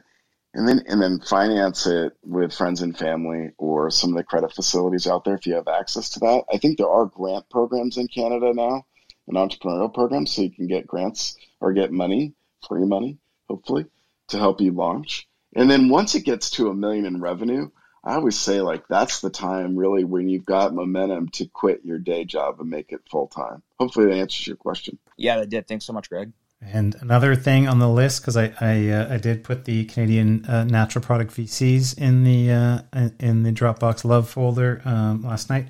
and 0.56 0.68
then 0.68 0.84
and 0.88 1.02
then 1.02 1.20
finance 1.20 1.86
it 1.86 2.14
with 2.24 2.54
friends 2.54 2.82
and 2.82 2.98
family 2.98 3.52
or 3.58 3.92
some 3.92 4.12
of 4.12 4.16
the 4.16 4.24
credit 4.24 4.54
facilities 4.54 5.06
out 5.06 5.26
there 5.26 5.36
if 5.36 5.46
you 5.46 5.56
have 5.56 5.68
access 5.68 6.10
to 6.12 6.20
that. 6.22 6.46
I 6.52 6.58
think 6.58 6.78
there 6.78 6.90
are 6.90 7.06
grant 7.06 7.50
programs 7.50 7.98
in 7.98 8.08
Canada 8.08 8.54
now, 8.54 8.86
an 9.28 9.36
entrepreneurial 9.36 9.94
program, 9.94 10.26
so 10.26 10.44
you 10.44 10.52
can 10.52 10.68
get 10.68 10.88
grants 10.88 11.36
or 11.60 11.74
get 11.74 11.92
money, 11.92 12.34
free 12.68 12.86
money, 12.86 13.18
hopefully, 13.50 13.86
to 14.30 14.38
help 14.38 14.62
you 14.62 14.72
launch. 14.72 15.28
And 15.56 15.72
then 15.72 15.90
once 15.90 16.16
it 16.16 16.26
gets 16.26 16.52
to 16.52 16.70
a 16.70 16.74
million 16.74 17.06
in 17.06 17.22
revenue, 17.22 17.70
I 18.04 18.16
always 18.16 18.38
say 18.38 18.62
like 18.62 18.88
that's 18.88 19.22
the 19.22 19.32
time 19.32 19.76
really 19.76 20.04
when 20.04 20.30
you've 20.30 20.46
got 20.46 20.76
momentum 20.76 21.30
to 21.30 21.48
quit 21.48 21.82
your 21.84 21.98
day 21.98 22.24
job 22.26 22.60
and 22.60 22.70
make 22.70 22.92
it 22.92 23.02
full 23.10 23.28
time. 23.28 23.64
Hopefully 23.80 24.08
that 24.08 24.18
answers 24.18 24.46
your 24.46 24.58
question. 24.58 25.00
Yeah, 25.18 25.40
that 25.40 25.50
did. 25.50 25.68
Thanks 25.68 25.86
so 25.86 25.94
much, 25.94 26.10
Greg. 26.10 26.32
And 26.62 26.96
another 27.02 27.36
thing 27.36 27.68
on 27.68 27.80
the 27.80 27.90
list, 27.90 28.22
because 28.22 28.38
I 28.38 28.54
I, 28.60 28.90
uh, 28.90 29.14
I 29.14 29.18
did 29.18 29.44
put 29.44 29.66
the 29.66 29.86
Canadian 29.86 30.46
uh, 30.46 30.64
natural 30.64 31.04
product 31.04 31.34
VCs 31.36 31.98
in 31.98 32.24
the 32.24 32.52
uh, 32.52 33.10
in 33.20 33.44
the 33.44 33.52
Dropbox 33.52 34.06
love 34.06 34.30
folder 34.30 34.82
um, 34.86 35.24
last 35.24 35.50
night, 35.50 35.68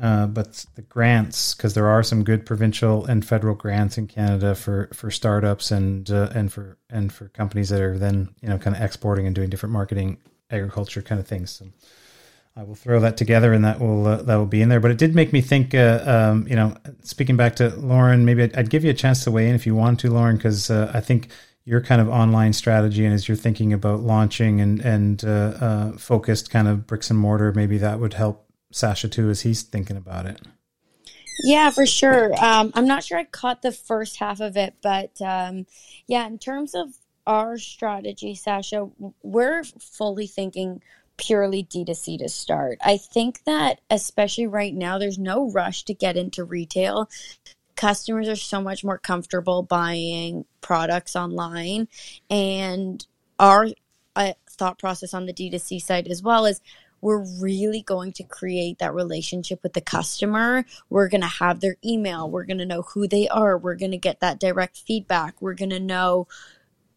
uh, 0.00 0.26
but 0.26 0.64
the 0.76 0.82
grants, 0.82 1.54
because 1.54 1.74
there 1.74 1.88
are 1.88 2.02
some 2.04 2.22
good 2.22 2.46
provincial 2.46 3.04
and 3.06 3.26
federal 3.26 3.54
grants 3.54 3.98
in 3.98 4.06
Canada 4.06 4.54
for 4.54 4.88
for 4.92 5.10
startups 5.10 5.72
and 5.72 6.10
uh, 6.10 6.30
and 6.34 6.52
for 6.52 6.78
and 6.88 7.12
for 7.12 7.28
companies 7.30 7.68
that 7.70 7.80
are 7.80 7.98
then 7.98 8.28
you 8.40 8.48
know 8.48 8.58
kind 8.58 8.76
of 8.76 8.82
exporting 8.82 9.26
and 9.26 9.34
doing 9.34 9.50
different 9.50 9.72
marketing 9.72 10.18
agriculture 10.50 11.02
kind 11.02 11.20
of 11.20 11.26
things. 11.26 11.50
So 11.50 11.66
I 12.56 12.62
will 12.62 12.76
throw 12.76 13.00
that 13.00 13.16
together, 13.16 13.52
and 13.52 13.64
that 13.64 13.80
will 13.80 14.06
uh, 14.06 14.22
that 14.22 14.36
will 14.36 14.46
be 14.46 14.62
in 14.62 14.68
there. 14.68 14.78
But 14.78 14.92
it 14.92 14.98
did 14.98 15.16
make 15.16 15.32
me 15.32 15.40
think. 15.40 15.74
Uh, 15.74 16.02
um, 16.06 16.46
you 16.48 16.54
know, 16.54 16.76
speaking 17.02 17.36
back 17.36 17.56
to 17.56 17.70
Lauren, 17.70 18.24
maybe 18.24 18.44
I'd, 18.44 18.56
I'd, 18.56 18.70
give 18.70 18.84
you 18.84 18.90
a 18.90 18.94
chance 18.94 19.24
to 19.24 19.32
weigh 19.32 19.48
in 19.48 19.56
if 19.56 19.66
you 19.66 19.74
want 19.74 19.98
to, 20.00 20.10
Lauren, 20.10 20.36
because 20.36 20.70
uh, 20.70 20.90
I 20.94 21.00
think 21.00 21.28
your 21.64 21.80
kind 21.80 22.00
of 22.00 22.08
online 22.08 22.52
strategy 22.52 23.04
and 23.04 23.12
as 23.12 23.28
you're 23.28 23.36
thinking 23.36 23.72
about 23.72 24.00
launching 24.00 24.60
and 24.60 24.80
and 24.80 25.24
uh, 25.24 25.28
uh, 25.28 25.92
focused 25.98 26.50
kind 26.50 26.68
of 26.68 26.86
bricks 26.86 27.10
and 27.10 27.18
mortar, 27.18 27.52
maybe 27.52 27.78
that 27.78 27.98
would 28.00 28.14
help 28.14 28.47
Sasha 28.70 29.08
too 29.08 29.30
as 29.30 29.42
he's 29.42 29.62
thinking 29.62 29.96
about 29.96 30.26
it. 30.26 30.40
Yeah, 31.44 31.70
for 31.70 31.86
sure. 31.86 32.32
Um, 32.44 32.72
I'm 32.74 32.86
not 32.86 33.04
sure 33.04 33.18
I 33.18 33.24
caught 33.24 33.62
the 33.62 33.72
first 33.72 34.16
half 34.16 34.40
of 34.40 34.56
it, 34.56 34.74
but 34.82 35.20
um, 35.22 35.66
yeah, 36.06 36.26
in 36.26 36.38
terms 36.38 36.74
of 36.74 36.88
our 37.26 37.58
strategy, 37.58 38.34
Sasha, 38.34 38.88
we're 39.22 39.62
fully 39.62 40.26
thinking 40.26 40.82
purely 41.16 41.62
D2C 41.64 42.18
to 42.18 42.28
start. 42.28 42.78
I 42.82 42.96
think 42.96 43.44
that, 43.44 43.80
especially 43.90 44.46
right 44.46 44.74
now, 44.74 44.98
there's 44.98 45.18
no 45.18 45.50
rush 45.50 45.84
to 45.84 45.94
get 45.94 46.16
into 46.16 46.44
retail. 46.44 47.10
Customers 47.76 48.28
are 48.28 48.36
so 48.36 48.60
much 48.60 48.82
more 48.82 48.98
comfortable 48.98 49.62
buying 49.62 50.44
products 50.60 51.14
online. 51.14 51.88
And 52.30 53.04
our 53.38 53.68
uh, 54.16 54.32
thought 54.50 54.78
process 54.78 55.14
on 55.14 55.26
the 55.26 55.32
D2C 55.32 55.80
side 55.82 56.08
as 56.08 56.22
well 56.22 56.46
is 56.46 56.60
we're 57.00 57.24
really 57.40 57.82
going 57.82 58.12
to 58.12 58.22
create 58.22 58.78
that 58.78 58.94
relationship 58.94 59.62
with 59.62 59.72
the 59.72 59.80
customer. 59.80 60.64
We're 60.90 61.08
going 61.08 61.20
to 61.20 61.26
have 61.26 61.60
their 61.60 61.76
email. 61.84 62.30
We're 62.30 62.44
going 62.44 62.58
to 62.58 62.66
know 62.66 62.82
who 62.82 63.06
they 63.06 63.28
are. 63.28 63.56
We're 63.56 63.76
going 63.76 63.92
to 63.92 63.98
get 63.98 64.20
that 64.20 64.40
direct 64.40 64.78
feedback. 64.78 65.40
We're 65.40 65.54
going 65.54 65.70
to 65.70 65.80
know 65.80 66.26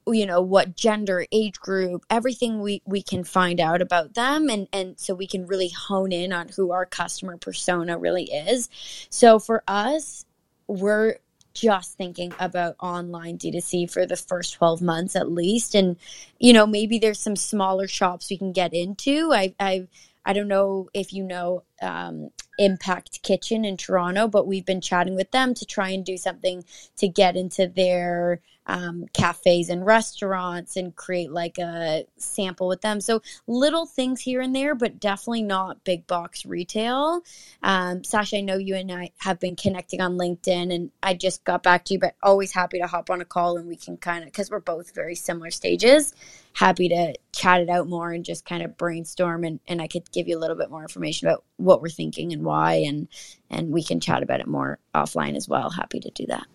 you 0.08 0.26
know 0.26 0.42
what 0.42 0.76
gender 0.76 1.28
age 1.32 1.60
group 1.60 2.04
everything 2.10 2.60
we 2.60 2.82
we 2.86 3.04
can 3.04 3.24
find 3.24 3.60
out 3.60 3.84
about 3.84 4.16
them 4.16 4.50
and 4.50 4.68
and 4.74 5.00
so 5.00 5.14
we 5.14 5.28
can 5.28 5.46
really 5.46 5.70
hone 5.70 6.12
in 6.12 6.34
on 6.34 6.50
who 6.50 6.72
our 6.72 6.88
customer 6.88 7.38
persona 7.38 8.00
really 8.00 8.24
is 8.24 8.68
so 9.12 9.38
for 9.38 9.64
us 9.68 10.26
we're 10.68 11.18
just 11.54 11.98
thinking 11.98 12.34
about 12.40 12.76
online 12.80 13.38
D2C 13.38 13.92
for 13.92 14.06
the 14.06 14.16
first 14.16 14.54
12 14.54 14.82
months 14.82 15.16
at 15.16 15.32
least. 15.32 15.76
And 15.76 15.98
you 16.40 16.54
know 16.54 16.66
maybe 16.66 17.00
there's 17.00 17.20
some 17.20 17.36
smaller 17.36 17.88
shops 17.88 18.30
we 18.30 18.38
can 18.38 18.52
get 18.52 18.74
into. 18.74 19.32
I 19.34 19.54
I 19.60 19.88
I 20.26 20.34
don't 20.34 20.48
know 20.48 20.90
if 20.94 21.14
you 21.14 21.24
know 21.24 21.64
um, 21.82 22.30
Impact 22.60 23.24
Kitchen 23.24 23.66
in 23.66 23.78
Toronto, 23.78 24.28
but 24.28 24.46
we've 24.46 24.66
been 24.66 24.82
chatting 24.82 25.16
with 25.16 25.32
them 25.32 25.54
to 25.56 25.66
try 25.66 25.90
and 25.90 26.06
do 26.06 26.18
something 26.18 26.64
to 26.98 27.08
get 27.08 27.36
into 27.36 27.68
their 27.68 28.42
um, 28.68 29.06
cafes 29.14 29.70
and 29.70 29.86
restaurants 29.86 30.78
and 30.78 30.96
create 30.96 31.32
like 31.32 31.58
a 31.58 32.06
sample 32.18 32.68
with 32.68 32.82
them. 32.82 33.02
So 33.02 33.22
little 33.48 33.86
things 33.86 34.22
here 34.22 34.42
and 34.42 34.56
there, 34.56 34.76
but 34.76 35.00
definitely 35.00 35.44
not 35.44 35.84
big 35.84 36.06
box 36.08 36.46
retail. 36.46 37.22
Um, 37.64 38.04
Sasha, 38.04 38.38
I 38.38 38.42
know 38.42 38.58
you 38.58 38.76
and 38.76 38.92
I 38.92 39.12
have 39.18 39.40
been 39.40 39.56
connecting 39.56 40.02
on 40.02 40.18
LinkedIn, 40.18 40.74
and 40.74 40.92
I 41.02 41.16
just 41.16 41.44
got 41.44 41.64
back 41.64 41.86
to 41.86 41.94
you, 41.94 42.00
but 42.00 42.16
always 42.22 42.52
happy 42.52 42.80
to 42.80 42.88
hop 42.88 43.10
on 43.10 43.22
a 43.22 43.26
call 43.26 43.58
and 43.58 43.68
we 43.68 43.76
can 43.76 43.98
kind 43.98 44.20
of 44.20 44.26
because 44.26 44.52
we're 44.52 44.60
both 44.60 44.94
very 44.94 45.16
similar 45.16 45.52
stages. 45.52 46.14
Happy 46.54 46.90
to 46.90 47.14
chat 47.32 47.62
it 47.62 47.70
out 47.70 47.88
more 47.88 48.12
and 48.12 48.26
just 48.26 48.46
kind 48.46 48.62
of 48.62 48.78
brainstorm, 48.78 49.44
and, 49.44 49.60
and 49.68 49.82
I 49.82 49.88
could 49.88 50.12
give 50.12 50.28
you 50.28 50.38
a 50.38 50.40
little 50.40 50.58
bit 50.58 50.70
more 50.70 50.82
information 50.82 51.28
about 51.28 51.44
what 51.58 51.82
we're 51.82 51.90
thinking 51.90 52.34
and 52.34 52.44
why, 52.44 52.84
and 52.88 53.08
and 53.50 53.72
we 53.72 53.84
can 53.84 54.00
chat 54.00 54.22
about 54.22 54.40
it 54.40 54.48
more 54.48 54.80
offline 54.94 55.36
as 55.36 55.48
well. 55.48 55.70
Happy 55.70 56.00
to 56.00 56.12
do 56.12 56.28
that. 56.28 56.46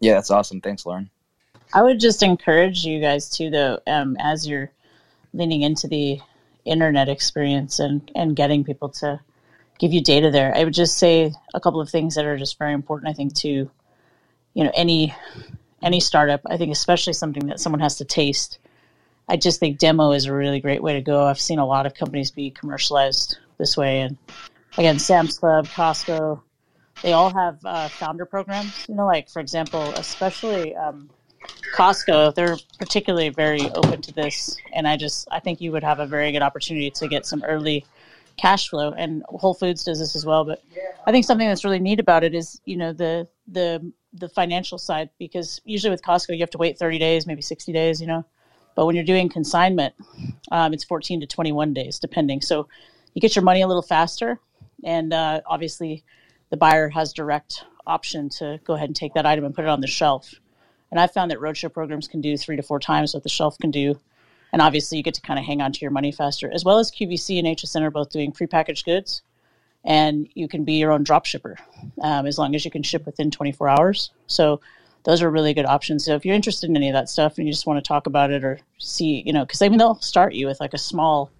Yeah, 0.00 0.14
that's 0.14 0.30
awesome. 0.30 0.60
Thanks, 0.60 0.86
Lauren. 0.86 1.10
I 1.72 1.82
would 1.82 2.00
just 2.00 2.22
encourage 2.22 2.84
you 2.84 3.00
guys 3.00 3.28
too, 3.28 3.50
though, 3.50 3.80
um, 3.86 4.16
as 4.18 4.46
you're 4.46 4.70
leaning 5.34 5.62
into 5.62 5.86
the 5.86 6.20
internet 6.64 7.08
experience 7.08 7.78
and, 7.78 8.10
and 8.14 8.36
getting 8.36 8.64
people 8.64 8.88
to 8.88 9.20
give 9.78 9.92
you 9.92 10.02
data 10.02 10.30
there. 10.30 10.54
I 10.54 10.64
would 10.64 10.74
just 10.74 10.96
say 10.98 11.32
a 11.54 11.60
couple 11.60 11.80
of 11.80 11.88
things 11.88 12.14
that 12.14 12.24
are 12.24 12.36
just 12.36 12.58
very 12.58 12.72
important. 12.72 13.10
I 13.10 13.12
think 13.12 13.34
to, 13.36 13.70
you 14.54 14.64
know, 14.64 14.72
any 14.74 15.14
any 15.82 16.00
startup. 16.00 16.40
I 16.46 16.56
think 16.56 16.72
especially 16.72 17.12
something 17.12 17.46
that 17.46 17.60
someone 17.60 17.80
has 17.80 17.96
to 17.98 18.04
taste. 18.04 18.58
I 19.28 19.36
just 19.36 19.60
think 19.60 19.78
demo 19.78 20.12
is 20.12 20.24
a 20.24 20.32
really 20.32 20.60
great 20.60 20.82
way 20.82 20.94
to 20.94 21.02
go. 21.02 21.26
I've 21.26 21.40
seen 21.40 21.58
a 21.58 21.66
lot 21.66 21.86
of 21.86 21.94
companies 21.94 22.30
be 22.30 22.50
commercialized 22.50 23.38
this 23.58 23.76
way, 23.76 24.00
and 24.00 24.16
again, 24.76 24.98
Sam's 24.98 25.38
Club, 25.38 25.66
Costco, 25.66 26.40
they 27.02 27.12
all 27.12 27.30
have 27.30 27.58
uh, 27.64 27.88
founder 27.88 28.24
programs. 28.24 28.86
You 28.88 28.96
know, 28.96 29.06
like 29.06 29.28
for 29.28 29.40
example, 29.40 29.82
especially. 29.94 30.74
Um, 30.74 31.10
Costco, 31.74 32.34
they're 32.34 32.56
particularly 32.78 33.28
very 33.28 33.70
open 33.70 34.02
to 34.02 34.12
this, 34.12 34.56
and 34.72 34.88
I 34.88 34.96
just 34.96 35.28
I 35.30 35.40
think 35.40 35.60
you 35.60 35.72
would 35.72 35.84
have 35.84 36.00
a 36.00 36.06
very 36.06 36.32
good 36.32 36.42
opportunity 36.42 36.90
to 36.90 37.08
get 37.08 37.26
some 37.26 37.42
early 37.44 37.84
cash 38.36 38.68
flow. 38.68 38.92
And 38.92 39.22
Whole 39.28 39.54
Foods 39.54 39.84
does 39.84 39.98
this 39.98 40.16
as 40.16 40.24
well. 40.24 40.44
But 40.44 40.62
I 41.06 41.12
think 41.12 41.24
something 41.24 41.46
that's 41.46 41.64
really 41.64 41.78
neat 41.78 42.00
about 42.00 42.24
it 42.24 42.34
is 42.34 42.60
you 42.64 42.76
know 42.76 42.92
the 42.92 43.28
the 43.46 43.92
the 44.14 44.28
financial 44.28 44.78
side 44.78 45.10
because 45.18 45.60
usually 45.64 45.90
with 45.90 46.02
Costco 46.02 46.30
you 46.30 46.40
have 46.40 46.50
to 46.50 46.58
wait 46.58 46.78
30 46.78 46.98
days, 46.98 47.26
maybe 47.26 47.42
60 47.42 47.72
days, 47.72 48.00
you 48.00 48.06
know. 48.06 48.24
But 48.74 48.86
when 48.86 48.94
you're 48.94 49.04
doing 49.04 49.28
consignment, 49.28 49.94
um, 50.50 50.72
it's 50.72 50.84
14 50.84 51.20
to 51.20 51.26
21 51.26 51.74
days, 51.74 51.98
depending. 51.98 52.40
So 52.40 52.68
you 53.12 53.20
get 53.20 53.34
your 53.34 53.42
money 53.42 53.60
a 53.62 53.66
little 53.66 53.82
faster, 53.82 54.40
and 54.84 55.12
uh, 55.12 55.40
obviously 55.46 56.04
the 56.50 56.56
buyer 56.56 56.88
has 56.88 57.12
direct 57.12 57.64
option 57.86 58.28
to 58.28 58.60
go 58.64 58.74
ahead 58.74 58.88
and 58.88 58.96
take 58.96 59.14
that 59.14 59.26
item 59.26 59.44
and 59.44 59.54
put 59.54 59.64
it 59.64 59.68
on 59.68 59.80
the 59.80 59.86
shelf. 59.86 60.34
And 60.90 60.98
I've 60.98 61.12
found 61.12 61.30
that 61.30 61.38
roadshow 61.38 61.72
programs 61.72 62.08
can 62.08 62.20
do 62.20 62.36
three 62.36 62.56
to 62.56 62.62
four 62.62 62.80
times 62.80 63.14
what 63.14 63.22
the 63.22 63.28
shelf 63.28 63.58
can 63.58 63.70
do. 63.70 63.98
And 64.52 64.62
obviously, 64.62 64.96
you 64.96 65.04
get 65.04 65.14
to 65.14 65.20
kind 65.20 65.38
of 65.38 65.44
hang 65.44 65.60
on 65.60 65.72
to 65.72 65.80
your 65.80 65.90
money 65.90 66.10
faster, 66.10 66.50
as 66.52 66.64
well 66.64 66.78
as 66.78 66.90
QVC 66.90 67.38
and 67.38 67.46
HSN 67.46 67.82
are 67.82 67.90
both 67.90 68.10
doing 68.10 68.32
prepackaged 68.32 68.84
goods. 68.84 69.22
And 69.84 70.28
you 70.34 70.48
can 70.48 70.64
be 70.64 70.74
your 70.74 70.90
own 70.90 71.04
drop 71.04 71.26
shipper 71.26 71.56
um, 72.02 72.26
as 72.26 72.38
long 72.38 72.54
as 72.54 72.64
you 72.64 72.70
can 72.70 72.82
ship 72.82 73.06
within 73.06 73.30
24 73.30 73.68
hours. 73.68 74.10
So, 74.26 74.60
those 75.04 75.22
are 75.22 75.30
really 75.30 75.54
good 75.54 75.66
options. 75.66 76.04
So, 76.04 76.14
if 76.14 76.24
you're 76.24 76.34
interested 76.34 76.70
in 76.70 76.76
any 76.76 76.88
of 76.88 76.94
that 76.94 77.10
stuff 77.10 77.36
and 77.36 77.46
you 77.46 77.52
just 77.52 77.66
want 77.66 77.82
to 77.82 77.86
talk 77.86 78.06
about 78.06 78.30
it 78.30 78.42
or 78.42 78.58
see, 78.78 79.22
you 79.26 79.32
know, 79.32 79.44
because 79.44 79.60
I 79.60 79.68
mean, 79.68 79.78
they'll 79.78 80.00
start 80.00 80.32
you 80.32 80.46
with 80.46 80.60
like 80.60 80.74
a 80.74 80.78
small 80.78 81.30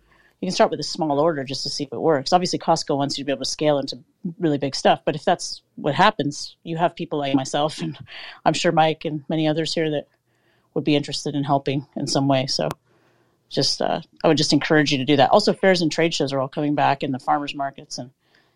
you 0.41 0.47
can 0.47 0.55
start 0.55 0.71
with 0.71 0.79
a 0.79 0.85
small 0.85 1.19
order 1.19 1.43
just 1.43 1.65
to 1.65 1.69
see 1.69 1.85
if 1.85 1.93
it 1.93 2.01
works. 2.01 2.33
Obviously, 2.33 2.59
Costco 2.59 2.97
wants 2.97 3.19
you 3.19 3.25
to 3.25 3.27
be 3.27 3.33
able 3.33 3.45
to 3.45 3.51
scale 3.51 3.79
into 3.79 3.99
really 4.39 4.59
big 4.59 4.77
stuff, 4.77 5.01
but 5.05 5.17
if 5.17 5.25
that's 5.25 5.63
what 5.75 5.95
happens, 5.95 6.57
you 6.63 6.77
have 6.77 6.95
people 6.95 7.19
like 7.19 7.35
myself, 7.35 7.81
and 7.81 7.99
I'm 8.45 8.53
sure 8.53 8.71
Mike 8.71 9.05
and 9.05 9.25
many 9.29 9.49
others 9.49 9.75
here 9.75 9.91
that 9.91 10.07
would 10.75 10.85
be 10.85 10.95
interested 10.95 11.35
in 11.35 11.43
helping 11.43 11.87
in 11.97 12.07
some 12.07 12.29
way. 12.29 12.47
So, 12.47 12.69
just 13.49 13.83
uh, 13.83 14.01
I 14.23 14.29
would 14.29 14.37
just 14.37 14.53
encourage 14.53 14.93
you 14.93 14.99
to 14.99 15.05
do 15.05 15.17
that. 15.17 15.31
Also, 15.31 15.53
fairs 15.53 15.83
and 15.83 15.91
trade 15.91 16.15
shows 16.15 16.33
are 16.33 16.39
all 16.39 16.49
coming 16.49 16.77
back 16.77 17.03
in 17.03 17.11
the 17.11 17.19
farmers 17.19 17.55
markets, 17.55 17.99
and 17.99 18.11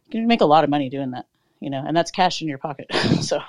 you 0.06 0.20
can 0.20 0.28
make 0.28 0.40
a 0.40 0.46
lot 0.46 0.62
of 0.62 0.70
money 0.70 0.88
doing 0.88 1.10
that. 1.12 1.26
You 1.58 1.70
know, 1.70 1.82
and 1.84 1.96
that's 1.96 2.10
cash 2.10 2.42
in 2.42 2.48
your 2.48 2.58
pocket. 2.58 2.92
so, 3.22 3.40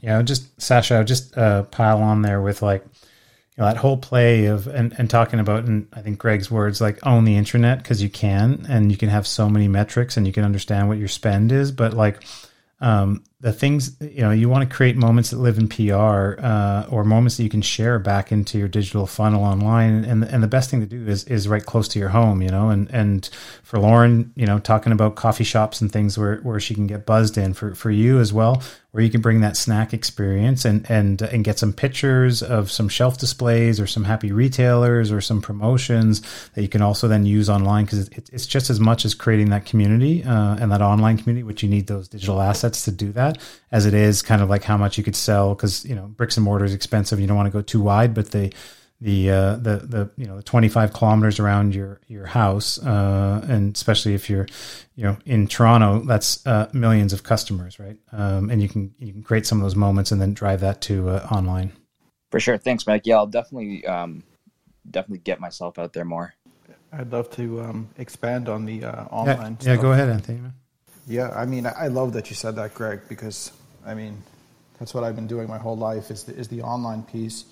yeah, 0.00 0.22
just 0.22 0.60
Sasha, 0.60 1.02
just 1.02 1.36
uh, 1.36 1.64
pile 1.64 2.02
on 2.02 2.22
there 2.22 2.40
with 2.40 2.62
like 2.62 2.84
you 3.56 3.62
know, 3.62 3.68
that 3.68 3.76
whole 3.76 3.96
play 3.96 4.46
of 4.46 4.66
and, 4.66 4.94
and 4.98 5.08
talking 5.08 5.38
about 5.38 5.64
and 5.64 5.86
I 5.92 6.00
think 6.02 6.18
Greg's 6.18 6.50
words 6.50 6.80
like 6.80 7.04
own 7.06 7.24
the 7.24 7.36
internet 7.36 7.78
because 7.78 8.02
you 8.02 8.08
can 8.08 8.66
and 8.68 8.90
you 8.90 8.98
can 8.98 9.08
have 9.08 9.26
so 9.26 9.48
many 9.48 9.68
metrics 9.68 10.16
and 10.16 10.26
you 10.26 10.32
can 10.32 10.44
understand 10.44 10.88
what 10.88 10.98
your 10.98 11.08
spend 11.08 11.52
is, 11.52 11.70
but 11.70 11.94
like 11.94 12.24
um, 12.80 13.22
the 13.44 13.52
things 13.52 13.94
you 14.00 14.22
know 14.22 14.30
you 14.30 14.48
want 14.48 14.66
to 14.66 14.74
create 14.74 14.96
moments 14.96 15.28
that 15.28 15.36
live 15.36 15.58
in 15.58 15.68
PR 15.68 16.40
uh, 16.42 16.86
or 16.90 17.04
moments 17.04 17.36
that 17.36 17.42
you 17.42 17.50
can 17.50 17.60
share 17.60 17.98
back 17.98 18.32
into 18.32 18.56
your 18.56 18.68
digital 18.68 19.06
funnel 19.06 19.44
online 19.44 20.02
and 20.06 20.24
and 20.24 20.42
the 20.42 20.48
best 20.48 20.70
thing 20.70 20.80
to 20.80 20.86
do 20.86 21.06
is 21.06 21.24
is 21.24 21.46
right 21.46 21.66
close 21.66 21.86
to 21.86 21.98
your 21.98 22.08
home 22.08 22.40
you 22.40 22.48
know 22.48 22.70
and 22.70 22.88
and 22.90 23.28
for 23.62 23.78
Lauren 23.78 24.32
you 24.34 24.46
know 24.46 24.58
talking 24.58 24.92
about 24.92 25.16
coffee 25.16 25.44
shops 25.44 25.82
and 25.82 25.92
things 25.92 26.16
where 26.16 26.36
where 26.38 26.58
she 26.58 26.74
can 26.74 26.86
get 26.86 27.04
buzzed 27.04 27.36
in 27.36 27.52
for 27.52 27.74
for 27.74 27.90
you 27.90 28.18
as 28.18 28.32
well 28.32 28.62
where 28.94 29.02
you 29.02 29.10
can 29.10 29.20
bring 29.20 29.40
that 29.40 29.56
snack 29.56 29.92
experience 29.92 30.64
and 30.64 30.88
and 30.88 31.20
and 31.20 31.42
get 31.42 31.58
some 31.58 31.72
pictures 31.72 32.44
of 32.44 32.70
some 32.70 32.88
shelf 32.88 33.18
displays 33.18 33.80
or 33.80 33.88
some 33.88 34.04
happy 34.04 34.30
retailers 34.30 35.10
or 35.10 35.20
some 35.20 35.42
promotions 35.42 36.22
that 36.54 36.62
you 36.62 36.68
can 36.68 36.80
also 36.80 37.08
then 37.08 37.26
use 37.26 37.50
online 37.50 37.84
because 37.84 38.06
it, 38.06 38.30
it's 38.32 38.46
just 38.46 38.70
as 38.70 38.78
much 38.78 39.04
as 39.04 39.12
creating 39.12 39.50
that 39.50 39.66
community 39.66 40.22
uh, 40.22 40.54
and 40.60 40.70
that 40.70 40.80
online 40.80 41.18
community 41.18 41.42
which 41.42 41.60
you 41.60 41.68
need 41.68 41.88
those 41.88 42.06
digital 42.06 42.40
assets 42.40 42.84
to 42.84 42.92
do 42.92 43.10
that 43.10 43.33
as 43.70 43.86
it 43.86 43.94
is 43.94 44.22
kind 44.22 44.42
of 44.42 44.48
like 44.48 44.64
how 44.64 44.76
much 44.76 44.98
you 44.98 45.04
could 45.04 45.16
sell 45.16 45.54
because 45.54 45.84
you 45.84 45.94
know 45.94 46.06
bricks 46.06 46.36
and 46.36 46.44
mortar 46.44 46.64
is 46.64 46.74
expensive 46.74 47.20
you 47.20 47.26
don't 47.26 47.36
want 47.36 47.46
to 47.46 47.52
go 47.52 47.62
too 47.62 47.80
wide 47.80 48.14
but 48.14 48.30
the 48.30 48.52
the 49.00 49.30
uh, 49.30 49.56
the 49.56 49.76
the 49.76 50.10
you 50.16 50.26
know 50.26 50.36
the 50.36 50.42
25 50.42 50.92
kilometers 50.92 51.38
around 51.38 51.74
your 51.74 52.00
your 52.06 52.24
house, 52.24 52.78
uh, 52.82 53.44
and 53.46 53.76
especially 53.76 54.14
if 54.14 54.30
you're 54.30 54.46
you 54.94 55.04
know 55.04 55.16
in 55.26 55.46
Toronto, 55.46 56.00
that's 56.06 56.44
uh, 56.46 56.70
millions 56.72 57.12
of 57.12 57.22
customers, 57.22 57.78
right? 57.78 57.98
Um, 58.12 58.50
and 58.50 58.62
you 58.62 58.68
can 58.68 58.94
you 58.98 59.12
can 59.12 59.22
create 59.22 59.46
some 59.46 59.58
of 59.58 59.62
those 59.62 59.76
moments 59.76 60.10
and 60.10 60.22
then 60.22 60.32
drive 60.32 60.60
that 60.60 60.80
to 60.82 61.10
uh, 61.10 61.28
online. 61.30 61.72
For 62.30 62.40
sure, 62.40 62.56
thanks, 62.56 62.86
Mike. 62.86 63.02
Yeah, 63.04 63.16
I'll 63.16 63.26
definitely 63.26 63.84
um, 63.86 64.24
definitely 64.90 65.18
get 65.18 65.38
myself 65.38 65.78
out 65.78 65.92
there 65.92 66.06
more. 66.06 66.34
I'd 66.90 67.12
love 67.12 67.28
to 67.32 67.60
um, 67.62 67.88
expand 67.98 68.48
on 68.48 68.64
the 68.64 68.84
uh, 68.84 69.04
online. 69.06 69.58
Yeah, 69.60 69.74
yeah, 69.74 69.82
go 69.82 69.92
ahead, 69.92 70.08
Anthony. 70.08 70.40
Yeah, 71.06 71.30
I 71.30 71.44
mean, 71.44 71.66
I 71.66 71.88
love 71.88 72.14
that 72.14 72.30
you 72.30 72.36
said 72.36 72.56
that, 72.56 72.74
Greg, 72.74 73.02
because 73.08 73.52
I 73.84 73.94
mean, 73.94 74.22
that's 74.78 74.94
what 74.94 75.04
I've 75.04 75.16
been 75.16 75.26
doing 75.26 75.48
my 75.48 75.58
whole 75.58 75.76
life 75.76 76.10
is 76.10 76.24
the, 76.24 76.34
is 76.34 76.48
the 76.48 76.62
online 76.62 77.02
piece 77.02 77.44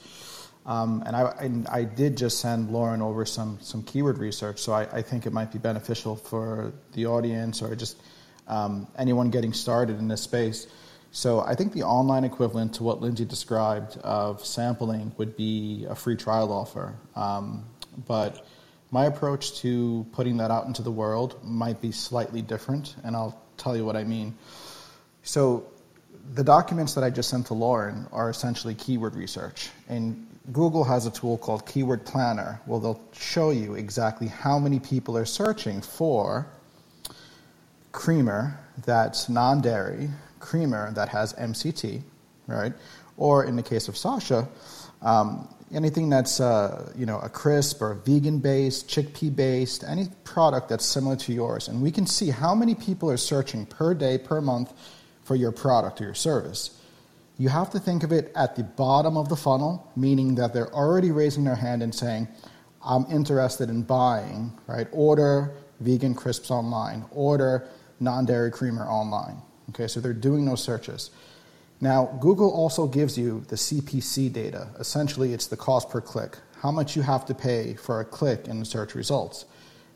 um, 0.64 1.02
and, 1.06 1.16
I, 1.16 1.34
and 1.40 1.66
I 1.68 1.84
did 1.84 2.16
just 2.16 2.40
send 2.40 2.70
Lauren 2.70 3.02
over 3.02 3.24
some, 3.24 3.58
some 3.60 3.82
keyword 3.82 4.18
research, 4.18 4.60
so 4.60 4.72
I, 4.72 4.82
I 4.92 5.02
think 5.02 5.26
it 5.26 5.32
might 5.32 5.52
be 5.52 5.58
beneficial 5.58 6.14
for 6.14 6.72
the 6.92 7.06
audience 7.06 7.62
or 7.62 7.74
just 7.74 8.00
um, 8.46 8.86
anyone 8.96 9.30
getting 9.30 9.52
started 9.52 9.98
in 9.98 10.06
this 10.06 10.22
space. 10.22 10.68
So 11.10 11.40
I 11.40 11.54
think 11.56 11.72
the 11.72 11.82
online 11.82 12.24
equivalent 12.24 12.74
to 12.74 12.84
what 12.84 13.00
Lindsay 13.00 13.24
described 13.24 13.98
of 13.98 14.44
sampling 14.44 15.12
would 15.18 15.36
be 15.36 15.84
a 15.88 15.94
free 15.94 16.16
trial 16.16 16.52
offer. 16.52 16.94
Um, 17.16 17.64
but 18.06 18.46
my 18.92 19.06
approach 19.06 19.54
to 19.60 20.06
putting 20.12 20.36
that 20.36 20.50
out 20.50 20.66
into 20.66 20.82
the 20.82 20.90
world 20.90 21.42
might 21.42 21.80
be 21.80 21.90
slightly 21.90 22.42
different, 22.42 22.94
and 23.02 23.16
I'll 23.16 23.40
tell 23.56 23.76
you 23.76 23.84
what 23.84 23.96
I 23.96 24.04
mean. 24.04 24.36
So 25.22 25.64
the 26.34 26.44
documents 26.44 26.94
that 26.94 27.02
I 27.02 27.08
just 27.08 27.30
sent 27.30 27.46
to 27.46 27.54
Lauren 27.54 28.06
are 28.12 28.28
essentially 28.28 28.74
keyword 28.74 29.16
research. 29.16 29.70
And 29.88 30.26
Google 30.52 30.84
has 30.84 31.06
a 31.06 31.10
tool 31.10 31.38
called 31.38 31.66
Keyword 31.66 32.04
Planner. 32.04 32.60
Well, 32.66 32.80
they'll 32.80 33.00
show 33.12 33.50
you 33.50 33.74
exactly 33.74 34.26
how 34.28 34.58
many 34.58 34.78
people 34.78 35.16
are 35.16 35.24
searching 35.24 35.80
for 35.80 36.46
creamer 37.92 38.58
that's 38.84 39.28
non 39.28 39.60
dairy, 39.62 40.10
creamer 40.38 40.92
that 40.92 41.08
has 41.08 41.32
MCT, 41.34 42.02
right? 42.46 42.72
Or 43.16 43.44
in 43.44 43.56
the 43.56 43.62
case 43.62 43.88
of 43.88 43.96
Sasha, 43.96 44.48
um, 45.00 45.48
anything 45.72 46.10
that's 46.10 46.40
uh, 46.40 46.92
you 46.96 47.06
know 47.06 47.18
a 47.20 47.28
crisp 47.28 47.82
or 47.82 47.92
a 47.92 47.96
vegan 47.96 48.38
based, 48.38 48.88
chickpea 48.88 49.34
based, 49.34 49.84
any 49.84 50.08
product 50.24 50.68
that's 50.68 50.84
similar 50.84 51.16
to 51.16 51.32
yours, 51.32 51.68
and 51.68 51.82
we 51.82 51.90
can 51.90 52.06
see 52.06 52.30
how 52.30 52.54
many 52.54 52.74
people 52.74 53.10
are 53.10 53.16
searching 53.16 53.66
per 53.66 53.94
day, 53.94 54.18
per 54.18 54.40
month 54.40 54.72
for 55.24 55.36
your 55.36 55.52
product 55.52 56.00
or 56.00 56.04
your 56.04 56.14
service 56.14 56.78
you 57.38 57.48
have 57.48 57.70
to 57.70 57.80
think 57.80 58.04
of 58.04 58.12
it 58.12 58.30
at 58.36 58.56
the 58.56 58.62
bottom 58.62 59.16
of 59.16 59.28
the 59.28 59.36
funnel, 59.36 59.90
meaning 59.96 60.34
that 60.36 60.52
they're 60.52 60.72
already 60.72 61.10
raising 61.10 61.44
their 61.44 61.56
hand 61.56 61.82
and 61.82 61.94
saying, 61.94 62.28
I'm 62.84 63.04
interested 63.10 63.70
in 63.70 63.82
buying, 63.82 64.52
right? 64.66 64.86
Order 64.92 65.52
vegan 65.80 66.14
crisps 66.14 66.50
online, 66.52 67.04
order 67.10 67.68
non 68.00 68.26
dairy 68.26 68.50
creamer 68.50 68.84
online. 68.84 69.42
Okay, 69.70 69.88
so 69.88 70.00
they're 70.00 70.12
doing 70.12 70.44
those 70.44 70.62
searches. 70.62 71.10
Now, 71.82 72.16
Google 72.20 72.52
also 72.52 72.86
gives 72.86 73.18
you 73.18 73.44
the 73.48 73.56
CPC 73.56 74.32
data. 74.32 74.68
Essentially, 74.78 75.34
it's 75.34 75.48
the 75.48 75.56
cost 75.56 75.90
per 75.90 76.00
click, 76.00 76.38
how 76.60 76.70
much 76.70 76.94
you 76.94 77.02
have 77.02 77.26
to 77.26 77.34
pay 77.34 77.74
for 77.74 77.98
a 77.98 78.04
click 78.04 78.46
in 78.46 78.60
the 78.60 78.64
search 78.64 78.94
results. 78.94 79.46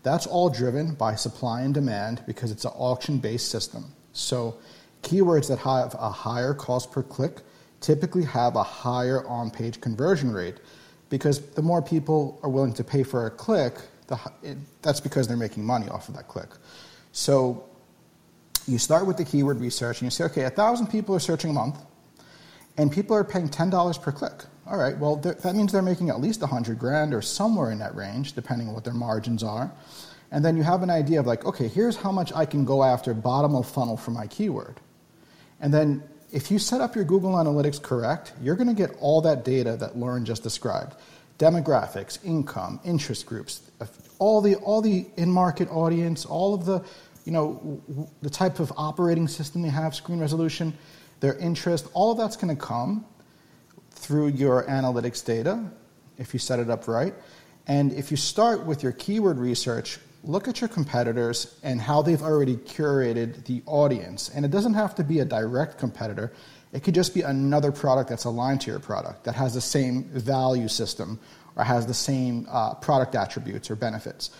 That's 0.02 0.26
all 0.26 0.50
driven 0.50 0.94
by 0.94 1.14
supply 1.14 1.60
and 1.60 1.72
demand 1.72 2.24
because 2.26 2.50
it's 2.50 2.64
an 2.64 2.72
auction 2.74 3.18
based 3.18 3.52
system. 3.52 3.84
So 4.12 4.56
Keywords 5.02 5.46
that 5.46 5.60
have 5.60 5.94
a 5.94 6.10
higher 6.10 6.54
cost 6.54 6.90
per 6.90 7.04
click 7.04 7.42
typically 7.80 8.24
have 8.24 8.56
a 8.56 8.64
higher 8.64 9.24
on 9.28 9.52
page 9.52 9.80
conversion 9.80 10.32
rate 10.32 10.56
because 11.08 11.38
the 11.38 11.62
more 11.62 11.80
people 11.80 12.40
are 12.42 12.50
willing 12.50 12.74
to 12.74 12.82
pay 12.82 13.04
for 13.04 13.26
a 13.26 13.30
click, 13.30 13.74
the, 14.08 14.18
it, 14.42 14.58
that's 14.82 14.98
because 14.98 15.28
they're 15.28 15.36
making 15.36 15.64
money 15.64 15.88
off 15.88 16.08
of 16.08 16.16
that 16.16 16.26
click. 16.26 16.48
So 17.12 17.64
you 18.66 18.78
start 18.78 19.06
with 19.06 19.16
the 19.16 19.24
keyword 19.24 19.60
research 19.60 20.00
and 20.00 20.06
you 20.06 20.10
say, 20.10 20.24
okay, 20.24 20.42
a 20.42 20.50
thousand 20.50 20.88
people 20.88 21.14
are 21.14 21.20
searching 21.20 21.50
a 21.50 21.54
month 21.54 21.78
and 22.76 22.90
people 22.90 23.16
are 23.16 23.24
paying 23.24 23.48
$10 23.48 24.02
per 24.02 24.12
click. 24.12 24.44
All 24.66 24.76
right, 24.76 24.98
well, 24.98 25.16
that 25.16 25.54
means 25.54 25.72
they're 25.72 25.82
making 25.82 26.10
at 26.10 26.20
least 26.20 26.40
100 26.40 26.78
grand 26.78 27.14
or 27.14 27.22
somewhere 27.22 27.70
in 27.70 27.78
that 27.78 27.94
range, 27.94 28.32
depending 28.32 28.66
on 28.68 28.74
what 28.74 28.82
their 28.82 28.94
margins 28.94 29.44
are. 29.44 29.70
And 30.32 30.44
then 30.44 30.56
you 30.56 30.64
have 30.64 30.82
an 30.82 30.90
idea 30.90 31.20
of 31.20 31.26
like, 31.26 31.44
okay, 31.44 31.68
here's 31.68 31.94
how 31.94 32.10
much 32.10 32.32
I 32.32 32.44
can 32.44 32.64
go 32.64 32.82
after 32.82 33.14
bottom 33.14 33.54
of 33.54 33.68
funnel 33.68 33.96
for 33.96 34.10
my 34.10 34.26
keyword. 34.26 34.80
And 35.60 35.72
then 35.72 36.02
if 36.32 36.50
you 36.50 36.58
set 36.58 36.80
up 36.80 36.96
your 36.96 37.04
Google 37.04 37.32
Analytics 37.34 37.80
correct, 37.80 38.32
you're 38.42 38.56
going 38.56 38.68
to 38.68 38.74
get 38.74 38.96
all 39.00 39.20
that 39.20 39.44
data 39.44 39.76
that 39.76 39.96
Lauren 39.96 40.24
just 40.24 40.42
described 40.42 40.96
demographics, 41.38 42.18
income, 42.24 42.80
interest 42.82 43.26
groups, 43.26 43.70
uh, 43.80 43.86
all 44.18 44.40
the, 44.40 44.54
all 44.56 44.80
the 44.80 45.06
in 45.18 45.30
market 45.30 45.68
audience, 45.70 46.24
all 46.24 46.54
of 46.54 46.64
the, 46.64 46.82
you 47.26 47.32
know, 47.32 47.82
the 48.22 48.30
type 48.30 48.58
of 48.58 48.72
operating 48.76 49.28
system 49.28 49.60
they 49.60 49.68
have, 49.68 49.94
screen 49.94 50.18
resolution, 50.18 50.72
their 51.20 51.36
interest, 51.36 51.88
all 51.92 52.12
of 52.12 52.18
that's 52.18 52.36
going 52.36 52.56
to 52.56 52.60
come 52.60 53.04
through 53.90 54.28
your 54.28 54.64
analytics 54.64 55.22
data 55.24 55.62
if 56.16 56.32
you 56.32 56.38
set 56.38 56.58
it 56.58 56.70
up 56.70 56.88
right. 56.88 57.12
And 57.66 57.92
if 57.92 58.10
you 58.10 58.16
start 58.16 58.64
with 58.64 58.82
your 58.82 58.92
keyword 58.92 59.38
research 59.38 59.98
look 60.26 60.48
at 60.48 60.60
your 60.60 60.68
competitors 60.68 61.56
and 61.62 61.80
how 61.80 62.02
they've 62.02 62.22
already 62.22 62.56
curated 62.56 63.44
the 63.46 63.62
audience. 63.66 64.28
And 64.28 64.44
it 64.44 64.50
doesn't 64.50 64.74
have 64.74 64.94
to 64.96 65.04
be 65.04 65.20
a 65.20 65.24
direct 65.24 65.78
competitor, 65.78 66.32
it 66.72 66.82
could 66.82 66.94
just 66.94 67.14
be 67.14 67.22
another 67.22 67.72
product 67.72 68.10
that's 68.10 68.24
aligned 68.24 68.60
to 68.62 68.70
your 68.70 68.80
product 68.80 69.24
that 69.24 69.34
has 69.36 69.54
the 69.54 69.60
same 69.60 70.04
value 70.04 70.68
system 70.68 71.18
or 71.54 71.64
has 71.64 71.86
the 71.86 71.94
same 71.94 72.46
uh, 72.50 72.74
product 72.74 73.14
attributes 73.14 73.70
or 73.70 73.76
benefits. 73.76 74.30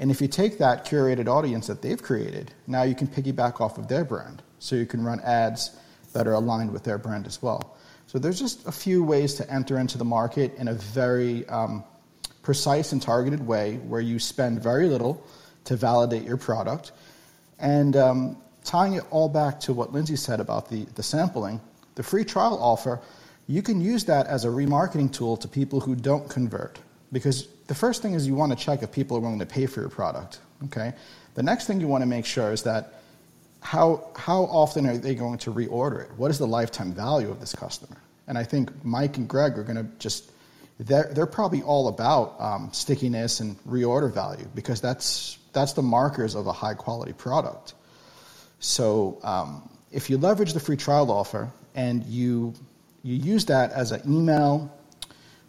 And 0.00 0.10
if 0.10 0.22
you 0.22 0.28
take 0.28 0.56
that 0.58 0.86
curated 0.86 1.28
audience 1.28 1.66
that 1.66 1.82
they've 1.82 2.02
created, 2.02 2.52
now 2.66 2.82
you 2.84 2.94
can 2.94 3.06
piggyback 3.06 3.60
off 3.60 3.76
of 3.76 3.86
their 3.86 4.02
brand. 4.02 4.42
So 4.58 4.74
you 4.74 4.86
can 4.86 5.04
run 5.04 5.20
ads 5.20 5.76
that 6.14 6.26
are 6.26 6.32
aligned 6.32 6.72
with 6.72 6.84
their 6.84 6.96
brand 6.96 7.26
as 7.26 7.42
well. 7.42 7.76
So 8.06 8.18
there's 8.18 8.38
just 8.38 8.66
a 8.66 8.72
few 8.72 9.04
ways 9.04 9.34
to 9.34 9.48
enter 9.52 9.78
into 9.78 9.98
the 9.98 10.04
market 10.06 10.54
in 10.56 10.68
a 10.68 10.72
very 10.72 11.46
um, 11.48 11.84
precise 12.40 12.92
and 12.92 13.02
targeted 13.02 13.46
way 13.46 13.76
where 13.76 14.00
you 14.00 14.18
spend 14.18 14.62
very 14.62 14.88
little 14.88 15.22
to 15.64 15.76
validate 15.76 16.24
your 16.24 16.38
product. 16.38 16.92
And 17.58 17.94
um, 17.94 18.38
tying 18.64 18.94
it 18.94 19.04
all 19.10 19.28
back 19.28 19.60
to 19.60 19.74
what 19.74 19.92
Lindsay 19.92 20.16
said 20.16 20.40
about 20.40 20.70
the, 20.70 20.86
the 20.94 21.02
sampling, 21.02 21.60
the 21.94 22.02
free 22.02 22.24
trial 22.24 22.58
offer, 22.58 23.00
you 23.46 23.60
can 23.60 23.82
use 23.82 24.04
that 24.06 24.26
as 24.28 24.46
a 24.46 24.48
remarketing 24.48 25.12
tool 25.12 25.36
to 25.36 25.46
people 25.46 25.78
who 25.78 25.94
don't 25.94 26.26
convert. 26.28 26.78
Because 27.12 27.48
the 27.70 27.74
first 27.76 28.02
thing 28.02 28.14
is 28.14 28.26
you 28.26 28.34
want 28.34 28.50
to 28.50 28.58
check 28.58 28.82
if 28.82 28.90
people 28.90 29.16
are 29.16 29.20
willing 29.20 29.38
to 29.38 29.46
pay 29.46 29.64
for 29.66 29.78
your 29.78 29.88
product. 29.88 30.40
Okay? 30.64 30.92
The 31.36 31.44
next 31.44 31.68
thing 31.68 31.80
you 31.80 31.86
want 31.86 32.02
to 32.02 32.06
make 32.06 32.26
sure 32.26 32.52
is 32.52 32.64
that 32.64 32.94
how, 33.60 34.08
how 34.16 34.42
often 34.46 34.88
are 34.88 34.98
they 34.98 35.14
going 35.14 35.38
to 35.38 35.52
reorder 35.52 36.02
it? 36.02 36.10
What 36.16 36.32
is 36.32 36.38
the 36.38 36.48
lifetime 36.48 36.92
value 36.92 37.30
of 37.30 37.38
this 37.38 37.54
customer? 37.54 37.96
And 38.26 38.36
I 38.36 38.42
think 38.42 38.84
Mike 38.84 39.18
and 39.18 39.28
Greg 39.28 39.56
are 39.56 39.62
going 39.62 39.76
to 39.76 39.86
just, 40.00 40.32
they're, 40.80 41.12
they're 41.14 41.26
probably 41.26 41.62
all 41.62 41.86
about 41.86 42.40
um, 42.40 42.70
stickiness 42.72 43.38
and 43.38 43.56
reorder 43.62 44.12
value 44.12 44.48
because 44.56 44.80
that's, 44.80 45.38
that's 45.52 45.74
the 45.74 45.82
markers 45.82 46.34
of 46.34 46.48
a 46.48 46.52
high 46.52 46.74
quality 46.74 47.12
product. 47.12 47.74
So 48.58 49.20
um, 49.22 49.70
if 49.92 50.10
you 50.10 50.18
leverage 50.18 50.54
the 50.54 50.60
free 50.60 50.76
trial 50.76 51.08
offer 51.12 51.48
and 51.76 52.02
you, 52.06 52.52
you 53.04 53.14
use 53.14 53.44
that 53.44 53.70
as 53.70 53.92
an 53.92 54.02
email 54.12 54.76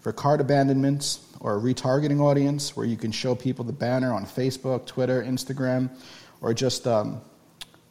for 0.01 0.13
cart 0.13 0.39
abandonments 0.39 1.19
or 1.41 1.57
a 1.57 1.59
retargeting 1.59 2.21
audience 2.21 2.75
where 2.77 2.85
you 2.85 2.95
can 2.95 3.11
show 3.11 3.35
people 3.35 3.65
the 3.65 3.73
banner 3.73 4.13
on 4.13 4.25
Facebook, 4.25 4.85
Twitter, 4.85 5.23
Instagram, 5.23 5.89
or 6.39 6.53
just 6.53 6.87
um, 6.87 7.21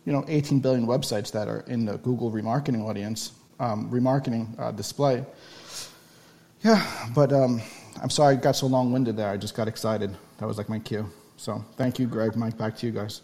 you 0.05 0.13
know 0.13 0.25
18 0.29 0.61
billion 0.61 0.87
websites 0.87 1.31
that 1.33 1.49
are 1.49 1.61
in 1.67 1.85
the 1.85 1.99
Google 1.99 2.31
remarketing 2.31 2.83
audience, 2.83 3.33
um, 3.59 3.91
remarketing 3.91 4.59
uh, 4.59 4.71
display. 4.71 5.25
Yeah, 6.63 6.87
but 7.15 7.33
um, 7.33 7.61
I'm 8.01 8.11
sorry 8.11 8.37
I 8.37 8.41
got 8.41 8.57
so 8.57 8.67
long-winded 8.67 9.17
there. 9.17 9.29
I 9.29 9.37
just 9.37 9.55
got 9.55 9.67
excited. 9.67 10.17
That 10.39 10.47
was 10.47 10.59
like 10.59 10.69
my 10.69 10.79
cue. 10.79 11.11
So 11.37 11.65
thank 11.77 11.99
you, 11.99 12.07
Greg. 12.07 12.37
Mike, 12.37 12.57
back 12.57 12.77
to 12.79 12.87
you 12.87 12.93
guys. 12.93 13.23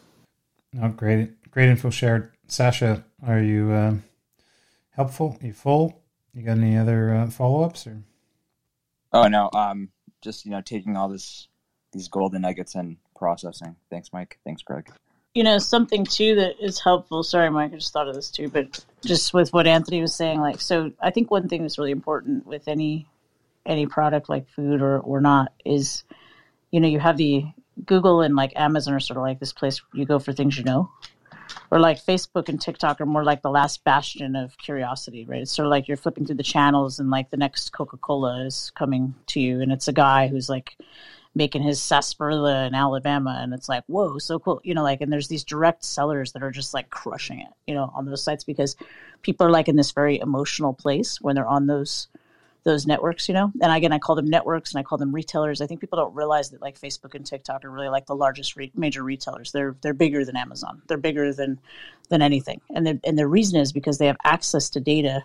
Oh, 0.82 0.88
great, 0.88 1.50
great 1.50 1.68
info 1.68 1.90
shared. 1.90 2.32
Sasha, 2.48 3.04
are 3.26 3.40
you 3.40 3.70
uh, 3.70 3.94
helpful? 4.90 5.36
Are 5.40 5.46
you 5.46 5.52
full? 5.52 6.02
You 6.34 6.42
got 6.42 6.58
any 6.58 6.76
other 6.76 7.14
uh, 7.14 7.30
follow-ups 7.30 7.86
or? 7.86 8.02
Oh 9.12 9.28
no, 9.28 9.48
um, 9.54 9.88
just 10.26 10.44
you 10.44 10.50
know 10.50 10.60
taking 10.60 10.96
all 10.96 11.08
this 11.08 11.48
these 11.92 12.08
golden 12.08 12.42
nuggets 12.42 12.74
and 12.74 12.98
processing. 13.16 13.76
Thanks, 13.88 14.12
Mike. 14.12 14.38
Thanks, 14.44 14.62
Greg. 14.62 14.90
You 15.34 15.44
know, 15.44 15.58
something 15.58 16.04
too 16.04 16.34
that 16.34 16.62
is 16.62 16.80
helpful. 16.80 17.22
Sorry, 17.22 17.50
Mike, 17.50 17.72
I 17.72 17.76
just 17.76 17.92
thought 17.92 18.08
of 18.08 18.14
this 18.14 18.30
too, 18.30 18.48
but 18.48 18.84
just 19.04 19.32
with 19.32 19.52
what 19.52 19.66
Anthony 19.66 20.00
was 20.00 20.14
saying, 20.14 20.40
like, 20.40 20.60
so 20.60 20.92
I 21.00 21.10
think 21.10 21.30
one 21.30 21.48
thing 21.48 21.62
that's 21.62 21.78
really 21.78 21.90
important 21.92 22.46
with 22.46 22.68
any 22.68 23.06
any 23.64 23.86
product 23.86 24.28
like 24.28 24.48
food 24.48 24.82
or 24.82 24.98
or 24.98 25.20
not 25.20 25.52
is, 25.64 26.04
you 26.70 26.80
know, 26.80 26.88
you 26.88 26.98
have 26.98 27.16
the 27.16 27.46
Google 27.84 28.20
and 28.22 28.34
like 28.34 28.52
Amazon 28.56 28.94
are 28.94 29.00
sort 29.00 29.18
of 29.18 29.22
like 29.22 29.38
this 29.38 29.52
place 29.52 29.80
you 29.94 30.04
go 30.04 30.18
for 30.18 30.32
things 30.32 30.58
you 30.58 30.64
know, 30.64 30.90
or 31.70 31.78
like 31.78 32.04
Facebook 32.04 32.48
and 32.48 32.60
TikTok 32.60 33.00
are 33.00 33.06
more 33.06 33.24
like 33.24 33.42
the 33.42 33.50
last 33.50 33.84
bastion 33.84 34.36
of 34.36 34.56
curiosity, 34.58 35.24
right? 35.24 35.42
It's 35.42 35.52
sort 35.52 35.66
of 35.66 35.70
like 35.70 35.88
you're 35.88 35.96
flipping 35.96 36.26
through 36.26 36.36
the 36.36 36.42
channels 36.42 36.98
and 36.98 37.10
like 37.10 37.30
the 37.30 37.36
next 37.36 37.72
Coca 37.72 37.96
Cola 37.96 38.44
is 38.44 38.70
coming 38.74 39.14
to 39.28 39.40
you, 39.40 39.60
and 39.60 39.72
it's 39.72 39.88
a 39.88 39.92
guy 39.92 40.28
who's 40.28 40.48
like 40.48 40.76
making 41.34 41.62
his 41.62 41.82
sarsaparilla 41.82 42.64
in 42.66 42.74
Alabama, 42.74 43.38
and 43.42 43.52
it's 43.52 43.68
like, 43.68 43.84
whoa, 43.86 44.16
so 44.18 44.38
cool, 44.38 44.60
you 44.64 44.74
know, 44.74 44.82
like, 44.82 45.02
and 45.02 45.12
there's 45.12 45.28
these 45.28 45.44
direct 45.44 45.84
sellers 45.84 46.32
that 46.32 46.42
are 46.42 46.50
just 46.50 46.72
like 46.72 46.88
crushing 46.88 47.40
it, 47.40 47.48
you 47.66 47.74
know, 47.74 47.92
on 47.94 48.06
those 48.06 48.24
sites 48.24 48.42
because 48.42 48.74
people 49.20 49.46
are 49.46 49.50
like 49.50 49.68
in 49.68 49.76
this 49.76 49.92
very 49.92 50.18
emotional 50.18 50.72
place 50.72 51.20
when 51.20 51.34
they're 51.34 51.46
on 51.46 51.66
those 51.66 52.08
those 52.66 52.84
networks, 52.84 53.28
you 53.28 53.34
know. 53.34 53.52
And 53.62 53.72
again, 53.72 53.92
I 53.92 53.98
call 53.98 54.16
them 54.16 54.28
networks 54.28 54.72
and 54.72 54.80
I 54.80 54.82
call 54.82 54.98
them 54.98 55.14
retailers. 55.14 55.60
I 55.60 55.66
think 55.66 55.80
people 55.80 55.96
don't 55.98 56.14
realize 56.14 56.50
that 56.50 56.60
like 56.60 56.78
Facebook 56.78 57.14
and 57.14 57.24
TikTok 57.24 57.64
are 57.64 57.70
really 57.70 57.88
like 57.88 58.06
the 58.06 58.16
largest 58.16 58.56
re- 58.56 58.72
major 58.74 59.04
retailers. 59.04 59.52
They're 59.52 59.76
they're 59.80 59.94
bigger 59.94 60.24
than 60.24 60.36
Amazon. 60.36 60.82
They're 60.88 60.98
bigger 60.98 61.32
than 61.32 61.60
than 62.08 62.22
anything. 62.22 62.60
And 62.74 63.00
and 63.02 63.18
the 63.18 63.28
reason 63.28 63.60
is 63.60 63.72
because 63.72 63.98
they 63.98 64.06
have 64.08 64.16
access 64.24 64.68
to 64.70 64.80
data 64.80 65.24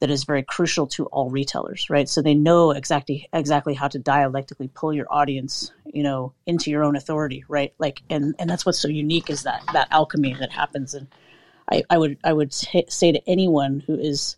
that 0.00 0.10
is 0.10 0.24
very 0.24 0.42
crucial 0.42 0.86
to 0.88 1.06
all 1.06 1.30
retailers, 1.30 1.88
right? 1.88 2.06
So 2.06 2.20
they 2.20 2.34
know 2.34 2.72
exactly 2.72 3.28
exactly 3.32 3.72
how 3.72 3.88
to 3.88 3.98
dialectically 3.98 4.68
pull 4.68 4.92
your 4.92 5.06
audience, 5.08 5.72
you 5.86 6.02
know, 6.02 6.34
into 6.44 6.70
your 6.70 6.84
own 6.84 6.96
authority, 6.96 7.44
right? 7.48 7.72
Like, 7.78 8.02
and 8.10 8.34
and 8.38 8.50
that's 8.50 8.66
what's 8.66 8.78
so 8.78 8.88
unique 8.88 9.30
is 9.30 9.44
that 9.44 9.62
that 9.72 9.88
alchemy 9.90 10.34
that 10.34 10.52
happens. 10.52 10.92
And 10.92 11.06
I, 11.72 11.82
I 11.88 11.96
would 11.96 12.18
I 12.22 12.34
would 12.34 12.52
t- 12.52 12.84
say 12.90 13.12
to 13.12 13.26
anyone 13.26 13.80
who 13.86 13.94
is, 13.94 14.36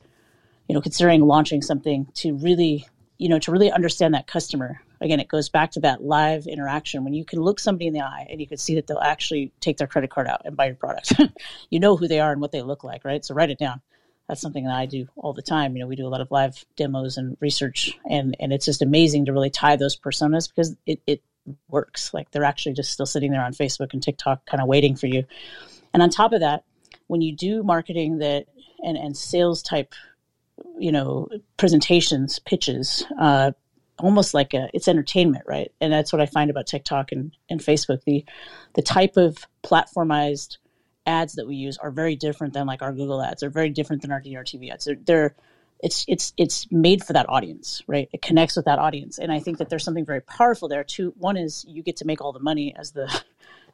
you 0.68 0.74
know, 0.74 0.80
considering 0.80 1.22
launching 1.22 1.62
something 1.62 2.06
to 2.14 2.36
really, 2.36 2.86
you 3.18 3.28
know, 3.28 3.38
to 3.38 3.52
really 3.52 3.70
understand 3.70 4.14
that 4.14 4.26
customer. 4.26 4.80
Again, 5.00 5.20
it 5.20 5.28
goes 5.28 5.48
back 5.48 5.72
to 5.72 5.80
that 5.80 6.02
live 6.02 6.46
interaction 6.46 7.04
when 7.04 7.12
you 7.12 7.24
can 7.24 7.40
look 7.40 7.60
somebody 7.60 7.86
in 7.86 7.92
the 7.92 8.00
eye 8.00 8.26
and 8.30 8.40
you 8.40 8.46
can 8.46 8.56
see 8.56 8.74
that 8.76 8.86
they'll 8.86 8.98
actually 8.98 9.52
take 9.60 9.76
their 9.76 9.86
credit 9.86 10.10
card 10.10 10.26
out 10.26 10.42
and 10.44 10.56
buy 10.56 10.66
your 10.66 10.74
product. 10.74 11.12
you 11.70 11.78
know 11.78 11.96
who 11.96 12.08
they 12.08 12.20
are 12.20 12.32
and 12.32 12.40
what 12.40 12.52
they 12.52 12.62
look 12.62 12.82
like, 12.82 13.04
right? 13.04 13.24
So 13.24 13.34
write 13.34 13.50
it 13.50 13.58
down 13.58 13.82
that's 14.28 14.40
something 14.40 14.64
that 14.64 14.74
I 14.74 14.86
do 14.86 15.06
all 15.16 15.32
the 15.32 15.42
time. 15.42 15.76
You 15.76 15.82
know, 15.82 15.86
we 15.86 15.96
do 15.96 16.06
a 16.06 16.08
lot 16.08 16.20
of 16.20 16.30
live 16.30 16.64
demos 16.76 17.16
and 17.16 17.36
research, 17.40 17.96
and 18.08 18.36
and 18.40 18.52
it's 18.52 18.64
just 18.64 18.82
amazing 18.82 19.26
to 19.26 19.32
really 19.32 19.50
tie 19.50 19.76
those 19.76 19.96
personas 19.96 20.48
because 20.48 20.74
it 20.84 21.00
it 21.06 21.22
works. 21.68 22.12
Like 22.12 22.30
they're 22.30 22.44
actually 22.44 22.74
just 22.74 22.92
still 22.92 23.06
sitting 23.06 23.30
there 23.30 23.44
on 23.44 23.52
Facebook 23.52 23.92
and 23.92 24.02
TikTok, 24.02 24.46
kind 24.46 24.60
of 24.60 24.68
waiting 24.68 24.96
for 24.96 25.06
you. 25.06 25.24
And 25.94 26.02
on 26.02 26.10
top 26.10 26.32
of 26.32 26.40
that, 26.40 26.64
when 27.06 27.20
you 27.20 27.34
do 27.34 27.62
marketing 27.62 28.18
that 28.18 28.46
and 28.82 28.96
and 28.96 29.16
sales 29.16 29.62
type, 29.62 29.94
you 30.78 30.92
know, 30.92 31.28
presentations, 31.56 32.38
pitches, 32.38 33.04
uh, 33.18 33.52
almost 33.98 34.34
like 34.34 34.54
a 34.54 34.68
it's 34.74 34.88
entertainment, 34.88 35.44
right? 35.46 35.72
And 35.80 35.92
that's 35.92 36.12
what 36.12 36.20
I 36.20 36.26
find 36.26 36.50
about 36.50 36.66
TikTok 36.66 37.12
and 37.12 37.36
and 37.48 37.60
Facebook. 37.60 38.04
The 38.04 38.24
the 38.74 38.82
type 38.82 39.16
of 39.16 39.38
platformized 39.62 40.58
ads 41.06 41.34
that 41.34 41.46
we 41.46 41.56
use 41.56 41.78
are 41.78 41.90
very 41.90 42.16
different 42.16 42.52
than 42.52 42.66
like 42.66 42.82
our 42.82 42.92
Google 42.92 43.22
ads. 43.22 43.40
They're 43.40 43.50
very 43.50 43.70
different 43.70 44.02
than 44.02 44.12
our 44.12 44.20
DRTV 44.20 44.72
ads. 44.72 44.84
They're, 44.84 44.96
they're 44.96 45.34
it's 45.80 46.04
it's 46.08 46.32
it's 46.36 46.70
made 46.70 47.04
for 47.04 47.12
that 47.12 47.28
audience, 47.28 47.82
right? 47.86 48.08
It 48.12 48.22
connects 48.22 48.56
with 48.56 48.64
that 48.64 48.78
audience, 48.78 49.18
and 49.18 49.30
I 49.30 49.40
think 49.40 49.58
that 49.58 49.68
there's 49.68 49.84
something 49.84 50.06
very 50.06 50.22
powerful 50.22 50.68
there. 50.68 50.84
Too, 50.84 51.14
one 51.18 51.36
is 51.36 51.64
you 51.68 51.82
get 51.82 51.96
to 51.98 52.06
make 52.06 52.20
all 52.20 52.32
the 52.32 52.40
money 52.40 52.74
as 52.76 52.92
the 52.92 53.22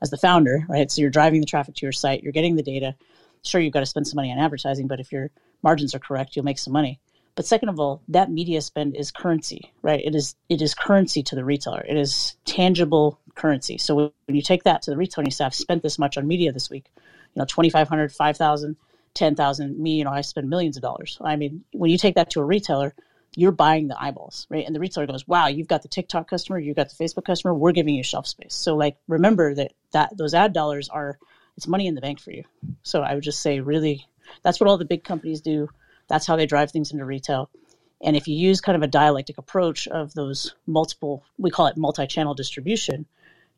as 0.03 0.11
the 0.11 0.17
founder, 0.17 0.67
right? 0.69 0.91
So 0.91 1.01
you're 1.01 1.11
driving 1.11 1.41
the 1.41 1.47
traffic 1.47 1.77
to 1.77 1.87
your 1.87 1.93
site, 1.93 2.23
you're 2.23 2.33
getting 2.33 2.57
the 2.57 2.63
data. 2.63 2.97
Sure, 3.45 3.61
you've 3.61 3.73
got 3.73 3.81
to 3.81 3.87
spend 3.87 4.07
some 4.07 4.17
money 4.17 4.31
on 4.31 4.39
advertising, 4.39 4.87
but 4.87 5.01
if 5.01 5.13
your 5.13 5.31
margins 5.63 5.95
are 5.95 5.99
correct, 5.99 6.37
you'll 6.37 6.45
make 6.45 6.59
some 6.59 6.73
money. 6.73 7.01
But 7.35 7.47
second 7.47 7.71
of 7.71 7.81
all, 7.81 8.03
that 8.09 8.31
media 8.31 8.61
spend 8.61 8.95
is 8.95 9.11
currency, 9.11 9.73
right? 9.81 10.03
It 10.05 10.15
is 10.15 10.35
it 10.49 10.61
is 10.61 10.75
currency 10.75 11.23
to 11.25 11.35
the 11.35 11.45
retailer. 11.45 11.83
It 11.89 11.97
is 11.97 12.37
tangible 12.45 13.19
currency. 13.35 13.79
So 13.79 14.13
when 14.27 14.37
you 14.37 14.43
take 14.43 14.65
that 14.65 14.83
to 14.83 14.91
the 14.91 14.97
retailer 14.97 15.23
and 15.23 15.29
you 15.29 15.35
say, 15.35 15.47
"I've 15.47 15.55
spent 15.55 15.83
this 15.83 15.99
much 15.99 16.19
on 16.19 16.27
media 16.27 16.53
this 16.53 16.69
week," 16.69 16.91
you 16.97 17.41
know, 17.41 17.47
2,500, 17.47 18.13
5,000, 18.13 18.77
10,000. 19.15 19.79
Me, 19.79 19.93
you 19.97 20.05
know, 20.05 20.11
I 20.11 20.21
spend 20.21 20.51
millions 20.51 20.77
of 20.77 20.83
dollars. 20.83 21.17
I 21.23 21.37
mean, 21.37 21.65
when 21.73 21.91
you 21.91 21.97
take 21.97 22.17
that 22.17 22.29
to 22.31 22.41
a 22.41 22.45
retailer, 22.45 22.95
you're 23.35 23.53
buying 23.53 23.89
the 23.89 24.03
eyeballs, 24.03 24.47
right? 24.51 24.67
And 24.67 24.75
the 24.75 24.81
retailer 24.81 25.07
goes, 25.07 25.27
"Wow, 25.27 25.47
you've 25.47 25.69
got 25.69 25.81
the 25.81 25.89
TikTok 25.89 26.29
customer, 26.29 26.59
you've 26.59 26.77
got 26.77 26.91
the 26.91 27.03
Facebook 27.03 27.25
customer. 27.25 27.55
We're 27.55 27.73
giving 27.73 27.95
you 27.95 28.03
shelf 28.03 28.27
space." 28.27 28.55
So, 28.55 28.77
like, 28.77 28.99
remember 29.09 29.55
that 29.55 29.73
that 29.93 30.15
those 30.19 30.35
ad 30.35 30.53
dollars 30.53 30.91
are 30.91 31.19
it's 31.57 31.67
money 31.67 31.87
in 31.87 31.95
the 31.95 32.01
bank 32.03 32.21
for 32.21 32.31
you. 32.31 32.45
So, 32.83 33.01
I 33.01 33.15
would 33.15 33.25
just 33.25 33.41
say, 33.41 33.61
really, 33.61 34.07
that's 34.43 34.61
what 34.61 34.69
all 34.69 34.79
the 34.79 34.85
big 34.85 35.05
companies 35.05 35.41
do. 35.41 35.69
That's 36.09 36.27
how 36.27 36.37
they 36.37 36.47
drive 36.47 36.71
things 36.71 36.93
into 36.93 37.05
retail. 37.05 37.51
And 38.03 38.17
if 38.17 38.27
you 38.27 38.35
use 38.35 38.61
kind 38.61 38.77
of 38.77 38.83
a 38.83 38.89
dialectic 38.89 39.39
approach 39.39 39.87
of 39.87 40.13
those 40.15 40.55
multiple, 40.67 41.25
we 41.39 41.51
call 41.51 41.67
it 41.69 41.77
multi-channel 41.77 42.35
distribution, 42.35 43.07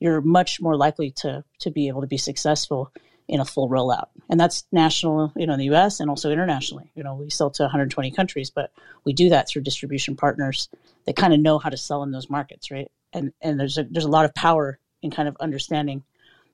you're 0.00 0.20
much 0.20 0.60
more 0.60 0.76
likely 0.76 1.10
to 1.12 1.44
to 1.60 1.70
be 1.70 1.88
able 1.88 2.02
to 2.02 2.06
be 2.06 2.18
successful 2.18 2.92
in 3.26 3.40
a 3.40 3.44
full 3.44 3.70
rollout. 3.70 4.08
And 4.28 4.38
that's 4.38 4.64
national, 4.70 5.32
you 5.34 5.46
know, 5.46 5.54
in 5.54 5.58
the 5.58 5.74
US 5.74 6.00
and 6.00 6.10
also 6.10 6.30
internationally. 6.30 6.90
You 6.94 7.02
know, 7.02 7.14
we 7.14 7.30
sell 7.30 7.50
to 7.50 7.62
120 7.62 8.10
countries, 8.10 8.50
but 8.50 8.70
we 9.04 9.12
do 9.12 9.30
that 9.30 9.48
through 9.48 9.62
distribution 9.62 10.14
partners 10.14 10.68
that 11.06 11.16
kind 11.16 11.32
of 11.32 11.40
know 11.40 11.58
how 11.58 11.70
to 11.70 11.76
sell 11.76 12.02
in 12.02 12.10
those 12.10 12.28
markets, 12.28 12.70
right? 12.70 12.90
And 13.12 13.32
and 13.40 13.58
there's 13.58 13.78
a 13.78 13.84
there's 13.84 14.04
a 14.04 14.10
lot 14.10 14.26
of 14.26 14.34
power 14.34 14.78
in 15.02 15.10
kind 15.10 15.28
of 15.28 15.36
understanding 15.40 16.02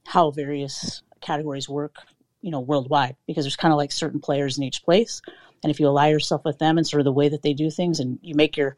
how 0.07 0.31
various 0.31 1.03
categories 1.21 1.69
work, 1.69 1.97
you 2.43 2.51
know, 2.51 2.61
worldwide 2.61 3.17
because 3.27 3.45
there's 3.45 3.57
kind 3.57 3.73
of 3.73 3.79
like 3.79 3.93
certain 3.93 4.21
players 4.21 4.59
in 4.59 4.65
each 4.65 4.83
place. 4.83 5.23
And 5.63 5.71
if 5.71 5.79
you 5.79 5.87
ally 5.87 6.09
yourself 6.09 6.45
with 6.45 6.59
them 6.59 6.79
and 6.79 6.87
sort 6.87 7.01
of 7.01 7.05
the 7.05 7.13
way 7.13 7.29
that 7.29 7.43
they 7.43 7.53
do 7.53 7.71
things 7.71 8.01
and 8.01 8.19
you 8.23 8.35
make 8.35 8.57
your 8.57 8.77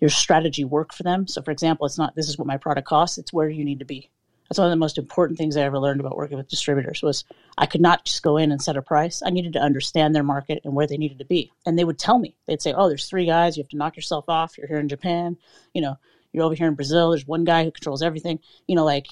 your 0.00 0.10
strategy 0.10 0.64
work 0.64 0.92
for 0.92 1.04
them. 1.04 1.28
So 1.28 1.42
for 1.42 1.52
example, 1.52 1.86
it's 1.86 1.98
not 1.98 2.14
this 2.16 2.28
is 2.28 2.36
what 2.36 2.48
my 2.48 2.56
product 2.56 2.88
costs, 2.88 3.18
it's 3.18 3.32
where 3.32 3.48
you 3.48 3.64
need 3.64 3.78
to 3.78 3.84
be 3.84 4.10
that's 4.48 4.58
one 4.58 4.66
of 4.66 4.72
the 4.72 4.76
most 4.76 4.98
important 4.98 5.38
things 5.38 5.56
I 5.56 5.62
ever 5.62 5.78
learned 5.78 6.00
about 6.00 6.16
working 6.16 6.36
with 6.36 6.48
distributors 6.48 7.02
was 7.02 7.24
I 7.56 7.66
could 7.66 7.80
not 7.80 8.04
just 8.04 8.22
go 8.22 8.36
in 8.36 8.52
and 8.52 8.60
set 8.60 8.76
a 8.76 8.82
price. 8.82 9.22
I 9.24 9.30
needed 9.30 9.54
to 9.54 9.60
understand 9.60 10.14
their 10.14 10.22
market 10.22 10.60
and 10.64 10.74
where 10.74 10.86
they 10.86 10.98
needed 10.98 11.18
to 11.18 11.24
be. 11.24 11.52
And 11.64 11.78
they 11.78 11.84
would 11.84 11.98
tell 11.98 12.18
me, 12.18 12.36
they'd 12.46 12.60
say, 12.60 12.72
Oh, 12.72 12.88
there's 12.88 13.08
three 13.08 13.26
guys, 13.26 13.56
you 13.56 13.62
have 13.62 13.70
to 13.70 13.76
knock 13.76 13.96
yourself 13.96 14.26
off. 14.28 14.58
You're 14.58 14.66
here 14.66 14.78
in 14.78 14.88
Japan, 14.88 15.38
you 15.72 15.80
know, 15.80 15.96
you're 16.32 16.44
over 16.44 16.54
here 16.54 16.68
in 16.68 16.74
Brazil, 16.74 17.10
there's 17.10 17.26
one 17.26 17.44
guy 17.44 17.64
who 17.64 17.70
controls 17.70 18.02
everything. 18.02 18.38
You 18.66 18.76
know, 18.76 18.84
like 18.84 19.06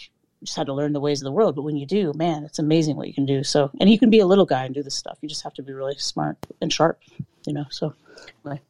just 0.44 0.56
had 0.56 0.66
to 0.66 0.74
learn 0.74 0.92
the 0.92 1.00
ways 1.00 1.20
of 1.20 1.24
the 1.24 1.32
world. 1.32 1.54
But 1.56 1.62
when 1.62 1.76
you 1.76 1.86
do, 1.86 2.12
man, 2.14 2.44
it's 2.44 2.58
amazing 2.58 2.96
what 2.96 3.08
you 3.08 3.14
can 3.14 3.26
do. 3.26 3.44
So 3.44 3.70
and 3.80 3.90
you 3.90 3.98
can 3.98 4.10
be 4.10 4.20
a 4.20 4.26
little 4.26 4.46
guy 4.46 4.64
and 4.64 4.74
do 4.74 4.82
this 4.82 4.94
stuff. 4.94 5.18
You 5.20 5.28
just 5.28 5.42
have 5.42 5.54
to 5.54 5.62
be 5.62 5.72
really 5.72 5.96
smart 5.96 6.38
and 6.60 6.72
sharp, 6.72 7.00
you 7.46 7.52
know. 7.52 7.64
So 7.70 7.94
anyway. 8.44 8.60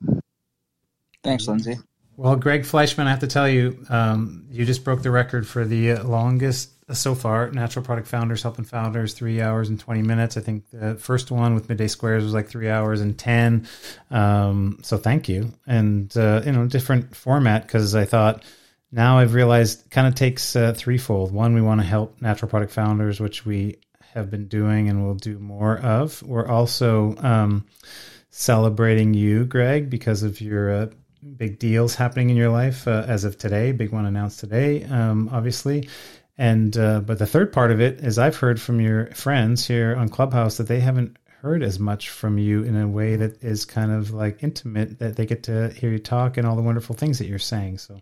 Thanks, 1.22 1.46
Lindsay. 1.46 1.76
Well, 2.16 2.36
Greg 2.36 2.64
Fleishman, 2.64 3.06
I 3.06 3.10
have 3.10 3.20
to 3.20 3.26
tell 3.26 3.48
you, 3.48 3.84
um, 3.88 4.46
you 4.50 4.66
just 4.66 4.84
broke 4.84 5.02
the 5.02 5.10
record 5.10 5.46
for 5.46 5.64
the 5.64 5.94
longest 5.94 6.70
so 6.92 7.14
far. 7.14 7.50
Natural 7.50 7.84
Product 7.84 8.06
Founders 8.08 8.42
helping 8.42 8.64
founders 8.64 9.14
three 9.14 9.40
hours 9.40 9.70
and 9.70 9.80
twenty 9.80 10.02
minutes. 10.02 10.36
I 10.36 10.40
think 10.40 10.68
the 10.70 10.94
first 10.96 11.30
one 11.30 11.54
with 11.54 11.68
Midday 11.68 11.88
Squares 11.88 12.22
was 12.22 12.34
like 12.34 12.48
three 12.48 12.68
hours 12.68 13.00
and 13.00 13.18
ten. 13.18 13.66
Um, 14.10 14.78
so 14.82 14.98
thank 14.98 15.28
you, 15.28 15.52
and 15.66 16.14
uh, 16.16 16.42
you 16.44 16.52
know, 16.52 16.66
different 16.66 17.16
format 17.16 17.62
because 17.62 17.94
I 17.94 18.04
thought 18.04 18.44
now 18.92 19.18
I've 19.18 19.34
realized 19.34 19.90
kind 19.90 20.06
of 20.06 20.14
takes 20.14 20.54
uh, 20.54 20.74
threefold. 20.74 21.32
One, 21.32 21.54
we 21.54 21.62
want 21.62 21.80
to 21.80 21.86
help 21.86 22.20
natural 22.20 22.50
product 22.50 22.72
founders, 22.72 23.18
which 23.18 23.46
we 23.46 23.78
have 24.12 24.30
been 24.30 24.46
doing 24.48 24.88
and 24.90 25.04
will 25.04 25.14
do 25.14 25.38
more 25.38 25.78
of. 25.78 26.22
We're 26.22 26.46
also 26.46 27.16
um, 27.18 27.66
celebrating 28.30 29.14
you, 29.14 29.46
Greg, 29.46 29.88
because 29.88 30.22
of 30.22 30.40
your 30.42 30.70
uh, 30.70 30.86
big 31.36 31.58
deals 31.58 31.94
happening 31.94 32.28
in 32.30 32.36
your 32.36 32.50
life 32.50 32.86
uh, 32.86 33.04
as 33.08 33.24
of 33.24 33.38
today. 33.38 33.72
Big 33.72 33.92
one 33.92 34.04
announced 34.04 34.40
today, 34.40 34.84
um, 34.84 35.30
obviously. 35.32 35.88
And 36.36 36.76
uh, 36.76 37.00
but 37.00 37.18
the 37.18 37.26
third 37.26 37.52
part 37.52 37.70
of 37.70 37.80
it 37.80 38.00
is 38.00 38.18
I've 38.18 38.36
heard 38.36 38.60
from 38.60 38.80
your 38.80 39.06
friends 39.12 39.66
here 39.66 39.94
on 39.96 40.08
Clubhouse 40.08 40.58
that 40.58 40.68
they 40.68 40.80
haven't 40.80 41.16
heard 41.40 41.62
as 41.62 41.78
much 41.78 42.08
from 42.08 42.38
you 42.38 42.62
in 42.62 42.76
a 42.76 42.88
way 42.88 43.16
that 43.16 43.42
is 43.42 43.64
kind 43.64 43.90
of 43.90 44.12
like 44.12 44.42
intimate 44.42 44.98
that 45.00 45.16
they 45.16 45.26
get 45.26 45.44
to 45.44 45.70
hear 45.70 45.90
you 45.90 45.98
talk 45.98 46.36
and 46.36 46.46
all 46.46 46.56
the 46.56 46.62
wonderful 46.62 46.94
things 46.94 47.18
that 47.18 47.26
you're 47.26 47.38
saying. 47.38 47.78
So 47.78 48.00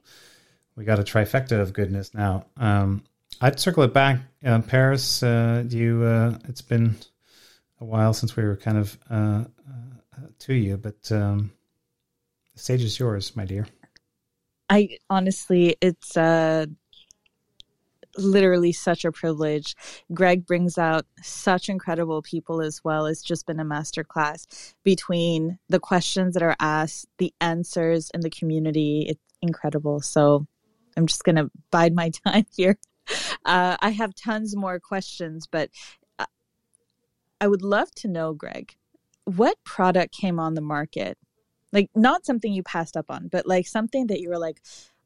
we 0.81 0.87
got 0.87 0.99
a 0.99 1.03
trifecta 1.03 1.61
of 1.61 1.75
goodness 1.75 2.15
now. 2.15 2.47
Um, 2.57 3.03
I'd 3.39 3.61
circle 3.61 3.83
it 3.83 3.93
back. 3.93 4.21
Uh, 4.43 4.63
Paris, 4.63 5.23
uh, 5.23 5.63
you. 5.69 6.03
Uh, 6.03 6.39
it's 6.49 6.63
been 6.63 6.97
a 7.83 7.85
while 7.85 8.15
since 8.15 8.35
we 8.35 8.45
were 8.45 8.57
kind 8.57 8.79
of 8.79 8.99
uh, 9.11 9.45
uh, 9.45 10.27
to 10.39 10.55
you, 10.55 10.79
but 10.79 11.13
um, 11.13 11.53
the 12.55 12.61
stage 12.61 12.83
is 12.83 12.99
yours, 12.99 13.37
my 13.37 13.45
dear. 13.45 13.67
I 14.71 14.97
honestly, 15.11 15.77
it's 15.83 16.17
uh, 16.17 16.65
literally 18.17 18.73
such 18.73 19.05
a 19.05 19.13
privilege. 19.13 19.77
Greg 20.15 20.47
brings 20.47 20.79
out 20.79 21.05
such 21.21 21.69
incredible 21.69 22.23
people 22.23 22.63
as 22.63 22.83
well. 22.83 23.05
It's 23.05 23.23
just 23.23 23.47
been 23.47 23.61
a 23.61 23.67
masterclass 23.67 24.73
between 24.83 25.59
the 25.69 25.79
questions 25.79 26.33
that 26.33 26.43
are 26.43 26.57
asked, 26.59 27.07
the 27.19 27.35
answers, 27.39 28.11
and 28.15 28.23
the 28.23 28.31
community. 28.31 29.05
It's 29.07 29.21
incredible. 29.43 30.01
So 30.01 30.47
I'm 30.97 31.07
just 31.07 31.25
going 31.25 31.37
to 31.37 31.51
bide 31.71 31.95
my 31.95 32.11
time 32.27 32.47
here. 32.55 32.79
Uh, 33.45 33.77
I 33.81 33.91
have 33.91 34.15
tons 34.15 34.55
more 34.55 34.79
questions, 34.79 35.47
but 35.47 35.71
uh, 36.19 36.27
I 37.41 37.49
would 37.49 37.63
love 37.63 37.93
to 37.97 38.09
know, 38.09 38.33
Greg, 38.33 38.77
what 39.25 39.57
product 39.65 40.15
came 40.15 40.39
on 40.39 40.55
the 40.55 40.61
market? 40.61 41.19
Like, 41.73 41.91
not 41.95 42.27
something 42.27 42.53
you 42.53 42.63
passed 42.63 42.97
up 42.97 43.07
on, 43.11 43.29
but 43.29 43.47
like 43.47 43.67
something 43.67 44.09
that 44.09 44.21
you 44.21 44.29
were 44.29 44.39
like, 44.39 44.61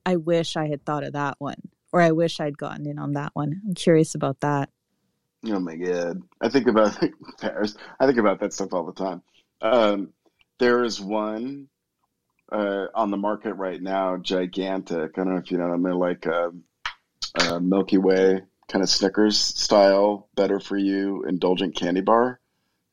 I 0.06 0.16
wish 0.16 0.56
I 0.56 0.68
had 0.68 0.84
thought 0.84 1.04
of 1.04 1.12
that 1.12 1.36
one, 1.38 1.60
or 1.92 2.00
I 2.00 2.12
wish 2.12 2.40
I'd 2.40 2.58
gotten 2.58 2.86
in 2.86 2.98
on 2.98 3.12
that 3.12 3.30
one. 3.34 3.60
I'm 3.66 3.74
curious 3.74 4.14
about 4.14 4.40
that. 4.40 4.70
Oh 5.46 5.60
my 5.60 5.76
god, 5.76 6.22
I 6.40 6.48
think 6.48 6.66
about 6.66 6.98
Paris. 7.40 7.76
I 8.00 8.06
think 8.06 8.18
about 8.18 8.40
that 8.40 8.52
stuff 8.52 8.72
all 8.72 8.86
the 8.86 8.92
time. 8.92 9.22
Um, 9.60 10.12
there 10.58 10.84
is 10.84 11.00
one 11.00 11.68
uh, 12.50 12.86
on 12.94 13.10
the 13.10 13.16
market 13.16 13.54
right 13.54 13.80
now, 13.80 14.16
gigantic. 14.16 15.12
I 15.18 15.24
don't 15.24 15.34
know 15.34 15.40
if 15.40 15.50
you 15.50 15.58
know 15.58 15.70
them. 15.70 15.82
They're 15.82 15.94
like 15.94 16.26
a, 16.26 16.52
a 17.40 17.60
Milky 17.60 17.98
Way 17.98 18.42
kind 18.68 18.82
of 18.82 18.88
Snickers 18.88 19.38
style, 19.38 20.28
better 20.34 20.60
for 20.60 20.76
you, 20.76 21.24
indulgent 21.24 21.76
candy 21.76 22.00
bar, 22.00 22.40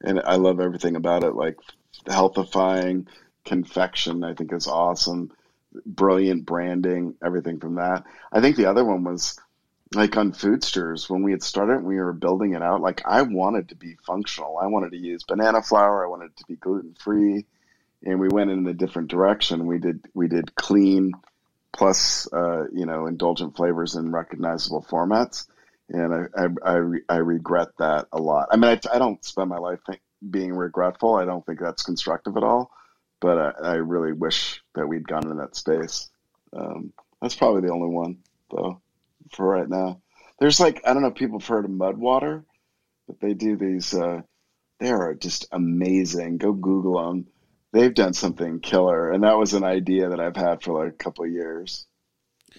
and 0.02 0.20
I 0.20 0.36
love 0.36 0.60
everything 0.60 0.96
about 0.96 1.24
it. 1.24 1.36
Like 1.36 1.58
healthifying 2.06 3.08
confection, 3.46 4.24
I 4.24 4.34
think 4.34 4.54
is 4.54 4.68
awesome. 4.68 5.32
Brilliant 5.86 6.46
branding, 6.46 7.16
everything 7.24 7.60
from 7.60 7.76
that. 7.76 8.04
I 8.32 8.42
think 8.42 8.58
the 8.58 8.66
other 8.66 8.84
one 8.84 9.04
was 9.04 9.40
like 9.94 10.16
on 10.18 10.32
Foodstirs 10.32 11.10
when 11.10 11.24
we 11.24 11.32
had 11.32 11.44
started, 11.44 11.84
we 11.84 11.98
were 11.98 12.14
building 12.14 12.54
it 12.54 12.62
out. 12.62 12.82
Like 12.82 13.02
I 13.06 13.22
wanted 13.22 13.70
to 13.70 13.76
be 13.76 13.98
functional. 14.06 14.58
I 14.58 14.68
wanted 14.68 14.92
to 14.92 14.98
use 14.98 15.24
banana 15.24 15.62
flour. 15.62 16.06
I 16.06 16.10
wanted 16.10 16.36
to 16.38 16.46
be 16.46 16.56
gluten 16.56 16.96
free 17.00 17.46
and 18.04 18.20
we 18.20 18.28
went 18.28 18.50
in 18.50 18.66
a 18.68 18.74
different 18.74 19.10
direction. 19.10 19.66
We 19.66 19.80
did 19.80 20.06
we 20.14 20.28
did 20.28 20.56
clean 20.56 21.14
plus 21.72 22.32
uh, 22.34 22.66
you 22.74 22.86
know 22.86 23.08
indulgent 23.08 23.56
flavors 23.56 23.96
in 23.96 24.12
recognizable 24.12 24.86
formats, 24.90 25.48
and 25.90 26.14
I 26.14 26.26
I, 26.36 26.48
I, 26.66 26.82
I 27.10 27.16
regret 27.18 27.70
that 27.80 28.08
a 28.12 28.20
lot. 28.20 28.50
I 28.52 28.58
mean, 28.58 28.72
I, 28.72 28.96
I 28.96 29.00
don't 29.00 29.24
spend 29.24 29.50
my 29.50 29.58
life 29.58 29.80
think, 29.86 30.02
being 30.28 30.54
regretful. 30.54 31.16
I 31.16 31.26
don't 31.26 31.46
think 31.46 31.60
that's 31.60 31.84
constructive 31.84 32.38
at 32.38 32.44
all. 32.44 32.72
But 33.20 33.38
I, 33.38 33.52
I 33.64 33.74
really 33.76 34.14
wish 34.14 34.64
that 34.74 34.88
we'd 34.88 35.08
gone 35.08 35.30
in 35.30 35.38
that 35.38 35.56
space. 35.56 36.10
Um, 36.54 36.92
that's 37.22 37.36
probably 37.36 37.62
the 37.62 37.74
only 37.74 37.90
one 37.90 38.18
though 38.50 38.82
for 39.34 39.46
right 39.46 39.70
now. 39.70 40.02
There's 40.40 40.60
like 40.60 40.82
I 40.86 40.94
don't 40.94 41.04
know 41.04 41.10
if 41.10 41.16
people 41.16 41.40
have 41.40 41.48
heard 41.48 41.66
of 41.66 41.72
Mudwater, 41.72 42.44
but 43.08 43.20
they 43.20 43.36
do 43.36 43.58
these. 43.58 43.94
Uh, 43.94 44.22
they 44.80 44.90
are 44.90 45.14
just 45.14 45.46
amazing. 45.52 46.40
Go 46.40 46.54
Google 46.54 47.06
them 47.06 47.28
they've 47.72 47.94
done 47.94 48.14
something 48.14 48.60
killer, 48.60 49.12
and 49.12 49.24
that 49.24 49.38
was 49.38 49.54
an 49.54 49.64
idea 49.64 50.10
that 50.10 50.20
I've 50.20 50.36
had 50.36 50.62
for 50.62 50.84
like 50.84 50.94
a 50.94 50.98
couple 50.98 51.26
of 51.26 51.32
years. 51.32 51.88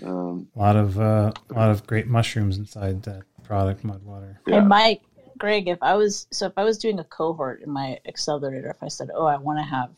Um, 0.03 0.49
a 0.57 0.59
lot 0.59 0.77
of 0.77 0.99
uh, 0.99 1.33
a 1.51 1.55
lot 1.55 1.71
of 1.71 1.87
great 1.87 2.07
mushrooms 2.07 2.59
inside 2.59 3.03
that 3.05 3.23
product, 3.45 3.85
Mudwater. 3.85 4.39
Yeah. 4.47 4.59
And 4.59 4.69
Mike, 4.69 5.03
Greg, 5.39 5.69
if 5.69 5.79
I 5.83 5.95
was 5.95 6.27
so 6.31 6.47
if 6.47 6.53
I 6.57 6.65
was 6.65 6.79
doing 6.79 6.99
a 6.99 7.05
cohort 7.05 7.63
in 7.63 7.71
my 7.71 7.99
accelerator, 8.07 8.71
if 8.71 8.83
I 8.83 8.89
said, 8.89 9.11
"Oh, 9.15 9.27
I 9.27 9.37
want 9.37 9.59
to 9.59 9.65
have 9.65 9.91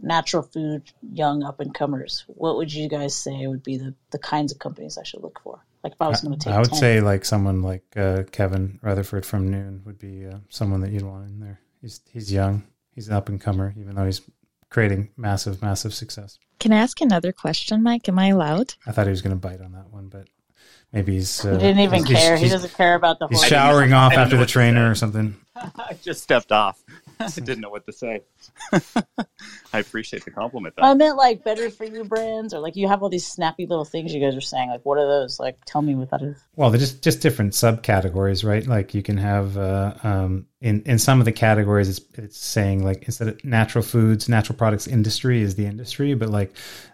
natural 0.00 0.42
food, 0.42 0.82
young 1.12 1.42
up 1.42 1.60
and 1.60 1.74
comers," 1.74 2.24
what 2.28 2.56
would 2.56 2.72
you 2.72 2.88
guys 2.88 3.14
say 3.14 3.46
would 3.46 3.62
be 3.62 3.76
the 3.76 3.94
the 4.10 4.18
kinds 4.18 4.52
of 4.52 4.58
companies 4.58 4.98
I 4.98 5.02
should 5.02 5.22
look 5.22 5.40
for? 5.42 5.64
Like 5.82 5.94
if 5.94 6.02
I 6.02 6.08
was 6.08 6.20
going 6.20 6.38
to 6.38 6.44
take, 6.44 6.52
I 6.52 6.58
would 6.58 6.68
10. 6.68 6.78
say 6.78 7.00
like 7.00 7.24
someone 7.24 7.62
like 7.62 7.84
uh, 7.96 8.24
Kevin 8.30 8.78
Rutherford 8.82 9.24
from 9.24 9.50
Nuun 9.50 9.84
would 9.86 9.98
be 9.98 10.26
uh, 10.26 10.36
someone 10.50 10.82
that 10.82 10.90
you'd 10.90 11.02
want 11.02 11.28
in 11.28 11.40
there. 11.40 11.60
He's 11.80 12.00
he's 12.12 12.30
young, 12.30 12.64
he's 12.94 13.08
an 13.08 13.14
up 13.14 13.28
and 13.30 13.40
comer, 13.40 13.74
even 13.78 13.94
though 13.94 14.04
he's 14.04 14.20
creating 14.70 15.10
massive, 15.16 15.60
massive 15.60 15.92
success. 15.92 16.38
Can 16.58 16.72
I 16.72 16.78
ask 16.78 17.00
another 17.00 17.32
question, 17.32 17.82
Mike? 17.82 18.08
Am 18.08 18.18
I 18.18 18.28
allowed? 18.28 18.74
I 18.86 18.92
thought 18.92 19.06
he 19.06 19.10
was 19.10 19.22
going 19.22 19.38
to 19.38 19.48
bite 19.48 19.60
on 19.60 19.72
that 19.72 19.90
one, 19.90 20.08
but 20.08 20.28
maybe 20.92 21.14
he's. 21.14 21.44
Uh, 21.44 21.52
he 21.52 21.58
didn't 21.58 21.80
even 21.80 22.04
he's, 22.04 22.16
care. 22.16 22.36
He's, 22.36 22.48
he 22.48 22.52
doesn't 22.52 22.74
care 22.74 22.94
about 22.94 23.18
the. 23.18 23.28
He's 23.28 23.40
whole 23.40 23.48
showering 23.48 23.92
off 23.92 24.12
after 24.12 24.36
the 24.36 24.46
trainer 24.46 24.90
or 24.90 24.94
something. 24.94 25.36
I 25.56 25.98
just 26.02 26.22
stepped 26.22 26.52
off. 26.52 26.82
I 27.20 27.28
didn't 27.28 27.60
know 27.60 27.70
what 27.70 27.86
to 27.86 27.92
say. 27.92 28.22
I 29.72 29.78
appreciate 29.78 30.24
the 30.24 30.30
compliment. 30.30 30.74
Though. 30.76 30.82
I 30.82 30.94
meant 30.94 31.16
like 31.16 31.44
better 31.44 31.70
for 31.70 31.84
you 31.84 32.04
brands, 32.04 32.54
or 32.54 32.60
like 32.60 32.76
you 32.76 32.88
have 32.88 33.02
all 33.02 33.08
these 33.08 33.26
snappy 33.26 33.66
little 33.66 33.84
things 33.84 34.12
you 34.12 34.20
guys 34.20 34.36
are 34.36 34.40
saying. 34.40 34.70
Like, 34.70 34.84
what 34.84 34.98
are 34.98 35.06
those? 35.06 35.38
Like, 35.38 35.58
tell 35.66 35.82
me 35.82 35.94
what 35.94 36.10
that 36.10 36.22
is. 36.22 36.36
Well, 36.56 36.70
they're 36.70 36.80
just 36.80 37.02
just 37.02 37.20
different 37.20 37.52
subcategories, 37.52 38.44
right? 38.44 38.66
Like 38.66 38.94
you 38.94 39.02
can 39.02 39.18
have 39.18 39.56
uh, 39.56 39.94
um, 40.02 40.46
in 40.60 40.82
in 40.82 40.98
some 40.98 41.18
of 41.18 41.24
the 41.24 41.32
categories, 41.32 41.88
it's 41.88 42.00
it's 42.14 42.38
saying 42.38 42.84
like 42.84 43.04
instead 43.04 43.28
of 43.28 43.44
natural 43.44 43.82
foods, 43.82 44.28
natural 44.28 44.56
products 44.56 44.86
industry 44.86 45.42
is 45.42 45.54
the 45.54 45.66
industry, 45.66 46.14
but 46.14 46.30
like 46.30 46.52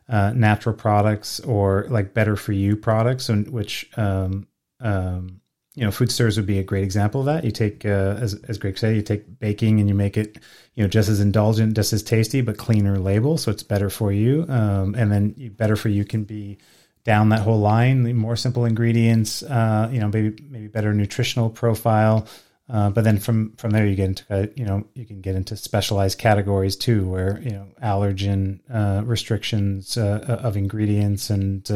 uh, 0.08 0.32
natural 0.34 0.74
products 0.74 1.40
or 1.40 1.86
like 1.88 2.14
better 2.14 2.36
for 2.36 2.52
you 2.52 2.76
products, 2.76 3.28
and 3.28 3.48
which 3.48 3.88
um, 3.96 4.46
um, 4.80 5.40
you 5.76 5.84
know, 5.84 5.90
Foodstirs 5.90 6.36
would 6.36 6.46
be 6.46 6.58
a 6.58 6.64
great 6.64 6.84
example 6.84 7.20
of 7.20 7.26
that. 7.26 7.44
You 7.44 7.50
take, 7.50 7.84
uh, 7.84 8.16
as, 8.18 8.34
as 8.48 8.56
Greg 8.56 8.78
said, 8.78 8.96
you 8.96 9.02
take 9.02 9.38
baking 9.38 9.78
and 9.78 9.88
you 9.88 9.94
make 9.94 10.16
it, 10.16 10.38
you 10.74 10.82
know, 10.82 10.88
just 10.88 11.10
as 11.10 11.20
indulgent, 11.20 11.76
just 11.76 11.92
as 11.92 12.02
tasty, 12.02 12.40
but 12.40 12.56
cleaner 12.56 12.98
label. 12.98 13.36
So 13.36 13.50
it's 13.50 13.62
better 13.62 13.90
for 13.90 14.10
you. 14.10 14.46
Um, 14.48 14.94
and 14.94 15.12
then 15.12 15.34
better 15.50 15.76
for 15.76 15.90
you 15.90 16.06
can 16.06 16.24
be 16.24 16.56
down 17.04 17.28
that 17.28 17.40
whole 17.40 17.60
line, 17.60 18.16
more 18.16 18.36
simple 18.36 18.64
ingredients, 18.64 19.42
uh, 19.42 19.90
you 19.92 20.00
know, 20.00 20.08
maybe, 20.08 20.42
maybe 20.48 20.66
better 20.66 20.94
nutritional 20.94 21.50
profile. 21.50 22.26
Uh, 22.70 22.88
but 22.88 23.04
then 23.04 23.18
from, 23.18 23.52
from 23.56 23.70
there, 23.70 23.86
you 23.86 23.94
get 23.94 24.08
into, 24.08 24.24
uh, 24.30 24.46
you 24.56 24.64
know, 24.64 24.82
you 24.94 25.04
can 25.04 25.20
get 25.20 25.36
into 25.36 25.56
specialized 25.58 26.18
categories 26.18 26.74
too, 26.74 27.06
where, 27.06 27.38
you 27.42 27.50
know, 27.50 27.66
allergen, 27.82 28.60
uh, 28.72 29.04
restrictions, 29.04 29.98
uh, 29.98 30.40
of 30.42 30.56
ingredients 30.56 31.28
and, 31.28 31.70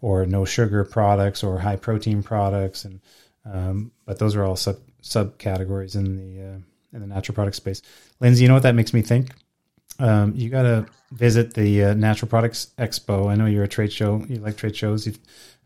or 0.00 0.24
no 0.24 0.44
sugar 0.44 0.84
products 0.84 1.42
or 1.42 1.58
high 1.58 1.76
protein 1.76 2.22
products. 2.22 2.84
And, 2.84 3.00
um, 3.44 3.92
but 4.06 4.18
those 4.18 4.36
are 4.36 4.44
all 4.44 4.56
sub 4.56 4.76
subcategories 5.02 5.94
in 5.94 6.16
the 6.16 6.42
uh, 6.42 6.58
in 6.92 7.00
the 7.00 7.06
natural 7.06 7.34
product 7.34 7.56
space. 7.56 7.82
Lindsay, 8.20 8.42
you 8.42 8.48
know 8.48 8.54
what 8.54 8.64
that 8.64 8.74
makes 8.74 8.92
me 8.92 9.02
think? 9.02 9.30
Um, 9.98 10.34
you 10.34 10.48
got 10.48 10.62
to 10.62 10.86
visit 11.12 11.54
the 11.54 11.84
uh, 11.84 11.94
Natural 11.94 12.28
Products 12.28 12.68
Expo. 12.78 13.30
I 13.30 13.34
know 13.34 13.46
you're 13.46 13.64
a 13.64 13.68
trade 13.68 13.92
show. 13.92 14.24
You 14.28 14.36
like 14.36 14.56
trade 14.56 14.74
shows, 14.74 15.06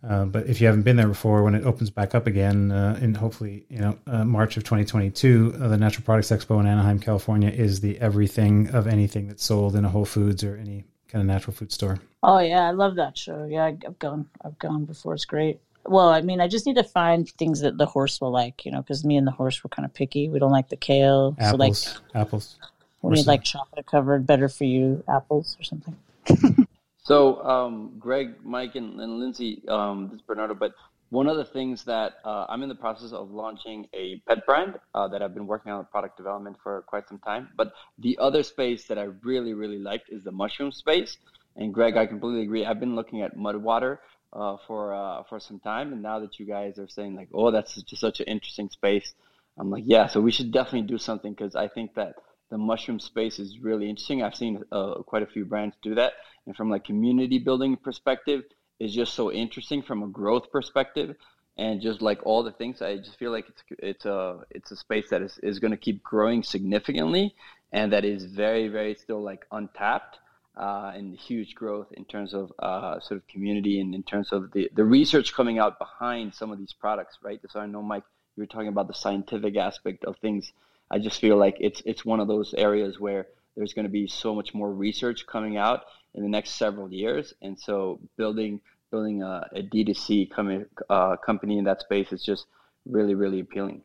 uh, 0.06 0.24
but 0.24 0.46
if 0.46 0.60
you 0.60 0.66
haven't 0.66 0.82
been 0.82 0.96
there 0.96 1.08
before, 1.08 1.42
when 1.44 1.54
it 1.54 1.64
opens 1.64 1.90
back 1.90 2.14
up 2.14 2.26
again 2.26 2.72
uh, 2.72 2.98
in 3.00 3.14
hopefully 3.14 3.64
you 3.68 3.78
know 3.78 3.98
uh, 4.06 4.24
March 4.24 4.56
of 4.56 4.64
2022, 4.64 5.54
uh, 5.60 5.68
the 5.68 5.76
Natural 5.76 6.04
Products 6.04 6.30
Expo 6.30 6.58
in 6.60 6.66
Anaheim, 6.66 6.98
California, 6.98 7.48
is 7.50 7.80
the 7.80 7.98
everything 8.00 8.68
of 8.70 8.86
anything 8.86 9.28
that's 9.28 9.44
sold 9.44 9.76
in 9.76 9.84
a 9.84 9.88
Whole 9.88 10.04
Foods 10.04 10.42
or 10.42 10.56
any 10.56 10.84
kind 11.08 11.22
of 11.22 11.26
natural 11.26 11.54
food 11.54 11.70
store. 11.70 12.00
Oh 12.22 12.40
yeah, 12.40 12.66
I 12.66 12.72
love 12.72 12.96
that 12.96 13.16
show. 13.16 13.46
Yeah, 13.48 13.66
I've 13.66 13.98
gone. 13.98 14.28
I've 14.44 14.58
gone 14.58 14.84
before. 14.84 15.14
It's 15.14 15.24
great. 15.24 15.60
Well, 15.86 16.08
I 16.08 16.22
mean, 16.22 16.40
I 16.40 16.48
just 16.48 16.66
need 16.66 16.76
to 16.76 16.84
find 16.84 17.28
things 17.28 17.60
that 17.60 17.78
the 17.78 17.86
horse 17.86 18.20
will 18.20 18.30
like, 18.30 18.64
you 18.64 18.72
know, 18.72 18.80
because 18.80 19.04
me 19.04 19.16
and 19.16 19.26
the 19.26 19.32
horse 19.32 19.62
were 19.62 19.70
kind 19.70 19.84
of 19.84 19.92
picky. 19.92 20.28
We 20.28 20.38
don't 20.38 20.52
like 20.52 20.68
the 20.68 20.76
kale. 20.76 21.36
Apples. 21.38 21.50
So, 21.50 21.56
like, 21.56 22.00
apples. 22.14 22.56
we 23.02 23.14
need 23.16 23.26
like 23.26 23.44
chocolate 23.44 23.86
covered, 23.86 24.26
better 24.26 24.48
for 24.48 24.64
you 24.64 25.04
apples 25.08 25.56
or 25.60 25.64
something. 25.64 25.96
So, 27.04 27.44
um, 27.44 27.96
Greg, 27.98 28.36
Mike, 28.42 28.76
and, 28.76 28.98
and 28.98 29.18
Lindsay, 29.18 29.62
um, 29.68 30.08
this 30.08 30.20
is 30.20 30.22
Bernardo. 30.22 30.54
But 30.54 30.72
one 31.10 31.28
of 31.28 31.36
the 31.36 31.44
things 31.44 31.84
that 31.84 32.14
uh, 32.24 32.46
I'm 32.48 32.62
in 32.62 32.70
the 32.70 32.74
process 32.74 33.12
of 33.12 33.30
launching 33.30 33.86
a 33.92 34.20
pet 34.26 34.46
brand 34.46 34.76
uh, 34.94 35.06
that 35.08 35.20
I've 35.20 35.34
been 35.34 35.46
working 35.46 35.70
on 35.70 35.84
product 35.84 36.16
development 36.16 36.56
for 36.62 36.80
quite 36.86 37.06
some 37.06 37.18
time. 37.18 37.50
But 37.56 37.74
the 37.98 38.16
other 38.18 38.42
space 38.42 38.86
that 38.86 38.98
I 38.98 39.08
really, 39.22 39.52
really 39.52 39.78
liked 39.78 40.08
is 40.08 40.24
the 40.24 40.32
mushroom 40.32 40.72
space. 40.72 41.18
And 41.56 41.74
Greg, 41.74 41.98
I 41.98 42.06
completely 42.06 42.42
agree. 42.42 42.64
I've 42.64 42.80
been 42.80 42.96
looking 42.96 43.20
at 43.20 43.36
mud 43.36 43.56
water 43.56 44.00
uh, 44.34 44.56
for 44.66 44.94
uh, 44.94 45.22
for 45.28 45.38
some 45.38 45.60
time, 45.60 45.92
and 45.92 46.02
now 46.02 46.18
that 46.20 46.38
you 46.38 46.46
guys 46.46 46.78
are 46.78 46.88
saying 46.88 47.14
like, 47.14 47.28
oh, 47.32 47.50
that's 47.50 47.80
just 47.82 48.00
such 48.00 48.20
an 48.20 48.26
interesting 48.26 48.68
space, 48.68 49.14
I'm 49.58 49.70
like, 49.70 49.84
yeah. 49.86 50.06
So 50.08 50.20
we 50.20 50.32
should 50.32 50.52
definitely 50.52 50.88
do 50.88 50.98
something 50.98 51.32
because 51.32 51.54
I 51.54 51.68
think 51.68 51.94
that 51.94 52.16
the 52.50 52.58
mushroom 52.58 53.00
space 53.00 53.38
is 53.38 53.58
really 53.58 53.88
interesting. 53.88 54.22
I've 54.22 54.34
seen 54.34 54.62
uh, 54.72 54.94
quite 55.06 55.22
a 55.22 55.26
few 55.26 55.44
brands 55.44 55.76
do 55.82 55.94
that, 55.94 56.14
and 56.46 56.56
from 56.56 56.70
like 56.70 56.84
community 56.84 57.38
building 57.38 57.76
perspective, 57.76 58.42
is 58.80 58.94
just 58.94 59.14
so 59.14 59.30
interesting 59.32 59.82
from 59.82 60.02
a 60.02 60.08
growth 60.08 60.50
perspective, 60.50 61.16
and 61.56 61.80
just 61.80 62.02
like 62.02 62.20
all 62.24 62.42
the 62.42 62.52
things. 62.52 62.82
I 62.82 62.96
just 62.96 63.18
feel 63.18 63.30
like 63.30 63.46
it's 63.48 63.62
it's 63.78 64.04
a 64.04 64.40
it's 64.50 64.70
a 64.72 64.76
space 64.76 65.10
that 65.10 65.22
is 65.22 65.38
is 65.42 65.58
going 65.60 65.70
to 65.70 65.76
keep 65.76 66.02
growing 66.02 66.42
significantly, 66.42 67.34
and 67.72 67.92
that 67.92 68.04
is 68.04 68.24
very 68.24 68.68
very 68.68 68.94
still 68.96 69.22
like 69.22 69.46
untapped 69.52 70.18
uh, 70.56 70.92
and 70.94 71.16
huge 71.16 71.54
growth 71.54 71.88
in 71.92 72.04
terms 72.04 72.32
of 72.32 72.52
uh, 72.60 73.00
sort 73.00 73.18
of 73.18 73.26
community 73.26 73.80
and 73.80 73.94
in 73.94 74.02
terms 74.02 74.32
of 74.32 74.52
the, 74.52 74.70
the 74.74 74.84
research 74.84 75.34
coming 75.34 75.58
out 75.58 75.78
behind 75.78 76.34
some 76.34 76.52
of 76.52 76.58
these 76.58 76.72
products, 76.72 77.18
right? 77.22 77.40
So 77.50 77.60
I 77.60 77.66
know, 77.66 77.82
Mike, 77.82 78.04
you 78.36 78.42
were 78.42 78.46
talking 78.46 78.68
about 78.68 78.86
the 78.86 78.94
scientific 78.94 79.56
aspect 79.56 80.04
of 80.04 80.16
things. 80.18 80.52
I 80.90 80.98
just 80.98 81.20
feel 81.20 81.36
like 81.36 81.56
it's 81.60 81.82
it's 81.84 82.04
one 82.04 82.20
of 82.20 82.28
those 82.28 82.54
areas 82.54 83.00
where 83.00 83.26
there's 83.56 83.72
going 83.72 83.84
to 83.86 83.90
be 83.90 84.06
so 84.06 84.34
much 84.34 84.54
more 84.54 84.72
research 84.72 85.26
coming 85.26 85.56
out 85.56 85.84
in 86.14 86.22
the 86.22 86.28
next 86.28 86.50
several 86.50 86.92
years, 86.92 87.34
and 87.42 87.58
so 87.58 88.00
building 88.16 88.60
building 88.90 89.22
a, 89.22 89.48
a 89.52 89.62
D2C 89.62 90.30
com- 90.30 90.66
uh, 90.88 91.16
company 91.16 91.58
in 91.58 91.64
that 91.64 91.80
space 91.80 92.12
is 92.12 92.24
just 92.24 92.46
really 92.86 93.14
really 93.14 93.40
appealing. 93.40 93.82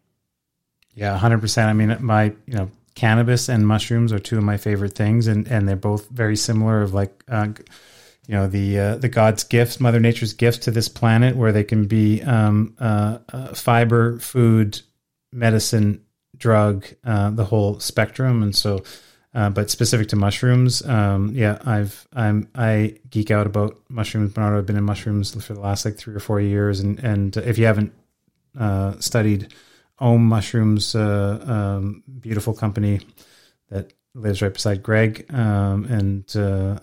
Yeah, 0.94 1.18
hundred 1.18 1.42
percent. 1.42 1.70
I 1.70 1.74
mean, 1.74 1.98
my 2.04 2.26
you 2.46 2.54
know 2.54 2.72
cannabis 2.96 3.50
and 3.50 3.68
mushrooms 3.68 4.12
are 4.14 4.20
two 4.20 4.38
of 4.38 4.44
my 4.44 4.58
favorite 4.58 4.94
things, 4.94 5.28
and 5.28 5.48
and 5.48 5.68
they're 5.68 5.76
both 5.76 6.10
very 6.10 6.36
similar. 6.36 6.82
Of 6.82 6.94
like, 6.94 7.24
uh, 7.28 7.48
you 8.28 8.36
know, 8.36 8.48
the 8.48 8.80
uh, 8.80 8.96
the 8.96 9.10
God's 9.10 9.44
gifts, 9.44 9.80
Mother 9.80 10.00
Nature's 10.00 10.34
gifts 10.34 10.60
to 10.60 10.72
this 10.72 10.90
planet, 10.90 11.36
where 11.36 11.52
they 11.52 11.64
can 11.64 11.88
be 11.88 12.22
um, 12.24 12.76
uh, 12.80 13.20
uh 13.32 13.54
fiber, 13.54 14.20
food, 14.20 14.82
medicine, 15.32 16.04
drug, 16.38 16.86
uh, 17.04 17.30
the 17.32 17.46
whole 17.46 17.80
spectrum, 17.80 18.44
and 18.44 18.56
so. 18.56 18.84
Uh, 19.32 19.48
but 19.48 19.70
specific 19.70 20.08
to 20.08 20.16
mushrooms, 20.16 20.84
um, 20.88 21.30
yeah, 21.36 21.60
I've 21.64 22.08
I'm 22.12 22.50
I 22.56 22.98
geek 23.12 23.30
out 23.30 23.46
about 23.46 23.78
mushrooms. 23.88 24.34
Bernardo, 24.34 24.58
I've 24.58 24.66
been 24.66 24.76
in 24.76 24.84
mushrooms 24.84 25.40
for 25.46 25.54
the 25.54 25.60
last 25.60 25.86
like 25.86 25.98
three 25.98 26.16
or 26.16 26.20
four 26.20 26.42
years, 26.42 26.80
and 26.80 26.98
and 26.98 27.38
if 27.38 27.60
you 27.60 27.68
haven't 27.68 27.94
studied 29.00 29.54
Om 30.00 30.26
Mushrooms, 30.26 30.96
uh, 30.96 31.44
um, 31.46 32.04
beautiful 32.20 32.54
company 32.54 33.02
that 33.70 33.94
lives 34.16 34.42
right 34.42 34.54
beside 34.54 34.82
Greg, 34.82 35.26
um, 35.34 35.86
and 35.86 36.36
uh, 36.36 36.80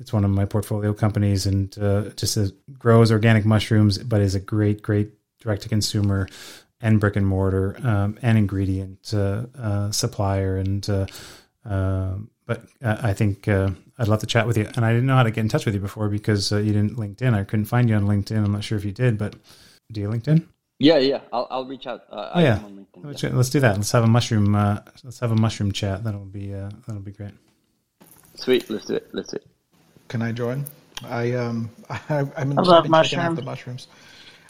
it's 0.00 0.12
one 0.12 0.24
of 0.24 0.30
my 0.30 0.44
portfolio 0.44 0.92
companies, 0.92 1.46
and 1.46 1.76
uh, 1.78 2.10
just 2.10 2.38
grows 2.78 3.12
organic 3.12 3.44
mushrooms, 3.44 3.98
but 3.98 4.20
is 4.20 4.34
a 4.34 4.40
great, 4.40 4.82
great 4.82 5.10
direct 5.40 5.62
to 5.62 5.68
consumer 5.68 6.28
and 6.80 7.00
brick 7.00 7.16
and 7.16 7.26
mortar 7.26 7.76
um, 7.82 8.18
and 8.22 8.38
ingredient 8.38 9.12
uh, 9.14 9.46
uh, 9.58 9.90
supplier, 9.90 10.56
and 10.56 10.88
uh, 10.88 11.06
um, 11.64 12.30
but 12.46 12.62
I 12.82 13.14
think 13.14 13.48
I'd 13.48 14.08
love 14.08 14.20
to 14.20 14.26
chat 14.26 14.46
with 14.46 14.58
you, 14.58 14.68
and 14.76 14.84
I 14.84 14.92
didn't 14.92 15.06
know 15.06 15.16
how 15.16 15.22
to 15.22 15.30
get 15.30 15.40
in 15.40 15.48
touch 15.48 15.64
with 15.64 15.74
you 15.74 15.80
before 15.80 16.08
because 16.08 16.52
you 16.52 16.72
didn't 16.72 16.96
LinkedIn. 16.96 17.32
I 17.34 17.44
couldn't 17.44 17.64
find 17.66 17.88
you 17.88 17.96
on 17.96 18.06
LinkedIn. 18.06 18.44
I'm 18.44 18.52
not 18.52 18.64
sure 18.64 18.76
if 18.76 18.84
you 18.84 18.92
did, 18.92 19.16
but 19.16 19.34
do 19.90 20.00
you 20.00 20.08
LinkedIn? 20.08 20.46
Yeah, 20.78 20.98
yeah. 20.98 21.20
I'll 21.32 21.46
I'll 21.50 21.66
reach 21.66 21.86
out. 21.86 22.02
Uh, 22.10 22.32
oh 22.34 22.40
yeah, 22.40 22.60
let's, 23.02 23.22
let's, 23.22 23.50
do 23.50 23.60
that. 23.60 23.76
Let's 23.76 23.92
have 23.92 24.04
a 24.04 24.08
mushroom. 24.08 24.54
Uh, 24.54 24.80
let's 25.04 25.20
have 25.20 25.30
a 25.30 25.36
mushroom 25.36 25.72
chat. 25.72 26.02
That'll 26.02 26.24
be 26.24 26.52
uh, 26.52 26.70
that'll 26.86 27.02
be 27.02 27.12
great. 27.12 27.32
Sweet. 28.34 28.68
Let's 28.68 28.86
do 28.86 28.94
it. 28.94 29.08
Let's 29.12 29.30
do 29.30 29.36
it. 29.36 29.46
Can 30.08 30.20
I 30.20 30.32
join? 30.32 30.64
I 31.04 31.32
um 31.32 31.70
I, 31.90 32.00
I've 32.08 32.34
been, 32.34 32.58
I 32.58 32.62
love 32.62 32.82
been 32.84 32.90
mushrooms. 32.90 33.10
checking 33.10 33.24
out 33.24 33.36
the 33.36 33.42
mushrooms. 33.42 33.88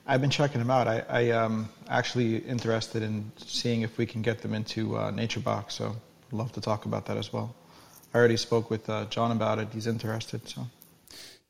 I've 0.07 0.21
been 0.21 0.31
checking 0.31 0.59
them 0.59 0.71
out. 0.71 0.89
I, 0.89 1.05
I 1.09 1.31
um 1.31 1.69
actually 1.89 2.39
interested 2.39 3.03
in 3.03 3.31
seeing 3.37 3.83
if 3.83 3.99
we 3.99 4.07
can 4.07 4.23
get 4.23 4.41
them 4.41 4.55
into 4.55 4.97
uh, 4.97 5.11
NatureBox. 5.13 5.73
So 5.73 5.95
love 6.33 6.53
to 6.53 6.61
talk 6.61 6.87
about 6.87 7.07
that 7.07 7.19
as 7.19 7.33
well. 7.33 7.55
I 8.15 8.19
already 8.19 8.37
spoke 8.37 8.71
with 8.71 8.89
uh, 8.89 9.07
John 9.07 9.31
about 9.31 9.59
it. 9.59 9.69
He's 9.73 9.87
interested. 9.87 10.49
So. 10.49 10.67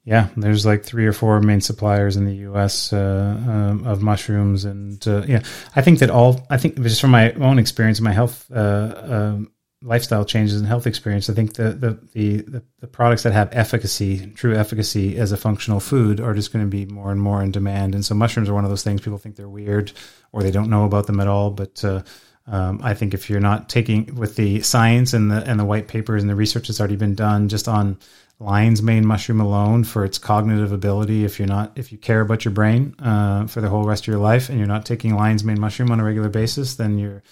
Yeah, 0.05 0.29
there's 0.37 0.67
like 0.67 0.85
three 0.85 1.07
or 1.07 1.15
four 1.15 1.41
main 1.41 1.63
suppliers 1.63 2.17
in 2.17 2.27
the 2.27 2.35
U.S. 2.49 2.93
Uh, 2.93 3.41
um, 3.49 3.87
of 3.87 4.03
mushrooms, 4.03 4.67
and 4.67 5.07
uh, 5.09 5.23
yeah, 5.27 5.43
I 5.75 5.81
think 5.81 6.01
that 6.01 6.11
all. 6.11 6.47
I 6.51 6.59
think 6.59 6.77
just 6.83 7.01
from 7.01 7.11
my 7.11 7.33
own 7.33 7.59
experience, 7.59 8.03
my 8.03 8.13
health, 8.13 8.47
uh, 8.55 9.03
um, 9.03 9.51
lifestyle 9.81 10.27
changes, 10.27 10.59
and 10.59 10.67
health 10.67 10.87
experience, 10.87 11.31
I 11.31 11.33
think 11.33 11.55
the, 11.55 11.71
the 11.71 11.99
the, 12.13 12.37
the 12.43 12.63
the 12.81 12.87
products 12.87 13.23
that 13.23 13.33
have 13.33 13.49
efficacy, 13.53 14.31
true 14.33 14.55
efficacy 14.55 15.17
as 15.17 15.33
a 15.33 15.39
functional 15.39 15.81
food, 15.81 16.21
are 16.21 16.35
just 16.35 16.53
going 16.53 16.67
to 16.67 16.71
be 16.71 16.85
more 16.85 17.11
and 17.11 17.21
more 17.21 17.43
in 17.43 17.51
demand. 17.51 17.95
And 17.95 18.05
so, 18.05 18.15
mushrooms 18.15 18.51
are 18.51 18.55
one 18.55 18.65
of 18.65 18.71
those 18.71 18.85
things 18.85 19.01
people 19.01 19.19
think 19.19 19.37
they're 19.37 19.49
weird 19.49 19.91
or 20.33 20.43
they 20.43 20.51
don't 20.51 20.69
know 20.69 20.85
about 20.85 21.07
them 21.07 21.19
at 21.19 21.29
all, 21.29 21.51
but 21.51 21.83
uh, 21.83 22.03
um, 22.47 22.81
I 22.83 22.93
think 22.93 23.15
if 23.15 23.31
you're 23.31 23.41
not 23.41 23.71
taking 23.71 24.15
with 24.17 24.37
the 24.37 24.61
science 24.61 25.15
and 25.15 25.31
the 25.31 25.43
and 25.49 25.59
the 25.59 25.65
white 25.65 25.89
papers 25.89 26.23
and 26.23 26.29
the 26.29 26.35
research 26.35 26.69
that's 26.69 26.79
already 26.79 26.97
been 26.97 27.15
done 27.15 27.49
just 27.49 27.69
on 27.69 27.99
lion's 28.41 28.83
mane 28.83 29.07
mushroom 29.07 29.41
alone 29.41 29.85
for 29.85 30.05
its 30.05 30.19
cognitive 30.19 30.73
ability 30.73 31.25
if 31.25 31.39
you're 31.39 31.49
not 31.49 31.73
if 31.77 31.93
you 31.93 31.99
care 31.99 32.21
about 32.21 32.45
your 32.45 32.53
brain 32.53 32.95
uh, 32.99 33.47
for 33.47 33.61
the 33.61 33.69
whole 33.69 33.85
rest 33.85 34.03
of 34.05 34.09
your 34.09 34.19
life 34.19 34.49
and 34.49 34.59
you're 34.59 34.67
not 34.67 34.85
taking 34.85 35.15
lion's 35.15 35.45
mane 35.45 35.61
mushroom 35.61 35.91
on 35.91 36.01
a 36.01 36.05
regular 36.05 36.29
basis 36.29 36.75
then 36.75 36.99
you're 36.99 37.23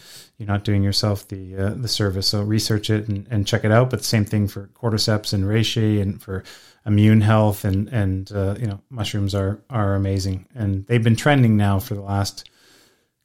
you're 0.42 0.48
not 0.48 0.64
doing 0.64 0.82
yourself 0.82 1.28
the 1.28 1.56
uh, 1.56 1.70
the 1.70 1.86
service. 1.86 2.26
So 2.26 2.42
research 2.42 2.90
it 2.90 3.08
and, 3.08 3.28
and 3.30 3.46
check 3.46 3.64
it 3.64 3.70
out. 3.70 3.90
But 3.90 4.02
same 4.02 4.24
thing 4.24 4.48
for 4.48 4.68
cordyceps 4.74 5.32
and 5.32 5.44
reishi 5.44 6.02
and 6.02 6.20
for 6.20 6.42
immune 6.84 7.20
health 7.20 7.64
and 7.64 7.88
and 7.90 8.30
uh, 8.32 8.56
you 8.58 8.66
know 8.66 8.80
mushrooms 8.90 9.36
are 9.36 9.60
are 9.70 9.94
amazing. 9.94 10.48
And 10.54 10.84
they've 10.86 11.02
been 11.02 11.16
trending 11.16 11.56
now 11.56 11.78
for 11.78 11.94
the 11.94 12.00
last 12.00 12.50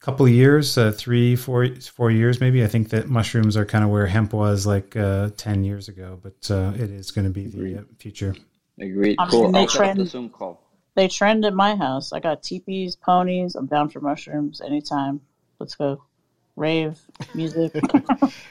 couple 0.08 0.24
of 0.24 0.32
years, 0.32 0.78
uh, 0.78 0.90
three, 0.90 1.36
four, 1.36 1.68
four 1.80 2.10
years 2.10 2.40
maybe. 2.40 2.64
I 2.64 2.66
think 2.66 2.88
that 2.88 3.08
mushrooms 3.08 3.58
are 3.58 3.66
kind 3.66 3.84
of 3.84 3.90
where 3.90 4.06
hemp 4.06 4.32
was 4.32 4.66
like 4.66 4.96
uh, 4.96 5.28
ten 5.36 5.64
years 5.64 5.88
ago, 5.88 6.18
but 6.22 6.50
uh, 6.50 6.72
it 6.76 6.90
is 6.90 7.10
going 7.10 7.26
to 7.26 7.30
be 7.30 7.46
the 7.46 7.80
uh, 7.80 7.82
future. 7.98 8.34
Agreed. 8.80 9.16
I 9.18 9.24
mean, 9.24 9.30
Cool. 9.30 9.52
they 9.52 9.58
I'll 9.60 9.68
set 9.68 9.80
up 9.80 9.88
the 9.88 9.94
trend. 9.96 10.08
Zoom 10.08 10.30
call. 10.30 10.62
They 10.94 11.08
trend 11.08 11.44
at 11.44 11.52
my 11.52 11.76
house. 11.76 12.14
I 12.14 12.20
got 12.20 12.42
teepees, 12.42 12.96
ponies. 12.96 13.54
I'm 13.54 13.66
down 13.66 13.90
for 13.90 14.00
mushrooms 14.00 14.62
anytime. 14.62 15.20
Let's 15.58 15.74
go. 15.74 16.02
Rave 16.58 16.98
music. 17.34 17.72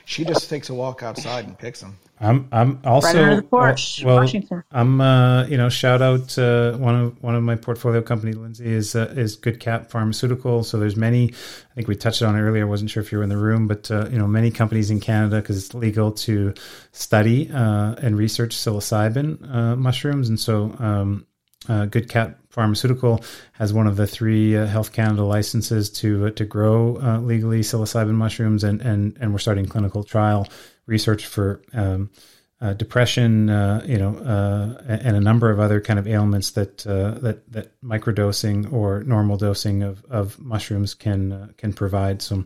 She 0.06 0.24
just 0.24 0.50
takes 0.50 0.70
a 0.70 0.74
walk 0.74 1.04
outside 1.04 1.46
and 1.46 1.60
picks 1.60 1.82
them. 1.82 1.98
I'm 2.20 2.48
I'm 2.52 2.80
also 2.86 3.10
under 3.10 3.36
the 3.36 3.42
porch, 3.44 4.02
well, 4.04 4.16
Washington. 4.16 4.64
I'm 4.72 5.02
uh, 5.02 5.46
you 5.48 5.58
know 5.58 5.68
shout 5.68 6.02
out 6.02 6.38
uh, 6.40 6.78
one 6.78 6.96
of 6.96 7.22
one 7.22 7.36
of 7.36 7.44
my 7.44 7.56
portfolio 7.56 8.02
company 8.02 8.32
Lindsay 8.32 8.66
is 8.66 8.96
uh, 8.96 9.14
is 9.18 9.36
Good 9.36 9.60
Cat 9.60 9.92
Pharmaceutical. 9.92 10.64
So 10.64 10.80
there's 10.80 10.96
many. 10.96 11.34
I 11.34 11.74
think 11.76 11.90
we 11.90 11.96
touched 11.96 12.22
on 12.22 12.36
it 12.38 12.40
earlier. 12.40 12.64
I 12.64 12.70
wasn't 12.70 12.90
sure 12.90 13.04
if 13.04 13.12
you 13.12 13.18
were 13.18 13.24
in 13.24 13.30
the 13.30 13.38
room, 13.38 13.68
but 13.68 13.92
uh, 13.92 14.08
you 14.10 14.18
know 14.18 14.28
many 14.28 14.50
companies 14.50 14.90
in 14.90 15.02
Canada 15.02 15.42
because 15.42 15.58
it's 15.64 15.74
legal 15.74 16.14
to 16.14 16.54
study 16.94 17.52
uh, 17.54 17.96
and 18.02 18.18
research 18.18 18.56
psilocybin 18.56 19.54
uh, 19.54 19.76
mushrooms, 19.76 20.30
and 20.30 20.40
so 20.40 20.74
um, 20.80 21.28
uh, 21.68 21.86
Good 21.86 22.10
Cat 22.10 22.38
Pharmaceutical 22.50 23.24
has 23.54 23.74
one 23.74 23.88
of 23.88 23.96
the 23.96 24.08
three 24.08 24.56
uh, 24.58 24.66
Health 24.66 24.92
Canada 24.92 25.24
licenses 25.24 25.90
to 25.92 26.28
uh, 26.28 26.30
to 26.32 26.46
grow 26.46 26.98
uh, 26.98 27.20
legally 27.20 27.62
psilocybin 27.62 28.16
mushrooms, 28.16 28.64
and 28.64 28.82
and 28.82 29.18
and 29.20 29.32
we're 29.32 29.40
starting 29.40 29.66
clinical 29.66 30.04
trial 30.04 30.48
research 30.86 31.26
for. 31.26 31.62
Um, 31.74 32.10
uh, 32.60 32.74
depression, 32.74 33.52
uh, 33.52 33.86
you 33.86 34.00
know, 34.00 34.18
and 34.88 35.16
a 35.16 35.20
number 35.20 35.52
of 35.52 35.60
other 35.60 35.80
kind 35.80 36.00
of 36.00 36.08
ailments 36.08 36.50
that 36.54 36.80
that 36.80 37.44
that 37.52 37.82
microdosing 37.84 38.74
or 38.74 39.04
normal 39.04 39.38
dosing 39.38 39.84
of, 39.84 40.04
of 40.10 40.40
mushrooms 40.40 40.96
can 40.96 41.54
can 41.58 41.72
provide. 41.72 42.20
So, 42.24 42.46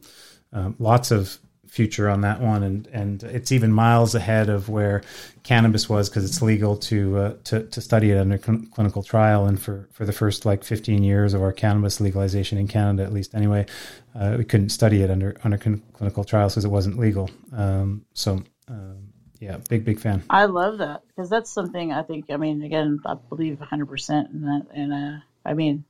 um, 0.52 0.76
lots 0.80 1.12
of 1.12 1.40
future 1.72 2.10
on 2.10 2.20
that 2.20 2.42
one, 2.42 2.64
and 2.64 2.88
and 2.88 3.24
it's 3.24 3.52
even 3.52 3.72
miles 3.72 4.14
ahead 4.14 4.50
of 4.50 4.68
where 4.68 5.02
cannabis 5.44 5.88
was 5.88 6.10
because 6.10 6.26
it's 6.26 6.42
legal 6.42 6.76
to 6.76 7.18
uh, 7.18 7.34
to 7.46 7.64
to 7.68 7.80
study 7.80 8.12
it 8.12 8.18
under 8.18 8.38
cl- 8.38 8.62
clinical 8.72 9.02
trial. 9.02 9.46
And 9.46 9.60
for 9.60 9.88
for 9.94 10.06
the 10.06 10.12
first 10.12 10.46
like 10.46 10.66
15 10.66 11.02
years 11.02 11.34
of 11.34 11.42
our 11.42 11.54
cannabis 11.54 12.02
legalization 12.02 12.58
in 12.58 12.68
Canada, 12.68 13.04
at 13.04 13.14
least 13.14 13.34
anyway, 13.34 13.66
uh, 14.14 14.36
we 14.38 14.44
couldn't 14.44 14.70
study 14.70 15.02
it 15.02 15.10
under 15.10 15.38
under 15.46 15.58
cl- 15.58 15.80
clinical 15.94 16.26
trials 16.26 16.54
because 16.54 16.66
it 16.66 16.72
wasn't 16.72 17.00
legal. 17.00 17.30
Um, 17.54 18.06
so. 18.14 18.44
Um, 18.68 19.08
yeah, 19.40 19.58
big 19.70 19.84
big 19.84 20.00
fan. 20.00 20.22
I 20.30 20.46
love 20.46 20.78
that 20.78 21.02
because 21.08 21.28
that's 21.28 21.52
something 21.52 21.92
I 21.92 22.04
think. 22.04 22.26
I 22.30 22.38
mean, 22.38 22.62
again, 22.62 23.00
I 23.08 23.16
believe 23.16 23.60
100 23.60 23.88
percent 23.88 24.30
in 24.30 24.42
that, 24.42 24.68
and 24.72 24.94
uh, 24.94 25.20
I 25.44 25.56
mean, 25.56 25.84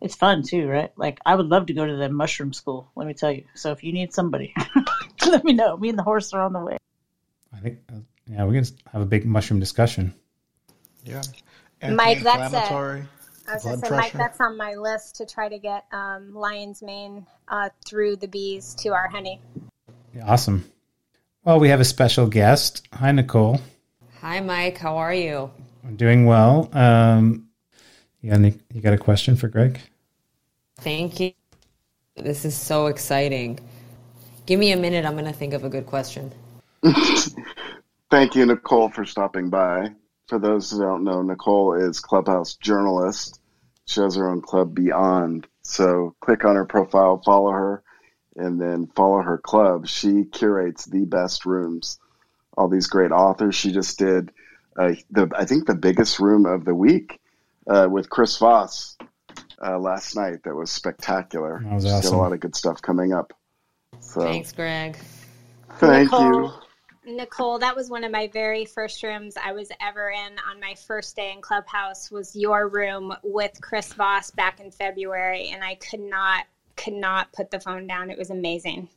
it's 0.00 0.14
fun 0.14 0.42
too, 0.42 0.68
right? 0.68 0.90
Like, 0.96 1.20
I 1.24 1.34
would 1.34 1.46
love 1.46 1.66
to 1.66 1.72
go 1.72 1.84
to 1.84 1.96
the 1.96 2.08
mushroom 2.08 2.52
school. 2.52 2.90
Let 2.96 3.06
me 3.06 3.14
tell 3.14 3.30
you. 3.30 3.44
So 3.54 3.72
if 3.72 3.84
you 3.84 3.92
need 3.92 4.12
somebody, 4.12 4.54
let 5.26 5.44
me 5.44 5.52
know. 5.52 5.76
Me 5.76 5.90
and 5.90 5.98
the 5.98 6.02
horse 6.02 6.32
are 6.32 6.42
on 6.42 6.52
the 6.52 6.60
way. 6.60 6.78
I 7.52 7.58
think 7.58 7.78
uh, 7.92 7.98
yeah, 8.26 8.44
we're 8.44 8.52
gonna 8.52 8.66
have 8.92 9.02
a 9.02 9.06
big 9.06 9.26
mushroom 9.26 9.60
discussion. 9.60 10.14
Yeah. 11.04 11.22
Mike, 11.82 12.22
that's 12.22 12.52
a, 12.52 12.58
Anti-inflammatory, 12.58 13.04
I 13.48 13.54
was 13.54 13.62
blood 13.62 13.80
gonna 13.80 13.86
say, 13.86 13.96
Mike, 13.96 14.12
that's 14.12 14.40
on 14.40 14.56
my 14.56 14.74
list 14.74 15.16
to 15.16 15.26
try 15.26 15.48
to 15.48 15.58
get 15.58 15.84
um, 15.92 16.34
lion's 16.34 16.82
mane 16.82 17.26
uh, 17.48 17.70
through 17.84 18.16
the 18.16 18.28
bees 18.28 18.74
to 18.80 18.90
our 18.90 19.08
honey. 19.08 19.40
Awesome. 20.24 20.70
Well, 21.44 21.58
we 21.58 21.70
have 21.70 21.80
a 21.80 21.84
special 21.84 22.26
guest. 22.26 22.86
Hi, 22.92 23.12
Nicole. 23.12 23.60
Hi, 24.20 24.40
Mike. 24.40 24.76
How 24.76 24.98
are 24.98 25.14
you? 25.14 25.50
I'm 25.84 25.96
doing 25.96 26.26
well. 26.26 26.68
Um, 26.72 27.48
you, 28.22 28.30
got 28.30 28.40
any, 28.40 28.54
you 28.72 28.80
got 28.80 28.94
a 28.94 28.98
question 28.98 29.36
for 29.36 29.48
Greg? 29.48 29.80
Thank 30.80 31.20
you. 31.20 31.32
This 32.16 32.44
is 32.44 32.56
so 32.56 32.86
exciting. 32.86 33.58
Give 34.46 34.60
me 34.60 34.72
a 34.72 34.76
minute. 34.76 35.04
I'm 35.06 35.14
going 35.14 35.26
to 35.26 35.32
think 35.32 35.54
of 35.54 35.64
a 35.64 35.70
good 35.70 35.86
question. 35.86 36.32
Thank 38.10 38.34
you, 38.36 38.46
Nicole, 38.46 38.90
for 38.90 39.04
stopping 39.04 39.50
by. 39.50 39.92
For 40.28 40.38
those 40.40 40.70
who 40.70 40.80
don't 40.80 41.04
know, 41.04 41.22
Nicole 41.22 41.74
is 41.74 42.00
Clubhouse 42.00 42.56
journalist. 42.56 43.40
She 43.86 44.00
has 44.00 44.16
her 44.16 44.30
own 44.30 44.42
club 44.42 44.74
Beyond. 44.74 45.46
So 45.62 46.16
click 46.20 46.44
on 46.44 46.56
her 46.56 46.66
profile, 46.66 47.22
follow 47.24 47.52
her, 47.52 47.84
and 48.36 48.60
then 48.60 48.88
follow 48.96 49.22
her 49.22 49.38
club. 49.38 49.86
She 49.88 50.24
curates 50.24 50.86
the 50.86 51.04
best 51.04 51.46
rooms. 51.46 51.98
All 52.56 52.68
these 52.68 52.88
great 52.88 53.12
authors. 53.12 53.54
She 53.54 53.72
just 53.72 53.98
did, 53.98 54.32
uh, 54.78 54.94
the 55.10 55.30
I 55.36 55.44
think 55.46 55.66
the 55.66 55.76
biggest 55.76 56.20
room 56.20 56.46
of 56.46 56.64
the 56.64 56.74
week 56.74 57.19
uh, 57.70 57.88
with 57.88 58.10
Chris 58.10 58.36
Voss 58.38 58.96
uh, 59.64 59.78
last 59.78 60.16
night. 60.16 60.42
That 60.44 60.54
was 60.54 60.70
spectacular. 60.70 61.62
That 61.64 61.74
was 61.74 61.84
She's 61.84 61.92
got 61.92 62.04
a 62.04 62.16
lot 62.16 62.32
of 62.32 62.40
good 62.40 62.56
stuff 62.56 62.82
coming 62.82 63.12
up. 63.12 63.32
So 64.00 64.20
Thanks, 64.20 64.52
Greg. 64.52 64.98
thank 65.78 66.10
Nicole, 66.10 66.20
you. 66.20 66.52
Nicole, 67.06 67.58
that 67.60 67.76
was 67.76 67.88
one 67.88 68.04
of 68.04 68.10
my 68.12 68.28
very 68.32 68.64
first 68.64 69.02
rooms 69.02 69.36
I 69.42 69.52
was 69.52 69.70
ever 69.80 70.10
in 70.10 70.36
on 70.50 70.60
my 70.60 70.74
first 70.74 71.16
day 71.16 71.32
in 71.32 71.40
Clubhouse 71.40 72.10
was 72.10 72.34
your 72.34 72.68
room 72.68 73.14
with 73.22 73.58
Chris 73.60 73.92
Voss 73.92 74.30
back 74.32 74.60
in 74.60 74.70
February 74.70 75.48
and 75.48 75.62
I 75.62 75.76
could 75.76 76.00
not 76.00 76.46
could 76.76 76.94
not 76.94 77.30
put 77.32 77.50
the 77.50 77.60
phone 77.60 77.86
down. 77.86 78.10
It 78.10 78.18
was 78.18 78.30
amazing. 78.30 78.88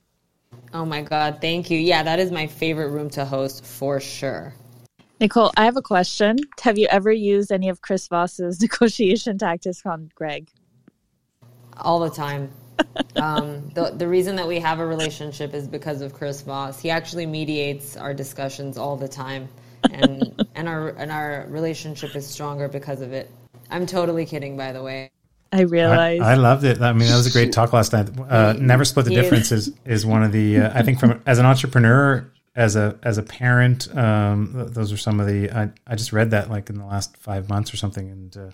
Oh 0.73 0.85
my 0.85 1.01
God. 1.01 1.39
Thank 1.41 1.69
you. 1.69 1.77
Yeah, 1.77 2.03
that 2.03 2.19
is 2.19 2.31
my 2.31 2.47
favorite 2.47 2.89
room 2.89 3.09
to 3.11 3.25
host 3.25 3.65
for 3.65 3.99
sure. 3.99 4.53
Nicole, 5.23 5.53
I 5.55 5.63
have 5.63 5.77
a 5.77 5.81
question. 5.81 6.35
Have 6.63 6.77
you 6.77 6.85
ever 6.91 7.09
used 7.09 7.49
any 7.49 7.69
of 7.69 7.79
Chris 7.79 8.09
Voss's 8.09 8.59
negotiation 8.61 9.37
tactics 9.37 9.81
on 9.85 10.11
Greg? 10.15 10.49
All 11.77 12.01
the 12.01 12.09
time. 12.09 12.51
um, 13.15 13.69
the, 13.69 13.91
the 13.95 14.05
reason 14.05 14.35
that 14.35 14.45
we 14.45 14.59
have 14.59 14.81
a 14.81 14.85
relationship 14.85 15.53
is 15.53 15.65
because 15.65 16.01
of 16.01 16.13
Chris 16.13 16.41
Voss. 16.41 16.77
He 16.77 16.89
actually 16.89 17.25
mediates 17.25 17.95
our 17.95 18.13
discussions 18.13 18.77
all 18.77 18.97
the 18.97 19.07
time. 19.07 19.47
And, 19.89 20.45
and, 20.55 20.67
our, 20.67 20.89
and 20.89 21.09
our 21.09 21.45
relationship 21.47 22.17
is 22.17 22.27
stronger 22.27 22.67
because 22.67 22.99
of 22.99 23.13
it. 23.13 23.31
I'm 23.71 23.85
totally 23.85 24.25
kidding, 24.25 24.57
by 24.57 24.73
the 24.73 24.83
way. 24.83 25.09
I 25.53 25.61
realize. 25.61 26.19
I, 26.19 26.33
I 26.33 26.35
loved 26.35 26.65
it. 26.65 26.81
I 26.81 26.91
mean, 26.91 27.07
that 27.07 27.15
was 27.15 27.27
a 27.27 27.31
great 27.31 27.53
talk 27.53 27.71
last 27.71 27.93
night. 27.93 28.09
Uh, 28.29 28.53
Never 28.59 28.83
split 28.83 29.05
the 29.05 29.11
He 29.11 29.17
is- 29.17 29.23
difference 29.23 29.51
is, 29.53 29.71
is 29.85 30.05
one 30.05 30.21
of 30.23 30.33
the. 30.33 30.57
Uh, 30.57 30.77
I 30.77 30.83
think 30.83 30.99
from 30.99 31.21
as 31.25 31.39
an 31.39 31.45
entrepreneur, 31.45 32.29
as 32.55 32.75
a 32.75 32.97
as 33.03 33.17
a 33.17 33.23
parent, 33.23 33.95
um, 33.95 34.53
th- 34.53 34.67
those 34.69 34.91
are 34.91 34.97
some 34.97 35.19
of 35.19 35.27
the. 35.27 35.49
I, 35.51 35.71
I 35.87 35.95
just 35.95 36.13
read 36.13 36.31
that 36.31 36.49
like 36.49 36.69
in 36.69 36.77
the 36.77 36.85
last 36.85 37.17
five 37.17 37.49
months 37.49 37.73
or 37.73 37.77
something, 37.77 38.09
and 38.09 38.37
uh, 38.37 38.51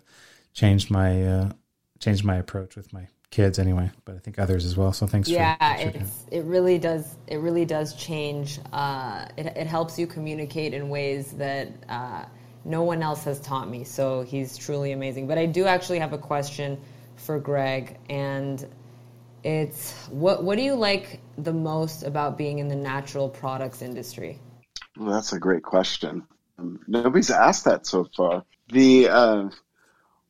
changed 0.54 0.90
my 0.90 1.24
uh, 1.24 1.52
changed 2.00 2.24
my 2.24 2.36
approach 2.38 2.76
with 2.76 2.94
my 2.94 3.08
kids 3.30 3.60
anyway. 3.60 3.92
But 4.06 4.16
I 4.16 4.20
think 4.20 4.40
others 4.40 4.66
as 4.66 4.78
well. 4.78 4.94
So 4.94 5.06
thanks. 5.06 5.30
yeah 5.30 5.56
for, 5.56 5.60
thanks 5.60 5.98
for 5.98 6.04
it's, 6.04 6.26
it 6.32 6.46
really 6.46 6.78
does 6.78 7.16
it 7.28 7.38
really 7.38 7.66
does 7.66 7.94
change 7.96 8.60
uh, 8.72 9.26
it, 9.38 9.46
it 9.48 9.68
helps 9.68 10.00
you 10.00 10.08
communicate 10.08 10.74
in 10.74 10.90
ways 10.90 11.34
that 11.34 11.70
uh, 11.90 12.26
no 12.66 12.84
one 12.84 13.02
else 13.04 13.24
has 13.24 13.40
taught 13.40 13.70
me 13.70 13.84
so 13.84 14.22
he's 14.22 14.58
truly 14.58 14.92
amazing 14.92 15.28
but 15.28 15.38
i 15.38 15.46
do 15.46 15.66
actually 15.66 15.98
have 15.98 16.12
a 16.12 16.18
question 16.18 16.80
for 17.16 17.40
greg 17.40 17.98
and 18.10 18.68
it's 19.44 20.08
what 20.08 20.44
what 20.44 20.58
do 20.58 20.64
you 20.64 20.76
like 20.76 21.22
the 21.38 21.54
most 21.54 22.04
about 22.04 22.38
being 22.38 22.60
in 22.60 22.68
the 22.68 22.76
natural 22.76 23.30
products 23.30 23.82
industry 23.82 24.40
Well, 24.98 25.12
that's 25.12 25.34
a 25.34 25.40
great 25.40 25.64
question. 25.64 26.28
Um, 26.58 26.80
nobody's 26.88 27.32
asked 27.32 27.66
that 27.66 27.86
so 27.88 28.08
far. 28.16 28.44
The 28.70 29.08
uh, 29.10 29.50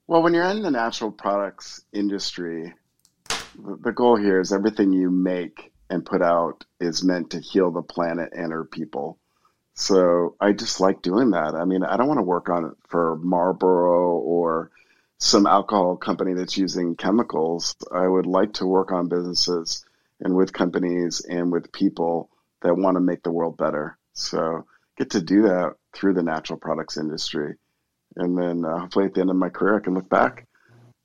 well, 0.08 0.24
when 0.24 0.34
you're 0.34 0.46
in 0.46 0.62
the 0.62 0.72
natural 0.72 1.12
products 1.12 1.82
industry, 1.92 2.74
the, 3.28 3.78
the 3.82 3.92
goal 3.92 4.16
here 4.16 4.40
is 4.40 4.54
everything 4.54 4.94
you 4.94 5.10
make 5.10 5.72
and 5.90 6.06
put 6.06 6.22
out 6.22 6.66
is 6.80 7.04
meant 7.04 7.32
to 7.32 7.40
heal 7.40 7.72
the 7.72 7.82
planet 7.82 8.30
and 8.34 8.54
our 8.54 8.64
people. 8.64 9.18
So 9.74 10.36
I 10.40 10.52
just 10.52 10.80
like 10.80 11.02
doing 11.02 11.32
that. 11.32 11.56
I 11.56 11.66
mean, 11.66 11.84
I 11.84 11.98
don't 11.98 12.08
want 12.08 12.20
to 12.20 12.24
work 12.24 12.50
on 12.50 12.66
it 12.66 12.74
for 12.88 13.18
Marlboro 13.18 14.18
or 14.18 14.72
some 15.20 15.46
alcohol 15.46 15.98
company 15.98 16.34
that's 16.34 16.58
using 16.58 16.96
chemicals. 16.96 17.76
I 17.92 18.08
would 18.08 18.26
like 18.26 18.54
to 18.54 18.66
work 18.66 18.92
on 18.92 19.10
businesses 19.10 19.86
and 20.22 20.36
with 20.36 20.54
companies 20.54 21.22
and 21.22 21.52
with 21.52 21.72
people 21.72 22.30
that 22.62 22.76
want 22.76 22.96
to 22.96 23.02
make 23.02 23.24
the 23.24 23.32
world 23.32 23.58
better. 23.58 23.98
So 24.14 24.66
get 24.98 25.12
to 25.12 25.22
do 25.22 25.44
that 25.44 25.76
through 25.94 26.14
the 26.14 26.24
natural 26.24 26.58
products 26.58 26.98
industry. 26.98 27.56
And 28.16 28.38
then 28.38 28.66
uh, 28.66 28.80
hopefully 28.80 29.06
at 29.06 29.14
the 29.14 29.22
end 29.22 29.30
of 29.30 29.36
my 29.36 29.50
career, 29.50 29.78
I 29.78 29.84
can 29.84 29.94
look 29.94 30.10
back 30.10 30.48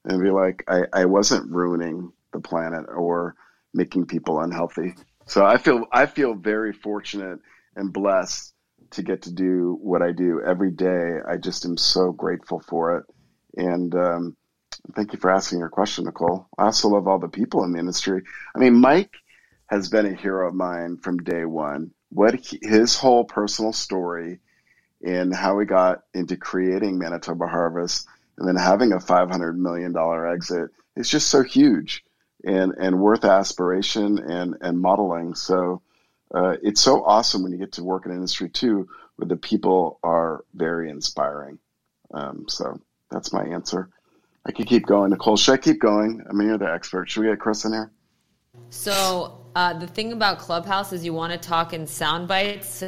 and 0.04 0.22
be 0.22 0.30
like, 0.30 0.64
I, 0.68 0.82
I 0.92 1.04
wasn't 1.06 1.50
ruining 1.50 2.12
the 2.32 2.40
planet 2.40 2.86
or 2.88 3.34
making 3.72 4.06
people 4.06 4.40
unhealthy. 4.40 4.94
So 5.26 5.44
I 5.44 5.56
feel 5.56 5.86
I 5.90 6.06
feel 6.06 6.34
very 6.34 6.72
fortunate 6.72 7.40
and 7.76 7.92
blessed 7.92 8.52
to 8.90 9.02
get 9.02 9.22
to 9.22 9.32
do 9.32 9.78
what 9.80 10.02
I 10.02 10.12
do 10.12 10.42
every 10.44 10.70
day. 10.70 11.18
I 11.26 11.36
just 11.36 11.64
am 11.64 11.76
so 11.76 12.12
grateful 12.12 12.60
for 12.60 12.98
it. 12.98 13.04
And 13.56 13.94
um, 13.94 14.36
thank 14.94 15.12
you 15.12 15.18
for 15.18 15.30
asking 15.30 15.60
your 15.60 15.68
question, 15.68 16.04
Nicole. 16.04 16.46
I 16.58 16.64
also 16.64 16.88
love 16.88 17.08
all 17.08 17.18
the 17.18 17.28
people 17.28 17.64
in 17.64 17.72
the 17.72 17.78
industry. 17.78 18.22
I 18.54 18.58
mean, 18.58 18.74
Mike 18.74 19.14
has 19.66 19.88
been 19.88 20.06
a 20.06 20.14
hero 20.14 20.48
of 20.48 20.54
mine 20.54 20.98
from 20.98 21.18
day 21.18 21.44
one. 21.44 21.92
What 22.10 22.34
he, 22.34 22.58
his 22.62 22.96
whole 22.96 23.24
personal 23.24 23.72
story 23.72 24.40
and 25.02 25.34
how 25.34 25.58
he 25.58 25.66
got 25.66 26.02
into 26.14 26.36
creating 26.36 26.98
Manitoba 26.98 27.46
Harvest 27.46 28.06
and 28.38 28.48
then 28.48 28.56
having 28.56 28.92
a 28.92 28.98
$500 28.98 29.56
million 29.56 29.94
exit 30.32 30.70
is 30.96 31.08
just 31.08 31.28
so 31.28 31.42
huge 31.42 32.04
and, 32.44 32.74
and 32.78 33.00
worth 33.00 33.24
aspiration 33.24 34.18
and, 34.18 34.56
and 34.60 34.78
modeling. 34.78 35.34
So 35.34 35.82
uh, 36.34 36.56
it's 36.62 36.80
so 36.80 37.04
awesome 37.04 37.42
when 37.42 37.52
you 37.52 37.58
get 37.58 37.72
to 37.72 37.84
work 37.84 38.06
in 38.06 38.12
industry 38.12 38.48
too, 38.48 38.88
where 39.16 39.28
the 39.28 39.36
people 39.36 39.98
are 40.02 40.44
very 40.54 40.90
inspiring. 40.90 41.58
Um, 42.12 42.46
so 42.48 42.80
that's 43.14 43.32
my 43.32 43.44
answer. 43.44 43.88
I 44.44 44.52
could 44.52 44.66
keep 44.66 44.84
going. 44.86 45.10
Nicole, 45.10 45.36
should 45.36 45.52
I 45.52 45.56
keep 45.56 45.80
going? 45.80 46.22
I 46.28 46.32
mean, 46.32 46.48
you're 46.48 46.58
the 46.58 46.70
expert. 46.70 47.08
Should 47.08 47.22
we 47.22 47.28
get 47.28 47.40
Chris 47.40 47.64
in 47.64 47.72
here? 47.72 47.90
so 48.70 49.40
uh, 49.54 49.72
the 49.78 49.86
thing 49.86 50.12
about 50.12 50.38
clubhouse 50.38 50.92
is 50.92 51.04
you 51.04 51.12
want 51.12 51.32
to 51.32 51.38
talk 51.38 51.72
in 51.72 51.86
sound 51.86 52.28
bites 52.28 52.84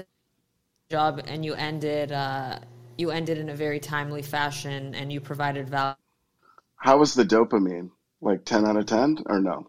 job 0.90 1.20
and 1.26 1.44
you 1.44 1.55
ended 1.55 2.12
uh, 2.12 2.58
you 2.96 3.10
ended 3.10 3.38
in 3.38 3.48
a 3.48 3.55
very 3.55 3.80
timely 3.80 4.22
fashion 4.22 4.94
and 4.94 5.12
you 5.12 5.20
provided 5.20 5.68
value 5.68 5.96
How 6.76 6.98
was 6.98 7.14
the 7.14 7.24
dopamine? 7.24 7.90
Like 8.20 8.44
10 8.44 8.64
out 8.66 8.76
of 8.76 8.86
10 8.86 9.24
or 9.26 9.40
no? 9.40 9.68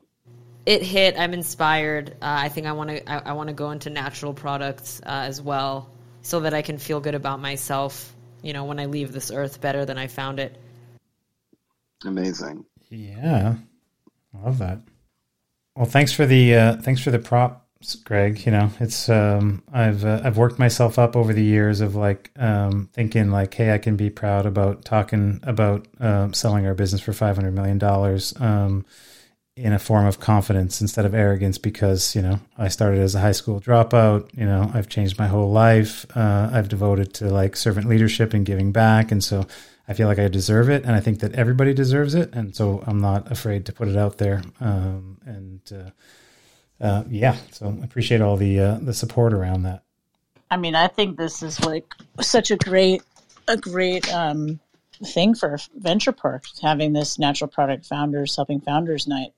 it 0.66 0.82
hit 0.84 1.18
i'm 1.18 1.34
inspired 1.34 2.12
uh, 2.22 2.46
i 2.46 2.50
think 2.50 2.68
i 2.68 2.74
want 2.74 2.90
to 2.90 3.10
I, 3.10 3.30
I 3.30 3.34
want 3.34 3.48
to 3.48 3.54
go 3.54 3.72
into 3.72 3.90
natural 3.90 4.34
products 4.34 5.00
uh, 5.06 5.24
as 5.32 5.42
well 5.42 5.90
so 6.22 6.42
that 6.42 6.54
i 6.54 6.62
can 6.62 6.78
feel 6.78 7.00
good 7.00 7.16
about 7.16 7.40
myself 7.40 8.14
you 8.48 8.54
know 8.54 8.66
when 8.66 8.80
i 8.80 8.86
leave 8.86 9.12
this 9.12 9.30
earth 9.32 9.62
better 9.62 9.86
than 9.86 9.98
i 9.98 10.08
found 10.08 10.40
it 10.40 10.58
Amazing. 12.06 12.66
Yeah, 12.90 13.56
I 14.34 14.46
love 14.46 14.60
that. 14.60 14.80
Well, 15.76 15.86
thanks 15.86 16.14
for 16.14 16.26
the 16.26 16.56
uh, 16.56 16.78
thanks 16.78 17.02
for 17.02 17.12
the 17.12 17.20
props, 17.20 17.96
Greg. 17.96 18.46
You 18.46 18.52
know, 18.52 18.72
it's 18.80 19.10
um, 19.10 19.64
I've 19.72 20.06
uh, 20.06 20.22
I've 20.24 20.38
worked 20.38 20.60
myself 20.60 21.00
up 21.00 21.16
over 21.16 21.34
the 21.34 21.44
years 21.44 21.82
of 21.82 21.96
like 21.96 22.32
um, 22.38 22.90
thinking 22.94 23.32
like, 23.32 23.54
hey, 23.54 23.74
I 23.74 23.78
can 23.78 23.96
be 23.96 24.10
proud 24.10 24.46
about 24.46 24.86
talking 24.86 25.40
about 25.44 25.88
um, 26.00 26.34
selling 26.34 26.66
our 26.66 26.74
business 26.74 27.02
for 27.02 27.14
five 27.14 27.36
hundred 27.36 27.54
million 27.54 27.78
dollars 27.78 28.34
um, 28.40 28.86
in 29.58 29.74
a 29.74 29.80
form 29.80 30.06
of 30.06 30.20
confidence 30.20 30.82
instead 30.82 31.06
of 31.06 31.14
arrogance, 31.14 31.58
because 31.58 32.16
you 32.16 32.22
know 32.22 32.40
I 32.58 32.68
started 32.68 33.02
as 33.02 33.16
a 33.16 33.20
high 33.20 33.32
school 33.32 33.60
dropout. 33.60 34.30
You 34.38 34.46
know, 34.46 34.72
I've 34.74 34.88
changed 34.88 35.18
my 35.18 35.28
whole 35.28 35.52
life. 35.52 36.06
Uh, 36.16 36.50
I've 36.54 36.70
devoted 36.70 37.14
to 37.16 37.30
like 37.30 37.56
servant 37.56 37.88
leadership 37.88 38.34
and 38.34 38.46
giving 38.46 38.72
back, 38.72 39.12
and 39.12 39.24
so 39.24 39.46
I 39.88 39.94
feel 39.94 40.08
like 40.08 40.20
I 40.20 40.28
deserve 40.28 40.70
it, 40.70 40.84
and 40.84 40.94
I 40.94 41.00
think 41.00 41.20
that 41.20 41.34
everybody 41.34 41.74
deserves 41.74 42.14
it, 42.14 42.34
and 42.34 42.56
so 42.56 42.84
I'm 42.86 43.00
not 43.00 43.32
afraid 43.32 43.66
to 43.66 43.74
put 43.74 43.88
it 43.88 43.98
out 43.98 44.18
there. 44.18 44.44
Um, 44.60 45.18
and 45.26 45.62
uh, 45.74 46.84
uh, 46.84 47.04
yeah, 47.10 47.38
so 47.52 47.76
I 47.82 47.84
appreciate 47.84 48.22
all 48.22 48.38
the 48.38 48.60
uh, 48.60 48.78
the 48.82 48.94
support 48.94 49.34
around 49.34 49.64
that. 49.64 49.84
I 50.52 50.58
mean, 50.58 50.76
I 50.76 50.88
think 50.88 51.18
this 51.18 51.42
is 51.44 51.64
like 51.66 51.94
such 52.22 52.52
a 52.52 52.58
great, 52.58 53.02
a 53.48 53.58
great 53.58 54.12
um, 54.14 54.60
thing 55.06 55.36
for 55.36 55.58
Venture 55.76 56.12
Park 56.12 56.44
having 56.62 56.94
this 56.94 57.20
natural 57.20 57.50
product 57.50 57.86
founders 57.86 58.36
helping 58.36 58.62
founders 58.62 59.08
night. 59.08 59.34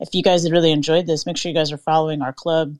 If 0.00 0.14
you 0.14 0.22
guys 0.22 0.50
really 0.50 0.72
enjoyed 0.72 1.06
this, 1.06 1.26
make 1.26 1.36
sure 1.36 1.50
you 1.50 1.56
guys 1.56 1.72
are 1.72 1.78
following 1.78 2.22
our 2.22 2.32
club, 2.32 2.76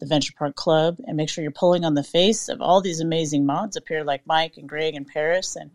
the 0.00 0.06
Venture 0.06 0.32
Park 0.36 0.56
Club, 0.56 0.98
and 1.06 1.16
make 1.16 1.28
sure 1.28 1.42
you're 1.42 1.50
pulling 1.50 1.84
on 1.84 1.94
the 1.94 2.02
face 2.02 2.48
of 2.48 2.60
all 2.60 2.80
these 2.80 3.00
amazing 3.00 3.46
mods 3.46 3.76
up 3.76 3.88
here, 3.88 4.04
like 4.04 4.26
Mike 4.26 4.56
and 4.56 4.68
Greg 4.68 4.94
and 4.94 5.06
Paris, 5.06 5.56
and 5.56 5.70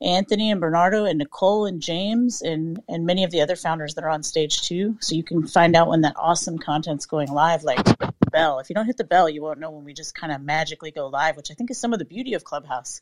Anthony 0.00 0.50
and 0.50 0.60
Bernardo 0.60 1.04
and 1.04 1.18
Nicole 1.18 1.66
and 1.66 1.80
James 1.80 2.42
and 2.42 2.82
and 2.88 3.06
many 3.06 3.24
of 3.24 3.30
the 3.30 3.40
other 3.40 3.56
founders 3.56 3.94
that 3.94 4.04
are 4.04 4.10
on 4.10 4.22
stage 4.22 4.62
too. 4.62 4.96
So 5.00 5.14
you 5.14 5.22
can 5.22 5.46
find 5.46 5.74
out 5.74 5.88
when 5.88 6.02
that 6.02 6.16
awesome 6.16 6.58
content's 6.58 7.06
going 7.06 7.28
live, 7.28 7.64
like 7.64 7.82
the 7.84 8.12
bell. 8.30 8.58
If 8.58 8.68
you 8.68 8.74
don't 8.74 8.86
hit 8.86 8.96
the 8.96 9.04
bell, 9.04 9.28
you 9.28 9.42
won't 9.42 9.60
know 9.60 9.70
when 9.70 9.84
we 9.84 9.94
just 9.94 10.14
kind 10.14 10.32
of 10.32 10.42
magically 10.42 10.90
go 10.90 11.06
live, 11.06 11.36
which 11.36 11.50
I 11.50 11.54
think 11.54 11.70
is 11.70 11.78
some 11.78 11.92
of 11.92 11.98
the 11.98 12.04
beauty 12.04 12.34
of 12.34 12.44
Clubhouse. 12.44 13.00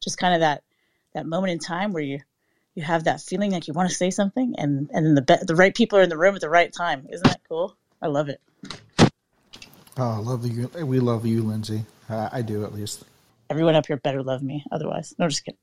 Just 0.00 0.18
kind 0.18 0.34
of 0.34 0.40
that 0.40 0.62
that 1.14 1.26
moment 1.26 1.52
in 1.52 1.58
time 1.58 1.92
where 1.92 2.02
you 2.02 2.20
you 2.74 2.82
have 2.82 3.04
that 3.04 3.20
feeling 3.20 3.52
like 3.52 3.68
you 3.68 3.74
want 3.74 3.88
to 3.88 3.94
say 3.94 4.10
something, 4.10 4.54
and 4.58 4.90
and 4.92 5.06
then 5.06 5.14
the 5.14 5.22
be- 5.22 5.44
the 5.46 5.56
right 5.56 5.74
people 5.74 5.98
are 5.98 6.02
in 6.02 6.08
the 6.08 6.18
room 6.18 6.34
at 6.34 6.40
the 6.40 6.48
right 6.48 6.72
time. 6.72 7.06
Isn't 7.10 7.26
that 7.26 7.40
cool? 7.48 7.76
I 8.00 8.08
love 8.08 8.28
it. 8.28 8.40
Oh, 9.98 10.10
I 10.10 10.18
love 10.18 10.46
you. 10.46 10.70
We 10.84 11.00
love 11.00 11.26
you, 11.26 11.42
Lindsay. 11.42 11.84
Uh, 12.08 12.28
I 12.32 12.42
do 12.42 12.64
at 12.64 12.72
least. 12.74 13.04
Everyone 13.50 13.74
up 13.74 13.86
here 13.86 13.98
better 13.98 14.22
love 14.22 14.42
me. 14.42 14.64
Otherwise, 14.72 15.14
no, 15.18 15.28
just 15.28 15.44
kidding. 15.44 15.58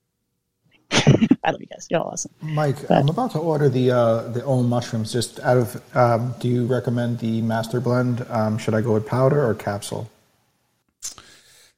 I 1.43 1.51
love 1.51 1.61
you 1.61 1.67
guys. 1.67 1.87
You're 1.89 1.99
all 1.99 2.09
awesome. 2.09 2.31
Mike, 2.41 2.89
I'm 2.91 3.09
about 3.09 3.31
to 3.31 3.39
order 3.39 3.69
the 3.69 3.91
uh, 3.91 4.21
the 4.29 4.45
Om 4.45 4.69
mushrooms. 4.69 5.11
Just 5.11 5.39
out 5.39 5.57
of, 5.57 5.95
um, 5.95 6.35
do 6.39 6.47
you 6.47 6.65
recommend 6.65 7.19
the 7.19 7.41
master 7.41 7.79
blend? 7.79 8.25
Um, 8.29 8.57
should 8.57 8.75
I 8.75 8.81
go 8.81 8.93
with 8.93 9.07
powder 9.07 9.43
or 9.43 9.55
capsule? 9.55 10.09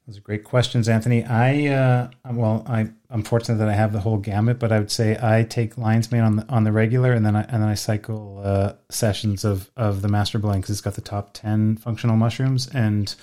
Those 0.06 0.18
are 0.18 0.22
great 0.22 0.42
questions, 0.42 0.88
Anthony. 0.88 1.24
I 1.24 1.68
uh, 1.68 2.10
well, 2.32 2.64
I 2.66 2.90
I'm 3.08 3.22
fortunate 3.22 3.58
that 3.58 3.68
I 3.68 3.74
have 3.74 3.92
the 3.92 4.00
whole 4.00 4.16
gamut, 4.16 4.58
but 4.58 4.72
I 4.72 4.78
would 4.80 4.90
say 4.90 5.16
I 5.20 5.44
take 5.44 5.78
lion's 5.78 6.10
mane 6.10 6.22
on 6.22 6.36
the 6.36 6.48
on 6.48 6.64
the 6.64 6.72
regular, 6.72 7.12
and 7.12 7.24
then 7.24 7.36
I 7.36 7.42
and 7.42 7.62
then 7.62 7.68
I 7.68 7.74
cycle 7.74 8.42
uh, 8.44 8.72
sessions 8.90 9.44
of 9.44 9.70
of 9.76 10.02
the 10.02 10.08
master 10.08 10.40
blend 10.40 10.62
because 10.62 10.74
it's 10.74 10.80
got 10.80 10.94
the 10.94 11.02
top 11.02 11.34
ten 11.34 11.76
functional 11.76 12.16
mushrooms, 12.16 12.68
and 12.68 13.14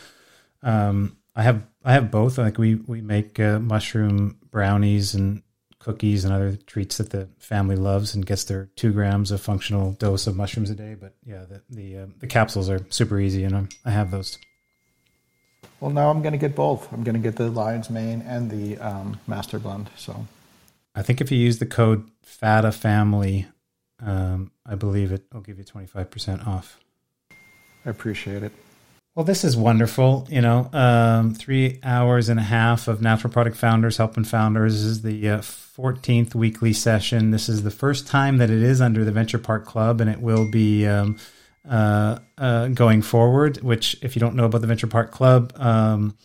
um, 0.64 1.18
I 1.36 1.44
have 1.44 1.64
I 1.84 1.94
have 1.94 2.12
both. 2.12 2.38
Like 2.38 2.58
we 2.58 2.76
we 2.76 3.02
make 3.02 3.40
uh, 3.42 3.60
mushroom 3.60 4.38
brownies 4.50 5.14
and 5.16 5.44
cookies 5.80 6.26
and 6.26 6.34
other 6.34 6.56
treats 6.56 6.98
that 6.98 7.10
the 7.10 7.28
family 7.40 7.76
loves 7.76 8.14
and 8.14 8.26
gets 8.26 8.44
their 8.46 8.70
two 8.76 8.92
grams 8.92 9.32
of 9.32 9.42
functional 9.42 9.94
dose 9.94 10.28
of 10.28 10.36
mushrooms 10.36 10.70
a 10.70 10.76
day. 10.76 10.96
But 10.96 11.16
yeah, 11.26 11.46
the 11.46 11.62
the, 11.70 11.98
uh, 11.98 12.06
the 12.20 12.28
capsules 12.28 12.70
are 12.70 12.86
super 12.90 13.20
easy, 13.20 13.44
and 13.44 13.56
I'm, 13.56 13.70
I 13.86 13.92
have 13.92 14.12
those. 14.12 14.38
Well, 15.80 15.92
now 15.92 16.10
I'm 16.10 16.22
going 16.22 16.34
to 16.34 16.38
get 16.38 16.56
both. 16.56 16.92
I'm 16.92 17.04
going 17.04 17.16
to 17.16 17.22
get 17.22 17.38
the 17.38 17.50
lion's 17.50 17.90
mane 17.90 18.22
and 18.22 18.52
the 18.52 18.78
um, 18.80 19.20
master 19.28 19.60
blend. 19.60 19.90
So, 19.96 20.28
I 20.94 21.02
think 21.02 21.22
if 21.22 21.32
you 21.32 21.38
use 21.38 21.60
the 21.60 21.66
code 21.66 22.10
FATA 22.24 22.72
Family, 22.72 23.48
um, 24.02 24.52
I 24.66 24.76
believe 24.76 25.12
it 25.12 25.24
will 25.32 25.42
give 25.42 25.58
you 25.58 25.64
twenty 25.64 25.88
five 25.88 26.12
percent 26.12 26.46
off. 26.46 26.80
I 27.86 27.90
appreciate 27.90 28.44
it. 28.44 28.52
Well, 29.16 29.26
this 29.26 29.44
is 29.44 29.58
wonderful. 29.58 30.28
You 30.30 30.42
know, 30.42 30.70
um, 30.72 31.34
three 31.34 31.80
hours 31.84 32.30
and 32.30 32.40
a 32.40 32.44
half 32.44 32.88
of 32.88 33.02
Natural 33.02 33.32
Product 33.32 33.58
Founders 33.58 33.98
helping 33.98 34.24
founders 34.24 34.76
this 34.76 34.84
is 34.84 35.02
the 35.02 35.30
uh, 35.30 35.40
14th 35.40 36.36
weekly 36.36 36.74
session. 36.74 37.32
This 37.32 37.50
is 37.50 37.64
the 37.64 37.72
first 37.72 38.08
time 38.08 38.38
that 38.38 38.50
it 38.50 38.62
is 38.62 38.82
under 38.82 39.04
the 39.04 39.12
Venture 39.12 39.40
Park 39.40 39.66
Club, 39.66 40.00
and 40.00 40.10
it 40.10 40.22
will 40.22 40.50
be 40.50 40.86
um, 40.86 41.18
uh, 41.70 42.20
uh, 42.38 42.68
going 42.70 43.02
forward. 43.02 43.62
Which, 43.62 43.98
if 44.02 44.16
you 44.16 44.20
don't 44.20 44.36
know 44.36 44.46
about 44.46 44.62
the 44.62 44.68
Venture 44.68 44.88
Park 44.88 45.12
Club, 45.12 45.54
um, 45.58 46.18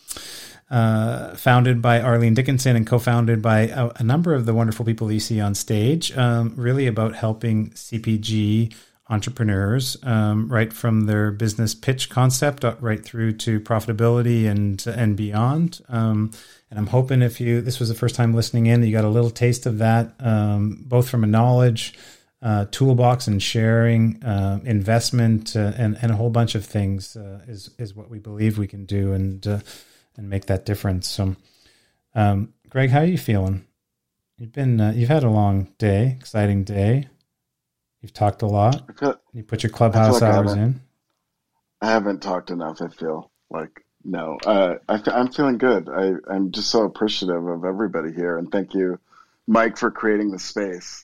uh, 0.70 1.36
founded 1.36 1.82
by 1.82 2.00
Arlene 2.00 2.34
Dickinson 2.34 2.76
and 2.76 2.86
co-founded 2.86 3.42
by 3.42 3.68
a, 3.68 3.90
a, 3.97 4.02
number 4.02 4.34
of 4.34 4.47
the 4.47 4.55
wonderful 4.55 4.84
people 4.84 5.12
you 5.12 5.20
see 5.20 5.40
on 5.40 5.55
stage, 5.55 6.16
um, 6.16 6.55
really 6.56 6.86
about 6.86 7.14
helping 7.14 7.70
CPG 7.70 8.74
entrepreneurs, 9.10 9.98
um, 10.02 10.48
right 10.48 10.73
from 10.73 11.02
their 11.02 11.31
business 11.31 11.74
pitch 11.74 12.08
concept 12.08 12.64
right 12.81 13.05
through 13.05 13.32
to 13.32 13.60
profitability 13.60 14.47
and 14.47 14.86
and 14.86 15.16
beyond. 15.16 15.82
Um, 15.89 16.31
and 16.70 16.78
I'm 16.78 16.86
hoping 16.86 17.20
if 17.20 17.40
you 17.40 17.60
this 17.60 17.78
was 17.78 17.90
the 17.90 17.94
first 17.94 18.14
time 18.14 18.32
listening 18.32 18.66
in, 18.66 18.82
you 18.82 18.92
got 18.92 19.05
a 19.05 19.08
little 19.08 19.31
taste 19.31 19.66
of 19.66 19.78
that, 19.78 20.14
um, 20.20 20.82
both 20.86 21.08
from 21.08 21.23
a 21.23 21.26
knowledge 21.28 21.94
uh, 22.44 22.66
toolbox 22.70 23.26
and 23.26 23.42
sharing, 23.42 24.23
uh, 24.23 24.60
investment, 24.64 25.56
uh, 25.56 25.73
and 25.76 25.97
and 26.02 26.12
a 26.12 26.16
whole 26.16 26.28
bunch 26.28 26.55
of 26.55 26.64
things 26.64 27.16
uh, 27.16 27.40
is 27.48 27.70
is 27.78 27.94
what 27.94 28.10
we 28.10 28.18
believe 28.18 28.58
we 28.58 28.66
can 28.66 28.84
do 28.84 29.12
and 29.12 29.47
uh, 29.47 29.60
and 30.16 30.28
make 30.28 30.44
that 30.47 30.66
difference. 30.66 31.08
So, 31.08 31.36
um, 32.14 32.52
Greg, 32.68 32.90
how 32.90 33.00
are 33.00 33.06
you 33.06 33.16
feeling? 33.16 33.64
You've 34.36 34.52
been 34.52 34.78
uh, 34.78 34.92
you've 34.94 35.08
had 35.08 35.24
a 35.24 35.31
long 35.31 35.73
day, 35.78 36.16
exciting 36.20 36.64
day. 36.64 37.08
You've 38.02 38.12
talked 38.12 38.42
a 38.42 38.47
lot. 38.47 38.82
Feel, 38.98 39.18
you 39.32 39.42
put 39.42 39.62
your 39.62 39.70
clubhouse 39.70 40.20
like 40.20 40.23
hours 40.23 40.52
I 40.52 40.58
in. 40.58 40.81
I 41.81 41.86
haven't 41.86 42.23
talked 42.23 42.50
enough. 42.50 42.82
I 42.82 42.89
feel 42.89 43.31
like 43.48 43.86
no. 44.05 44.36
Uh, 44.44 44.74
I, 44.86 45.00
am 45.06 45.32
feeling 45.32 45.56
good. 45.56 45.89
I, 45.89 46.12
I'm 46.31 46.52
just 46.52 46.70
so 46.70 46.84
appreciative 46.84 47.47
of 47.47 47.64
everybody 47.64 48.12
here, 48.12 48.36
and 48.36 48.52
thank 48.52 48.74
you, 48.74 48.98
Mike, 49.47 49.78
for 49.78 49.90
creating 49.90 50.31
the 50.31 50.39
space. 50.39 51.03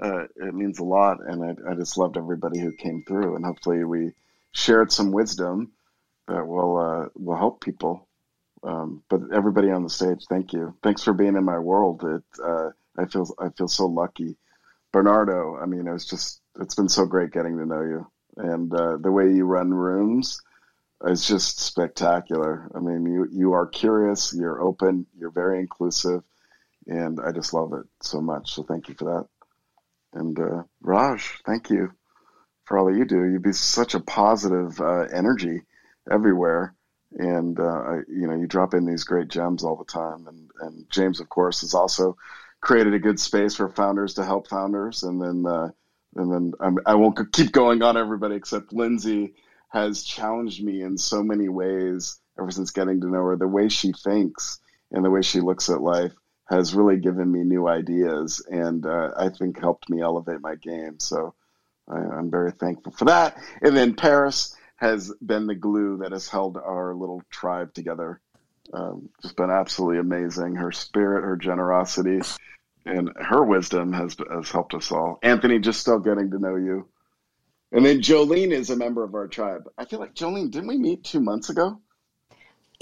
Uh, 0.00 0.24
it 0.36 0.54
means 0.54 0.78
a 0.78 0.84
lot, 0.84 1.18
and 1.26 1.44
I, 1.44 1.72
I 1.72 1.74
just 1.74 1.98
loved 1.98 2.16
everybody 2.16 2.60
who 2.60 2.72
came 2.72 3.04
through, 3.06 3.36
and 3.36 3.44
hopefully 3.44 3.84
we 3.84 4.12
shared 4.52 4.92
some 4.92 5.12
wisdom 5.12 5.72
that 6.28 6.46
will 6.46 6.78
uh, 6.78 7.08
will 7.16 7.36
help 7.36 7.62
people. 7.62 8.08
Um, 8.64 9.02
but 9.10 9.20
everybody 9.34 9.70
on 9.70 9.84
the 9.84 9.90
stage, 9.90 10.26
thank 10.28 10.52
you. 10.52 10.76
Thanks 10.82 11.04
for 11.04 11.14
being 11.14 11.36
in 11.36 11.44
my 11.44 11.58
world. 11.58 12.04
It 12.04 12.24
uh, 12.44 12.70
I 12.98 13.06
feel 13.06 13.28
I 13.40 13.50
feel 13.50 13.68
so 13.68 13.86
lucky 13.86 14.34
Bernardo, 14.92 15.56
I 15.58 15.66
mean, 15.66 15.86
it 15.86 15.92
was 15.92 16.06
just, 16.06 16.40
it's 16.60 16.74
been 16.74 16.88
so 16.88 17.06
great 17.06 17.32
getting 17.32 17.58
to 17.58 17.66
know 17.66 17.82
you. 17.82 18.06
And 18.36 18.72
uh, 18.74 18.96
the 18.96 19.12
way 19.12 19.30
you 19.32 19.44
run 19.44 19.72
rooms 19.72 20.40
is 21.04 21.26
just 21.26 21.60
spectacular. 21.60 22.70
I 22.74 22.80
mean, 22.80 23.06
you, 23.06 23.28
you 23.32 23.52
are 23.54 23.66
curious, 23.66 24.34
you're 24.36 24.62
open, 24.62 25.06
you're 25.18 25.30
very 25.30 25.60
inclusive, 25.60 26.22
and 26.86 27.20
I 27.20 27.32
just 27.32 27.54
love 27.54 27.72
it 27.74 27.86
so 28.02 28.20
much. 28.20 28.54
So 28.54 28.64
thank 28.64 28.88
you 28.88 28.94
for 28.96 29.04
that. 29.06 29.39
And 30.12 30.38
uh, 30.38 30.62
Raj, 30.80 31.40
thank 31.46 31.70
you 31.70 31.92
for 32.64 32.78
all 32.78 32.86
that 32.86 32.98
you 32.98 33.04
do. 33.04 33.24
You 33.24 33.38
be 33.38 33.52
such 33.52 33.94
a 33.94 34.00
positive 34.00 34.80
uh, 34.80 35.02
energy 35.12 35.62
everywhere. 36.10 36.74
And, 37.12 37.58
uh, 37.58 37.96
you 38.08 38.26
know, 38.28 38.36
you 38.36 38.46
drop 38.46 38.74
in 38.74 38.86
these 38.86 39.04
great 39.04 39.28
gems 39.28 39.64
all 39.64 39.76
the 39.76 39.84
time. 39.84 40.26
And, 40.28 40.50
and 40.60 40.86
James, 40.90 41.20
of 41.20 41.28
course, 41.28 41.62
is 41.62 41.74
also 41.74 42.16
created 42.60 42.94
a 42.94 42.98
good 42.98 43.18
space 43.18 43.54
for 43.54 43.68
founders 43.68 44.14
to 44.14 44.24
help 44.24 44.48
founders, 44.48 45.02
and 45.02 45.20
then 45.20 45.50
uh, 45.50 45.68
and 46.16 46.32
then 46.32 46.52
I'm, 46.60 46.78
I 46.86 46.94
will 46.94 47.12
not 47.12 47.32
keep 47.32 47.52
going 47.52 47.82
on 47.82 47.96
everybody 47.96 48.34
except 48.34 48.72
Lindsay 48.72 49.34
has 49.70 50.02
challenged 50.02 50.62
me 50.62 50.82
in 50.82 50.98
so 50.98 51.22
many 51.22 51.48
ways 51.48 52.18
ever 52.38 52.50
since 52.50 52.70
getting 52.70 53.00
to 53.00 53.06
know 53.06 53.24
her. 53.24 53.36
The 53.36 53.46
way 53.46 53.68
she 53.68 53.92
thinks 53.92 54.58
and 54.90 55.04
the 55.04 55.10
way 55.10 55.22
she 55.22 55.40
looks 55.40 55.70
at 55.70 55.80
life 55.80 56.12
has 56.50 56.74
really 56.74 56.98
given 56.98 57.30
me 57.30 57.44
new 57.44 57.66
ideas, 57.66 58.44
and 58.50 58.84
uh, 58.84 59.12
I 59.16 59.30
think 59.30 59.58
helped 59.58 59.88
me 59.88 60.02
elevate 60.02 60.40
my 60.40 60.56
game. 60.56 60.98
So 60.98 61.34
I, 61.88 61.96
I'm 61.98 62.30
very 62.30 62.50
thankful 62.50 62.92
for 62.92 63.06
that. 63.06 63.36
And 63.62 63.76
then 63.76 63.94
Paris 63.94 64.54
has 64.76 65.12
been 65.24 65.46
the 65.46 65.54
glue 65.54 65.98
that 65.98 66.12
has 66.12 66.28
held 66.28 66.56
our 66.56 66.94
little 66.94 67.22
tribe 67.30 67.72
together 67.72 68.20
um, 68.72 69.08
just 69.22 69.36
been 69.36 69.50
absolutely 69.50 69.98
amazing. 69.98 70.54
Her 70.54 70.72
spirit, 70.72 71.24
her 71.24 71.36
generosity, 71.36 72.20
and 72.86 73.10
her 73.16 73.42
wisdom 73.44 73.92
has 73.92 74.16
has 74.30 74.50
helped 74.50 74.74
us 74.74 74.92
all. 74.92 75.18
Anthony, 75.22 75.58
just 75.58 75.80
still 75.80 75.98
getting 75.98 76.30
to 76.30 76.38
know 76.38 76.56
you, 76.56 76.88
and 77.72 77.84
then 77.84 78.00
Jolene 78.00 78.52
is 78.52 78.70
a 78.70 78.76
member 78.76 79.02
of 79.02 79.14
our 79.14 79.28
tribe. 79.28 79.68
I 79.76 79.84
feel 79.84 79.98
like 79.98 80.14
Jolene, 80.14 80.50
didn't 80.50 80.68
we 80.68 80.78
meet 80.78 81.04
two 81.04 81.20
months 81.20 81.50
ago? 81.50 81.80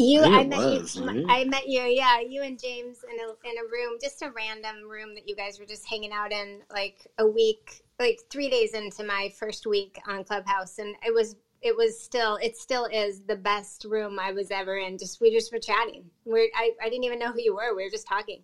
You, 0.00 0.22
I 0.22 0.40
I 0.40 0.46
met 0.46 0.58
was, 0.58 0.94
you. 0.96 1.04
right? 1.06 1.24
I 1.28 1.44
met 1.44 1.68
you. 1.68 1.80
Yeah, 1.82 2.20
you 2.20 2.42
and 2.42 2.58
James 2.58 2.98
in 3.12 3.18
a 3.18 3.30
in 3.50 3.58
a 3.58 3.64
room, 3.64 3.98
just 4.00 4.22
a 4.22 4.30
random 4.30 4.88
room 4.88 5.14
that 5.16 5.28
you 5.28 5.34
guys 5.34 5.58
were 5.58 5.66
just 5.66 5.84
hanging 5.86 6.12
out 6.12 6.30
in, 6.30 6.60
like 6.72 7.06
a 7.18 7.26
week, 7.26 7.82
like 7.98 8.20
three 8.30 8.48
days 8.48 8.74
into 8.74 9.02
my 9.02 9.32
first 9.38 9.66
week 9.66 9.98
on 10.06 10.22
Clubhouse, 10.22 10.78
and 10.78 10.94
it 11.04 11.12
was 11.12 11.34
it 11.62 11.76
was 11.76 12.00
still 12.00 12.36
it 12.36 12.56
still 12.56 12.84
is 12.86 13.22
the 13.22 13.34
best 13.34 13.84
room 13.88 14.20
I 14.20 14.30
was 14.30 14.52
ever 14.52 14.76
in. 14.76 14.98
Just 14.98 15.20
we 15.20 15.32
just 15.32 15.52
were 15.52 15.58
chatting. 15.58 16.04
We're 16.24 16.48
I, 16.54 16.70
I 16.80 16.88
didn't 16.88 17.04
even 17.04 17.18
know 17.18 17.32
who 17.32 17.40
you 17.42 17.56
were. 17.56 17.74
We 17.74 17.82
were 17.82 17.90
just 17.90 18.06
talking. 18.06 18.42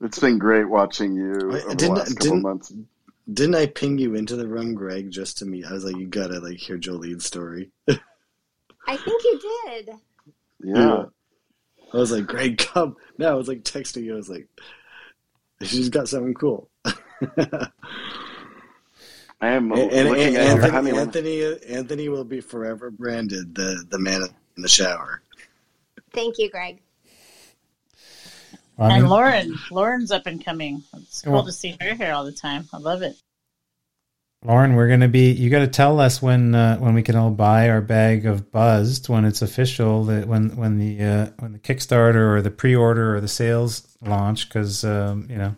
It's 0.00 0.18
been 0.18 0.38
great 0.38 0.68
watching 0.68 1.14
you 1.14 1.32
over 1.32 1.74
didn't- 1.76 1.94
last 1.94 2.08
couple 2.16 2.24
didn't- 2.26 2.42
months. 2.42 2.72
Didn't 3.32 3.56
I 3.56 3.66
ping 3.66 3.98
you 3.98 4.14
into 4.14 4.36
the 4.36 4.48
room, 4.48 4.74
Greg, 4.74 5.10
just 5.10 5.36
to 5.38 5.44
meet? 5.44 5.66
I 5.66 5.72
was 5.74 5.84
like, 5.84 5.96
you 5.96 6.06
gotta 6.06 6.40
like 6.40 6.56
hear 6.56 6.78
Jolene's 6.78 7.26
story. 7.26 7.70
I 7.88 8.96
think 8.96 9.22
you 9.22 9.40
did. 9.66 9.90
Yeah. 10.62 11.04
I 11.92 11.96
was 11.96 12.12
like, 12.12 12.26
Greg, 12.26 12.58
come. 12.58 12.96
No, 13.16 13.30
I 13.30 13.34
was 13.34 13.48
like 13.48 13.62
texting 13.64 14.04
you. 14.04 14.14
I 14.14 14.16
was 14.16 14.28
like, 14.28 14.46
she's 15.62 15.88
got 15.88 16.08
something 16.08 16.34
cool. 16.34 16.68
I 19.40 19.50
am 19.50 19.70
And, 19.72 19.92
and, 19.92 20.08
looking 20.08 20.36
and 20.36 20.60
at 20.60 20.74
Anthony. 20.74 20.98
Anthony, 20.98 21.56
Anthony 21.68 22.08
will 22.08 22.24
be 22.24 22.40
forever 22.40 22.90
branded 22.90 23.54
the 23.54 23.84
the 23.88 23.98
man 23.98 24.22
in 24.56 24.62
the 24.62 24.68
shower. 24.68 25.22
Thank 26.12 26.38
you, 26.38 26.50
Greg. 26.50 26.80
Well, 28.76 28.90
I 28.90 28.98
and 28.98 29.08
Lauren, 29.08 29.56
Lauren's 29.70 30.10
up 30.10 30.26
and 30.26 30.44
coming. 30.44 30.82
It's 30.96 31.22
cool 31.22 31.34
Well- 31.34 31.44
to 31.46 31.52
see 31.52 31.76
her 31.80 31.94
here 31.94 32.12
all 32.12 32.24
the 32.24 32.32
time. 32.32 32.68
I 32.72 32.78
love 32.78 33.02
it. 33.02 33.16
Lauren, 34.44 34.76
we're 34.76 34.88
gonna 34.88 35.08
be. 35.08 35.32
You 35.32 35.50
got 35.50 35.60
to 35.60 35.66
tell 35.66 35.98
us 35.98 36.22
when 36.22 36.54
uh, 36.54 36.76
when 36.78 36.94
we 36.94 37.02
can 37.02 37.16
all 37.16 37.30
buy 37.30 37.70
our 37.70 37.80
bag 37.80 38.24
of 38.24 38.52
Buzzed 38.52 39.08
when 39.08 39.24
it's 39.24 39.42
official. 39.42 40.04
That 40.04 40.28
when 40.28 40.54
when 40.56 40.78
the 40.78 41.02
uh, 41.02 41.26
when 41.40 41.52
the 41.52 41.58
Kickstarter 41.58 42.36
or 42.36 42.40
the 42.40 42.50
pre-order 42.50 43.16
or 43.16 43.20
the 43.20 43.26
sales 43.26 43.96
launch, 44.00 44.48
because 44.48 44.84
um, 44.84 45.26
you 45.28 45.38
know 45.38 45.56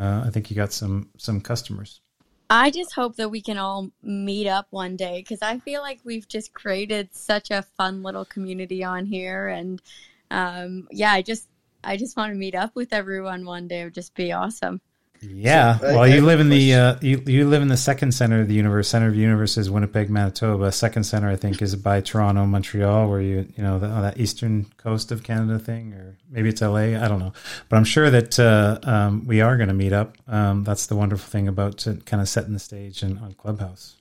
uh, 0.00 0.24
I 0.26 0.30
think 0.30 0.50
you 0.50 0.56
got 0.56 0.72
some 0.72 1.10
some 1.18 1.42
customers. 1.42 2.00
I 2.48 2.70
just 2.70 2.94
hope 2.94 3.16
that 3.16 3.28
we 3.28 3.42
can 3.42 3.58
all 3.58 3.90
meet 4.02 4.46
up 4.46 4.68
one 4.70 4.96
day 4.96 5.20
because 5.20 5.42
I 5.42 5.58
feel 5.58 5.82
like 5.82 6.00
we've 6.02 6.26
just 6.26 6.54
created 6.54 7.14
such 7.14 7.50
a 7.50 7.60
fun 7.76 8.02
little 8.02 8.24
community 8.24 8.82
on 8.82 9.04
here, 9.04 9.48
and 9.48 9.82
um, 10.30 10.88
yeah, 10.90 11.12
I 11.12 11.20
just 11.20 11.46
I 11.84 11.98
just 11.98 12.16
want 12.16 12.32
to 12.32 12.38
meet 12.38 12.54
up 12.54 12.74
with 12.74 12.94
everyone 12.94 13.44
one 13.44 13.68
day. 13.68 13.82
It 13.82 13.84
would 13.84 13.94
just 13.94 14.14
be 14.14 14.32
awesome. 14.32 14.80
Yeah, 15.20 15.78
So, 15.78 15.86
well, 15.94 16.04
I 16.04 16.06
you 16.06 16.14
have 16.16 16.24
a 16.24 16.26
live 16.26 16.40
in 16.40 16.48
the 16.50 16.74
uh, 16.74 16.96
you 17.02 17.22
you 17.26 17.48
live 17.48 17.62
in 17.62 17.68
the 17.68 17.76
second 17.76 18.12
center 18.12 18.40
of 18.40 18.48
the 18.48 18.54
universe. 18.54 18.88
Center 18.88 19.08
of 19.08 19.14
the 19.14 19.20
universe 19.20 19.56
is 19.56 19.70
Winnipeg, 19.70 20.10
Manitoba. 20.10 20.70
Second 20.72 21.04
center, 21.04 21.28
I 21.28 21.36
think, 21.36 21.60
is 21.60 21.74
by 21.76 22.00
Toronto, 22.00 22.46
Montreal, 22.46 23.08
where 23.08 23.20
you 23.20 23.46
you 23.56 23.62
know 23.62 23.78
the, 23.78 23.88
on 23.88 24.02
that 24.02 24.18
eastern 24.18 24.66
coast 24.76 25.10
of 25.10 25.24
Canada 25.24 25.58
thing, 25.58 25.92
or 25.94 26.16
maybe 26.30 26.50
it's 26.50 26.62
LA. 26.62 26.96
I 26.96 27.08
don't 27.08 27.18
know, 27.18 27.32
but 27.68 27.76
I'm 27.76 27.84
sure 27.84 28.10
that 28.10 28.38
uh, 28.38 28.78
um, 28.84 29.26
we 29.26 29.40
are 29.40 29.56
going 29.56 29.68
to 29.68 29.74
meet 29.74 29.92
up. 29.92 30.16
Um, 30.28 30.62
that's 30.64 30.86
the 30.86 30.96
wonderful 30.96 31.28
thing 31.28 31.48
about 31.48 31.86
uh, 31.88 31.94
kind 32.06 32.20
of 32.20 32.28
setting 32.28 32.52
the 32.52 32.60
stage 32.60 33.02
and 33.02 33.18
on 33.18 33.32
Clubhouse. 33.34 33.96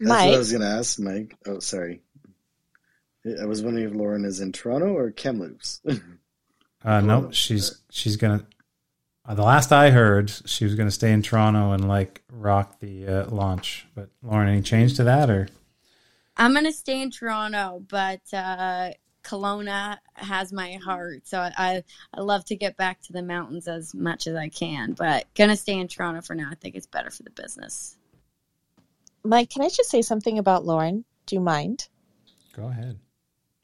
That's 0.00 0.10
what 0.26 0.34
I 0.34 0.38
was 0.38 0.52
going 0.52 0.62
to 0.62 0.68
ask, 0.68 0.98
Mike. 0.98 1.36
Oh, 1.46 1.60
sorry. 1.60 2.02
I 3.40 3.44
was 3.44 3.62
wondering 3.62 3.86
if 3.86 3.94
Lauren 3.94 4.24
is 4.24 4.40
in 4.40 4.52
Toronto 4.52 4.96
or 4.96 5.10
Kamloops. 5.12 5.80
Uh, 6.84 7.00
no, 7.02 7.30
she's 7.30 7.80
she's 7.90 8.16
gonna. 8.16 8.46
Uh, 9.24 9.34
the 9.34 9.42
last 9.42 9.72
I 9.72 9.90
heard, 9.90 10.30
she 10.46 10.64
was 10.64 10.74
going 10.74 10.88
to 10.88 10.92
stay 10.92 11.12
in 11.12 11.22
Toronto 11.22 11.72
and 11.72 11.86
like 11.88 12.22
rock 12.30 12.80
the 12.80 13.06
uh, 13.06 13.30
launch. 13.30 13.86
But 13.94 14.08
Lauren, 14.22 14.48
any 14.48 14.62
change 14.62 14.96
to 14.96 15.04
that 15.04 15.30
or? 15.30 15.48
I'm 16.36 16.54
gonna 16.54 16.72
stay 16.72 17.00
in 17.00 17.10
Toronto, 17.10 17.84
but 17.88 18.20
uh, 18.32 18.90
Kelowna 19.22 19.98
has 20.14 20.52
my 20.52 20.74
heart, 20.74 21.26
so 21.26 21.38
I 21.38 21.82
I 22.14 22.20
love 22.20 22.44
to 22.46 22.56
get 22.56 22.76
back 22.76 23.02
to 23.02 23.12
the 23.12 23.22
mountains 23.22 23.68
as 23.68 23.94
much 23.94 24.26
as 24.26 24.34
I 24.34 24.48
can. 24.48 24.94
But 24.94 25.26
gonna 25.34 25.56
stay 25.56 25.78
in 25.78 25.88
Toronto 25.88 26.22
for 26.22 26.34
now. 26.34 26.48
I 26.50 26.54
think 26.54 26.74
it's 26.74 26.86
better 26.86 27.10
for 27.10 27.22
the 27.22 27.30
business. 27.30 27.96
Mike, 29.24 29.50
can 29.50 29.62
I 29.62 29.68
just 29.68 29.90
say 29.90 30.02
something 30.02 30.38
about 30.38 30.64
Lauren? 30.64 31.04
Do 31.26 31.36
you 31.36 31.40
mind? 31.40 31.88
Go 32.56 32.66
ahead. 32.66 32.98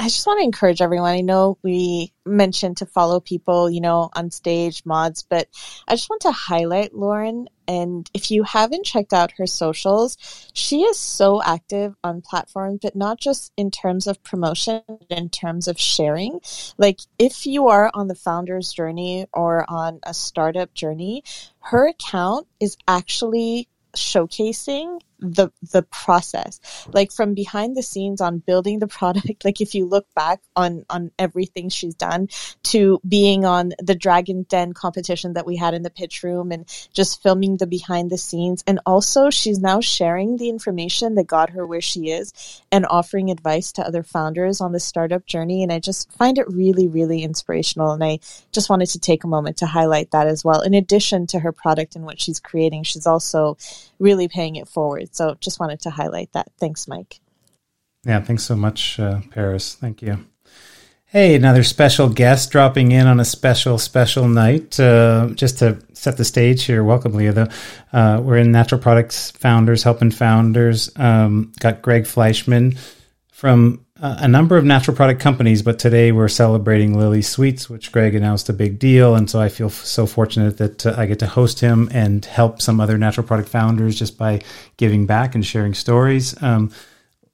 I 0.00 0.04
just 0.04 0.26
want 0.28 0.38
to 0.38 0.44
encourage 0.44 0.80
everyone. 0.80 1.10
I 1.10 1.22
know 1.22 1.58
we 1.62 2.12
mentioned 2.24 2.76
to 2.76 2.86
follow 2.86 3.18
people, 3.18 3.68
you 3.68 3.80
know, 3.80 4.10
on 4.14 4.30
stage, 4.30 4.86
mods, 4.86 5.24
but 5.28 5.48
I 5.88 5.96
just 5.96 6.08
want 6.08 6.22
to 6.22 6.30
highlight 6.30 6.94
Lauren. 6.94 7.48
And 7.66 8.08
if 8.14 8.30
you 8.30 8.44
haven't 8.44 8.86
checked 8.86 9.12
out 9.12 9.32
her 9.32 9.46
socials, 9.46 10.16
she 10.52 10.82
is 10.82 10.98
so 10.98 11.42
active 11.42 11.96
on 12.04 12.22
platforms, 12.22 12.78
but 12.80 12.94
not 12.94 13.18
just 13.18 13.52
in 13.56 13.72
terms 13.72 14.06
of 14.06 14.22
promotion, 14.22 14.82
in 15.10 15.30
terms 15.30 15.66
of 15.66 15.80
sharing. 15.80 16.40
Like 16.78 17.00
if 17.18 17.44
you 17.44 17.66
are 17.66 17.90
on 17.92 18.06
the 18.06 18.14
founder's 18.14 18.72
journey 18.72 19.26
or 19.32 19.68
on 19.68 19.98
a 20.04 20.14
startup 20.14 20.74
journey, 20.74 21.24
her 21.58 21.88
account 21.88 22.46
is 22.60 22.76
actually 22.86 23.68
showcasing 23.96 25.00
the 25.20 25.50
the 25.72 25.82
process. 25.82 26.60
Like 26.92 27.12
from 27.12 27.34
behind 27.34 27.76
the 27.76 27.82
scenes 27.82 28.20
on 28.20 28.38
building 28.38 28.78
the 28.78 28.86
product 28.98 29.44
like 29.44 29.60
if 29.60 29.74
you 29.74 29.86
look 29.86 30.06
back 30.14 30.40
on 30.56 30.84
on 30.88 31.10
everything 31.18 31.68
she's 31.68 31.94
done 31.94 32.28
to 32.64 33.00
being 33.06 33.44
on 33.44 33.72
the 33.78 33.94
dragon 33.94 34.46
den 34.48 34.72
competition 34.72 35.34
that 35.34 35.46
we 35.46 35.56
had 35.56 35.74
in 35.74 35.82
the 35.82 35.90
pitch 35.90 36.22
room 36.22 36.52
and 36.52 36.66
just 36.92 37.22
filming 37.22 37.56
the 37.56 37.66
behind 37.66 38.10
the 38.10 38.18
scenes. 38.18 38.62
And 38.66 38.80
also 38.86 39.30
she's 39.30 39.58
now 39.58 39.80
sharing 39.80 40.36
the 40.36 40.48
information 40.48 41.14
that 41.16 41.26
got 41.26 41.50
her 41.50 41.66
where 41.66 41.80
she 41.80 42.10
is 42.10 42.62
and 42.70 42.86
offering 42.86 43.30
advice 43.30 43.72
to 43.72 43.82
other 43.82 44.02
founders 44.02 44.60
on 44.60 44.72
the 44.72 44.80
startup 44.80 45.26
journey. 45.26 45.62
And 45.62 45.72
i 45.72 45.78
just 45.78 46.12
find 46.12 46.38
it 46.38 46.48
really 46.48 46.88
really 46.88 47.22
inspirational. 47.22 47.92
And 47.92 48.04
i 48.04 48.18
just 48.52 48.70
wanted 48.70 48.86
to 48.90 49.00
take 49.00 49.24
a 49.24 49.28
moment 49.28 49.58
to 49.58 49.66
highlight 49.66 50.12
that 50.12 50.26
as 50.26 50.44
well. 50.44 50.62
In 50.62 50.74
addition 50.74 51.26
to 51.28 51.40
her 51.40 51.52
product 51.52 51.96
and 51.96 52.04
what 52.04 52.20
she's 52.20 52.40
creating 52.40 52.84
she's 52.84 53.06
also 53.06 53.56
really 53.98 54.28
paying 54.28 54.56
it 54.56 54.68
forward 54.68 55.14
so 55.14 55.36
just 55.40 55.60
wanted 55.60 55.80
to 55.80 55.90
highlight 55.90 56.32
that. 56.32 56.50
Thanks, 56.58 56.88
Mike. 56.88 57.20
Yeah, 58.04 58.20
thanks 58.20 58.44
so 58.44 58.56
much, 58.56 58.98
uh, 58.98 59.20
Paris. 59.30 59.74
Thank 59.74 60.02
you. 60.02 60.24
Hey, 61.10 61.34
another 61.34 61.64
special 61.64 62.10
guest 62.10 62.50
dropping 62.50 62.92
in 62.92 63.06
on 63.06 63.18
a 63.18 63.24
special, 63.24 63.78
special 63.78 64.28
night. 64.28 64.78
Uh, 64.78 65.30
just 65.34 65.58
to 65.60 65.78
set 65.94 66.18
the 66.18 66.24
stage 66.24 66.64
here, 66.64 66.84
welcome, 66.84 67.14
Leah. 67.14 67.32
Though 67.32 67.48
uh, 67.94 68.20
we're 68.22 68.36
in 68.36 68.52
Natural 68.52 68.78
Products 68.78 69.30
Founders, 69.32 69.82
helping 69.82 70.10
founders. 70.10 70.90
Um, 70.96 71.52
got 71.60 71.80
Greg 71.80 72.04
Fleischman 72.04 72.78
from 73.32 73.86
a 74.00 74.28
number 74.28 74.56
of 74.56 74.64
natural 74.64 74.96
product 74.96 75.20
companies, 75.20 75.62
but 75.62 75.78
today 75.78 76.12
we're 76.12 76.28
celebrating 76.28 76.96
Lily 76.96 77.22
Sweets, 77.22 77.68
which 77.68 77.90
Greg 77.90 78.14
announced 78.14 78.48
a 78.48 78.52
big 78.52 78.78
deal, 78.78 79.14
and 79.14 79.28
so 79.28 79.40
I 79.40 79.48
feel 79.48 79.66
f- 79.66 79.84
so 79.84 80.06
fortunate 80.06 80.58
that 80.58 80.86
uh, 80.86 80.94
I 80.96 81.06
get 81.06 81.18
to 81.20 81.26
host 81.26 81.60
him 81.60 81.88
and 81.92 82.24
help 82.24 82.62
some 82.62 82.80
other 82.80 82.96
natural 82.96 83.26
product 83.26 83.48
founders 83.48 83.98
just 83.98 84.16
by 84.16 84.42
giving 84.76 85.06
back 85.06 85.34
and 85.34 85.44
sharing 85.44 85.74
stories. 85.74 86.40
Um, 86.42 86.70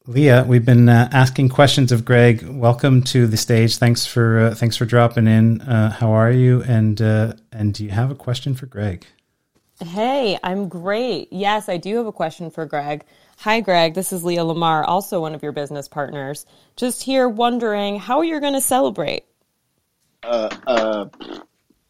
Leah, 0.06 0.44
we've 0.46 0.64
been 0.64 0.88
uh, 0.88 1.08
asking 1.12 1.50
questions 1.50 1.92
of 1.92 2.04
Greg. 2.04 2.42
Welcome 2.46 3.02
to 3.04 3.26
the 3.26 3.36
stage. 3.36 3.76
Thanks 3.76 4.06
for 4.06 4.40
uh, 4.40 4.54
thanks 4.54 4.76
for 4.76 4.84
dropping 4.84 5.26
in. 5.26 5.60
Uh, 5.62 5.90
how 5.90 6.12
are 6.12 6.30
you? 6.30 6.62
And 6.62 7.00
uh, 7.00 7.34
and 7.52 7.72
do 7.72 7.84
you 7.84 7.90
have 7.90 8.10
a 8.10 8.14
question 8.14 8.54
for 8.54 8.66
Greg? 8.66 9.06
Hey, 9.80 10.38
I'm 10.42 10.68
great. 10.68 11.32
Yes, 11.32 11.68
I 11.68 11.78
do 11.78 11.96
have 11.96 12.06
a 12.06 12.12
question 12.12 12.50
for 12.50 12.64
Greg. 12.64 13.04
Hi, 13.38 13.60
Greg. 13.60 13.94
This 13.94 14.12
is 14.12 14.24
Leah 14.24 14.40
Lamarr, 14.44 14.84
also 14.86 15.20
one 15.20 15.34
of 15.34 15.42
your 15.42 15.52
business 15.52 15.88
partners. 15.88 16.46
Just 16.76 17.02
here 17.02 17.28
wondering 17.28 17.98
how 17.98 18.22
you're 18.22 18.40
going 18.40 18.54
to 18.54 18.60
celebrate. 18.60 19.24
Uh, 20.22 20.48
uh, 20.66 21.08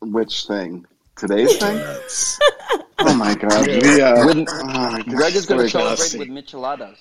which 0.01 0.47
thing? 0.47 0.87
Today's 1.17 1.57
thing? 1.59 1.79
oh 2.99 3.15
my 3.15 3.35
god! 3.37 3.67
We, 3.69 4.01
uh, 4.03 4.27
With- 4.27 4.49
oh 4.51 4.65
my 4.65 5.03
Greg 5.03 5.37
is 5.37 5.47
going 5.47 5.67
to 5.67 5.73
gosh. 5.73 5.99
celebrate 5.99 6.29
with 6.29 6.45
micheladas, 6.45 6.97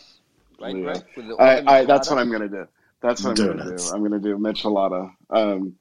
right? 0.61 0.75
Yeah. 0.75 0.83
Greg? 0.83 1.03
With 1.17 1.39
I, 1.39 1.63
I, 1.65 1.85
that's 1.85 2.09
what 2.09 2.19
I'm 2.19 2.31
gonna 2.31 2.47
do. 2.49 2.67
That's 3.01 3.23
what 3.23 3.39
I'm 3.39 3.47
gonna 3.57 3.75
do. 3.75 3.83
I'm 3.91 4.03
gonna 4.03 4.19
do 4.19 4.38
michelada. 4.38 5.11
Um, 5.31 5.75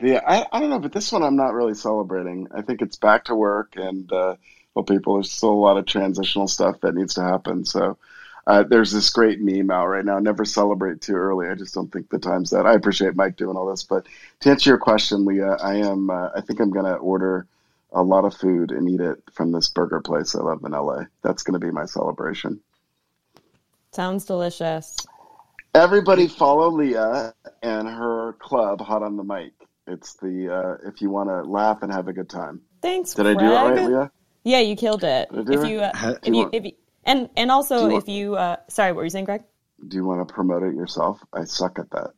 yeah, 0.00 0.20
I, 0.26 0.46
I 0.50 0.60
don't 0.60 0.70
know, 0.70 0.78
but 0.78 0.92
this 0.92 1.12
one 1.12 1.22
I'm 1.22 1.36
not 1.36 1.52
really 1.52 1.74
celebrating. 1.74 2.48
I 2.54 2.62
think 2.62 2.80
it's 2.80 2.96
back 2.96 3.24
to 3.24 3.34
work, 3.34 3.74
and 3.76 4.10
uh, 4.10 4.36
well, 4.74 4.84
people, 4.84 5.14
there's 5.14 5.30
still 5.30 5.50
a 5.50 5.54
lot 5.54 5.76
of 5.76 5.86
transitional 5.86 6.48
stuff 6.48 6.80
that 6.80 6.94
needs 6.94 7.14
to 7.14 7.22
happen. 7.22 7.64
So 7.64 7.96
uh, 8.46 8.64
there's 8.64 8.92
this 8.92 9.10
great 9.10 9.40
meme 9.40 9.70
out 9.70 9.86
right 9.86 10.04
now. 10.04 10.18
Never 10.18 10.44
celebrate 10.44 11.00
too 11.00 11.14
early. 11.14 11.48
I 11.48 11.54
just 11.54 11.74
don't 11.74 11.92
think 11.92 12.10
the 12.10 12.18
time's 12.18 12.50
that. 12.50 12.66
I 12.66 12.74
appreciate 12.74 13.16
Mike 13.16 13.36
doing 13.36 13.56
all 13.56 13.70
this, 13.70 13.84
but 13.84 14.06
to 14.40 14.50
answer 14.50 14.70
your 14.70 14.78
question, 14.78 15.24
Leah, 15.24 15.56
I 15.62 15.76
am. 15.76 16.10
Uh, 16.10 16.30
I 16.34 16.40
think 16.40 16.60
I'm 16.60 16.70
gonna 16.70 16.94
order 16.94 17.46
a 17.92 18.02
lot 18.02 18.24
of 18.24 18.34
food 18.34 18.72
and 18.72 18.88
eat 18.90 19.00
it 19.00 19.22
from 19.32 19.52
this 19.52 19.68
burger 19.68 20.00
place 20.00 20.34
I 20.34 20.40
love 20.40 20.62
in 20.64 20.72
LA. 20.72 21.04
That's 21.22 21.42
gonna 21.42 21.60
be 21.60 21.70
my 21.70 21.86
celebration. 21.86 22.60
Sounds 23.92 24.24
delicious. 24.24 24.96
Everybody 25.74 26.28
follow 26.28 26.68
Leah 26.68 27.32
and 27.62 27.88
her 27.88 28.34
club, 28.34 28.80
Hot 28.80 29.02
on 29.02 29.16
the 29.16 29.24
Mic. 29.24 29.52
It's 29.86 30.14
the 30.14 30.52
uh, 30.52 30.88
if 30.88 31.00
you 31.00 31.10
want 31.10 31.30
to 31.30 31.42
laugh 31.42 31.82
and 31.82 31.92
have 31.92 32.08
a 32.08 32.12
good 32.12 32.28
time. 32.28 32.60
Thanks, 32.82 33.14
Did 33.14 33.26
I 33.26 33.34
do 33.34 33.46
it 33.46 33.56
right, 33.56 33.84
Leah? 33.84 34.10
Yeah, 34.44 34.60
you 34.60 34.76
killed 34.76 35.02
it. 35.04 35.30
Did 35.32 35.40
I 35.40 35.42
do 35.44 35.62
If 35.62 35.70
you, 35.70 35.80
uh, 35.80 35.96
Ha- 35.96 36.10
if 36.22 36.26
you 36.28 36.32
you, 36.34 36.38
want- 36.42 36.54
if 36.54 36.64
you, 36.64 36.72
and 37.04 37.28
and 37.36 37.50
also 37.50 37.88
you 37.88 37.96
if 37.98 38.08
you, 38.08 38.36
uh, 38.36 38.56
sorry, 38.68 38.92
what 38.92 38.98
were 38.98 39.04
you 39.04 39.10
saying, 39.10 39.24
Greg? 39.24 39.42
Do 39.88 39.96
you 39.96 40.04
want 40.04 40.26
to 40.26 40.32
promote 40.32 40.62
it 40.62 40.74
yourself? 40.74 41.20
I 41.32 41.44
suck 41.44 41.78
at 41.78 41.90
that. 41.90 42.12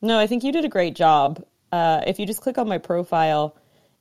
No, 0.00 0.18
I 0.18 0.26
think 0.26 0.44
you 0.44 0.52
did 0.52 0.64
a 0.64 0.68
great 0.68 0.94
job. 0.94 1.44
Uh, 1.70 2.02
if 2.06 2.18
you 2.18 2.26
just 2.26 2.40
click 2.40 2.58
on 2.58 2.68
my 2.68 2.78
profile, 2.78 3.56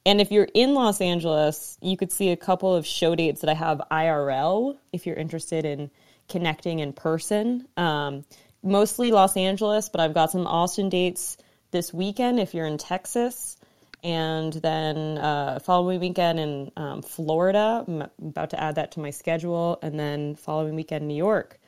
and 0.05 0.19
if 0.19 0.31
you're 0.31 0.47
in 0.53 0.73
Los 0.73 0.99
Angeles, 1.01 1.77
you 1.81 1.95
could 1.97 2.11
see 2.11 2.31
a 2.31 2.37
couple 2.37 2.75
of 2.75 2.85
show 2.85 3.15
dates 3.15 3.41
that 3.41 3.49
I 3.49 3.53
have 3.53 3.81
IRL 3.91 4.77
if 4.91 5.05
you're 5.05 5.15
interested 5.15 5.65
in 5.65 5.89
connecting 6.27 6.79
in 6.79 6.91
person. 6.93 7.67
Um, 7.77 8.25
mostly 8.63 9.11
Los 9.11 9.37
Angeles, 9.37 9.89
but 9.89 10.01
I've 10.01 10.13
got 10.13 10.31
some 10.31 10.47
Austin 10.47 10.89
dates 10.89 11.37
this 11.71 11.93
weekend 11.93 12.39
if 12.39 12.53
you're 12.53 12.65
in 12.65 12.77
Texas. 12.77 13.57
And 14.03 14.53
then 14.53 15.17
uh, 15.19 15.59
following 15.59 15.99
weekend 15.99 16.39
in 16.39 16.71
um, 16.75 17.01
Florida. 17.01 17.85
I'm 17.87 18.03
about 18.19 18.49
to 18.51 18.61
add 18.61 18.75
that 18.75 18.91
to 18.93 18.99
my 18.99 19.11
schedule. 19.11 19.77
And 19.81 19.99
then 19.99 20.35
following 20.35 20.75
weekend, 20.75 21.07
New 21.07 21.15
York. 21.15 21.59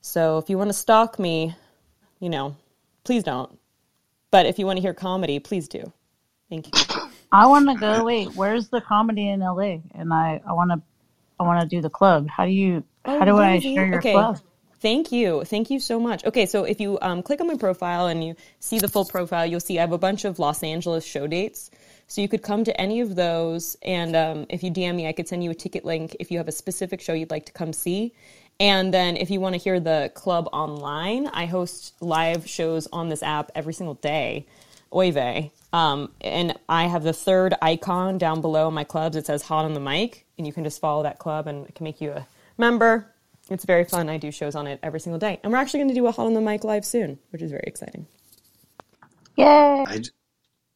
So 0.00 0.38
if 0.38 0.48
you 0.48 0.56
want 0.56 0.68
to 0.70 0.74
stalk 0.74 1.18
me, 1.18 1.54
you 2.20 2.30
know, 2.30 2.56
please 3.04 3.22
don't. 3.22 3.58
But 4.30 4.46
if 4.46 4.58
you 4.58 4.66
want 4.66 4.78
to 4.78 4.80
hear 4.80 4.94
comedy, 4.94 5.38
please 5.38 5.68
do. 5.68 5.92
Thank 6.48 6.66
you. 6.66 7.00
I 7.32 7.46
want 7.46 7.68
to 7.68 7.74
go. 7.74 8.04
Wait, 8.04 8.34
where's 8.34 8.68
the 8.68 8.80
comedy 8.80 9.28
in 9.28 9.40
LA? 9.40 9.78
And 9.94 10.12
I, 10.12 10.40
I 10.46 10.52
want 10.52 10.70
to, 10.70 10.80
I 11.38 11.42
want 11.42 11.60
to 11.60 11.66
do 11.66 11.82
the 11.82 11.90
club. 11.90 12.28
How 12.28 12.44
do 12.44 12.52
you? 12.52 12.84
Oh, 13.04 13.18
how 13.18 13.24
do 13.24 13.36
I 13.36 13.58
share 13.58 13.86
your 13.86 13.98
okay. 13.98 14.12
club? 14.12 14.40
Thank 14.80 15.10
you. 15.10 15.42
Thank 15.44 15.70
you 15.70 15.80
so 15.80 15.98
much. 15.98 16.24
Okay, 16.24 16.46
so 16.46 16.64
if 16.64 16.80
you 16.80 16.98
um, 17.00 17.22
click 17.22 17.40
on 17.40 17.46
my 17.46 17.56
profile 17.56 18.06
and 18.06 18.22
you 18.22 18.36
see 18.60 18.78
the 18.78 18.88
full 18.88 19.06
profile, 19.06 19.46
you'll 19.46 19.60
see 19.60 19.78
I 19.78 19.80
have 19.80 19.92
a 19.92 19.98
bunch 19.98 20.24
of 20.24 20.38
Los 20.38 20.62
Angeles 20.62 21.04
show 21.04 21.26
dates. 21.26 21.70
So 22.08 22.20
you 22.20 22.28
could 22.28 22.42
come 22.42 22.62
to 22.64 22.80
any 22.80 23.00
of 23.00 23.16
those, 23.16 23.76
and 23.82 24.14
um, 24.14 24.46
if 24.48 24.62
you 24.62 24.70
DM 24.70 24.94
me, 24.94 25.08
I 25.08 25.12
could 25.12 25.26
send 25.26 25.42
you 25.42 25.50
a 25.50 25.54
ticket 25.54 25.84
link 25.84 26.14
if 26.20 26.30
you 26.30 26.38
have 26.38 26.46
a 26.46 26.52
specific 26.52 27.00
show 27.00 27.14
you'd 27.14 27.32
like 27.32 27.46
to 27.46 27.52
come 27.52 27.72
see. 27.72 28.12
And 28.60 28.94
then 28.94 29.16
if 29.16 29.28
you 29.28 29.40
want 29.40 29.54
to 29.54 29.58
hear 29.58 29.80
the 29.80 30.12
club 30.14 30.48
online, 30.52 31.26
I 31.26 31.46
host 31.46 31.94
live 32.00 32.48
shows 32.48 32.86
on 32.92 33.08
this 33.08 33.22
app 33.22 33.50
every 33.54 33.74
single 33.74 33.94
day. 33.94 34.46
Oy 34.94 35.10
vey. 35.10 35.50
Um, 35.72 36.12
and 36.20 36.54
I 36.68 36.86
have 36.86 37.02
the 37.02 37.12
third 37.12 37.54
icon 37.60 38.18
down 38.18 38.40
below 38.40 38.70
my 38.70 38.84
clubs. 38.84 39.16
It 39.16 39.26
says 39.26 39.42
Hot 39.42 39.64
on 39.64 39.74
the 39.74 39.80
Mic, 39.80 40.24
and 40.38 40.46
you 40.46 40.52
can 40.52 40.64
just 40.64 40.80
follow 40.80 41.02
that 41.02 41.18
club 41.18 41.48
and 41.48 41.66
it 41.66 41.74
can 41.74 41.84
make 41.84 42.00
you 42.00 42.12
a 42.12 42.26
member. 42.56 43.06
It's 43.48 43.64
very 43.64 43.84
fun. 43.84 44.08
I 44.08 44.16
do 44.16 44.30
shows 44.30 44.54
on 44.54 44.66
it 44.66 44.80
every 44.82 45.00
single 45.00 45.18
day. 45.18 45.40
And 45.42 45.52
we're 45.52 45.58
actually 45.58 45.80
going 45.80 45.88
to 45.88 45.94
do 45.94 46.06
a 46.06 46.12
Hot 46.12 46.26
on 46.26 46.34
the 46.34 46.40
Mic 46.40 46.64
live 46.64 46.84
soon, 46.84 47.18
which 47.30 47.42
is 47.42 47.50
very 47.50 47.64
exciting. 47.66 48.06
Yay! 49.36 49.84
I, 49.86 50.02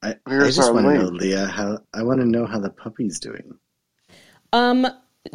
I, 0.02 0.14
I 0.26 0.50
just 0.50 0.72
want 0.72 0.86
to 0.86 0.94
know. 0.94 1.08
Leah, 1.08 1.46
how 1.46 1.78
I 1.92 2.02
want 2.02 2.20
to 2.20 2.26
know 2.26 2.46
how 2.46 2.60
the 2.60 2.70
puppy's 2.70 3.18
doing. 3.18 3.54
Um, 4.52 4.86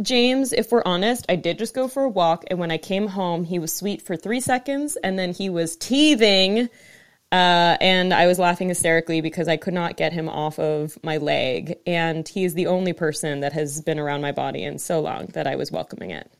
James, 0.02 0.54
if 0.54 0.72
we're 0.72 0.84
honest, 0.86 1.26
I 1.30 1.36
did 1.36 1.58
just 1.58 1.74
go 1.74 1.88
for 1.88 2.04
a 2.04 2.10
walk, 2.10 2.46
and 2.48 2.60
when 2.60 2.72
I 2.72 2.78
came 2.78 3.08
home, 3.08 3.44
he 3.44 3.60
was 3.60 3.74
sweet 3.74 4.02
for 4.02 4.16
three 4.16 4.40
seconds, 4.40 4.96
and 4.96 5.20
then 5.20 5.34
he 5.34 5.50
was 5.50 5.76
teething. 5.76 6.70
Uh, 7.32 7.76
and 7.82 8.14
I 8.14 8.28
was 8.28 8.40
laughing 8.40 8.70
hysterically 8.70 9.20
because 9.20 9.48
I 9.48 9.58
could 9.58 9.74
not 9.74 9.98
get 9.98 10.14
him 10.14 10.30
off 10.30 10.58
of 10.58 10.98
my 11.04 11.18
leg. 11.18 11.76
And 11.86 12.28
he 12.28 12.46
is 12.46 12.54
the 12.54 12.68
only 12.68 12.94
person 12.94 13.42
that 13.42 13.52
has 13.54 13.82
been 13.82 14.00
around 14.00 14.22
my 14.22 14.32
body 14.32 14.64
in 14.64 14.80
so 14.80 15.02
long 15.02 15.26
that 15.34 15.46
I 15.46 15.56
was 15.56 15.72
welcoming 15.72 16.12
it. 16.12 16.32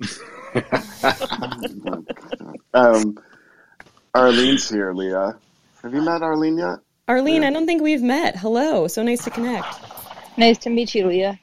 Um, 2.74 3.16
Arlene's 4.14 4.68
here, 4.68 4.92
Leah. 4.92 5.38
Have 5.82 5.94
you 5.94 6.02
met 6.02 6.22
Arlene 6.22 6.58
yet? 6.58 6.80
Arlene, 7.06 7.44
I 7.44 7.50
don't 7.50 7.66
think 7.66 7.82
we've 7.82 8.02
met. 8.02 8.36
Hello, 8.36 8.88
so 8.88 9.02
nice 9.04 9.22
to 9.24 9.30
connect. 9.30 9.78
Nice 10.36 10.58
to 10.58 10.70
meet 10.70 10.92
you, 10.92 11.06
Leah. 11.06 11.38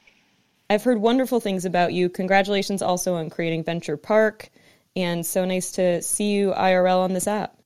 I've 0.68 0.84
heard 0.84 1.00
wonderful 1.00 1.40
things 1.40 1.64
about 1.64 1.94
you. 1.94 2.10
Congratulations 2.10 2.82
also 2.82 3.14
on 3.14 3.30
creating 3.30 3.64
Venture 3.64 3.96
Park, 3.96 4.50
and 4.94 5.24
so 5.24 5.46
nice 5.46 5.72
to 5.72 6.02
see 6.02 6.32
you 6.32 6.52
IRL 6.52 6.98
on 6.98 7.14
this 7.14 7.26
app. 7.26 7.56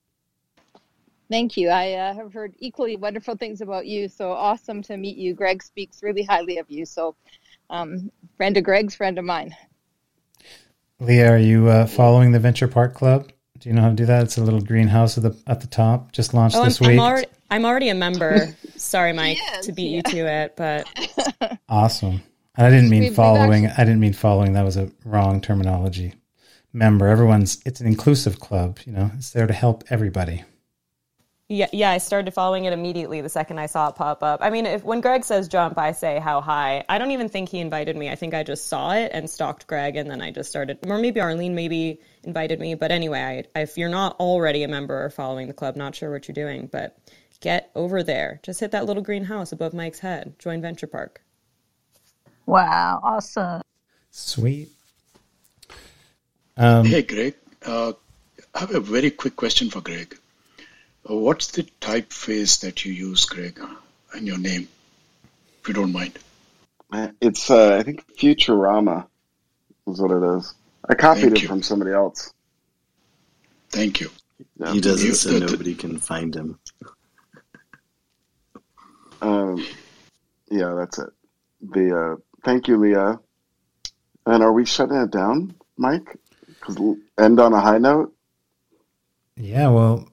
Thank 1.28 1.56
you. 1.56 1.68
I 1.68 1.94
uh, 1.94 2.14
have 2.14 2.32
heard 2.32 2.54
equally 2.58 2.96
wonderful 2.96 3.36
things 3.36 3.60
about 3.60 3.86
you. 3.86 4.08
So 4.08 4.30
awesome 4.30 4.80
to 4.84 4.96
meet 4.96 5.16
you. 5.16 5.34
Greg 5.34 5.60
speaks 5.60 6.04
really 6.04 6.22
highly 6.22 6.58
of 6.58 6.70
you. 6.70 6.86
So, 6.86 7.16
um, 7.68 8.12
friend 8.36 8.56
of 8.56 8.62
Greg's, 8.62 8.94
friend 8.94 9.18
of 9.18 9.24
mine. 9.24 9.56
Leah, 11.00 11.32
are 11.32 11.38
you 11.38 11.68
uh, 11.68 11.86
following 11.86 12.32
the 12.32 12.40
Venture 12.40 12.68
Park 12.68 12.94
Club? 12.94 13.30
Do 13.58 13.68
you 13.68 13.74
know 13.74 13.82
how 13.82 13.88
to 13.90 13.94
do 13.94 14.06
that? 14.06 14.22
It's 14.24 14.38
a 14.38 14.42
little 14.42 14.60
greenhouse 14.60 15.16
at 15.18 15.24
the 15.24 15.36
at 15.46 15.60
the 15.60 15.66
top, 15.66 16.12
just 16.12 16.34
launched 16.34 16.56
Oh, 16.56 16.60
I'm, 16.60 16.68
this 16.68 16.80
week. 16.80 16.90
I'm 16.90 17.00
already 17.00 17.26
I'm 17.50 17.64
already 17.64 17.88
a 17.88 17.94
member. 17.94 18.54
Sorry, 18.76 19.12
Mike, 19.12 19.38
to 19.62 19.72
beat 19.72 19.90
you 19.90 20.02
to 20.02 20.18
it, 20.26 20.54
but 20.56 20.86
Awesome. 21.68 22.22
I 22.56 22.70
didn't 22.70 22.88
mean 22.90 23.00
We've- 23.00 23.10
we've 23.10 23.16
following. 23.16 23.66
I 23.66 23.76
didn't 23.84 24.00
mean 24.00 24.12
following. 24.14 24.54
That 24.54 24.64
was 24.64 24.76
a 24.76 24.90
wrong 25.04 25.40
terminology. 25.40 26.14
Member. 26.72 27.08
Everyone's. 27.08 27.60
It's 27.66 27.80
an 27.80 27.86
inclusive 27.86 28.40
club. 28.40 28.78
You 28.86 28.92
know, 28.92 29.10
it's 29.16 29.30
there 29.32 29.46
to 29.46 29.52
help 29.54 29.84
everybody. 29.90 30.44
Yeah, 31.48 31.68
yeah, 31.72 31.90
I 31.90 31.98
started 31.98 32.34
following 32.34 32.64
it 32.64 32.72
immediately 32.72 33.20
the 33.20 33.28
second 33.28 33.60
I 33.60 33.66
saw 33.66 33.88
it 33.88 33.94
pop 33.94 34.22
up. 34.24 34.40
I 34.42 34.50
mean, 34.50 34.66
if 34.66 34.82
when 34.82 35.00
Greg 35.00 35.24
says 35.24 35.46
jump, 35.46 35.78
I 35.78 35.92
say 35.92 36.18
how 36.18 36.40
high. 36.40 36.84
I 36.88 36.98
don't 36.98 37.12
even 37.12 37.28
think 37.28 37.48
he 37.48 37.60
invited 37.60 37.96
me. 37.96 38.10
I 38.10 38.16
think 38.16 38.34
I 38.34 38.42
just 38.42 38.66
saw 38.66 38.94
it 38.94 39.12
and 39.14 39.30
stalked 39.30 39.68
Greg, 39.68 39.94
and 39.94 40.10
then 40.10 40.20
I 40.20 40.32
just 40.32 40.50
started. 40.50 40.78
Or 40.88 40.98
maybe 40.98 41.20
Arlene 41.20 41.54
maybe 41.54 42.00
invited 42.24 42.58
me. 42.58 42.74
But 42.74 42.90
anyway, 42.90 43.46
I, 43.54 43.60
if 43.60 43.78
you're 43.78 43.88
not 43.88 44.16
already 44.18 44.64
a 44.64 44.68
member 44.68 45.04
or 45.04 45.08
following 45.08 45.46
the 45.46 45.54
club, 45.54 45.76
not 45.76 45.94
sure 45.94 46.10
what 46.10 46.26
you're 46.26 46.34
doing, 46.34 46.66
but 46.66 46.98
get 47.40 47.70
over 47.76 48.02
there. 48.02 48.40
Just 48.42 48.58
hit 48.58 48.72
that 48.72 48.86
little 48.86 49.02
green 49.02 49.22
house 49.22 49.52
above 49.52 49.72
Mike's 49.72 50.00
head. 50.00 50.36
Join 50.40 50.60
Venture 50.60 50.88
Park. 50.88 51.20
Wow, 52.46 52.98
awesome. 53.04 53.62
Sweet. 54.10 54.70
Um, 56.56 56.84
hey, 56.84 57.02
Greg. 57.02 57.36
Uh, 57.64 57.92
I 58.52 58.60
have 58.60 58.74
a 58.74 58.80
very 58.80 59.12
quick 59.12 59.36
question 59.36 59.70
for 59.70 59.80
Greg. 59.80 60.18
Uh, 61.08 61.14
what's 61.16 61.48
the 61.52 61.62
typeface 61.80 62.60
that 62.60 62.84
you 62.84 62.92
use, 62.92 63.24
Greg, 63.26 63.60
and 64.14 64.26
your 64.26 64.38
name, 64.38 64.68
if 65.60 65.68
you 65.68 65.74
don't 65.74 65.92
mind? 65.92 66.18
Uh, 66.92 67.08
It's, 67.20 67.50
uh, 67.50 67.76
I 67.76 67.82
think, 67.82 68.04
Futurama 68.16 69.06
is 69.86 70.00
what 70.00 70.10
it 70.10 70.36
is. 70.38 70.54
I 70.88 70.94
copied 70.94 71.20
Thank 71.22 71.36
it 71.36 71.42
you. 71.42 71.48
from 71.48 71.62
somebody 71.62 71.92
else. 71.92 72.32
Thank 73.70 74.00
you. 74.00 74.10
Yeah. 74.58 74.72
He 74.72 74.80
does 74.80 75.02
You- 75.02 75.12
it 75.12 75.16
so 75.16 75.30
the- 75.30 75.40
the- 75.40 75.46
nobody 75.52 75.74
can 75.74 75.98
find 75.98 76.34
him. 76.34 76.58
Um, 79.22 79.64
yeah, 80.50 80.74
that's 80.74 80.98
it. 80.98 81.10
The 81.60 81.98
uh, 81.98 82.16
thank 82.44 82.68
you, 82.68 82.76
Leah. 82.76 83.18
And 84.26 84.42
are 84.42 84.52
we 84.52 84.66
shutting 84.66 84.96
it 84.96 85.10
down, 85.10 85.54
Mike? 85.76 86.16
Because 86.46 86.76
end 87.18 87.40
on 87.40 87.52
a 87.52 87.60
high 87.60 87.78
note. 87.78 88.14
Yeah, 89.36 89.68
well, 89.68 90.08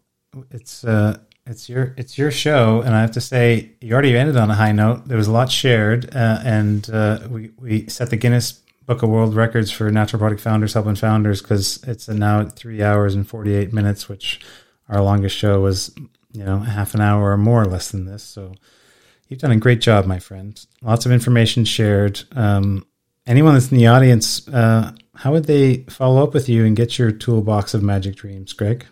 it's 0.51 0.83
uh, 0.83 1.17
it's 1.45 1.67
your 1.67 1.93
it's 1.97 2.17
your 2.17 2.31
show, 2.31 2.81
and 2.81 2.95
I 2.95 3.01
have 3.01 3.11
to 3.11 3.21
say, 3.21 3.71
you 3.81 3.93
already 3.93 4.17
ended 4.17 4.37
on 4.37 4.49
a 4.49 4.55
high 4.55 4.71
note. 4.71 5.07
There 5.07 5.17
was 5.17 5.27
a 5.27 5.31
lot 5.31 5.51
shared, 5.51 6.15
uh, 6.15 6.39
and 6.43 6.89
uh, 6.89 7.19
we 7.29 7.51
we 7.57 7.87
set 7.89 8.09
the 8.09 8.17
Guinness 8.17 8.53
Book 8.85 9.03
of 9.03 9.09
World 9.09 9.35
Records 9.35 9.71
for 9.71 9.91
natural 9.91 10.19
product 10.19 10.41
founders 10.41 10.73
helping 10.73 10.95
founders 10.95 11.41
because 11.41 11.83
it's 11.83 12.07
now 12.07 12.45
three 12.45 12.81
hours 12.81 13.15
and 13.15 13.27
forty 13.27 13.53
eight 13.55 13.73
minutes, 13.73 14.07
which 14.07 14.39
our 14.89 15.01
longest 15.01 15.35
show 15.35 15.61
was 15.61 15.93
you 16.31 16.43
know 16.43 16.59
half 16.59 16.93
an 16.93 17.01
hour 17.01 17.31
or 17.31 17.37
more 17.37 17.65
less 17.65 17.91
than 17.91 18.05
this. 18.05 18.23
So 18.23 18.53
you've 19.27 19.39
done 19.39 19.51
a 19.51 19.57
great 19.57 19.81
job, 19.81 20.05
my 20.05 20.19
friend. 20.19 20.63
Lots 20.81 21.05
of 21.05 21.11
information 21.11 21.65
shared. 21.65 22.21
Um, 22.31 22.85
anyone 23.27 23.53
that's 23.53 23.71
in 23.71 23.77
the 23.77 23.87
audience, 23.87 24.47
uh, 24.47 24.93
how 25.15 25.31
would 25.33 25.45
they 25.45 25.77
follow 25.89 26.23
up 26.23 26.33
with 26.33 26.47
you 26.47 26.65
and 26.65 26.75
get 26.75 26.97
your 26.97 27.11
toolbox 27.11 27.73
of 27.73 27.83
magic 27.83 28.15
dreams, 28.15 28.53
Greg? 28.53 28.85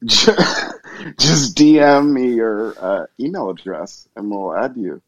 Just 0.06 1.56
DM 1.56 2.12
me 2.12 2.34
your 2.34 2.74
uh, 2.78 3.06
email 3.18 3.50
address, 3.50 4.08
and 4.14 4.30
we'll 4.30 4.54
add 4.54 4.76
you 4.76 5.02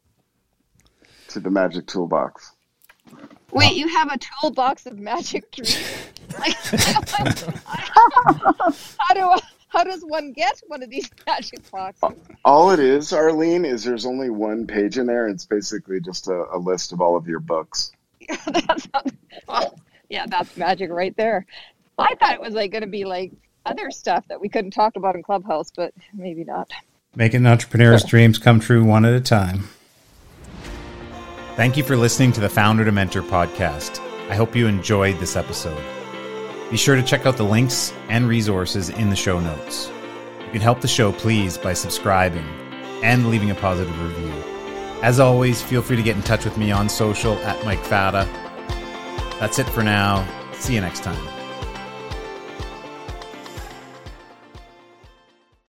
to 1.29 1.41
the 1.41 1.51
Magic 1.51 1.87
Toolbox. 1.87 2.53
Wait, 3.53 3.77
you 3.77 3.89
have 3.89 4.13
a 4.13 4.19
toolbox 4.19 4.87
of 4.87 4.99
magic 4.99 5.51
dreams? 5.53 5.79
Like, 6.39 6.55
how 6.63 7.01
do 9.15 9.21
I, 9.21 9.41
how 9.67 9.83
does 9.83 10.05
one 10.05 10.33
get 10.33 10.63
one 10.69 10.81
of 10.81 10.89
these 10.89 11.11
magic 11.27 11.69
boxes? 11.73 12.17
All 12.45 12.71
it 12.71 12.79
is, 12.79 13.13
Arlene, 13.13 13.65
is 13.65 13.83
there's 13.83 14.07
only 14.07 14.31
one 14.31 14.69
page 14.69 14.97
in 14.97 15.07
there. 15.07 15.27
It's 15.27 15.45
basically 15.45 16.01
just 16.01 16.29
a, 16.29 16.45
a 16.53 16.59
list 16.59 16.93
of 16.93 17.01
all 17.01 17.17
of 17.17 17.27
your 17.27 17.41
books. 17.41 17.91
Well, 19.49 19.77
yeah, 20.09 20.27
that's 20.29 20.57
magic 20.57 20.91
right 20.91 21.17
there. 21.17 21.47
I 21.99 22.15
thought 22.15 22.35
it 22.35 22.41
was 22.41 22.55
like 22.55 22.71
going 22.71 22.83
to 22.83 22.89
be 22.89 23.05
like 23.05 23.33
other 23.67 23.91
stuff 23.91 24.27
that 24.29 24.41
we 24.41 24.49
couldn't 24.49 24.73
talk 24.73 24.97
about 24.97 25.15
in 25.15 25.23
Clubhouse, 25.23 25.71
but 25.71 25.93
maybe 26.13 26.45
not. 26.45 26.71
Making 27.15 27.47
entrepreneurs' 27.47 28.05
dreams 28.05 28.39
come 28.39 28.61
true 28.61 28.85
one 28.85 29.05
at 29.05 29.13
a 29.13 29.21
time. 29.21 29.69
Thank 31.57 31.77
you 31.77 31.83
for 31.83 31.97
listening 31.97 32.33
to 32.33 32.41
the 32.41 32.49
Founder 32.49 32.85
to 32.85 32.93
Mentor 32.93 33.23
podcast. 33.23 34.01
I 34.31 34.35
hope 34.35 34.55
you 34.55 34.67
enjoyed 34.67 35.19
this 35.19 35.37
episode. 35.37 35.83
Be 36.71 36.77
sure 36.77 36.95
to 36.95 37.03
check 37.03 37.27
out 37.27 37.37
the 37.37 37.45
links 37.45 37.93
and 38.09 38.29
resources 38.29 38.91
in 38.91 39.11
the 39.11 39.17
show 39.17 39.41
notes. 39.41 39.91
You 40.45 40.53
can 40.53 40.61
help 40.61 40.81
the 40.81 40.89
show, 40.89 41.13
please, 41.13 41.59
by 41.59 41.75
subscribing 41.75 42.47
and 43.03 43.29
leaving 43.29 43.51
a 43.51 43.55
positive 43.57 44.01
review. 44.01 44.33
As 45.03 45.19
always, 45.19 45.61
feel 45.61 45.83
free 45.83 45.97
to 45.97 46.03
get 46.03 46.17
in 46.17 46.23
touch 46.23 46.45
with 46.45 46.57
me 46.57 46.71
on 46.71 46.89
social 46.89 47.35
at 47.39 47.65
Mike 47.65 47.85
Fata. 47.85 48.29
That's 49.41 49.59
it 49.59 49.69
for 49.69 49.83
now. 49.83 50.27
See 50.53 50.75
you 50.75 50.81
next 50.81 51.03
time. 51.03 51.30